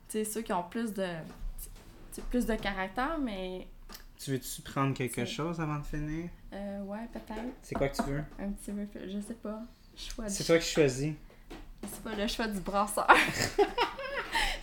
sais, 0.10 0.24
ceux 0.24 0.42
qui 0.42 0.54
ont 0.54 0.64
plus 0.64 0.94
de, 0.94 1.08
plus 2.30 2.46
de 2.46 2.56
caractère, 2.56 3.18
mais, 3.22 3.68
Tu 4.24 4.32
veux-tu 4.32 4.62
prendre 4.62 4.94
quelque 4.96 5.26
chose 5.26 5.60
avant 5.62 5.78
de 5.80 5.86
finir? 5.86 6.30
euh, 6.54 6.82
ouais, 6.84 7.08
peut-être, 7.14 7.40
C'est 7.62 7.76
quoi 7.76 7.88
que 7.90 7.96
tu 7.98 8.04
veux? 8.10 8.24
un 8.40 8.50
petit 8.52 8.72
refill, 8.72 9.12
je 9.16 9.20
sais 9.28 9.36
pas, 9.36 9.62
C'est 10.28 10.44
toi 10.44 10.58
qui 10.58 10.70
choisis. 10.70 11.14
c'est 11.84 12.04
pas 12.04 12.16
le 12.16 12.28
choix 12.28 12.48
du 12.48 12.60
brasseur. 12.60 13.08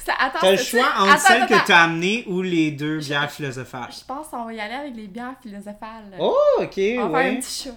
T'as 0.07 0.51
le 0.51 0.57
choix 0.59 0.93
entre 0.99 1.13
attends, 1.15 1.19
celles 1.29 1.43
attends, 1.45 1.59
que 1.61 1.67
t'as 1.67 1.83
amenées 1.85 2.25
ou 2.27 2.43
les 2.43 2.71
deux 2.73 3.01
Je- 3.01 3.07
bières 3.09 3.31
philosophales. 3.31 3.89
Je 3.99 4.05
pense 4.05 4.29
qu'on 4.29 4.45
va 4.45 4.53
y 4.53 4.61
aller 4.61 4.75
avec 4.75 4.95
les 4.97 5.07
bières 5.07 5.35
philosophales. 5.43 6.15
Oh, 6.19 6.37
ok, 6.59 6.63
on 6.63 6.63
va 6.67 6.73
faire 6.73 7.03
un 7.05 7.09
ouais. 7.11 7.39
petit 7.41 7.65
shot, 7.65 7.71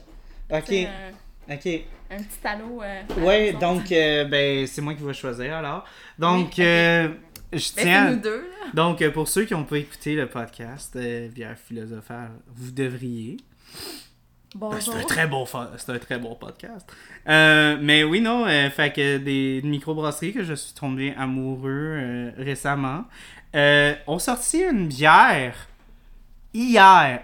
Ok, 0.52 0.72
un, 0.74 1.54
ok. 1.54 1.82
un 2.12 2.18
petit 2.24 2.48
halo. 2.48 2.82
euh, 2.84 3.02
Ouais, 3.20 3.54
donc, 3.54 3.90
euh, 3.94 4.26
ben, 4.26 4.68
c'est 4.68 4.82
moi 4.82 4.94
qui 4.94 5.04
vais 5.04 5.14
choisir 5.14 5.56
alors. 5.56 5.86
Donc, 6.20 6.50
Oui, 6.58 6.66
euh, 6.66 7.10
je 7.54 7.70
Ben, 7.76 7.84
tiens. 7.84 8.12
nous 8.12 8.20
deux, 8.22 8.42
là. 8.42 8.72
Donc, 8.74 9.02
euh, 9.02 9.12
pour 9.12 9.28
ceux 9.28 9.46
qui 9.46 9.54
n'ont 9.54 9.64
pas 9.64 9.78
écouté 9.78 10.16
le 10.16 10.28
podcast 10.28 10.96
euh, 10.96 11.28
Bière 11.30 11.58
philosophale, 11.58 12.32
vous 12.56 12.72
devriez. 12.72 13.38
Ben, 14.56 14.70
Bonjour. 14.72 14.94
c'est 14.96 15.00
un 15.02 15.04
très 15.04 15.28
bon 15.28 15.46
fa- 15.46 15.72
c'est 15.78 15.92
un 15.92 16.00
très 16.00 16.18
bon 16.20 16.36
podcast. 16.36 16.90
Euh, 17.28 17.78
mais 17.82 18.04
oui 18.04 18.22
non, 18.22 18.46
euh, 18.48 18.70
fait 18.70 18.92
que 18.94 19.18
des 19.18 19.62
microbrasseries 19.64 20.34
que 20.34 20.44
je 20.44 20.54
suis 20.54 20.74
tombé 20.74 21.14
amoureux 21.18 22.32
récemment 22.38 23.06
ont 23.54 24.20
sorti 24.20 24.60
une 24.64 24.88
bière 24.88 25.68
hier. 26.54 27.22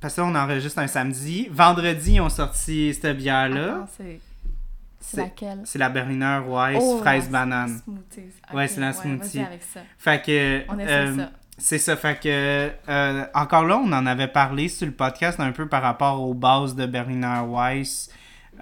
Parce 0.00 0.14
que 0.16 0.20
là, 0.20 0.26
on 0.28 0.34
enregistre 0.34 0.78
un 0.80 0.86
samedi. 0.88 1.48
Vendredi, 1.50 2.14
ils 2.14 2.20
ont 2.20 2.28
sorti 2.28 2.92
cette 2.94 3.16
bière 3.16 3.48
là. 3.48 3.74
Attends, 3.84 3.88
c'est, 5.02 5.16
laquelle? 5.18 5.60
C'est 5.64 5.78
la 5.78 5.88
Berliner 5.88 6.40
Weiss 6.46 6.78
Oh, 6.82 6.98
fraise 6.98 7.24
la 7.30 7.30
banane. 7.40 7.80
Smoothies. 7.84 8.30
Ouais, 8.54 8.64
Ok, 8.64 8.70
c'est 8.70 8.80
la 8.80 8.92
smoothie. 8.92 9.40
avec 9.40 9.62
ça. 9.62 9.80
Fait 9.98 10.22
que 10.24 10.62
On 10.68 10.78
essaie 10.78 10.90
euh, 10.92 11.16
ça. 11.16 11.30
C'est 11.58 11.78
ça, 11.78 11.96
fait 11.96 12.18
que 12.18 12.70
euh, 12.90 13.24
encore 13.34 13.64
là, 13.66 13.76
on 13.78 13.92
en 13.92 14.06
avait 14.06 14.26
parlé 14.28 14.68
sur 14.68 14.86
le 14.86 14.92
podcast 14.92 15.38
un 15.38 15.52
peu 15.52 15.68
par 15.68 15.82
rapport 15.82 16.20
aux 16.22 16.34
bases 16.34 16.74
de 16.74 16.86
Berliner 16.86 17.42
Weiss. 17.46 18.10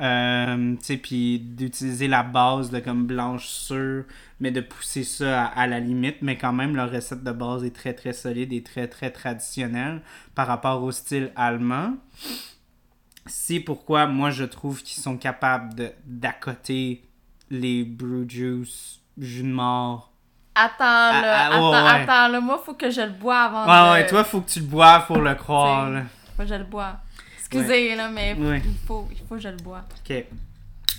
Euh, 0.00 0.74
tu 0.76 0.84
sais, 0.84 0.96
puis 0.96 1.38
d'utiliser 1.40 2.08
la 2.08 2.22
base 2.22 2.70
de 2.70 2.78
comme 2.78 3.06
blanche 3.06 3.46
sûre, 3.46 4.04
mais 4.38 4.50
de 4.50 4.60
pousser 4.60 5.02
ça 5.04 5.44
à, 5.46 5.62
à 5.62 5.66
la 5.66 5.80
limite. 5.80 6.16
Mais 6.22 6.36
quand 6.36 6.52
même, 6.52 6.76
leur 6.76 6.90
recette 6.90 7.22
de 7.24 7.32
base 7.32 7.64
est 7.64 7.74
très 7.74 7.92
très 7.94 8.12
solide 8.12 8.52
et 8.52 8.62
très 8.62 8.86
très 8.88 9.10
traditionnelle 9.10 10.00
par 10.34 10.46
rapport 10.46 10.82
au 10.82 10.92
style 10.92 11.32
allemand. 11.36 11.94
C'est 13.26 13.60
pourquoi 13.60 14.06
moi 14.06 14.30
je 14.30 14.44
trouve 14.44 14.82
qu'ils 14.82 15.00
sont 15.02 15.16
capables 15.16 15.74
de 15.74 15.92
d'accoter 16.04 17.02
les 17.50 17.84
brew 17.84 18.28
juice, 18.28 19.00
jus 19.18 19.42
de 19.42 19.48
mort, 19.48 20.12
Attends, 20.54 20.74
ah, 20.80 21.20
ouais, 21.22 21.28
attends, 21.56 21.70
ouais. 21.72 22.02
attends, 22.02 22.28
là, 22.28 22.40
moi, 22.40 22.60
faut 22.64 22.74
que 22.74 22.90
je 22.90 23.00
le 23.00 23.10
bois 23.12 23.42
avant 23.42 23.64
Ouais, 23.66 23.98
de... 23.98 24.02
ouais, 24.02 24.06
toi, 24.08 24.24
faut 24.24 24.40
que 24.40 24.50
tu 24.50 24.58
le 24.60 24.66
boives 24.66 25.06
pour 25.06 25.18
le 25.18 25.34
croire, 25.36 25.88
là. 25.88 26.02
Faut 26.36 26.42
que 26.42 26.48
je 26.48 26.54
le 26.54 26.64
bois. 26.64 26.96
Excusez, 27.38 27.94
là, 27.94 28.08
mais 28.10 28.36
il, 28.36 28.74
faut, 28.86 29.08
il 29.12 29.18
faut 29.26 29.36
que 29.36 29.40
je 29.40 29.48
le 29.48 29.56
bois. 29.56 29.82
Ok. 30.00 30.24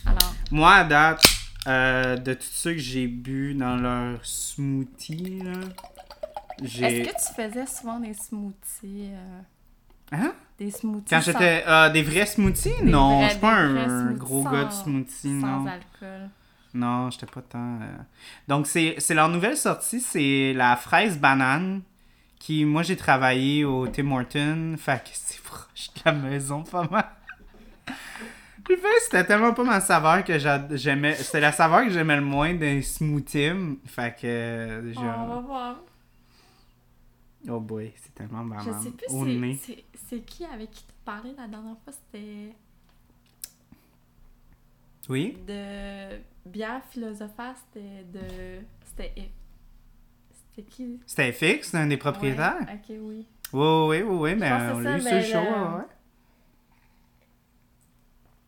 Alors, 0.06 0.34
Moi, 0.52 0.74
à 0.74 0.84
date, 0.86 1.24
euh, 1.68 2.16
de 2.16 2.34
tous 2.34 2.50
ceux 2.52 2.72
que 2.74 2.80
j'ai 2.80 3.08
bu 3.08 3.54
dans 3.54 3.76
leur 3.76 4.26
smoothie, 4.26 5.42
là, 5.44 5.52
j'ai. 6.64 6.86
est-ce 7.04 7.10
que 7.12 7.16
tu 7.28 7.34
faisais 7.50 7.66
souvent 7.68 8.00
des 8.00 8.14
smoothies? 8.14 9.12
euh, 9.14 9.42
Hein? 10.14 10.34
Des 10.66 10.72
smoothies 10.72 11.06
Quand 11.10 11.22
sans- 11.22 11.32
j'étais. 11.32 11.64
euh, 11.68 11.90
des 11.90 12.04
vrais 12.04 12.26
smoothies? 12.26 12.72
Des 12.84 12.90
non, 12.92 13.18
vrais- 13.18 13.26
je 13.26 13.32
suis 13.32 13.40
pas 13.40 13.54
un, 13.54 14.12
gros 14.14 14.44
gars 14.44 14.66
de 14.66 14.72
smoothie, 14.72 15.40
sans 15.42 15.48
non. 15.62 15.68
alcool. 15.68 16.30
Non, 16.74 17.10
j'étais 17.12 17.26
pas 17.26 17.42
tant. 17.42 17.60
euh. 17.82 17.98
Donc, 18.48 18.68
c'est 18.68 18.96
leur 19.14 19.30
nouvelle 19.30 19.58
sortie, 19.58 20.00
c'est 20.00 20.54
la 20.56 20.76
fraise 20.76 21.18
banane. 21.18 21.82
Qui, 22.40 22.66
moi, 22.66 22.82
j'ai 22.82 22.96
travaillé 22.96 23.66
au 23.66 23.86
Tim 23.88 24.10
Hortons. 24.12 24.76
Fait 24.78 25.04
que 25.04 25.10
c'est 25.14 25.40
proche 25.44 25.90
de 25.96 26.02
la 26.06 26.12
maison, 26.14 26.64
pas 26.64 26.88
mal. 26.90 27.06
Puis, 28.64 28.76
fait, 28.78 28.88
c'était 29.04 29.26
tellement 29.26 29.54
pas 29.54 29.64
ma 29.64 29.80
saveur 29.80 30.24
que 30.24 30.40
j'a- 30.40 30.66
j'aimais. 30.72 31.14
C'était 31.16 31.40
la 31.40 31.52
saveur 31.52 31.84
que 31.84 31.90
j'aimais 31.92 32.16
le 32.16 32.22
moins 32.24 32.54
des 32.54 32.82
smoothies. 32.82 33.52
Fait 33.86 34.16
que. 34.20 34.26
euh, 34.26 34.94
on 34.98 35.28
va 35.28 35.40
voir. 35.42 35.76
Oh 37.50 37.60
boy, 37.60 37.92
c'est 37.96 38.14
tellement 38.14 38.44
Je 38.44 38.50
banane. 38.50 38.82
sais 38.84 38.92
plus 38.92 39.06
c'est- 40.10 40.20
qui 40.22 40.46
avec 40.46 40.72
qui 40.72 40.84
tu 40.86 40.94
parlais 41.04 41.34
la 41.38 41.48
dernière 41.48 41.78
fois. 41.84 41.92
C'était 41.94 42.54
Oui? 45.10 45.38
de 45.48 46.20
bière 46.46 46.84
philosopha. 46.92 47.56
C'était 47.56 48.04
de... 48.04 48.62
C'était... 48.86 49.32
C'était 50.34 50.68
qui? 50.70 51.00
C'était 51.06 51.32
FX, 51.34 51.74
un 51.76 51.88
des 51.88 51.98
propriétaires? 51.98 52.58
Ouais, 52.68 52.74
ok, 52.76 52.98
oui. 53.02 53.26
Oui, 53.54 53.62
oui, 53.64 54.02
oui, 54.02 54.04
oui, 54.04 54.36
mais 54.36 54.52
on 54.52 54.78
c'est 54.78 54.84
l'a 54.84 54.98
eu 54.98 55.02
sur 55.02 55.12
le 55.16 55.24
show, 55.24 55.78
ouais. 55.78 55.86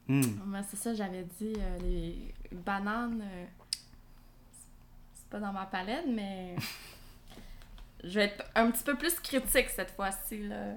Hmm. 0.07 0.53
Ouais, 0.53 0.61
c'est 0.69 0.75
ça, 0.77 0.93
j'avais 0.93 1.23
dit 1.39 1.53
euh, 1.57 1.77
les 1.79 2.33
bananes. 2.51 3.21
euh, 3.21 3.45
c'est 5.13 5.27
pas 5.29 5.39
dans 5.39 5.53
ma 5.53 5.65
palette, 5.65 6.05
mais 6.07 6.55
je 8.03 8.09
vais 8.19 8.25
être 8.25 8.43
un 8.55 8.69
petit 8.71 8.83
peu 8.83 8.95
plus 8.95 9.13
critique 9.19 9.69
cette 9.69 9.91
fois-ci. 9.91 10.47
Là. 10.47 10.73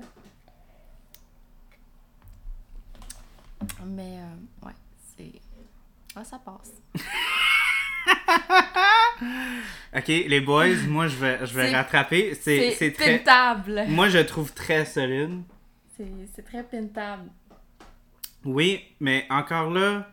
Mais 3.86 4.19
euh, 4.20 4.66
ouais, 4.66 4.73
c'est. 5.16 5.32
Ouais, 6.19 6.24
ça 6.24 6.39
passe. 6.39 6.73
Ok, 9.97 10.09
les 10.09 10.40
boys, 10.40 10.74
moi 10.89 11.09
je 11.09 11.16
vais, 11.16 11.39
je 11.47 11.55
vais 11.55 11.70
C'est- 11.70 11.77
rattraper. 11.77 12.35
C'est 12.35 12.73
c'est 12.73 12.93
très. 12.93 13.19
pintable. 13.19 13.85
Moi 13.89 14.09
je 14.11 14.19
le 14.19 14.27
trouve 14.27 14.53
très 14.53 14.85
solide. 14.85 15.43
C'est 15.97 16.07
c'est 16.35 16.43
très 16.43 16.62
pintable. 16.62 17.31
Oui, 18.44 18.85
mais 19.01 19.27
encore 19.31 19.70
là, 19.70 20.07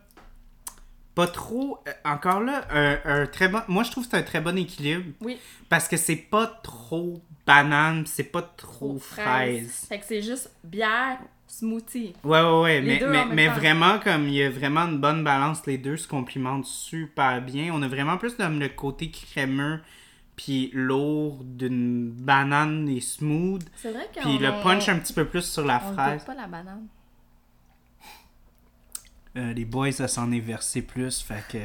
pas 1.14 1.26
trop. 1.26 1.78
euh, 1.88 1.92
Encore 2.04 2.40
là, 2.40 2.64
un, 2.70 2.98
un 3.04 3.26
très 3.26 3.48
bon. 3.48 3.60
Moi 3.68 3.82
je 3.84 3.90
trouve 3.90 4.04
que 4.04 4.10
c'est 4.10 4.18
un 4.18 4.22
très 4.22 4.40
bon 4.40 4.56
équilibre. 4.58 5.12
Oui. 5.20 5.38
Parce 5.68 5.88
que 5.88 5.96
c'est 5.96 6.16
pas 6.16 6.46
trop 6.62 7.22
banane, 7.46 8.04
pis 8.04 8.10
c'est 8.10 8.24
pas 8.24 8.42
trop 8.42 8.98
fraise. 8.98 9.86
Fait 9.88 9.98
que 9.98 10.04
c'est 10.06 10.22
juste 10.22 10.50
bière, 10.64 11.18
smoothie. 11.46 12.14
Ouais, 12.24 12.40
ouais, 12.42 12.60
ouais. 12.62 12.80
Les 12.80 12.86
Mais, 12.94 12.98
deux 12.98 13.08
mais, 13.10 13.24
mais 13.26 13.48
vraiment, 13.48 13.98
comme 13.98 14.28
il 14.28 14.34
y 14.34 14.42
a 14.42 14.50
vraiment 14.50 14.82
une 14.82 14.98
bonne 14.98 15.22
balance, 15.24 15.66
les 15.66 15.78
deux 15.78 15.96
se 15.96 16.08
complimentent 16.08 16.66
super 16.66 17.40
bien. 17.42 17.70
On 17.74 17.82
a 17.82 17.88
vraiment 17.88 18.16
plus 18.16 18.34
comme 18.34 18.60
le 18.60 18.68
côté 18.68 19.10
crémeux 19.10 19.80
puis 20.36 20.70
lourd 20.74 21.38
d'une 21.44 22.10
banane 22.10 22.88
et 22.88 23.00
smooth. 23.00 23.62
C'est 23.76 23.92
vrai 23.92 24.08
que. 24.12 24.20
Puis 24.20 24.38
le 24.38 24.50
punch 24.64 24.88
un 24.88 24.98
petit 24.98 25.12
peu 25.12 25.24
plus 25.26 25.42
sur 25.44 25.64
la 25.64 25.80
on 25.88 25.92
fraise. 25.92 26.24
pas 26.24 26.34
la 26.34 26.48
banane. 26.48 26.86
Euh, 29.36 29.52
les 29.52 29.64
boys, 29.64 29.90
ça 29.92 30.06
s'en 30.08 30.30
est 30.32 30.40
versé 30.40 30.82
plus. 30.82 31.20
Fait 31.20 31.42
que 31.50 31.58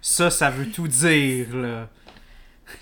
ça, 0.00 0.30
ça 0.30 0.50
veut 0.50 0.70
tout 0.70 0.86
dire, 0.88 1.54
là. 1.56 1.88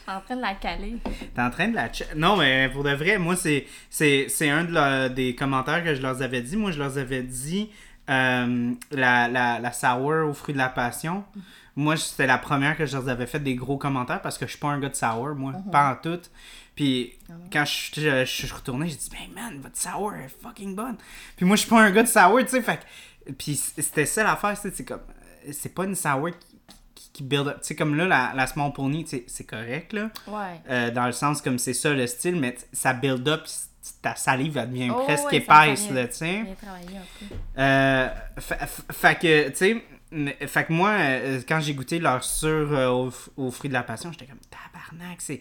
En 0.09 0.21
train 0.21 0.37
de 0.37 0.41
la 0.43 0.55
caler. 0.55 0.97
T'es 1.35 1.41
en 1.41 1.51
train 1.51 1.69
de 1.69 1.75
la... 1.77 1.89
Non, 2.17 2.37
mais 2.37 2.69
pour 2.73 2.83
de 2.83 2.91
vrai, 2.93 3.19
moi, 3.19 3.37
c'est, 3.37 3.67
c'est, 3.89 4.27
c'est 4.29 4.51
un 4.51 4.65
de 4.65 4.73
la- 4.73 5.09
des 5.09 5.35
commentaires 5.37 5.83
que 5.85 5.95
je 5.95 6.03
leur 6.03 6.21
avais 6.23 6.43
dit. 6.43 6.57
Moi, 6.57 6.73
je 6.73 6.79
leur 6.81 6.99
avais 6.99 7.23
dit 7.23 7.71
euh, 8.11 8.73
la, 8.91 9.29
la, 9.29 9.59
la 9.61 9.73
sour 9.73 10.29
au 10.29 10.35
fruit 10.35 10.55
de 10.55 10.59
la 10.59 10.69
passion. 10.69 11.25
Moi, 11.77 11.97
c'était 11.97 12.27
la 12.27 12.39
première 12.39 12.77
que 12.77 12.85
je 12.85 12.97
leur 12.97 13.09
avais 13.09 13.27
fait 13.27 13.39
des 13.39 13.55
gros 13.55 13.77
commentaires 13.79 14.21
parce 14.23 14.39
que 14.39 14.47
je 14.47 14.51
suis 14.53 14.59
pas 14.61 14.69
un 14.69 14.81
gars 14.81 14.89
de 14.89 14.97
sour, 14.97 15.35
moi, 15.37 15.53
pas 15.71 15.93
en 15.93 15.97
tout. 15.97 16.21
Puis 16.75 17.13
quand 17.53 17.65
je, 17.65 18.01
je, 18.01 18.25
je 18.25 18.31
suis 18.47 18.53
retourné, 18.53 18.89
j'ai 18.89 18.97
dit, 18.97 19.11
ben 19.11 19.33
man, 19.41 19.61
votre 19.61 19.77
sour 19.79 20.15
est 20.15 20.29
fucking 20.43 20.75
bonne. 20.75 20.97
Puis 21.37 21.47
moi, 21.47 21.55
je 21.57 21.61
suis 21.61 21.71
pas 21.71 21.83
un 21.83 21.91
gars 21.91 22.03
de 22.03 22.09
sour, 22.09 22.39
tu 22.41 22.49
sais, 22.49 22.61
fait 22.63 22.79
que- 22.79 22.85
Puis 23.39 23.57
c'était 23.57 24.07
ça 24.07 24.23
l'affaire, 24.25 24.57
c'est 24.57 24.85
comme... 24.85 25.01
C'est 25.53 25.75
pas 25.75 25.85
une 25.85 25.95
sour 25.95 26.29
qui, 26.31 26.59
qui, 26.95 27.11
qui 27.13 27.23
build 27.23 27.47
up. 27.49 27.59
Tu 27.61 27.69
sais, 27.69 27.77
comme 27.77 27.95
là, 27.95 28.05
la, 28.07 28.33
la 28.35 28.47
Small 28.47 28.73
Pony, 28.73 29.07
c'est 29.27 29.45
correct, 29.45 29.93
là. 29.93 30.11
Ouais. 30.27 30.61
Euh, 30.69 30.91
dans 30.91 31.07
le 31.07 31.13
sens 31.13 31.41
comme 31.41 31.59
c'est 31.59 31.75
ça 31.75 31.93
le 31.93 32.07
style, 32.07 32.37
mais 32.37 32.57
ça 32.73 32.93
build 32.95 33.29
up, 33.29 33.45
ta 34.03 34.17
salive 34.17 34.57
elle 34.57 34.71
devient 34.71 34.91
Oh, 34.91 35.03
presque 35.05 35.27
ouais, 35.27 35.37
épaisse, 35.37 35.89
là, 35.91 36.09
tu 36.09 36.15
sais. 36.15 36.43
Bien 36.43 36.55
travaillé 36.61 36.97
un 36.99 37.27
peu. 37.29 37.35
Euh, 37.61 38.09
fa- 38.39 38.67
fa- 38.67 38.93
fait 38.93 39.19
que, 39.21 39.49
tu 39.51 39.57
sais, 39.57 40.47
fait 40.49 40.65
que 40.65 40.73
moi, 40.73 40.91
euh, 40.99 41.41
quand 41.49 41.61
j'ai 41.61 41.75
goûté 41.75 41.99
leur 42.01 42.25
sur 42.25 42.49
euh, 42.73 42.89
au, 42.89 43.13
au 43.37 43.51
fruit 43.53 43.69
de 43.69 43.75
la 43.75 43.83
passion, 43.85 44.11
j'étais 44.13 44.27
comme 44.27 44.39
tabarnak, 44.51 45.21
c'est. 45.21 45.41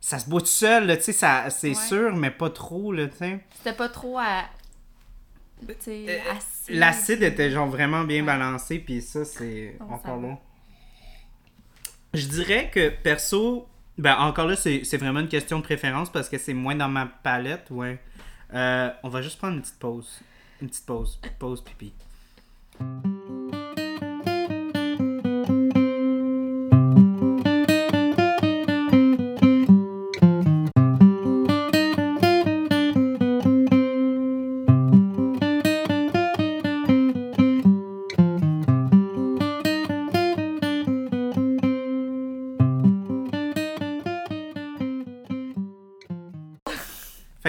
Ça 0.00 0.18
se 0.18 0.28
boit 0.28 0.40
tout 0.40 0.46
seul, 0.48 0.86
là, 0.86 0.96
tu 0.96 1.04
sais, 1.04 1.12
ça- 1.12 1.48
c'est 1.50 1.68
Ouais. 1.68 1.74
sûr, 1.74 2.14
mais 2.16 2.30
pas 2.30 2.50
trop, 2.50 2.92
là, 2.92 3.06
tu 3.06 3.16
sais. 3.18 3.38
C'était 3.56 3.72
pas 3.76 3.88
trop 3.88 4.18
à. 4.18 4.42
Sais, 5.80 6.04
Euh, 6.08 6.32
acide. 6.36 6.74
L'acide 6.76 7.22
était 7.22 7.50
genre 7.50 7.68
vraiment 7.68 8.04
bien 8.04 8.20
Ouais. 8.20 8.26
balancé, 8.26 8.78
puis 8.78 9.00
ça, 9.00 9.24
c'est 9.24 9.76
encore 9.88 10.20
là. 10.20 10.38
Je 12.12 12.26
dirais 12.26 12.70
que 12.72 12.90
perso, 12.90 13.66
ben 13.98 14.14
encore 14.16 14.46
là, 14.46 14.56
c'est 14.56 14.84
c'est 14.84 14.96
vraiment 14.98 15.20
une 15.20 15.28
question 15.28 15.58
de 15.58 15.64
préférence 15.64 16.10
parce 16.10 16.28
que 16.28 16.38
c'est 16.38 16.54
moins 16.54 16.74
dans 16.76 16.88
ma 16.88 17.06
palette, 17.06 17.70
ouais. 17.70 17.98
Euh, 18.52 18.90
on 19.02 19.08
va 19.08 19.22
juste 19.22 19.38
prendre 19.38 19.54
une 19.54 19.62
petite 19.62 19.78
pause. 19.78 20.20
Une 20.60 20.68
petite 20.68 20.86
pause. 20.86 21.18
Pause 21.38 21.62
pipi. 21.64 21.92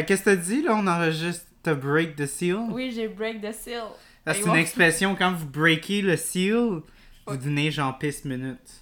Qu'est-ce 0.05 0.21
que 0.23 0.29
t'as 0.31 0.35
dit 0.35 0.61
là? 0.61 0.75
On 0.75 0.87
enregistre 0.87 1.45
break 1.73 2.15
the 2.15 2.25
seal? 2.25 2.67
Oui, 2.71 2.91
j'ai 2.93 3.07
break 3.07 3.41
the 3.41 3.51
seal. 3.51 3.83
Ça, 4.25 4.33
c'est 4.33 4.43
une 4.45 4.55
expression 4.55 5.15
quand 5.15 5.31
vous 5.33 5.47
breakez 5.47 6.01
le 6.01 6.15
seal, 6.17 6.81
vous 7.27 7.37
donnez 7.37 7.71
genre 7.71 7.97
pisse 7.97 8.25
minute. 8.25 8.81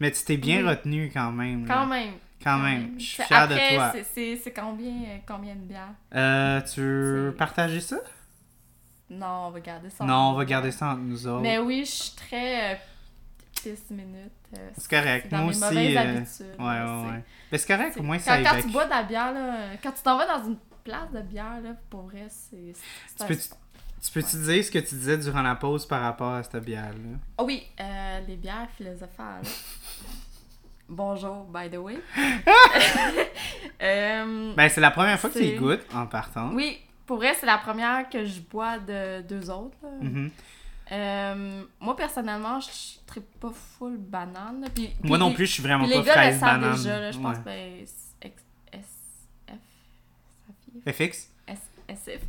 Mais 0.00 0.10
tu 0.10 0.24
t'es 0.24 0.36
bien 0.36 0.62
Oui. 0.62 0.68
retenu 0.70 1.10
quand 1.14 1.30
même. 1.32 1.66
là. 1.66 1.74
Quand 1.74 1.86
même. 1.86 2.14
Quand 2.42 2.58
même. 2.58 2.98
Je 2.98 3.04
suis 3.04 3.22
Après, 3.30 3.70
de 3.70 3.76
toi. 3.76 3.92
c'est- 4.12 4.52
combien, 4.54 4.90
euh, 4.90 5.16
combien 5.26 5.54
de 5.54 5.60
bières? 5.60 5.94
Euh, 6.14 6.60
tu 6.62 6.80
veux 6.80 7.34
partager 7.38 7.80
ça? 7.80 7.98
Non, 9.08 9.46
on 9.46 9.50
va 9.50 9.60
garder 9.60 9.90
ça. 9.90 10.04
Non, 10.04 10.30
on 10.30 10.32
va 10.34 10.44
garder 10.44 10.70
ça 10.72 10.88
entre 10.88 11.02
nous 11.02 11.26
autres. 11.26 11.42
Mais 11.42 11.58
oui, 11.58 11.84
je 11.84 11.90
suis 11.90 12.16
très 12.16 12.80
euh, 13.70 14.26
euh, 14.56 14.70
C'est 14.76 14.90
correct. 14.90 15.28
dans 15.30 15.38
Moi 15.38 15.46
mes 15.46 15.50
aussi. 15.50 15.60
mauvaises 15.60 15.96
euh, 15.96 16.00
habitudes. 16.00 16.46
Ouais, 16.58 16.64
ouais, 16.66 16.76
c'est- 16.86 17.10
ouais. 17.12 17.24
Mais 17.52 17.58
c'est 17.58 17.66
correct, 17.76 17.90
c'est- 17.94 18.00
au 18.00 18.02
moins 18.02 18.18
quand, 18.18 18.24
ça 18.24 18.42
quand 18.42 18.60
tu 18.60 18.68
bois 18.70 18.84
de 18.84 18.90
la 18.90 19.02
bière, 19.02 19.32
là, 19.32 19.56
quand 19.82 19.92
tu 19.92 20.02
t'en 20.02 20.16
vas 20.18 20.26
dans 20.26 20.44
une 20.48 20.56
place 20.84 21.10
de 21.12 21.20
bière, 21.20 21.60
là, 21.62 21.70
pour 21.90 22.02
vrai, 22.02 22.26
c'est. 22.28 22.72
Tu 23.18 23.26
peux-tu 23.26 23.48
tu 24.04 24.10
peux-tu 24.10 24.36
dire 24.36 24.64
ce 24.64 24.70
que 24.72 24.80
tu 24.80 24.96
disais 24.96 25.16
durant 25.16 25.42
la 25.42 25.54
pause 25.54 25.86
par 25.86 26.00
rapport 26.00 26.32
à 26.34 26.42
cette 26.42 26.56
bière-là? 26.64 27.18
Ah 27.38 27.44
oui, 27.44 27.62
euh, 27.80 28.20
les 28.26 28.34
bières 28.36 28.68
philosophales. 28.76 29.42
Bonjour, 30.88 31.44
by 31.44 31.70
the 31.70 31.76
way. 31.76 31.98
Euh, 33.82 34.52
Ben, 34.54 34.68
c'est 34.68 34.80
la 34.80 34.90
première 34.92 35.18
fois 35.18 35.28
que 35.30 35.38
tu 35.38 35.44
y 35.44 35.56
goûtes 35.56 35.84
en 35.94 36.06
partant. 36.06 36.50
oui, 36.52 36.78
pour 37.06 37.16
vrai, 37.16 37.34
c'est 37.38 37.46
la 37.46 37.58
première 37.58 38.08
que 38.08 38.24
je 38.24 38.40
bois 38.40 38.78
de 38.78 39.22
deux 39.22 39.50
autres. 39.50 39.76
Euh, 40.90 41.62
moi, 41.80 41.96
personnellement, 41.96 42.58
je 42.60 42.66
ne 42.68 43.06
tripe 43.06 43.38
pas 43.40 43.50
full 43.78 43.96
banane. 43.96 44.66
Puis, 44.74 44.90
Moi 45.04 45.16
non 45.18 45.32
plus, 45.32 45.46
je 45.46 45.52
suis 45.52 45.62
vraiment 45.62 45.84
pas 45.84 45.90
les 45.90 46.02
gars 46.02 46.02
le 46.02 46.10
fraise 46.10 46.38
savent 46.40 46.60
banane. 46.60 46.76
déjà, 46.76 47.00
là, 47.00 47.10
je 47.12 47.18
pense 47.18 47.36
Ouais. 47.36 47.42
ben? 47.44 47.86
FX? 50.92 51.28
S- 51.46 51.58
SF... 51.88 52.20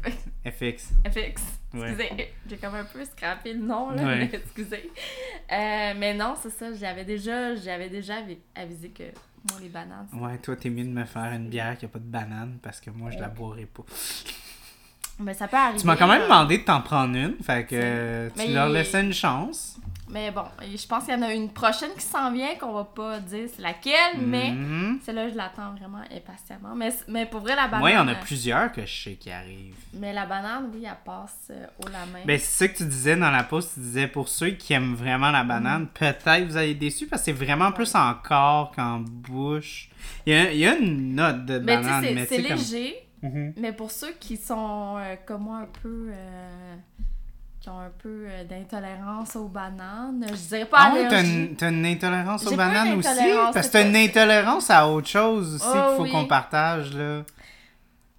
FX. 0.45 0.89
FX. 1.05 1.41
Ouais. 1.73 1.91
Excusez, 1.93 2.33
j'ai 2.47 2.57
comme 2.57 2.75
un 2.75 2.83
peu 2.83 3.03
scrappé 3.05 3.53
le 3.53 3.61
nom, 3.61 3.89
là, 3.91 4.03
Ouais. 4.03 4.17
mais 4.17 4.29
excusez. 4.33 4.91
Euh, 5.51 5.93
mais 5.97 6.13
non, 6.13 6.35
c'est 6.39 6.49
ça, 6.51 6.73
j'avais 6.73 7.05
déjà, 7.05 7.55
j'avais 7.55 7.89
déjà 7.89 8.17
avi- 8.21 8.37
avisé 8.53 8.89
que 8.89 9.03
moi, 9.49 9.59
les 9.61 9.69
bananes, 9.69 10.07
Ouais, 10.13 10.37
toi, 10.37 10.55
t'es 10.55 10.69
mieux 10.69 10.83
de 10.83 10.89
me 10.89 11.05
faire 11.05 11.31
une 11.33 11.49
bière 11.49 11.77
qui 11.77 11.85
a 11.85 11.87
pas 11.87 11.99
de 11.99 12.03
banane 12.05 12.59
parce 12.61 12.79
que 12.79 12.89
moi, 12.91 13.09
je 13.11 13.17
la 13.17 13.29
boirai 13.29 13.65
pas. 13.65 13.83
Mais 15.19 15.33
ça 15.33 15.47
peut 15.47 15.57
arriver. 15.57 15.79
Tu 15.79 15.85
m'as 15.85 15.95
quand 15.95 16.07
même 16.07 16.23
demandé 16.23 16.57
de 16.57 16.63
t'en 16.63 16.81
prendre 16.81 17.15
une, 17.15 17.35
fait 17.43 17.65
que 17.65 17.75
euh, 17.75 18.29
tu 18.29 18.37
Mais 18.39 18.47
leur 18.47 18.67
il- 18.67 18.73
laissais 18.73 19.01
une 19.01 19.13
chance. 19.13 19.77
Mais 20.09 20.29
bon, 20.31 20.43
je 20.61 20.85
pense 20.85 21.05
qu'il 21.05 21.13
y 21.13 21.17
en 21.17 21.21
a 21.23 21.33
une 21.33 21.49
prochaine 21.49 21.89
qui 21.97 22.05
s'en 22.05 22.31
vient, 22.31 22.53
qu'on 22.59 22.71
va 22.73 22.83
pas 22.83 23.19
dire 23.19 23.47
c'est 23.55 23.61
laquelle, 23.61 24.19
mais 24.19 24.51
Mhm. 24.51 24.99
celle-là, 25.03 25.29
je 25.29 25.35
l'attends 25.35 25.71
vraiment 25.79 26.01
impatiemment. 26.15 26.75
Mais, 26.75 26.89
mais 27.07 27.25
pour 27.25 27.39
vrai, 27.39 27.55
la 27.55 27.63
banane. 27.65 27.79
Moi, 27.79 27.91
il 27.91 27.95
y 27.95 27.97
en 27.97 28.07
a 28.07 28.11
euh, 28.11 28.21
plusieurs 28.21 28.71
que 28.71 28.85
je 28.85 29.03
sais 29.03 29.13
qui 29.13 29.31
arrivent. 29.31 29.73
Mais 29.93 30.13
la 30.13 30.25
banane, 30.27 30.69
oui, 30.73 30.83
elle 30.85 30.91
passe 31.03 31.47
euh, 31.51 31.65
haut 31.79 31.87
la 31.87 32.05
main. 32.11 32.19
Ben, 32.25 32.37
c'est 32.37 32.45
ça 32.45 32.67
que 32.67 32.77
tu 32.77 32.85
disais 32.85 33.15
dans 33.15 33.31
la 33.31 33.43
pause. 33.43 33.69
Tu 33.73 33.79
disais 33.79 34.07
pour 34.07 34.27
ceux 34.29 34.51
qui 34.51 34.73
aiment 34.73 34.93
vraiment 34.93 35.31
la 35.31 35.43
Mm. 35.43 35.47
banane, 35.47 35.87
peut-être 35.87 36.45
vous 36.47 36.57
allez 36.57 36.71
être 36.71 36.79
déçus 36.79 37.07
parce 37.07 37.21
que 37.23 37.25
c'est 37.27 37.45
vraiment 37.45 37.71
plus 37.71 37.95
en 37.95 38.13
corps 38.15 38.71
qu'en 38.75 38.99
bouche. 38.99 39.89
Il 40.27 40.33
y, 40.33 40.35
a, 40.35 40.51
il 40.51 40.59
y 40.59 40.67
a 40.67 40.75
une 40.75 41.15
note 41.15 41.45
de 41.45 41.57
mais 41.59 41.77
sais, 41.77 41.81
banane, 41.83 42.03
c'est- 42.03 42.13
mais 42.13 42.25
c'est 42.27 42.43
comme. 42.43 42.57
Mhm. 43.23 43.53
Mais 43.57 43.71
pour 43.73 43.89
ceux 43.89 44.11
qui 44.19 44.37
sont 44.37 44.97
euh, 44.99 45.15
comme 45.25 45.43
moi 45.43 45.57
un 45.59 45.67
peu. 45.81 46.09
euh, 46.11 46.75
qui 47.61 47.69
ont 47.69 47.79
un 47.79 47.91
peu 47.97 48.25
euh, 48.27 48.43
d'intolérance 48.43 49.37
aux 49.37 49.47
bananes, 49.47 50.25
je 50.29 50.47
dirais 50.49 50.65
pas 50.65 50.77
Ah 50.81 50.93
oui, 50.93 51.05
t'as 51.57 51.69
une, 51.71 51.85
intolérance 51.85 52.45
aux 52.45 52.57
bananes 52.57 52.91
aussi? 52.99 53.07
Parce 53.53 53.67
que 53.67 53.71
t'as 53.71 53.87
une 53.87 53.95
intolérance 53.95 54.69
à 54.69 54.85
autre 54.89 55.07
chose 55.07 55.55
aussi 55.55 55.65
Oh, 55.69 55.71
qu'il 55.71 55.95
faut 55.95 56.03
oui. 56.03 56.11
qu'on 56.11 56.25
partage, 56.25 56.93
là. 56.93 57.23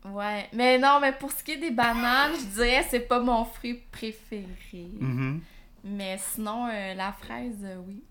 Ouais, 0.07 0.49
mais 0.55 0.78
non, 0.78 0.99
mais 1.00 1.12
pour 1.12 1.31
ce 1.31 1.44
qui 1.44 1.52
est 1.52 1.57
des 1.58 1.70
bananes, 1.70 2.33
je 2.41 2.55
dirais 2.55 2.86
c'est 2.89 3.00
pas 3.00 3.20
mon 3.20 3.44
fruit 3.44 3.81
préféré. 3.92 4.47
Mhm. 4.99 5.41
Mais 5.84 6.16
sinon, 6.18 6.66
euh, 6.73 6.94
la 6.94 7.12
fraise, 7.12 7.66
oui. 7.86 8.02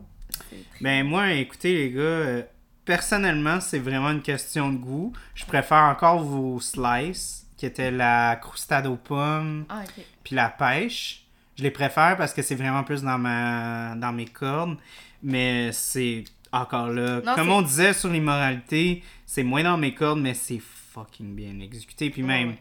Ben 0.82 1.04
moi, 1.04 1.32
écoutez 1.34 1.74
les 1.74 1.92
gars, 1.92 2.46
personnellement, 2.86 3.60
c'est 3.60 3.80
vraiment 3.80 4.12
une 4.12 4.22
question 4.22 4.72
de 4.72 4.78
goût. 4.78 5.14
Je 5.36 5.46
préfère 5.46 5.84
encore 5.84 6.24
vos 6.24 6.60
slices, 6.60 7.46
qui 7.58 7.66
étaient 7.66 7.92
la 7.92 8.36
croustade 8.36 8.88
aux 8.88 8.96
pommes, 8.98 9.66
Ah, 9.70 9.84
puis 10.24 10.36
la 10.36 10.50
pêche. 10.50 11.26
Je 11.58 11.64
les 11.64 11.72
préfère 11.72 12.18
parce 12.18 12.34
que 12.34 12.42
c'est 12.42 12.56
vraiment 12.56 12.84
plus 12.84 13.04
dans 13.04 13.18
ma 13.20 13.96
dans 13.96 14.12
mes 14.12 14.26
cordes. 14.26 14.78
Mais 15.22 15.72
c'est 15.72 16.24
encore 16.52 16.88
là. 16.90 17.22
Non, 17.24 17.36
comme 17.36 17.50
on 17.52 17.62
disait 17.62 17.94
sur 17.94 18.10
l'immoralité, 18.10 19.04
c'est 19.26 19.44
moins 19.44 19.64
dans 19.64 19.78
mes 19.78 19.94
cordes, 19.94 20.20
mais 20.20 20.34
c'est 20.34 20.60
fucking 20.60 21.34
bien 21.36 21.60
exécuté. 21.60 22.10
Puis 22.10 22.24
même, 22.24 22.50
ouais. 22.50 22.60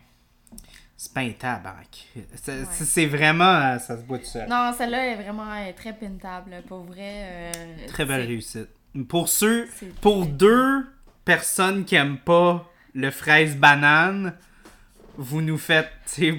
c'est 0.97 1.12
pas 1.12 1.20
un 1.23 1.31
tabac. 1.31 1.84
C'est 2.36 3.01
Ouais. 3.01 3.07
vraiment. 3.07 3.44
euh, 3.44 3.78
Ça 3.78 3.97
se 3.97 4.02
boit 4.02 4.18
tout 4.18 4.26
seul. 4.26 4.49
Non, 4.49 4.73
celle-là 4.76 5.07
est 5.09 5.17
vraiment 5.23 5.51
très 5.75 5.94
pintable, 5.94 6.62
pour 6.68 6.84
vrai. 6.84 7.52
euh, 7.57 7.86
Très 7.89 8.05
belle 8.05 8.26
réussite. 8.26 8.68
Pour 9.08 9.28
ceux, 9.28 9.66
pour 10.00 10.26
deux 10.26 10.84
personnes 11.24 11.84
qui 11.84 11.94
aiment 11.94 12.18
pas 12.18 12.68
le 12.94 13.10
fraise 13.10 13.56
banane, 13.56 14.34
vous 15.16 15.40
nous 15.40 15.58
faites 15.58 15.90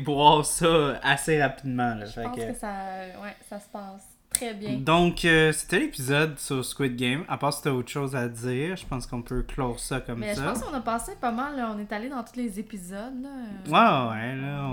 boire 0.04 0.46
ça 0.46 1.00
assez 1.04 1.42
rapidement. 1.42 1.96
là. 1.96 2.06
Je 2.06 2.12
Fait 2.12 2.24
pense 2.24 2.36
que- 2.38 2.52
que 2.52 2.58
ça, 2.60 2.74
ouais, 3.24 3.36
ça 3.50 3.60
se 3.60 3.68
passe 3.70 4.04
très 4.30 4.54
bien. 4.54 4.74
Donc, 4.78 5.26
euh, 5.26 5.52
c'était 5.52 5.80
l'épisode 5.80 6.38
sur 6.40 6.64
Squid 6.66 6.96
Game. 6.96 7.24
À 7.28 7.38
part 7.38 7.54
si 7.54 7.62
t'as 7.64 7.70
autre 7.72 7.90
chose 7.90 8.16
à 8.16 8.28
dire, 8.28 8.76
je 8.76 8.86
pense 8.86 9.06
qu'on 9.08 9.22
peut 9.22 9.44
clore 9.44 9.80
ça 9.80 10.00
comme 10.00 10.20
Mais 10.20 10.32
je 10.34 10.40
ça. 10.40 10.44
pense 10.54 10.64
qu'on 10.64 10.74
a 10.74 10.82
passé 10.82 11.14
pas 11.22 11.32
mal, 11.32 11.56
là. 11.56 11.72
on 11.76 11.80
est 11.80 11.92
allé 11.92 12.10
dans 12.10 12.24
tous 12.24 12.36
les 12.36 12.60
épisodes. 12.60 13.14
Là. 13.22 14.10
Ouais, 14.12 14.12
ouais, 14.12 14.36
là, 14.36 14.70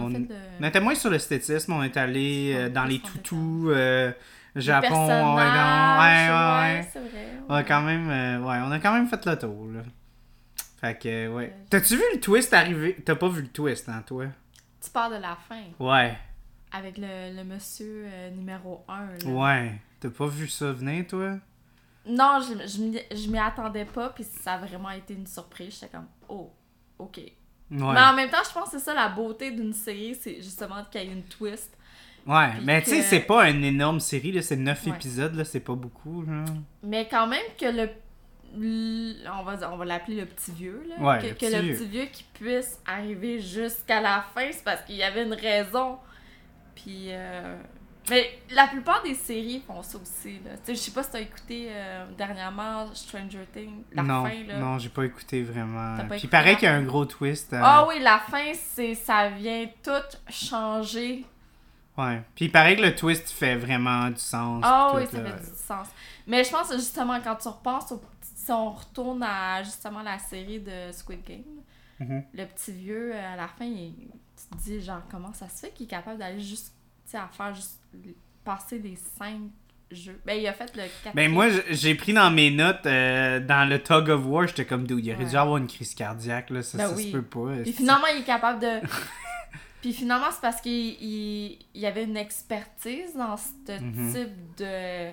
On 0.60 0.64
était 0.64 0.80
moins 0.80 0.94
sur 0.94 1.10
l'esthétisme, 1.10 1.72
on 1.74 1.82
est 1.82 1.96
allé 1.96 2.52
euh, 2.56 2.68
dans 2.70 2.84
les 2.84 2.98
toutous, 3.00 3.68
euh, 3.70 4.12
Japon, 4.56 4.94
Oregon. 4.94 5.36
Ouais, 5.36 6.28
ouais, 6.28 6.78
ouais. 6.80 6.88
c'est 6.92 7.00
vrai. 7.00 7.26
On 7.48 7.54
a 7.54 7.58
ouais. 7.58 7.64
quand 7.64 7.82
même, 7.82 8.10
euh, 8.10 8.38
ouais, 8.40 8.58
on 8.64 8.70
a 8.70 8.78
quand 8.78 8.92
même 8.92 9.06
fait 9.08 9.24
le 9.26 9.38
tour, 9.38 9.66
là. 9.72 9.80
Fait 10.80 10.98
que, 10.98 11.08
euh, 11.08 11.32
ouais. 11.34 11.52
Euh, 11.54 11.64
T'as-tu 11.70 11.96
vu 11.96 12.02
le 12.14 12.20
twist 12.20 12.52
arriver? 12.54 12.96
T'as 13.04 13.14
pas 13.16 13.28
vu 13.28 13.42
le 13.42 13.48
twist, 13.48 13.88
hein, 13.88 14.02
toi? 14.06 14.26
Tu 14.82 14.90
parles 14.90 15.16
de 15.16 15.20
la 15.22 15.36
fin, 15.36 15.62
Ouais, 15.78 16.16
avec 16.72 16.96
le, 16.98 17.36
le 17.36 17.44
monsieur 17.44 18.06
euh, 18.06 18.30
numéro 18.30 18.84
1. 18.88 19.26
ouais. 19.28 19.80
T'as 20.00 20.08
pas 20.10 20.26
vu 20.26 20.48
ça 20.48 20.72
venir, 20.72 21.06
toi? 21.06 21.34
Non, 22.06 22.40
je, 22.40 22.66
je 22.66 22.80
m'y- 22.82 23.02
je 23.24 23.30
m'y 23.30 23.38
attendais 23.38 23.84
pas, 23.84 24.08
puis 24.08 24.24
ça 24.24 24.54
a 24.54 24.58
vraiment 24.58 24.90
été 24.90 25.12
une 25.12 25.26
surprise. 25.26 25.74
J'étais 25.74 25.88
comme, 25.94 26.06
oh, 26.28 26.50
ok. 26.98 27.18
Ouais. 27.18 27.32
Mais 27.70 28.00
en 28.00 28.14
même 28.14 28.30
temps, 28.30 28.38
je 28.48 28.52
pense 28.54 28.70
que 28.70 28.78
c'est 28.78 28.84
ça 28.84 28.94
la 28.94 29.10
beauté 29.10 29.50
d'une 29.50 29.74
série, 29.74 30.14
c'est 30.14 30.36
justement 30.36 30.82
qu'il 30.90 31.02
y 31.02 31.04
ait 31.04 31.12
une 31.12 31.22
twist. 31.24 31.76
Ouais, 32.30 32.50
Puis 32.56 32.64
mais 32.64 32.82
tu 32.82 32.90
sais, 32.90 33.02
c'est 33.02 33.20
pas 33.20 33.48
une 33.50 33.64
énorme 33.64 34.00
série, 34.00 34.32
là, 34.32 34.42
c'est 34.42 34.56
9 34.56 34.86
Ouais. 34.86 34.92
épisodes, 34.92 35.34
là, 35.34 35.44
c'est 35.44 35.60
pas 35.60 35.74
beaucoup, 35.74 36.24
genre. 36.24 36.44
Mais 36.82 37.08
quand 37.10 37.26
même 37.26 37.42
que 37.58 37.66
le. 37.66 37.88
On 39.32 39.42
va, 39.44 39.56
dire- 39.56 39.70
on 39.72 39.76
va 39.76 39.84
l'appeler 39.84 40.16
le 40.20 40.26
petit 40.26 40.50
vieux, 40.50 40.82
là. 40.88 40.96
Ouais, 41.04 41.18
que, 41.20 41.26
le 41.26 41.32
que 41.34 41.38
petit 41.38 41.54
le 41.54 41.60
vieux. 41.62 41.74
petit 41.74 41.86
vieux 41.86 42.04
qui 42.06 42.24
puisse 42.34 42.80
arriver 42.86 43.40
jusqu'à 43.40 44.00
la 44.00 44.24
fin, 44.34 44.48
c'est 44.50 44.64
parce 44.64 44.82
qu'il 44.82 44.96
y 44.96 45.02
avait 45.02 45.24
une 45.24 45.34
raison. 45.34 45.98
Puis. 46.74 47.08
euh, 47.10 47.56
Mais 48.08 48.28
la 48.50 48.66
plupart 48.66 49.02
des 49.04 49.14
séries 49.14 49.62
font 49.66 49.82
ça 49.82 49.98
aussi, 49.98 50.40
là. 50.44 50.52
Tu 50.56 50.58
sais, 50.64 50.74
je 50.74 50.78
sais 50.80 50.90
pas 50.90 51.02
si 51.04 51.10
t'as 51.12 51.20
écouté 51.20 51.68
euh, 51.70 52.06
dernièrement 52.18 52.92
Stranger 52.92 53.44
Things, 53.52 53.84
la 53.92 54.02
non, 54.02 54.24
fin, 54.24 54.42
là. 54.48 54.58
non, 54.58 54.78
j'ai 54.78 54.88
pas 54.88 55.04
écouté 55.04 55.42
vraiment. 55.42 55.96
Pas 55.98 56.02
Puis 56.04 56.12
écouté 56.18 56.28
pareil 56.28 56.56
qu'il 56.56 56.64
y 56.64 56.68
a 56.68 56.74
un 56.74 56.82
gros 56.82 57.04
twist. 57.04 57.52
euh, 57.52 57.60
Ah 57.62 57.86
oui, 57.86 58.00
la 58.00 58.18
fin, 58.18 58.52
c'est 58.54 58.94
ça 58.94 59.28
vient 59.28 59.66
tout 59.84 60.16
changer. 60.28 61.24
Ouais. 62.00 62.22
Puis 62.34 62.46
il 62.46 62.52
paraît 62.52 62.76
que 62.76 62.82
le 62.82 62.94
twist 62.94 63.30
fait 63.30 63.56
vraiment 63.56 64.08
du 64.10 64.18
sens. 64.18 64.62
Ah 64.64 64.92
puis 64.94 65.04
oui, 65.04 65.10
ça 65.10 65.22
là. 65.22 65.30
fait 65.36 65.50
du 65.50 65.56
sens. 65.56 65.86
Mais 66.26 66.44
je 66.44 66.50
pense 66.50 66.68
que 66.68 66.76
justement, 66.76 67.20
quand 67.22 67.36
tu 67.36 67.48
repenses 67.48 67.92
au 67.92 68.00
si 68.22 68.50
on 68.52 68.70
retourne 68.72 69.22
à 69.22 69.62
justement 69.62 70.02
la 70.02 70.18
série 70.18 70.60
de 70.60 70.92
Squid 70.92 71.22
Game, 71.24 71.42
Mhm. 72.00 72.24
le 72.32 72.44
petit 72.46 72.72
vieux, 72.72 73.14
à 73.14 73.36
la 73.36 73.46
fin, 73.48 73.64
il- 73.66 74.08
tu 74.36 74.56
te 74.56 74.62
dis, 74.62 74.80
genre, 74.80 75.02
comment 75.10 75.32
ça 75.34 75.48
se 75.50 75.60
fait 75.60 75.70
qu'il 75.70 75.84
est 75.84 75.90
capable 75.90 76.18
d'aller 76.18 76.40
juste, 76.40 76.72
tu 77.04 77.10
sais, 77.10 77.18
à 77.18 77.28
faire 77.30 77.54
juste 77.54 77.78
passer 78.42 78.78
les 78.78 78.96
cinq 79.18 79.38
jeux? 79.90 80.18
Ben, 80.24 80.32
il 80.40 80.46
a 80.46 80.54
fait 80.54 80.74
le 80.74 80.84
quatrième. 81.04 81.14
Ben 81.14 81.30
moi, 81.30 81.48
j'ai 81.68 81.94
pris 81.94 82.14
dans 82.14 82.30
mes 82.30 82.50
notes, 82.50 82.86
euh, 82.86 83.38
dans 83.40 83.68
le 83.68 83.82
Tug 83.82 84.08
of 84.08 84.24
War, 84.24 84.46
j'étais 84.46 84.64
comme, 84.64 84.86
dude, 84.86 85.04
il 85.04 85.12
aurait 85.14 85.26
dû 85.26 85.36
avoir 85.36 85.58
une 85.58 85.66
crise 85.66 85.94
cardiaque, 85.94 86.48
là, 86.48 86.62
ça, 86.62 86.78
Ben 86.78 86.88
ça 86.88 86.94
oui. 86.96 87.08
se 87.12 87.16
peut 87.18 87.22
pas. 87.22 87.62
Puis 87.62 87.72
finalement, 87.74 88.06
il 88.14 88.22
est 88.22 88.24
capable 88.24 88.60
de. 88.60 88.80
Puis 89.80 89.92
finalement, 89.92 90.26
c'est 90.30 90.40
parce 90.42 90.60
qu'il 90.60 90.96
il, 91.74 91.86
avait 91.86 92.04
une 92.04 92.16
expertise 92.16 93.14
dans 93.16 93.36
ce 93.36 93.80
Mhm. 93.80 94.12
type 94.12 94.56
de 94.58 95.10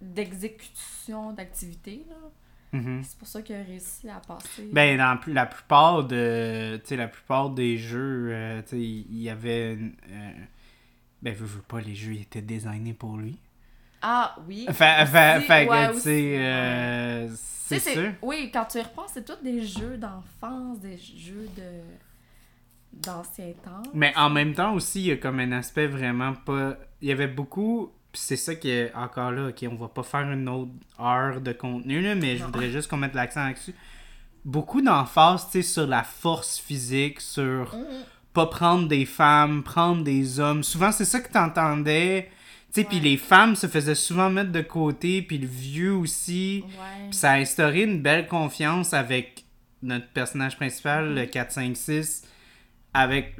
d'exécution 0.00 1.32
d'activité. 1.32 2.04
Mhm. 2.72 3.02
C'est 3.02 3.18
pour 3.18 3.28
ça 3.28 3.42
qu'il 3.42 3.56
a 3.56 3.62
réussi 3.62 4.08
à 4.08 4.20
passer. 4.20 4.68
Ben, 4.72 4.98
dans 4.98 5.18
la 5.32 5.46
plupart 5.46 6.04
de, 6.04 6.80
la 6.90 7.08
plupart 7.08 7.50
des 7.50 7.78
jeux, 7.78 8.28
euh, 8.32 8.62
il 8.72 9.22
y 9.22 9.30
avait, 9.30 9.74
une, 9.74 9.94
euh, 10.10 10.30
ben, 11.22 11.32
veux, 11.34 11.46
veux 11.46 11.62
pas, 11.62 11.80
les 11.80 11.94
jeux 11.94 12.12
étaient 12.14 12.42
designés 12.42 12.92
pour 12.92 13.16
lui. 13.16 13.38
Ah 14.02 14.36
oui. 14.46 14.66
Fait, 14.72 15.06
fait, 15.06 15.40
fait 15.40 15.66
que, 15.66 15.70
ouais, 15.70 15.92
tu 15.94 16.00
sais, 16.00 16.34
euh, 16.38 17.28
Tu 17.28 17.34
c'est 17.36 17.78
sais, 17.78 17.92
sûr. 17.94 18.12
Oui, 18.22 18.50
quand 18.52 18.66
tu 18.66 18.78
y 18.78 18.82
repenses, 18.82 19.12
c'est 19.14 19.24
tous 19.24 19.42
des 19.42 19.62
jeux 19.64 19.96
d'enfance, 19.96 20.78
des 20.80 20.98
jeux 20.98 21.48
de 21.56 21.62
d'ancien 23.02 23.52
temps. 23.64 23.82
Mais 23.94 24.12
en 24.16 24.30
même 24.30 24.54
temps 24.54 24.74
aussi, 24.74 25.00
il 25.00 25.06
y 25.06 25.12
a 25.12 25.16
comme 25.16 25.40
un 25.40 25.52
aspect 25.52 25.86
vraiment 25.86 26.34
pas. 26.34 26.76
Il 27.02 27.08
y 27.08 27.12
avait 27.12 27.26
beaucoup. 27.26 27.92
C'est 28.12 28.36
ça 28.36 28.54
qui 28.54 28.70
est 28.70 28.94
encore 28.94 29.30
là, 29.30 29.48
ok, 29.48 29.66
on 29.70 29.74
va 29.74 29.88
pas 29.88 30.02
faire 30.02 30.30
une 30.30 30.48
autre 30.48 30.70
heure 30.98 31.40
de 31.42 31.52
contenu, 31.52 32.00
là, 32.00 32.14
mais 32.14 32.38
je 32.38 32.44
voudrais 32.44 32.70
juste 32.70 32.88
qu'on 32.88 32.96
mette 32.96 33.12
l'accent 33.14 33.44
là-dessus. 33.44 33.74
Beaucoup 34.44 34.80
d'emphase, 34.80 35.46
tu 35.46 35.60
sais, 35.60 35.62
sur 35.62 35.86
la 35.86 36.02
force 36.02 36.58
physique, 36.58 37.20
sur 37.20 37.74
Mhm. 37.74 37.84
pas 38.32 38.46
prendre 38.46 38.88
des 38.88 39.04
femmes, 39.04 39.62
prendre 39.62 40.02
des 40.02 40.40
hommes. 40.40 40.62
Souvent, 40.62 40.92
c'est 40.92 41.04
ça 41.04 41.20
que 41.20 41.30
t'entendais. 41.30 42.30
Tu 42.72 42.80
sais, 42.80 42.84
puis 42.88 43.00
les 43.00 43.16
femmes 43.18 43.54
se 43.56 43.66
faisaient 43.66 43.94
souvent 43.94 44.30
mettre 44.30 44.52
de 44.52 44.60
côté, 44.62 45.20
puis 45.20 45.36
le 45.38 45.46
vieux 45.46 45.94
aussi. 45.94 46.62
Ouais. 46.66 47.08
Puis 47.10 47.18
ça 47.18 47.32
a 47.32 47.36
instauré 47.38 47.82
une 47.82 48.00
belle 48.00 48.28
confiance 48.28 48.94
avec 48.94 49.44
notre 49.82 50.08
personnage 50.08 50.56
principal, 50.56 51.14
le 51.14 51.26
4, 51.26 51.52
5, 51.52 51.76
6, 51.76 52.26
avec, 53.00 53.34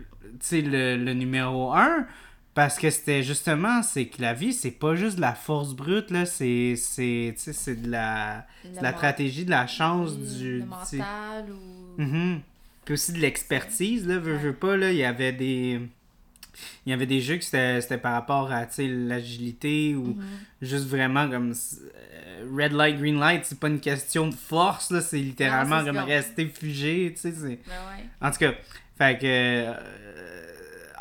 le, 0.53 0.97
le 0.97 1.15
numéro 1.15 1.73
1. 1.73 2.07
Parce 2.55 2.79
que 2.79 2.89
c'était 2.89 3.23
justement, 3.23 3.83
c'est 3.83 4.07
que 4.07 4.23
la 4.23 4.33
vie, 4.33 4.55
c'est 4.55 4.71
pas 4.71 4.95
juste 4.95 5.17
de 5.17 5.21
la 5.21 5.35
force 5.35 5.75
brute, 5.75 6.11
là, 6.11 6.25
c'est, 6.25 6.75
c'est, 6.77 7.35
c'est 7.37 7.83
de 7.83 7.91
la, 7.91 8.47
de 8.65 8.81
la 8.83 8.93
stratégie, 8.93 9.45
de 9.45 9.51
la 9.51 9.67
chance, 9.67 10.13
oui, 10.19 10.39
du... 10.39 10.59
Le 10.61 10.65
mental 10.65 11.45
ou. 11.51 12.01
Mhm. 12.01 12.41
Puis 12.87 12.95
aussi 12.95 13.13
de 13.13 13.19
l'expertise, 13.19 14.07
là, 14.09 14.19
veux, 14.19 14.37
Ouais. 14.37 14.39
veux 14.39 14.55
pas, 14.55 14.77
là, 14.79 14.91
il 14.91 14.97
y 14.97 15.05
avait 15.05 15.33
des... 15.35 15.81
Il 16.87 16.91
y 16.91 16.93
avait 16.95 17.05
des 17.05 17.21
jeux 17.21 17.37
que 17.37 17.45
c'était 17.45 17.99
par 17.99 18.15
rapport 18.15 18.51
à, 18.51 18.65
l'agilité 18.79 19.95
ou 19.95 20.15
Mhm. 20.15 20.23
juste 20.63 20.87
vraiment 20.87 21.29
comme... 21.29 21.53
euh, 21.53 22.47
Red 22.57 22.73
light, 22.73 22.99
green 22.99 23.19
light, 23.21 23.45
c'est 23.45 23.61
pas 23.61 23.69
une 23.69 23.81
question 23.81 24.29
de 24.29 24.35
force, 24.35 24.91
là, 24.91 25.03
c'est 25.03 25.19
littéralement 25.19 25.81
Non, 25.83 25.87
comme 25.93 25.99
rester 25.99 26.47
figé, 26.47 27.13
tu 27.15 27.21
sais. 27.21 27.33
Ben 27.33 27.51
ouais. 27.51 28.07
En 28.23 28.31
tout 28.31 28.39
cas, 28.39 28.55
fait 28.99 29.19
que... 29.19 29.25
euh, 29.27 29.75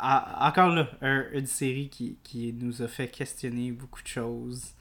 en- 0.02 0.46
encore 0.48 0.68
là, 0.74 0.88
un- 1.02 1.24
une 1.32 1.46
série 1.46 1.88
qui, 1.88 2.18
qui 2.22 2.52
nous 2.52 2.82
a 2.82 2.88
fait 2.88 3.08
questionner 3.08 3.72
beaucoup 3.72 4.02
de 4.02 4.08
choses. 4.08 4.72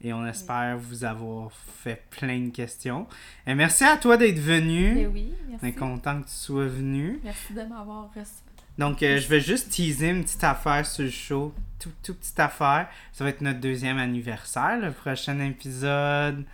Et 0.00 0.12
on 0.12 0.24
espère 0.26 0.78
vous 0.78 1.02
avoir 1.04 1.50
fait 1.52 2.04
plein 2.10 2.38
de 2.38 2.50
questions. 2.50 3.08
Et 3.46 3.54
merci 3.56 3.82
à 3.82 3.96
toi 3.96 4.16
d'être 4.16 4.38
venu. 4.38 4.94
Ben 4.94 5.10
oui, 5.12 5.32
On 5.48 5.54
est 5.54 5.60
merci. 5.62 5.72
content 5.78 6.20
que 6.22 6.26
tu 6.28 6.34
sois 6.34 6.66
venu. 6.68 7.18
Merci 7.24 7.52
de 7.52 7.62
m'avoir 7.62 8.08
reçu. 8.14 8.30
Donc, 8.78 9.02
euh, 9.02 9.18
je 9.18 9.26
vais 9.26 9.40
juste 9.40 9.70
teaser 9.70 10.10
une 10.10 10.22
petite 10.22 10.44
affaire 10.44 10.86
sur 10.86 11.02
le 11.02 11.10
show. 11.10 11.52
Tout, 11.80 11.90
tout 12.04 12.14
petite 12.14 12.38
affaire. 12.38 12.88
Ça 13.12 13.24
va 13.24 13.30
être 13.30 13.40
notre 13.40 13.58
deuxième 13.58 13.98
anniversaire, 13.98 14.78
le 14.80 14.92
prochain 14.92 15.40
épisode. 15.40 16.44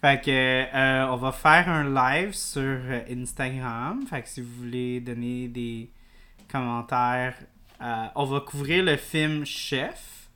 Fait 0.00 0.20
que, 0.24 0.30
euh, 0.30 1.06
on 1.08 1.16
va 1.16 1.32
faire 1.32 1.68
un 1.68 1.84
live 1.92 2.32
sur 2.32 2.62
euh, 2.62 3.00
Instagram. 3.10 4.04
Fait 4.08 4.22
que 4.22 4.28
si 4.28 4.40
vous 4.40 4.54
voulez 4.64 5.00
donner 5.00 5.48
des 5.48 5.90
commentaires, 6.50 7.34
euh, 7.82 8.06
on 8.14 8.24
va 8.24 8.40
couvrir 8.40 8.84
le 8.84 8.96
film 8.96 9.44
Chef. 9.44 10.28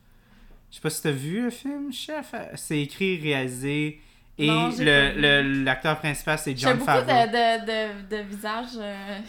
Je 0.69 0.75
sais 0.75 0.81
pas 0.81 0.89
si 0.89 1.01
t'as 1.03 1.11
vu 1.11 1.43
le 1.43 1.49
film 1.49 1.93
Chef. 1.93 2.33
C'est 2.55 2.79
écrit, 2.81 3.19
réalisé. 3.21 4.01
Et 4.37 4.49
j'ai 4.75 4.83
le- 4.83 5.63
l'acteur 5.63 5.99
principal, 5.99 6.39
c'est 6.39 6.51
Je 6.51 6.55
fais 6.57 6.61
John 6.71 6.77
beaucoup 6.79 6.91
de, 6.91 6.95
Favreau. 7.05 7.27
de, 7.27 7.65
de, 7.65 8.17
de 8.17 8.23
visages. 8.23 8.67
euh, 8.77 9.19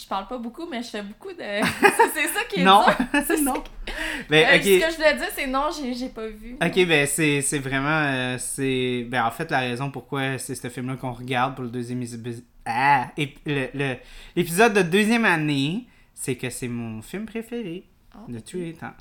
Je 0.00 0.06
parle 0.06 0.26
pas 0.28 0.38
beaucoup, 0.38 0.66
mais 0.70 0.82
je 0.82 0.88
fais 0.88 1.02
beaucoup 1.02 1.30
de. 1.32 1.36
c'est 2.14 2.28
ça 2.28 2.44
qui 2.48 2.60
est 2.60 2.64
Non. 2.64 2.84
C'est 3.26 3.42
non. 3.42 3.62
Ben, 4.28 4.46
Euh. 4.48 4.58
Ce 4.62 4.86
que 4.86 4.90
je 4.92 4.96
voulais 4.96 5.14
dire, 5.16 5.28
c'est 5.34 5.46
non, 5.46 5.68
j'ai 5.72 6.08
pas 6.08 6.26
vu. 6.28 6.54
Ok, 6.62 6.86
ben 6.86 7.06
c'est 7.06 7.58
vraiment. 7.58 7.88
euh, 7.88 8.36
c'est 8.38 9.04
ben 9.08 9.24
en 9.24 9.30
fait, 9.30 9.50
la 9.50 9.60
raison 9.60 9.90
pourquoi 9.90 10.38
c'est 10.38 10.54
ce 10.54 10.68
film-là 10.68 10.96
qu'on 10.96 11.12
regarde 11.12 11.54
pour 11.54 11.64
le 11.64 11.70
deuxième 11.70 12.00
épisode. 12.02 12.42
Ah! 12.64 13.10
Et 13.16 13.34
le- 13.46 13.68
le- 13.74 13.96
L'épisode 14.36 14.74
de 14.74 14.82
deuxième 14.82 15.24
année, 15.24 15.86
c'est 16.14 16.36
que 16.36 16.50
c'est 16.50 16.68
mon 16.68 17.02
film 17.02 17.26
préféré 17.26 17.84
Ah, 18.14 18.18
de 18.28 18.38
tous 18.38 18.58
les 18.58 18.74
temps. 18.74 18.94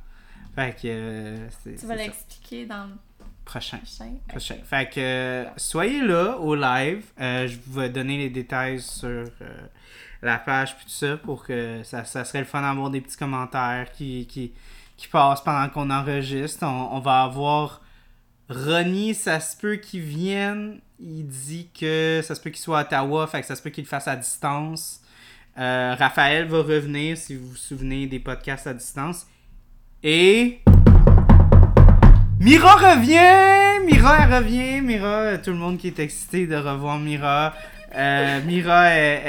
Fait 0.56 0.72
que. 0.76 0.82
euh, 0.88 1.48
Tu 1.80 1.86
vas 1.86 1.96
l'expliquer 1.96 2.66
dans 2.66 2.86
le 2.86 2.94
Prochain. 3.46 3.78
prochain. 3.80 4.12
Prochain. 4.28 4.56
Fait 4.64 4.90
que 4.90 5.46
soyez 5.58 6.02
là 6.02 6.38
au 6.38 6.56
live. 6.56 7.04
Je 7.20 7.58
vais 7.72 7.90
donner 7.90 8.18
les 8.18 8.30
détails 8.30 8.80
sur 8.82 9.26
la 10.22 10.38
page 10.38 10.76
puis 10.76 10.86
tout 10.86 10.92
ça 10.92 11.18
pour 11.18 11.46
que 11.46 11.82
ça, 11.84 12.04
ça 12.04 12.26
serait 12.26 12.40
le 12.40 12.46
fun 12.46 12.62
d'avoir 12.62 12.90
des 12.90 13.02
petits 13.02 13.18
commentaires 13.18 13.92
qui, 13.94 14.28
qui, 14.28 14.52
qui 14.98 15.08
passent 15.08 15.44
pendant 15.44 15.70
qu'on 15.70 15.90
enregistre. 15.90 16.66
On, 16.66 17.00
va 17.00 17.24
avoir 17.24 17.82
Ronnie, 18.50 19.14
ça 19.16 19.40
se 19.40 19.56
peut 19.56 19.78
qu'il 19.78 20.02
vienne. 20.02 20.80
Il 21.00 21.28
dit 21.28 21.70
que 21.78 22.22
ça 22.24 22.36
se 22.36 22.42
peut 22.42 22.50
qu'il 22.50 22.60
soit 22.60 22.80
à 22.80 22.82
Ottawa, 22.82 23.28
fait 23.28 23.42
que 23.42 23.48
ça 23.48 23.56
se 23.56 23.62
peut 23.62 23.70
qu'il 23.70 23.86
le 23.86 23.90
fasse 23.90 24.08
à 24.08 24.16
distance. 24.16 25.02
Euh, 25.58 25.96
Raphaël 25.98 26.48
va 26.48 26.58
revenir 26.60 27.18
si 27.18 27.36
vous 27.36 27.50
vous 27.50 27.56
souvenez 27.56 28.08
des 28.08 28.20
podcasts 28.20 28.68
à 28.68 28.74
distance. 28.74 29.26
Et. 30.04 30.60
Mira 32.40 32.76
revient! 32.76 33.86
Mira, 33.86 34.20
elle 34.24 34.34
revient! 34.34 34.82
Mira, 34.82 35.38
tout 35.38 35.52
le 35.52 35.58
monde 35.58 35.78
qui 35.78 35.88
est 35.88 36.00
excité 36.00 36.48
de 36.48 36.56
revoir 36.56 36.98
Mira. 36.98 37.54
Euh, 37.96 38.42
Mira 38.46 38.90
elle- 38.90 39.22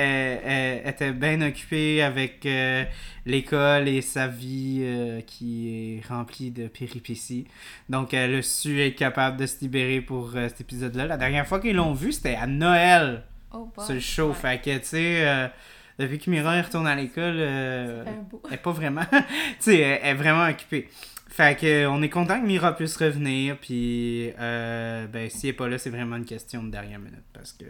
elle- 0.44 0.80
elle 0.84 0.90
était 0.90 1.12
bien 1.12 1.40
occupée 1.40 2.02
avec 2.02 2.44
euh, 2.46 2.84
l'école 3.24 3.88
et 3.88 4.02
sa 4.02 4.26
vie 4.26 4.80
euh, 4.82 5.20
qui 5.22 5.98
est 6.02 6.06
remplie 6.08 6.50
de 6.50 6.68
péripéties. 6.68 7.46
Donc, 7.88 8.12
elle 8.14 8.34
a 8.34 8.42
su 8.42 8.80
être 8.82 8.96
capable 8.96 9.38
de 9.38 9.46
se 9.46 9.60
libérer 9.62 10.00
pour 10.00 10.32
cet 10.32 10.60
épisode-là. 10.60 11.06
La 11.06 11.16
dernière 11.16 11.46
fois 11.46 11.60
qu'ils 11.60 11.76
l'ont 11.76 11.94
vu, 11.94 12.12
c'était 12.12 12.34
à 12.36 12.46
Noël 12.46 13.22
Oh, 13.52 13.68
sur 13.84 13.94
le 13.94 14.00
show. 14.00 14.28
Ouais. 14.28 14.34
Fait 14.34 14.60
que, 14.62 14.78
tu 14.78 14.84
sais, 14.84 15.50
depuis 15.98 16.18
que 16.18 16.30
Mira 16.30 16.60
retourne 16.62 16.86
à 16.86 16.94
l'école, 16.94 17.40
elle 17.40 18.04
est 18.52 18.56
pas 18.58 18.70
vraiment. 18.72 19.04
tu 19.10 19.16
sais, 19.58 19.78
elle 19.78 20.00
est 20.10 20.14
vraiment 20.14 20.46
occupée. 20.48 20.88
Fait 21.30 21.58
que, 21.58 21.86
on 21.86 22.02
est 22.02 22.08
content 22.08 22.40
que 22.40 22.46
Mira 22.46 22.76
puisse 22.76 22.96
revenir. 22.96 23.56
Puis, 23.58 24.32
euh, 24.38 25.06
ben, 25.06 25.30
si 25.30 25.46
elle 25.46 25.50
est 25.50 25.56
pas 25.56 25.68
là, 25.68 25.78
c'est 25.78 25.90
vraiment 25.90 26.16
une 26.16 26.24
question 26.24 26.62
de 26.62 26.70
dernière 26.70 26.98
minute. 26.98 27.24
Parce 27.32 27.52
que. 27.52 27.64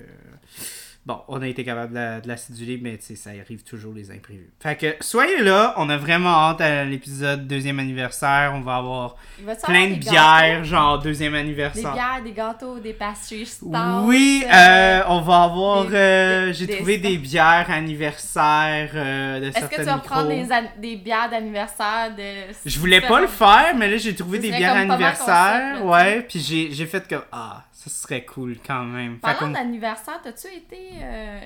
Bon, 1.07 1.19
on 1.29 1.41
a 1.41 1.49
été 1.49 1.65
capable 1.65 1.95
de 1.95 2.21
de 2.21 2.29
la 2.29 2.37
séduler, 2.37 2.79
mais 2.81 2.99
ça 3.01 3.31
arrive 3.31 3.63
toujours 3.65 3.95
les 3.95 4.11
imprévus. 4.11 4.51
Fait 4.61 4.77
que, 4.77 4.97
soyez 5.01 5.39
là. 5.43 5.73
On 5.79 5.89
a 5.89 5.97
vraiment 5.97 6.29
hâte 6.29 6.61
à 6.61 6.85
l'épisode 6.85 7.49
deuxième 7.49 7.79
anniversaire. 7.79 8.53
On 8.55 8.61
va 8.61 8.77
avoir 8.77 9.17
plein 9.39 9.55
avoir 9.55 9.89
de 9.89 9.95
des 9.95 10.01
bières, 10.01 10.53
gâteaux? 10.57 10.65
genre 10.65 10.99
deuxième 10.99 11.33
Des 11.33 11.39
anniversaire. 11.39 11.93
bières, 11.95 12.21
des 12.23 12.33
gâteaux, 12.33 12.79
des 12.79 12.93
pastries 12.93 13.47
stouts, 13.47 13.73
Oui, 14.05 14.45
euh, 14.47 14.53
euh, 14.55 15.03
on 15.09 15.23
va 15.23 15.43
avoir. 15.45 15.87
des- 15.87 15.95
euh, 15.97 16.47
des- 16.49 16.53
J'ai 16.53 16.67
des 16.67 16.77
trouvé 16.77 16.99
des 16.99 17.17
bières 17.17 17.71
anniversaire 17.71 18.91
euh, 18.95 19.41
de 19.41 19.47
Est-ce 19.47 19.67
que 19.67 19.77
tu 19.77 19.83
vas 19.83 19.99
prendre 19.99 20.29
des, 20.29 20.47
des 20.79 20.97
bières 20.97 21.31
d'anniversaire 21.31 22.15
de. 22.17 22.53
Je 22.67 22.79
voulais 22.79 23.01
pas 23.01 23.21
le 23.21 23.27
faire, 23.27 23.75
mais 23.75 23.91
là 23.91 23.97
j'ai 23.97 24.15
trouvé 24.15 24.39
des 24.39 24.51
bières 24.51 24.75
comme 24.75 24.81
pas 24.81 24.85
mal 24.87 24.91
anniversaire. 24.93 25.71
concept, 25.79 25.85
là, 25.85 25.91
Ouais, 25.91 26.21
puis 26.29 26.41
j'ai 26.41 26.73
j'ai 26.73 26.87
fait 26.87 27.09
comme 27.09 27.23
ah, 27.33 27.65
ça 27.81 27.89
serait 27.89 28.27
cool 28.27 28.59
quand 28.67 28.85
même. 28.85 29.19
Parlant 29.21 29.49
d'anniversaire, 29.49 30.21
t'as-tu 30.23 30.49
été, 30.49 30.91
euh, 31.03 31.41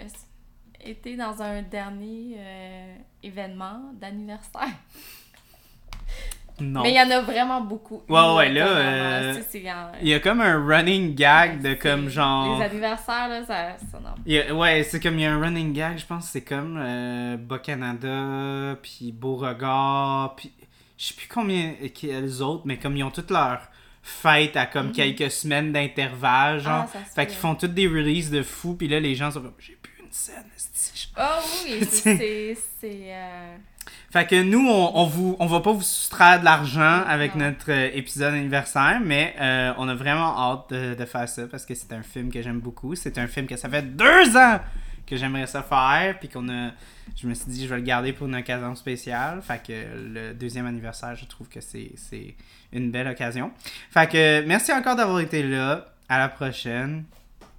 été 0.80 1.16
dans 1.16 1.40
un 1.40 1.62
dernier 1.62 2.34
euh, 2.38 2.96
événement 3.22 3.92
d'anniversaire? 4.00 4.66
non. 6.60 6.82
Mais 6.82 6.90
il 6.90 6.96
y 6.96 7.00
en 7.00 7.08
a 7.16 7.20
vraiment 7.20 7.60
beaucoup. 7.60 8.02
Ouais, 8.08 8.34
ouais, 8.34 8.52
là, 8.52 8.66
euh, 8.66 9.42
Il 10.02 10.08
y 10.08 10.14
a 10.14 10.18
comme 10.18 10.40
un 10.40 10.66
running 10.66 11.14
gag 11.14 11.62
de 11.62 11.74
comme 11.74 12.08
genre. 12.08 12.58
Les 12.58 12.64
anniversaires, 12.64 13.28
là, 13.28 13.44
ça, 13.44 13.76
ça 13.92 14.00
non. 14.00 14.14
Y 14.26 14.38
a- 14.40 14.52
ouais, 14.52 14.82
c'est 14.82 14.98
comme 14.98 15.16
il 15.20 15.22
y 15.22 15.26
a 15.26 15.34
un 15.34 15.40
running 15.40 15.72
gag, 15.72 15.98
je 15.98 16.06
pense, 16.06 16.30
c'est 16.30 16.42
comme 16.42 16.76
euh, 16.80 17.36
Bas-Canada, 17.36 18.76
puis 18.82 19.12
Beauregard, 19.12 20.34
puis 20.34 20.52
je 20.98 21.04
sais 21.06 21.14
plus 21.14 21.28
combien 21.28 21.74
quels 21.94 22.42
autres, 22.42 22.62
mais 22.66 22.76
comme 22.76 22.96
ils 22.96 23.04
ont 23.04 23.10
toutes 23.12 23.30
leurs 23.30 23.68
fêtes 24.06 24.56
à 24.56 24.66
comme 24.66 24.88
Mhm. 24.88 24.92
quelques 24.92 25.30
semaines 25.30 25.72
d'intervalle, 25.72 26.60
genre. 26.60 26.86
Ah, 26.94 26.98
fait 27.14 27.26
qu'ils 27.26 27.36
font 27.36 27.54
toutes 27.54 27.74
des 27.74 27.88
releases 27.88 28.30
de 28.30 28.42
fous, 28.42 28.74
puis 28.74 28.86
là 28.86 29.00
les 29.00 29.14
gens 29.14 29.30
sont 29.30 29.40
comme 29.40 29.54
j'ai 29.58 29.76
plus 29.82 29.92
une 30.04 30.12
scène. 30.12 30.44
Oh 31.16 31.20
oui, 31.64 31.84
c'est. 31.90 32.56
euh, 32.84 33.56
Fait 34.12 34.26
que 34.26 34.42
nous, 34.42 34.66
on, 34.68 34.92
on, 34.96 35.06
vous, 35.06 35.36
on 35.38 35.46
va 35.46 35.60
pas 35.60 35.72
vous 35.72 35.82
soustraire 35.82 36.40
de 36.40 36.44
l'argent 36.44 37.02
avec 37.06 37.34
Non. 37.34 37.46
notre 37.46 37.70
euh, 37.70 37.90
épisode 37.94 38.34
anniversaire, 38.34 39.00
mais 39.02 39.34
euh, 39.40 39.72
on 39.78 39.88
a 39.88 39.94
vraiment 39.94 40.36
hâte 40.38 40.70
de, 40.72 40.94
de 40.94 41.04
faire 41.04 41.28
ça 41.28 41.46
parce 41.46 41.64
que 41.64 41.74
c'est 41.74 41.92
un 41.92 42.02
film 42.02 42.30
que 42.30 42.42
j'aime 42.42 42.60
beaucoup. 42.60 42.94
C'est 42.94 43.16
un 43.18 43.26
film 43.26 43.46
que 43.46 43.56
ça 43.56 43.68
fait 43.68 43.82
deux 43.96 44.36
ans 44.36 44.60
que 45.06 45.16
j'aimerais 45.16 45.46
ça 45.46 45.62
faire, 45.62 46.18
puis 46.18 46.28
qu'on 46.28 46.48
a. 46.48 46.70
Je 47.16 47.26
me 47.26 47.34
suis 47.34 47.50
dit, 47.50 47.64
je 47.64 47.68
vais 47.68 47.76
le 47.76 47.82
garder 47.84 48.12
pour 48.14 48.26
une 48.26 48.36
occasion 48.36 48.74
spéciale. 48.74 49.42
Fait 49.42 49.62
que 49.62 49.72
le 49.72 50.32
deuxième 50.32 50.66
anniversaire, 50.66 51.14
je 51.14 51.26
trouve 51.26 51.48
que 51.48 51.60
c'est 51.60 51.92
une 52.74 52.90
belle 52.90 53.08
occasion. 53.08 53.50
Fait 53.90 54.10
que 54.10 54.44
merci 54.46 54.72
encore 54.72 54.96
d'avoir 54.96 55.20
été 55.20 55.42
là. 55.42 55.86
À 56.08 56.18
la 56.18 56.28
prochaine. 56.28 57.04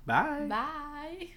Bye. 0.06 0.48
Bye. 0.48 1.32